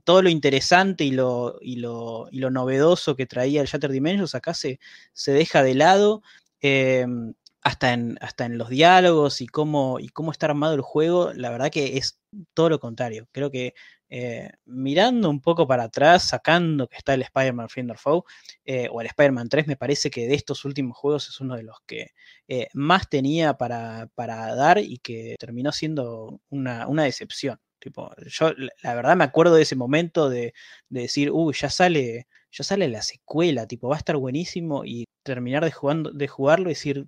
todo 0.03 0.21
lo 0.21 0.29
interesante 0.29 1.03
y 1.03 1.11
lo, 1.11 1.57
y 1.61 1.77
lo, 1.77 2.27
y 2.31 2.39
lo, 2.39 2.49
novedoso 2.51 3.15
que 3.15 3.25
traía 3.25 3.61
el 3.61 3.67
Shattered 3.67 3.93
Dimensions 3.93 4.35
acá 4.35 4.53
se, 4.53 4.79
se 5.13 5.31
deja 5.33 5.63
de 5.63 5.75
lado. 5.75 6.21
Em, 6.61 7.33
hasta 7.61 7.91
en, 7.91 8.17
hasta 8.21 8.45
en 8.45 8.57
los 8.57 8.69
diálogos 8.69 9.41
y 9.41 9.47
cómo, 9.47 9.99
y 9.99 10.07
cómo 10.07 10.31
está 10.31 10.45
armado 10.45 10.73
el 10.73 10.81
juego, 10.81 11.33
la 11.33 11.49
verdad 11.49 11.69
que 11.69 11.97
es 11.97 12.17
todo 12.53 12.69
lo 12.69 12.79
contrario. 12.79 13.27
Creo 13.33 13.51
que 13.51 13.73
eh, 14.09 14.49
mirando 14.65 15.29
un 15.29 15.41
poco 15.41 15.67
para 15.67 15.83
atrás, 15.83 16.29
sacando 16.29 16.87
que 16.87 16.97
está 16.97 17.13
el 17.13 17.23
Spider-Man 17.23 17.69
Friend 17.69 17.91
or 17.91 17.97
Foe 17.97 18.21
eh, 18.65 18.87
o 18.91 19.01
el 19.01 19.07
Spider-Man 19.07 19.49
3, 19.49 19.67
me 19.67 19.75
parece 19.75 20.09
que 20.09 20.27
de 20.27 20.35
estos 20.35 20.63
últimos 20.65 20.97
juegos 20.97 21.27
es 21.27 21.41
uno 21.41 21.55
de 21.55 21.63
los 21.63 21.77
que 21.85 22.11
eh, 22.47 22.67
más 22.73 23.09
tenía 23.09 23.55
para, 23.57 24.09
para, 24.15 24.55
dar 24.55 24.77
y 24.79 24.99
que 24.99 25.35
terminó 25.39 25.71
siendo 25.71 26.41
una, 26.49 26.87
una 26.87 27.03
decepción. 27.03 27.59
Tipo, 27.79 28.11
yo 28.25 28.53
la 28.81 28.95
verdad 28.95 29.15
me 29.15 29.23
acuerdo 29.23 29.55
de 29.55 29.63
ese 29.63 29.75
momento 29.75 30.29
de, 30.29 30.53
decir, 30.89 31.31
uy, 31.31 31.53
ya 31.53 31.69
sale, 31.69 32.27
ya 32.51 32.63
sale 32.63 32.87
la 32.87 33.01
secuela, 33.01 33.67
tipo, 33.67 33.89
va 33.89 33.95
a 33.95 33.99
estar 33.99 34.17
buenísimo 34.17 34.83
y 34.85 35.05
terminar 35.23 35.63
de, 35.63 35.71
jugando, 35.71 36.11
de 36.11 36.27
jugarlo 36.27 36.69
y 36.69 36.73
decir, 36.73 37.07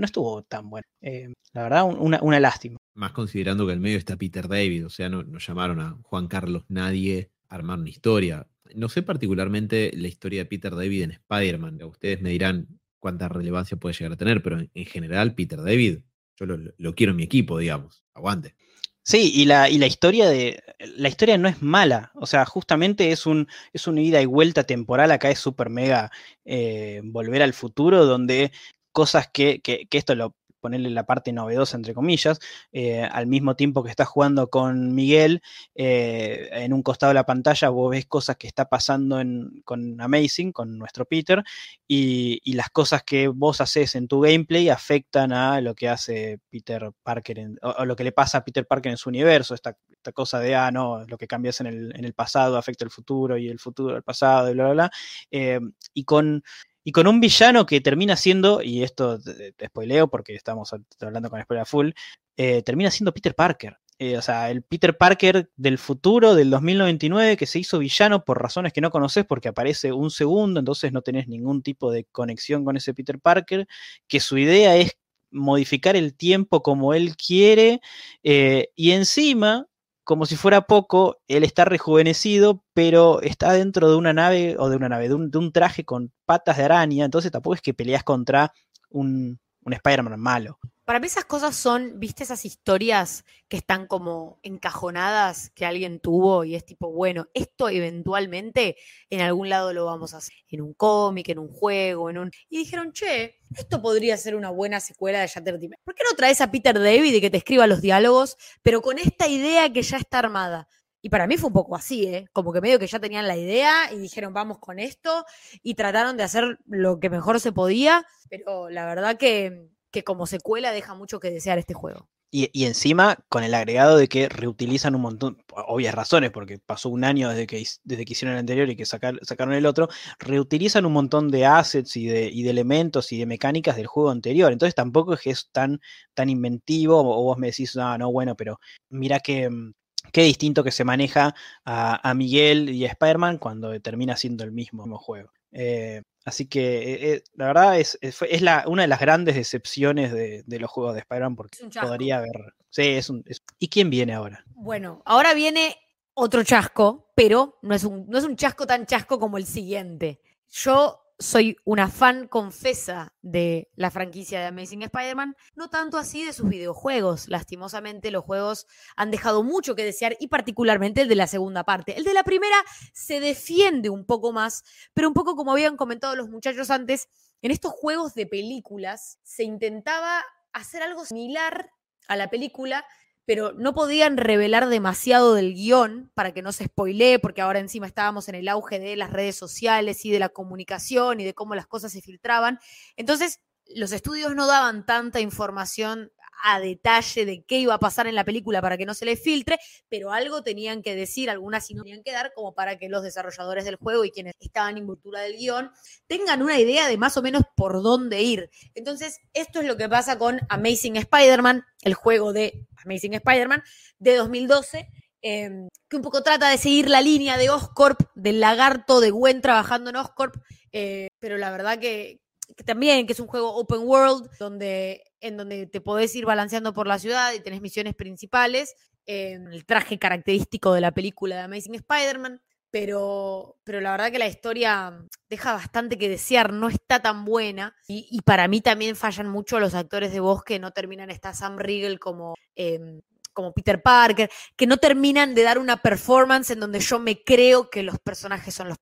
no 0.00 0.06
estuvo 0.06 0.42
tan 0.42 0.68
bueno. 0.68 0.86
Eh, 1.00 1.32
la 1.52 1.62
verdad, 1.62 1.84
una, 1.84 2.40
lástima. 2.40 2.78
Más 2.94 3.12
considerando 3.12 3.66
que 3.66 3.74
en 3.74 3.80
medio 3.80 3.98
está 3.98 4.16
Peter 4.16 4.48
David, 4.48 4.86
o 4.86 4.90
sea, 4.90 5.08
no, 5.08 5.22
llamaron 5.38 5.80
a 5.80 5.96
Juan 6.02 6.26
Carlos 6.26 6.64
nadie 6.68 7.30
a 7.48 7.56
armar 7.56 7.78
una 7.78 7.90
historia. 7.90 8.46
No 8.74 8.88
sé 8.88 9.02
particularmente 9.02 9.92
la 9.94 10.08
historia 10.08 10.40
de 10.40 10.46
Peter 10.46 10.74
David 10.74 11.02
en 11.02 11.10
Spider-Man. 11.12 11.82
Ustedes 11.84 12.22
me 12.22 12.30
dirán 12.30 12.80
cuánta 12.98 13.28
relevancia 13.28 13.76
puede 13.76 13.94
llegar 13.94 14.12
a 14.12 14.16
tener, 14.16 14.42
pero 14.42 14.58
en, 14.60 14.86
general, 14.86 15.34
Peter 15.34 15.62
David, 15.62 15.98
yo 16.36 16.46
lo 16.46 16.94
quiero 16.94 17.10
en 17.10 17.16
mi 17.16 17.24
equipo, 17.24 17.58
digamos. 17.58 18.02
Aguante. 18.14 18.54
Sí, 19.02 19.32
y 19.34 19.46
la, 19.46 19.68
y 19.68 19.78
la 19.78 19.86
historia 19.86 20.28
de. 20.28 20.62
La 20.96 21.08
historia 21.08 21.38
no 21.38 21.48
es 21.48 21.62
mala. 21.62 22.12
O 22.14 22.26
sea, 22.26 22.44
justamente 22.44 23.10
es 23.10 23.26
un, 23.26 23.48
es 23.72 23.86
una 23.86 24.02
ida 24.02 24.20
y 24.20 24.26
vuelta 24.26 24.64
temporal. 24.64 25.10
Acá 25.10 25.30
es 25.30 25.38
súper 25.38 25.70
mega 25.70 26.10
eh, 26.44 27.00
volver 27.04 27.42
al 27.42 27.54
futuro, 27.54 28.04
donde 28.04 28.52
cosas 28.92 29.28
que, 29.32 29.60
que, 29.60 29.86
esto 29.90 30.14
lo, 30.14 30.34
ponerle 30.60 30.90
la 30.90 31.06
parte 31.06 31.32
novedosa, 31.32 31.76
entre 31.76 31.94
comillas, 31.94 32.38
eh, 32.72 33.02
al 33.02 33.26
mismo 33.26 33.56
tiempo 33.56 33.82
que 33.82 33.90
estás 33.90 34.08
jugando 34.08 34.48
con 34.50 34.94
Miguel, 34.94 35.42
eh, 35.74 36.48
en 36.52 36.72
un 36.72 36.82
costado 36.82 37.10
de 37.10 37.14
la 37.14 37.26
pantalla 37.26 37.70
vos 37.70 37.90
ves 37.90 38.06
cosas 38.06 38.36
que 38.36 38.46
está 38.46 38.66
pasando 38.68 39.20
con 39.64 40.00
Amazing, 40.00 40.52
con 40.52 40.78
nuestro 40.78 41.04
Peter, 41.04 41.42
y, 41.88 42.40
las 42.60 42.68
cosas 42.70 43.02
que 43.04 43.28
vos 43.28 43.60
haces 43.62 43.94
en 43.94 44.06
tu 44.06 44.20
gameplay 44.20 44.68
afectan 44.68 45.32
a 45.32 45.60
lo 45.62 45.74
que 45.74 45.88
hace 45.88 46.40
Peter 46.50 46.90
Parker, 47.02 47.52
o, 47.62 47.84
lo 47.86 47.96
que 47.96 48.04
le 48.04 48.12
pasa 48.12 48.38
a 48.38 48.44
Peter 48.44 48.66
Parker 48.66 48.90
en 48.90 48.98
su 48.98 49.08
universo, 49.08 49.54
esta, 49.54 49.74
cosa 50.12 50.40
de, 50.40 50.54
ah, 50.54 50.70
no, 50.70 51.04
lo 51.06 51.16
que 51.16 51.26
cambias 51.26 51.60
en 51.60 51.68
el, 51.68 51.96
en 51.96 52.04
el, 52.04 52.12
pasado 52.12 52.56
afecta 52.58 52.84
el 52.84 52.90
futuro 52.90 53.38
y 53.38 53.48
el 53.48 53.58
futuro 53.58 53.96
al 53.96 54.02
pasado, 54.02 54.50
y 54.50 54.54
bla, 54.54 54.64
bla, 54.64 54.72
bla. 54.72 54.90
Eh, 55.30 55.60
y 55.94 56.04
con 56.04 56.42
y 56.84 56.92
con 56.92 57.06
un 57.06 57.20
villano 57.20 57.66
que 57.66 57.80
termina 57.80 58.16
siendo, 58.16 58.62
y 58.62 58.82
esto 58.82 59.18
te, 59.20 59.66
spoileo 59.66 60.08
porque 60.08 60.34
estamos 60.34 60.70
hablando 61.00 61.30
con 61.30 61.42
spoiler 61.42 61.66
full, 61.66 61.90
eh, 62.36 62.62
termina 62.62 62.90
siendo 62.90 63.12
Peter 63.12 63.34
Parker. 63.34 63.76
Eh, 63.98 64.16
o 64.16 64.22
sea, 64.22 64.50
el 64.50 64.62
Peter 64.62 64.96
Parker 64.96 65.50
del 65.56 65.76
futuro, 65.76 66.34
del 66.34 66.48
2099, 66.48 67.36
que 67.36 67.44
se 67.44 67.58
hizo 67.58 67.78
villano 67.78 68.24
por 68.24 68.40
razones 68.40 68.72
que 68.72 68.80
no 68.80 68.90
conoces 68.90 69.26
porque 69.26 69.48
aparece 69.48 69.92
un 69.92 70.10
segundo, 70.10 70.58
entonces 70.58 70.90
no 70.90 71.02
tenés 71.02 71.28
ningún 71.28 71.62
tipo 71.62 71.92
de 71.92 72.04
conexión 72.04 72.64
con 72.64 72.78
ese 72.78 72.94
Peter 72.94 73.18
Parker, 73.20 73.66
que 74.08 74.20
su 74.20 74.38
idea 74.38 74.74
es 74.76 74.96
modificar 75.30 75.96
el 75.96 76.14
tiempo 76.16 76.62
como 76.62 76.94
él 76.94 77.14
quiere, 77.16 77.80
eh, 78.22 78.70
y 78.74 78.92
encima 78.92 79.66
como 80.10 80.26
si 80.26 80.34
fuera 80.34 80.62
poco, 80.62 81.20
él 81.28 81.44
está 81.44 81.64
rejuvenecido, 81.64 82.64
pero 82.74 83.22
está 83.22 83.52
dentro 83.52 83.88
de 83.88 83.94
una 83.94 84.12
nave, 84.12 84.56
o 84.58 84.68
de 84.68 84.74
una 84.74 84.88
nave, 84.88 85.08
de 85.08 85.14
un, 85.14 85.52
traje 85.52 85.84
con 85.84 86.12
patas 86.26 86.56
de 86.56 86.64
araña, 86.64 87.04
entonces 87.04 87.30
tampoco 87.30 87.54
es 87.54 87.62
que 87.62 87.74
peleas 87.74 88.02
contra 88.02 88.52
un, 88.88 89.38
un 89.62 89.72
Spider-Man 89.72 90.18
malo. 90.18 90.58
Para 90.90 90.98
mí 90.98 91.06
esas 91.06 91.24
cosas 91.24 91.54
son, 91.54 92.00
viste, 92.00 92.24
esas 92.24 92.44
historias 92.44 93.24
que 93.46 93.58
están 93.58 93.86
como 93.86 94.40
encajonadas 94.42 95.50
que 95.50 95.64
alguien 95.64 96.00
tuvo 96.00 96.42
y 96.42 96.56
es 96.56 96.64
tipo, 96.64 96.90
bueno, 96.90 97.28
esto 97.32 97.68
eventualmente 97.68 98.74
en 99.08 99.20
algún 99.20 99.48
lado 99.48 99.72
lo 99.72 99.84
vamos 99.84 100.14
a 100.14 100.16
hacer, 100.16 100.34
en 100.48 100.62
un 100.62 100.74
cómic, 100.74 101.28
en 101.28 101.38
un 101.38 101.46
juego, 101.46 102.10
en 102.10 102.18
un... 102.18 102.32
Y 102.48 102.58
dijeron, 102.58 102.92
che, 102.92 103.38
esto 103.54 103.80
podría 103.80 104.16
ser 104.16 104.34
una 104.34 104.50
buena 104.50 104.80
secuela 104.80 105.20
de 105.20 105.28
Shattered 105.28 105.60
Dimension. 105.60 105.84
¿Por 105.84 105.94
qué 105.94 106.02
no 106.10 106.16
traes 106.16 106.40
a 106.40 106.50
Peter 106.50 106.76
David 106.76 107.14
y 107.14 107.20
que 107.20 107.30
te 107.30 107.36
escriba 107.36 107.68
los 107.68 107.82
diálogos, 107.82 108.36
pero 108.60 108.82
con 108.82 108.98
esta 108.98 109.28
idea 109.28 109.72
que 109.72 109.82
ya 109.82 109.96
está 109.96 110.18
armada? 110.18 110.66
Y 111.02 111.08
para 111.08 111.28
mí 111.28 111.36
fue 111.36 111.50
un 111.50 111.54
poco 111.54 111.76
así, 111.76 112.04
¿eh? 112.06 112.26
Como 112.32 112.52
que 112.52 112.60
medio 112.60 112.80
que 112.80 112.88
ya 112.88 112.98
tenían 112.98 113.28
la 113.28 113.36
idea 113.36 113.92
y 113.92 113.98
dijeron, 113.98 114.34
vamos 114.34 114.58
con 114.58 114.80
esto, 114.80 115.24
y 115.62 115.74
trataron 115.74 116.16
de 116.16 116.24
hacer 116.24 116.58
lo 116.66 116.98
que 116.98 117.10
mejor 117.10 117.38
se 117.38 117.52
podía, 117.52 118.04
pero 118.28 118.68
la 118.68 118.86
verdad 118.86 119.16
que 119.16 119.70
que 119.90 120.04
como 120.04 120.26
secuela 120.26 120.72
deja 120.72 120.94
mucho 120.94 121.20
que 121.20 121.30
desear 121.30 121.58
este 121.58 121.74
juego. 121.74 122.08
Y, 122.32 122.64
encima 122.64 123.18
con 123.28 123.42
el 123.42 123.54
agregado 123.54 123.96
de 123.96 124.06
que 124.06 124.28
reutilizan 124.28 124.94
un 124.94 125.00
montón, 125.00 125.42
obvias 125.52 125.94
razones, 125.96 126.30
porque 126.30 126.58
pasó 126.58 126.88
un 126.88 127.02
año 127.02 127.28
desde 127.28 127.48
que, 127.48 127.66
desde 127.82 128.04
que 128.04 128.12
hicieron 128.12 128.34
el 128.34 128.40
anterior 128.40 128.70
y 128.70 128.76
que 128.76 128.86
sacaron 128.86 129.52
el 129.52 129.66
otro, 129.66 129.88
reutilizan 130.20 130.86
un 130.86 130.92
montón 130.92 131.28
de 131.32 131.44
assets 131.46 131.96
y 131.96 132.06
de, 132.06 132.30
y 132.30 132.44
de, 132.44 132.50
elementos 132.50 133.10
y 133.10 133.18
de 133.18 133.26
mecánicas 133.26 133.74
del 133.74 133.88
juego 133.88 134.10
anterior. 134.10 134.52
Entonces 134.52 134.76
tampoco 134.76 135.14
es 135.14 135.20
que 135.22 135.30
es 135.30 135.48
tan, 135.50 135.80
tan 136.14 136.30
inventivo, 136.30 137.00
o 137.00 137.24
vos 137.24 137.36
me 137.36 137.48
decís, 137.48 137.74
no, 137.74 137.98
no, 137.98 138.12
bueno, 138.12 138.36
pero 138.36 138.60
mira 138.90 139.18
mm, 139.18 139.72
qué 140.12 140.22
distinto 140.22 140.62
que 140.62 140.70
se 140.70 140.84
maneja 140.84 141.34
a, 141.64 142.14
Miguel 142.14 142.70
y 142.70 142.84
a 142.84 142.90
Spider-Man 142.90 143.38
cuando 143.38 143.78
termina 143.80 144.16
siendo 144.16 144.44
el 144.44 144.52
mismo, 144.52 144.86
juego. 144.98 145.32
Eh, 145.50 146.02
así 146.24 146.46
que 146.46 146.78
eh, 146.78 147.12
eh, 147.12 147.24
la 147.34 147.46
verdad 147.46 147.78
es, 147.78 147.98
es, 148.00 148.42
la, 148.42 148.64
una 148.66 148.82
de 148.82 148.88
las 148.88 149.00
grandes 149.00 149.34
decepciones 149.34 150.12
de, 150.12 150.44
los 150.46 150.70
juegos 150.70 150.94
de 150.94 151.00
Spider-Man 151.00 151.36
porque 151.36 151.58
podría 151.80 152.18
haber... 152.18 152.54
Sí, 152.68 152.82
es 152.82 153.10
un... 153.10 153.24
¿Y 153.58 153.68
quién 153.68 153.90
viene 153.90 154.14
ahora? 154.14 154.44
Bueno, 154.54 155.02
ahora 155.04 155.34
viene 155.34 155.76
otro 156.14 156.44
chasco, 156.44 157.10
pero 157.14 157.58
no 157.62 157.74
es, 157.74 157.84
un, 157.84 158.06
no 158.08 158.18
es 158.18 158.24
un 158.24 158.36
chasco 158.36 158.66
tan 158.66 158.86
chasco 158.86 159.18
como 159.18 159.38
el 159.38 159.46
siguiente. 159.46 160.20
Yo 160.48 160.99
soy 161.20 161.58
una 161.64 161.88
fan 161.88 162.26
confesa 162.26 163.12
de 163.20 163.70
la 163.76 163.90
franquicia 163.90 164.40
de 164.40 164.46
Amazing 164.46 164.82
Spider-Man, 164.84 165.36
no 165.54 165.68
tanto 165.68 165.98
así 165.98 166.24
de 166.24 166.32
sus 166.32 166.48
videojuegos. 166.48 167.28
Lastimosamente 167.28 168.10
los 168.10 168.24
juegos 168.24 168.66
han 168.96 169.10
dejado 169.10 169.42
mucho 169.42 169.76
que 169.76 169.84
desear 169.84 170.16
y 170.18 170.28
particularmente 170.28 171.02
el 171.02 171.08
de 171.08 171.16
la 171.16 171.26
segunda 171.26 171.62
parte. 171.64 171.98
El 171.98 172.04
de 172.04 172.14
la 172.14 172.24
primera 172.24 172.56
se 172.94 173.20
defiende 173.20 173.90
un 173.90 174.06
poco 174.06 174.32
más, 174.32 174.64
pero 174.94 175.08
un 175.08 175.14
poco 175.14 175.36
como 175.36 175.52
habían 175.52 175.76
comentado 175.76 176.16
los 176.16 176.30
muchachos 176.30 176.70
antes, 176.70 177.08
en 177.42 177.50
estos 177.50 177.72
juegos 177.72 178.14
de 178.14 178.26
películas 178.26 179.18
se 179.22 179.44
intentaba 179.44 180.24
hacer 180.54 180.82
algo 180.82 181.04
similar 181.04 181.70
a 182.08 182.16
la 182.16 182.30
película, 182.30 182.86
pero 183.30 183.52
no 183.52 183.74
podían 183.74 184.16
revelar 184.16 184.68
demasiado 184.68 185.34
del 185.34 185.54
guion 185.54 186.10
para 186.14 186.34
que 186.34 186.42
no 186.42 186.50
se 186.50 186.64
spoilee, 186.64 187.20
porque 187.20 187.40
ahora 187.40 187.60
encima 187.60 187.86
estábamos 187.86 188.28
en 188.28 188.34
el 188.34 188.48
auge 188.48 188.80
de 188.80 188.96
las 188.96 189.12
redes 189.12 189.36
sociales 189.36 190.04
y 190.04 190.10
de 190.10 190.18
la 190.18 190.30
comunicación 190.30 191.20
y 191.20 191.24
de 191.24 191.32
cómo 191.32 191.54
las 191.54 191.68
cosas 191.68 191.92
se 191.92 192.02
filtraban. 192.02 192.58
Entonces, 192.96 193.38
los 193.72 193.92
estudios 193.92 194.34
no 194.34 194.48
daban 194.48 194.84
tanta 194.84 195.20
información 195.20 196.10
a 196.42 196.60
detalle 196.60 197.24
de 197.24 197.44
qué 197.44 197.58
iba 197.58 197.74
a 197.74 197.78
pasar 197.78 198.06
en 198.06 198.14
la 198.14 198.24
película 198.24 198.60
para 198.62 198.76
que 198.76 198.86
no 198.86 198.94
se 198.94 199.04
le 199.04 199.16
filtre, 199.16 199.58
pero 199.88 200.12
algo 200.12 200.42
tenían 200.42 200.82
que 200.82 200.94
decir, 200.94 201.30
algunas 201.30 201.66
sí 201.66 201.74
no 201.74 201.82
tenían 201.82 202.02
que 202.02 202.12
dar, 202.12 202.32
como 202.34 202.54
para 202.54 202.78
que 202.78 202.88
los 202.88 203.02
desarrolladores 203.02 203.64
del 203.64 203.76
juego 203.76 204.04
y 204.04 204.10
quienes 204.10 204.34
estaban 204.40 204.78
en 204.78 204.86
cultura 204.86 205.20
del 205.20 205.36
guion 205.36 205.70
tengan 206.06 206.42
una 206.42 206.58
idea 206.58 206.88
de 206.88 206.96
más 206.96 207.16
o 207.16 207.22
menos 207.22 207.42
por 207.56 207.82
dónde 207.82 208.22
ir. 208.22 208.50
Entonces, 208.74 209.20
esto 209.34 209.60
es 209.60 209.66
lo 209.66 209.76
que 209.76 209.88
pasa 209.88 210.18
con 210.18 210.40
Amazing 210.48 210.96
Spider-Man, 210.96 211.64
el 211.82 211.94
juego 211.94 212.32
de 212.32 212.66
Amazing 212.84 213.14
Spider-Man 213.14 213.62
de 213.98 214.16
2012. 214.16 214.88
Em, 215.22 215.68
que 215.88 215.96
un 215.96 216.02
poco 216.02 216.22
trata 216.22 216.48
de 216.48 216.56
seguir 216.56 216.88
la 216.88 217.02
línea 217.02 217.36
de 217.36 217.50
Oscorp, 217.50 218.00
del 218.14 218.40
lagarto 218.40 219.00
de 219.00 219.10
Gwen 219.10 219.42
trabajando 219.42 219.90
en 219.90 219.96
Oscorp, 219.96 220.36
eh, 220.72 221.08
pero 221.18 221.36
la 221.36 221.50
verdad 221.50 221.78
que, 221.78 222.20
también, 222.64 223.06
que 223.06 223.12
es 223.12 223.20
un 223.20 223.26
juego 223.26 223.54
open 223.54 223.80
world, 223.80 224.30
donde, 224.38 225.02
en 225.20 225.36
donde 225.36 225.66
te 225.66 225.80
podés 225.80 226.14
ir 226.14 226.26
balanceando 226.26 226.72
por 226.72 226.86
la 226.86 226.98
ciudad 226.98 227.32
y 227.32 227.40
tenés 227.40 227.60
misiones 227.60 227.94
principales, 227.94 228.74
el 229.06 229.64
traje 229.66 229.98
característico 229.98 230.72
de 230.72 230.80
la 230.80 230.92
película 230.92 231.36
de 231.36 231.42
Amazing 231.42 231.74
Spider-Man, 231.76 232.40
pero, 232.70 233.56
pero 233.64 233.80
la 233.80 233.92
verdad 233.92 234.12
que 234.12 234.18
la 234.18 234.28
historia 234.28 235.04
deja 235.28 235.52
bastante 235.52 235.98
que 235.98 236.08
desear, 236.08 236.52
no 236.52 236.68
está 236.68 237.00
tan 237.00 237.24
buena, 237.24 237.74
y, 237.88 238.20
para 238.22 238.46
mí 238.46 238.60
también 238.60 238.94
fallan 238.96 239.28
mucho 239.28 239.58
los 239.58 239.74
actores 239.74 240.12
de 240.12 240.20
voz 240.20 240.44
que 240.44 240.58
no 240.58 240.70
terminan, 240.70 241.10
está 241.10 241.34
Sam 241.34 241.58
Riegel 241.58 241.98
como... 241.98 242.34
Em, 242.54 243.00
como 243.32 243.52
Peter 243.52 243.80
Parker, 243.80 244.28
que 244.56 244.66
no 244.66 244.78
terminan 244.78 245.36
de 245.36 245.44
dar 245.44 245.60
una 245.60 245.80
performance 245.80 246.50
en 246.50 246.58
donde 246.58 246.80
yo 246.80 246.98
me 246.98 247.22
creo 247.22 247.70
que 247.70 247.84
los 247.84 247.96
personajes 248.00 248.52
son 248.52 248.68
los 248.68 248.76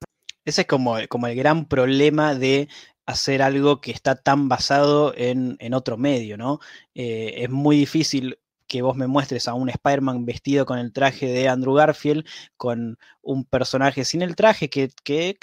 ese 0.49 0.63
es 0.63 0.67
como, 0.67 0.97
como 1.11 1.27
el 1.27 1.37
gran 1.37 1.67
problema 1.67 2.35
de 2.35 2.71
hacer 3.09 3.41
algo 3.41 3.81
que 3.81 3.91
está 3.91 4.17
tan 4.17 4.51
basado 4.51 5.15
en, 5.17 5.57
otro 5.73 5.97
medio, 5.97 6.37
¿no? 6.37 6.61
Eh, 6.95 7.37
es 7.39 7.49
muy 7.49 7.79
difícil 7.79 8.39
que 8.67 8.83
vos 8.83 8.97
me 8.97 9.07
muestres 9.07 9.49
a 9.49 9.55
un 9.55 9.71
Spider-Man 9.71 10.27
vestido 10.27 10.67
con 10.67 10.79
el 10.79 10.93
traje 10.93 11.27
de 11.27 11.49
Andrew 11.49 11.73
Garfield, 11.73 12.27
con 12.59 12.99
un 13.23 13.47
personaje 13.47 14.05
sin 14.05 14.21
el 14.21 14.37
traje, 14.37 14.69
que, 14.69 14.91
que, 15.05 15.39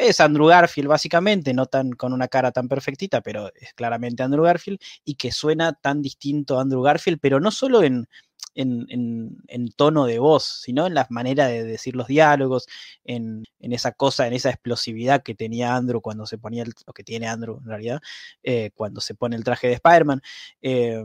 es 0.00 0.20
Andrew 0.20 0.46
Garfield 0.46 0.88
básicamente, 0.88 1.54
no 1.54 1.66
tan 1.66 1.90
con 1.92 2.12
una 2.12 2.28
cara 2.28 2.52
tan 2.52 2.68
perfectita, 2.68 3.20
pero 3.20 3.50
es 3.54 3.74
claramente 3.74 4.22
Andrew 4.22 4.44
Garfield, 4.44 4.78
y 5.04 5.14
que 5.14 5.32
suena 5.32 5.72
tan 5.74 6.02
distinto 6.02 6.58
a 6.58 6.62
Andrew 6.62 6.82
Garfield, 6.82 7.18
pero 7.20 7.40
no 7.40 7.50
solo 7.50 7.82
en, 7.82 8.08
en, 8.54 9.72
tono 9.76 10.06
de 10.06 10.18
voz, 10.18 10.44
sino 10.64 10.86
en 10.86 10.94
la 10.94 11.06
manera 11.10 11.46
de 11.46 11.64
decir 11.64 11.96
los 11.96 12.08
diálogos, 12.08 12.66
en, 13.04 13.44
esa 13.60 13.92
cosa, 13.92 14.26
en 14.26 14.32
esa 14.32 14.50
explosividad 14.50 15.22
que 15.22 15.34
tenía 15.34 15.74
Andrew 15.74 16.00
cuando 16.00 16.26
se 16.26 16.38
ponía, 16.38 16.62
el, 16.62 16.72
lo 16.86 16.92
que 16.92 17.04
tiene 17.04 17.28
Andrew 17.28 17.58
en 17.58 17.66
realidad, 17.66 18.00
eh, 18.42 18.70
cuando 18.74 19.00
se 19.00 19.14
pone 19.14 19.36
el 19.36 19.44
traje 19.44 19.68
de 19.68 19.74
Spider-Man. 19.74 20.22
Eh, 20.62 21.02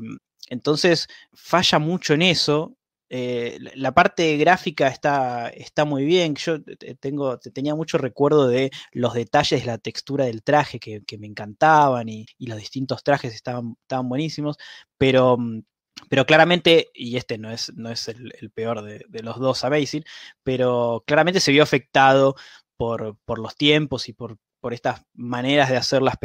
entonces 0.50 1.08
falla 1.34 1.80
mucho 1.80 2.14
en 2.14 2.22
eso. 2.24 2.76
Eh, 3.18 3.58
la 3.76 3.94
parte 3.94 4.36
gráfica 4.36 4.90
está, 4.90 5.48
está 5.48 5.86
muy 5.86 6.04
bien. 6.04 6.36
Yo 6.36 6.58
tengo, 7.00 7.40
tenía 7.40 7.74
mucho 7.74 7.98
recuerdo 7.98 8.50
de 8.50 8.72
los 8.92 9.14
detalles 9.14 9.62
de 9.62 9.68
la 9.68 9.78
textura 9.78 10.26
del 10.26 10.44
traje 10.44 10.80
que, 10.80 11.18
me 11.18 11.28
encantaban 11.28 12.10
y, 12.10 12.26
los 12.40 12.58
distintos 12.58 13.04
trajes 13.04 13.34
estaban, 13.34 13.78
estaban 13.84 14.10
buenísimos, 14.10 14.58
pero 14.98 15.38
mm, 15.38 15.62
pero 16.10 16.26
claramente, 16.26 16.90
y 16.94 17.16
este 17.16 17.38
no 17.38 17.52
es, 17.52 17.74
no 17.76 17.90
es 17.90 18.10
el, 18.10 18.52
peor 18.54 18.82
de, 18.84 19.24
los 19.24 19.40
dos 19.40 19.64
Amazing, 19.64 20.04
pero 20.44 21.04
claramente 21.08 21.40
se 21.40 21.54
vio 21.54 21.64
afectado 21.64 22.36
por, 22.78 23.18
los 23.38 23.56
tiempos 23.56 24.10
y 24.10 24.14
por, 24.14 24.38
por 24.60 24.74
estas 24.74 25.04
maneras 25.14 25.70
de 25.70 25.78
hacer 25.78 26.02
las 26.02 26.16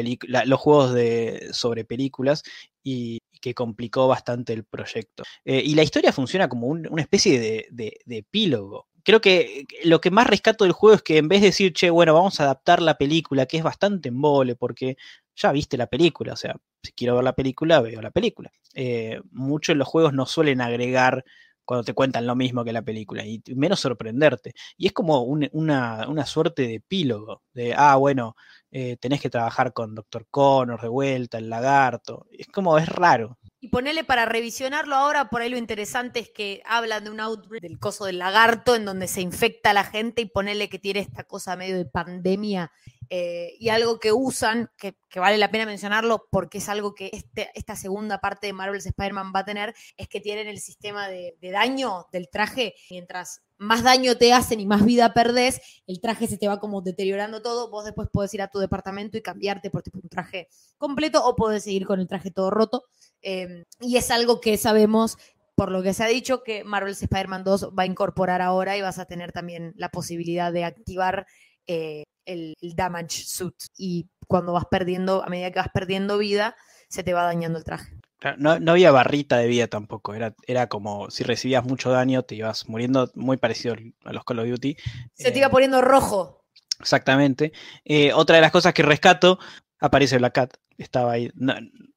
los 0.44 0.60
juegos 0.60 0.92
de, 0.92 1.50
sobre 1.52 1.84
películas 1.84 2.42
y, 2.82 3.20
que 3.40 3.54
complicó 3.54 4.06
bastante 4.08 4.52
el 4.52 4.64
proyecto. 4.64 5.24
Eh, 5.44 5.62
y 5.64 5.74
la 5.74 5.82
historia 5.82 6.12
funciona 6.12 6.48
como 6.48 6.66
una 6.68 7.02
especie 7.02 7.40
de, 7.40 8.00
epílogo 8.06 8.88
creo 9.02 9.20
que 9.20 9.66
lo 9.84 10.00
que 10.00 10.10
más 10.10 10.26
rescato 10.26 10.64
del 10.64 10.74
juego 10.74 10.96
es 10.96 11.02
que 11.02 11.16
en 11.16 11.26
vez 11.28 11.40
de 11.40 11.48
decir, 11.48 11.72
che, 11.72 11.88
bueno, 11.88 12.12
vamos 12.14 12.38
a 12.38 12.44
adaptar 12.44 12.82
la 12.82 12.98
película, 12.98 13.46
que 13.46 13.56
es 13.56 13.62
bastante 13.62 14.10
embole, 14.10 14.56
porque 14.56 14.96
ya 15.36 15.52
viste 15.52 15.76
la 15.76 15.86
película, 15.86 16.34
o 16.34 16.36
sea, 16.36 16.54
si 16.82 16.92
quiero 16.92 17.14
ver 17.14 17.24
la 17.24 17.34
película, 17.34 17.80
veo 17.80 18.00
la 18.02 18.10
película. 18.10 18.52
Eh, 18.74 19.20
muchos 19.30 19.74
de 19.74 19.78
los 19.78 19.88
juegos 19.88 20.12
no 20.12 20.26
suelen 20.26 20.60
agregar 20.60 21.24
cuando 21.64 21.84
te 21.84 21.94
cuentan 21.94 22.26
lo 22.26 22.34
mismo 22.34 22.64
que 22.64 22.72
la 22.72 22.82
película, 22.82 23.24
y 23.24 23.42
menos 23.54 23.80
sorprenderte. 23.80 24.54
Y 24.76 24.86
es 24.86 24.92
como 24.92 25.22
una, 25.22 26.26
suerte 26.26 26.62
de 26.62 26.74
epílogo, 26.74 27.42
de, 27.52 27.74
ah, 27.76 27.96
bueno, 27.96 28.34
eh, 28.72 28.96
tenés 28.98 29.20
que 29.20 29.30
trabajar 29.30 29.72
con 29.72 29.94
Dr. 29.94 30.26
Connor 30.30 30.80
de 30.80 30.88
vuelta, 30.88 31.38
el 31.38 31.50
lagarto. 31.50 32.26
Es 32.30 32.46
como, 32.46 32.78
es 32.78 32.88
raro. 32.88 33.38
Y 33.60 33.68
ponele 33.68 34.04
para 34.04 34.24
revisionarlo 34.24 34.96
ahora, 34.96 35.28
por 35.28 35.42
ahí 35.42 35.50
lo 35.50 35.58
interesante 35.58 36.20
es 36.20 36.30
que 36.30 36.62
hablan 36.64 37.04
de 37.04 37.10
un 37.10 37.20
outbreak 37.20 37.62
del 37.62 37.78
coso 37.78 38.06
del 38.06 38.18
lagarto, 38.18 38.74
en 38.74 38.86
donde 38.86 39.06
se 39.06 39.20
infecta 39.20 39.74
la 39.74 39.84
gente, 39.84 40.22
y 40.22 40.26
ponele 40.26 40.68
que 40.70 40.78
tiene 40.78 41.00
esta 41.00 41.24
cosa 41.24 41.56
medio 41.56 41.76
de 41.76 41.84
pandemia 41.84 42.72
eh, 43.12 43.56
y 43.58 43.70
algo 43.70 43.98
que 43.98 44.12
usan, 44.12 44.70
que, 44.78 44.94
vale 45.16 45.36
la 45.36 45.50
pena 45.50 45.66
mencionarlo 45.66 46.28
porque 46.30 46.58
es 46.58 46.68
algo 46.68 46.94
que 46.94 47.10
este, 47.12 47.50
esta 47.54 47.74
segunda 47.74 48.20
parte 48.20 48.46
de 48.46 48.52
Marvel's 48.52 48.86
Spider-Man 48.86 49.32
va 49.34 49.40
a 49.40 49.44
tener, 49.44 49.74
es 49.96 50.06
que 50.06 50.20
tienen 50.20 50.46
el 50.46 50.60
sistema 50.60 51.08
de, 51.08 51.36
daño 51.42 52.06
del 52.12 52.30
traje. 52.30 52.76
Mientras 52.88 53.42
más 53.60 53.82
daño 53.82 54.16
te 54.16 54.32
hacen 54.32 54.58
y 54.58 54.66
más 54.66 54.84
vida 54.84 55.12
perdés, 55.12 55.60
el 55.86 56.00
traje 56.00 56.26
se 56.26 56.38
te 56.38 56.48
va 56.48 56.58
como 56.58 56.80
deteriorando 56.80 57.42
todo. 57.42 57.70
Vos 57.70 57.84
después 57.84 58.08
podés 58.10 58.32
ir 58.32 58.40
a 58.40 58.48
tu 58.48 58.58
departamento 58.58 59.18
y 59.18 59.22
cambiarte 59.22 59.70
por 59.70 59.82
tipo 59.82 60.00
un 60.02 60.08
traje 60.08 60.48
completo 60.78 61.22
o 61.24 61.36
podés 61.36 61.64
seguir 61.64 61.86
con 61.86 62.00
el 62.00 62.08
traje 62.08 62.30
todo 62.30 62.50
roto. 62.50 62.84
Em, 63.20 63.64
y 63.80 63.98
es 63.98 64.10
algo 64.10 64.40
que 64.40 64.56
sabemos 64.56 65.18
por 65.54 65.70
lo 65.70 65.82
que 65.82 65.92
se 65.92 66.02
ha 66.02 66.06
dicho 66.06 66.42
que 66.42 66.64
Marvel's 66.64 67.02
Spider-Man 67.02 67.44
2 67.44 67.72
va 67.78 67.82
a 67.82 67.86
incorporar 67.86 68.40
ahora 68.40 68.78
y 68.78 68.80
vas 68.80 68.98
a 68.98 69.04
tener 69.04 69.30
también 69.30 69.74
la 69.76 69.90
posibilidad 69.90 70.50
de 70.50 70.64
activar 70.64 71.26
eh, 71.66 72.04
el, 72.24 72.54
damage 72.74 73.24
suit 73.26 73.54
y 73.76 74.08
cuando 74.26 74.54
vas 74.54 74.64
perdiendo, 74.70 75.22
a 75.22 75.28
medida 75.28 75.50
que 75.50 75.58
vas 75.58 75.68
perdiendo 75.68 76.16
vida, 76.16 76.56
se 76.88 77.02
te 77.02 77.12
va 77.12 77.24
dañando 77.24 77.58
el 77.58 77.64
traje. 77.64 77.99
No, 78.38 78.72
había 78.72 78.90
barrita 78.90 79.38
de 79.38 79.46
vida 79.46 79.66
tampoco, 79.66 80.14
era, 80.14 80.34
era 80.46 80.68
como 80.68 81.10
si 81.10 81.24
recibías 81.24 81.64
mucho 81.64 81.90
daño, 81.90 82.22
te 82.22 82.34
ibas 82.34 82.68
muriendo 82.68 83.10
muy 83.14 83.38
parecido 83.38 83.76
a 84.04 84.12
los 84.12 84.24
Call 84.24 84.40
of 84.40 84.48
Duty. 84.48 84.76
Se 85.14 85.30
te 85.30 85.38
iba 85.38 85.46
eh, 85.46 85.50
poniendo 85.50 85.80
rojo. 85.80 86.44
Exactamente. 86.78 87.52
Eh, 87.84 88.12
otra 88.12 88.36
de 88.36 88.42
las 88.42 88.52
cosas 88.52 88.74
que 88.74 88.82
rescato, 88.82 89.38
aparece 89.80 90.18
Black 90.18 90.34
Cat 90.34 90.56
estaba 90.82 91.12
ahí. 91.12 91.26
es 91.26 91.32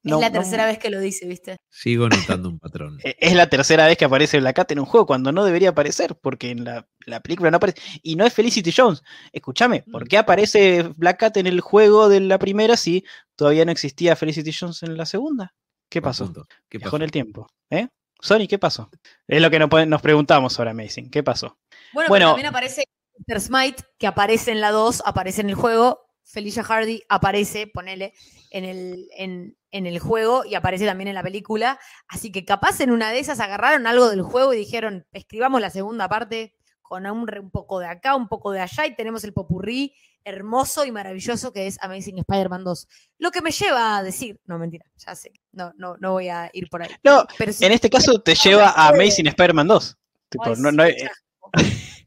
la 0.03 0.31
tercera 0.31 0.65
vez 0.65 0.77
que 0.77 0.89
lo 0.89 0.99
dice, 0.99 1.25
¿viste? 1.25 1.57
Sigo 1.69 2.09
notando 2.37 2.49
un 2.49 2.59
patrón. 2.59 2.99
E-, 3.03 3.15
es 3.19 3.33
la 3.33 3.49
tercera 3.49 3.85
vez 3.85 3.97
que 3.97 4.05
aparece 4.05 4.39
Black 4.39 4.55
Cat 4.55 4.71
en 4.71 4.79
un 4.79 4.85
juego, 4.85 5.05
cuando 5.05 5.31
no 5.31 5.45
debería 5.45 5.69
aparecer, 5.69 6.15
porque 6.15 6.51
en 6.51 6.65
la, 6.65 6.85
película 7.21 7.51
no 7.51 7.57
aparece. 7.57 7.81
Y 8.01 8.15
no 8.15 8.25
es 8.25 8.33
Felicity 8.33 8.71
Jones. 8.75 9.03
Escúchame, 9.31 9.83
¿por 9.83 10.07
qué 10.07 10.17
aparece 10.17 10.83
Black 10.95 11.19
Cat 11.19 11.37
en 11.37 11.47
el 11.47 11.61
juego 11.61 12.09
de 12.09 12.19
la 12.19 12.39
primera 12.39 12.77
si 12.77 13.05
todavía 13.35 13.65
no 13.65 13.71
existía 13.71 14.15
Felicity 14.15 14.51
Jones 14.57 14.83
en 14.83 14.97
la 14.97 15.05
segunda? 15.05 15.53
¿Qué 15.93 16.01
pasó? 16.01 16.33
¿Qué 16.67 16.79
pasó? 16.79 16.95
en 16.95 17.03
el 17.03 17.11
tiempo. 17.11 17.47
¿Eh? 17.69 17.87
Sony, 18.19 18.47
¿qué 18.49 18.57
pasó? 18.57 18.89
Es 19.27 19.39
lo 19.39 19.51
que 19.51 19.59
nos, 19.59 20.01
preguntamos 20.01 20.57
ahora, 20.57 20.71
Amazing. 20.71 21.11
¿Qué 21.11 21.21
pasó? 21.21 21.59
Bueno, 21.93 22.29
también 22.29 22.47
aparece 22.47 22.85
Mr. 23.27 23.39
Smite, 23.39 23.83
que 23.99 24.07
aparece 24.07 24.51
en 24.53 24.59
la 24.59 24.71
2, 24.71 25.03
aparece 25.05 25.41
en 25.41 25.49
el 25.49 25.55
juego, 25.55 26.07
Felicia 26.23 26.63
Hardy 26.63 27.03
aparece, 27.09 27.67
ponele, 27.67 28.15
en 28.49 28.65
el, 28.65 29.07
en, 29.15 29.85
el 29.85 29.99
juego 29.99 30.43
y 30.45 30.55
aparece 30.55 30.87
también 30.87 31.09
en 31.09 31.13
la 31.13 31.21
película. 31.21 31.79
Así 32.07 32.31
que 32.31 32.43
capaz 32.43 32.81
en 32.81 32.89
una 32.89 33.11
de 33.11 33.19
esas 33.19 33.39
agarraron 33.39 33.85
algo 33.85 34.09
del 34.09 34.23
juego 34.23 34.51
y 34.55 34.57
dijeron, 34.57 35.05
escribamos 35.11 35.61
la 35.61 35.69
segunda 35.69 36.09
parte 36.09 36.55
con 36.93 37.07
un, 37.07 37.27
un 37.39 37.49
poco 37.49 37.79
de 37.79 37.87
acá, 37.87 38.15
un 38.15 38.27
poco 38.27 38.51
de 38.51 38.59
allá 38.59 38.85
y 38.85 38.95
tenemos 38.95 39.23
el 39.23 39.33
popurrí 39.33 39.95
hermoso 40.23 40.85
y 40.85 40.91
maravilloso 40.91 41.51
que 41.51 41.65
es 41.65 41.81
Amazing 41.81 42.19
Spider-Man 42.19 42.63
2. 42.63 42.87
Lo 43.17 43.31
que 43.31 43.41
me 43.41 43.49
lleva 43.49 43.97
a 43.97 44.03
decir, 44.03 44.39
no 44.45 44.59
mentira, 44.59 44.85
ya 44.95 45.15
sé, 45.15 45.31
no, 45.53 45.73
no, 45.75 45.97
no 45.97 46.11
voy 46.11 46.29
a 46.29 46.51
ir 46.53 46.69
por 46.69 46.83
ahí. 46.83 46.91
No, 47.03 47.25
en 47.39 47.71
este 47.71 47.89
caso 47.89 48.21
te 48.21 48.35
lleva 48.35 48.69
a 48.69 48.89
Amazing 48.89 49.25
Spider-Man 49.25 49.69
2. 49.69 49.97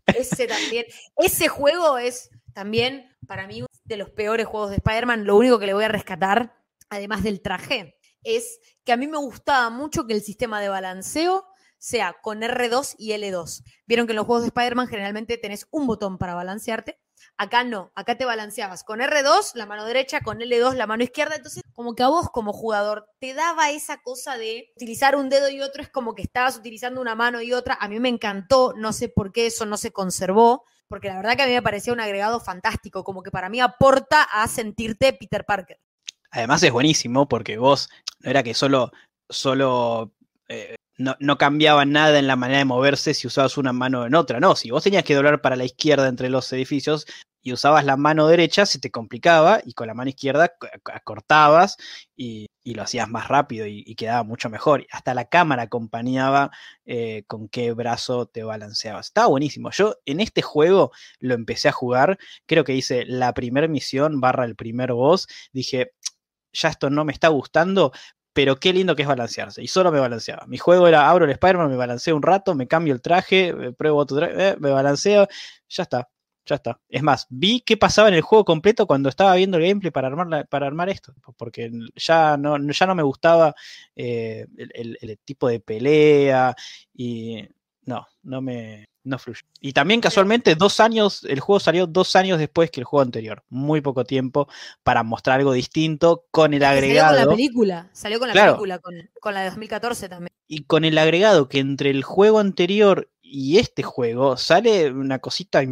ese 0.07 0.47
también, 0.47 0.85
ese 1.17 1.49
juego 1.49 1.99
es 1.99 2.31
también 2.55 3.11
para 3.27 3.49
mí 3.49 3.65
de 3.83 3.97
los 3.97 4.11
peores 4.11 4.47
juegos 4.47 4.71
de 4.71 4.77
Spider-Man. 4.77 5.25
Lo 5.25 5.37
único 5.37 5.59
que 5.59 5.67
le 5.67 5.75
voy 5.75 5.83
a 5.83 5.89
rescatar, 5.89 6.55
además 6.91 7.25
del 7.25 7.41
traje, 7.41 7.97
es 8.23 8.61
que 8.85 8.93
a 8.93 8.97
mí 8.97 9.09
me 9.09 9.19
gustaba 9.19 9.69
mucho 9.69 10.07
que 10.07 10.15
el 10.15 10.23
sistema 10.23 10.61
de 10.61 10.69
balanceo 10.69 11.45
sea 11.87 12.17
con 12.21 12.43
R2 12.43 12.97
y 12.99 13.13
L2. 13.13 13.63
Vieron 13.87 14.09
que 14.09 14.13
en 14.13 14.17
los 14.17 14.27
juegos 14.27 14.43
de 14.43 14.49
Spider-Man 14.49 14.89
generalmente 14.89 15.39
tenés 15.39 15.69
un 15.71 15.87
botón 15.87 16.19
para 16.19 16.35
balancearte. 16.35 16.99
Acá 17.37 17.63
no, 17.63 17.93
acá 17.95 18.19
te 18.19 18.25
balanceabas 18.25 18.83
con 18.83 18.99
R2 18.99 19.55
la 19.55 19.67
mano 19.67 19.85
derecha, 19.85 20.21
con 20.21 20.41
L2 20.41 20.75
la 20.75 20.89
mano 20.89 21.05
izquierda. 21.05 21.37
Entonces, 21.37 21.63
como 21.75 21.95
que 21.95 22.03
a 22.03 22.09
vos 22.09 22.29
como 22.31 22.53
jugador 22.53 23.09
te 23.21 23.35
daba 23.35 23.71
esa 23.71 23.99
cosa 24.03 24.37
de 24.37 24.73
utilizar 24.75 25.15
un 25.15 25.29
dedo 25.29 25.49
y 25.49 25.61
otro, 25.61 25.81
es 25.81 25.89
como 25.89 26.17
que 26.17 26.23
estabas 26.23 26.57
utilizando 26.57 27.01
una 27.01 27.15
mano 27.15 27.41
y 27.41 27.53
otra. 27.53 27.79
A 27.81 27.87
mí 27.87 28.01
me 28.01 28.09
encantó, 28.09 28.75
no 28.77 28.93
sé 28.93 29.09
por 29.09 29.31
qué 29.31 29.47
eso 29.47 29.65
no 29.65 29.77
se 29.77 29.93
conservó 29.93 30.65
porque 30.89 31.09
la 31.09 31.17
verdad 31.17 31.37
que 31.37 31.43
a 31.43 31.47
mí 31.47 31.53
me 31.53 31.63
parecía 31.63 31.93
un 31.93 32.01
agregado 32.01 32.41
fantástico, 32.41 33.05
como 33.05 33.23
que 33.23 33.31
para 33.31 33.49
mí 33.49 33.61
aporta 33.61 34.23
a 34.23 34.49
sentirte 34.49 35.13
Peter 35.13 35.45
Parker. 35.45 35.81
Además 36.33 36.63
es 36.65 36.73
buenísimo 36.73 37.29
porque 37.29 37.59
vos 37.59 37.89
no 38.21 38.31
era 38.31 38.43
que 38.43 38.55
solo, 38.55 38.91
solo 39.29 40.13
eh, 40.49 40.77
no, 40.99 41.17
no, 41.21 41.39
cambiaba 41.39 41.85
nada 41.85 42.19
en 42.19 42.27
la 42.27 42.37
manera 42.37 42.59
de 42.59 42.65
moverse 42.65 43.15
si 43.15 43.27
usabas 43.27 43.59
una 43.59 43.73
mano 43.73 44.07
en 44.07 44.15
otra, 44.15 44.41
no, 44.41 44.57
si 44.57 44.71
vos 44.71 44.83
tenías 44.85 45.05
que 45.05 45.15
doblar 45.15 45.41
para 45.41 45.57
la 45.57 45.65
izquierda 45.65 46.09
entre 46.09 46.31
los 46.31 46.53
edificios, 46.53 47.07
y 47.47 47.53
usabas 47.53 47.85
la 47.85 47.97
mano 47.97 48.27
derecha, 48.27 48.67
se 48.67 48.81
te 48.81 48.91
complicaba 48.91 49.61
y 49.65 49.73
con 49.73 49.87
la 49.87 49.95
mano 49.95 50.09
izquierda 50.09 50.57
acortabas 50.93 51.77
y, 52.17 52.47
lo 52.65 52.83
hacías 52.83 53.09
más 53.09 53.29
rápido 53.29 53.67
y, 53.69 53.95
quedaba 53.95 54.25
mucho 54.25 54.51
mejor. 54.51 54.85
Hasta 54.91 55.15
la 55.15 55.27
cámara 55.27 55.63
acompañaba 55.63 56.51
eh, 56.87 57.23
con 57.29 57.49
qué 57.49 57.73
brazo 57.73 58.27
te 58.27 58.43
balanceabas. 58.43 59.07
Estaba 59.07 59.29
buenísimo. 59.29 59.71
Yo 59.71 59.95
en 60.07 60.19
este 60.19 60.43
juego 60.43 60.91
lo 61.21 61.35
empecé 61.35 61.69
a 61.69 61.73
jugar, 61.73 62.19
creo 62.47 62.65
que 62.65 62.75
hice 62.75 63.05
la 63.07 63.33
primera 63.33 63.69
misión 63.69 64.21
barra 64.21 64.45
el 64.45 64.57
primer 64.57 64.93
boss, 64.93 65.29
dije, 65.53 65.93
ya 66.53 66.71
esto 66.71 66.91
no 66.91 67.05
me 67.05 67.13
está 67.13 67.29
gustando, 67.29 67.93
pero 68.37 68.57
qué 68.57 68.71
lindo 68.75 68.95
que 68.95 69.01
es 69.01 69.09
balancearse. 69.09 69.63
Y 69.63 69.67
solo 69.67 69.91
me 69.91 69.99
balanceaba. 69.99 70.47
Mi 70.47 70.59
juego 70.59 70.87
era 70.87 71.09
abro 71.09 71.25
el 71.25 71.31
Spider-Man, 71.31 71.71
me 71.71 71.77
balanceo 71.77 72.15
un 72.15 72.23
rato, 72.23 72.55
me 72.55 72.69
cambio 72.69 72.93
el 72.93 73.01
traje, 73.01 73.49
eh, 73.49 73.73
pruebo 73.73 73.97
otro 73.97 74.19
traje, 74.19 74.51
eh, 74.51 74.57
me 74.61 74.71
balanceo, 74.71 75.27
ya 75.69 75.83
está 75.85 76.11
ya 76.45 76.57
está. 76.57 76.81
Es 76.89 77.03
más, 77.03 77.27
vi 77.31 77.61
qué 77.63 77.77
pasaba 77.77 78.09
en 78.09 78.15
el 78.15 78.21
juego 78.21 78.45
completo 78.45 78.87
cuando 78.87 79.09
estaba 79.09 79.35
viendo 79.35 79.57
el 79.57 79.65
gameplay 79.65 79.91
para 79.91 80.09
armar, 80.09 80.47
para 80.49 80.67
armar 80.67 80.89
esto, 80.91 81.15
porque 81.37 81.71
ya 81.97 82.37
no, 82.37 82.57
ya 82.71 82.87
no 82.87 82.95
me 82.95 83.03
gustaba 83.03 83.55
eh, 83.97 84.47
el, 84.57 85.19
tipo 85.25 85.49
de 85.49 85.59
pelea 85.59 86.55
y 86.95 87.43
no, 87.87 88.07
no 88.23 88.43
me 88.43 88.85
no 89.07 89.19
fluyó. 89.19 89.43
Y 89.61 89.73
también 89.73 90.01
casualmente 90.01 90.55
dos 90.55 90.81
años, 90.81 91.25
el 91.25 91.41
juego 91.41 91.61
salió 91.61 91.87
dos 91.87 92.17
años 92.17 92.39
después 92.39 92.71
que 92.71 92.81
el 92.81 92.85
juego 92.85 93.03
anterior, 93.03 93.43
muy 93.49 93.81
poco 93.81 94.05
tiempo 94.05 94.49
para 94.83 95.03
mostrar 95.03 95.39
algo 95.39 95.53
distinto 95.53 96.27
con 96.31 96.53
el 96.55 96.65
agregado. 96.65 97.15
Salió 97.15 97.25
con 97.25 97.31
la 97.31 97.37
película, 97.37 97.91
salió 97.93 98.19
con 98.19 98.29
la 98.29 98.35
película, 98.35 98.79
con, 98.79 98.95
con 99.21 99.35
la 99.35 99.41
de 99.41 99.47
2014 99.47 100.09
también. 100.09 100.31
Y 100.49 100.65
con 100.65 100.85
el 100.85 100.99
agregado 100.99 101.49
que 101.49 101.59
entre 101.59 101.91
el 101.91 102.03
juego 102.03 102.39
anterior 102.39 103.09
y 103.29 103.59
este 103.59 103.83
juego 103.83 104.37
sale 104.37 104.91
una 104.91 105.19
cosita 105.19 105.63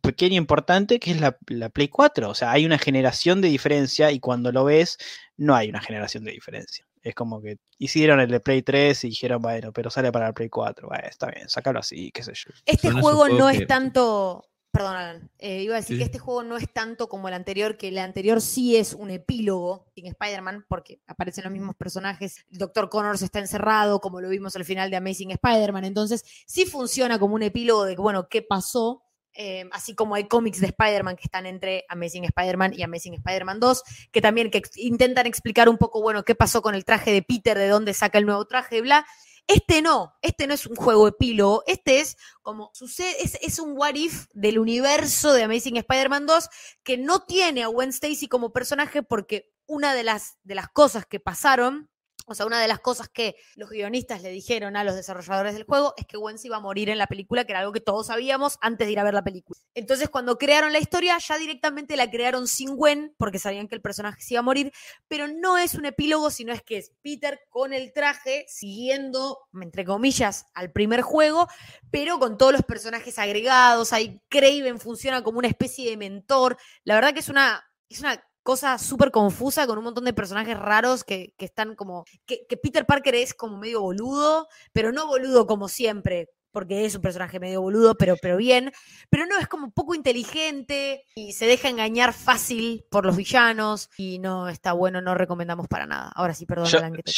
pequeña 0.00 0.36
importante 0.36 1.00
que 1.00 1.10
es 1.10 1.20
la, 1.20 1.32
Play 1.70 1.88
4. 1.88 2.30
O 2.30 2.34
sea, 2.34 2.52
hay 2.52 2.64
una 2.64 2.78
generación 2.78 3.40
de 3.40 3.48
diferencia 3.48 4.12
y 4.12 4.20
cuando 4.20 4.52
lo 4.52 4.64
ves, 4.64 4.98
no 5.36 5.54
hay 5.54 5.68
una 5.68 5.80
generación 5.80 6.24
de 6.24 6.32
diferencia. 6.32 6.86
Es 7.02 7.14
como 7.14 7.40
que 7.40 7.56
hicieron 7.78 8.20
el 8.20 8.30
de 8.30 8.40
Play 8.40 8.62
3 8.62 9.04
y 9.04 9.08
dijeron, 9.08 9.40
bueno, 9.40 9.72
pero 9.72 9.90
sale 9.90 10.12
para 10.12 10.28
el 10.28 10.34
Play 10.34 10.48
4. 10.48 10.88
Bueno, 10.88 11.08
está 11.08 11.28
bien, 11.28 11.48
sácalo 11.48 11.78
así, 11.80 12.10
qué 12.12 12.22
sé 12.22 12.32
yo. 12.34 12.52
Este 12.66 12.90
juego 12.90 13.28
no 13.28 13.48
es 13.48 13.66
tanto 13.66 14.50
Perdón, 14.72 14.96
Alan. 14.96 15.30
Eh, 15.38 15.62
iba 15.62 15.74
a 15.74 15.80
decir 15.80 15.98
que 15.98 16.04
este 16.04 16.20
juego 16.20 16.44
no 16.44 16.56
es 16.56 16.72
tanto 16.72 17.08
como 17.08 17.26
el 17.26 17.34
anterior, 17.34 17.76
que 17.76 17.88
el 17.88 17.98
anterior 17.98 18.40
sí 18.40 18.76
es 18.76 18.94
un 18.94 19.10
epílogo 19.10 19.86
sin 19.94 20.06
Spider-Man, 20.06 20.64
porque 20.68 21.00
aparecen 21.08 21.42
los 21.44 21.52
mismos 21.52 21.74
personajes. 21.74 22.44
El 22.52 22.58
Dr. 22.58 22.88
Connors 22.88 23.22
está 23.22 23.40
encerrado, 23.40 24.00
como 24.00 24.20
lo 24.20 24.28
vimos 24.28 24.54
al 24.54 24.64
final 24.64 24.88
de 24.88 24.96
Amazing 24.96 25.32
Spider-Man. 25.32 25.84
Entonces, 25.86 26.24
sí 26.46 26.66
funciona 26.66 27.18
como 27.18 27.34
un 27.34 27.42
epílogo 27.42 27.84
de, 27.84 27.96
bueno, 27.96 28.28
qué 28.28 28.42
pasó. 28.42 29.02
Eh, 29.34 29.68
así 29.72 29.94
como 29.94 30.16
hay 30.16 30.26
cómics 30.26 30.60
de 30.60 30.66
Spider-Man 30.66 31.16
que 31.16 31.24
están 31.24 31.46
entre 31.46 31.84
Amazing 31.88 32.24
Spider-Man 32.24 32.74
y 32.74 32.82
Amazing 32.82 33.14
Spider-Man 33.14 33.60
2, 33.60 33.82
que 34.10 34.20
también 34.20 34.50
que 34.50 34.62
intentan 34.76 35.26
explicar 35.26 35.68
un 35.68 35.78
poco, 35.78 36.02
bueno, 36.02 36.24
qué 36.24 36.34
pasó 36.34 36.62
con 36.62 36.74
el 36.74 36.84
traje 36.84 37.12
de 37.12 37.22
Peter, 37.22 37.56
de 37.56 37.68
dónde 37.68 37.94
saca 37.94 38.18
el 38.18 38.26
nuevo 38.26 38.44
traje, 38.46 38.80
bla. 38.80 39.06
Este 39.46 39.82
no, 39.82 40.14
este 40.22 40.46
no 40.46 40.54
es 40.54 40.66
un 40.66 40.76
juego 40.76 41.08
epílogo, 41.08 41.64
este 41.66 42.00
es 42.00 42.16
como 42.42 42.70
sucede, 42.72 43.16
es, 43.20 43.58
un 43.58 43.76
what 43.76 43.96
if 43.96 44.26
del 44.32 44.60
universo 44.60 45.32
de 45.32 45.42
Amazing 45.42 45.78
Spider-Man 45.78 46.26
2 46.26 46.48
que 46.84 46.96
no 46.96 47.24
tiene 47.24 47.64
a 47.64 47.66
Gwen 47.66 47.88
Stacy 47.88 48.28
como 48.28 48.52
personaje 48.52 49.02
porque 49.02 49.52
una 49.66 49.92
de 49.92 50.04
las, 50.04 50.38
de 50.44 50.54
las 50.54 50.68
cosas 50.68 51.04
que 51.04 51.18
pasaron 51.18 51.90
o 52.26 52.34
sea, 52.34 52.46
una 52.46 52.60
de 52.60 52.68
las 52.68 52.80
cosas 52.80 53.08
que 53.08 53.36
los 53.56 53.70
guionistas 53.70 54.22
le 54.22 54.30
dijeron 54.30 54.76
a 54.76 54.84
los 54.84 54.94
desarrolladores 54.94 55.54
del 55.54 55.64
juego 55.64 55.94
es 55.96 56.06
que 56.06 56.16
Gwen 56.16 56.38
se 56.38 56.48
iba 56.48 56.56
a 56.56 56.60
morir 56.60 56.88
en 56.88 56.98
la 56.98 57.06
película, 57.06 57.44
que 57.44 57.52
era 57.52 57.60
algo 57.60 57.72
que 57.72 57.80
todos 57.80 58.06
sabíamos 58.08 58.58
antes 58.60 58.86
de 58.86 58.92
ir 58.92 59.00
a 59.00 59.04
ver 59.04 59.14
la 59.14 59.24
película. 59.24 59.58
Entonces, 59.74 60.08
cuando 60.08 60.38
crearon 60.38 60.72
la 60.72 60.78
historia, 60.78 61.18
ya 61.18 61.38
directamente 61.38 61.96
la 61.96 62.10
crearon 62.10 62.46
sin 62.46 62.76
Gwen, 62.76 63.14
porque 63.18 63.38
sabían 63.38 63.68
que 63.68 63.74
el 63.74 63.80
personaje 63.80 64.20
se 64.22 64.34
iba 64.34 64.40
a 64.40 64.44
morir, 64.44 64.72
pero 65.08 65.28
no 65.28 65.58
es 65.58 65.74
un 65.74 65.86
epílogo, 65.86 66.30
sino 66.30 66.52
es 66.52 66.62
que 66.62 66.78
es 66.78 66.92
Peter 67.02 67.40
con 67.48 67.72
el 67.72 67.92
traje, 67.92 68.44
siguiendo, 68.48 69.38
entre 69.60 69.84
comillas, 69.84 70.46
al 70.54 70.72
primer 70.72 71.02
juego, 71.02 71.48
pero 71.90 72.18
con 72.18 72.38
todos 72.38 72.52
los 72.52 72.62
personajes 72.62 73.18
agregados. 73.18 73.92
Ahí 73.92 74.20
Craven 74.28 74.78
funciona 74.80 75.22
como 75.22 75.38
una 75.38 75.48
especie 75.48 75.90
de 75.90 75.96
mentor. 75.96 76.56
La 76.84 76.94
verdad 76.94 77.12
que 77.12 77.20
es 77.20 77.28
una, 77.28 77.64
es 77.88 78.00
una 78.00 78.22
cosa 78.50 78.78
súper 78.78 79.12
confusa 79.12 79.64
con 79.68 79.78
un 79.78 79.84
montón 79.84 80.04
de 80.04 80.12
personajes 80.12 80.58
raros 80.58 81.04
que, 81.04 81.34
están 81.38 81.76
como. 81.76 82.04
Que, 82.26 82.44
Peter 82.60 82.84
Parker 82.84 83.14
es 83.14 83.32
como 83.32 83.58
medio 83.58 83.80
boludo, 83.80 84.48
pero 84.72 84.90
no 84.90 85.06
boludo 85.06 85.46
como 85.46 85.68
siempre, 85.68 86.30
porque 86.50 86.84
es 86.84 86.96
un 86.96 87.00
personaje 87.00 87.38
medio 87.38 87.62
boludo, 87.62 87.94
pero, 87.94 88.16
pero 88.20 88.36
bien. 88.36 88.72
Pero 89.08 89.26
no, 89.26 89.38
es 89.38 89.46
como 89.46 89.70
poco 89.70 89.94
inteligente 89.94 91.04
y 91.14 91.32
se 91.32 91.46
deja 91.46 91.68
engañar 91.68 92.12
fácil 92.12 92.84
por 92.90 93.06
los 93.06 93.16
villanos 93.16 93.88
y 93.96 94.18
no 94.18 94.48
está 94.48 94.72
bueno, 94.72 95.00
no 95.00 95.14
recomendamos 95.14 95.68
para 95.68 95.86
nada. 95.86 96.10
Ahora 96.16 96.34
sí, 96.34 96.44
perdón, 96.44 96.66
yo, 96.66 96.80
que 96.92 97.02
te 97.04 97.12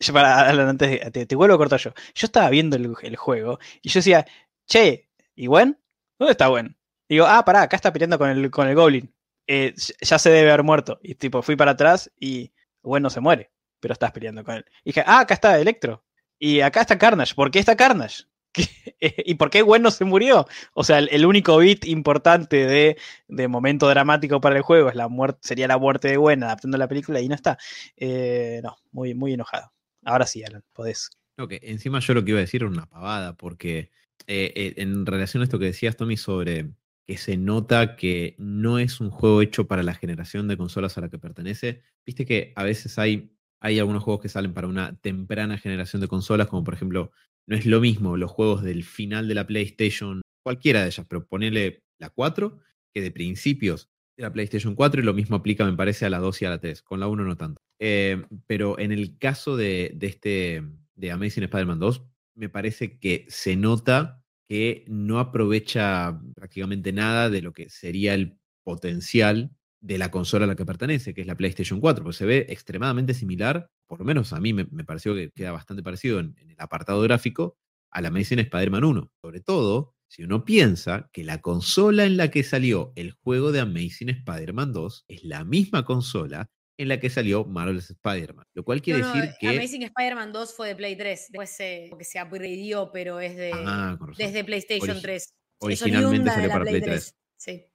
yo, 0.00 0.12
para 0.12 0.50
antes, 0.50 1.12
te, 1.12 1.36
vuelvo 1.36 1.54
a 1.54 1.58
cortar 1.58 1.78
yo. 1.78 1.92
Yo 2.16 2.26
estaba 2.26 2.50
viendo 2.50 2.74
el, 2.74 3.16
juego 3.16 3.60
y 3.80 3.90
yo 3.90 4.00
decía, 4.00 4.26
che, 4.66 5.08
¿y 5.36 5.46
Gwen? 5.46 5.78
¿Dónde 6.18 6.32
está 6.32 6.48
Gwen? 6.48 6.76
digo, 7.08 7.26
ah, 7.26 7.44
pará, 7.44 7.62
acá 7.62 7.76
está 7.76 7.92
peleando 7.92 8.18
con 8.18 8.28
el, 8.28 8.50
con 8.50 8.66
el 8.66 8.74
Goblin. 8.74 9.14
Eh, 9.48 9.74
ya 10.00 10.18
se 10.18 10.30
debe 10.30 10.50
haber 10.50 10.62
muerto. 10.62 11.00
Y 11.02 11.14
tipo, 11.14 11.42
fui 11.42 11.56
para 11.56 11.72
atrás 11.72 12.12
y 12.20 12.52
bueno, 12.82 13.08
se 13.08 13.20
muere, 13.20 13.50
pero 13.80 13.92
estás 13.92 14.12
peleando 14.12 14.44
con 14.44 14.56
él. 14.56 14.64
Y 14.84 14.90
dije, 14.90 15.02
ah, 15.06 15.20
acá 15.20 15.34
está 15.34 15.58
Electro. 15.58 16.04
Y 16.38 16.60
acá 16.60 16.82
está 16.82 16.98
Carnage. 16.98 17.34
¿Por 17.34 17.50
qué 17.50 17.58
está 17.58 17.74
Carnage? 17.74 18.24
¿Y 19.00 19.34
por 19.34 19.50
qué 19.50 19.62
Gwen 19.62 19.82
no 19.82 19.90
se 19.90 20.04
murió? 20.04 20.46
O 20.74 20.84
sea, 20.84 20.98
el, 20.98 21.26
único 21.26 21.56
bit 21.58 21.86
importante 21.86 22.96
de, 23.28 23.48
momento 23.48 23.88
dramático 23.88 24.40
para 24.40 24.56
el 24.56 24.62
juego 24.62 24.90
es 24.90 24.94
la 24.94 25.08
muerte, 25.08 25.40
sería 25.42 25.66
la 25.66 25.78
muerte 25.78 26.08
de 26.08 26.16
Gwen 26.16 26.42
adaptando 26.42 26.76
la 26.76 26.88
película 26.88 27.20
y 27.20 27.28
no 27.28 27.34
está. 27.34 27.58
Eh, 27.96 28.60
no, 28.62 28.76
muy, 28.92 29.14
muy 29.14 29.32
enojado. 29.32 29.72
Ahora 30.04 30.26
sí, 30.26 30.44
Alan, 30.44 30.62
podés. 30.72 31.10
Ok, 31.38 31.54
encima 31.62 32.00
yo 32.00 32.14
lo 32.14 32.24
que 32.24 32.32
iba 32.32 32.38
a 32.38 32.42
decir 32.42 32.62
era 32.62 32.70
una 32.70 32.86
pavada, 32.86 33.34
porque 33.34 33.90
eh, 34.26 34.74
en 34.76 35.06
relación 35.06 35.40
a 35.40 35.44
esto 35.44 35.58
que 35.58 35.66
decías, 35.66 35.96
Tommy, 35.96 36.16
sobre 36.16 36.66
que 37.08 37.16
se 37.16 37.38
nota 37.38 37.96
que 37.96 38.34
no 38.36 38.78
es 38.78 39.00
un 39.00 39.08
juego 39.08 39.40
hecho 39.40 39.66
para 39.66 39.82
la 39.82 39.94
generación 39.94 40.46
de 40.46 40.58
consolas 40.58 40.98
a 40.98 41.00
la 41.00 41.08
que 41.08 41.18
pertenece. 41.18 41.80
Viste 42.04 42.26
que 42.26 42.52
a 42.54 42.64
veces 42.64 42.98
hay, 42.98 43.32
hay 43.60 43.78
algunos 43.78 44.02
juegos 44.02 44.20
que 44.20 44.28
salen 44.28 44.52
para 44.52 44.68
una 44.68 44.94
temprana 45.00 45.56
generación 45.56 46.02
de 46.02 46.08
consolas, 46.08 46.48
como 46.48 46.64
por 46.64 46.74
ejemplo, 46.74 47.10
no 47.46 47.56
es 47.56 47.64
lo 47.64 47.80
mismo 47.80 48.18
los 48.18 48.30
juegos 48.30 48.62
del 48.62 48.84
final 48.84 49.26
de 49.26 49.34
la 49.34 49.46
PlayStation, 49.46 50.20
cualquiera 50.44 50.82
de 50.82 50.88
ellas, 50.88 51.06
pero 51.08 51.26
ponele 51.26 51.82
la 51.98 52.10
4, 52.10 52.58
que 52.92 53.00
de 53.00 53.10
principios 53.10 53.88
de 54.18 54.24
la 54.24 54.32
PlayStation 54.34 54.74
4, 54.74 55.00
y 55.00 55.04
lo 55.04 55.14
mismo 55.14 55.36
aplica, 55.36 55.64
me 55.64 55.72
parece, 55.74 56.04
a 56.04 56.10
la 56.10 56.18
2 56.18 56.42
y 56.42 56.44
a 56.44 56.50
la 56.50 56.60
3. 56.60 56.82
Con 56.82 57.00
la 57.00 57.08
1 57.08 57.24
no 57.24 57.36
tanto. 57.38 57.62
Eh, 57.80 58.22
pero 58.46 58.78
en 58.78 58.92
el 58.92 59.16
caso 59.16 59.56
de, 59.56 59.92
de 59.94 60.08
este 60.08 60.62
de 60.94 61.10
Amazing 61.10 61.44
Spider-Man 61.44 61.78
2, 61.78 62.02
me 62.34 62.50
parece 62.50 62.98
que 62.98 63.24
se 63.28 63.56
nota 63.56 64.22
que 64.48 64.84
no 64.88 65.18
aprovecha 65.18 66.18
prácticamente 66.34 66.92
nada 66.92 67.28
de 67.28 67.42
lo 67.42 67.52
que 67.52 67.68
sería 67.68 68.14
el 68.14 68.38
potencial 68.64 69.52
de 69.80 69.98
la 69.98 70.10
consola 70.10 70.44
a 70.44 70.48
la 70.48 70.56
que 70.56 70.64
pertenece, 70.64 71.14
que 71.14 71.20
es 71.20 71.26
la 71.26 71.36
PlayStation 71.36 71.80
4, 71.80 72.02
pues 72.02 72.16
se 72.16 72.26
ve 72.26 72.46
extremadamente 72.48 73.14
similar, 73.14 73.70
por 73.86 74.00
lo 74.00 74.04
menos 74.04 74.32
a 74.32 74.40
mí 74.40 74.52
me, 74.52 74.64
pareció 74.84 75.14
que 75.14 75.30
queda 75.30 75.52
bastante 75.52 75.82
parecido 75.82 76.18
en, 76.18 76.34
el 76.38 76.56
apartado 76.58 77.00
gráfico 77.02 77.56
a 77.90 78.00
la 78.00 78.08
Amazing 78.08 78.40
Spider-Man 78.40 78.84
1. 78.84 79.12
Sobre 79.20 79.40
todo, 79.40 79.94
si 80.08 80.24
uno 80.24 80.44
piensa 80.44 81.08
que 81.12 81.24
la 81.24 81.40
consola 81.40 82.06
en 82.06 82.16
la 82.16 82.30
que 82.30 82.42
salió 82.42 82.92
el 82.96 83.12
juego 83.12 83.52
de 83.52 83.60
Amazing 83.60 84.10
Spider-Man 84.10 84.72
2 84.72 85.04
es 85.08 85.24
la 85.24 85.44
misma 85.44 85.84
consola 85.84 86.50
en 86.78 86.88
la 86.88 87.00
que 87.00 87.10
salió 87.10 87.44
Marvel's 87.44 87.90
Spider-Man. 87.90 88.46
Lo 88.54 88.64
cual 88.64 88.80
quiere 88.80 89.04
decir 89.04 89.34
que. 89.38 89.48
Amazing 89.48 89.82
Spider-Man 89.82 90.32
2 90.32 90.54
fue 90.54 90.68
de 90.68 90.76
Play 90.76 90.96
3. 90.96 91.26
Después 91.30 91.50
se, 91.50 91.90
que 91.98 92.04
se 92.04 92.22
upgradeó, 92.22 92.90
pero 92.92 93.20
es 93.20 93.36
de. 93.36 93.50
Ah, 93.52 93.98
desde 94.16 94.44
PlayStation 94.44 95.00
3. 95.02 95.34
Originalmente 95.58 96.30
salió 96.30 96.48
para 96.48 96.64
Play 96.64 96.80
3. 96.80 97.14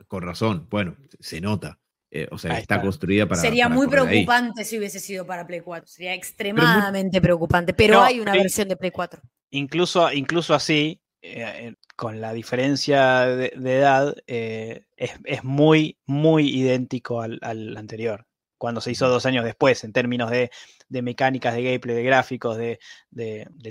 Con 0.08 0.24
razón. 0.24 0.68
Bueno, 0.70 0.98
se 1.20 1.42
nota. 1.42 1.80
Eh, 2.10 2.28
o 2.32 2.38
sea, 2.38 2.58
está, 2.60 2.82
construida 2.82 3.28
para. 3.28 3.42
Sería 3.42 3.68
muy 3.68 3.88
preocupante 3.88 4.64
si 4.64 4.78
hubiese 4.78 5.00
sido 5.00 5.26
para 5.26 5.46
Play 5.46 5.62
4. 5.62 5.88
Sería 5.88 6.14
extremadamente 6.14 7.20
preocupante. 7.20 7.74
Pero 7.74 8.02
hay 8.02 8.20
una 8.20 8.34
versión 8.34 8.70
de 8.70 8.78
Play 8.78 8.92
4. 8.92 9.22
Incluso, 9.52 10.12
incluso 10.14 10.54
así, 10.54 11.02
eh, 11.22 11.76
con 11.96 12.22
la 12.22 12.34
diferencia 12.34 13.26
de, 13.26 13.52
edad, 13.56 14.16
eh, 14.28 14.86
es, 14.96 15.44
muy, 15.44 15.98
muy 16.06 16.50
idéntico 16.50 17.22
al, 17.22 17.40
anterior 17.78 18.26
cuando 18.64 18.80
se 18.80 18.92
hizo 18.92 19.10
dos 19.10 19.26
años 19.26 19.44
después, 19.44 19.84
en 19.84 19.92
términos 19.92 20.32
de, 20.32 20.50
mecánicas, 20.88 21.54
de 21.54 21.64
gameplay, 21.64 21.98
de 21.98 22.04
gráficos, 22.04 22.56
de, 22.56 22.80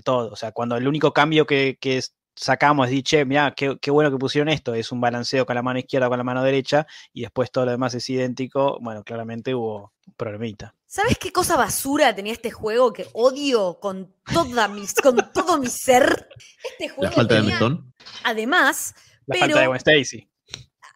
todo. 0.04 0.30
O 0.30 0.36
sea, 0.36 0.52
cuando 0.52 0.76
el 0.76 0.86
único 0.86 1.14
cambio 1.14 1.46
que, 1.46 1.78
sacamos 2.34 2.90
es 2.90 2.96
decir, 2.96 3.24
mira, 3.24 3.54
qué, 3.56 3.90
bueno 3.90 4.10
que 4.10 4.18
pusieron 4.18 4.50
esto, 4.50 4.74
es 4.74 4.92
un 4.92 5.00
balanceo 5.00 5.46
con 5.46 5.56
la 5.56 5.62
mano 5.62 5.78
izquierda 5.78 6.08
o 6.08 6.10
con 6.10 6.18
la 6.18 6.24
mano 6.24 6.44
derecha, 6.44 6.86
y 7.14 7.22
después 7.22 7.50
todo 7.50 7.64
lo 7.64 7.70
demás 7.70 7.94
es 7.94 8.06
idéntico, 8.10 8.78
bueno, 8.82 9.02
claramente 9.02 9.54
hubo 9.54 9.94
un 10.06 10.12
problemita. 10.14 10.74
¿Sabes 10.84 11.16
qué 11.16 11.32
cosa 11.32 11.56
basura 11.56 12.14
tenía 12.14 12.34
este 12.34 12.50
juego 12.50 12.92
que 12.92 13.06
odio 13.14 13.78
con, 13.80 14.14
toda 14.30 14.68
mis, 14.68 14.92
con 14.96 15.16
todo 15.32 15.56
mi 15.56 15.68
ser? 15.68 16.28
Este 16.70 16.90
juego 16.90 17.04
la 17.04 17.12
falta 17.12 17.36
de 17.36 17.42
mentón. 17.44 17.94
Además, 18.24 18.94
la 19.24 19.38
falta 19.38 19.58
de 19.58 19.66
Gwen 19.68 19.78
Stacy. 19.78 20.28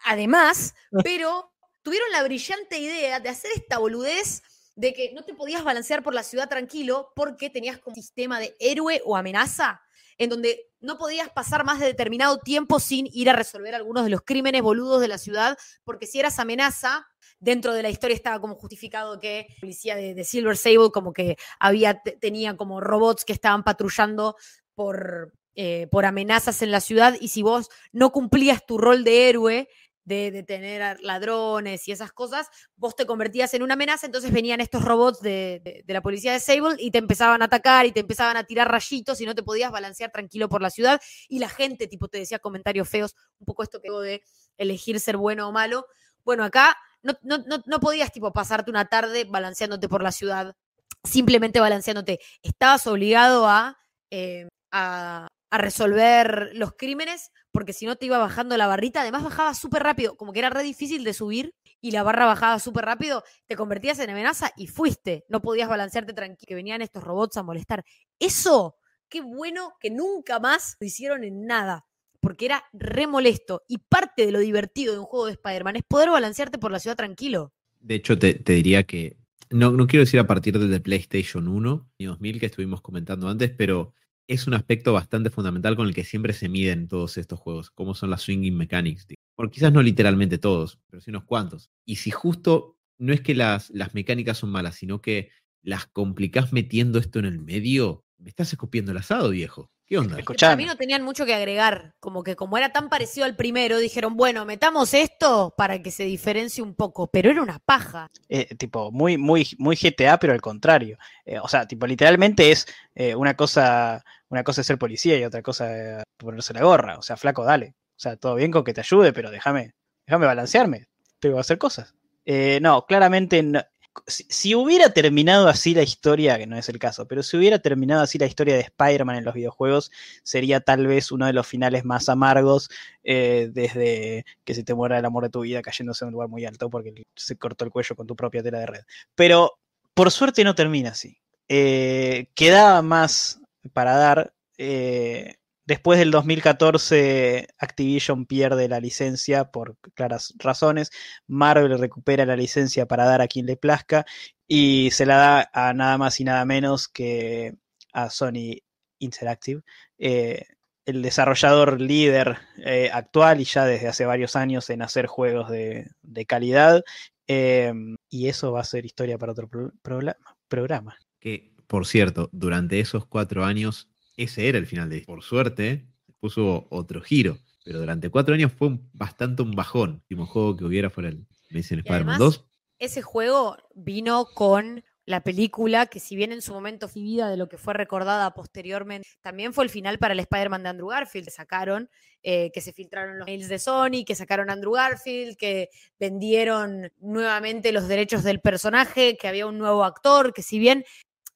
Además, 0.04 0.74
pero 1.02 1.55
tuvieron 1.86 2.10
la 2.10 2.24
brillante 2.24 2.80
idea 2.80 3.20
de 3.20 3.28
hacer 3.28 3.52
esta 3.54 3.78
boludez 3.78 4.42
de 4.74 4.92
que 4.92 5.12
no 5.12 5.22
te 5.22 5.34
podías 5.34 5.62
balancear 5.62 6.02
por 6.02 6.14
la 6.14 6.24
ciudad 6.24 6.48
tranquilo 6.48 7.12
porque 7.14 7.48
tenías 7.48 7.78
como 7.78 7.94
sistema 7.94 8.40
de 8.40 8.56
héroe 8.58 9.02
o 9.04 9.16
amenaza 9.16 9.80
en 10.18 10.28
donde 10.28 10.68
no 10.80 10.98
podías 10.98 11.30
pasar 11.30 11.64
más 11.64 11.78
de 11.78 11.86
determinado 11.86 12.38
tiempo 12.38 12.80
sin 12.80 13.08
ir 13.12 13.30
a 13.30 13.34
resolver 13.34 13.72
algunos 13.72 14.02
de 14.02 14.10
los 14.10 14.22
crímenes 14.22 14.62
boludos 14.62 15.00
de 15.00 15.06
la 15.06 15.16
ciudad, 15.16 15.56
porque 15.84 16.08
si 16.08 16.18
eras 16.18 16.40
amenaza, 16.40 17.06
dentro 17.38 17.72
de 17.72 17.84
la 17.84 17.90
historia 17.90 18.16
estaba 18.16 18.40
como 18.40 18.56
justificado 18.56 19.20
que 19.20 19.46
la 19.48 19.60
policía 19.60 19.94
de, 19.94 20.24
Silver 20.24 20.56
Sable 20.56 20.90
como 20.92 21.12
que 21.12 21.36
había, 21.60 22.02
tenía 22.02 22.56
como 22.56 22.80
robots 22.80 23.24
que 23.24 23.32
estaban 23.32 23.62
patrullando 23.62 24.34
por, 24.74 25.32
eh, 25.54 25.86
por 25.92 26.04
amenazas 26.04 26.62
en 26.62 26.72
la 26.72 26.80
ciudad 26.80 27.14
y 27.20 27.28
si 27.28 27.42
vos 27.42 27.68
no 27.92 28.10
cumplías 28.10 28.66
tu 28.66 28.76
rol 28.76 29.04
de 29.04 29.28
héroe, 29.28 29.68
de 30.06 30.30
detener 30.30 30.98
ladrones 31.02 31.86
y 31.88 31.92
esas 31.92 32.12
cosas, 32.12 32.48
vos 32.76 32.94
te 32.94 33.06
convertías 33.06 33.52
en 33.54 33.62
una 33.62 33.74
amenaza, 33.74 34.06
entonces 34.06 34.32
venían 34.32 34.60
estos 34.60 34.84
robots 34.84 35.20
de, 35.20 35.84
la 35.88 36.00
policía 36.00 36.32
de 36.32 36.38
Sable 36.38 36.76
y 36.78 36.92
te 36.92 36.98
empezaban 36.98 37.42
a 37.42 37.46
atacar 37.46 37.86
y 37.86 37.92
te 37.92 38.00
empezaban 38.00 38.36
a 38.36 38.44
tirar 38.44 38.70
rayitos 38.70 39.20
y 39.20 39.26
no 39.26 39.34
te 39.34 39.42
podías 39.42 39.72
balancear 39.72 40.12
tranquilo 40.12 40.48
por 40.48 40.62
la 40.62 40.70
ciudad 40.70 41.00
y 41.28 41.40
la 41.40 41.48
gente 41.48 41.88
tipo 41.88 42.06
te 42.06 42.18
decía 42.18 42.38
comentarios 42.38 42.88
feos, 42.88 43.16
un 43.40 43.46
poco 43.46 43.64
esto 43.64 43.80
que 43.80 43.88
digo 43.88 44.00
de 44.00 44.22
elegir 44.56 45.00
ser 45.00 45.16
bueno 45.16 45.48
o 45.48 45.52
malo. 45.52 45.86
Bueno, 46.24 46.44
acá 46.44 46.76
no, 47.02 47.14
no, 47.22 47.62
no, 47.66 47.80
podías 47.80 48.12
tipo 48.12 48.32
pasarte 48.32 48.70
una 48.70 48.84
tarde 48.86 49.24
balanceándote 49.24 49.88
por 49.88 50.02
la 50.02 50.12
ciudad, 50.12 50.54
simplemente 51.02 51.58
balanceándote. 51.58 52.20
Estabas 52.42 52.86
obligado 52.86 53.48
a, 53.48 53.76
eh, 54.10 54.48
a, 54.70 55.26
a 55.50 55.58
resolver 55.58 56.50
los 56.54 56.72
crímenes, 56.72 57.30
porque 57.52 57.72
si 57.72 57.86
no 57.86 57.96
te 57.96 58.06
iba 58.06 58.18
bajando 58.18 58.56
la 58.56 58.66
barrita, 58.66 59.02
además 59.02 59.24
bajaba 59.24 59.54
súper 59.54 59.82
rápido, 59.82 60.16
como 60.16 60.32
que 60.32 60.40
era 60.40 60.50
re 60.50 60.62
difícil 60.62 61.04
de 61.04 61.14
subir 61.14 61.54
y 61.80 61.92
la 61.92 62.02
barra 62.02 62.26
bajaba 62.26 62.58
súper 62.58 62.84
rápido, 62.84 63.22
te 63.46 63.56
convertías 63.56 63.98
en 64.00 64.10
amenaza 64.10 64.50
y 64.56 64.66
fuiste, 64.66 65.24
no 65.28 65.40
podías 65.40 65.68
balancearte 65.68 66.12
tranquilo, 66.12 66.46
que 66.46 66.54
venían 66.54 66.82
estos 66.82 67.04
robots 67.04 67.36
a 67.36 67.42
molestar. 67.42 67.84
Eso, 68.18 68.76
qué 69.08 69.20
bueno 69.20 69.74
que 69.80 69.90
nunca 69.90 70.40
más 70.40 70.76
lo 70.80 70.86
hicieron 70.86 71.22
en 71.22 71.46
nada, 71.46 71.86
porque 72.20 72.46
era 72.46 72.64
re 72.72 73.06
molesto 73.06 73.62
y 73.68 73.78
parte 73.78 74.26
de 74.26 74.32
lo 74.32 74.40
divertido 74.40 74.92
de 74.92 74.98
un 74.98 75.06
juego 75.06 75.26
de 75.26 75.32
Spider-Man 75.32 75.76
es 75.76 75.84
poder 75.84 76.10
balancearte 76.10 76.58
por 76.58 76.72
la 76.72 76.80
ciudad 76.80 76.96
tranquilo. 76.96 77.52
De 77.78 77.94
hecho, 77.94 78.18
te, 78.18 78.34
diría 78.34 78.82
que, 78.82 79.16
no, 79.50 79.70
no 79.70 79.86
quiero 79.86 80.04
decir 80.04 80.18
a 80.18 80.26
partir 80.26 80.58
del 80.58 80.82
PlayStation 80.82 81.46
1 81.46 81.88
y 81.98 82.06
2000 82.06 82.40
que 82.40 82.46
estuvimos 82.46 82.80
comentando 82.80 83.28
antes, 83.28 83.52
pero 83.56 83.94
es 84.28 84.46
un 84.46 84.54
aspecto 84.54 84.92
bastante 84.92 85.30
fundamental 85.30 85.76
con 85.76 85.86
el 85.86 85.94
que 85.94 86.04
siempre 86.04 86.32
se 86.32 86.48
miden 86.48 86.88
todos 86.88 87.16
estos 87.18 87.38
juegos, 87.38 87.70
como 87.70 87.94
son 87.94 88.10
las 88.10 88.22
swinging 88.22 88.56
mechanics. 88.56 89.06
Quizás 89.52 89.72
no 89.72 89.82
literalmente 89.82 90.38
todos, 90.38 90.78
pero 90.88 91.00
sí 91.00 91.10
unos 91.10 91.24
cuantos. 91.24 91.70
Y 91.84 91.96
si 91.96 92.10
justo 92.10 92.76
no 92.98 93.12
es 93.12 93.20
que 93.20 93.34
las, 93.34 93.70
las 93.70 93.94
mecánicas 93.94 94.38
son 94.38 94.50
malas, 94.50 94.76
sino 94.76 95.00
que 95.00 95.30
las 95.62 95.86
complicás 95.86 96.52
metiendo 96.52 96.98
esto 96.98 97.18
en 97.18 97.26
el 97.26 97.38
medio, 97.40 98.04
me 98.18 98.30
estás 98.30 98.52
escupiendo 98.52 98.92
el 98.92 98.98
asado, 98.98 99.30
viejo. 99.30 99.70
¿Qué 99.86 99.98
onda? 99.98 100.18
Para 100.40 100.56
mí 100.56 100.64
no 100.64 100.76
tenían 100.76 101.02
mucho 101.02 101.24
que 101.24 101.34
agregar, 101.34 101.94
como 102.00 102.24
que 102.24 102.34
como 102.34 102.58
era 102.58 102.72
tan 102.72 102.88
parecido 102.88 103.24
al 103.24 103.36
primero, 103.36 103.78
dijeron, 103.78 104.16
bueno, 104.16 104.44
metamos 104.44 104.92
esto 104.94 105.54
para 105.56 105.80
que 105.80 105.92
se 105.92 106.02
diferencie 106.02 106.60
un 106.60 106.74
poco, 106.74 107.06
pero 107.06 107.30
era 107.30 107.40
una 107.40 107.60
paja. 107.60 108.10
Eh, 108.28 108.52
tipo, 108.56 108.90
muy, 108.90 109.16
muy, 109.16 109.46
muy 109.58 109.76
GTA, 109.76 110.18
pero 110.18 110.32
al 110.32 110.40
contrario. 110.40 110.98
Eh, 111.24 111.38
o 111.38 111.46
sea, 111.46 111.68
tipo, 111.68 111.86
literalmente 111.86 112.50
es 112.50 112.66
eh, 112.96 113.14
una 113.14 113.36
cosa, 113.36 114.04
una 114.28 114.42
cosa 114.42 114.62
es 114.62 114.66
ser 114.66 114.76
policía 114.76 115.16
y 115.18 115.24
otra 115.24 115.40
cosa 115.42 115.76
es 115.76 116.04
ponerse 116.16 116.52
la 116.52 116.64
gorra. 116.64 116.98
O 116.98 117.02
sea, 117.02 117.16
flaco, 117.16 117.44
dale. 117.44 117.76
O 117.90 117.98
sea, 117.98 118.16
todo 118.16 118.34
bien 118.34 118.50
con 118.50 118.64
que 118.64 118.74
te 118.74 118.80
ayude, 118.80 119.12
pero 119.12 119.30
déjame, 119.30 119.74
déjame 120.04 120.26
balancearme. 120.26 120.88
Tengo 121.20 121.36
que 121.36 121.42
hacer 121.42 121.58
cosas. 121.58 121.94
Eh, 122.24 122.58
no, 122.60 122.86
claramente 122.86 123.40
no. 123.40 123.62
Si, 124.06 124.54
hubiera 124.54 124.90
terminado 124.90 125.48
así 125.48 125.74
la 125.74 125.82
historia, 125.82 126.38
que 126.38 126.46
no 126.46 126.56
es 126.56 126.68
el 126.68 126.78
caso, 126.78 127.06
pero 127.06 127.22
si 127.22 127.36
hubiera 127.36 127.58
terminado 127.58 128.02
así 128.02 128.18
la 128.18 128.26
historia 128.26 128.54
de 128.54 128.60
Spider-Man 128.60 129.16
en 129.16 129.24
los 129.24 129.34
videojuegos, 129.34 129.90
sería 130.22 130.60
tal 130.60 130.86
vez 130.86 131.10
uno 131.12 131.26
de 131.26 131.32
los 131.32 131.46
finales 131.46 131.84
más 131.84 132.08
amargos 132.08 132.68
eh, 133.04 133.50
desde 133.52 134.24
que 134.44 134.54
se 134.54 134.62
te 134.64 134.74
muera 134.74 134.98
el 134.98 135.04
amor 135.04 135.24
de 135.24 135.30
tu 135.30 135.40
vida 135.40 135.62
cayéndose 135.62 136.04
en 136.04 136.08
un 136.08 136.12
lugar 136.14 136.28
muy 136.28 136.44
alto 136.44 136.70
porque 136.70 137.06
se 137.14 137.36
cortó 137.36 137.64
el 137.64 137.70
cuello 137.70 137.96
con 137.96 138.06
tu 138.06 138.16
propia 138.16 138.42
tela 138.42 138.60
de 138.60 138.66
red. 138.66 138.82
Pero 139.14 139.58
por 139.94 140.10
suerte 140.10 140.44
no 140.44 140.54
termina 140.54 140.90
así. 140.90 141.18
Eh, 141.48 142.28
quedaba 142.34 142.82
más 142.82 143.40
para 143.72 143.96
dar. 143.96 144.32
eh, 144.58 145.36
después 145.66 145.98
del 145.98 146.10
2014, 146.10 147.48
Activision 147.58 148.26
pierde 148.26 148.68
la 148.68 148.80
licencia 148.80 149.50
por 149.50 149.76
claras 149.94 150.34
razones. 150.38 150.90
Marvel 151.26 151.78
recupera 151.78 152.24
la 152.26 152.36
licencia 152.36 152.86
para 152.86 153.04
dar 153.04 153.20
a 153.20 153.28
quien 153.28 153.46
le 153.46 153.56
plazca 153.56 154.04
y 154.46 154.90
se 154.92 155.06
la 155.06 155.16
da 155.16 155.50
a 155.52 155.74
nada 155.74 155.98
más 155.98 156.20
y 156.20 156.24
nada 156.24 156.44
menos 156.44 156.88
que 156.88 157.54
a 157.92 158.10
Sony 158.10 158.62
Interactive. 158.98 159.62
eh, 159.98 160.44
el 160.86 161.02
desarrollador 161.02 161.80
líder 161.80 162.38
eh, 162.64 162.90
actual 162.92 163.40
y 163.40 163.44
ya 163.44 163.64
desde 163.64 163.88
hace 163.88 164.06
varios 164.06 164.36
años 164.36 164.70
en 164.70 164.82
hacer 164.82 165.06
juegos 165.08 165.50
de, 165.50 165.90
calidad. 166.28 166.84
eh, 167.26 167.72
y 168.08 168.28
eso 168.28 168.52
va 168.52 168.60
a 168.60 168.64
ser 168.64 168.86
historia 168.86 169.18
para 169.18 169.32
otro 169.32 169.48
pro- 169.48 169.72
programa- 169.82 170.36
programa. 170.46 170.96
Que, 171.18 171.50
por 171.66 171.86
cierto, 171.86 172.28
durante 172.32 172.78
esos 172.78 173.04
cuatro 173.04 173.44
años, 173.44 173.88
ese 174.16 174.48
era 174.48 174.58
el 174.58 174.66
final 174.66 174.88
de 174.88 175.00
Por 175.02 175.22
suerte, 175.22 175.86
hubo 176.20 176.66
otro 176.70 177.00
giro. 177.00 177.38
Pero 177.64 177.80
durante 177.80 178.10
cuatro 178.10 178.34
años 178.34 178.52
fue 178.52 178.68
un- 178.68 178.88
bastante 178.92 179.42
un 179.42 179.52
bajón. 179.52 179.90
El 179.90 179.94
último 179.96 180.26
juego 180.26 180.56
que 180.56 180.64
hubiera 180.64 180.90
fuera 180.90 181.08
el 181.10 181.26
Amazing 181.50 181.78
Spider-Man 181.78 182.14
además- 182.14 182.18
2. 182.18 182.44
Ese 182.78 183.02
juego 183.02 183.56
vino 183.74 184.26
con 184.34 184.84
la 185.06 185.22
película, 185.22 185.86
que 185.86 186.00
si 186.00 186.16
bien 186.16 186.32
en 186.32 186.42
su 186.42 186.52
momento 186.52 186.88
fue 186.88 187.00
vida 187.02 187.30
de 187.30 187.36
lo 187.36 187.48
que 187.48 187.58
fue 187.58 187.74
recordada 187.74 188.34
posteriormente, 188.34 189.08
también 189.22 189.52
fue 189.54 189.64
el 189.64 189.70
final 189.70 189.98
para 189.98 190.14
el 190.14 190.20
Spider-Man 190.20 190.64
de 190.64 190.68
Andrew 190.68 190.88
Garfield, 190.88 191.26
que 191.26 191.30
sacaron, 191.30 191.88
eh, 192.22 192.50
que 192.52 192.60
se 192.60 192.72
filtraron 192.72 193.18
los 193.18 193.26
mails 193.26 193.48
de 193.48 193.58
Sony, 193.60 194.04
que 194.04 194.16
sacaron 194.16 194.50
a 194.50 194.54
Andrew 194.54 194.72
Garfield, 194.72 195.36
que 195.36 195.68
vendieron 195.98 196.90
nuevamente 197.00 197.70
los 197.72 197.86
derechos 197.88 198.24
del 198.24 198.40
personaje, 198.40 199.16
que 199.16 199.28
había 199.28 199.46
un 199.46 199.58
nuevo 199.58 199.84
actor, 199.84 200.32
que 200.34 200.42
si 200.42 200.58
bien 200.58 200.84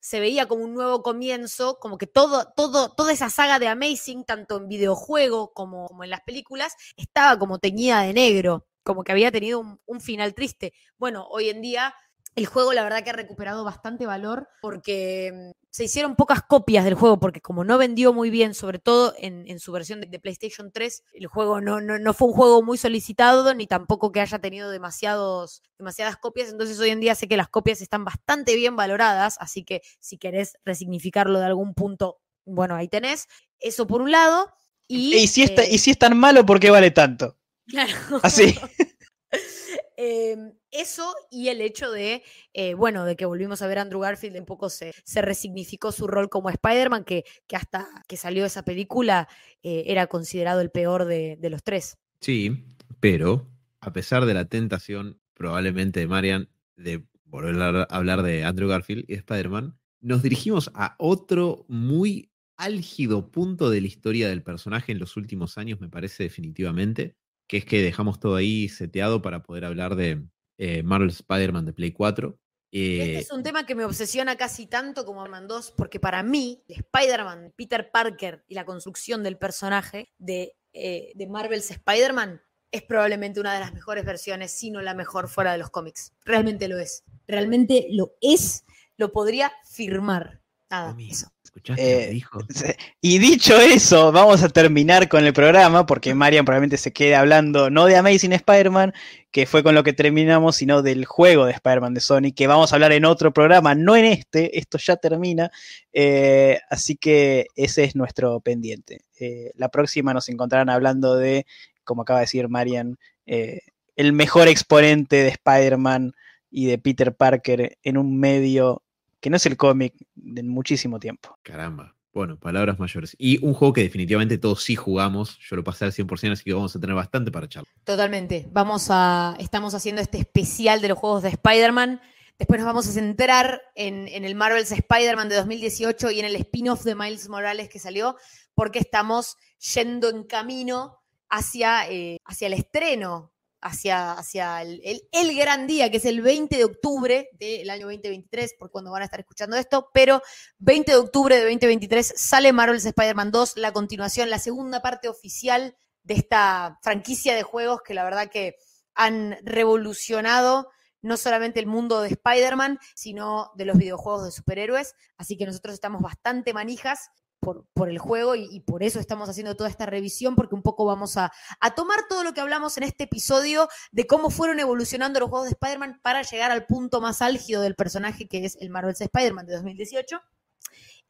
se 0.01 0.21
veía 0.21 0.49
como 0.49 0.65
un 0.65 0.75
nuevo 0.75 1.03
comienzo, 1.03 1.79
como 1.79 1.99
que 1.99 2.07
todo, 2.07 2.53
todo, 2.57 2.93
toda 2.95 3.13
esa 3.13 3.31
saga 3.31 3.59
de 3.59 3.69
Amazing, 3.69 4.25
tanto 4.25 4.57
en 4.57 4.69
videojuego 4.69 5.53
como, 5.53 5.87
como 5.89 6.05
en 6.05 6.11
las 6.11 6.23
películas, 6.23 6.75
estaba 6.97 7.39
como 7.39 7.59
teñida 7.59 8.03
de 8.03 8.15
negro, 8.15 8.67
como 8.83 9.05
que 9.05 9.13
había 9.13 9.31
tenido 9.31 9.61
un, 9.61 9.81
un 9.87 10.01
final 10.01 10.35
triste. 10.35 10.73
Bueno, 10.99 11.27
hoy 11.31 11.51
en 11.51 11.61
día 11.61 11.95
el 12.37 12.47
juego 12.47 12.73
la 12.73 12.83
verdad 12.85 13.03
que 13.03 13.11
ha 13.11 13.15
recuperado 13.15 13.65
bastante 13.65 14.07
valor 14.07 14.49
porque 14.63 15.33
mm, 15.35 15.51
se 15.71 15.85
hicieron 15.85 16.17
pocas 16.17 16.43
copias 16.43 16.85
del 16.85 16.95
juego, 16.95 17.19
porque 17.21 17.41
como 17.41 17.65
no 17.65 17.77
vendió 17.79 18.13
muy 18.13 18.31
bien, 18.31 18.55
sobre 18.55 18.79
todo 18.79 19.15
en, 19.19 19.45
en 19.49 19.59
su 19.61 19.73
versión 19.73 20.01
de, 20.01 20.07
de 20.09 20.19
PlayStation 20.21 20.71
3, 20.73 21.03
el 21.13 21.27
juego 21.27 21.61
no, 21.61 21.81
no, 21.81 21.99
no 21.99 22.15
fue 22.15 22.29
un 22.29 22.35
juego 22.35 22.63
muy 22.63 22.79
solicitado, 22.79 23.53
ni 23.55 23.67
tampoco 23.67 24.11
que 24.13 24.21
haya 24.21 24.39
tenido 24.39 24.71
demasiados, 24.71 25.63
demasiadas 25.79 26.17
copias, 26.17 26.49
entonces 26.51 26.79
hoy 26.81 26.91
en 26.91 27.01
día 27.01 27.15
sé 27.15 27.29
que 27.29 27.37
las 27.37 27.49
copias 27.49 27.81
están 27.81 28.05
bastante 28.05 28.57
bien 28.57 28.75
valoradas, 28.77 29.37
así 29.41 29.65
que 29.65 29.83
si 30.01 30.19
querés 30.19 30.55
resignificarlo 30.65 31.39
de 31.39 31.47
algún 31.47 31.75
punto, 31.75 32.19
bueno, 32.45 32.75
ahí 32.75 32.89
tenés. 32.89 33.29
Eso 33.61 33.87
por 33.87 34.03
un 34.03 34.11
lado. 34.11 34.51
Y, 34.89 35.15
Y, 35.15 35.29
si, 35.29 35.43
es 35.43 35.55
ta- 35.55 35.63
eh, 35.63 35.69
y 35.73 35.79
si 35.79 35.91
es 35.93 35.99
tan 35.99 36.17
malo, 36.17 36.45
¿por 36.47 36.59
qué 36.59 36.71
vale 36.71 36.91
tanto? 36.91 37.37
Claro. 37.69 37.93
Así. 38.23 38.59
Eh, 40.03 40.35
eso 40.71 41.15
y 41.31 41.49
el 41.49 41.61
hecho 41.61 41.91
de, 41.91 42.23
eh, 42.55 42.73
bueno, 42.73 43.05
de 43.05 43.17
que 43.17 43.27
volvimos 43.27 43.61
a 43.61 43.67
ver 43.67 43.79
a 43.79 43.83
Andrew 43.83 44.01
Garfield, 44.01 44.39
un 44.39 44.47
poco 44.47 44.71
se, 44.71 44.95
se 45.05 45.21
resignificó 45.21 45.93
su 45.93 46.07
rol 46.07 46.31
como 46.31 46.49
Spider-Man, 46.49 47.05
que, 47.05 47.25
que 47.47 47.57
hasta 47.57 47.87
que 48.09 48.17
salió 48.17 48.47
esa 48.47 48.65
película 48.65 49.29
eh, 49.63 49.83
era 49.89 50.07
considerado 50.07 50.63
el 50.63 50.71
peor 50.71 51.05
de, 51.05 51.37
los 51.51 51.63
tres. 51.63 51.99
Sí, 52.23 52.65
pero 52.99 53.47
a 53.83 53.93
pesar 53.93 54.25
de 54.25 54.33
la 54.33 54.47
tentación, 54.47 55.21
probablemente 55.35 56.01
de 56.01 56.07
Marian, 56.07 56.49
de 56.77 57.05
volver 57.27 57.61
a 57.61 57.83
hablar 57.83 58.23
de 58.23 58.45
Andrew 58.45 58.71
Garfield 58.71 59.05
y 59.07 59.13
de 59.13 59.19
Spider-Man, 59.19 59.79
nos 60.01 60.23
dirigimos 60.23 60.71
a 60.73 60.95
otro 60.99 61.67
muy 61.69 62.31
álgido 62.57 63.31
punto 63.31 63.69
de 63.69 63.83
la 63.83 63.89
historia 63.89 64.31
del 64.31 64.43
personaje 64.43 64.93
en 64.93 64.99
los 64.99 65.19
últimos 65.19 65.59
años, 65.59 65.79
me 65.79 65.91
parece 65.91 66.23
definitivamente, 66.23 67.17
que 67.51 67.57
es 67.57 67.65
que 67.65 67.83
dejamos 67.83 68.21
todo 68.21 68.37
ahí 68.37 68.69
seteado 68.69 69.23
para 69.23 69.43
poder 69.43 69.65
hablar 69.65 69.97
de 69.97 70.23
eh, 70.57 70.85
Marvel 70.85 71.11
Spider-Man 71.11 71.67
de 71.67 71.73
Play 71.73 71.91
4. 71.91 72.39
Este 72.71 73.15
Eh, 73.17 73.19
es 73.19 73.33
un 73.33 73.43
tema 73.43 73.67
que 73.67 73.75
me 73.75 73.85
obsesiona 73.85 74.37
casi 74.37 74.67
tanto 74.67 75.05
como 75.05 75.27
Man 75.27 75.49
2, 75.49 75.75
porque 75.77 75.99
para 75.99 76.23
mí, 76.23 76.63
Spider-Man, 76.69 77.53
Peter 77.57 77.91
Parker 77.91 78.45
y 78.47 78.55
la 78.55 78.65
construcción 78.65 79.25
del 79.25 79.37
personaje 79.37 80.13
de, 80.19 80.55
eh, 80.73 81.11
de 81.17 81.27
Marvel's 81.27 81.73
Spider-Man 81.73 82.41
es 82.71 82.83
probablemente 82.83 83.41
una 83.41 83.53
de 83.53 83.59
las 83.59 83.75
mejores 83.75 84.05
versiones, 84.05 84.53
si 84.53 84.71
no 84.71 84.81
la 84.81 84.95
mejor 84.95 85.29
fuera 85.29 85.51
de 85.51 85.59
los 85.59 85.71
cómics. 85.71 86.13
Realmente 86.25 86.69
lo 86.69 86.79
es. 86.79 87.03
Realmente 87.27 87.89
lo 87.91 88.13
es, 88.21 88.65
lo 88.97 89.11
podría 89.11 89.53
firmar. 89.69 90.41
Nada, 90.71 90.97
eso. 91.01 91.33
¿Escuchaste 91.51 92.13
Eh? 92.13 92.23
Y 93.01 93.19
dicho 93.19 93.59
eso, 93.59 94.13
vamos 94.13 94.45
a 94.45 94.49
terminar 94.49 95.09
con 95.09 95.25
el 95.27 95.33
programa, 95.33 95.85
porque 95.85 96.15
Marian 96.15 96.45
probablemente 96.45 96.77
se 96.77 96.93
quede 96.93 97.17
hablando 97.17 97.71
no 97.71 97.87
de 97.87 97.97
Amazing 97.97 98.35
Spider-Man, 98.35 98.93
que 99.33 99.47
fue 99.47 99.65
con 99.65 99.75
lo 99.75 99.83
que 99.83 99.93
terminamos, 99.93 100.55
sino 100.55 100.83
del 100.83 101.07
juego 101.07 101.47
de 101.47 101.53
Spider-Man 101.53 101.95
de 101.95 102.01
Sony, 102.01 102.33
que 102.37 102.47
vamos 102.47 102.73
a 102.73 102.77
hablar 102.77 102.93
en 102.93 103.05
otro 103.05 103.33
programa, 103.33 103.75
no 103.75 103.97
en 103.97 104.05
este, 104.05 104.59
esto 104.59 104.79
ya 104.79 104.97
termina, 104.97 105.51
eh, 105.93 106.61
así 106.71 106.95
que 106.95 107.47
ese 107.57 107.83
es 107.83 107.97
nuestro 107.97 108.41
pendiente. 108.41 109.01
Eh, 109.19 109.51
la 109.57 109.71
próxima 109.71 110.15
nos 110.15 110.29
encontrarán 110.29 110.71
hablando 110.71 111.17
de, 111.17 111.47
como 111.83 112.03
acaba 112.03 112.21
de 112.21 112.27
decir 112.27 112.49
Marian, 112.49 112.97
el 113.27 114.13
mejor 114.13 114.47
exponente 114.47 115.17
de 115.17 115.29
Spider-Man 115.29 116.13
y 116.49 116.67
de 116.67 116.79
Peter 116.79 117.15
Parker 117.15 117.77
en 117.83 117.97
un 117.97 118.19
medio 118.19 118.83
que 119.21 119.31
no 119.31 119.37
es 119.37 119.47
el 119.47 119.57
cómic 119.57 119.95
en 120.17 120.49
muchísimo 120.49 120.99
tiempo. 120.99 121.37
Caramba. 121.43 121.95
Bueno, 122.13 122.39
palabras 122.39 122.79
mayores. 122.79 123.15
Y 123.19 123.45
un 123.45 123.55
juego 123.55 123.73
que 123.73 123.83
definitivamente 123.83 124.37
todos 124.37 124.65
sí 124.65 124.75
jugamos. 124.75 125.39
Yo 125.49 125.55
lo 125.55 125.63
pasé 125.63 125.85
al 125.85 125.93
100%, 125.93 126.33
así 126.33 126.43
que 126.43 126.53
vamos 126.53 126.75
a 126.75 126.81
tener 126.81 126.97
bastante 126.97 127.31
para 127.31 127.49
charlar. 127.49 127.73
Totalmente. 127.85 128.49
Vamos 128.51 128.89
a. 128.91 129.37
Estamos 129.39 129.75
haciendo 129.75 130.03
este 130.03 130.19
especial 130.19 130.81
de 130.81 130.89
los 130.89 130.99
juegos 130.99 131.23
de 131.23 131.29
Spider-Man. 131.29 132.01
Después 132.37 132.59
nos 132.59 132.67
vamos 132.67 132.89
a 132.89 132.93
centrar 132.93 133.63
en, 133.77 134.09
en 134.09 134.25
el 134.25 134.35
Marvel's 134.35 134.73
Spider-Man 134.73 135.29
de 135.29 135.37
2018 135.37 136.11
y 136.11 136.21
en 136.21 136.25
el 136.25 136.37
spin-off 136.37 136.83
de 136.85 136.95
Miles 136.95 137.29
Morales 137.29 137.69
que 137.69 137.79
salió, 137.79 138.17
porque 138.55 138.79
estamos 138.79 139.37
yendo 139.75 140.09
en 140.09 140.25
camino 140.25 141.01
hacia, 141.29 141.89
eh, 141.89 142.19
hacia 142.25 142.49
el 142.49 142.55
estreno, 142.55 143.30
hacia, 143.61 144.13
hacia 144.13 144.63
el, 144.63 144.81
el- 144.85 145.03
el 145.13 145.37
gran 145.37 145.67
día, 145.67 145.91
que 145.91 145.99
es 145.99 146.05
el 146.05 146.23
20 146.23 146.57
de 146.57 146.65
octubre 146.65 147.29
del 147.39 147.69
año 147.71 147.87
2023, 147.87 148.55
por 148.59 148.71
cuando 148.71 148.91
van 148.91 149.03
a 149.03 149.05
estar 149.05 149.21
escuchando 149.21 149.57
esto, 149.57 149.91
pero 149.93 150.23
20 150.59 150.93
de 150.93 150.99
octubre 150.99 151.35
de 151.37 151.43
2023 151.43 152.15
sale 152.17 152.53
Marvel's 152.53 152.87
Spider-Man 152.87 153.31
2, 153.31 153.57
la 153.57 153.73
continuación, 153.73 154.31
la 154.31 154.39
segunda 154.39 154.81
parte 154.83 155.09
oficial 155.09 155.77
de 156.03 156.15
esta 156.15 156.79
franquicia 156.83 157.35
de 157.35 157.43
juegos 157.43 157.83
que 157.83 157.95
la 157.95 158.05
verdad 158.05 158.31
que 158.31 158.57
han 158.95 159.37
revolucionado 159.43 160.71
no 161.03 161.17
solamente 161.17 161.61
el 161.61 161.67
mundo 161.67 162.03
de 162.03 162.09
Spider-Man, 162.11 162.79
sino 162.95 163.51
de 163.55 163.65
los 163.65 163.79
videojuegos 163.79 164.25
de 164.25 164.33
superhéroes. 164.33 164.95
Así 165.17 165.37
que 165.39 165.47
nosotros 165.47 165.73
estamos 165.75 166.03
bastante 166.03 166.53
manijas 166.53 167.09
por, 167.41 167.89
el 167.89 167.99
juego 167.99 168.35
y, 168.35 168.49
y 168.51 168.61
por 168.61 168.83
eso 168.83 169.01
estamos 169.01 169.29
haciendo 169.29 169.57
toda 169.57 169.69
esta 169.69 169.87
revisión, 169.87 170.37
porque 170.37 170.55
un 170.55 170.63
poco 170.63 170.85
vamos 170.85 171.17
a, 171.17 171.33
a 171.61 171.75
tomar 171.75 172.01
todo 172.09 172.23
lo 172.23 172.35
que 172.35 172.41
hablamos 172.41 172.77
en 172.77 172.85
este 172.85 173.05
episodio 173.05 173.69
de 173.93 174.07
cómo 174.07 174.31
fueron 174.31 174.61
evolucionando 174.61 175.21
los 175.21 175.31
juegos 175.31 175.49
de 175.49 175.53
Spider-Man 175.53 176.01
para 176.03 176.23
llegar 176.23 176.51
al 176.51 176.67
punto 176.67 177.01
más 177.01 177.23
álgido 177.23 177.63
del 177.63 177.75
personaje 177.75 178.29
que 178.29 178.45
es 178.45 178.57
el 178.61 178.71
Marvel's 178.71 179.01
Spider-Man 179.01 179.47
de 179.47 179.55
2018, 179.55 180.21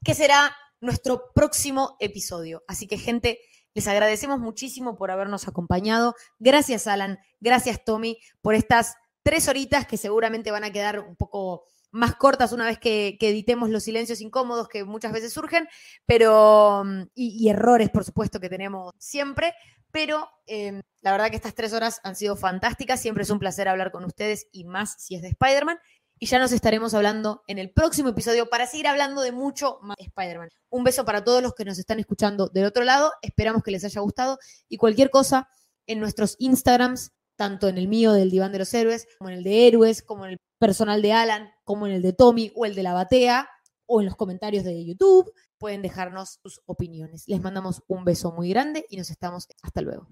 que 0.04 0.14
será 0.14 0.56
nuestro 0.80 1.32
próximo 1.34 1.96
episodio. 2.00 2.64
Así 2.66 2.86
que 2.86 2.98
gente, 2.98 3.40
les 3.74 3.86
agradecemos 3.86 4.40
muchísimo 4.40 4.96
por 4.96 5.10
habernos 5.10 5.46
acompañado. 5.48 6.14
Gracias 6.38 6.86
Alan, 6.86 7.18
gracias 7.40 7.84
Tommy 7.84 8.18
por 8.40 8.54
estas 8.54 8.94
tres 9.22 9.48
horitas 9.48 9.86
que 9.86 9.96
seguramente 9.96 10.50
van 10.50 10.64
a 10.64 10.72
quedar 10.72 11.00
un 11.00 11.16
poco 11.16 11.64
más 11.92 12.14
cortas 12.16 12.52
una 12.52 12.66
vez 12.66 12.78
que, 12.78 13.16
editemos 13.20 13.70
los 13.70 13.84
silencios 13.84 14.20
incómodos 14.20 14.68
que 14.68 14.84
muchas 14.84 15.12
veces 15.12 15.32
surgen, 15.32 15.68
pero 16.06 16.84
mm, 16.84 17.02
y, 17.14 17.48
errores, 17.48 17.90
por 17.90 18.04
supuesto, 18.04 18.40
que 18.40 18.48
tenemos 18.48 18.92
siempre. 18.98 19.54
Pero 19.92 20.28
eh, 20.46 20.82
la 21.00 21.12
verdad 21.12 21.30
que 21.30 21.36
estas 21.36 21.54
tres 21.54 21.72
horas 21.72 22.00
han 22.04 22.14
sido 22.14 22.36
fantásticas. 22.36 23.00
Siempre 23.00 23.24
es 23.24 23.30
un 23.30 23.40
placer 23.40 23.68
hablar 23.68 23.90
con 23.90 24.04
ustedes 24.04 24.46
y 24.52 24.64
más 24.64 24.94
si 24.98 25.16
es 25.16 25.22
de 25.22 25.28
Spider-Man. 25.28 25.78
Y 26.22 26.26
ya 26.26 26.38
nos 26.38 26.52
estaremos 26.52 26.92
hablando 26.94 27.42
en 27.46 27.58
el 27.58 27.70
próximo 27.70 28.10
episodio 28.10 28.48
para 28.50 28.66
seguir 28.66 28.86
hablando 28.86 29.22
de 29.22 29.32
mucho 29.32 29.78
más 29.82 29.96
Spider-Man. 29.98 30.50
Un 30.68 30.84
beso 30.84 31.04
para 31.04 31.24
todos 31.24 31.42
los 31.42 31.54
que 31.54 31.64
nos 31.64 31.78
están 31.78 31.98
escuchando 31.98 32.48
del 32.48 32.66
otro 32.66 32.84
lado. 32.84 33.12
Esperamos 33.22 33.62
que 33.62 33.70
les 33.70 33.84
haya 33.84 34.00
gustado. 34.00 34.38
Y 34.68 34.76
cualquier 34.76 35.10
cosa 35.10 35.48
en 35.86 35.98
nuestros 35.98 36.36
Instagrams, 36.38 37.12
tanto 37.40 37.68
en 37.68 37.78
el 37.78 37.88
mío 37.88 38.12
del 38.12 38.30
Diván 38.30 38.52
de 38.52 38.58
los 38.58 38.74
Héroes, 38.74 39.08
como 39.18 39.30
en 39.30 39.38
el 39.38 39.44
de 39.44 39.66
Héroes, 39.66 40.02
como 40.02 40.26
en 40.26 40.32
el 40.32 40.36
personal 40.58 41.00
de 41.00 41.14
Alan, 41.14 41.50
como 41.64 41.86
en 41.86 41.94
el 41.94 42.02
de 42.02 42.12
Tommy 42.12 42.52
o 42.54 42.66
el 42.66 42.74
de 42.74 42.82
la 42.82 42.92
Batea, 42.92 43.48
o 43.86 44.02
en 44.02 44.04
los 44.04 44.14
comentarios 44.14 44.62
de 44.62 44.84
YouTube, 44.84 45.32
pueden 45.56 45.80
dejarnos 45.80 46.38
sus 46.42 46.60
opiniones. 46.66 47.24
Les 47.28 47.40
mandamos 47.40 47.82
un 47.88 48.04
beso 48.04 48.30
muy 48.32 48.50
grande 48.50 48.84
y 48.90 48.98
nos 48.98 49.08
estamos 49.08 49.48
hasta 49.62 49.80
luego. 49.80 50.06